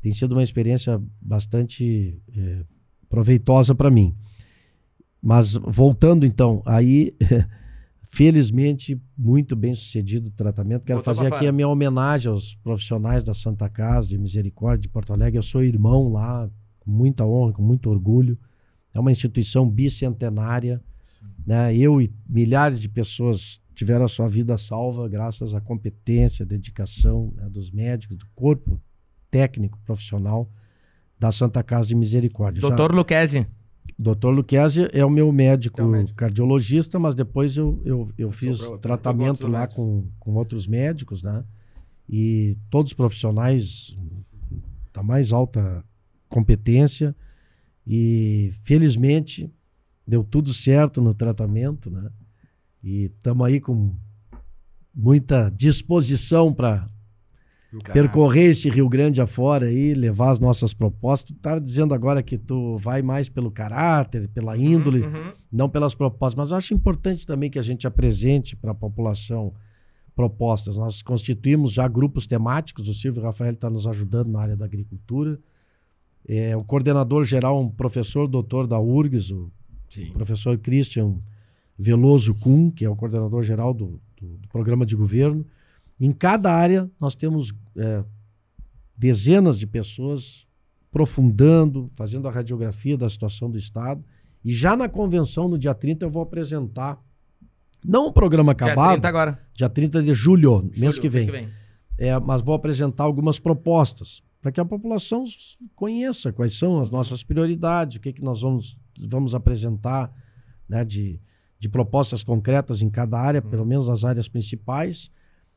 Tem 0.00 0.12
sido 0.12 0.32
uma 0.32 0.42
experiência 0.42 1.00
bastante 1.20 2.18
eh, 2.36 2.64
proveitosa 3.08 3.74
para 3.74 3.90
mim. 3.90 4.14
Mas 5.22 5.52
voltando 5.54 6.26
então, 6.26 6.62
aí, 6.66 7.14
felizmente, 8.10 9.00
muito 9.16 9.54
bem 9.54 9.72
sucedido 9.72 10.28
o 10.28 10.32
tratamento. 10.32 10.84
Quero 10.84 10.98
Botou 10.98 11.14
fazer 11.14 11.32
aqui 11.32 11.46
a 11.46 11.52
minha 11.52 11.68
homenagem 11.68 12.30
aos 12.30 12.56
profissionais 12.56 13.22
da 13.22 13.32
Santa 13.32 13.68
Casa 13.68 14.08
de 14.08 14.18
Misericórdia 14.18 14.82
de 14.82 14.88
Porto 14.88 15.12
Alegre. 15.12 15.38
Eu 15.38 15.42
sou 15.42 15.62
irmão 15.62 16.08
lá, 16.08 16.50
com 16.80 16.90
muita 16.90 17.24
honra, 17.24 17.52
com 17.52 17.62
muito 17.62 17.88
orgulho. 17.88 18.36
É 18.92 18.98
uma 18.98 19.12
instituição 19.12 19.70
bicentenária. 19.70 20.82
Né? 21.46 21.76
Eu 21.76 22.02
e 22.02 22.12
milhares 22.28 22.80
de 22.80 22.88
pessoas 22.88 23.61
tiveram 23.74 24.04
a 24.04 24.08
sua 24.08 24.28
vida 24.28 24.56
salva 24.56 25.08
graças 25.08 25.54
à 25.54 25.60
competência, 25.60 26.44
dedicação 26.46 27.32
né, 27.36 27.48
dos 27.48 27.70
médicos, 27.70 28.16
do 28.16 28.26
corpo 28.34 28.80
técnico, 29.30 29.78
profissional. 29.84 30.50
da 31.18 31.30
Santa 31.30 31.62
Casa 31.62 31.86
de 31.88 31.94
Misericórdia. 31.94 32.60
Já- 32.60 32.68
Doutor 32.68 32.92
Luquezzi. 32.92 33.46
Dr. 33.98 34.28
Luquezzi 34.30 34.88
é 34.92 35.04
o 35.04 35.10
meu 35.10 35.30
médico, 35.30 35.76
Teu 35.76 35.86
médico. 35.88 36.16
cardiologista, 36.16 36.98
mas 36.98 37.14
depois 37.14 37.56
eu, 37.56 37.80
eu, 37.84 38.08
eu 38.18 38.30
fiz 38.32 38.58
tratamento 38.80 39.46
lá 39.46 39.60
médicos. 39.60 39.76
com, 39.76 40.04
com 40.18 40.34
outros 40.34 40.66
médicos, 40.66 41.22
né? 41.22 41.44
E 42.08 42.58
todos 42.68 42.92
profissionais 42.92 43.96
da 44.92 45.02
mais 45.02 45.32
alta 45.32 45.84
competência. 46.28 47.14
E 47.86 48.52
felizmente 48.64 49.48
deu 50.06 50.24
tudo 50.24 50.52
certo 50.52 51.00
no 51.00 51.14
tratamento, 51.14 51.88
né? 51.90 52.10
E 52.82 53.04
estamos 53.04 53.46
aí 53.46 53.60
com 53.60 53.94
muita 54.94 55.50
disposição 55.50 56.52
para 56.52 56.88
percorrer 57.92 58.50
esse 58.50 58.68
Rio 58.68 58.88
Grande 58.88 59.20
afora 59.20 59.66
aí, 59.66 59.94
levar 59.94 60.30
as 60.30 60.38
nossas 60.38 60.74
propostas. 60.74 61.34
Tu 61.34 61.40
tá 61.40 61.58
dizendo 61.58 61.94
agora 61.94 62.22
que 62.22 62.36
tu 62.36 62.76
vai 62.76 63.00
mais 63.00 63.28
pelo 63.28 63.50
caráter, 63.50 64.28
pela 64.28 64.56
índole, 64.58 65.00
Uhum. 65.02 65.32
não 65.50 65.68
pelas 65.68 65.94
propostas, 65.94 66.34
mas 66.36 66.50
eu 66.50 66.56
acho 66.58 66.74
importante 66.74 67.26
também 67.26 67.48
que 67.50 67.58
a 67.58 67.62
gente 67.62 67.86
apresente 67.86 68.54
para 68.56 68.72
a 68.72 68.74
população 68.74 69.54
propostas. 70.14 70.76
Nós 70.76 71.00
constituímos 71.00 71.72
já 71.72 71.88
grupos 71.88 72.26
temáticos, 72.26 72.88
o 72.88 72.94
Silvio 72.94 73.22
Rafael 73.22 73.52
está 73.52 73.70
nos 73.70 73.86
ajudando 73.86 74.28
na 74.28 74.40
área 74.40 74.56
da 74.56 74.66
agricultura. 74.66 75.38
É, 76.28 76.54
o 76.54 76.62
coordenador 76.62 77.24
geral, 77.24 77.58
um 77.58 77.70
professor 77.70 78.28
doutor 78.28 78.66
da 78.66 78.78
URGS, 78.78 79.30
o 79.30 79.50
professor 80.12 80.58
Christian 80.58 81.16
Veloso 81.82 82.32
Kuhn, 82.34 82.70
que 82.70 82.84
é 82.84 82.88
o 82.88 82.94
coordenador 82.94 83.42
geral 83.42 83.74
do, 83.74 84.00
do- 84.20 84.36
do 84.38 84.48
programa 84.48 84.86
de 84.86 84.94
governo. 84.94 85.44
Em 86.00 86.12
cada 86.12 86.52
área, 86.52 86.88
nós 87.00 87.14
temos 87.16 87.52
é, 87.76 88.04
dezenas 88.96 89.58
de 89.58 89.66
pessoas 89.66 90.46
aprofundando, 90.90 91.90
fazendo 91.96 92.28
a 92.28 92.30
radiografia 92.30 92.96
da 92.96 93.08
situação 93.08 93.50
do 93.50 93.58
Estado. 93.58 94.04
E 94.44 94.52
já 94.52 94.76
na 94.76 94.88
convenção, 94.88 95.48
no 95.48 95.58
dia 95.58 95.74
30, 95.74 96.04
eu 96.06 96.10
vou 96.10 96.22
apresentar, 96.22 97.02
não 97.84 98.06
o 98.06 98.12
programa 98.12 98.54
Dia 98.54 98.66
acabado, 98.66 98.92
30 98.92 99.08
agora. 99.08 99.40
dia 99.54 99.68
30 99.68 100.02
de 100.02 100.14
julho, 100.14 100.62
mês 100.76 100.96
Julho, 100.96 101.00
que 101.00 101.08
vem. 101.08 101.26
É, 101.98 102.18
mas 102.20 102.42
vou 102.42 102.54
apresentar 102.54 103.04
algumas 103.04 103.38
propostas 103.38 104.22
para 104.40 104.50
que 104.52 104.60
a 104.60 104.64
população 104.64 105.24
conheça 105.74 106.32
quais 106.32 106.56
são 106.58 106.80
as 106.80 106.90
nossas 106.90 107.22
prioridades, 107.24 107.96
o 107.96 108.00
que, 108.00 108.12
que 108.12 108.22
nós 108.22 108.40
vamos, 108.42 108.76
vamos 109.00 109.34
apresentar 109.34 110.12
né, 110.68 110.84
de, 110.84 111.20
de 111.62 111.68
propostas 111.68 112.24
concretas 112.24 112.82
em 112.82 112.90
cada 112.90 113.16
área, 113.20 113.40
pelo 113.40 113.64
menos 113.64 113.86
nas 113.86 114.04
áreas 114.04 114.26
principais. 114.26 115.08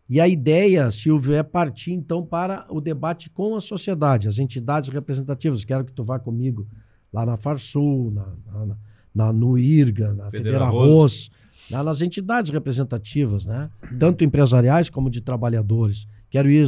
E 0.08 0.22
a 0.22 0.28
ideia, 0.28 0.92
Silvio, 0.92 1.34
é 1.34 1.42
partir 1.42 1.94
então 1.94 2.24
para 2.24 2.68
o 2.70 2.80
debate 2.80 3.28
com 3.28 3.56
a 3.56 3.60
sociedade, 3.60 4.28
as 4.28 4.38
entidades 4.38 4.90
representativas. 4.90 5.66
Quero 5.66 5.84
que 5.84 5.92
tu 5.92 6.04
vá 6.04 6.20
comigo 6.20 6.68
lá 7.12 7.26
na 7.26 7.36
Farsul, 7.38 8.12
na, 8.12 8.28
na, 8.46 8.78
na, 9.16 9.34
no 9.34 9.58
IRGA, 9.58 10.14
na 10.14 10.30
Federa 10.30 10.66
Arroz, 10.66 11.32
né, 11.72 11.82
nas 11.82 12.02
entidades 12.02 12.52
representativas, 12.52 13.48
né? 13.48 13.68
tanto 13.98 14.24
empresariais 14.24 14.92
como 14.92 15.10
de 15.10 15.22
trabalhadores. 15.22 16.08
Quero 16.30 16.52
ir, 16.52 16.68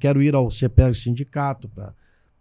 quero 0.00 0.20
ir 0.20 0.34
ao 0.34 0.50
CPR 0.50 0.92
Sindicato 0.96 1.68
para 1.68 1.94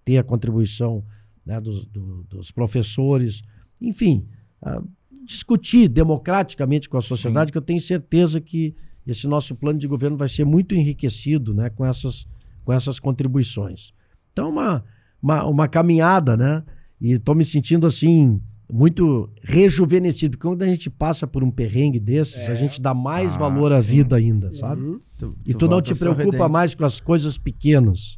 ter 0.03 0.17
a 0.17 0.23
contribuição 0.23 1.03
né, 1.45 1.61
dos, 1.61 1.85
do- 1.85 2.23
dos 2.23 2.49
professores. 2.49 3.43
Enfim, 3.79 4.25
ah, 4.63 4.81
discutir 5.25 5.87
democraticamente 5.87 6.89
com 6.89 6.97
a 6.97 7.01
sociedade, 7.01 7.51
que 7.51 7.57
eu 7.57 7.61
tenho 7.61 7.79
certeza 7.79 8.39
que 8.41 8.75
esse 9.05 9.27
nosso 9.27 9.55
plano 9.55 9.77
de 9.79 9.87
governo 9.87 10.17
vai 10.17 10.29
ser 10.29 10.45
muito 10.45 10.75
enriquecido 10.75 11.53
né, 11.53 11.69
com, 11.69 11.85
essas, 11.85 12.25
com 12.63 12.71
essas 12.71 12.99
contribuições. 12.99 13.93
Então, 14.31 14.49
uma, 14.49 14.83
uma, 15.21 15.45
uma 15.45 15.67
caminhada, 15.67 16.37
né? 16.37 16.63
E 16.99 17.11
estou 17.13 17.35
me 17.35 17.43
sentindo 17.43 17.85
assim, 17.85 18.41
muito 18.71 19.29
rejuvenescido. 19.43 20.37
Porque 20.37 20.47
quando 20.47 20.63
a 20.63 20.67
gente 20.67 20.89
passa 20.89 21.27
por 21.27 21.43
um 21.43 21.51
perrengue 21.51 21.99
desses, 21.99 22.49
a 22.49 22.55
gente 22.55 22.81
dá 22.81 22.93
mais 22.93 23.35
Ah, 23.35 23.39
valor 23.39 23.73
à 23.73 23.81
sim. 23.81 23.89
vida 23.89 24.15
ainda, 24.15 24.51
sabe? 24.53 24.81
Uhum. 24.81 25.01
E 25.45 25.53
tu, 25.53 25.67
não 25.67 25.81
te 25.81 25.93
preocupa 25.93 26.47
mais 26.47 26.73
com 26.73 26.85
as 26.85 26.99
coisas 26.99 27.37
pequenas. 27.37 28.17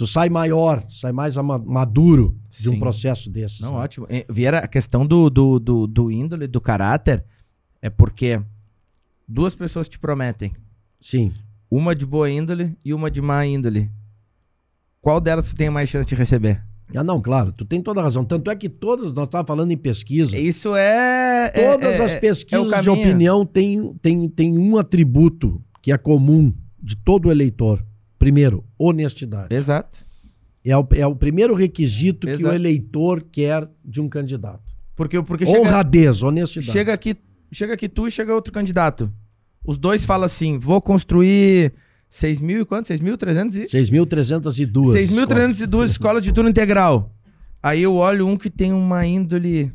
Tu 0.00 0.06
sai 0.06 0.30
maior, 0.30 0.82
sai 0.88 1.12
mais 1.12 1.36
maduro 1.36 2.34
de 2.58 2.70
um 2.70 2.72
Sim. 2.72 2.78
processo 2.80 3.28
desses. 3.28 3.60
Não, 3.60 3.72
né? 3.72 3.80
ótimo. 3.80 4.06
Vieira, 4.30 4.60
a 4.60 4.66
questão 4.66 5.04
do, 5.06 5.28
do, 5.28 5.58
do, 5.60 5.86
do 5.86 6.10
índole, 6.10 6.46
do 6.46 6.58
caráter, 6.58 7.22
é 7.82 7.90
porque 7.90 8.40
duas 9.28 9.54
pessoas 9.54 9.90
te 9.90 9.98
prometem. 9.98 10.54
Sim. 10.98 11.34
Uma 11.70 11.94
de 11.94 12.06
boa 12.06 12.30
índole 12.30 12.74
e 12.82 12.94
uma 12.94 13.10
de 13.10 13.20
má 13.20 13.44
índole. 13.44 13.90
Qual 15.02 15.20
delas 15.20 15.50
tu 15.50 15.54
tem 15.54 15.68
mais 15.68 15.90
chance 15.90 16.08
de 16.08 16.14
receber? 16.14 16.64
Ah, 16.96 17.04
não, 17.04 17.20
claro, 17.20 17.52
tu 17.52 17.66
tem 17.66 17.82
toda 17.82 18.00
a 18.00 18.04
razão. 18.04 18.24
Tanto 18.24 18.50
é 18.50 18.56
que 18.56 18.70
todas, 18.70 19.12
nós 19.12 19.26
estávamos 19.26 19.48
falando 19.48 19.70
em 19.70 19.76
pesquisa, 19.76 20.34
Isso 20.34 20.74
é. 20.74 21.52
é- 21.52 21.72
todas 21.74 22.00
é- 22.00 22.04
as 22.04 22.14
é 22.14 22.18
pesquisas 22.20 22.64
de 22.66 22.86
caminho. 22.86 22.92
opinião 22.94 23.44
têm 23.44 23.92
tem, 24.00 24.26
tem 24.30 24.56
um 24.58 24.78
atributo 24.78 25.62
que 25.82 25.92
é 25.92 25.98
comum 25.98 26.54
de 26.82 26.96
todo 26.96 27.30
eleitor. 27.30 27.84
Primeiro, 28.20 28.62
honestidade. 28.78 29.52
Exato. 29.52 30.06
É 30.62 30.76
o, 30.76 30.86
é 30.92 31.06
o 31.06 31.16
primeiro 31.16 31.54
requisito 31.54 32.26
que 32.26 32.34
o 32.34 32.36
Exato. 32.36 32.54
eleitor 32.54 33.24
quer 33.32 33.66
de 33.82 33.98
um 33.98 34.10
candidato. 34.10 34.60
Porque, 34.94 35.20
porque 35.22 35.46
chega, 35.46 35.58
Honradez, 35.58 36.22
honestidade. 36.22 36.70
chega, 36.70 36.92
aqui, 36.92 37.16
chega 37.50 37.72
aqui 37.72 37.88
tu 37.88 38.06
e 38.06 38.10
chega 38.10 38.34
outro 38.34 38.52
candidato. 38.52 39.10
Os 39.64 39.78
dois 39.78 40.04
falam 40.04 40.26
assim: 40.26 40.58
vou 40.58 40.82
construir 40.82 41.72
6 42.10 42.40
mil 42.42 42.60
e 42.60 42.64
quanto? 42.66 42.88
6.300 42.92 43.54
e. 43.54 43.62
6.302. 43.64 44.82
6.302 44.92 45.84
escolas 45.86 46.22
de 46.22 46.30
turno 46.30 46.50
integral. 46.50 47.14
Aí 47.62 47.80
eu 47.82 47.94
olho 47.94 48.26
um 48.28 48.36
que 48.36 48.50
tem 48.50 48.70
uma 48.70 49.06
índole 49.06 49.72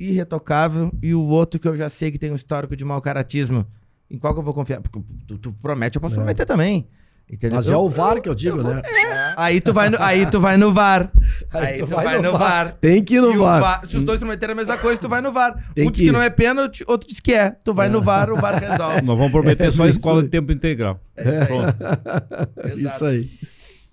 irretocável 0.00 0.92
e 1.02 1.14
o 1.14 1.20
outro 1.22 1.58
que 1.60 1.68
eu 1.68 1.76
já 1.76 1.88
sei 1.88 2.10
que 2.10 2.18
tem 2.18 2.30
um 2.32 2.36
histórico 2.36 2.74
de 2.76 2.84
mau 2.84 3.00
caratismo. 3.00 3.64
Em 4.10 4.18
qual 4.18 4.32
que 4.32 4.40
eu 4.40 4.44
vou 4.44 4.54
confiar? 4.54 4.80
Porque 4.80 5.00
tu, 5.26 5.38
tu 5.38 5.52
promete, 5.60 5.96
eu 5.96 6.00
posso 6.00 6.14
É. 6.14 6.16
prometer 6.18 6.46
também. 6.46 6.86
Entendeu? 7.30 7.56
Mas 7.56 7.68
é 7.70 7.74
Eu- 7.74 7.80
o 7.82 7.88
VAR 7.90 8.20
que 8.22 8.28
eu 8.28 8.34
digo, 8.34 8.62
né? 8.62 8.80
Aí 9.36 9.60
tu 9.60 9.72
vai 9.72 9.90
no, 9.90 9.98
aí 10.00 10.24
tu 10.24 10.40
vai 10.40 10.56
no 10.56 10.72
VAR. 10.72 11.10
Aí, 11.52 11.78
tu, 11.78 11.86
vai, 11.86 12.18
no 12.20 12.32
VAR. 12.36 12.74
Tem 12.80 13.04
que 13.04 13.16
ir 13.16 13.20
no 13.20 13.36
VAR. 13.38 13.60
VAR- 13.60 13.86
Se 13.86 13.96
os 13.98 14.02
dois 14.02 14.18
prometerem 14.18 14.52
a 14.54 14.56
mesma 14.56 14.76
coisa, 14.78 14.98
tu 15.00 15.08
vai 15.08 15.20
no 15.20 15.30
VAR. 15.30 15.54
Tem 15.74 15.86
um 15.86 15.90
diz 15.90 16.06
que 16.06 16.10
não 16.12 16.22
é 16.22 16.30
pênalti, 16.30 16.82
outro 16.86 17.06
diz 17.08 17.20
que 17.20 17.32
é. 17.34 17.50
Tu 17.62 17.72
vai 17.74 17.88
no 17.88 18.00
VAR, 18.00 18.30
o 18.32 18.36
VAR 18.36 18.58
resolve. 18.58 19.02
Nós 19.04 19.16
vamos 19.18 19.30
prometer 19.30 19.70
só 19.72 19.84
É 19.86 19.90
isso 19.90 19.98
escola 19.98 20.20
aí. 20.20 20.24
de 20.24 20.30
tempo 20.30 20.50
integral. 20.52 20.98
Pronto. 21.46 21.76
Isso 22.78 23.04
aí. 23.04 23.28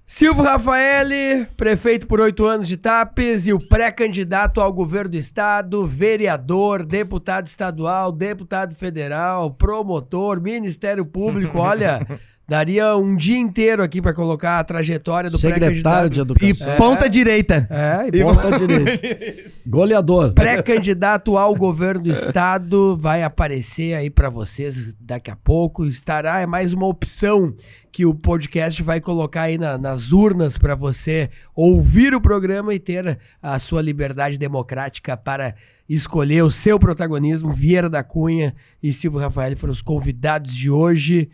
Silvio 0.08 0.44
Rafaeli, 0.44 1.48
prefeito 1.58 2.06
por 2.08 2.20
oito 2.22 2.46
anos 2.46 2.68
de 2.68 2.78
Tapes 2.78 3.48
e 3.48 3.54
o 3.54 3.60
pré-candidato 3.60 4.62
ao 4.62 4.72
governo 4.72 5.10
do 5.12 5.18
estado, 5.18 5.86
vereador, 5.86 6.86
deputado 6.86 7.48
estadual, 7.48 8.12
deputado 8.12 8.76
federal, 8.76 9.50
promotor, 9.52 10.40
Ministério 10.40 11.06
Público. 11.06 11.58
Olha, 11.58 12.06
daria 12.48 12.96
um 12.96 13.16
dia 13.16 13.38
inteiro 13.38 13.82
aqui 13.82 14.02
para 14.02 14.14
colocar 14.14 14.60
a 14.60 14.64
trajetória 14.64 15.30
do 15.30 15.38
Secretário 15.38 15.76
de 15.76 15.82
pré-candidato. 16.22 16.44
E 16.44 16.50
Educação. 16.50 16.76
ponta 16.78 17.10
direita. 17.10 17.68
É, 17.70 18.08
e 18.18 18.24
Ponta 18.24 18.58
direita. 18.58 19.52
Goleador. 19.66 20.34
pré-candidato 20.34 21.38
ao 21.38 21.56
governo 21.56 22.04
do 22.04 22.12
estado 22.12 22.96
vai 22.98 23.24
aparecer 23.24 23.94
aí 23.96 24.10
pra 24.10 24.30
vocês 24.30 24.94
daqui 25.00 25.32
a 25.32 25.36
pouco. 25.36 25.86
Estará 25.86 26.40
é 26.40 26.46
mais 26.46 26.74
uma 26.74 26.86
opção 26.88 27.54
que 27.92 28.06
o 28.06 28.14
podcast 28.14 28.84
vai 28.84 29.00
colocar 29.00 29.44
aí 29.44 29.58
na- 29.58 29.78
nas 29.78 30.12
urnas 30.12 30.58
pra 30.58 30.76
você 30.76 31.30
ouvir 31.56 32.14
o 32.14 32.20
programa 32.22 32.74
e 32.74 32.80
ter 32.80 33.18
a 33.42 33.58
sua 33.58 33.82
liberdade 33.82 34.38
democrática 34.38 35.16
para 35.16 35.56
escolher 35.88 36.44
o 36.44 36.52
seu 36.52 36.78
protagonismo. 36.78 37.52
Vieira 37.54 37.90
da 37.90 38.04
Cunha 38.04 38.54
e 38.84 38.92
Silvio 38.92 39.20
Rafael 39.20 39.56
foram 39.56 39.72
os 39.72 39.82
convidados 39.82 40.54
de 40.54 40.70
hoje. 40.70 41.30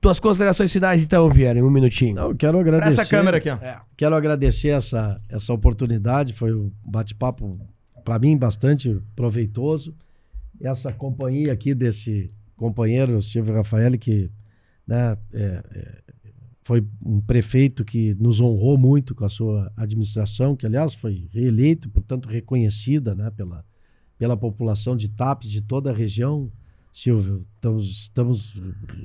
Tuas 0.00 0.20
considerações 0.20 0.72
finais 0.72 1.02
então, 1.02 1.28
Vieira, 1.30 1.58
em 1.58 1.62
um 1.62 1.70
minutinho. 1.70 2.14
Não, 2.14 2.28
eu 2.30 2.36
quero 2.36 2.58
Pra 2.58 2.60
agradecer. 2.60 3.00
essa 3.00 3.10
câmera 3.10 3.38
aqui, 3.38 3.50
ó. 3.50 3.56
É. 3.56 3.80
Quero 3.96 4.14
agradecer 4.14 4.68
essa, 4.68 5.20
essa 5.28 5.52
oportunidade. 5.52 6.32
Foi 6.32 6.54
um 6.54 6.70
bate-papo, 6.84 7.58
para 8.04 8.18
mim, 8.18 8.36
bastante 8.36 9.00
proveitoso. 9.16 9.94
Essa 10.60 10.92
companhia 10.92 11.52
aqui 11.52 11.74
desse 11.74 12.30
companheiro, 12.56 13.20
Silvio 13.20 13.54
Rafael, 13.54 13.98
que 13.98 14.30
né, 14.86 15.16
é, 15.32 15.62
é, 15.74 15.98
foi 16.62 16.86
um 17.04 17.20
prefeito 17.20 17.84
que 17.84 18.14
nos 18.14 18.40
honrou 18.40 18.78
muito 18.78 19.14
com 19.14 19.24
a 19.24 19.28
sua 19.28 19.72
administração, 19.76 20.56
que, 20.56 20.66
aliás, 20.66 20.94
foi 20.94 21.28
reeleito, 21.32 21.88
portanto, 21.90 22.28
reconhecida 22.28 23.14
né, 23.14 23.30
pela, 23.30 23.64
pela 24.18 24.36
população 24.36 24.96
de 24.96 25.08
TAPES, 25.08 25.50
de 25.50 25.60
toda 25.60 25.90
a 25.90 25.94
região. 25.94 26.50
Silvio, 26.96 27.46
estamos, 27.56 27.88
estamos 27.90 28.54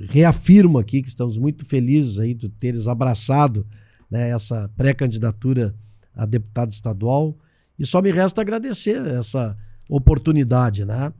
reafirmo 0.08 0.78
aqui 0.78 1.02
que 1.02 1.08
estamos 1.08 1.36
muito 1.36 1.66
felizes 1.66 2.18
aí 2.18 2.32
de 2.32 2.48
teres 2.48 2.88
abraçado 2.88 3.66
né, 4.10 4.30
essa 4.30 4.70
pré-candidatura 4.78 5.74
a 6.16 6.24
deputado 6.24 6.72
estadual. 6.72 7.36
E 7.78 7.84
só 7.84 8.00
me 8.00 8.10
resta 8.10 8.40
agradecer 8.40 8.96
essa 9.06 9.54
oportunidade, 9.90 10.86
né? 10.86 11.12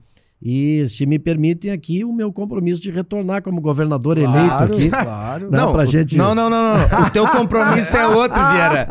E, 0.45 0.85
se 0.89 1.05
me 1.05 1.17
permitem 1.17 1.71
aqui, 1.71 2.03
o 2.03 2.11
meu 2.11 2.29
compromisso 2.33 2.81
de 2.81 2.91
retornar 2.91 3.41
como 3.41 3.61
governador 3.61 4.17
Claro, 4.17 4.37
eleito 4.37 4.63
aqui. 4.63 4.89
claro. 4.89 5.47
Não, 5.49 5.71
pra 5.71 5.83
o- 5.83 5.85
gente- 5.85 6.17
não, 6.17 6.35
não, 6.35 6.49
não, 6.49 6.61
não, 6.77 6.77
não. 6.89 7.07
O 7.07 7.09
teu 7.11 7.25
compromisso 7.29 7.95
é 7.95 8.05
outro, 8.07 8.41
Vieira. 8.51 8.87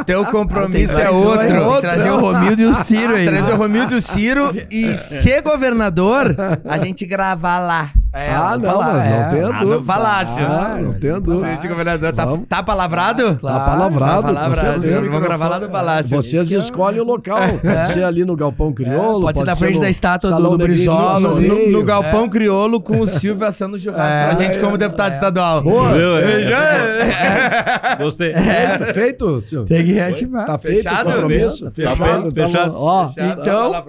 O 0.00 0.04
teu 0.04 0.24
compromisso 0.26 1.00
é 1.00 1.10
outro. 1.10 1.38
Tem 1.48 1.74
que 1.74 1.80
trazer 1.80 2.10
o 2.10 2.20
Romildo 2.20 2.62
e 2.62 2.66
o 2.66 2.74
Ciro 2.74 3.14
aí. 3.16 3.26
Trazer 3.26 3.52
o 3.52 3.56
Romildo 3.56 3.94
e 3.94 3.98
o 3.98 4.02
Ciro 4.02 4.54
e 4.70 4.96
ser 4.98 5.42
governador, 5.42 6.36
a 6.64 6.78
gente 6.78 7.04
gravar 7.04 7.58
lá. 7.58 7.90
É, 8.14 8.30
ah, 8.30 8.58
não, 8.58 8.70
falar, 8.70 8.92
mas 8.92 9.06
é. 9.06 9.22
não 9.22 9.30
tenho 9.30 9.46
Ah, 9.46 9.52
dúvida. 9.58 9.78
no 9.78 9.84
palácio. 9.84 10.44
Ah, 10.46 10.78
não 10.82 10.92
tenho 10.92 11.18
dúvida. 11.20 11.58
Ser 11.62 11.68
governador, 11.68 12.12
tá, 12.12 12.24
Vamos. 12.26 12.46
tá 12.46 12.62
palavrado? 12.62 13.36
Claro, 13.36 13.58
tá 13.58 13.64
palavrado. 13.64 14.22
tá 14.22 14.32
palavrado. 14.34 14.80
Vamos 15.08 15.22
gravar 15.22 15.48
lá 15.48 15.58
no 15.60 15.68
palácio. 15.70 16.10
Vocês 16.16 16.52
é- 16.52 16.56
escolhem 16.56 17.00
o 17.00 17.04
local. 17.04 17.38
Pode 17.62 17.88
ser 17.92 18.04
ali 18.04 18.22
no 18.24 18.36
Galpão 18.36 18.70
Crioulo. 18.72 19.22
pode 19.22 19.38
ser 19.38 19.44
na 19.46 19.56
frente 19.56 19.76
no 19.76 19.80
da 19.80 19.88
estátua 19.88 20.30
do- 20.30 20.58
Brizola, 20.58 21.20
no-. 21.20 21.82
Galpão 21.84 22.28
Criolo 22.28 22.80
com 22.82 23.00
o 23.00 23.06
Silvio 23.06 23.46
assando 23.46 23.78
churrasco 23.78 24.02
É, 24.18 24.26
pra 24.26 24.34
gente 24.44 24.58
é, 24.58 24.60
como 24.60 24.76
deputado 24.76 25.12
é. 25.12 25.14
estadual. 25.14 25.62
Boa. 25.62 25.92
É, 25.98 27.96
Gostei. 27.98 28.32
Feito, 28.34 28.94
feito, 28.94 29.40
Silvio. 29.40 29.66
Tem 29.68 29.84
que 29.84 29.92
reativar. 29.92 30.46
Tá 30.46 30.58
feito 30.58 30.82
Fechado? 30.82 31.08
o 31.08 31.12
compromisso? 31.12 31.64
Tá 31.64 31.70
Fechado. 31.70 32.32
fechado. 32.32 32.74
Ó, 32.76 33.10
Então, 33.16 33.84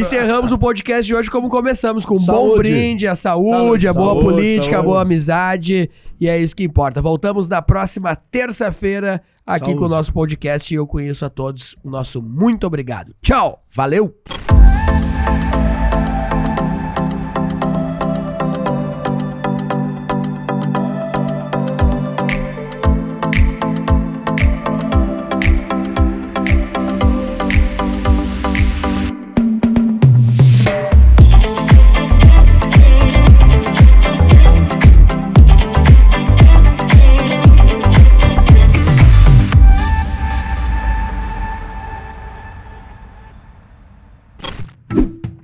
encerramos 0.00 0.52
o 0.52 0.58
podcast 0.58 1.06
de 1.06 1.14
hoje 1.14 1.30
como 1.30 1.48
começamos, 1.48 2.04
com 2.04 2.14
um 2.14 2.26
bom 2.26 2.56
brinde, 2.56 3.06
a 3.06 3.14
saúde, 3.14 3.67
a 3.76 3.92
boa 3.92 4.14
Saúde, 4.14 4.24
política, 4.24 4.66
a 4.68 4.70
saúde. 4.70 4.86
boa 4.86 5.02
amizade, 5.02 5.90
e 6.20 6.28
é 6.28 6.38
isso 6.38 6.54
que 6.56 6.64
importa. 6.64 7.02
Voltamos 7.02 7.48
na 7.48 7.60
próxima 7.60 8.14
terça-feira 8.16 9.22
aqui 9.46 9.66
Saúde. 9.66 9.78
com 9.78 9.84
o 9.86 9.88
nosso 9.88 10.12
podcast 10.12 10.72
e 10.72 10.76
eu 10.76 10.86
conheço 10.86 11.24
a 11.24 11.28
todos. 11.30 11.76
O 11.82 11.90
nosso 11.90 12.22
muito 12.22 12.66
obrigado. 12.66 13.14
Tchau! 13.22 13.62
Valeu! 13.74 14.67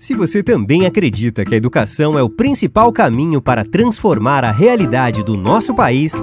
Se 0.05 0.13
você 0.13 0.43
também 0.43 0.85
acredita 0.85 1.47
que 1.47 1.55
a 1.55 1.57
educação 1.57 2.19
é 2.19 2.23
o 2.23 2.29
principal 2.29 2.93
caminho 2.93 3.41
para 3.41 3.65
transformar 3.65 4.45
a 4.45 4.53
realidade 4.53 5.23
do 5.23 5.35
nosso 5.35 5.75
país, 5.75 6.23